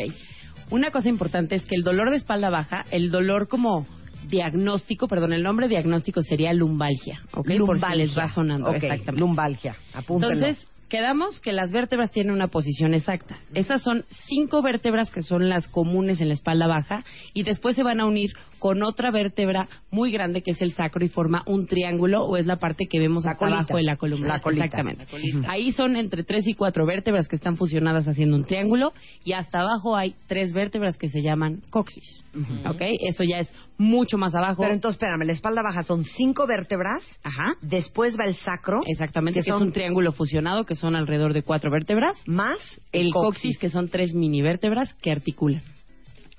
Una 0.71 0.89
cosa 0.89 1.09
importante 1.09 1.55
es 1.55 1.65
que 1.65 1.75
el 1.75 1.83
dolor 1.83 2.09
de 2.09 2.15
espalda 2.15 2.49
baja, 2.49 2.85
el 2.91 3.11
dolor 3.11 3.49
como 3.49 3.85
diagnóstico, 4.29 5.07
perdón, 5.09 5.33
el 5.33 5.43
nombre 5.43 5.67
diagnóstico 5.67 6.21
sería 6.21 6.53
lumbalgia, 6.53 7.19
¿ok? 7.33 7.51
Por 7.65 7.77
si 7.77 7.95
les 7.97 8.17
va 8.17 8.29
sonando, 8.29 8.69
Ok, 8.69 8.75
exactamente. 8.75 9.19
Lumbalgia, 9.19 9.75
apúntenlo. 9.93 10.33
Entonces, 10.33 10.67
quedamos 10.89 11.39
que 11.39 11.53
las 11.53 11.71
vértebras 11.71 12.11
tienen 12.11 12.33
una 12.33 12.47
posición 12.47 12.93
exacta. 12.93 13.39
Esas 13.53 13.81
son 13.81 14.05
cinco 14.27 14.61
vértebras 14.61 15.11
que 15.11 15.21
son 15.21 15.49
las 15.49 15.67
comunes 15.67 16.21
en 16.21 16.27
la 16.27 16.33
espalda 16.33 16.67
baja 16.67 17.03
y 17.33 17.43
después 17.43 17.75
se 17.75 17.83
van 17.83 17.99
a 17.99 18.05
unir 18.05 18.33
con 18.65 18.81
otra 18.81 19.11
vértebra 19.11 19.69
muy 19.91 20.11
grande 20.11 20.41
que 20.41 20.49
es 20.49 20.61
el 20.63 20.73
sacro 20.73 21.05
y 21.05 21.07
forma 21.07 21.43
un 21.45 21.67
triángulo 21.67 22.23
o 22.23 22.35
es 22.35 22.47
la 22.47 22.55
parte 22.55 22.87
que 22.89 22.97
vemos 22.97 23.27
acá 23.27 23.45
abajo 23.45 23.77
de 23.77 23.83
la 23.83 23.95
columna. 23.95 24.27
La 24.27 24.39
colita. 24.39 24.65
Exactamente. 24.65 25.05
La. 25.35 25.51
Ahí 25.51 25.71
son 25.71 25.95
entre 25.95 26.23
tres 26.23 26.47
y 26.47 26.55
cuatro 26.55 26.83
vértebras 26.83 27.27
que 27.27 27.35
están 27.35 27.57
fusionadas 27.57 28.07
haciendo 28.07 28.35
un 28.35 28.43
triángulo 28.43 28.91
y 29.23 29.33
hasta 29.33 29.59
abajo 29.59 29.95
hay 29.95 30.15
tres 30.25 30.51
vértebras 30.51 30.97
que 30.97 31.09
se 31.09 31.21
llaman 31.21 31.61
coxis. 31.69 32.23
¿Ok? 32.67 32.81
Eso 33.07 33.23
ya 33.23 33.37
es 33.37 33.53
mucho 33.77 34.17
más 34.17 34.33
abajo. 34.33 34.63
Pero 34.63 34.73
entonces, 34.73 34.99
espérame, 34.99 35.27
la 35.27 35.33
espalda 35.33 35.61
baja 35.61 35.83
son 35.83 36.03
cinco 36.03 36.47
vértebras. 36.47 37.03
Ajá. 37.21 37.57
Después 37.61 38.17
va 38.19 38.25
el 38.25 38.33
sacro. 38.33 38.81
Exactamente, 38.87 39.41
que, 39.41 39.51
son 39.51 39.61
es 39.61 39.67
un 39.67 39.73
triángulo 39.73 40.11
fusionado 40.11 40.65
que 40.65 40.73
son 40.73 40.95
alrededor 40.95 41.33
de 41.33 41.43
cuatro 41.43 41.69
vértebras. 41.69 42.17
Más 42.25 42.57
el, 42.91 43.05
el 43.05 43.13
coxis. 43.13 43.43
coxis. 43.43 43.57
que 43.59 43.69
son 43.69 43.89
tres 43.89 44.15
mini 44.15 44.41
vértebras 44.41 44.95
que 44.95 45.11
articulan. 45.11 45.61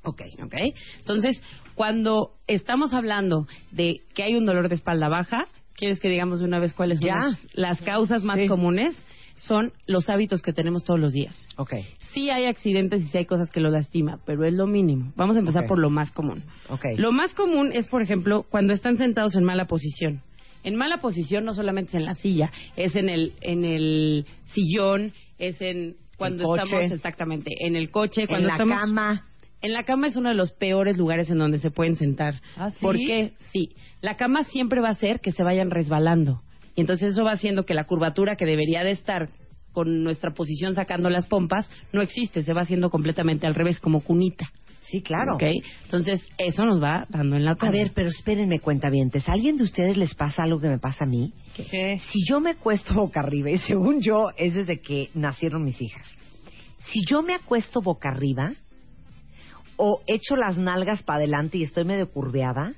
Ok. 0.02 0.22
Ok. 0.42 0.54
Entonces, 0.98 1.40
cuando 1.76 2.32
estamos 2.48 2.92
hablando 2.92 3.46
de 3.70 4.00
que 4.14 4.24
hay 4.24 4.34
un 4.34 4.46
dolor 4.46 4.68
de 4.68 4.74
espalda 4.74 5.08
baja, 5.08 5.44
¿quieres 5.74 6.00
que 6.00 6.08
digamos 6.08 6.40
de 6.40 6.46
una 6.46 6.58
vez 6.58 6.72
cuáles 6.72 6.98
son 6.98 7.08
las, 7.10 7.38
las 7.54 7.80
causas 7.82 8.24
más 8.24 8.40
Sí. 8.40 8.46
comunes? 8.48 8.96
Son 9.36 9.72
los 9.86 10.08
hábitos 10.08 10.40
que 10.40 10.54
tenemos 10.54 10.82
todos 10.82 10.98
los 10.98 11.12
días. 11.12 11.36
Ok. 11.58 11.74
Sí 12.14 12.30
hay 12.30 12.46
accidentes 12.46 13.02
y 13.02 13.08
sí 13.08 13.18
hay 13.18 13.26
cosas 13.26 13.50
que 13.50 13.60
lo 13.60 13.68
lastima, 13.70 14.18
pero 14.24 14.46
es 14.46 14.54
lo 14.54 14.66
mínimo. 14.66 15.12
Vamos 15.14 15.36
a 15.36 15.40
empezar 15.40 15.66
por 15.66 15.78
lo 15.78 15.90
más 15.90 16.10
común. 16.10 16.42
Ok. 16.70 16.84
Lo 16.96 17.12
más 17.12 17.34
común 17.34 17.70
es, 17.74 17.86
por 17.88 18.00
ejemplo, 18.00 18.46
cuando 18.48 18.72
están 18.72 18.96
sentados 18.96 19.36
en 19.36 19.44
mala 19.44 19.66
posición. 19.66 20.22
En 20.64 20.74
mala 20.76 20.96
posición 20.98 21.44
no 21.44 21.52
solamente 21.52 21.90
es 21.90 21.94
en 21.96 22.04
la 22.06 22.14
silla, 22.14 22.50
es 22.76 22.96
en 22.96 23.10
el, 23.10 23.34
en 23.42 23.66
el 23.66 24.24
sillón, 24.46 25.12
es 25.38 25.60
en 25.60 25.96
cuando 26.16 26.56
estamos 26.56 26.90
exactamente 26.90 27.50
en 27.60 27.76
el 27.76 27.90
coche, 27.90 28.22
En 28.22 28.28
cuando 28.28 28.48
la 28.48 28.54
estamos 28.54 28.80
cama. 28.80 29.26
En 29.62 29.72
la 29.72 29.84
cama 29.84 30.06
es 30.06 30.16
uno 30.16 30.28
de 30.28 30.34
los 30.34 30.52
peores 30.52 30.98
lugares 30.98 31.30
en 31.30 31.38
donde 31.38 31.58
se 31.58 31.70
pueden 31.70 31.96
sentar. 31.96 32.40
¿Ah, 32.56 32.70
sí? 32.70 32.78
¿Por 32.80 32.96
qué? 32.96 33.32
Sí. 33.52 33.74
La 34.00 34.16
cama 34.16 34.44
siempre 34.44 34.80
va 34.80 34.88
a 34.88 34.92
hacer 34.92 35.20
que 35.20 35.32
se 35.32 35.42
vayan 35.42 35.70
resbalando. 35.70 36.42
Y 36.74 36.82
entonces 36.82 37.12
eso 37.12 37.24
va 37.24 37.32
haciendo 37.32 37.64
que 37.64 37.74
la 37.74 37.84
curvatura 37.84 38.36
que 38.36 38.44
debería 38.44 38.84
de 38.84 38.90
estar 38.90 39.28
con 39.72 40.04
nuestra 40.04 40.32
posición 40.32 40.74
sacando 40.74 41.10
las 41.10 41.26
pompas 41.26 41.70
no 41.92 42.00
existe, 42.00 42.42
se 42.42 42.52
va 42.52 42.62
haciendo 42.62 42.90
completamente 42.90 43.46
al 43.46 43.54
revés, 43.54 43.80
como 43.80 44.00
cunita. 44.00 44.50
Sí, 44.82 45.02
claro. 45.02 45.34
¿Ok? 45.34 45.42
Entonces 45.84 46.26
eso 46.38 46.64
nos 46.64 46.80
va 46.80 47.06
dando 47.08 47.36
en 47.36 47.44
la 47.44 47.56
A 47.58 47.70
ver, 47.70 47.92
pero 47.94 48.08
espérenme, 48.08 48.60
cuentavientes. 48.60 49.28
¿A 49.28 49.32
alguien 49.32 49.56
de 49.56 49.64
ustedes 49.64 49.96
les 49.96 50.14
pasa 50.14 50.44
algo 50.44 50.60
que 50.60 50.68
me 50.68 50.78
pasa 50.78 51.04
a 51.04 51.08
mí? 51.08 51.32
¿Qué? 51.56 51.98
Si 52.10 52.20
yo 52.28 52.40
me 52.40 52.50
acuesto 52.50 52.94
boca 52.94 53.20
arriba, 53.20 53.50
y 53.50 53.58
según 53.58 54.00
yo 54.00 54.28
es 54.36 54.54
desde 54.54 54.80
que 54.80 55.10
nacieron 55.14 55.64
mis 55.64 55.80
hijas, 55.82 56.06
si 56.86 57.00
yo 57.04 57.22
me 57.22 57.34
acuesto 57.34 57.82
boca 57.82 58.10
arriba 58.10 58.52
o 59.76 60.02
echo 60.06 60.36
las 60.36 60.56
nalgas 60.56 61.02
para 61.02 61.18
adelante 61.18 61.58
y 61.58 61.62
estoy 61.62 61.84
medio 61.84 62.10
curveada, 62.10 62.72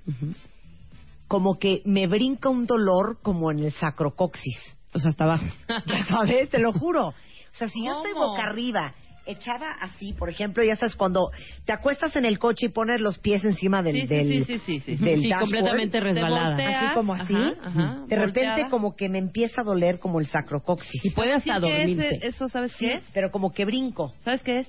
como 1.26 1.58
que 1.58 1.82
me 1.84 2.06
brinca 2.06 2.48
un 2.48 2.66
dolor 2.66 3.18
como 3.22 3.50
en 3.50 3.60
el 3.60 3.72
sacrocoxis. 3.72 4.58
O 4.94 4.98
sea, 4.98 5.10
hasta 5.10 5.24
abajo. 5.24 5.46
Ya 5.86 6.04
sabes, 6.04 6.48
te 6.48 6.58
lo 6.58 6.72
juro. 6.72 7.08
O 7.08 7.14
sea, 7.52 7.68
si 7.68 7.84
yo 7.84 7.92
estoy 7.98 8.12
boca 8.14 8.44
arriba, 8.44 8.94
echada 9.26 9.72
así, 9.80 10.14
por 10.14 10.30
ejemplo, 10.30 10.64
ya 10.64 10.74
sabes, 10.76 10.96
cuando 10.96 11.30
te 11.66 11.72
acuestas 11.74 12.16
en 12.16 12.24
el 12.24 12.38
coche 12.38 12.66
y 12.66 12.68
pones 12.70 13.00
los 13.00 13.18
pies 13.18 13.44
encima 13.44 13.82
del, 13.82 13.94
Sí, 13.94 14.00
sí, 14.06 14.06
del, 14.08 14.28
sí, 14.46 14.58
sí, 14.64 14.80
sí, 14.80 14.96
sí. 14.96 15.04
del 15.04 15.20
Sí, 15.20 15.28
dashboard, 15.28 15.50
completamente 15.50 15.98
Te 15.98 16.04
resbalada. 16.04 16.48
volteas, 16.56 16.82
así 16.82 16.94
como 16.94 17.14
así, 17.14 17.34
ajá, 17.34 17.54
ajá, 17.62 18.04
de 18.06 18.16
repente 18.16 18.40
volteada. 18.48 18.70
como 18.70 18.96
que 18.96 19.08
me 19.10 19.18
empieza 19.18 19.60
a 19.60 19.64
doler 19.64 19.98
como 19.98 20.18
el 20.20 20.26
sacrocoxis. 20.26 21.04
Y 21.04 21.10
puede 21.10 21.34
hasta 21.34 21.54
Sí, 21.56 21.60
¿qué 21.60 21.82
es 21.82 21.96
dormirse. 21.96 22.18
eso 22.26 22.48
sabes 22.48 22.72
Sí, 22.72 22.86
qué 22.86 22.94
es? 22.96 23.04
pero 23.12 23.30
como 23.30 23.52
que 23.52 23.66
brinco. 23.66 24.14
¿Sabes 24.24 24.42
qué 24.42 24.60
es? 24.60 24.68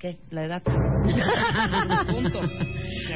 ¿Qué? 0.00 0.16
La 0.30 0.44
edad. 0.46 0.62
Punto. 2.10 2.40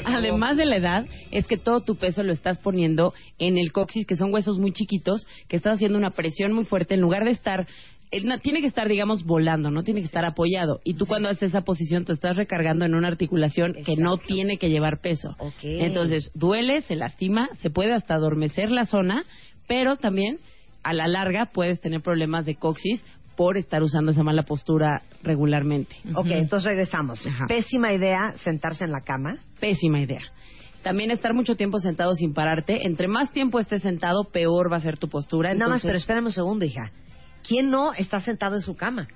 Además 0.05 0.57
de 0.59 0.67
la 0.67 0.77
edad, 0.77 1.07
es 1.31 1.47
que 1.47 1.57
todo 1.57 1.81
tu 1.81 1.97
peso 1.97 2.23
lo 2.23 2.33
estás 2.33 2.59
poniendo 2.59 3.15
en 3.39 3.57
el 3.59 3.73
coxis, 3.73 4.07
que 4.07 4.17
son 4.17 4.33
huesos 4.33 4.59
muy 4.59 4.73
chiquitos, 4.73 5.27
que 5.49 5.57
estás 5.57 5.77
haciendo 5.77 5.97
una 5.99 6.11
presión 6.11 6.53
muy 6.53 6.65
fuerte 6.65 6.95
en 6.95 7.01
lugar 7.01 7.25
de 7.25 7.31
estar. 7.31 7.67
eh, 8.11 8.21
no- 8.23 8.39
Tiene 8.39 8.61
que 8.61 8.67
estar, 8.67 8.87
digamos, 8.87 9.25
volando, 9.25 9.71
no 9.71 9.83
tiene 9.83 10.01
que 10.01 10.07
estar 10.07 10.25
apoyado. 10.27 10.81
Y 10.85 10.95
tú 10.95 11.07
cuando 11.07 11.31
haces 11.31 11.49
esa 11.51 11.63
posición 11.63 12.05
te 12.05 12.13
estás 12.13 12.37
recargando 12.37 12.85
en 12.85 12.95
una 12.95 13.09
articulación 13.09 13.75
que 13.85 13.97
no 13.97 14.19
tiene 14.19 14.59
que 14.59 14.69
llevar 14.69 15.01
peso. 15.01 15.35
Entonces, 15.63 16.31
duele, 16.35 16.83
se 16.83 16.97
lastima, 16.97 17.49
se 17.63 17.71
puede 17.71 17.95
hasta 17.95 18.15
adormecer 18.15 18.71
la 18.71 18.85
zona, 18.85 19.25
pero 19.67 19.97
también 19.97 20.39
a 20.83 20.93
la 20.93 21.09
larga 21.09 21.47
puedes 21.47 21.81
tener 21.81 22.03
problemas 22.03 22.45
de 22.45 22.57
coxis 22.57 23.03
por 23.37 23.57
estar 23.57 23.83
usando 23.83 24.13
esa 24.13 24.23
mala 24.23 24.43
postura 24.43 25.03
regularmente. 25.23 25.97
Ok, 26.15 26.27
entonces 26.31 26.67
regresamos. 26.69 27.27
Ajá. 27.27 27.47
Pésima 27.47 27.93
idea 27.93 28.35
sentarse 28.39 28.85
en 28.85 28.93
la 28.93 29.01
cama. 29.01 29.39
Pésima 29.61 30.01
idea. 30.01 30.23
También 30.83 31.11
estar 31.11 31.33
mucho 31.33 31.57
tiempo 31.57 31.79
sentado 31.79 32.13
sin 32.15 32.35
pararte. 32.35 32.87
Entre 32.87 33.09
más 33.09 33.33
tiempo 33.33 33.59
estés 33.59 33.83
sentado, 33.83 34.25
peor 34.25 34.71
va 34.71 34.77
a 34.77 34.81
ser 34.81 34.99
tu 34.99 35.09
postura. 35.09 35.55
Nada 35.55 35.71
más, 35.71 35.85
Entonces, 35.85 35.89
pero 35.89 35.99
espérame 35.99 36.27
un 36.27 36.33
segundo, 36.33 36.65
hija. 36.65 36.93
¿Quién 37.47 37.71
no 37.71 37.93
está 37.95 38.21
sentado 38.21 38.57
en 38.57 38.63
su 38.63 38.77
cama? 38.77 39.09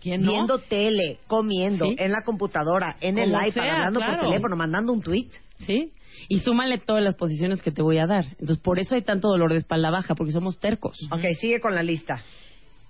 ¿Quién 0.00 0.22
no? 0.22 0.32
Viendo 0.32 0.58
tele, 0.58 1.18
comiendo, 1.26 1.84
Sí. 1.84 1.96
en 1.98 2.12
la 2.12 2.22
computadora, 2.24 2.96
en 3.00 3.18
el 3.18 3.30
Como 3.30 3.46
iPad, 3.46 3.62
sea, 3.62 3.74
hablando 3.74 4.00
por 4.00 4.20
teléfono, 4.20 4.56
mandando 4.56 4.92
un 4.92 5.00
tweet. 5.02 5.28
¿Sí? 5.58 5.92
Y 6.28 6.40
súmale 6.40 6.78
todas 6.78 7.02
las 7.02 7.14
posiciones 7.14 7.62
que 7.62 7.70
te 7.70 7.82
voy 7.82 7.98
a 7.98 8.06
dar. 8.06 8.24
Entonces, 8.32 8.58
por 8.58 8.78
eso 8.78 8.94
hay 8.94 9.02
tanto 9.02 9.28
dolor 9.28 9.52
de 9.52 9.58
espalda 9.58 9.90
baja, 9.90 10.14
porque 10.14 10.32
somos 10.32 10.58
tercos. 10.58 10.98
Ok, 11.10 11.22
sigue 11.40 11.60
con 11.60 11.74
la 11.74 11.82
lista. 11.82 12.22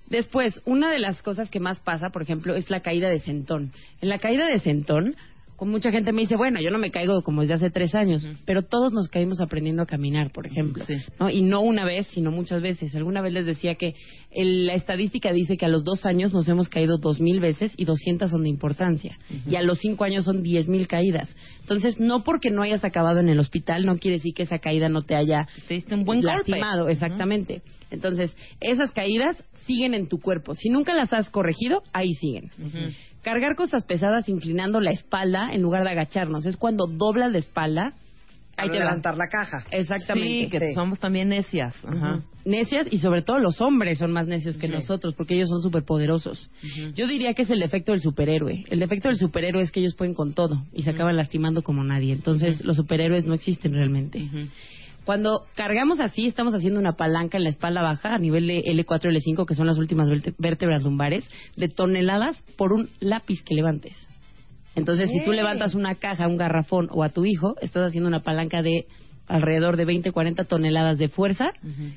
Después, 0.09 0.61
una 0.67 0.91
de 0.91 0.99
las 0.99 1.23
cosas 1.23 1.49
que 1.49 1.61
más 1.61 1.81
pasa, 1.81 2.11
por 2.11 2.23
ejemplo, 2.23 2.55
es 2.55 2.71
la 2.71 2.81
caída 2.81 3.09
de 3.09 3.19
sentón. 3.21 3.73
En 4.01 4.09
la 4.09 4.19
caída 4.19 4.47
de 4.47 4.59
sentón, 4.59 5.17
con 5.57 5.71
mucha 5.71 5.93
gente 5.93 6.11
me 6.11 6.23
dice, 6.23 6.35
bueno, 6.37 6.61
yo 6.61 6.73
no 6.73 6.79
me 6.79 6.91
caigo 6.91 7.23
como 7.23 7.43
desde 7.43 7.55
hace 7.55 7.71
tres 7.71 7.95
años, 7.95 8.29
pero 8.47 8.63
todos 8.63 8.93
nos 8.93 9.07
caímos 9.09 9.41
aprendiendo 9.41 9.83
a 9.83 9.87
caminar, 9.87 10.33
por 10.33 10.45
ejemplo. 10.45 10.85
Sí. 10.85 10.95
¿no? 11.21 11.31
Y 11.31 11.43
no 11.43 11.61
una 11.61 11.85
vez, 11.85 12.09
sino 12.09 12.33
muchas 12.33 12.61
veces. 12.61 12.93
Alguna 12.97 13.21
vez 13.23 13.33
les 13.33 13.47
decía 13.47 13.77
que 13.77 13.95
el- 14.33 14.67
la 14.67 14.75
estadística 14.75 15.33
dice 15.33 15.57
que 15.57 15.65
a 15.65 15.69
los 15.69 15.85
dos 15.85 16.05
años 16.05 16.33
nos 16.35 16.49
hemos 16.49 16.69
caído 16.69 16.99
dos 16.99 17.21
mil 17.21 17.39
veces 17.39 17.73
y 17.77 17.85
200 17.85 18.33
son 18.33 18.43
de 18.43 18.49
importancia. 18.49 19.17
Y 19.49 19.55
a 19.55 19.63
los 19.63 19.79
cinco 19.79 20.03
años 20.03 20.25
son 20.25 20.43
diez 20.43 20.69
mil 20.69 20.89
caídas. 20.89 21.33
Entonces, 21.61 22.01
no 22.01 22.25
porque 22.25 22.51
no 22.51 22.63
hayas 22.63 22.85
acabado 22.85 23.21
en 23.21 23.29
el 23.29 23.39
hospital, 23.39 23.87
no 23.87 23.99
quiere 23.99 24.17
decir 24.17 24.35
que 24.35 24.43
esa 24.43 24.59
caída 24.59 24.89
no 24.89 25.03
te 25.03 25.15
haya 25.15 25.47
Te 25.69 25.75
diste 25.75 25.95
un 25.95 26.05
buen 26.05 26.23
golpe. 26.23 26.39
lastimado, 26.39 26.89
exactamente. 26.89 27.63
Entonces, 27.93 28.35
esas 28.61 28.91
caídas 28.91 29.45
siguen 29.67 29.95
en 29.95 30.09
tu 30.09 30.19
cuerpo. 30.21 30.55
Si 30.55 30.69
nunca 30.71 30.95
las 30.95 31.13
has 31.13 31.29
corregido, 31.31 31.83
ahí 31.93 32.15
siguen. 32.15 32.51
Cargar 33.23 33.55
cosas 33.57 33.85
pesadas 33.85 34.29
inclinando 34.29 34.81
la 34.81 34.91
espalda 34.91 35.53
en 35.53 35.63
lugar 35.63 35.85
de 35.85 35.91
agacharnos. 35.91 36.45
Es 36.47 36.57
cuando 36.57 36.87
doblas 36.87 37.31
la 37.33 37.39
espalda. 37.39 37.93
Te 38.55 38.69
va. 38.69 38.75
levantar 38.75 39.17
la 39.17 39.29
caja. 39.29 39.65
Exactamente. 39.73 40.29
Sí, 40.45 40.49
que 40.51 40.59
Sí. 40.59 40.75
somos 40.75 41.01
también 41.01 41.31
necias. 41.31 41.75
Ajá. 41.85 42.21
Necias 42.45 42.87
y 42.93 42.99
sobre 42.99 43.23
todo 43.23 43.39
los 43.39 43.61
hombres 43.63 43.99
son 43.99 44.13
más 44.13 44.27
necios 44.29 44.59
que 44.59 44.67
Sí. 44.67 44.73
nosotros 44.73 45.15
porque 45.17 45.35
ellos 45.35 45.49
son 45.49 45.63
superpoderosos. 45.63 46.51
Yo 46.95 47.07
diría 47.09 47.33
que 47.35 47.43
es 47.43 47.51
el 47.51 47.61
defecto 47.61 47.93
del 47.93 48.01
superhéroe. 48.03 48.65
El 48.71 48.79
defecto 48.79 49.09
del 49.09 49.17
superhéroe 49.17 49.63
es 49.63 49.73
que 49.73 49.81
ellos 49.81 49.95
pueden 49.97 50.13
con 50.15 50.35
todo 50.35 50.65
y 50.73 50.83
se 50.83 50.91
acaban 50.91 51.17
lastimando 51.17 51.63
como 51.63 51.83
nadie. 51.83 52.13
Entonces 52.13 52.63
los 52.63 52.77
superhéroes 52.77 53.25
no 53.27 53.33
existen 53.35 53.73
realmente. 53.73 54.21
Cuando 55.05 55.47
cargamos 55.57 56.01
así, 56.01 56.27
estamos 56.27 56.55
haciendo 56.55 56.79
una 56.79 56.93
palanca 56.93 57.37
en 57.37 57.45
la 57.45 57.51
espalda 57.51 57.83
baja 57.83 58.15
a 58.15 58.19
nivel 58.19 58.47
de 58.47 58.63
L4 58.63 59.13
y 59.13 59.17
L5, 59.17 59.47
que 59.47 59.55
son 59.55 59.67
las 59.67 59.79
últimas 59.79 60.09
vértebras 60.39 60.85
lumbares, 60.85 61.29
de 61.57 61.69
toneladas 61.69 62.43
por 62.57 62.73
un 62.73 62.89
lápiz 63.01 63.43
que 63.43 63.55
levantes. 63.55 63.97
Entonces, 64.75 65.11
si 65.11 65.23
tú 65.23 65.33
levantas 65.33 65.75
una 65.75 65.97
caja, 65.97 66.29
un 66.29 66.37
garrafón 66.37 66.89
o 66.91 67.03
a 67.03 67.11
tu 67.11 67.25
hijo, 67.25 67.57
estás 67.61 67.89
haciendo 67.89 68.09
una 68.09 68.23
palanca 68.23 68.63
de 68.63 68.87
alrededor 69.27 69.77
de 69.77 69.85
20, 69.85 70.13
40 70.13 70.45
toneladas 70.45 70.99
de 70.99 71.09
fuerza 71.09 71.51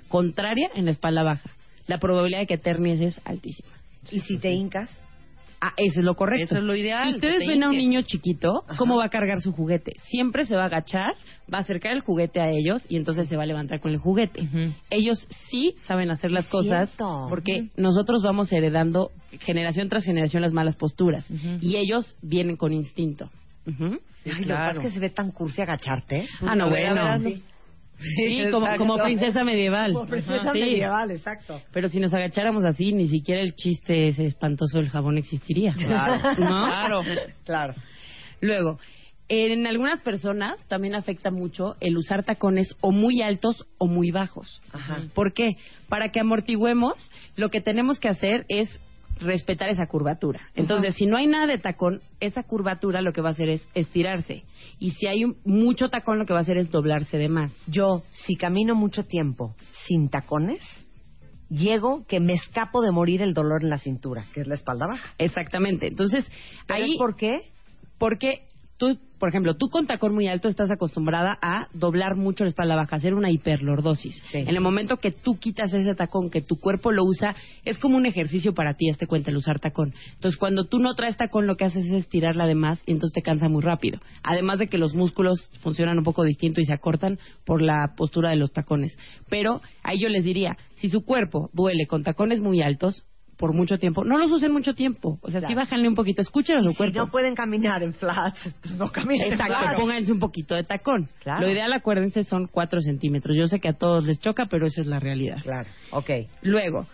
contraria 0.07 0.69
en 0.75 0.85
la 0.85 0.91
espalda 0.91 1.23
baja. 1.23 1.51
La 1.87 1.99
probabilidad 1.99 2.39
de 2.39 2.47
que 2.47 2.57
termies 2.57 2.99
es 2.99 3.21
altísima. 3.23 3.69
¿Y 4.11 4.19
si 4.21 4.37
te 4.39 4.51
hincas? 4.51 4.89
Ah, 5.61 5.71
eso 5.77 5.99
es 5.99 6.05
lo 6.05 6.15
correcto. 6.15 6.45
Eso 6.53 6.57
es 6.57 6.63
lo 6.63 6.75
ideal, 6.75 7.09
Si 7.09 7.15
ustedes 7.15 7.47
ven 7.47 7.63
a 7.63 7.69
un 7.69 7.77
niño 7.77 8.01
chiquito, 8.03 8.63
¿cómo 8.77 8.97
va 8.97 9.05
a 9.05 9.09
cargar 9.09 9.39
su 9.41 9.51
juguete? 9.51 9.93
Siempre 10.09 10.45
se 10.45 10.55
va 10.55 10.63
a 10.63 10.65
agachar, 10.65 11.13
va 11.51 11.59
a 11.59 11.61
acercar 11.61 11.93
el 11.93 12.01
juguete 12.01 12.39
a 12.41 12.49
ellos 12.49 12.85
y 12.89 12.97
entonces 12.97 13.27
se 13.27 13.37
va 13.37 13.43
a 13.43 13.45
levantar 13.45 13.79
con 13.79 13.91
el 13.91 13.97
juguete. 13.97 14.47
Ellos 14.89 15.27
sí 15.49 15.75
saben 15.87 16.11
hacer 16.11 16.31
las 16.31 16.45
Es 16.45 16.51
cosas 16.51 16.89
cierto. 16.89 17.27
porque 17.29 17.69
nosotros 17.77 18.21
vamos 18.21 18.51
heredando 18.51 19.11
generación 19.41 19.89
tras 19.89 20.03
generación 20.03 20.41
las 20.41 20.53
malas 20.53 20.75
posturas 20.75 21.25
y 21.61 21.75
ellos 21.77 22.15
vienen 22.21 22.57
con 22.57 22.73
instinto. 22.73 23.29
Sí, 23.65 23.71
Ay, 24.31 24.41
lo 24.41 24.47
que 24.47 24.53
pasa 24.53 24.71
es 24.73 24.79
que 24.79 24.91
se 24.91 24.99
ve 24.99 25.09
tan 25.09 25.31
cursi 25.31 25.61
agacharte. 25.61 26.27
Ah, 26.41 26.55
no, 26.55 26.69
bueno. 26.69 27.01
hazlo. 27.01 27.31
Sí, 27.97 28.45
como, 28.51 28.67
como 28.77 28.97
princesa 28.97 29.43
medieval. 29.43 29.93
Como 29.93 30.05
princesa 30.07 30.35
Ajá. 30.35 30.53
Sí. 30.53 30.59
medieval, 30.59 31.11
exacto. 31.11 31.61
Pero 31.71 31.87
si 31.87 31.99
nos 31.99 32.13
agacháramos 32.13 32.65
así, 32.65 32.91
ni 32.91 33.07
siquiera 33.07 33.41
el 33.41 33.55
chiste 33.55 34.09
ese 34.09 34.25
espantoso 34.25 34.79
del 34.79 34.89
jabón 34.89 35.17
existiría. 35.17 35.73
Claro, 35.73 36.33
¿No? 36.39 36.65
claro. 36.67 37.01
Claro. 37.45 37.73
Luego, 38.41 38.79
en 39.27 39.65
algunas 39.65 40.01
personas 40.01 40.63
también 40.67 40.93
afecta 40.93 41.31
mucho 41.31 41.75
el 41.79 41.97
usar 41.97 42.23
tacones 42.23 42.75
o 42.81 42.91
muy 42.91 43.21
altos 43.21 43.65
o 43.77 43.87
muy 43.87 44.11
bajos. 44.11 44.61
Ajá. 44.71 45.01
¿Por 45.13 45.33
qué? 45.33 45.57
Para 45.89 46.09
que 46.09 46.19
amortigüemos, 46.19 47.11
lo 47.35 47.49
que 47.49 47.61
tenemos 47.61 47.99
que 47.99 48.09
hacer 48.09 48.45
es 48.49 48.69
respetar 49.19 49.69
esa 49.69 49.87
curvatura. 49.87 50.41
Entonces, 50.55 50.95
si 50.95 51.05
no 51.05 51.17
hay 51.17 51.27
nada 51.27 51.47
de 51.47 51.57
tacón, 51.57 52.01
esa 52.19 52.43
curvatura 52.43 53.01
lo 53.01 53.13
que 53.13 53.21
va 53.21 53.29
a 53.29 53.31
hacer 53.31 53.49
es 53.49 53.67
estirarse. 53.73 54.43
Y 54.79 54.91
si 54.91 55.07
hay 55.07 55.23
un- 55.23 55.37
mucho 55.45 55.89
tacón, 55.89 56.19
lo 56.19 56.25
que 56.25 56.33
va 56.33 56.39
a 56.39 56.41
hacer 56.43 56.57
es 56.57 56.69
doblarse 56.71 57.17
de 57.17 57.29
más. 57.29 57.55
Yo, 57.67 58.03
si 58.11 58.35
camino 58.35 58.75
mucho 58.75 59.03
tiempo 59.05 59.55
sin 59.87 60.09
tacones, 60.09 60.61
llego 61.49 62.05
que 62.07 62.19
me 62.19 62.33
escapo 62.33 62.81
de 62.81 62.91
morir 62.91 63.21
el 63.21 63.33
dolor 63.33 63.63
en 63.63 63.69
la 63.69 63.77
cintura, 63.77 64.25
que 64.33 64.41
es 64.41 64.47
la 64.47 64.55
espalda 64.55 64.87
baja. 64.87 65.13
Exactamente. 65.17 65.87
Entonces, 65.87 66.29
¿Pero 66.67 66.83
ahí 66.83 66.97
por 66.97 67.15
qué? 67.15 67.51
Porque 67.97 68.47
tú, 68.77 68.97
por 69.19 69.29
ejemplo, 69.29 69.55
tú 69.55 69.69
con 69.69 69.87
tacón 69.87 70.13
muy 70.13 70.27
alto 70.27 70.47
estás 70.47 70.69
acostumbrada 70.69 71.37
a 71.41 71.67
doblar 71.73 72.15
mucho 72.15 72.43
la 72.43 72.49
espalda 72.49 72.75
baja, 72.75 72.97
hacer 72.97 73.13
una 73.13 73.31
hiperlordosis. 73.31 74.21
Sí. 74.31 74.39
En 74.39 74.49
el 74.49 74.61
momento 74.61 74.97
que 74.97 75.11
tú 75.11 75.37
quitas 75.37 75.73
ese 75.73 75.95
tacón, 75.95 76.29
que 76.29 76.41
tu 76.41 76.57
cuerpo 76.57 76.91
lo 76.91 77.03
usa, 77.03 77.35
es 77.63 77.79
como 77.79 77.97
un 77.97 78.05
ejercicio 78.05 78.53
para 78.53 78.73
ti, 78.73 78.89
este 78.89 79.07
cuenta, 79.07 79.31
el 79.31 79.37
usar 79.37 79.59
tacón. 79.59 79.93
Entonces, 80.15 80.37
cuando 80.37 80.65
tú 80.65 80.79
no 80.79 80.93
traes 80.95 81.17
tacón, 81.17 81.47
lo 81.47 81.55
que 81.55 81.65
haces 81.65 81.85
es 81.85 81.93
estirarla 81.93 82.45
de 82.47 82.55
más 82.55 82.81
y 82.85 82.91
entonces 82.91 83.13
te 83.13 83.21
cansa 83.21 83.47
muy 83.47 83.61
rápido. 83.61 83.99
Además 84.23 84.59
de 84.59 84.67
que 84.67 84.77
los 84.77 84.93
músculos 84.93 85.49
funcionan 85.61 85.97
un 85.97 86.03
poco 86.03 86.23
distinto 86.23 86.61
y 86.61 86.65
se 86.65 86.73
acortan 86.73 87.17
por 87.45 87.61
la 87.61 87.93
postura 87.95 88.29
de 88.29 88.35
los 88.35 88.51
tacones. 88.51 88.97
Pero 89.29 89.61
ahí 89.83 89.99
yo 89.99 90.09
les 90.09 90.25
diría, 90.25 90.57
si 90.75 90.89
su 90.89 91.05
cuerpo 91.05 91.49
duele 91.53 91.87
con 91.87 92.03
tacones 92.03 92.41
muy 92.41 92.61
altos, 92.61 93.03
por 93.37 93.53
mucho 93.53 93.77
tiempo, 93.77 94.03
no 94.03 94.17
los 94.17 94.31
usen 94.31 94.51
mucho 94.51 94.73
tiempo. 94.73 95.19
O 95.21 95.29
sea, 95.29 95.41
sí 95.41 95.47
Claro. 95.47 95.61
bájanle 95.61 95.87
un 95.87 95.95
poquito, 95.95 96.21
escuchen 96.21 96.57
a 96.57 96.61
su 96.61 96.69
Si 96.69 96.75
cuerpo. 96.75 96.99
no 96.99 97.11
pueden 97.11 97.35
caminar 97.35 97.83
en 97.83 97.93
flats, 97.93 98.39
pues 98.61 98.75
no 98.75 98.91
caminen 98.91 99.27
en 99.27 99.33
Exacto, 99.33 99.77
pónganse 99.79 100.11
un 100.11 100.19
poquito 100.19 100.55
de 100.55 100.63
tacón. 100.63 101.09
Claro. 101.21 101.41
Lo 101.41 101.51
ideal, 101.51 101.71
acuérdense, 101.73 102.23
son 102.23 102.47
4 102.47 102.81
centímetros. 102.81 103.35
Yo 103.37 103.47
sé 103.47 103.59
que 103.59 103.69
a 103.69 103.73
todos 103.73 104.05
les 104.05 104.19
choca, 104.19 104.45
pero 104.49 104.67
esa 104.67 104.81
es 104.81 104.87
la 104.87 104.99
realidad. 104.99 105.37
Claro, 105.43 105.69
ok. 105.91 106.09
Luego, 106.43 106.87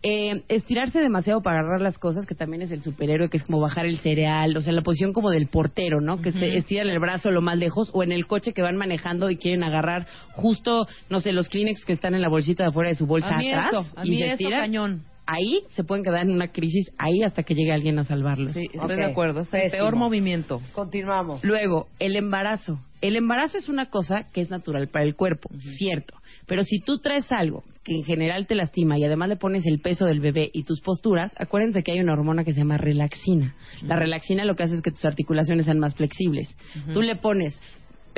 eh, 0.00 0.42
estirarse 0.48 1.00
demasiado 1.00 1.42
para 1.42 1.58
agarrar 1.58 1.80
las 1.80 1.98
cosas, 1.98 2.24
que 2.24 2.36
también 2.36 2.62
es 2.62 2.70
el 2.70 2.80
superhéroe, 2.82 3.28
que 3.28 3.36
es 3.36 3.42
como 3.42 3.58
bajar 3.60 3.84
el 3.84 3.98
cereal, 3.98 4.56
o 4.56 4.60
sea, 4.60 4.72
la 4.72 4.82
posición 4.82 5.12
como 5.12 5.30
del 5.30 5.48
portero, 5.48 6.00
¿no? 6.00 6.20
Que 6.20 6.30
se 6.30 6.56
estiran 6.56 6.88
el 6.88 7.00
brazo 7.00 7.32
lo 7.32 7.40
más 7.42 7.58
lejos, 7.58 7.90
o 7.92 8.04
en 8.04 8.12
el 8.12 8.28
coche 8.28 8.52
que 8.52 8.62
van 8.62 8.76
manejando 8.76 9.28
y 9.28 9.36
quieren 9.38 9.64
agarrar 9.64 10.06
justo, 10.34 10.86
no 11.10 11.18
sé, 11.18 11.32
los 11.32 11.48
Kleenex 11.48 11.84
que 11.84 11.94
están 11.94 12.14
en 12.14 12.22
la 12.22 12.28
bolsita 12.28 12.62
de 12.62 12.68
afuera 12.68 12.90
de 12.90 12.94
su 12.94 13.06
bolsa 13.06 13.28
A 13.34 13.38
mí 13.38 13.50
atrás. 13.50 13.68
eso, 13.86 13.98
a 14.00 14.06
y 14.06 14.16
se 14.18 14.32
eso 14.34 14.48
cañón. 14.50 15.02
Ahí 15.30 15.64
se 15.76 15.84
pueden 15.84 16.02
quedar 16.02 16.22
en 16.22 16.30
una 16.30 16.52
crisis, 16.52 16.90
ahí 16.96 17.22
hasta 17.22 17.42
que 17.42 17.54
llegue 17.54 17.70
alguien 17.70 17.98
a 17.98 18.04
salvarlos. 18.04 18.54
Sí, 18.54 18.66
estoy 18.72 18.96
de 18.96 19.04
acuerdo. 19.04 19.40
Es 19.40 19.52
el 19.52 19.60
pésimo. 19.60 19.82
peor 19.82 19.96
movimiento. 19.96 20.62
Continuamos. 20.72 21.44
Luego, 21.44 21.88
el 21.98 22.16
embarazo. 22.16 22.80
El 23.02 23.14
embarazo 23.14 23.58
es 23.58 23.68
una 23.68 23.90
cosa 23.90 24.26
que 24.32 24.40
es 24.40 24.48
natural 24.48 24.88
para 24.88 25.04
el 25.04 25.16
cuerpo, 25.16 25.50
cierto. 25.76 26.14
Pero 26.46 26.64
si 26.64 26.80
tú 26.80 26.98
traes 26.98 27.30
algo 27.30 27.62
que 27.84 27.94
en 27.94 28.04
general 28.04 28.46
te 28.46 28.54
lastima 28.54 28.98
y 28.98 29.04
además 29.04 29.28
le 29.28 29.36
pones 29.36 29.66
el 29.66 29.80
peso 29.80 30.06
del 30.06 30.20
bebé 30.20 30.50
y 30.50 30.62
tus 30.62 30.80
posturas, 30.80 31.30
acuérdense 31.36 31.82
que 31.82 31.92
hay 31.92 32.00
una 32.00 32.14
hormona 32.14 32.42
que 32.42 32.54
se 32.54 32.60
llama 32.60 32.78
relaxina. 32.78 33.54
La 33.82 33.96
relaxina 33.96 34.46
lo 34.46 34.56
que 34.56 34.62
hace 34.62 34.76
es 34.76 34.82
que 34.82 34.90
tus 34.90 35.04
articulaciones 35.04 35.66
sean 35.66 35.78
más 35.78 35.94
flexibles. 35.94 36.56
Tú 36.94 37.02
le 37.02 37.16
pones 37.16 37.60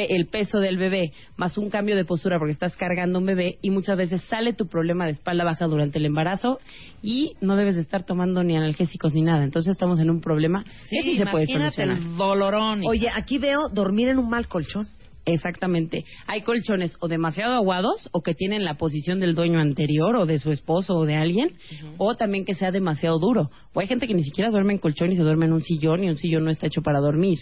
pe- 0.07 0.15
el 0.17 0.27
peso 0.27 0.59
del 0.59 0.77
bebé 0.79 1.13
más 1.37 1.59
un 1.59 1.69
cambio 1.71 1.97
de 1.97 2.05
postura 2.05 2.39
porque 2.39 2.53
estás 2.53 2.77
cargando 2.77 3.19
un 3.19 3.27
bebé 3.27 3.59
y 3.63 3.71
muchas 3.71 3.97
veces 3.97 4.23
sale 4.23 4.53
tu 4.53 4.67
problema 4.67 5.05
de 5.05 5.13
espalda 5.13 5.45
baja 5.45 5.67
durante 5.67 5.99
el 5.99 6.07
embarazo 6.07 6.59
y 7.03 7.33
no 7.41 7.57
debes 7.57 7.75
de 7.77 7.83
estar 7.83 8.05
tomando 8.05 8.43
ni 8.43 8.57
analgésicos 8.57 9.15
ni 9.15 9.23
nada. 9.23 9.45
Entonces 9.45 9.73
estamos 9.73 9.99
en 10.01 10.11
un 10.11 10.21
problema 10.21 10.65
que 10.89 11.03
sí 11.03 11.17
se 11.19 11.27
puede 11.27 11.45
imagínate 11.45 11.77
solucionar. 11.87 11.99
el 11.99 12.17
dolorón. 12.17 12.83
Oye, 12.87 13.09
aquí 13.15 13.39
veo 13.39 13.69
dormir 13.73 14.09
en 14.09 14.19
un 14.19 14.29
mal 14.31 14.49
colchón. 14.49 14.87
Exactamente. 15.27 16.05
Hay 16.27 16.41
colchones 16.43 16.97
o 17.01 17.07
demasiado 17.07 17.53
aguados 17.55 18.09
o 18.13 18.23
que 18.23 18.35
tienen 18.35 18.65
la 18.65 18.75
posición 18.75 19.21
del 19.21 19.35
dueño 19.35 19.61
anterior 19.61 20.17
o 20.17 20.25
de 20.27 20.39
su 20.39 20.51
esposo 20.51 20.95
o 20.97 21.05
de 21.05 21.15
alguien, 21.17 21.51
o 21.99 22.15
también 22.15 22.45
que 22.47 22.55
sea 22.55 22.71
demasiado 22.71 23.19
duro. 23.19 23.51
O 23.75 23.81
hay 23.81 23.87
gente 23.87 24.07
que 24.07 24.15
ni 24.15 24.25
siquiera 24.25 24.51
duerme 24.51 24.73
en 24.73 24.79
colchón 24.79 25.13
y 25.13 25.17
se 25.17 25.23
duerme 25.23 25.45
en 25.47 25.53
un 25.53 25.63
sillón 25.63 26.03
y 26.03 26.09
un 26.09 26.17
sillón 26.17 26.45
no 26.45 26.51
está 26.51 26.67
hecho 26.69 26.81
para 26.83 27.01
dormir. 27.01 27.39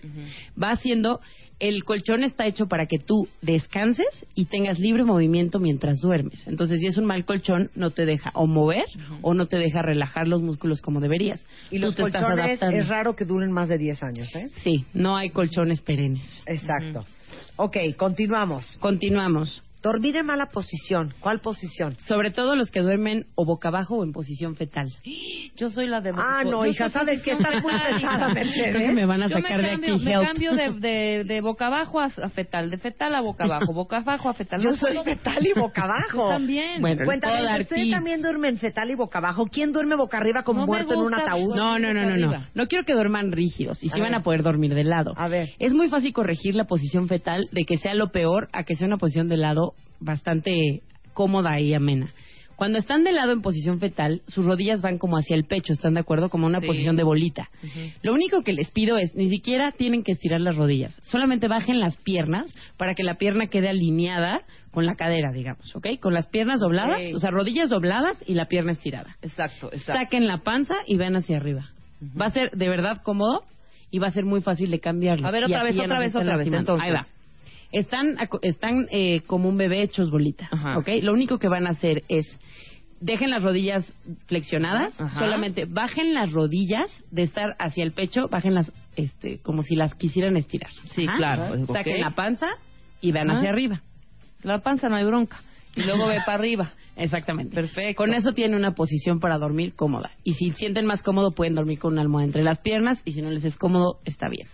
Va 0.61 0.73
haciendo, 0.73 1.21
el 1.61 1.85
colchón 1.85 2.23
está 2.23 2.47
hecho 2.47 2.67
para 2.67 2.87
que 2.87 2.99
tú 2.99 3.29
descanses 3.43 4.27
y 4.35 4.47
tengas 4.47 4.79
libre 4.79 5.05
movimiento 5.05 5.59
mientras 5.59 5.99
duermes. 6.01 6.47
Entonces, 6.47 6.81
si 6.81 6.87
es 6.87 6.97
un 6.97 7.05
mal 7.05 7.25
colchón, 7.25 7.71
no 7.75 7.91
te 7.91 8.07
deja 8.07 8.31
o 8.35 8.47
mover 8.47 8.87
o 9.23 9.35
no 9.35 9.47
te 9.47 9.57
deja 9.57 9.83
relajar 9.83 10.29
los 10.29 10.43
músculos 10.43 10.81
como 10.81 11.01
deberías. 11.01 11.45
Y 11.71 11.77
Tú 11.77 11.87
los 11.87 11.97
te 11.97 12.03
estás 12.03 12.23
colchones 12.25 12.63
es 12.63 12.89
raro 12.89 13.17
que 13.17 13.25
duren 13.25 13.51
más 13.53 13.69
de 13.69 13.79
10 13.79 14.03
años, 14.03 14.35
¿eh? 14.37 14.49
Sí, 14.63 14.85
no 14.95 15.17
hay 15.17 15.31
colchones 15.31 15.81
perennes. 15.81 16.43
Exacto. 16.47 17.05
Ok, 17.57 17.77
continuamos. 17.97 18.79
Continuamos. 18.79 19.63
Dormir 19.83 20.17
en 20.17 20.27
mala 20.27 20.47
posición. 20.47 21.15
¿Cuál 21.21 21.41
posición? 21.41 21.97
Sobre 22.01 22.31
todo 22.31 22.57
los 22.57 22.71
que 22.71 22.81
duermen 22.81 23.27
o 23.37 23.45
boca 23.45 23.69
abajo 23.69 23.97
o 23.99 24.05
en 24.05 24.13
posición 24.13 24.57
fetal. 24.57 24.89
Yo 25.57 25.71
soy 25.71 25.87
la 25.87 26.01
de... 26.01 26.11
Ah, 26.17 26.43
no, 26.45 26.65
yo 26.65 26.71
hija, 26.73 26.85
soy 26.91 26.93
¿sabes 27.01 27.23
qué? 27.23 27.33
Estás 27.33 27.63
muy 27.63 27.73
pesada, 27.73 27.99
hija. 27.99 28.29
Mercedes. 28.35 28.75
Creo 28.75 28.89
que 28.89 28.95
me 28.95 29.07
van 29.07 29.23
a 29.23 29.29
Yo 29.29 29.37
me 29.37 29.43
sacar 29.43 29.63
de 29.63 29.69
cambio, 29.71 29.95
aquí. 29.95 30.05
me 30.05 30.13
help. 30.13 30.27
cambio 30.27 30.53
de, 30.55 30.71
de, 30.81 31.25
de 31.25 31.41
boca 31.41 31.67
abajo 31.69 32.01
a, 32.01 32.07
a 32.07 32.29
fetal, 32.29 32.71
de 32.71 32.79
fetal 32.79 33.15
a 33.15 33.21
boca 33.21 33.45
abajo, 33.45 33.73
boca 33.73 33.99
abajo 33.99 34.29
a 34.29 34.35
fetal. 34.35 34.61
Yo 34.61 34.71
No 34.71 34.77
soy 34.77 34.93
puedo- 34.95 35.05
fetal 35.05 35.47
y 35.47 35.53
boca 35.59 35.83
abajo. 35.85 36.25
Yo 36.25 36.29
también. 36.29 36.81
Bueno, 36.81 37.05
Cuéntame, 37.05 37.35
puedo 37.35 37.47
dar 37.47 37.61
¿usted 37.61 37.77
tips. 37.77 37.91
también 37.93 38.23
duerme 38.23 38.49
en 38.49 38.59
fetal 38.59 38.91
y 38.91 38.95
boca 38.97 39.19
abajo? 39.19 39.47
¿Quién 39.47 39.73
duerme 39.73 39.95
boca 39.97 40.19
arriba 40.19 40.43
como 40.43 40.61
No 40.61 40.67
me 40.67 40.73
muerto 40.73 40.95
en 40.95 40.99
un 41.01 41.05
gusta 41.13 41.23
ataúd? 41.23 41.55
No, 41.55 41.79
no, 41.79 41.95
no, 41.95 42.05
no, 42.05 42.17
no. 42.17 42.47
No 42.55 42.67
quiero 42.67 42.85
que 42.85 42.95
duerman 42.95 43.31
rígidos 43.33 43.83
y 43.85 43.91
A 43.91 43.95
sí 43.95 44.01
van 44.01 44.15
a 44.15 44.23
poder 44.23 44.43
dormir 44.43 44.75
de 44.75 44.85
lado. 44.85 45.13
A 45.17 45.29
ver. 45.29 45.51
Es 45.61 45.73
muy 45.73 45.89
fácil 45.89 46.13
corregir 46.13 46.55
la 46.57 46.65
posición 46.65 47.07
fetal 47.09 47.49
de 47.53 47.65
que 47.65 47.77
sea 47.77 47.95
lo 47.95 48.11
peor 48.11 48.49
a 48.53 48.65
que 48.65 48.75
sea 48.75 48.87
una 48.87 48.97
posición 48.97 49.29
de 49.29 49.37
lado 49.37 49.68
bastante 50.01 50.82
cómoda 51.15 51.61
y 51.61 51.74
amena. 51.74 52.12
Cuando 52.57 52.78
están 52.78 53.05
de 53.05 53.12
lado 53.12 53.31
en 53.31 53.40
posición 53.40 53.78
fetal, 53.78 54.20
sus 54.27 54.45
rodillas 54.45 54.82
van 54.82 54.99
como 54.99 55.16
hacia 55.16 55.36
el 55.36 55.45
pecho, 55.45 55.73
¿están 55.73 55.95
de 55.95 56.01
acuerdo? 56.01 56.28
Como 56.28 56.45
una 56.45 56.59
Sí. 56.59 56.66
posición 56.66 56.97
de 56.97 57.05
bolita. 57.05 57.51
Lo 58.03 58.12
único 58.12 58.43
que 58.43 58.53
les 58.53 58.69
pido 58.73 58.99
es, 58.99 59.15
ni 59.15 59.28
siquiera 59.28 59.70
tienen 59.70 60.03
que 60.03 60.11
estirar 60.11 60.40
las 60.40 60.57
rodillas, 60.57 60.99
solamente 61.03 61.47
bajen 61.47 61.78
las 61.78 61.97
piernas 61.99 62.53
para 62.77 62.95
que 62.97 63.05
la 63.05 63.15
pierna 63.15 63.47
quede 63.47 63.69
alineada 63.69 64.40
con 64.73 64.86
la 64.86 64.97
cadera, 64.97 65.31
digamos, 65.32 65.74
¿ok? 65.77 65.86
Con 66.01 66.15
las 66.15 66.27
piernas 66.27 66.59
dobladas, 66.59 67.15
o 67.15 67.20
sea, 67.20 67.31
rodillas 67.31 67.69
dobladas 67.70 68.24
y 68.27 68.35
la 68.35 68.47
pierna 68.47 68.73
estirada. 68.73 69.16
Exacto, 69.23 69.69
exacto. 69.73 70.01
Saquen 70.01 70.27
la 70.27 70.39
panza 70.39 70.74
y 70.85 70.97
ven 70.97 71.15
hacia 71.15 71.36
arriba. 71.36 71.70
Va 72.20 72.27
a 72.27 72.31
ser 72.31 72.51
de 72.51 72.69
verdad 72.69 73.03
cómodo 73.05 73.45
y 73.93 74.01
va 74.01 74.09
a 74.09 74.11
ser 74.11 74.24
muy 74.24 74.40
fácil 74.40 74.73
de 74.73 74.81
cambiarlo. 74.81 75.28
A 75.28 75.31
ver, 75.31 75.45
otra 75.45 75.62
vez, 75.62 75.78
otra 75.78 76.01
vez, 76.01 76.15
otra 76.15 76.36
vez, 76.36 76.49
entonces. 76.49 76.85
Ahí 76.85 76.93
va. 76.93 77.07
Están, 77.73 78.16
están 78.43 78.86
eh, 78.90 79.20
como 79.27 79.49
un 79.49 79.57
bebé 79.57 79.82
hechos 79.82 80.11
bolita, 80.11 80.49
Ajá. 80.51 80.78
¿ok? 80.78 80.89
Lo 81.03 81.12
único 81.12 81.39
que 81.39 81.49
van 81.49 81.66
a 81.66 81.70
hacer 81.70 82.03
es 82.09 82.27
dejen 83.01 83.31
las 83.31 83.43
rodillas 83.43 83.95
flexionadas, 84.27 85.01
Ajá. 85.01 85.19
solamente 85.19 85.66
bajen 85.66 86.15
las 86.15 86.32
rodillas 86.32 87.05
de 87.11 87.23
estar 87.23 87.55
hacia 87.59 87.85
el 87.85 87.93
pecho, 87.93 88.28
bájenlas 88.28 88.73
este, 88.97 89.39
como 89.39 89.62
si 89.62 89.77
las 89.77 89.95
quisieran 89.95 90.36
estirar. 90.36 90.70
Sí, 90.95 91.07
Ajá. 91.07 91.16
claro, 91.16 91.62
ok. 91.62 91.73
Saquen 91.73 92.01
la 92.01 92.11
panza 92.11 92.47
y 93.01 93.12
vean 93.12 93.31
hacia 93.31 93.51
arriba. 93.51 93.82
La 94.43 94.61
panza 94.61 94.89
no 94.89 94.97
hay 94.97 95.05
bronca. 95.05 95.40
Y 95.77 95.82
luego 95.82 96.07
ve 96.09 96.19
para 96.24 96.39
arriba. 96.39 96.73
Exactamente. 96.97 97.55
Perfecto. 97.55 97.97
Con 97.97 98.12
eso 98.12 98.32
tienen 98.32 98.57
una 98.57 98.73
posición 98.73 99.20
para 99.20 99.39
dormir 99.39 99.74
cómoda. 99.74 100.11
Y 100.24 100.35
si 100.35 100.51
sienten 100.51 100.85
más 100.86 101.03
cómodo, 101.03 101.31
pueden 101.31 101.55
dormir 101.55 101.78
con 101.78 101.93
una 101.93 102.03
almohada 102.03 102.27
entre 102.27 102.43
las 102.43 102.59
piernas. 102.61 103.01
Y 103.05 103.12
si 103.12 103.23
no 103.23 103.31
les 103.31 103.45
es 103.45 103.57
cómodo, 103.57 104.01
está 104.05 104.28
bien. 104.28 104.49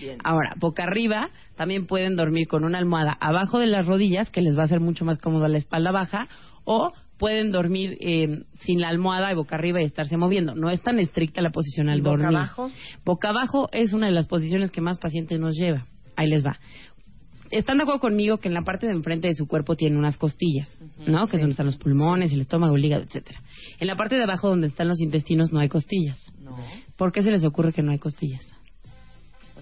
Bien. 0.00 0.18
Ahora, 0.24 0.54
boca 0.58 0.82
arriba, 0.84 1.28
también 1.56 1.86
pueden 1.86 2.16
dormir 2.16 2.46
con 2.48 2.64
una 2.64 2.78
almohada 2.78 3.16
abajo 3.20 3.58
de 3.58 3.66
las 3.66 3.86
rodillas, 3.86 4.30
que 4.30 4.42
les 4.42 4.56
va 4.56 4.62
a 4.62 4.64
hacer 4.66 4.80
mucho 4.80 5.04
más 5.04 5.18
cómodo 5.18 5.46
la 5.48 5.58
espalda 5.58 5.90
baja. 5.92 6.24
O 6.64 6.92
pueden 7.18 7.50
dormir 7.50 7.96
eh, 8.00 8.42
sin 8.58 8.80
la 8.80 8.88
almohada 8.88 9.32
y 9.32 9.34
boca 9.34 9.56
arriba 9.56 9.80
y 9.80 9.84
estarse 9.84 10.16
moviendo. 10.16 10.54
No 10.54 10.70
es 10.70 10.82
tan 10.82 10.98
estricta 10.98 11.40
la 11.40 11.50
posición 11.50 11.88
al 11.88 11.98
¿Y 11.98 12.00
boca 12.02 12.10
dormir. 12.10 12.36
abajo? 12.36 12.70
Boca 13.04 13.28
abajo 13.30 13.68
es 13.72 13.92
una 13.92 14.06
de 14.06 14.12
las 14.12 14.26
posiciones 14.26 14.70
que 14.70 14.80
más 14.80 14.98
pacientes 14.98 15.40
nos 15.40 15.54
lleva. 15.54 15.86
Ahí 16.16 16.28
les 16.28 16.44
va. 16.44 16.58
Están 17.50 17.76
de 17.76 17.84
acuerdo 17.84 18.00
conmigo 18.00 18.38
que 18.38 18.48
en 18.48 18.54
la 18.54 18.62
parte 18.62 18.86
de 18.86 18.92
enfrente 18.92 19.28
de 19.28 19.34
su 19.34 19.46
cuerpo 19.46 19.76
tiene 19.76 19.96
unas 19.96 20.16
costillas, 20.16 20.68
¿no? 21.06 21.28
Que 21.28 21.36
es 21.36 21.42
donde 21.42 21.52
están 21.52 21.66
los 21.66 21.76
pulmones, 21.76 22.32
el 22.32 22.40
estómago, 22.40 22.74
el 22.74 22.84
hígado, 22.84 23.04
etcétera. 23.04 23.40
En 23.78 23.86
la 23.86 23.94
parte 23.94 24.16
de 24.16 24.24
abajo 24.24 24.48
donde 24.48 24.66
están 24.66 24.88
los 24.88 25.00
intestinos 25.00 25.52
no 25.52 25.60
hay 25.60 25.68
costillas. 25.68 26.18
No. 26.40 26.56
¿Por 26.96 27.12
qué 27.12 27.22
se 27.22 27.30
les 27.30 27.44
ocurre 27.44 27.72
que 27.72 27.82
no 27.82 27.92
hay 27.92 27.98
costillas? 27.98 28.44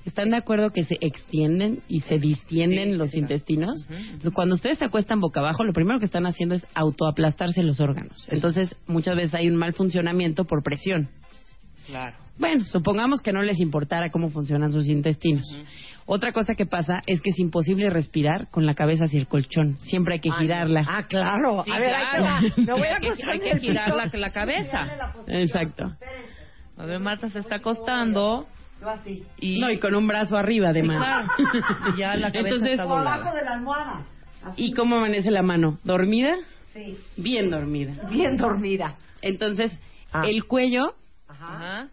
¿Están 0.04 0.30
de 0.30 0.36
acuerdo 0.36 0.70
que 0.70 0.82
se 0.82 0.96
extienden 1.00 1.80
y 1.88 2.00
se 2.00 2.16
distienden 2.18 2.90
Sí, 2.92 2.96
los 2.96 3.10
sí, 3.10 3.18
intestinos? 3.20 3.86
Entonces, 3.90 4.32
cuando 4.34 4.54
ustedes 4.54 4.78
se 4.78 4.84
acuestan 4.84 5.20
boca 5.20 5.40
abajo, 5.40 5.64
lo 5.64 5.72
primero 5.72 5.98
que 5.98 6.04
están 6.04 6.26
haciendo 6.26 6.54
es 6.54 6.66
autoaplastarse 6.74 7.62
los 7.62 7.80
órganos. 7.80 8.26
Entonces, 8.30 8.74
muchas 8.86 9.16
veces 9.16 9.34
hay 9.34 9.48
un 9.48 9.56
mal 9.56 9.72
funcionamiento 9.72 10.44
por 10.44 10.62
presión. 10.62 11.08
Claro. 11.86 12.16
Bueno, 12.38 12.64
supongamos 12.64 13.20
que 13.20 13.32
no 13.32 13.42
les 13.42 13.60
importara 13.60 14.10
cómo 14.10 14.28
funcionan 14.30 14.72
sus 14.72 14.88
intestinos. 14.88 15.44
Otra 16.06 16.32
cosa 16.32 16.54
que 16.54 16.66
pasa 16.66 17.00
es 17.06 17.20
que 17.20 17.30
es 17.30 17.38
imposible 17.38 17.88
respirar 17.90 18.48
con 18.50 18.66
la 18.66 18.74
cabeza 18.74 19.04
hacia 19.04 19.20
el 19.20 19.26
colchón. 19.28 19.76
Siempre 19.78 20.14
hay 20.14 20.20
que 20.20 20.30
girarla. 20.32 20.84
Ah, 20.86 21.06
claro. 21.06 21.62
Sí, 21.64 21.70
a 21.70 21.78
ver, 21.78 21.90
claro. 22.16 22.46
Me 22.56 22.72
voy 22.72 22.88
a 22.88 22.94
Hay 22.96 23.00
que- 23.00 23.06
acostar 23.08 23.30
hay 23.30 23.40
que 23.40 23.58
girar 23.60 23.94
la- 23.94 24.10
la 24.12 24.30
cabeza. 24.32 24.84
La. 24.86 25.14
Exacto. 25.40 25.84
Espérense. 25.86 26.34
A 26.76 26.86
ver, 26.86 26.98
Marta 27.00 27.28
se 27.30 27.38
está 27.38 27.56
acostando 27.56 28.46
Yo 28.84 28.90
así. 28.90 29.22
y... 29.40 29.60
No, 29.60 29.70
y 29.70 29.78
con 29.78 29.94
un 29.94 30.06
brazo 30.06 30.36
arriba, 30.36 30.68
además. 30.68 30.98
claro. 31.36 31.94
Y 31.94 31.98
ya 31.98 32.16
la 32.16 32.30
cabeza 32.30 32.48
Entonces, 32.56 32.70
está 32.72 32.82
abajo 32.82 33.34
de 33.34 33.44
la 33.44 33.52
almohada. 33.54 34.02
Así. 34.44 34.64
¿Y 34.66 34.72
cómo 34.74 34.96
amanece 34.96 35.30
la 35.30 35.42
mano? 35.42 35.78
¿Dormida? 35.84 36.36
Sí. 36.72 36.98
Bien 37.16 37.50
dormida. 37.50 37.94
Bien 38.10 38.36
dormida. 38.36 38.96
Entonces, 39.22 39.72
Ah. 40.12 40.24
el 40.28 40.44
cuello 40.44 40.94
Ajá. 41.26 41.88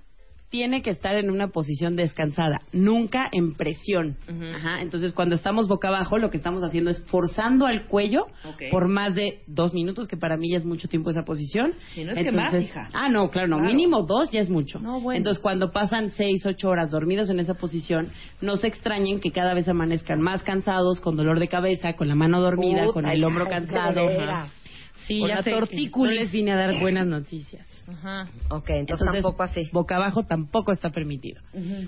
Tiene 0.52 0.82
que 0.82 0.90
estar 0.90 1.16
en 1.16 1.32
una 1.32 1.48
posición 1.48 1.96
descansada, 1.96 2.60
nunca 2.74 3.30
en 3.32 3.54
presión. 3.56 4.18
Ujú. 4.30 4.44
Ajá, 4.54 4.82
entonces 4.82 5.14
cuando 5.14 5.34
estamos 5.36 5.70
boca 5.70 5.88
abajo, 5.88 6.18
lo 6.18 6.30
que 6.30 6.36
estamos 6.36 6.62
haciendo 6.64 6.92
es 6.92 7.04
forzando 7.08 7.66
al 7.68 7.88
cuello 7.88 8.26
por 8.70 8.90
más 8.90 9.16
de 9.16 9.40
dos 9.48 9.74
minutos, 9.74 10.10
que 10.10 10.18
para 10.18 10.36
mí 10.36 10.52
ya 10.52 10.58
es 10.58 10.66
mucho 10.66 10.90
tiempo 10.90 11.10
esa 11.10 11.24
posición. 11.24 11.74
Sí, 11.96 12.04
no 12.04 12.12
es 12.12 12.24
que 12.26 12.34
más, 12.34 12.54
hija. 12.54 12.90
Ah, 12.94 13.08
no, 13.08 13.30
claro, 13.30 13.48
no, 13.48 13.58
Claro. 13.60 13.74
mínimo 13.74 14.04
dos 14.04 14.30
ya 14.30 14.42
es 14.42 14.50
mucho. 14.50 14.80
No, 14.80 15.00
bueno. 15.00 15.18
Entonces 15.18 15.42
cuando 15.42 15.72
pasan 15.72 16.10
seis, 16.10 16.46
ocho 16.46 16.68
horas 16.68 16.92
dormidos 16.92 17.30
en 17.30 17.40
esa 17.40 17.54
posición, 17.54 18.10
no 18.42 18.58
se 18.58 18.68
extrañen 18.68 19.22
que 19.22 19.32
cada 19.32 19.54
vez 19.54 19.70
amanezcan 19.70 20.20
más 20.20 20.44
cansados, 20.44 21.00
con 21.00 21.16
dolor 21.16 21.40
de 21.40 21.48
cabeza, 21.48 21.94
con 21.94 22.10
la 22.10 22.16
mano 22.16 22.42
dormida, 22.42 22.82
Puta, 22.84 22.94
con 22.94 23.06
el 23.06 23.24
hombro 23.24 23.48
cansado. 23.48 24.02
Sí, 25.12 25.20
Con 25.20 25.30
ya 25.30 25.36
la 25.36 25.44
sé 25.44 25.52
no 25.52 26.06
les 26.06 26.32
vine 26.32 26.52
a 26.52 26.56
dar 26.56 26.80
buenas 26.80 27.08
noticias. 27.08 27.68
Ajá. 27.88 28.30
Ok, 28.50 28.70
entonces, 28.70 29.08
tampoco 29.12 29.44
así. 29.44 29.70
Boca 29.72 29.96
abajo 29.96 30.24
tampoco 30.24 30.72
está 30.72 30.92
permitido. 30.92 31.42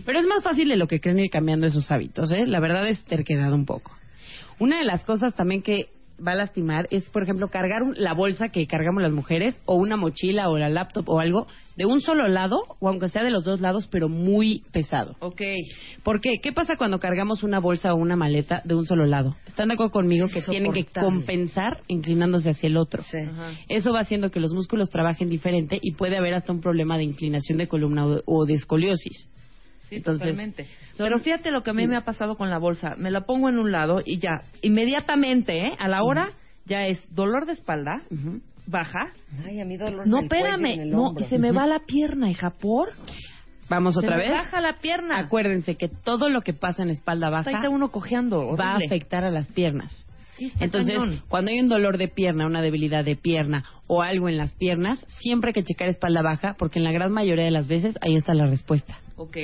Pero 0.06 0.20
es 0.20 0.26
más 0.26 0.44
fácil 0.44 0.68
de 0.70 0.76
lo 0.76 0.88
que 0.88 1.00
creen 1.00 1.20
ir 1.20 1.30
cambiando 1.30 1.68
esos 1.68 1.90
hábitos, 1.91 2.32
¿eh? 2.32 2.45
La 2.45 2.60
verdad 2.60 2.88
es 2.88 3.04
terquedad 3.06 3.54
un 3.54 3.66
poco. 3.66 3.91
Una 4.60 4.80
de 4.80 4.84
las 4.84 5.04
cosas 5.04 5.34
también 5.36 5.62
que 5.62 5.90
va 6.26 6.32
a 6.34 6.36
lastimar 6.36 6.88
es, 6.91 7.10
por 7.10 7.24
ejemplo, 7.24 7.48
cargar 7.50 7.84
un- 7.84 7.95
la 7.98 8.14
bolsa 8.14 8.50
que 8.50 8.66
cargamos 8.68 9.02
las 9.04 9.12
mujeres 9.12 9.62
o 9.66 9.76
una 9.76 9.98
mochila 9.98 10.50
o 10.50 10.58
la 10.58 10.70
laptop 10.70 11.08
o 11.10 11.20
algo 11.20 11.45
de 11.76 11.86
un 11.86 12.02
solo 12.02 12.28
lado 12.28 12.58
o 12.80 12.88
aunque 12.88 13.10
sea 13.10 13.24
de 13.24 13.32
los 13.32 13.44
dos 13.44 13.60
lados, 13.62 13.88
pero 13.91 14.08
muy 14.10 14.64
pesado. 14.72 15.16
Ok. 15.20 15.41
¿Por 16.04 16.22
qué? 16.22 16.36
¿Qué 16.41 16.52
pasa 16.54 16.76
cuando 16.78 17.00
cargamos 17.00 17.44
una 17.44 17.60
bolsa 17.60 17.94
o 17.94 17.98
una 17.98 18.16
maleta 18.16 18.62
de 18.64 18.76
un 18.76 18.86
solo 18.86 19.06
lado? 19.06 19.36
¿Están 19.48 19.70
de 19.70 19.74
acuerdo 19.74 19.91
conmigo 19.91 20.28
que 20.28 20.41
tienen 20.52 20.72
que 20.72 20.80
compensar 21.06 21.82
inclinándose 21.88 22.50
hacia 22.52 22.68
el 22.68 22.78
otro? 22.78 23.04
Eso 23.70 23.91
va 23.91 24.02
haciendo 24.02 24.30
que 24.32 24.40
los 24.40 24.54
músculos 24.54 24.90
trabajen 24.90 25.30
diferente 25.30 25.80
y 25.82 25.94
puede 25.95 26.18
haber 26.18 26.34
hasta 26.36 26.52
un 26.54 26.62
problema 26.62 26.98
de 26.98 27.04
inclinación 27.04 27.58
de 27.58 27.68
columna 27.68 28.06
o, 28.06 28.22
o 28.26 28.45
de 28.45 28.54
escoliosis. 28.54 29.30
Sí, 29.94 29.98
Entonces, 29.98 30.22
totalmente. 30.28 30.68
Pero 30.98 31.20
fíjate 31.20 31.52
lo 31.52 31.64
que 31.64 31.72
a 31.72 31.74
mí 31.74 31.88
me 31.88 31.98
ha 31.98 32.03
pasado 32.06 32.36
con 32.38 32.49
la 32.49 32.57
bolsa. 32.60 32.95
Me 32.98 33.11
la 33.11 33.22
pongo 33.22 33.49
en 33.49 33.57
un 33.57 33.72
lado 33.72 34.02
y 34.06 34.20
ya, 34.20 34.41
inmediatamente, 34.61 35.60
¿eh? 35.60 35.72
a 35.80 35.88
la 35.88 36.03
hora, 36.03 36.32
ya 36.65 36.86
es 36.86 36.99
dolor 37.14 37.45
de 37.45 37.53
espalda, 37.53 38.02
baja. 38.68 39.11
Ay, 39.45 39.60
a 39.60 39.65
mí 39.65 39.78
dolor 39.78 40.07
No, 40.07 40.18
en 40.20 40.24
en 40.26 40.32
espérame, 40.32 40.80
el 40.82 40.91
no, 40.91 41.14
y 41.20 41.24
se 41.26 41.40
me 41.40 41.52
va 41.52 41.68
la 41.68 41.80
pierna, 41.80 42.30
hija, 42.30 42.52
¿por? 42.52 42.90
Vamos 43.70 43.94
Se 43.94 43.99
otra 44.02 44.18
me 44.18 44.24
vez. 44.24 44.32
baja 44.32 44.61
la 44.61 44.78
pierna. 44.80 45.20
Acuérdense 45.20 45.76
que 45.76 45.88
todo 45.88 46.30
lo 46.30 46.41
que 46.41 46.53
pasa 46.53 46.84
en 46.84 46.90
espalda 46.90 47.30
baja 47.30 47.52
está 47.52 47.70
uno 47.70 47.90
cojeando, 47.91 48.56
va 48.56 48.72
a 48.74 48.76
afectar 48.78 49.24
a 49.24 49.32
las 49.32 49.48
piernas. 49.48 50.06
Sí, 50.38 50.52
Entonces, 50.60 50.98
cañón. 50.98 51.22
cuando 51.28 51.52
hay 51.52 51.60
un 51.60 51.70
dolor 51.70 51.98
de 51.98 52.07
pierna, 52.07 52.48
una 52.48 52.61
debilidad 52.61 53.06
de 53.06 53.15
pierna 53.15 53.64
o 53.88 54.02
algo 54.02 54.30
en 54.30 54.38
las 54.38 54.53
piernas, 54.56 55.06
siempre 55.22 55.49
hay 55.49 55.53
que 55.53 55.64
checar 55.64 55.90
espalda 55.90 56.22
baja 56.24 56.56
porque 56.57 56.80
en 56.80 56.86
la 56.86 56.91
gran 56.91 57.11
mayoría 57.11 57.45
de 57.45 57.52
las 57.52 57.68
veces 57.68 57.95
ahí 58.02 58.15
está 58.15 58.34
la 58.34 58.48
respuesta. 58.48 58.98
Ok. 59.15 59.38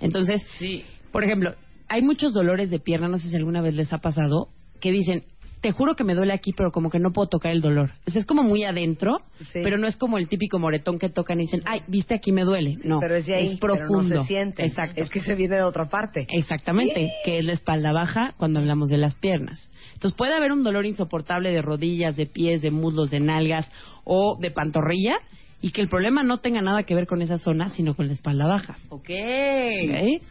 Entonces, 0.00 0.42
por 1.12 1.24
ejemplo, 1.24 1.54
hay 1.88 2.02
muchos 2.02 2.32
dolores 2.32 2.70
de 2.70 2.78
pierna, 2.78 3.08
no 3.08 3.18
sé 3.18 3.28
si 3.30 3.36
alguna 3.36 3.62
vez 3.62 3.74
les 3.74 3.92
ha 3.92 3.98
pasado, 3.98 4.48
que 4.80 4.90
dicen, 4.90 5.24
te 5.60 5.72
juro 5.72 5.96
que 5.96 6.04
me 6.04 6.14
duele 6.14 6.34
aquí, 6.34 6.52
pero 6.54 6.70
como 6.72 6.90
que 6.90 6.98
no 6.98 7.12
puedo 7.12 7.26
tocar 7.28 7.50
el 7.52 7.62
dolor. 7.62 7.92
O 8.06 8.10
sea, 8.10 8.20
es 8.20 8.26
como 8.26 8.42
muy 8.42 8.64
adentro, 8.64 9.16
Sí. 9.50 9.60
pero 9.62 9.78
no 9.78 9.86
es 9.86 9.96
como 9.96 10.18
el 10.18 10.28
típico 10.28 10.58
moretón 10.58 10.98
que 10.98 11.08
tocan 11.08 11.38
y 11.40 11.44
dicen, 11.44 11.62
ay, 11.64 11.80
viste 11.88 12.14
aquí 12.14 12.32
me 12.32 12.42
duele. 12.42 12.74
no, 12.84 12.98
pero 13.00 13.16
es 13.16 13.24
de 13.24 13.34
ahí, 13.34 13.56
pero 13.58 13.74
no 13.74 13.78
profundo. 13.80 14.20
se 14.22 14.26
siente. 14.28 14.62
Exacto. 14.62 15.00
Es 15.00 15.08
que 15.08 15.20
se 15.20 15.34
viene 15.34 15.56
de 15.56 15.62
otra 15.62 15.86
parte. 15.86 16.26
Exactamente, 16.30 17.08
que 17.24 17.38
es 17.38 17.44
la 17.46 17.52
espalda 17.52 17.92
baja 17.92 18.34
cuando 18.36 18.60
hablamos 18.60 18.90
de 18.90 18.98
las 18.98 19.14
piernas. 19.14 19.70
Entonces 19.94 20.14
puede 20.18 20.34
haber 20.34 20.52
un 20.52 20.64
dolor 20.64 20.84
insoportable 20.84 21.50
de 21.50 21.62
rodillas, 21.62 22.14
de 22.14 22.26
pies, 22.26 22.60
de 22.60 22.70
muslos, 22.70 23.10
de 23.10 23.20
nalgas 23.20 23.66
o 24.04 24.36
de 24.38 24.50
pantorrilla 24.50 25.14
y 25.64 25.70
que 25.70 25.80
el 25.80 25.88
problema 25.88 26.22
no 26.22 26.36
tenga 26.40 26.60
nada 26.60 26.82
que 26.82 26.94
ver 26.94 27.06
con 27.06 27.22
esa 27.22 27.38
zona, 27.38 27.70
sino 27.70 27.94
con 27.94 28.06
la 28.06 28.12
espalda 28.12 28.44
baja. 28.44 28.76
Ok. 28.90 29.08
¿Ok? 29.08 30.22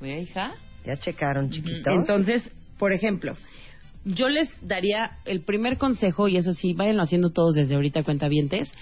Oye, 0.00 0.20
hija. 0.20 0.52
Ya 0.86 0.94
checaron, 0.94 1.50
chiquitos. 1.50 1.92
Entonces, 1.92 2.48
por 2.78 2.92
ejemplo, 2.92 3.34
yo 4.04 4.28
les 4.28 4.48
daría 4.62 5.16
el 5.24 5.40
primer 5.40 5.78
consejo, 5.78 6.28
y 6.28 6.36
eso 6.36 6.52
sí, 6.52 6.74
váyanlo 6.74 7.02
haciendo 7.02 7.30
todos 7.30 7.56
desde 7.56 7.74
ahorita, 7.74 8.04
cuentavientes, 8.04 8.72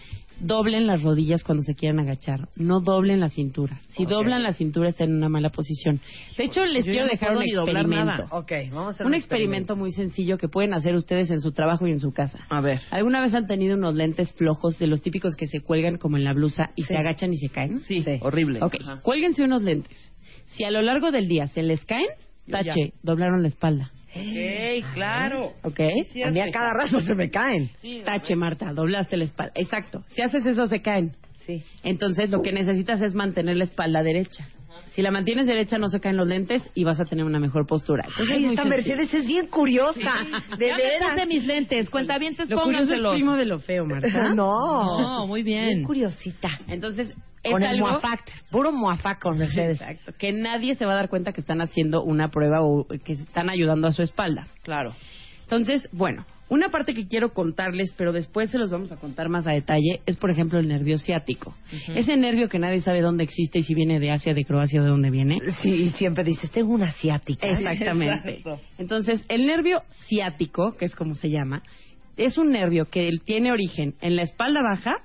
doblen 0.40 0.86
las 0.86 1.02
rodillas 1.02 1.42
cuando 1.44 1.62
se 1.62 1.74
quieran 1.74 1.98
agachar, 2.00 2.48
no 2.56 2.80
doblen 2.80 3.20
la 3.20 3.28
cintura. 3.28 3.80
Si 3.88 4.04
doblan 4.06 4.42
la 4.42 4.52
cintura 4.52 4.88
están 4.88 5.10
en 5.10 5.16
una 5.16 5.28
mala 5.28 5.50
posición. 5.50 6.00
De 6.36 6.44
hecho, 6.44 6.64
les 6.64 6.84
Yo 6.84 6.90
quiero 6.90 7.06
no 7.06 7.10
dejar 7.12 7.36
un 7.36 7.42
ni 7.44 7.52
doblar 7.52 7.82
experimento. 7.84 8.12
nada. 8.22 8.28
Ok, 8.30 8.52
vamos 8.70 8.86
a 8.86 8.90
hacer 8.90 9.06
Un 9.06 9.14
experimento 9.14 9.76
muy 9.76 9.92
sencillo 9.92 10.38
que 10.38 10.48
pueden 10.48 10.74
hacer 10.74 10.94
ustedes 10.94 11.30
en 11.30 11.40
su 11.40 11.52
trabajo 11.52 11.86
y 11.86 11.92
en 11.92 12.00
su 12.00 12.12
casa. 12.12 12.38
A 12.48 12.60
ver. 12.60 12.80
¿Alguna 12.90 13.20
vez 13.20 13.34
han 13.34 13.46
tenido 13.46 13.76
unos 13.76 13.94
lentes 13.94 14.32
flojos 14.34 14.78
de 14.78 14.86
los 14.86 15.02
típicos 15.02 15.34
que 15.36 15.46
se 15.46 15.60
cuelgan 15.60 15.96
como 15.98 16.16
en 16.16 16.24
la 16.24 16.32
blusa 16.32 16.70
y 16.76 16.82
se 16.84 16.96
agachan 16.96 17.32
y 17.32 17.38
se 17.38 17.48
caen? 17.48 17.80
Sí, 17.80 18.04
horrible. 18.20 18.60
Ok, 18.62 18.76
Ajá. 18.80 19.00
cuélguense 19.02 19.42
unos 19.42 19.62
lentes. 19.62 20.12
Si 20.46 20.64
a 20.64 20.70
lo 20.70 20.82
largo 20.82 21.10
del 21.10 21.28
día 21.28 21.46
se 21.48 21.62
les 21.62 21.84
caen, 21.84 22.06
tache, 22.50 22.92
doblaron 23.02 23.42
la 23.42 23.48
espalda. 23.48 23.90
Ok, 24.20 24.94
claro. 24.94 25.52
¿Ok? 25.62 25.80
A 26.24 26.30
mí 26.30 26.40
a 26.40 26.50
cada 26.50 26.72
rato 26.72 27.00
se 27.00 27.14
me 27.14 27.30
caen. 27.30 27.70
Tache, 28.04 28.36
Marta, 28.36 28.72
doblaste 28.72 29.16
la 29.16 29.24
espalda. 29.24 29.52
Exacto. 29.54 30.04
Si 30.08 30.22
haces 30.22 30.44
eso, 30.46 30.66
se 30.66 30.82
caen. 30.82 31.12
Sí. 31.46 31.62
Entonces, 31.84 32.30
lo 32.30 32.42
que 32.42 32.52
necesitas 32.52 33.00
es 33.02 33.14
mantener 33.14 33.56
la 33.56 33.64
espalda 33.64 34.02
derecha. 34.02 34.48
Si 34.92 35.02
la 35.02 35.10
mantienes 35.10 35.46
derecha, 35.46 35.76
no 35.78 35.88
se 35.88 36.00
caen 36.00 36.16
los 36.16 36.26
lentes 36.26 36.62
y 36.74 36.84
vas 36.84 36.98
a 37.00 37.04
tener 37.04 37.24
una 37.24 37.38
mejor 37.38 37.66
postura. 37.66 38.04
Entonces, 38.06 38.36
Ay, 38.36 38.44
es 38.46 38.50
esta 38.52 38.62
sencillo. 38.62 38.96
Mercedes 38.96 39.14
es 39.14 39.26
bien 39.26 39.46
curiosa. 39.48 40.14
De 40.58 40.68
ya 40.68 40.76
me 40.76 40.82
veras. 40.82 41.10
puse 41.14 41.26
mis 41.26 41.44
lentes. 41.46 41.90
Cuentavientes, 41.90 42.48
Lo 42.48 42.60
curioso 42.62 42.94
es 42.94 43.02
primo 43.14 43.34
de 43.36 43.44
lo 43.44 43.58
feo, 43.58 43.84
Marta. 43.84 44.08
No. 44.34 44.98
No, 45.00 45.26
muy 45.26 45.42
bien. 45.42 45.66
Bien 45.66 45.82
curiosita. 45.84 46.48
Entonces, 46.68 47.14
es 47.42 47.52
Con 47.52 47.62
el 47.62 47.68
algo 47.68 47.88
muafac. 47.88 48.22
Puro 48.50 48.72
muafac 48.72 49.20
con 49.22 49.38
Mercedes. 49.38 49.80
Exacto, 49.80 50.12
que 50.18 50.32
nadie 50.32 50.74
se 50.74 50.84
va 50.84 50.92
a 50.92 50.96
dar 50.96 51.08
cuenta 51.08 51.32
que 51.32 51.40
están 51.40 51.60
haciendo 51.60 52.02
una 52.02 52.28
prueba 52.30 52.62
o 52.62 52.86
que 53.04 53.12
están 53.12 53.50
ayudando 53.50 53.86
a 53.86 53.92
su 53.92 54.02
espalda. 54.02 54.46
Claro. 54.62 54.94
Entonces, 55.42 55.88
bueno, 55.92 56.24
una 56.48 56.68
parte 56.68 56.94
que 56.94 57.08
quiero 57.08 57.32
contarles, 57.32 57.92
pero 57.96 58.12
después 58.12 58.50
se 58.50 58.58
los 58.58 58.70
vamos 58.70 58.92
a 58.92 58.96
contar 58.96 59.28
más 59.28 59.46
a 59.46 59.52
detalle, 59.52 60.00
es 60.06 60.16
por 60.16 60.30
ejemplo 60.30 60.58
el 60.58 60.68
nervio 60.68 60.98
ciático. 60.98 61.54
Ese 61.94 62.16
nervio 62.16 62.48
que 62.48 62.58
nadie 62.58 62.80
sabe 62.80 63.00
dónde 63.00 63.24
existe 63.24 63.58
y 63.58 63.62
si 63.62 63.74
viene 63.74 63.98
de 63.98 64.12
Asia, 64.12 64.32
de 64.32 64.44
Croacia 64.44 64.80
o 64.80 64.84
de 64.84 64.90
dónde 64.90 65.10
viene. 65.10 65.40
Sí, 65.62 65.70
y 65.70 65.90
siempre 65.90 66.24
dices, 66.24 66.50
tengo 66.50 66.72
una 66.72 66.86
asiática. 66.86 67.48
Exactamente. 67.48 68.30
Exacto. 68.38 68.60
Entonces, 68.78 69.24
el 69.28 69.46
nervio 69.46 69.82
ciático, 70.08 70.76
que 70.78 70.84
es 70.84 70.94
como 70.94 71.14
se 71.14 71.30
llama, 71.30 71.62
es 72.16 72.38
un 72.38 72.52
nervio 72.52 72.86
que 72.86 73.08
él 73.08 73.22
tiene 73.22 73.52
origen 73.52 73.94
en 74.00 74.16
la 74.16 74.22
espalda 74.22 74.60
baja, 74.62 74.98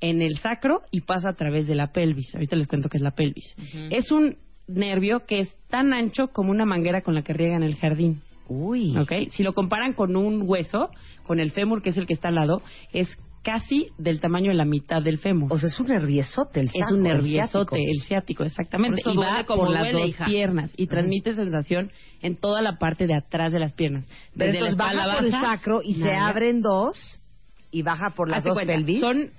en 0.00 0.22
el 0.22 0.38
sacro 0.38 0.82
y 0.90 1.00
pasa 1.00 1.30
a 1.30 1.34
través 1.34 1.66
de 1.66 1.74
la 1.74 1.88
pelvis. 1.88 2.34
Ahorita 2.34 2.56
les 2.56 2.66
cuento 2.66 2.88
qué 2.88 2.98
es 2.98 3.02
la 3.02 3.12
pelvis. 3.12 3.54
Es 3.90 4.12
un 4.12 4.36
nervio 4.66 5.24
que 5.26 5.40
es 5.40 5.54
tan 5.68 5.92
ancho 5.92 6.28
como 6.28 6.50
una 6.50 6.64
manguera 6.64 7.02
con 7.02 7.14
la 7.14 7.22
que 7.22 7.32
riegan 7.32 7.62
el 7.62 7.76
jardín. 7.76 8.20
Uy. 8.48 8.96
¿Ok? 8.96 9.12
Si 9.30 9.42
lo 9.42 9.52
comparan 9.52 9.92
con 9.94 10.16
un 10.16 10.42
hueso, 10.46 10.90
con 11.26 11.40
el 11.40 11.50
fémur, 11.50 11.82
que 11.82 11.90
es 11.90 11.96
el 11.96 12.06
que 12.06 12.12
está 12.14 12.28
al 12.28 12.34
lado, 12.36 12.62
es 12.92 13.08
casi 13.42 13.88
del 13.98 14.20
tamaño 14.20 14.48
de 14.50 14.54
la 14.56 14.64
mitad 14.64 15.02
del 15.02 15.18
fémur. 15.18 15.52
O 15.52 15.58
sea, 15.58 15.68
es 15.68 15.78
un 15.78 15.88
nerviosote 15.88 16.60
el 16.60 16.66
es 16.66 16.72
saco, 16.72 16.94
un 16.94 17.06
el 17.06 17.12
nerviosote, 17.14 17.76
ciático. 17.76 17.76
el 17.76 18.02
ciático, 18.06 18.44
exactamente. 18.44 19.02
Y 19.04 19.16
va 19.16 19.44
como 19.44 19.64
por 19.64 19.70
las 19.72 19.92
dos 19.92 20.08
hija. 20.08 20.24
piernas 20.24 20.72
y 20.78 20.86
transmite 20.86 21.34
sensación 21.34 21.90
en 22.22 22.36
toda 22.36 22.62
la 22.62 22.78
parte 22.78 23.06
de 23.06 23.14
atrás 23.14 23.52
de 23.52 23.58
las 23.60 23.74
piernas. 23.74 24.06
Pero 24.36 24.52
Desde 24.52 24.64
la 24.64 24.70
entonces 24.70 24.78
baja 24.78 24.92
espalda 24.92 25.16
por 25.16 25.24
el 25.26 25.32
baja, 25.32 25.44
sacro 25.56 25.80
y 25.82 25.94
se 25.94 26.00
nalga. 26.00 26.28
abren 26.28 26.62
dos 26.62 27.22
y 27.70 27.82
baja 27.82 28.10
por 28.16 28.30
las 28.30 28.44
dos 28.44 28.54
cuenta, 28.54 28.72
pelvis. 28.72 29.00
Son, 29.00 29.30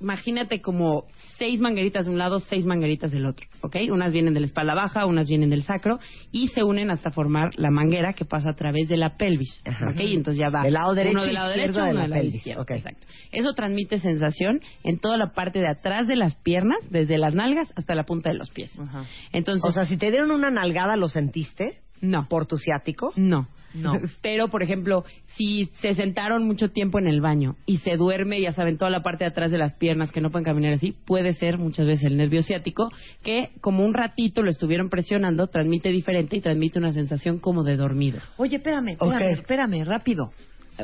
imagínate 0.00 0.60
como 0.60 1.04
seis 1.38 1.60
mangueritas 1.60 2.06
de 2.06 2.12
un 2.12 2.18
lado, 2.18 2.40
seis 2.40 2.64
mangueritas 2.64 3.10
del 3.10 3.26
otro, 3.26 3.46
¿ok? 3.62 3.76
Unas 3.90 4.12
vienen 4.12 4.34
de 4.34 4.40
la 4.40 4.46
espalda 4.46 4.74
baja, 4.74 5.06
unas 5.06 5.28
vienen 5.28 5.50
del 5.50 5.62
sacro 5.62 5.98
y 6.32 6.48
se 6.48 6.62
unen 6.62 6.90
hasta 6.90 7.10
formar 7.10 7.50
la 7.56 7.70
manguera 7.70 8.12
que 8.12 8.24
pasa 8.24 8.50
a 8.50 8.54
través 8.54 8.88
de 8.88 8.96
la 8.96 9.16
pelvis, 9.16 9.62
Ajá. 9.64 9.90
¿ok? 9.90 10.00
Y 10.00 10.14
entonces 10.14 10.40
ya 10.40 10.50
va 10.50 10.62
Del 10.62 10.74
lado 10.74 10.94
derecho 10.94 11.16
uno 11.16 11.24
del 11.24 11.34
lado 11.34 11.50
derecho, 11.50 11.82
de 11.82 11.94
la 11.94 12.08
pelvis, 12.08 12.46
exacto. 12.46 13.06
Eso 13.32 13.52
transmite 13.54 13.98
sensación 13.98 14.60
en 14.82 14.98
toda 14.98 15.16
la 15.16 15.32
parte 15.32 15.58
de 15.58 15.68
atrás 15.68 16.06
de 16.06 16.16
las 16.16 16.36
piernas, 16.36 16.78
desde 16.90 17.18
las 17.18 17.34
nalgas 17.34 17.72
hasta 17.76 17.94
la 17.94 18.04
punta 18.04 18.30
de 18.30 18.36
los 18.36 18.50
pies. 18.50 18.78
Ajá. 18.78 19.04
Entonces, 19.32 19.64
o 19.68 19.72
sea, 19.72 19.86
si 19.86 19.96
te 19.96 20.10
dieron 20.10 20.30
una 20.30 20.50
nalgada, 20.50 20.96
¿lo 20.96 21.08
sentiste? 21.08 21.84
no. 22.04 22.28
¿Por 22.28 22.46
tu 22.46 22.56
ciático? 22.56 23.12
No. 23.16 23.48
No. 23.74 23.98
Pero, 24.22 24.48
por 24.48 24.62
ejemplo, 24.62 25.04
si 25.36 25.66
se 25.80 25.94
sentaron 25.94 26.46
mucho 26.46 26.70
tiempo 26.70 26.98
en 26.98 27.06
el 27.06 27.20
baño 27.20 27.56
y 27.66 27.78
se 27.78 27.96
duerme, 27.96 28.40
ya 28.40 28.52
saben, 28.52 28.78
toda 28.78 28.90
la 28.90 29.02
parte 29.02 29.24
de 29.24 29.30
atrás 29.30 29.50
de 29.50 29.58
las 29.58 29.74
piernas 29.74 30.12
que 30.12 30.20
no 30.20 30.30
pueden 30.30 30.44
caminar 30.44 30.72
así, 30.72 30.94
puede 31.06 31.32
ser 31.32 31.58
muchas 31.58 31.86
veces 31.86 32.04
el 32.04 32.16
nervio 32.16 32.42
ciático, 32.42 32.88
que 33.22 33.50
como 33.60 33.84
un 33.84 33.94
ratito 33.94 34.42
lo 34.42 34.50
estuvieron 34.50 34.88
presionando, 34.88 35.48
transmite 35.48 35.90
diferente 35.90 36.36
y 36.36 36.40
transmite 36.40 36.78
una 36.78 36.92
sensación 36.92 37.38
como 37.38 37.64
de 37.64 37.76
dormido. 37.76 38.20
Oye, 38.36 38.56
espérame, 38.56 38.90
espérame, 38.90 39.32
espérame, 39.32 39.84
rápido. 39.84 40.30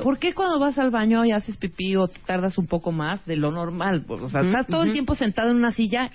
¿Por 0.03 0.19
qué 0.19 0.35
cuando 0.35 0.59
vas 0.59 0.79
al 0.79 0.91
baño 0.91 1.25
y 1.25 1.33
haces 1.33 1.57
pipí 1.57 1.97
o 1.97 2.07
te 2.07 2.21
tardas 2.21 2.59
un 2.59 2.67
poco 2.67 2.93
más 2.93 3.25
de 3.27 3.37
lo 3.37 3.51
normal? 3.51 4.05
O 4.09 4.29
sea, 4.29 4.43
estás 4.43 4.67
todo 4.67 4.85
el 4.85 4.93
tiempo 4.93 5.15
sentado 5.15 5.51
en 5.51 5.57
una 5.57 5.73
silla 5.73 6.11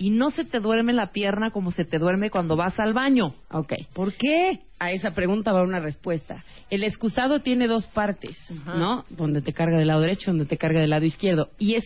y 0.00 0.08
no 0.08 0.30
se 0.30 0.46
te 0.46 0.60
duerme 0.60 0.94
la 0.94 1.12
pierna 1.12 1.50
como 1.50 1.72
se 1.72 1.84
te 1.84 1.98
duerme 1.98 2.30
cuando 2.30 2.56
vas 2.56 2.80
al 2.80 2.94
baño. 2.94 3.34
Ok. 3.50 3.74
¿Por 3.92 4.14
qué? 4.14 4.60
A 4.78 4.92
esa 4.92 5.10
pregunta 5.10 5.52
va 5.52 5.62
una 5.62 5.78
respuesta. 5.78 6.42
El 6.70 6.84
excusado 6.84 7.40
tiene 7.40 7.68
dos 7.68 7.86
partes, 7.88 8.38
Ajá. 8.50 8.76
¿no? 8.76 9.04
Donde 9.10 9.42
te 9.42 9.52
carga 9.52 9.76
del 9.76 9.88
lado 9.88 10.00
derecho, 10.00 10.30
donde 10.30 10.46
te 10.46 10.56
carga 10.56 10.80
del 10.80 10.88
lado 10.88 11.04
izquierdo. 11.04 11.50
Y 11.58 11.74
es 11.74 11.84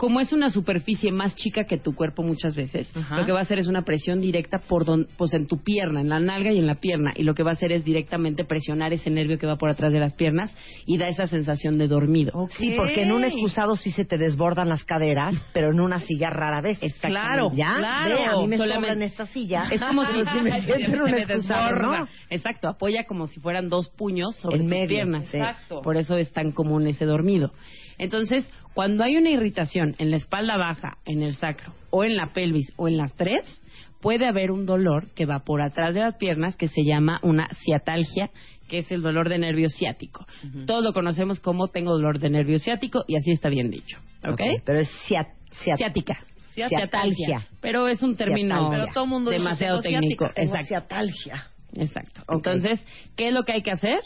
como 0.00 0.18
es 0.20 0.32
una 0.32 0.48
superficie 0.48 1.12
más 1.12 1.36
chica 1.36 1.64
que 1.64 1.76
tu 1.76 1.94
cuerpo 1.94 2.22
muchas 2.22 2.56
veces, 2.56 2.90
Ajá. 2.96 3.18
lo 3.18 3.26
que 3.26 3.32
va 3.32 3.40
a 3.40 3.42
hacer 3.42 3.58
es 3.58 3.66
una 3.66 3.82
presión 3.82 4.22
directa 4.22 4.56
por 4.56 4.86
don, 4.86 5.06
pues 5.18 5.34
en 5.34 5.46
tu 5.46 5.58
pierna, 5.62 6.00
en 6.00 6.08
la 6.08 6.18
nalga 6.18 6.50
y 6.52 6.58
en 6.58 6.66
la 6.66 6.76
pierna. 6.76 7.12
Y 7.14 7.22
lo 7.22 7.34
que 7.34 7.42
va 7.42 7.50
a 7.50 7.52
hacer 7.52 7.70
es 7.70 7.84
directamente 7.84 8.46
presionar 8.46 8.94
ese 8.94 9.10
nervio 9.10 9.36
que 9.36 9.46
va 9.46 9.56
por 9.56 9.68
atrás 9.68 9.92
de 9.92 10.00
las 10.00 10.14
piernas 10.14 10.56
y 10.86 10.96
da 10.96 11.06
esa 11.08 11.26
sensación 11.26 11.76
de 11.76 11.86
dormido. 11.86 12.46
Sí, 12.56 12.72
porque 12.78 13.02
en 13.02 13.12
un 13.12 13.24
excusado 13.24 13.76
sí 13.76 13.90
se 13.90 14.06
te 14.06 14.16
desbordan 14.16 14.70
las 14.70 14.84
caderas, 14.84 15.34
pero 15.52 15.70
en 15.70 15.80
una 15.80 16.00
silla 16.00 16.30
rara 16.30 16.62
vez. 16.62 16.80
Claro, 17.02 17.50
¿Ya? 17.54 17.74
claro. 17.76 18.14
Ve, 18.16 18.24
a 18.24 18.36
mí 18.40 18.46
me 18.48 18.56
Solamente- 18.56 18.92
en 18.94 19.02
esta 19.02 19.26
silla. 19.26 19.64
Es 19.70 19.82
como 19.82 20.02
si, 20.06 20.40
me 20.40 20.62
siento 20.62 20.94
en 20.94 21.02
un 21.02 21.14
excusado. 21.14 21.76
¿no? 21.76 22.08
Exacto, 22.30 22.68
apoya 22.68 23.04
como 23.04 23.26
si 23.26 23.38
fueran 23.38 23.68
dos 23.68 23.90
puños 23.90 24.34
sobre 24.36 24.56
En 24.56 24.62
tus 24.62 24.70
medio, 24.70 24.88
piernas. 24.88 25.26
sí. 25.26 25.36
Exacto. 25.36 25.82
Por 25.82 25.98
eso 25.98 26.16
es 26.16 26.32
tan 26.32 26.52
común 26.52 26.86
ese 26.86 27.04
dormido. 27.04 27.52
Entonces, 28.00 28.50
cuando 28.74 29.04
hay 29.04 29.16
una 29.16 29.30
irritación 29.30 29.94
en 29.98 30.10
la 30.10 30.16
espalda 30.16 30.56
baja, 30.56 30.96
en 31.04 31.22
el 31.22 31.34
sacro, 31.34 31.74
o 31.90 32.02
en 32.02 32.16
la 32.16 32.32
pelvis, 32.32 32.72
o 32.76 32.88
en 32.88 32.96
las 32.96 33.14
tres, 33.14 33.62
puede 34.00 34.26
haber 34.26 34.50
un 34.50 34.64
dolor 34.64 35.10
que 35.14 35.26
va 35.26 35.40
por 35.40 35.60
atrás 35.60 35.94
de 35.94 36.00
las 36.00 36.14
piernas 36.16 36.56
que 36.56 36.68
se 36.68 36.82
llama 36.82 37.20
una 37.22 37.46
ciatalgia, 37.62 38.30
que 38.68 38.78
es 38.78 38.90
el 38.90 39.02
dolor 39.02 39.28
de 39.28 39.38
nervio 39.38 39.68
ciático. 39.68 40.26
Todos 40.66 40.82
lo 40.82 40.92
conocemos 40.94 41.40
como 41.40 41.68
tengo 41.68 41.92
dolor 41.92 42.18
de 42.18 42.30
nervio 42.30 42.58
ciático 42.58 43.04
y 43.06 43.16
así 43.16 43.32
está 43.32 43.50
bien 43.50 43.70
dicho. 43.70 43.98
¿Ok? 44.24 44.32
Ok, 44.32 44.62
Pero 44.64 44.78
es 44.78 44.88
ciat- 45.08 45.34
ciat- 45.64 45.76
Ciática. 45.76 46.14
Ciatalgia. 46.54 46.68
Ciatalgia. 46.78 47.46
Pero 47.60 47.86
es 47.88 48.02
un 48.02 48.16
término. 48.16 48.70
Pero 48.70 48.86
todo 48.94 49.06
mundo 49.06 49.30
dice, 49.30 49.42
demasiado 49.42 49.82
técnico. 49.82 50.24
ciática, 50.26 50.34
tengo 50.40 50.54
Exacto. 50.54 50.66
ciatalgia. 50.68 51.46
Exacto. 51.74 52.22
Entonces, 52.28 52.86
¿qué 53.16 53.28
es 53.28 53.34
lo 53.34 53.44
que 53.44 53.52
hay 53.52 53.62
que 53.62 53.70
hacer? 53.70 53.98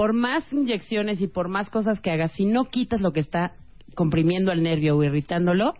Por 0.00 0.14
más 0.14 0.50
inyecciones 0.50 1.20
y 1.20 1.26
por 1.26 1.48
más 1.48 1.68
cosas 1.68 2.00
que 2.00 2.10
hagas, 2.10 2.32
si 2.32 2.46
no 2.46 2.70
quitas 2.70 3.02
lo 3.02 3.12
que 3.12 3.20
está 3.20 3.52
comprimiendo 3.94 4.50
al 4.50 4.62
nervio 4.62 4.96
o 4.96 5.04
irritándolo, 5.04 5.74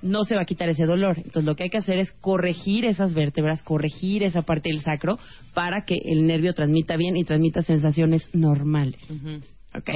no 0.00 0.22
se 0.22 0.36
va 0.36 0.42
a 0.42 0.44
quitar 0.44 0.68
ese 0.68 0.84
dolor. 0.84 1.16
Entonces, 1.16 1.44
lo 1.44 1.56
que 1.56 1.64
hay 1.64 1.70
que 1.70 1.78
hacer 1.78 1.98
es 1.98 2.12
corregir 2.20 2.84
esas 2.84 3.14
vértebras, 3.14 3.64
corregir 3.64 4.22
esa 4.22 4.42
parte 4.42 4.68
del 4.68 4.80
sacro 4.82 5.18
para 5.54 5.84
que 5.84 5.96
el 6.04 6.24
nervio 6.24 6.54
transmita 6.54 6.96
bien 6.96 7.16
y 7.16 7.24
transmita 7.24 7.62
sensaciones 7.62 8.30
normales. 8.32 9.00
¿Ok? 9.76 9.90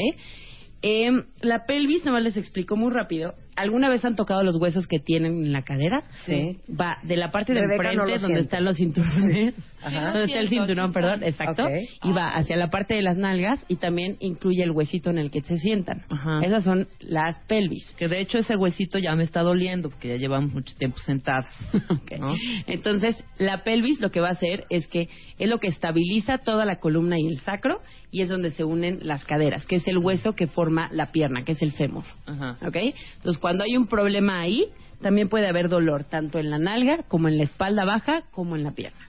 Em, 0.83 1.27
la 1.41 1.65
pelvis, 1.65 2.05
nomás 2.05 2.25
les 2.25 2.37
explico 2.37 2.75
muy 2.75 2.93
rápido. 2.93 3.35
¿Alguna 3.59 3.89
vez 3.89 4.05
han 4.05 4.17
tocado 4.17 4.43
los 4.43 4.57
huesos 4.57 4.87
que 4.87 4.99
tienen 4.99 5.45
en 5.45 5.53
la 5.53 5.63
cadera? 5.63 6.03
Sí. 6.25 6.59
Va 6.69 6.99
de 7.03 7.17
la 7.17 7.31
parte 7.31 7.53
de 7.53 7.61
Rebeca 7.61 7.93
enfrente, 7.93 7.99
donde 7.99 8.19
siente. 8.19 8.41
están 8.41 8.65
los 8.65 8.77
cinturones, 8.77 9.55
Ajá. 9.83 10.13
donde 10.13 10.25
está 10.25 10.41
el 10.41 10.49
cinturón, 10.49 10.93
perdón, 10.93 11.23
exacto, 11.23 11.65
y 12.05 12.13
va 12.13 12.29
hacia 12.29 12.57
la 12.57 12.71
parte 12.71 12.95
de 12.95 13.03
las 13.03 13.17
nalgas 13.17 13.65
y 13.69 13.77
también 13.77 14.17
incluye 14.21 14.63
el 14.63 14.71
huesito 14.71 15.11
en 15.11 15.19
el 15.19 15.31
que 15.31 15.43
se 15.43 15.57
sientan. 15.57 16.05
Esas 16.43 16.65
son 16.65 16.89
las 17.01 17.39
pelvis. 17.41 17.95
Que 17.99 18.09
de 18.09 18.21
hecho 18.21 18.39
ese 18.39 18.57
huesito 18.57 18.99
ya 18.99 19.15
me 19.15 19.25
está 19.25 19.43
doliendo 19.43 19.91
porque 19.91 20.09
ya 20.09 20.17
llevamos 20.17 20.53
mucho 20.53 20.75
tiempo 20.77 20.99
sentadas. 21.01 21.47
¿no? 22.19 22.35
Entonces, 22.67 23.23
la 23.39 23.65
pelvis 23.65 24.01
lo 24.01 24.11
que 24.11 24.21
va 24.21 24.29
a 24.29 24.33
hacer 24.33 24.65
es 24.71 24.87
que 24.87 25.09
es 25.39 25.49
lo 25.49 25.59
que 25.59 25.69
estabiliza 25.69 26.39
toda 26.39 26.65
la 26.65 26.77
columna 26.77 27.19
y 27.19 27.27
el 27.27 27.39
sacro 27.41 27.81
y 28.11 28.23
es 28.23 28.29
donde 28.29 28.51
se 28.51 28.65
unen 28.65 29.01
las 29.03 29.25
caderas, 29.25 29.67
que 29.67 29.77
es 29.77 29.87
el 29.87 29.99
hueso 29.99 30.33
que 30.35 30.47
forma 30.47 30.89
la 30.93 31.07
pierna, 31.13 31.45
que 31.45 31.53
es 31.53 31.63
el 31.63 31.73
fémur. 31.73 32.05
Ajá. 32.27 32.57
¿Ok? 32.67 32.77
Entonces, 32.77 33.39
cuando 33.49 33.65
hay 33.65 33.79
un 33.79 33.87
problema 33.87 34.41
ahí, 34.41 34.67
también 35.01 35.31
puede 35.31 35.49
haber 35.49 35.71
dolor, 35.71 36.05
tanto 36.05 36.39
en 36.39 36.51
la 36.51 36.59
nalga, 36.59 37.05
como 37.09 37.29
en 37.29 37.39
la 37.39 37.45
espalda 37.45 37.87
baja, 37.87 38.25
como 38.31 38.57
en 38.57 38.63
la 38.63 38.73
pierna. 38.73 39.09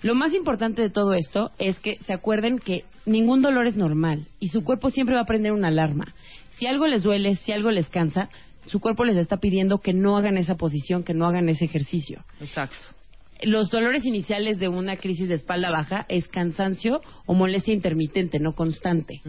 Lo 0.00 0.14
más 0.14 0.32
importante 0.32 0.80
de 0.80 0.88
todo 0.88 1.12
esto 1.12 1.50
es 1.58 1.78
que 1.80 1.98
se 2.06 2.14
acuerden 2.14 2.58
que 2.58 2.84
ningún 3.04 3.42
dolor 3.42 3.66
es 3.66 3.76
normal 3.76 4.26
y 4.38 4.48
su 4.48 4.64
cuerpo 4.64 4.88
siempre 4.88 5.16
va 5.16 5.20
a 5.20 5.26
prender 5.26 5.52
una 5.52 5.68
alarma. 5.68 6.14
Si 6.56 6.66
algo 6.66 6.86
les 6.86 7.02
duele, 7.02 7.34
si 7.34 7.52
algo 7.52 7.70
les 7.70 7.90
cansa, 7.90 8.30
su 8.64 8.80
cuerpo 8.80 9.04
les 9.04 9.16
está 9.16 9.36
pidiendo 9.36 9.80
que 9.80 9.92
no 9.92 10.16
hagan 10.16 10.38
esa 10.38 10.54
posición, 10.54 11.04
que 11.04 11.12
no 11.12 11.26
hagan 11.26 11.50
ese 11.50 11.66
ejercicio. 11.66 12.24
Exacto. 12.40 12.74
Los 13.42 13.70
dolores 13.70 14.04
iniciales 14.06 14.58
de 14.58 14.68
una 14.68 14.96
crisis 14.96 15.28
de 15.28 15.34
espalda 15.34 15.70
baja 15.70 16.04
es 16.08 16.28
cansancio 16.28 17.00
o 17.26 17.34
molestia 17.34 17.74
intermitente, 17.74 18.38
no 18.38 18.52
constante. 18.52 19.20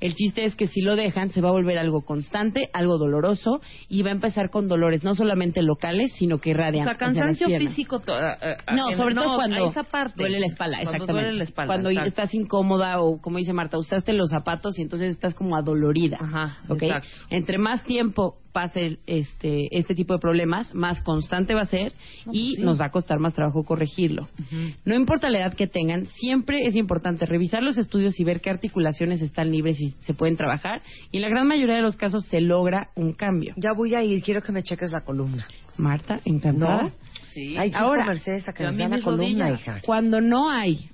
El 0.00 0.14
chiste 0.14 0.44
es 0.44 0.54
que 0.56 0.66
si 0.68 0.80
lo 0.80 0.96
dejan, 0.96 1.30
se 1.30 1.40
va 1.40 1.48
a 1.48 1.52
volver 1.52 1.78
algo 1.78 2.02
constante, 2.02 2.68
algo 2.72 2.98
doloroso 2.98 3.60
y 3.88 4.02
va 4.02 4.10
a 4.10 4.12
empezar 4.14 4.50
con 4.50 4.68
dolores 4.68 5.04
no 5.04 5.14
solamente 5.14 5.62
locales, 5.62 6.12
sino 6.16 6.38
que 6.38 6.50
O 6.50 6.52
irradian. 6.52 6.84
sea, 6.84 6.94
hacia 6.94 7.06
las 7.06 7.14
cansancio 7.14 7.58
físico. 7.58 7.96
eh, 8.08 8.56
No, 8.74 8.94
sobre 8.96 9.14
todo 9.14 9.36
cuando 9.36 9.68
esa 9.70 9.82
parte. 9.84 10.14
duele 10.22 10.40
la 10.40 10.46
espalda, 10.46 10.76
Cuando 10.82 10.90
exactamente. 10.92 11.22
duele 11.26 11.38
la 11.38 11.44
espalda, 11.44 11.66
Cuando 11.72 11.90
exacto. 11.90 12.08
estás 12.08 12.34
incómoda 12.34 13.00
o, 13.00 13.20
como 13.20 13.38
dice 13.38 13.52
Marta, 13.52 13.78
usaste 13.78 14.12
los 14.12 14.30
zapatos 14.30 14.78
y 14.78 14.82
entonces 14.82 15.10
estás 15.10 15.34
como 15.34 15.56
adolorida. 15.56 16.18
¿ok? 16.68 16.82
exacto. 16.82 17.08
Entre 17.30 17.58
más 17.58 17.84
tiempo 17.84 18.36
pase 18.52 18.98
este, 19.06 19.68
este 19.76 19.94
tipo 19.94 20.14
de 20.14 20.20
problemas, 20.20 20.74
más 20.74 21.02
constante 21.02 21.54
va 21.54 21.62
a 21.62 21.66
ser 21.66 21.92
y 22.30 22.50
pues 22.50 22.56
sí. 22.56 22.62
nos 22.62 22.80
va 22.80 22.86
a 22.86 22.90
costar 22.90 23.18
más 23.18 23.34
trabajo 23.34 23.64
corregirlo. 23.64 24.28
No 24.84 24.94
importa 24.94 25.30
la 25.30 25.38
edad 25.38 25.54
que 25.54 25.66
tengan, 25.66 26.06
siempre 26.06 26.66
es 26.66 26.76
importante 26.76 27.26
revisar 27.26 27.62
los 27.62 27.78
estudios 27.78 28.18
y 28.20 28.24
ver 28.24 28.40
qué 28.40 28.50
articulaciones 28.50 29.22
están 29.22 29.50
libres 29.50 29.80
y 29.80 29.90
se 30.00 30.14
pueden 30.14 30.36
trabajar. 30.36 30.82
Y 31.10 31.16
en 31.16 31.22
la 31.22 31.28
gran 31.28 31.46
mayoría 31.46 31.76
de 31.76 31.82
los 31.82 31.96
casos 31.96 32.26
se 32.26 32.40
logra 32.40 32.90
un 32.94 33.12
cambio. 33.12 33.54
Ya 33.56 33.72
voy 33.72 33.94
a 33.94 34.02
ir, 34.02 34.22
quiero 34.22 34.42
que 34.42 34.52
me 34.52 34.62
cheques 34.62 34.92
la 34.92 35.02
columna. 35.02 35.46
Marta, 35.76 36.20
encantada. 36.24 36.82
¿No? 36.82 36.92
Sí. 37.32 37.56
Ahora, 37.74 38.04
Mercedes 38.06 38.46
a 38.48 38.52
que 38.52 38.64
nos 38.64 38.76
la 38.76 39.00
columna, 39.00 39.50
hija. 39.52 39.80
Cuando 39.84 40.20
no 40.20 40.50
hay 40.50 40.91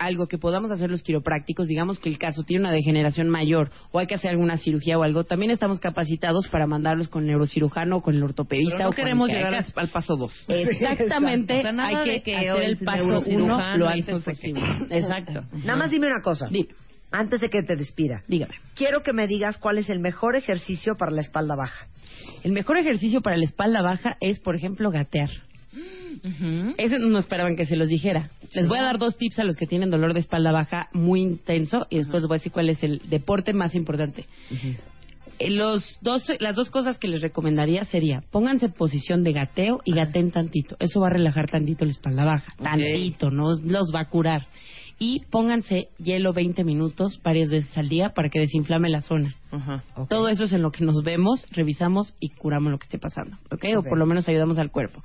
algo 0.00 0.26
que 0.26 0.38
podamos 0.38 0.70
hacer 0.70 0.90
los 0.90 1.02
quiroprácticos, 1.02 1.68
digamos 1.68 2.00
que 2.00 2.08
el 2.08 2.18
caso 2.18 2.42
tiene 2.42 2.64
una 2.64 2.72
degeneración 2.72 3.28
mayor 3.28 3.70
o 3.92 3.98
hay 3.98 4.06
que 4.06 4.14
hacer 4.14 4.30
alguna 4.30 4.56
cirugía 4.56 4.98
o 4.98 5.02
algo, 5.02 5.24
también 5.24 5.50
estamos 5.50 5.78
capacitados 5.78 6.48
para 6.48 6.66
mandarlos 6.66 7.08
con 7.08 7.22
el 7.22 7.28
neurocirujano 7.28 7.98
o 7.98 8.02
con 8.02 8.14
el 8.14 8.22
ortopedista. 8.22 8.78
Pero 8.78 8.84
no 8.84 8.88
o 8.88 8.92
con 8.92 8.96
queremos 8.96 9.28
el 9.28 9.36
llegar 9.36 9.64
al 9.76 9.88
paso 9.90 10.16
dos. 10.16 10.32
Exactamente, 10.48 11.54
O 11.60 11.62
sea, 11.62 11.72
nada 11.72 11.88
hay 11.88 12.20
que, 12.22 12.34
hacer 12.34 12.56
el 12.56 12.70
el 12.70 12.76
paso 12.78 13.22
uno 13.26 13.76
lo 13.76 13.88
antes 13.88 14.08
no 14.08 14.20
sé 14.20 14.32
qué. 14.32 14.52
posible. 14.52 14.62
Exacto. 14.90 15.44
Nada 15.52 15.76
más 15.76 15.90
dime 15.90 16.06
una 16.06 16.22
cosa. 16.22 16.48
Dime. 16.50 16.68
Antes 17.12 17.40
de 17.40 17.50
que 17.50 17.62
te 17.62 17.76
despida. 17.76 18.22
Dígame. 18.28 18.54
Quiero 18.74 19.02
que 19.02 19.12
me 19.12 19.26
digas 19.26 19.58
cuál 19.58 19.78
es 19.78 19.90
el 19.90 19.98
mejor 19.98 20.36
ejercicio 20.36 20.96
para 20.96 21.10
la 21.10 21.20
espalda 21.20 21.56
baja. 21.56 21.88
El 22.42 22.52
mejor 22.52 22.78
ejercicio 22.78 23.20
para 23.20 23.36
la 23.36 23.44
espalda 23.44 23.82
baja 23.82 24.16
es, 24.20 24.38
por 24.38 24.54
ejemplo, 24.54 24.90
gatear. 24.90 25.30
Ese 26.76 26.98
no 26.98 27.18
esperaban 27.18 27.56
que 27.56 27.66
se 27.66 27.76
los 27.76 27.88
dijera. 27.88 28.30
Les 28.52 28.66
voy 28.66 28.78
a 28.78 28.82
dar 28.82 28.98
dos 28.98 29.16
tips 29.16 29.38
a 29.38 29.44
los 29.44 29.56
que 29.56 29.66
tienen 29.66 29.90
dolor 29.90 30.14
de 30.14 30.20
espalda 30.20 30.50
baja 30.52 30.88
muy 30.92 31.20
intenso 31.20 31.86
y 31.90 31.98
después 31.98 32.22
les 32.22 32.28
voy 32.28 32.36
a 32.36 32.38
decir 32.38 32.52
cuál 32.52 32.68
es 32.70 32.82
el 32.82 33.00
deporte 33.08 33.52
más 33.52 33.74
importante. 33.74 34.24
Eh, 35.38 35.50
Los 35.50 35.98
dos, 36.02 36.26
las 36.40 36.56
dos 36.56 36.68
cosas 36.70 36.98
que 36.98 37.08
les 37.08 37.22
recomendaría 37.22 37.84
sería 37.84 38.20
pónganse 38.30 38.66
en 38.66 38.72
posición 38.72 39.22
de 39.22 39.32
gateo 39.32 39.78
y 39.84 39.92
gateen 39.92 40.30
tantito. 40.32 40.76
Eso 40.80 41.00
va 41.00 41.06
a 41.06 41.10
relajar 41.10 41.48
tantito 41.48 41.84
la 41.84 41.92
espalda 41.92 42.24
baja. 42.24 42.52
Tantito, 42.62 43.30
no 43.30 43.50
los 43.64 43.92
va 43.94 44.00
a 44.00 44.08
curar. 44.08 44.46
Y 45.02 45.22
pónganse 45.30 45.88
hielo 45.98 46.34
20 46.34 46.62
minutos 46.62 47.20
varias 47.24 47.48
veces 47.48 47.74
al 47.78 47.88
día 47.88 48.10
para 48.14 48.28
que 48.28 48.38
desinflame 48.38 48.90
la 48.90 49.00
zona. 49.00 49.34
Todo 50.10 50.28
eso 50.28 50.44
es 50.44 50.52
en 50.52 50.60
lo 50.60 50.72
que 50.72 50.84
nos 50.84 51.02
vemos, 51.02 51.46
revisamos 51.52 52.14
y 52.20 52.28
curamos 52.28 52.70
lo 52.70 52.78
que 52.78 52.84
esté 52.84 52.98
pasando, 52.98 53.38
¿ok? 53.50 53.64
O 53.78 53.82
por 53.82 53.96
lo 53.96 54.04
menos 54.04 54.28
ayudamos 54.28 54.58
al 54.58 54.70
cuerpo. 54.70 55.02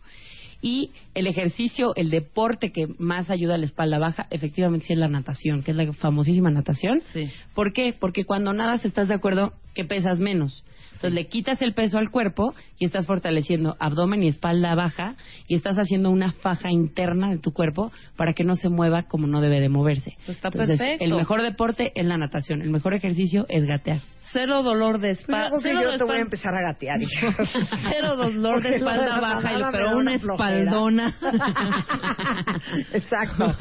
Y 0.61 0.92
el 1.14 1.27
ejercicio, 1.27 1.93
el 1.95 2.09
deporte 2.09 2.72
que 2.72 2.88
más 2.98 3.30
ayuda 3.30 3.56
a 3.56 3.58
la 3.58 3.66
espalda 3.66 4.00
baja, 4.00 4.27
efectivamente 4.32 4.88
sí 4.88 4.93
es 4.93 5.00
la 5.00 5.08
natación, 5.08 5.64
que 5.64 5.72
es 5.72 5.77
la 5.77 5.92
famosísima 5.93 6.50
natación. 6.50 7.01
Sí. 7.14 7.30
¿Por 7.53 7.74
qué? 7.74 7.93
Porque 7.98 8.25
cuando 8.25 8.53
nadas 8.53 8.85
estás 8.85 9.08
de 9.08 9.14
acuerdo 9.14 9.53
que 9.74 9.85
pesas 9.85 10.19
menos. 10.19 10.64
Entonces 10.95 11.14
le 11.14 11.27
quitas 11.27 11.61
el 11.61 11.74
peso 11.74 11.98
al 11.98 12.09
cuerpo 12.09 12.56
y 12.80 12.85
estás 12.85 13.06
fortaleciendo 13.06 13.75
abdomen 13.80 14.24
y 14.24 14.30
espalda 14.30 14.74
baja 14.75 15.16
y 15.48 15.56
estás 15.56 15.77
haciendo 15.77 16.09
una 16.09 16.32
faja 16.32 16.72
interna 16.72 17.30
de 17.30 17.38
tu 17.38 17.51
cuerpo 17.51 17.92
para 18.16 18.34
que 18.34 18.45
no 18.45 18.56
se 18.56 18.69
mueva 18.69 19.03
como 19.03 19.27
no 19.27 19.42
debe 19.42 19.59
de 19.59 19.67
moverse. 19.67 20.14
Pues 20.25 20.38
está 20.38 20.48
Entonces, 20.48 20.80
perfecto. 20.80 21.03
el 21.03 21.14
mejor 21.14 21.42
deporte 21.42 21.92
es 21.95 22.06
la 22.06 22.17
natación, 22.17 22.61
el 22.61 22.69
mejor 22.69 22.93
ejercicio 22.93 23.45
es 23.50 23.66
gatear. 23.66 24.01
Cero 24.31 24.63
dolor 24.63 24.99
de 24.99 25.11
espalda. 25.11 25.49
Luego 25.49 25.63
que 25.63 25.69
Cero, 25.69 25.81
yo 25.83 25.97
te 25.97 26.03
voy 26.03 26.17
a 26.17 26.19
empezar 26.19 26.53
a 26.55 26.61
gatear. 26.61 26.99
cero 27.91 28.15
dolor 28.17 28.61
de 28.61 28.75
espalda 28.77 29.19
baja, 29.19 29.53
y- 29.53 29.63
pero 29.71 29.97
una 29.97 30.15
espaldona. 30.15 31.15
Exacto. 32.93 33.55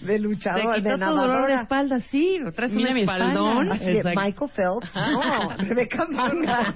De 0.00 0.18
luchador, 0.18 0.74
quitó 0.76 0.88
de 0.90 0.96
dolor 0.96 1.46
de 1.48 1.54
espalda, 1.54 2.00
sí. 2.10 2.38
Traes 2.54 2.72
Mira 2.72 2.90
un 2.92 2.96
espaldón. 2.98 3.72
espalda. 3.72 4.12
Michael 4.22 4.50
Phelps. 4.54 4.94
No, 4.96 5.56
Rebeca 5.58 6.06
Manga. 6.06 6.74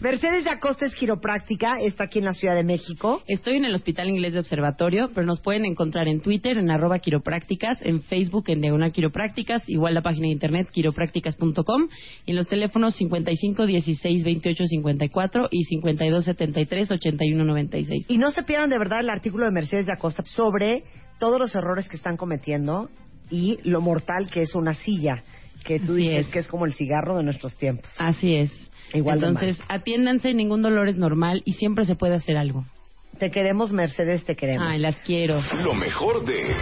Mercedes 0.00 0.44
de 0.44 0.50
Acosta 0.50 0.86
es 0.86 0.94
quiropráctica, 0.94 1.78
está 1.78 2.04
aquí 2.04 2.20
en 2.20 2.24
la 2.24 2.32
Ciudad 2.32 2.54
de 2.54 2.64
México. 2.64 3.22
Estoy 3.26 3.56
en 3.56 3.66
el 3.66 3.74
Hospital 3.74 4.08
Inglés 4.08 4.32
de 4.32 4.40
Observatorio, 4.40 5.10
pero 5.14 5.26
nos 5.26 5.40
pueden 5.40 5.66
encontrar 5.66 6.08
en 6.08 6.22
Twitter, 6.22 6.56
en 6.56 6.70
arroba 6.70 7.00
quiroprácticas, 7.00 7.82
en 7.82 8.00
Facebook, 8.00 8.44
en 8.48 8.62
Diagonal 8.62 8.92
Quiroprácticas, 8.92 9.68
igual 9.68 9.92
la 9.92 10.00
página 10.00 10.26
de 10.28 10.32
internet 10.32 10.70
quiroprácticas.com, 10.70 11.88
y 12.24 12.30
en 12.30 12.36
los 12.36 12.48
teléfonos 12.48 12.94
55 12.96 13.66
16 13.66 14.24
28 14.24 14.66
54 14.68 15.48
y 15.50 15.64
52 15.64 16.24
73 16.24 16.90
81 16.92 17.44
96. 17.44 18.06
Y 18.08 18.16
no 18.16 18.30
se 18.30 18.42
pierdan 18.42 18.70
de 18.70 18.78
verdad 18.78 19.00
el 19.00 19.10
artículo 19.10 19.44
de 19.44 19.50
Mercedes 19.52 19.84
de 19.84 19.92
Acosta 19.92 20.22
sobre 20.24 20.84
todos 21.18 21.38
los 21.38 21.54
errores 21.54 21.90
que 21.90 21.96
están 21.96 22.16
cometiendo 22.16 22.88
y 23.30 23.58
lo 23.64 23.82
mortal 23.82 24.30
que 24.30 24.40
es 24.40 24.54
una 24.54 24.72
silla, 24.72 25.22
que 25.62 25.78
tú 25.78 25.92
Así 25.92 26.02
dices 26.04 26.26
es. 26.26 26.32
que 26.32 26.38
es 26.38 26.48
como 26.48 26.64
el 26.64 26.72
cigarro 26.72 27.18
de 27.18 27.22
nuestros 27.22 27.54
tiempos. 27.58 27.90
Así 27.98 28.34
es. 28.34 28.69
Igual 28.92 29.20
de 29.20 29.26
Entonces, 29.26 29.62
atiéndanse, 29.68 30.34
ningún 30.34 30.62
dolor 30.62 30.88
es 30.88 30.96
normal 30.96 31.42
y 31.44 31.52
siempre 31.52 31.84
se 31.84 31.94
puede 31.94 32.14
hacer 32.14 32.36
algo. 32.36 32.64
Te 33.18 33.30
queremos, 33.30 33.70
Mercedes, 33.70 34.24
te 34.24 34.34
queremos. 34.34 34.68
Ay, 34.70 34.78
las 34.78 34.96
quiero. 35.00 35.42
Lo 35.62 35.74
mejor 35.74 36.24
de 36.24 36.54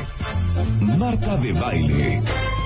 Marta 0.81 1.37
de 1.37 1.53
Baile. 1.53 2.23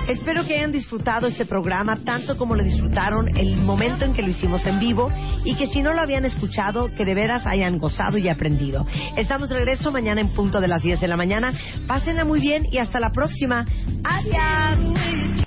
Espero 0.09 0.47
que 0.47 0.55
hayan 0.57 0.73
disfrutado 0.73 1.27
este 1.27 1.45
programa 1.45 2.03
tanto 2.05 2.37
como 2.37 2.57
lo 2.57 2.65
disfrutaron 2.65 3.37
el 3.37 3.57
momento 3.57 4.05
en 4.05 4.15
que 4.15 4.23
lo 4.23 4.31
hicimos 4.31 4.67
en 4.67 4.81
vivo 4.81 5.13
y 5.45 5.55
que 5.57 5.67
si 5.67 5.83
no 5.83 5.93
lo 5.93 6.01
habían 6.01 6.25
escuchado, 6.25 6.91
que 6.97 7.05
de 7.05 7.15
veras 7.15 7.47
hayan 7.47 7.79
gozado 7.79 8.19
y 8.19 8.29
aprendido. 8.29 8.87
Estamos 9.17 9.49
de 9.49 9.57
regreso 9.57 9.93
mañana 9.93 10.21
en 10.21 10.31
punto 10.31 10.61
de 10.61 10.69
las 10.69 10.83
10 10.83 11.01
de 11.01 11.09
la 11.09 11.17
mañana. 11.17 11.53
Pásenla 11.87 12.25
muy 12.25 12.41
bien 12.41 12.67
y 12.73 12.79
hasta 12.79 12.99
la 12.99 13.11
próxima. 13.11 13.67
Adiós. 14.05 15.47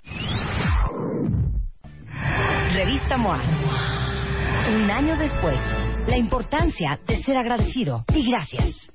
Revista 2.74 3.18
MOA. 3.18 4.05
Un 4.68 4.90
año 4.90 5.16
después, 5.18 5.60
la 6.08 6.18
importancia 6.18 7.00
de 7.06 7.22
ser 7.22 7.38
agradecido 7.38 8.04
y 8.16 8.28
gracias. 8.32 8.95